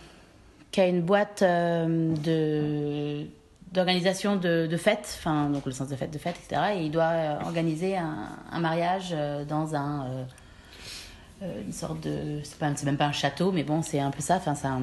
qui 0.71 0.81
a 0.81 0.87
une 0.87 1.03
boîte 1.03 1.43
euh, 1.43 2.15
de 2.17 3.27
d'organisation 3.73 4.37
de, 4.37 4.69
de 4.69 4.77
fêtes, 4.77 5.17
enfin 5.19 5.51
donc 5.51 5.67
le 5.67 5.73
sens 5.73 5.89
de 5.89 5.97
fête, 5.97 6.13
de 6.13 6.19
fête, 6.19 6.37
etc. 6.45 6.63
Et 6.77 6.85
il 6.85 6.91
doit 6.93 7.03
euh, 7.13 7.41
organiser 7.45 7.97
un, 7.97 8.29
un 8.53 8.61
mariage 8.61 9.11
euh, 9.13 9.45
dans 9.45 9.75
un 9.75 10.05
euh, 10.07 10.23
euh, 10.23 10.25
une 11.43 11.73
sorte 11.73 12.01
de, 12.01 12.40
c'est 12.43 12.59
pas, 12.59 12.70
c'est 12.74 12.86
même 12.86 12.97
pas 12.97 13.06
un 13.06 13.12
château, 13.12 13.52
mais 13.52 13.65
bon, 13.65 13.82
c'est 13.82 14.01
un 14.01 14.11
peu 14.11 14.20
ça. 14.23 14.36
Enfin, 14.36 14.55
c'est 14.55 14.66
un, 14.66 14.81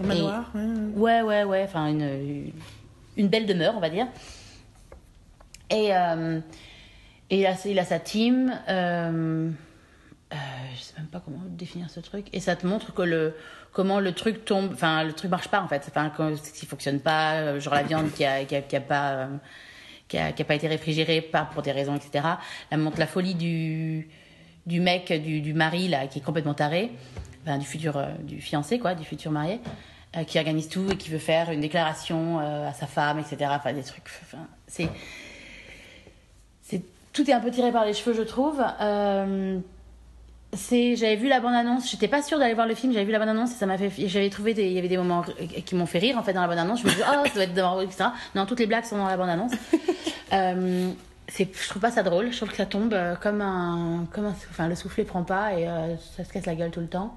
Un 0.00 0.06
manoir, 0.06 0.50
ouais. 0.54 0.62
Ouais, 0.94 1.22
ouais, 1.22 1.44
ouais. 1.44 1.62
Enfin, 1.64 1.88
une, 1.88 2.52
une 3.16 3.28
belle 3.28 3.46
demeure, 3.46 3.74
on 3.76 3.80
va 3.80 3.90
dire. 3.90 4.06
Et, 5.70 5.88
euh, 5.94 6.40
et 7.30 7.40
il, 7.40 7.46
a, 7.46 7.54
il 7.64 7.78
a 7.78 7.84
sa 7.84 7.98
team. 7.98 8.52
Euh, 8.68 9.50
euh, 10.32 10.36
je 10.76 10.80
sais 10.82 10.94
même 10.98 11.06
pas 11.06 11.20
comment 11.24 11.40
définir 11.48 11.90
ce 11.90 12.00
truc. 12.00 12.26
Et 12.32 12.40
ça 12.40 12.54
te 12.54 12.66
montre 12.66 12.92
que 12.94 13.02
le, 13.02 13.34
comment 13.72 13.98
le 13.98 14.12
truc 14.12 14.44
tombe. 14.44 14.70
Enfin, 14.72 15.02
le 15.04 15.12
truc 15.14 15.30
marche 15.30 15.48
pas, 15.48 15.62
en 15.62 15.68
fait. 15.68 15.84
Enfin, 15.88 16.12
s'il 16.42 16.68
fonctionne 16.68 17.00
pas. 17.00 17.34
euh, 17.34 17.60
Genre 17.60 17.74
la 17.74 17.82
viande 17.82 18.12
qui 18.12 18.24
a, 18.24 18.44
qui 18.44 18.54
a, 18.56 18.62
qui 18.62 18.76
a 18.76 18.80
pas. 18.80 19.10
euh, 19.12 19.26
qui 20.06 20.18
a, 20.18 20.32
qui 20.32 20.42
a 20.42 20.44
pas 20.44 20.54
été 20.54 20.68
réfrigérée, 20.68 21.22
pas 21.22 21.48
pour 21.50 21.62
des 21.62 21.72
raisons, 21.72 21.96
etc. 21.96 22.24
Elle 22.70 22.78
montre 22.80 22.98
la 23.00 23.06
folie 23.06 23.34
du, 23.34 24.06
du 24.66 24.80
mec, 24.80 25.12
du, 25.12 25.40
du 25.40 25.54
mari, 25.54 25.88
là, 25.88 26.06
qui 26.06 26.18
est 26.18 26.22
complètement 26.22 26.54
taré. 26.54 26.90
Enfin, 27.46 27.58
du 27.58 27.66
futur, 27.66 27.96
euh, 27.96 28.06
du 28.22 28.40
fiancé, 28.40 28.78
quoi, 28.78 28.94
du 28.94 29.04
futur 29.04 29.30
marié 29.30 29.60
euh, 30.16 30.24
qui 30.24 30.38
organise 30.38 30.68
tout 30.68 30.90
et 30.90 30.96
qui 30.96 31.10
veut 31.10 31.18
faire 31.18 31.50
une 31.50 31.60
déclaration 31.60 32.40
euh, 32.40 32.68
à 32.68 32.72
sa 32.72 32.86
femme, 32.86 33.18
etc. 33.18 33.50
Enfin, 33.50 33.72
des 33.74 33.82
trucs. 33.82 34.04
Enfin, 34.22 34.46
c'est, 34.66 34.88
c'est 36.62 36.82
tout 37.12 37.28
est 37.30 37.34
un 37.34 37.40
peu 37.40 37.50
tiré 37.50 37.70
par 37.70 37.84
les 37.84 37.92
cheveux, 37.92 38.14
je 38.14 38.22
trouve. 38.22 38.64
C'est, 40.56 40.94
j'avais 40.94 41.16
vu 41.16 41.28
la 41.28 41.40
bande 41.40 41.54
annonce. 41.54 41.90
J'étais 41.90 42.06
pas 42.06 42.22
sûre 42.22 42.38
d'aller 42.38 42.54
voir 42.54 42.68
le 42.68 42.76
film. 42.76 42.92
J'avais 42.92 43.04
vu 43.04 43.10
la 43.10 43.18
bande 43.18 43.30
annonce 43.30 43.50
et 43.50 43.54
ça 43.54 43.66
m'a 43.66 43.76
fait. 43.76 43.90
J'avais 44.06 44.30
trouvé 44.30 44.54
des, 44.54 44.66
il 44.66 44.72
y 44.72 44.78
avait 44.78 44.88
des 44.88 44.96
moments 44.96 45.24
qui 45.66 45.74
m'ont 45.74 45.86
fait 45.86 45.98
rire 45.98 46.16
en 46.16 46.22
fait 46.22 46.32
dans 46.32 46.42
la 46.42 46.48
bande 46.48 46.58
annonce. 46.58 46.80
Je 46.80 46.84
me 46.84 46.90
suis 46.90 47.00
dit, 47.00 47.06
oh, 47.06 47.26
ça 47.26 47.34
doit 47.34 47.42
être 47.42 47.54
dans 47.54 47.80
etc. 47.80 48.04
Non, 48.36 48.46
toutes 48.46 48.60
les 48.60 48.66
blagues 48.66 48.84
sont 48.84 48.96
dans 48.96 49.08
la 49.08 49.16
bande 49.16 49.30
annonce. 49.30 49.52
Euh, 50.32 50.90
c'est, 51.28 51.48
je 51.54 51.68
trouve 51.68 51.82
pas 51.82 51.90
ça 51.90 52.02
drôle. 52.02 52.30
Je 52.32 52.36
trouve 52.36 52.50
que 52.50 52.56
ça 52.56 52.66
tombe 52.66 52.92
euh, 52.92 53.16
comme 53.16 53.40
un, 53.40 54.06
comme 54.12 54.26
un, 54.26 54.34
enfin 54.50 54.68
le 54.68 54.74
soufflet 54.74 55.04
prend 55.04 55.24
pas 55.24 55.58
et 55.58 55.68
euh, 55.68 55.96
ça 56.16 56.24
se 56.24 56.32
casse 56.32 56.46
la 56.46 56.54
gueule 56.54 56.70
tout 56.70 56.80
le 56.80 56.88
temps. 56.88 57.16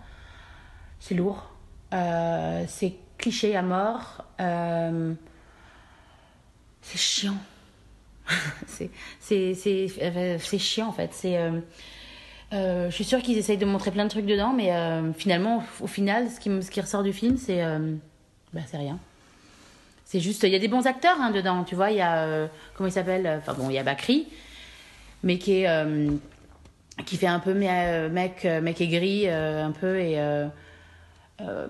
C'est 0.99 1.15
lourd. 1.15 1.51
Euh, 1.93 2.63
c'est 2.67 2.95
cliché 3.17 3.55
à 3.55 3.61
mort. 3.61 4.25
C'est 6.81 6.97
chiant. 6.97 7.37
c'est, 8.67 10.59
chiant 10.59 10.87
en 10.87 10.91
fait. 10.91 11.09
C'est, 11.13 11.39
je 12.51 12.89
suis 12.91 13.03
sûre 13.03 13.21
qu'ils 13.21 13.37
essayent 13.37 13.57
de 13.57 13.65
montrer 13.65 13.91
plein 13.91 14.05
de 14.05 14.09
trucs 14.09 14.25
dedans, 14.25 14.53
mais 14.53 14.71
finalement, 15.15 15.63
au, 15.81 15.87
final, 15.87 16.29
ce 16.29 16.39
qui, 16.39 16.49
ce 16.61 16.71
qui 16.71 16.81
ressort 16.81 17.03
du 17.03 17.13
film, 17.13 17.37
c'est, 17.37 17.61
bah, 18.53 18.61
c'est 18.67 18.77
rien. 18.77 18.99
C'est 20.09 20.21
juste, 20.21 20.43
il 20.43 20.49
y 20.51 20.55
a 20.55 20.59
des 20.59 20.69
bons 20.69 20.87
acteurs 20.87 21.17
hein, 21.19 21.31
dedans, 21.31 21.65
tu 21.65 21.75
vois. 21.75 21.91
Il 21.91 21.97
y 21.97 22.01
a, 22.01 22.19
euh, 22.23 22.47
comment 22.75 22.87
il 22.87 22.93
s'appelle 22.93 23.39
Enfin 23.41 23.53
bon, 23.53 23.69
il 23.69 23.73
y 23.73 23.77
a 23.77 23.83
Bakri, 23.83 24.25
mais 25.21 25.37
qui 25.37 25.59
est, 25.63 25.67
euh, 25.67 26.09
qui 27.05 27.17
fait 27.17 27.27
un 27.27 27.39
peu 27.39 27.53
mec, 27.53 27.69
euh, 27.73 28.09
mec, 28.09 28.45
euh, 28.45 28.61
mec 28.61 28.79
aigri, 28.79 29.23
euh, 29.27 29.65
un 29.65 29.71
peu 29.71 29.99
et. 29.99 30.13
euh, 30.17 30.47
euh, 31.41 31.67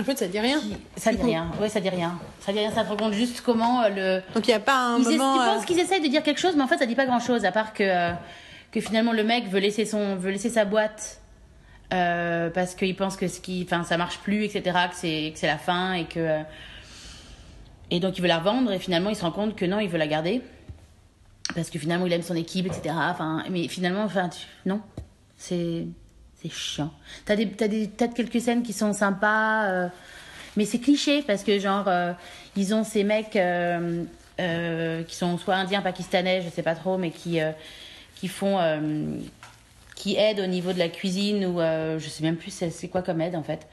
En 0.00 0.02
fait, 0.02 0.16
ça 0.16 0.26
dit 0.28 0.40
rien. 0.40 0.60
ça 0.96 1.10
Du 1.10 1.18
dit 1.18 1.22
rien. 1.24 1.50
Ouais, 1.60 1.68
ça 1.68 1.80
dit 1.80 1.90
rien. 1.90 2.18
Ça 2.40 2.52
dit 2.52 2.58
rien. 2.58 2.70
Ça 2.72 2.84
te 2.84 2.88
raconte 2.88 3.12
juste 3.12 3.42
comment 3.42 3.82
euh, 3.82 3.88
le. 3.90 4.22
Donc, 4.34 4.46
il 4.46 4.50
n'y 4.50 4.54
a 4.56 4.60
pas 4.60 4.76
un 4.78 4.98
Ils, 4.98 5.04
moment. 5.18 5.34
tu 5.34 5.40
euh, 5.42 5.44
penses 5.54 5.64
qu'ils 5.66 5.78
essayent 5.78 6.00
de 6.00 6.08
dire 6.08 6.22
quelque 6.22 6.40
chose, 6.40 6.56
mais 6.56 6.62
en 6.62 6.68
fait, 6.68 6.78
ça 6.78 6.86
dit 6.86 6.94
pas 6.94 7.04
grand 7.06 7.20
chose, 7.20 7.44
à 7.44 7.52
part 7.52 7.74
que, 7.74 7.82
euh, 7.84 8.12
que 8.72 8.80
finalement 8.80 9.12
le 9.12 9.24
mec 9.24 9.46
veut 9.46 9.60
laisser, 9.60 9.84
son, 9.84 10.16
veut 10.16 10.30
laisser 10.30 10.48
sa 10.50 10.64
boîte 10.64 11.20
euh, 11.92 12.48
parce 12.50 12.74
qu'il 12.74 12.96
pense 12.96 13.16
que 13.18 13.28
ce 13.28 13.40
qui, 13.40 13.66
enfin, 13.70 13.84
ça 13.84 13.96
marche 13.98 14.18
plus, 14.20 14.44
etc., 14.44 14.62
que 14.90 14.94
c'est, 14.96 15.30
que 15.34 15.38
c'est 15.38 15.46
la 15.46 15.58
fin 15.58 15.92
et 15.92 16.04
que. 16.04 16.38
Et 17.90 18.00
donc 18.00 18.18
il 18.18 18.20
veut 18.20 18.28
la 18.28 18.38
revendre 18.38 18.72
et 18.72 18.78
finalement 18.78 19.10
il 19.10 19.16
se 19.16 19.22
rend 19.22 19.32
compte 19.32 19.56
que 19.56 19.64
non, 19.64 19.80
il 19.80 19.88
veut 19.88 19.98
la 19.98 20.06
garder 20.06 20.42
parce 21.54 21.70
que 21.70 21.78
finalement 21.78 22.06
il 22.06 22.12
aime 22.12 22.22
son 22.22 22.36
équipe, 22.36 22.66
etc. 22.66 22.94
Enfin, 22.94 23.42
mais 23.50 23.68
finalement, 23.68 24.02
enfin, 24.02 24.30
non, 24.66 24.80
c'est 25.36 25.86
c'est 26.40 26.50
chiant. 26.50 26.92
T'as 27.24 27.36
des 27.36 27.48
t'as 27.48 27.68
des 27.68 27.88
quelques 28.14 28.40
scènes 28.40 28.62
qui 28.62 28.72
sont 28.72 28.92
sympas, 28.92 29.66
euh, 29.66 29.88
mais 30.56 30.64
c'est 30.64 30.78
cliché 30.78 31.22
parce 31.22 31.42
que 31.42 31.58
genre 31.58 31.88
euh, 31.88 32.12
ils 32.56 32.74
ont 32.74 32.84
ces 32.84 33.04
mecs 33.04 33.36
euh, 33.36 34.04
qui 35.04 35.16
sont 35.16 35.38
soit 35.38 35.56
indiens, 35.56 35.82
pakistanais, 35.82 36.42
je 36.42 36.50
sais 36.50 36.62
pas 36.62 36.74
trop, 36.74 36.98
mais 36.98 37.10
qui 37.10 37.40
qui 38.14 38.28
font 38.28 38.58
qui 39.96 40.16
aident 40.16 40.40
au 40.40 40.46
niveau 40.46 40.72
de 40.72 40.78
la 40.78 40.88
cuisine 40.88 41.44
ou 41.46 41.58
je 41.58 42.08
sais 42.08 42.22
même 42.22 42.36
plus 42.36 42.52
c'est 42.52 42.88
quoi 42.88 43.02
comme 43.02 43.20
aide 43.20 43.34
en 43.34 43.42
fait 43.42 43.66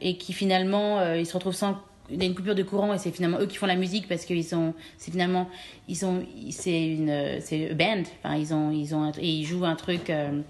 et 0.00 0.16
qui 0.16 0.32
finalement 0.32 1.14
ils 1.14 1.26
se 1.26 1.34
retrouvent 1.34 1.54
sans 1.54 1.78
il 2.10 2.20
y 2.20 2.22
a 2.22 2.26
une 2.26 2.34
coupure 2.34 2.54
de 2.54 2.62
courant 2.62 2.94
et 2.94 2.98
c'est 2.98 3.10
finalement 3.10 3.38
eux 3.40 3.46
qui 3.46 3.56
font 3.56 3.66
la 3.66 3.76
musique 3.76 4.08
parce 4.08 4.24
qu'ils 4.24 4.44
sont 4.44 4.74
c'est 4.96 5.10
finalement 5.10 5.48
ils 5.88 5.96
sont 5.96 6.22
c'est 6.50 6.86
une 6.86 7.40
c'est 7.40 7.70
a 7.70 7.74
band 7.74 8.02
enfin 8.22 8.36
ils 8.36 8.54
ont 8.54 8.70
ils 8.70 8.94
ont 8.94 9.10
et 9.18 9.28
ils 9.28 9.44
jouent 9.44 9.64
un 9.64 9.74
truc 9.76 10.08
euh, 10.10 10.40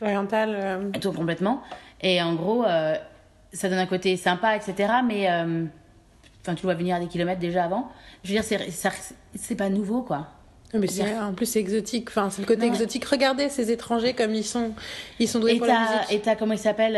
Oriental. 0.00 0.50
euh, 0.54 0.90
tout 1.00 1.12
complètement 1.12 1.62
et 2.00 2.20
en 2.22 2.34
gros 2.34 2.64
euh, 2.64 2.94
ça 3.52 3.68
donne 3.68 3.78
un 3.78 3.86
côté 3.86 4.16
sympa 4.16 4.56
etc 4.56 4.92
mais 5.06 5.30
euh, 5.30 5.64
enfin 6.42 6.54
tu 6.54 6.62
le 6.66 6.72
vois 6.72 6.74
venir 6.74 6.96
à 6.96 7.00
des 7.00 7.06
kilomètres 7.06 7.40
déjà 7.40 7.64
avant 7.64 7.90
je 8.22 8.28
veux 8.32 8.34
dire 8.40 8.44
c'est 8.44 8.90
c'est 9.34 9.54
pas 9.56 9.68
nouveau 9.70 10.02
quoi 10.02 10.28
Mais 10.74 10.86
c'est, 10.88 11.16
en 11.18 11.34
plus, 11.34 11.46
c'est 11.46 11.60
exotique. 11.60 12.08
Enfin, 12.08 12.30
c'est 12.30 12.42
le 12.42 12.48
côté 12.48 12.62
Non. 12.66 12.72
exotique. 12.72 13.04
Regardez 13.04 13.48
ces 13.48 13.70
étrangers 13.70 14.12
comme 14.12 14.34
ils 14.34 14.42
sont, 14.44 14.72
ils 15.20 15.28
sont 15.28 15.38
doués 15.38 15.54
Et 15.54 15.58
pour 15.58 15.66
la 15.68 15.74
t'as, 15.74 15.80
musique. 16.00 16.12
et 16.12 16.20
t'as, 16.20 16.34
comment 16.34 16.52
il 16.54 16.58
s'appelle 16.58 16.96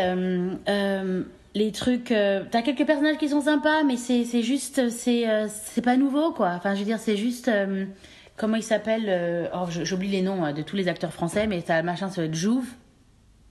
Les 1.56 1.72
trucs. 1.72 2.12
euh, 2.12 2.44
t'as 2.50 2.60
quelques 2.60 2.84
personnages 2.84 3.16
qui 3.16 3.30
sont 3.30 3.40
sympas, 3.40 3.82
mais 3.82 3.96
c'est, 3.96 4.26
c'est 4.26 4.42
juste. 4.42 4.90
C'est, 4.90 5.26
euh, 5.26 5.48
c'est 5.48 5.80
pas 5.80 5.96
nouveau, 5.96 6.30
quoi. 6.30 6.50
Enfin, 6.50 6.74
je 6.74 6.80
veux 6.80 6.84
dire, 6.84 6.98
c'est 6.98 7.16
juste. 7.16 7.48
euh, 7.48 7.86
comment 8.36 8.56
il 8.56 8.62
s'appelle 8.62 9.50
oh, 9.54 9.64
J'oublie 9.70 10.08
les 10.08 10.20
noms 10.20 10.52
de 10.52 10.60
tous 10.60 10.76
les 10.76 10.86
acteurs 10.86 11.14
français, 11.14 11.46
mais 11.46 11.62
t'as 11.62 11.80
machin, 11.82 12.10
être 12.14 12.34
Jouve. 12.34 12.68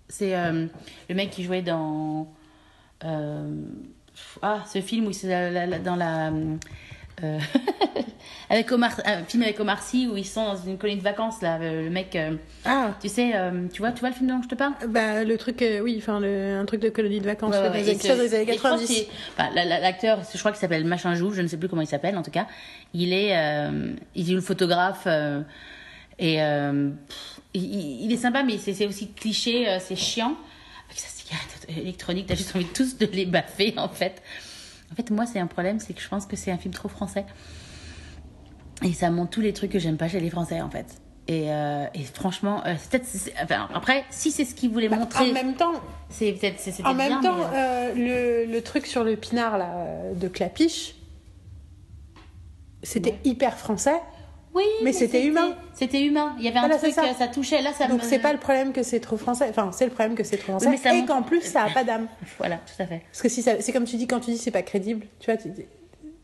C'est 0.08 0.36
le 0.36 1.16
mec 1.16 1.32
qui 1.32 1.44
jouait 1.44 1.64
dans. 1.64 2.28
ah, 3.02 4.64
ce 4.72 4.82
film 4.82 5.08
où 5.08 5.12
c'est 5.12 5.28
dans 5.84 5.96
la. 5.96 6.32
Euh, 7.24 7.40
avec 8.50 8.72
Omar, 8.72 8.92
un 9.06 9.24
film 9.24 9.44
avec 9.44 9.60
Omar 9.60 9.82
Sy 9.82 10.08
où 10.12 10.18
ils 10.18 10.26
sont 10.26 10.44
dans 10.46 10.58
une 10.58 10.78
colonie 10.78 11.00
de 11.00 11.04
vacances 11.04 11.42
là, 11.42 11.58
le 11.58 11.90
mec, 11.90 12.16
euh, 12.16 12.36
Ah, 12.66 12.94
tu 13.02 13.10
sais, 13.10 13.32
euh, 13.36 13.68
tu 13.72 13.80
vois, 13.82 13.92
tu 13.92 14.00
vois 14.02 14.10
le 14.10 14.16
film 14.16 14.28
dont 14.30 14.42
je 14.42 14.48
te 14.48 14.56
parle? 14.56 14.74
Bah, 14.90 15.24
le 15.24 15.38
truc, 15.38 15.62
euh, 15.62 15.80
oui, 15.80 15.96
enfin, 15.98 16.20
le, 16.20 16.58
un 16.60 16.66
truc 16.66 16.82
de 16.82 16.90
colonie 16.90 17.20
de 17.20 17.26
vacances 17.26 17.54
Ouais, 17.56 17.70
des 17.72 17.90
années 17.90 17.90
et 18.50 18.54
je 18.54 18.62
pense 18.62 18.82
90. 18.82 18.88
qu'il- 18.88 19.06
enfin, 19.38 19.50
la- 19.56 19.66
la- 19.66 19.80
L'acteur, 19.80 20.20
je 20.32 20.38
crois 20.40 20.52
qu'il 20.52 20.60
s'appelle 20.60 20.86
Machin 20.86 21.16
Jouve, 21.16 21.36
je 21.36 21.42
ne 21.42 21.48
sais 21.48 21.58
plus 21.58 21.70
comment 21.70 21.82
il 21.82 21.88
s'appelle 21.88 22.18
en 22.18 22.24
tout 22.24 22.32
cas. 22.32 22.48
Il 22.94 23.14
est, 23.14 23.38
euh, 23.38 23.94
il 24.16 24.30
est 24.32 24.36
le 24.36 24.42
photographe 24.42 25.04
euh, 25.08 25.42
et 26.20 26.42
euh, 26.42 26.90
pff, 27.08 27.40
il, 27.54 28.04
il 28.06 28.12
est 28.12 28.18
sympa, 28.18 28.44
mais 28.44 28.58
c'est 28.58 28.86
aussi 28.86 29.12
cliché, 29.12 29.68
euh, 29.70 29.78
c'est 29.80 29.96
chiant. 29.96 30.36
Avec 30.88 31.00
sa 31.00 31.08
cigarette 31.10 31.66
électronique, 31.82 32.28
t'as 32.28 32.36
juste 32.36 32.56
envie 32.56 32.66
tous 32.66 32.98
de 32.98 33.06
les 33.12 33.26
baffer 33.26 33.74
en 33.78 33.90
fait. 33.90 34.22
En 34.92 34.96
fait, 34.96 35.10
moi, 35.12 35.26
c'est 35.26 35.40
un 35.40 35.48
problème, 35.48 35.80
c'est 35.80 35.94
que 35.94 36.02
je 36.02 36.08
pense 36.08 36.26
que 36.26 36.36
c'est 36.36 36.52
un 36.52 36.58
film 36.58 36.74
trop 36.74 36.90
français. 36.90 37.26
Et 38.84 38.94
ça 38.94 39.10
montre 39.10 39.32
tous 39.32 39.42
les 39.42 39.54
trucs 39.54 39.72
que 39.72 39.80
j'aime 39.80 39.98
pas 39.98 40.08
chez 40.10 40.20
les 40.20 40.30
Français 40.30 40.62
en 40.62 40.70
fait. 40.70 40.86
Et, 41.28 41.52
euh, 41.52 41.88
et 41.96 42.04
franchement, 42.04 42.62
euh, 42.68 42.76
peut-être. 42.92 43.08
Enfin, 43.42 43.68
après, 43.74 44.04
si 44.12 44.32
c'est 44.32 44.46
ce 44.46 44.54
qu'ils 44.54 44.70
voulaient 44.70 44.90
Bah, 44.90 44.98
montrer, 44.98 45.32
en 45.32 45.34
même 45.34 45.56
temps, 45.56 45.74
c'est 46.10 46.34
peut-être. 46.34 46.62
en 46.86 46.94
même 46.94 47.20
temps, 47.22 47.38
mais, 47.52 47.58
euh, 47.58 47.94
le, 48.46 48.52
le 48.52 48.62
truc 48.62 48.86
sur 48.86 49.04
le 49.04 49.16
pinard 49.16 49.58
là, 49.58 49.88
de 50.14 50.28
Clapiche, 50.28 50.96
c'était 52.84 53.18
hyper 53.24 53.58
français. 53.58 54.00
Oui, 54.56 54.64
Mais 54.84 54.94
c'était 54.94 55.26
humain. 55.26 55.56
C'était 55.74 56.04
humain. 56.04 56.34
Il 56.40 56.46
y 56.46 56.48
avait 56.48 56.58
un 56.60 56.70
truc, 56.78 56.94
ça. 56.94 57.04
euh, 57.04 57.14
ça. 57.18 57.28
touchait. 57.28 57.62
Là, 57.62 57.74
ça 57.74 57.88
Donc 57.88 58.02
me- 58.02 58.08
c'est 58.08 58.20
pas 58.20 58.32
le 58.34 58.40
problème 58.40 58.72
que 58.74 58.82
c'est 58.84 59.00
trop 59.02 59.18
français. 59.18 59.48
Enfin, 59.50 59.70
c'est 59.74 59.86
le 59.86 59.92
problème 59.92 60.16
que 60.16 60.24
c'est 60.24 60.38
trop 60.38 60.54
français. 60.54 60.70
mais 60.84 61.00
et 61.00 61.06
qu'en 61.06 61.22
plus, 61.22 61.42
ça 61.42 61.64
a 61.64 61.70
pas 61.70 61.84
d'âme. 61.84 62.08
Voilà, 62.38 62.56
tout 62.58 62.82
à 62.82 62.86
fait. 62.86 63.02
Parce 63.12 63.22
que 63.22 63.30
si 63.30 63.42
ça- 63.42 63.60
c'est 63.60 63.74
comme 63.74 63.84
tu 63.86 63.98
dis, 63.98 64.08
quand 64.08 64.22
tu 64.22 64.32
dis 64.32 64.38
c'est 64.38 64.52
pas 64.52 64.62
crédible, 64.62 65.06
tu 65.20 65.30
vois, 65.32 65.38
tu 65.38 65.50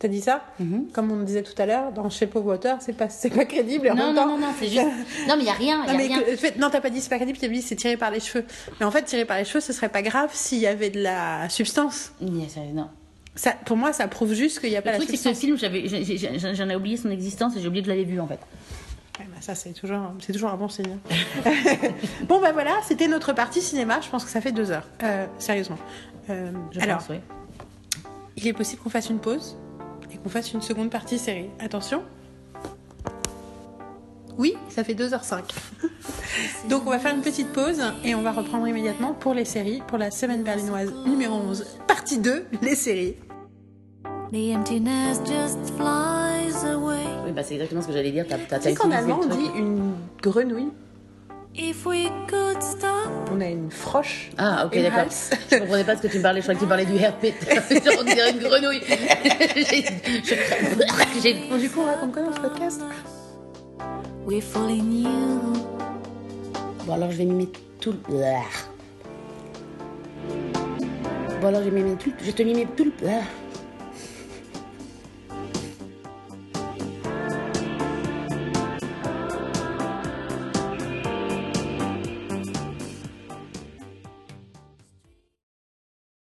as 0.03 0.07
dit 0.07 0.21
ça, 0.21 0.43
Mhm. 0.59 0.87
comme 0.93 1.11
on 1.11 1.21
disait 1.23 1.43
tout 1.43 1.53
à 1.61 1.65
l'heure, 1.65 1.91
dans 1.91 2.09
Shape 2.09 2.35
of 2.35 2.43
Water, 2.45 2.77
c'est 2.79 2.93
pas, 2.97 3.09
c'est 3.09 3.29
pas 3.29 3.45
crédible. 3.45 3.87
et 3.87 3.91
en 3.91 3.95
Non, 3.95 4.05
même 4.07 4.15
non, 4.15 4.21
temps- 4.23 4.27
non, 4.29 4.37
non, 4.39 4.53
c'est 4.59 4.67
juste. 4.67 4.81
Non, 5.27 5.35
mais 5.35 5.41
il 5.43 5.45
y 5.45 5.49
a 5.49 5.53
rien. 5.53 5.85
Non, 5.85 5.93
mais 5.97 6.07
rien. 6.07 6.21
que- 6.21 6.35
fait, 6.37 6.57
non, 6.57 6.69
t'as 6.71 6.81
pas 6.81 6.89
dit 6.89 7.01
c'est 7.01 7.09
pas 7.09 7.17
crédible, 7.17 7.37
t'as 7.37 7.47
dit 7.49 7.61
c'est 7.61 7.75
tiré 7.75 7.97
par 7.97 8.09
les 8.11 8.19
cheveux. 8.21 8.45
Mais 8.79 8.85
en 8.85 8.91
fait, 8.91 9.03
tiré 9.03 9.25
par 9.25 9.37
les 9.37 9.43
cheveux, 9.45 9.59
ce 9.59 9.73
serait 9.73 9.89
pas 9.89 10.01
grave 10.01 10.29
s'il 10.33 10.59
y 10.59 10.67
avait 10.67 10.89
de 10.89 11.01
la 11.03 11.49
substance. 11.49 12.13
Il 12.21 12.41
y 12.41 12.45
a 12.45 12.49
ça- 12.49 12.61
non. 12.73 12.87
Ça, 13.35 13.53
pour 13.65 13.77
moi, 13.77 13.93
ça 13.93 14.07
prouve 14.07 14.33
juste 14.33 14.59
qu'il 14.59 14.69
y 14.69 14.75
a 14.75 14.81
pas 14.81 14.91
Le 14.91 14.99
la 14.99 15.05
truc, 15.05 15.17
c'est 15.17 15.29
que 15.29 15.35
ce 15.35 15.39
film, 15.39 15.57
j'en 15.57 16.69
ai 16.69 16.75
oublié 16.75 16.97
son 16.97 17.09
existence 17.09 17.55
et 17.55 17.61
j'ai 17.61 17.67
oublié 17.67 17.81
que 17.81 17.87
je 17.87 17.91
l'avais 17.91 18.03
vu 18.03 18.19
en 18.19 18.27
fait. 18.27 18.39
Ouais, 19.19 19.25
bah 19.29 19.37
ça, 19.39 19.55
c'est 19.55 19.71
toujours, 19.71 20.13
c'est 20.19 20.33
toujours 20.33 20.49
un 20.49 20.57
bon 20.57 20.67
signe. 20.67 20.97
bon, 22.27 22.41
bah 22.41 22.51
voilà, 22.51 22.75
c'était 22.85 23.07
notre 23.07 23.33
partie 23.33 23.61
cinéma. 23.61 24.01
Je 24.01 24.09
pense 24.09 24.25
que 24.25 24.31
ça 24.31 24.41
fait 24.41 24.51
deux 24.51 24.71
heures. 24.71 24.87
Euh, 25.03 25.25
sérieusement. 25.37 25.77
Euh, 26.29 26.51
Je 26.71 26.79
alors, 26.81 26.97
pense, 26.97 27.09
oui. 27.09 27.17
il 28.37 28.47
est 28.47 28.53
possible 28.53 28.81
qu'on 28.81 28.89
fasse 28.89 29.09
une 29.09 29.19
pause 29.19 29.57
et 30.13 30.17
qu'on 30.17 30.29
fasse 30.29 30.51
une 30.53 30.61
seconde 30.61 30.89
partie 30.89 31.17
série. 31.19 31.49
Attention. 31.59 32.03
Oui, 34.37 34.55
ça 34.69 34.83
fait 34.83 34.93
2h05. 34.93 35.41
Donc 36.69 36.83
on 36.85 36.89
va 36.89 36.99
faire 36.99 37.13
une 37.13 37.21
petite 37.21 37.49
pause 37.49 37.81
et 38.03 38.15
on 38.15 38.21
va 38.21 38.31
reprendre 38.31 38.67
immédiatement 38.67 39.13
pour 39.13 39.33
les 39.33 39.45
séries, 39.45 39.81
pour 39.87 39.97
la 39.97 40.09
semaine 40.11 40.43
berlinoise 40.43 40.91
numéro 41.05 41.35
11, 41.35 41.65
partie 41.87 42.17
2, 42.19 42.45
les 42.61 42.75
séries. 42.75 43.15
The 44.31 44.55
emptiness 44.55 45.19
just 45.25 45.59
flies 45.77 46.65
away. 46.65 47.03
Oui, 47.25 47.31
bah 47.35 47.43
c'est 47.43 47.55
exactement 47.55 47.81
ce 47.81 47.87
que 47.87 47.93
j'allais 47.93 48.11
dire. 48.11 48.25
T'as, 48.27 48.37
Tu 48.59 48.63
sais 48.63 48.73
qu'en 48.75 48.89
allemand 48.91 49.19
le 49.19 49.25
on 49.33 49.35
dit 49.35 49.49
une 49.57 49.93
grenouille, 50.21 50.69
If 51.53 51.85
we 51.85 52.07
could 52.29 52.61
stop, 52.63 52.89
on 53.29 53.41
a 53.41 53.47
une 53.47 53.69
froche. 53.69 54.31
Ah, 54.37 54.65
ok, 54.67 54.81
d'accord. 54.81 55.03
Je 55.51 55.57
comprenais 55.57 55.83
pas 55.83 55.97
ce 55.97 56.01
que 56.03 56.07
tu 56.07 56.17
me 56.19 56.23
parlais. 56.23 56.39
Je 56.39 56.45
croyais 56.45 56.57
que 56.57 56.63
tu 56.63 56.69
parlais 56.69 56.85
du 56.85 56.95
herpès. 56.95 57.33
Genre, 57.83 57.93
on 57.99 58.03
dirait 58.05 58.31
une 58.31 58.39
grenouille. 58.39 58.79
J'ai- 59.57 59.83
je- 60.23 61.21
j'ai- 61.21 61.49
Bon, 61.49 61.57
du 61.57 61.69
coup 61.69 61.81
on 61.81 61.85
raconte 61.87 62.13
quoi 62.13 62.21
dans 62.21 62.33
ce 62.33 62.39
podcast? 62.39 62.81
We're 64.25 64.41
falling 64.41 64.89
new. 64.89 65.53
Bon, 66.85 66.93
alors 66.93 67.11
je 67.11 67.17
vais 67.17 67.25
mimer 67.25 67.49
tout 67.79 67.91
le. 67.91 67.97
Bon, 71.39 71.47
alors 71.47 71.63
je 71.63 71.69
vais 71.69 71.81
mimer 71.81 71.95
tout 71.97 72.09
le. 72.09 72.25
Je 72.25 72.31
te 72.31 72.43
mime 72.43 72.67
tout 72.75 72.85
le. 72.85 72.91